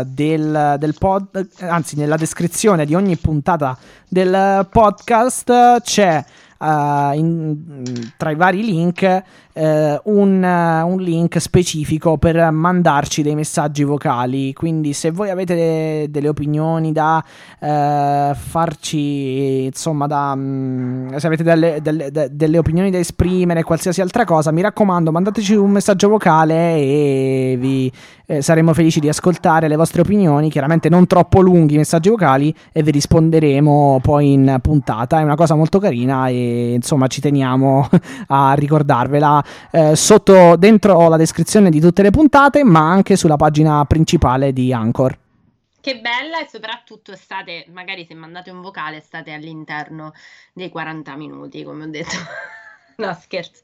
eh, 0.00 0.04
del, 0.06 0.76
del 0.78 0.94
pod, 0.98 1.46
anzi, 1.60 1.96
nella 1.96 2.16
descrizione 2.16 2.86
di 2.86 2.94
ogni 2.94 3.16
puntata 3.16 3.76
del 4.08 4.66
podcast 4.70 5.80
c'è 5.82 6.24
eh, 6.58 7.10
in- 7.14 8.12
tra 8.16 8.30
i 8.30 8.34
vari 8.34 8.64
link 8.64 9.22
eh, 9.52 10.00
un, 10.04 10.42
eh, 10.42 10.82
un 10.82 11.00
link 11.00 11.38
specifico 11.40 12.16
per 12.16 12.50
mandarci 12.50 13.22
dei 13.22 13.34
messaggi 13.34 13.84
vocali. 13.84 14.52
Quindi, 14.52 14.92
se 14.92 15.10
voi 15.10 15.30
avete 15.30 15.54
de- 15.54 16.10
delle 16.10 16.28
opinioni 16.28 16.92
da 16.92 17.22
eh, 17.60 18.32
farci, 18.34 19.64
insomma, 19.64 20.06
da, 20.06 20.34
mm, 20.34 21.14
se 21.16 21.26
avete 21.26 21.42
delle, 21.42 21.80
delle- 21.82 22.10
de- 22.10 22.28
delle 22.32 22.58
opinioni 22.58 22.90
da 22.90 22.98
esprimere, 22.98 23.62
qualsiasi 23.62 24.00
altra 24.00 24.24
cosa, 24.24 24.50
mi 24.50 24.62
raccomando, 24.62 25.10
mandateci 25.12 25.54
un 25.54 25.70
messaggio 25.70 26.08
vocale 26.08 26.76
e 26.76 27.56
vi 27.58 27.92
eh, 28.26 28.40
saremo 28.40 28.72
felici 28.72 29.00
di 29.00 29.08
ascoltare 29.08 29.68
le 29.68 29.76
vostre 29.76 30.00
opinioni. 30.00 30.50
Chiaramente, 30.50 30.88
non 30.88 31.06
troppo 31.06 31.40
lunghi 31.40 31.74
i 31.74 31.78
messaggi 31.78 32.08
vocali 32.08 32.54
e 32.72 32.82
vi 32.82 32.90
risponderemo 32.90 34.00
poi 34.02 34.32
in 34.32 34.58
puntata. 34.62 35.20
È 35.20 35.22
una 35.22 35.34
cosa 35.34 35.54
molto 35.54 35.78
carina 35.78 36.28
e 36.28 36.72
insomma, 36.74 37.06
ci 37.08 37.20
teniamo 37.20 37.88
a 38.28 38.54
ricordarvela 38.54 39.41
eh, 39.70 39.96
sotto 39.96 40.56
dentro 40.56 41.08
la 41.08 41.16
descrizione 41.16 41.70
di 41.70 41.80
tutte 41.80 42.02
le 42.02 42.10
puntate, 42.10 42.64
ma 42.64 42.90
anche 42.90 43.16
sulla 43.16 43.36
pagina 43.36 43.84
principale 43.84 44.52
di 44.52 44.72
Anchor. 44.72 45.18
che 45.80 45.98
bella 46.00 46.40
e 46.40 46.48
soprattutto 46.48 47.16
state, 47.16 47.66
magari 47.70 48.04
se 48.04 48.14
mandate 48.14 48.50
un 48.50 48.60
vocale, 48.60 49.00
state 49.00 49.32
all'interno 49.32 50.12
dei 50.52 50.68
40 50.68 51.16
minuti, 51.16 51.64
come 51.64 51.84
ho 51.84 51.88
detto. 51.88 52.16
No, 53.02 53.14
scherzo. 53.20 53.60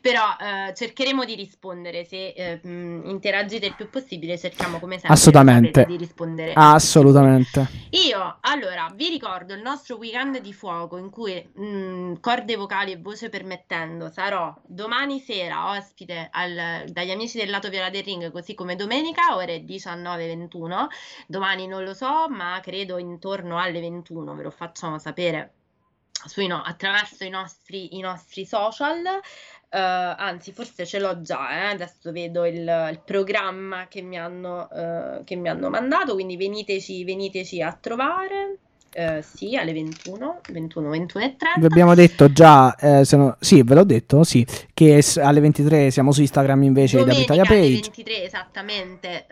Però 0.00 0.22
eh, 0.40 0.74
cercheremo 0.74 1.24
di 1.24 1.34
rispondere. 1.34 2.04
Se 2.04 2.28
eh, 2.28 2.60
interagite 2.62 3.66
il 3.66 3.74
più 3.74 3.88
possibile, 3.90 4.38
cerchiamo 4.38 4.78
come 4.78 4.94
sempre 4.94 5.12
Assolutamente. 5.14 5.84
di 5.84 5.96
rispondere. 5.96 6.52
Assolutamente. 6.54 7.66
Io, 7.90 8.38
allora, 8.40 8.90
vi 8.94 9.08
ricordo 9.08 9.54
il 9.54 9.60
nostro 9.62 9.96
weekend 9.96 10.38
di 10.40 10.52
fuoco 10.52 10.96
in 10.96 11.10
cui, 11.10 11.34
mh, 11.54 12.20
corde 12.20 12.56
vocali 12.56 12.92
e 12.92 12.98
voce 12.98 13.28
permettendo, 13.28 14.08
sarò 14.10 14.54
domani 14.66 15.20
sera 15.20 15.70
ospite 15.70 16.28
al- 16.30 16.84
dagli 16.88 17.10
amici 17.10 17.38
del 17.38 17.50
lato 17.50 17.68
viola 17.68 17.90
del 17.90 18.04
ring, 18.04 18.30
così 18.30 18.54
come 18.54 18.76
domenica, 18.76 19.34
ore 19.36 19.64
19-21. 19.64 20.86
Domani 21.26 21.66
non 21.66 21.84
lo 21.84 21.94
so, 21.94 22.28
ma 22.28 22.60
credo 22.62 22.98
intorno 22.98 23.58
alle 23.58 23.80
21, 23.80 24.34
ve 24.34 24.42
lo 24.42 24.50
facciamo 24.50 24.98
sapere 24.98 25.52
sui 26.26 26.46
no- 26.46 26.62
attraverso 26.64 27.24
i 27.24 27.30
nostri, 27.30 27.96
i 27.96 28.00
nostri 28.00 28.44
social. 28.44 28.96
Eh, 29.70 29.78
anzi, 29.78 30.52
forse 30.52 30.86
ce 30.86 30.98
l'ho 30.98 31.20
già, 31.20 31.50
eh, 31.50 31.72
Adesso 31.72 32.10
vedo 32.10 32.46
il, 32.46 32.54
il 32.90 33.00
programma 33.04 33.86
che 33.88 34.00
mi 34.00 34.18
hanno, 34.18 34.68
eh, 34.70 35.20
che 35.24 35.36
mi 35.36 35.48
hanno 35.48 35.68
mandato, 35.68 36.14
quindi 36.14 36.36
veniteci, 36.36 37.04
veniteci 37.04 37.60
a 37.60 37.76
trovare. 37.78 38.58
Eh, 38.90 39.20
sì, 39.22 39.54
alle 39.54 39.74
21, 39.74 40.40
21, 40.50 40.88
21 40.88 41.22
e 41.24 41.36
30. 41.36 41.60
Vi 41.60 41.66
abbiamo 41.66 41.94
detto 41.94 42.32
già, 42.32 42.74
eh, 42.76 43.04
no- 43.12 43.36
sì, 43.38 43.62
ve 43.62 43.74
l'ho 43.74 43.84
detto, 43.84 44.24
sì, 44.24 44.44
che 44.72 45.02
s- 45.02 45.18
alle 45.18 45.40
23 45.40 45.90
siamo 45.90 46.10
su 46.10 46.22
Instagram 46.22 46.62
invece 46.62 46.96
Domenica 46.96 47.34
Italia 47.34 47.42
alle 47.42 47.54
Page. 47.60 47.72
23 47.74 48.24
esattamente 48.24 49.26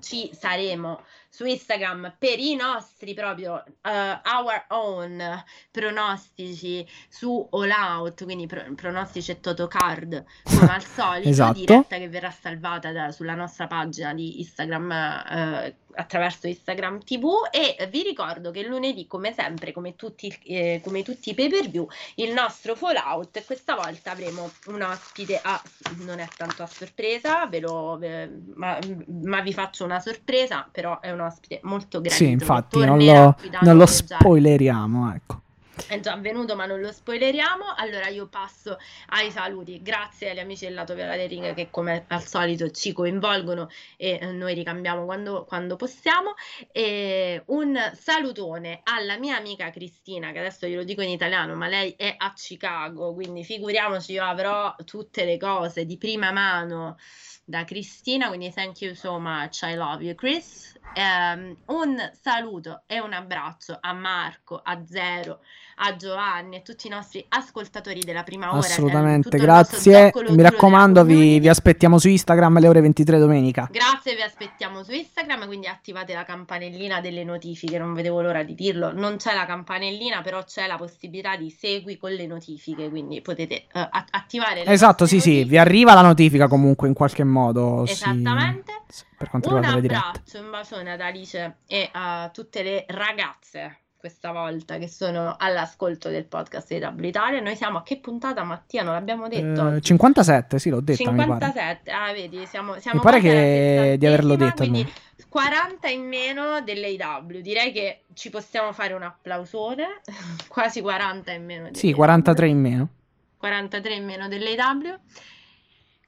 ci 0.00 0.30
saremo 0.32 1.00
su 1.32 1.46
Instagram 1.46 2.16
per 2.18 2.38
i 2.40 2.56
nostri 2.56 3.14
proprio 3.14 3.62
eh, 3.82 4.20
our 4.24 4.64
own 4.70 5.44
pronostici 5.70 6.86
su 7.08 7.46
All 7.52 7.70
Out, 7.70 8.24
quindi 8.24 8.46
pro- 8.46 8.64
pronostici 8.74 9.30
e 9.30 9.40
Toto 9.40 9.68
Card 9.68 10.24
come 10.42 10.68
al 10.74 10.82
solito, 10.84 11.28
Esatto. 11.30 11.52
diretta 11.58 11.96
che 11.98 12.08
verrà 12.08 12.30
salvata 12.30 12.90
da- 12.92 13.12
sulla 13.12 13.34
nostra 13.34 13.66
pagina 13.66 14.12
di 14.12 14.40
Instagram 14.40 14.90
eh, 14.92 15.76
attraverso 15.94 16.46
Instagram 16.46 17.02
TV 17.02 17.26
e 17.50 17.88
vi 17.90 18.02
ricordo 18.02 18.50
che 18.50 18.66
lunedì 18.66 19.06
come 19.06 19.32
sempre 19.32 19.72
come 19.72 19.96
tutti, 19.96 20.34
eh, 20.44 20.80
come 20.82 21.02
tutti 21.02 21.30
i 21.30 21.34
pay 21.34 21.48
per 21.48 21.68
view 21.68 21.88
il 22.16 22.32
nostro 22.32 22.74
Fallout 22.74 23.44
questa 23.44 23.74
volta 23.74 24.10
avremo 24.10 24.50
un 24.66 24.82
ospite 24.82 25.40
a 25.42 25.60
non 25.98 26.18
è 26.18 26.28
tanto 26.36 26.62
a 26.62 26.66
sorpresa 26.66 27.46
ve 27.46 27.60
lo, 27.60 27.96
ve- 27.98 28.30
ma, 28.54 28.78
ma 29.22 29.40
vi 29.40 29.52
faccio 29.52 29.84
una 29.84 30.00
sorpresa 30.00 30.68
però 30.70 31.00
è 31.00 31.10
un 31.10 31.20
ospite 31.20 31.60
molto 31.62 32.00
gradito 32.00 32.24
Sì, 32.24 32.30
infatti, 32.30 32.78
non 32.78 32.98
lo, 32.98 33.36
non 33.60 33.76
lo 33.76 33.86
spoileriamo, 33.86 35.14
ecco. 35.14 35.40
È 35.86 36.00
già 36.00 36.12
avvenuto 36.12 36.56
ma 36.56 36.66
non 36.66 36.80
lo 36.80 36.92
spoileriamo. 36.92 37.74
Allora 37.76 38.08
io 38.08 38.26
passo 38.28 38.78
ai 39.08 39.30
saluti. 39.30 39.82
Grazie 39.82 40.30
agli 40.30 40.38
amici 40.38 40.64
del 40.64 40.74
lato 40.74 40.94
viola 40.94 41.16
del 41.16 41.28
ring 41.28 41.54
che 41.54 41.68
come 41.70 42.04
al 42.08 42.22
solito 42.22 42.70
ci 42.70 42.92
coinvolgono 42.92 43.68
e 43.96 44.18
eh, 44.20 44.26
noi 44.32 44.54
ricambiamo 44.54 45.04
quando, 45.04 45.44
quando 45.44 45.76
possiamo. 45.76 46.34
E 46.72 47.42
un 47.46 47.78
salutone 47.94 48.80
alla 48.84 49.18
mia 49.18 49.36
amica 49.36 49.70
Cristina 49.70 50.32
che 50.32 50.38
adesso 50.38 50.66
glielo 50.66 50.84
dico 50.84 51.02
in 51.02 51.10
italiano 51.10 51.54
ma 51.54 51.66
lei 51.66 51.94
è 51.96 52.14
a 52.16 52.32
Chicago 52.34 53.12
quindi 53.14 53.44
figuriamoci 53.44 54.12
io 54.12 54.24
avrò 54.24 54.74
tutte 54.84 55.24
le 55.24 55.36
cose 55.36 55.84
di 55.84 55.96
prima 55.96 56.30
mano 56.32 56.96
da 57.44 57.64
Cristina 57.64 58.28
quindi 58.28 58.52
thank 58.52 58.80
you 58.80 58.94
so 58.94 59.18
much 59.18 59.62
I 59.62 59.74
love 59.74 60.04
you 60.04 60.14
Chris. 60.14 60.78
Ehm, 60.94 61.56
un 61.66 62.10
saluto 62.20 62.82
e 62.86 63.00
un 63.00 63.12
abbraccio 63.12 63.78
a 63.80 63.92
Marco, 63.92 64.60
a 64.62 64.84
Zero, 64.84 65.40
a 65.82 65.96
Giovanni 65.96 66.56
e 66.56 66.62
tutti 66.62 66.86
i 66.86 66.90
nostri 66.90 67.24
ascoltatori 67.28 68.00
della 68.00 68.22
prima 68.22 68.48
ora. 68.50 68.58
Assolutamente, 68.58 69.34
il 69.36 69.42
nostro 69.42 69.80
grazie. 69.80 70.12
Mi 70.34 70.42
raccomando, 70.42 71.04
vi, 71.04 71.38
vi 71.40 71.48
aspettiamo 71.48 71.98
su 71.98 72.08
Instagram 72.08 72.56
alle 72.58 72.68
ore 72.68 72.80
23 72.82 73.18
domenica. 73.18 73.68
Grazie, 73.70 74.14
vi 74.14 74.22
aspettiamo 74.22 74.82
su 74.82 74.92
Instagram, 74.92 75.46
quindi 75.46 75.66
attivate 75.68 76.12
la 76.12 76.24
campanellina 76.24 77.00
delle 77.00 77.24
notifiche, 77.24 77.78
non 77.78 77.94
vedevo 77.94 78.20
l'ora 78.20 78.42
di 78.42 78.54
dirlo. 78.54 78.92
Non 78.92 79.16
c'è 79.16 79.34
la 79.34 79.46
campanellina, 79.46 80.20
però 80.20 80.44
c'è 80.44 80.66
la 80.66 80.76
possibilità 80.76 81.36
di 81.36 81.50
segui 81.50 81.96
con 81.96 82.12
le 82.12 82.26
notifiche, 82.26 82.88
quindi 82.90 83.20
potete 83.22 83.64
a- 83.72 83.88
attivare 84.10 84.64
le 84.64 84.70
Esatto, 84.70 85.06
sì, 85.06 85.18
sì, 85.20 85.28
notifiche. 85.28 85.48
vi 85.48 85.58
arriva 85.58 85.94
la 85.94 86.02
notifica 86.02 86.46
comunque 86.48 86.88
in 86.88 86.94
qualche 86.94 87.24
modo. 87.24 87.84
sì. 87.86 87.92
Esattamente. 87.92 88.72
Sì, 88.88 89.04
per 89.16 89.30
quanto 89.30 89.48
Un 89.48 89.54
riguarda 89.54 89.76
le 89.80 89.82
dirette. 89.86 90.04
abbraccio, 90.06 90.38
un 90.40 90.50
bacione 90.50 90.92
ad 90.92 91.00
Alice 91.00 91.56
e 91.66 91.88
a 91.92 92.28
tutte 92.32 92.62
le 92.62 92.84
ragazze 92.88 93.78
questa 94.00 94.32
volta 94.32 94.78
che 94.78 94.88
sono 94.88 95.36
all'ascolto 95.38 96.08
del 96.08 96.24
podcast 96.24 96.68
di 96.74 96.82
W 96.82 97.04
Italia. 97.04 97.38
Noi 97.40 97.54
siamo 97.54 97.78
a 97.78 97.82
che 97.82 97.98
puntata, 97.98 98.42
Mattia? 98.44 98.82
Non 98.82 98.94
l'abbiamo 98.94 99.28
detto. 99.28 99.60
Eh, 99.60 99.74
oggi. 99.74 99.82
57, 99.82 100.58
sì, 100.58 100.70
l'ho 100.70 100.80
detto, 100.80 101.10
mi 101.12 101.18
pare. 101.18 101.28
57, 101.40 101.90
ah, 101.90 102.12
vedi, 102.12 102.46
siamo, 102.46 102.80
siamo 102.80 102.96
Mi 102.98 103.04
pare 103.04 103.20
che- 103.20 103.96
di 103.98 104.06
averlo 104.06 104.36
detto 104.36 104.56
quindi 104.56 104.78
almeno. 104.80 104.98
40 105.28 105.88
in 105.88 106.08
meno 106.08 106.62
dell'AW. 106.62 107.40
Direi 107.42 107.72
che 107.72 108.04
ci 108.14 108.30
possiamo 108.30 108.72
fare 108.72 108.94
un 108.94 109.02
applausone. 109.02 110.00
Quasi 110.48 110.80
40 110.80 111.32
in 111.32 111.44
meno. 111.44 111.68
Sì, 111.72 111.80
dell'AW. 111.92 111.96
43 111.96 112.48
in 112.48 112.58
meno. 112.58 112.88
43 113.36 113.94
in 113.94 114.04
meno 114.06 114.28
dell'AW. 114.28 114.98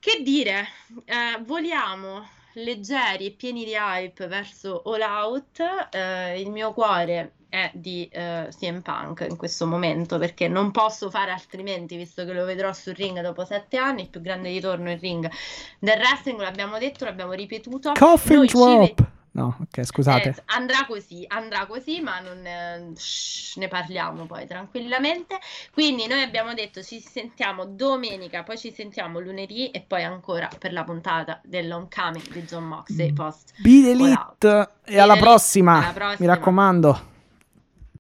Che 0.01 0.23
dire, 0.25 0.67
eh, 1.05 1.41
voliamo 1.45 2.27
leggeri 2.55 3.27
e 3.27 3.31
pieni 3.33 3.65
di 3.65 3.75
hype 3.75 4.27
verso 4.27 4.83
All 4.85 5.01
Out. 5.01 5.63
eh, 5.91 6.41
il 6.41 6.51
mio 6.51 6.73
cuore 6.73 7.35
è 7.49 7.71
di 7.75 8.09
eh, 8.11 8.49
CM 8.57 8.81
Punk 8.81 9.27
in 9.29 9.37
questo 9.37 9.67
momento 9.67 10.19
perché 10.19 10.49
non 10.49 10.71
posso 10.71 11.11
fare 11.11 11.33
altrimenti, 11.33 11.97
visto 11.97 12.25
che 12.25 12.33
lo 12.33 12.45
vedrò 12.47 12.73
sul 12.73 12.95
ring 12.95 13.21
dopo 13.21 13.45
sette 13.45 13.77
anni, 13.77 14.03
il 14.03 14.09
più 14.09 14.23
grande 14.23 14.49
ritorno 14.49 14.91
in 14.91 14.99
ring 14.99 15.31
del 15.79 15.99
wrestling, 15.99 16.41
l'abbiamo 16.41 16.79
detto, 16.79 17.05
l'abbiamo 17.05 17.33
ripetuto. 17.33 17.93
Coffin 17.93 18.37
Noi 18.37 18.47
drop. 18.47 19.11
No, 19.35 19.57
ok, 19.63 19.83
scusate. 19.85 20.29
eh, 20.29 20.43
andrà 20.47 20.85
così, 20.87 21.25
andrà 21.27 21.65
così, 21.65 22.01
ma 22.03 22.21
non, 22.21 22.45
eh, 22.45 22.93
shh, 22.95 23.57
ne 23.57 23.69
parliamo 23.69 24.27
poi 24.27 24.47
tranquillamente. 24.47 25.39
Quindi 25.73 26.07
noi 26.07 26.23
abbiamo 26.23 26.53
detto 26.53 26.83
ci 26.83 27.01
sentiamo 27.01 27.65
domenica, 27.65 28.43
poi 28.43 28.59
ci 28.59 28.73
sentiamo 28.73 29.21
lunedì 29.21 29.71
e 29.71 29.81
poi 29.81 30.05
ancora 30.05 30.51
per 30.59 30.73
la 30.75 30.85
puntata 30.85 31.41
dell'Homecoming 31.45 32.29
di 32.29 32.43
John 32.43 32.65
Moxley 32.65 33.13
post. 33.15 33.55
Be 33.63 33.81
the 33.83 33.91
Elite 33.91 34.71
e 34.85 34.99
alla 34.99 35.17
prossima. 35.17 35.79
Alla 35.79 35.93
prossima. 35.93 36.17
Mi 36.19 36.27
raccomando. 36.27 37.11